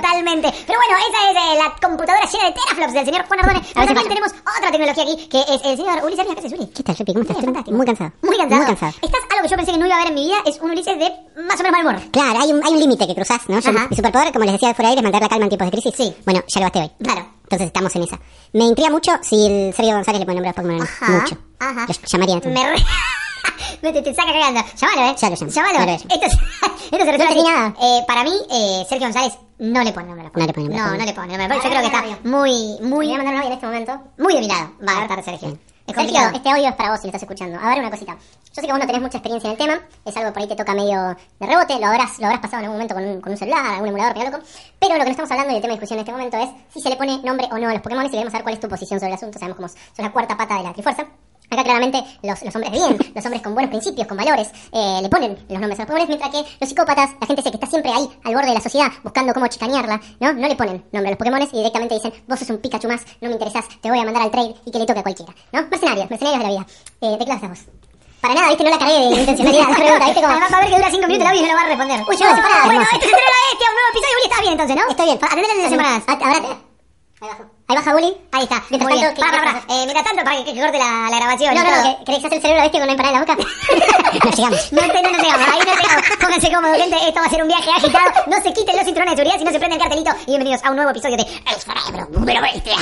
Totalmente. 0.00 0.48
Pero 0.66 0.78
bueno, 0.78 0.94
esa 1.08 1.20
es 1.30 1.36
eh, 1.36 1.58
la 1.58 1.88
computadora 1.88 2.24
llena 2.30 2.44
de 2.46 2.52
teraflops 2.52 2.92
del 2.92 3.04
señor 3.04 3.26
Juan 3.26 3.40
Ardone. 3.40 3.60
Pero 3.74 3.86
también 3.86 4.08
tenemos 4.08 4.32
otra 4.58 4.70
tecnología 4.70 5.02
aquí, 5.04 5.16
que 5.28 5.40
es 5.40 5.60
el 5.64 5.76
señor 5.76 6.04
Ulises 6.04 6.20
Arias. 6.20 6.34
¿Qué 6.34 6.46
haces, 6.46 6.52
Uli? 6.58 6.66
¿Qué 6.74 6.82
tal, 6.82 6.96
Rippy? 6.96 7.12
¿Cómo 7.12 7.22
estás? 7.22 7.44
Fantástico. 7.44 7.76
Muy 7.76 7.86
cansado. 7.86 8.12
Muy 8.22 8.36
cansado. 8.36 8.56
Muy 8.60 8.66
cansado. 8.66 8.92
Estás 9.02 9.20
algo 9.30 9.42
que 9.42 9.48
yo 9.48 9.56
pensé 9.56 9.72
que 9.72 9.78
no 9.78 9.86
iba 9.86 9.94
a 9.96 9.98
ver 9.98 10.08
en 10.08 10.14
mi 10.14 10.24
vida, 10.26 10.36
es 10.46 10.60
un 10.60 10.70
Ulises 10.70 10.98
de 10.98 11.10
más 11.42 11.58
o 11.60 11.62
menos 11.62 11.72
mal 11.72 11.86
humor. 11.86 12.10
Claro, 12.10 12.40
hay 12.40 12.52
un, 12.52 12.64
hay 12.64 12.72
un 12.72 12.80
límite 12.80 13.06
que 13.06 13.14
cruzás, 13.14 13.48
¿no? 13.48 13.60
Yo- 13.60 13.72
mi 13.72 13.96
superpoder, 13.96 14.32
como 14.32 14.44
les 14.44 14.52
decía 14.54 14.74
fuera 14.74 14.88
de 14.88 14.92
aire, 14.96 15.00
es 15.00 15.04
mantener 15.04 15.22
la 15.22 15.28
calma 15.28 15.44
en 15.44 15.50
tiempos 15.50 15.66
de 15.70 15.72
crisis. 15.80 15.94
Sí. 15.96 16.14
Bueno, 16.24 16.42
ya 16.46 16.60
lo 16.60 16.64
gasté 16.66 16.78
hoy. 16.80 16.90
Claro. 17.02 17.26
Entonces 17.50 17.66
estamos 17.66 17.96
en 17.96 18.02
esa. 18.04 18.20
Me 18.52 18.62
intriga 18.64 18.90
mucho 18.90 19.10
si 19.22 19.44
el 19.44 19.74
Sergio 19.74 19.94
González 19.96 20.20
le 20.20 20.24
pone 20.26 20.36
nombre 20.40 20.50
a 20.50 20.52
los 20.52 20.62
Pokémon. 20.62 20.82
Ajá. 20.86 21.12
Mucho. 21.20 21.36
Ajá. 21.58 21.86
Lo 21.88 21.94
llamaría 22.06 22.34
en 22.34 22.38
este 22.38 22.50
Me 22.50 22.70
re... 22.70 22.76
Me 23.82 23.92
te, 23.92 24.02
te 24.02 24.14
saca 24.14 24.32
cagando. 24.32 24.60
Llámalo, 24.76 25.10
¿eh? 25.10 25.16
Ya 25.18 25.30
lo 25.30 25.36
llamo. 25.36 25.50
Llámalo. 25.50 25.78
Lo. 25.80 25.92
Esto, 25.94 26.26
es- 26.26 26.32
esto 26.92 27.04
se 27.04 27.12
resuelve 27.12 27.34
No 27.34 27.42
nada. 27.42 27.74
Eh, 27.82 28.00
para 28.06 28.22
mí, 28.22 28.30
eh, 28.52 28.84
Sergio 28.88 29.06
González 29.08 29.32
no 29.58 29.82
le 29.82 29.92
pone 29.92 30.06
nombre 30.06 30.20
a 30.20 30.28
los 30.28 30.36
No 30.36 30.46
le 30.46 30.52
Pokémon. 30.52 30.70
pone 30.70 30.76
nombre 30.76 30.78
a 30.78 30.86
No, 30.86 30.96
no 30.96 31.04
le 31.06 31.12
pone 31.12 31.26
nombre 31.26 31.44
a 31.44 31.48
los 31.48 31.56
Pokémon. 31.56 31.82
Yo 31.82 31.90
creo 31.90 32.02
que 32.02 32.08
está 32.14 32.28
muy, 32.28 32.78
Muy 32.88 33.06
voy 33.08 33.14
a 33.14 33.16
mandar 33.16 33.34
un 33.34 33.42
en 33.42 33.52
este 33.52 33.66
momento. 33.66 34.00
muy 34.18 34.34
de 34.34 34.40
mi 34.42 34.46
lado. 34.46 34.70
Va 34.86 34.98
a 34.98 35.02
estar 35.02 35.24
Sergio. 35.24 35.58
Sergio, 35.86 36.20
este 36.34 36.48
audio 36.48 36.68
es 36.68 36.74
para 36.74 36.90
vos 36.90 37.00
si 37.00 37.06
lo 37.06 37.10
estás 37.10 37.22
escuchando. 37.22 37.58
A 37.58 37.68
ver 37.68 37.78
una 37.80 37.90
cosita. 37.90 38.12
Yo 38.14 38.54
sé 38.54 38.62
que 38.62 38.72
vos 38.72 38.78
no 38.78 38.86
tenés 38.86 39.02
mucha 39.02 39.18
experiencia 39.18 39.48
en 39.48 39.52
el 39.52 39.58
tema, 39.58 39.80
es 40.04 40.16
algo 40.16 40.32
por 40.32 40.42
ahí 40.42 40.48
te 40.48 40.56
toca 40.56 40.74
medio 40.74 41.16
de 41.38 41.46
rebote, 41.46 41.78
lo 41.78 41.86
habrás, 41.86 42.18
lo 42.18 42.26
habrás 42.26 42.40
pasado 42.40 42.58
en 42.58 42.64
algún 42.64 42.76
momento 42.78 42.94
con 42.94 43.04
un, 43.04 43.20
con 43.20 43.32
un 43.32 43.38
celular, 43.38 43.64
algún 43.66 43.88
emulador, 43.88 44.16
medio 44.16 44.30
loco. 44.30 44.44
Pero 44.78 44.94
lo 44.94 45.00
que 45.00 45.04
no 45.04 45.10
estamos 45.10 45.30
hablando 45.30 45.52
y 45.52 45.56
el 45.56 45.62
tema 45.62 45.74
de 45.74 45.80
discusión 45.80 45.98
en 45.98 46.00
este 46.00 46.12
momento 46.12 46.36
es 46.36 46.50
si 46.72 46.80
se 46.80 46.90
le 46.90 46.96
pone 46.96 47.22
nombre 47.22 47.48
o 47.50 47.58
no 47.58 47.68
a 47.68 47.72
los 47.72 47.82
Pokémon 47.82 48.06
y 48.06 48.10
queremos 48.10 48.32
saber 48.32 48.44
cuál 48.44 48.54
es 48.54 48.60
tu 48.60 48.68
posición 48.68 48.98
sobre 48.98 49.12
el 49.12 49.16
asunto. 49.16 49.38
Sabemos 49.38 49.56
cómo 49.56 49.68
son 49.68 50.04
la 50.04 50.12
cuarta 50.12 50.36
pata 50.36 50.56
de 50.56 50.64
la 50.64 50.72
Trifuerza. 50.72 51.06
Acá 51.50 51.64
claramente 51.64 52.02
los, 52.22 52.42
los 52.42 52.54
hombres 52.54 52.72
de 52.72 52.78
bien, 52.78 53.12
los 53.14 53.24
hombres 53.24 53.42
con 53.42 53.54
buenos 53.54 53.70
principios, 53.70 54.06
con 54.06 54.16
valores, 54.16 54.48
eh, 54.72 55.00
le 55.02 55.08
ponen 55.08 55.36
los 55.48 55.60
nombres 55.60 55.80
a 55.80 55.82
los 55.82 55.90
Pokémon, 55.90 56.08
mientras 56.08 56.30
que 56.30 56.44
los 56.60 56.68
psicópatas, 56.68 57.10
la 57.20 57.26
gente 57.26 57.42
que 57.42 57.48
está 57.48 57.66
siempre 57.66 57.90
ahí, 57.90 58.08
al 58.24 58.34
borde 58.34 58.48
de 58.48 58.54
la 58.54 58.60
sociedad, 58.60 58.88
buscando 59.02 59.34
cómo 59.34 59.46
chicanearla, 59.48 60.00
¿no? 60.20 60.32
No 60.32 60.46
le 60.48 60.54
ponen 60.54 60.84
nombre 60.92 61.08
a 61.08 61.10
los 61.10 61.18
Pokémon 61.18 61.42
y 61.42 61.56
directamente 61.56 61.94
dicen, 61.94 62.12
vos 62.28 62.38
sos 62.38 62.50
un 62.50 62.58
Pikachu 62.58 62.88
más, 62.88 63.04
no 63.20 63.28
me 63.28 63.32
interesás, 63.34 63.64
te 63.80 63.90
voy 63.90 63.98
a 63.98 64.04
mandar 64.04 64.22
al 64.22 64.30
trade 64.30 64.54
y 64.64 64.70
que 64.70 64.78
le 64.78 64.86
toque 64.86 65.00
a 65.00 65.02
cualquiera, 65.02 65.34
¿no? 65.52 65.62
Mercenarios, 65.68 66.08
mercenarios 66.08 66.38
de 66.42 66.46
la 66.46 66.50
vida. 66.50 66.66
Eh, 67.00 67.10
¿De 67.10 67.18
qué 67.18 67.24
lado 67.24 67.34
estás 67.34 67.50
vos? 67.50 67.74
Para 68.20 68.34
nada, 68.34 68.48
viste, 68.48 68.64
no 68.64 68.70
la 68.70 68.78
cargué 68.78 68.98
de 68.98 69.20
intencionalidad 69.20 69.68
la 69.70 69.74
pregunta, 69.76 70.04
viste 70.04 70.20
como... 70.20 70.32
Además 70.32 70.52
va 70.52 70.56
a 70.58 70.60
ver 70.60 70.68
que 70.70 70.76
dura 70.76 70.90
5 70.90 71.06
minutos 71.06 71.24
el 71.24 71.26
audio 71.26 71.40
y 71.40 71.42
no 71.42 71.48
lo 71.48 71.54
va 71.56 71.62
a 71.62 71.66
responder. 71.66 72.00
Uy, 72.06 72.16
yo 72.16 72.24
no 72.26 72.42
parada, 72.42 72.64
Bueno, 72.66 72.82
esto 72.82 72.96
es 72.96 73.10
la 73.10 73.40
Bestia, 73.50 73.66
un 73.66 73.76
nuevo 73.80 73.90
episodio. 73.90 74.14
Uli, 74.14 74.24
estás 74.28 74.40
bien 74.40 74.52
entonces, 74.52 74.76
¿no? 74.76 74.84
Estoy 74.90 75.06
bien. 75.06 75.18
Atendele 75.18 75.54
desde 75.56 75.70
semanas. 75.70 76.02
Ahora... 76.06 76.60
Ahí 77.20 77.28
bajo. 77.28 77.59
Ahí 77.70 77.76
baja 77.76 77.92
Bully. 77.94 78.12
Ahí 78.32 78.42
está. 78.42 78.62
Mientras 78.68 78.90
Muy 78.90 78.98
bien. 78.98 79.14
tanto, 79.14 79.14
¿qué- 79.14 79.20
Para, 79.30 79.30
qué 79.30 79.46
para, 79.46 79.60
para. 79.66 79.74
Eh, 79.74 79.84
mientras 79.86 80.04
tanto, 80.04 80.24
para 80.24 80.36
que, 80.38 80.44
que 80.52 80.60
corte 80.60 80.78
la, 80.78 81.08
la 81.08 81.16
grabación. 81.16 81.54
No, 81.54 81.60
y 81.60 81.64
no, 81.64 81.70
todo. 81.70 81.82
no, 81.84 81.98
que 81.98 82.04
querés 82.04 82.24
hacer 82.24 82.32
el 82.34 82.42
cerebro 82.42 82.62
bestia 82.62 82.80
con 82.80 82.88
una 82.90 82.92
empanada 82.92 83.14
en 83.14 83.26
la 83.28 83.34
boca. 83.34 83.48
No 84.24 84.30
llegamos. 84.30 84.72
No, 84.72 84.80
te- 84.82 85.02
no, 85.02 85.10
no 85.12 85.18
llegamos, 85.22 85.48
ahí 85.48 85.60
no 85.60 85.74
llegamos. 85.80 86.04
Pónganse 86.20 86.52
cómodos, 86.52 86.76
gente. 86.76 86.96
Esto 87.08 87.20
va 87.20 87.26
a 87.26 87.30
ser 87.30 87.42
un 87.42 87.48
viaje 87.48 87.70
agitado. 87.70 88.10
No 88.26 88.36
se 88.42 88.52
quiten 88.52 88.76
los 88.76 88.84
cinturones 88.84 89.12
de 89.12 89.16
seguridad 89.22 89.38
si 89.38 89.44
no 89.44 89.50
se 89.52 89.58
prende 89.58 89.76
el 89.76 89.82
cartelito. 89.82 90.10
Y 90.22 90.30
bienvenidos 90.30 90.64
a 90.64 90.70
un 90.70 90.76
nuevo 90.76 90.90
episodio 90.90 91.16
de 91.16 91.22
El 91.22 91.60
Cerebro 91.60 92.08
Número 92.10 92.42
Bestia. 92.42 92.76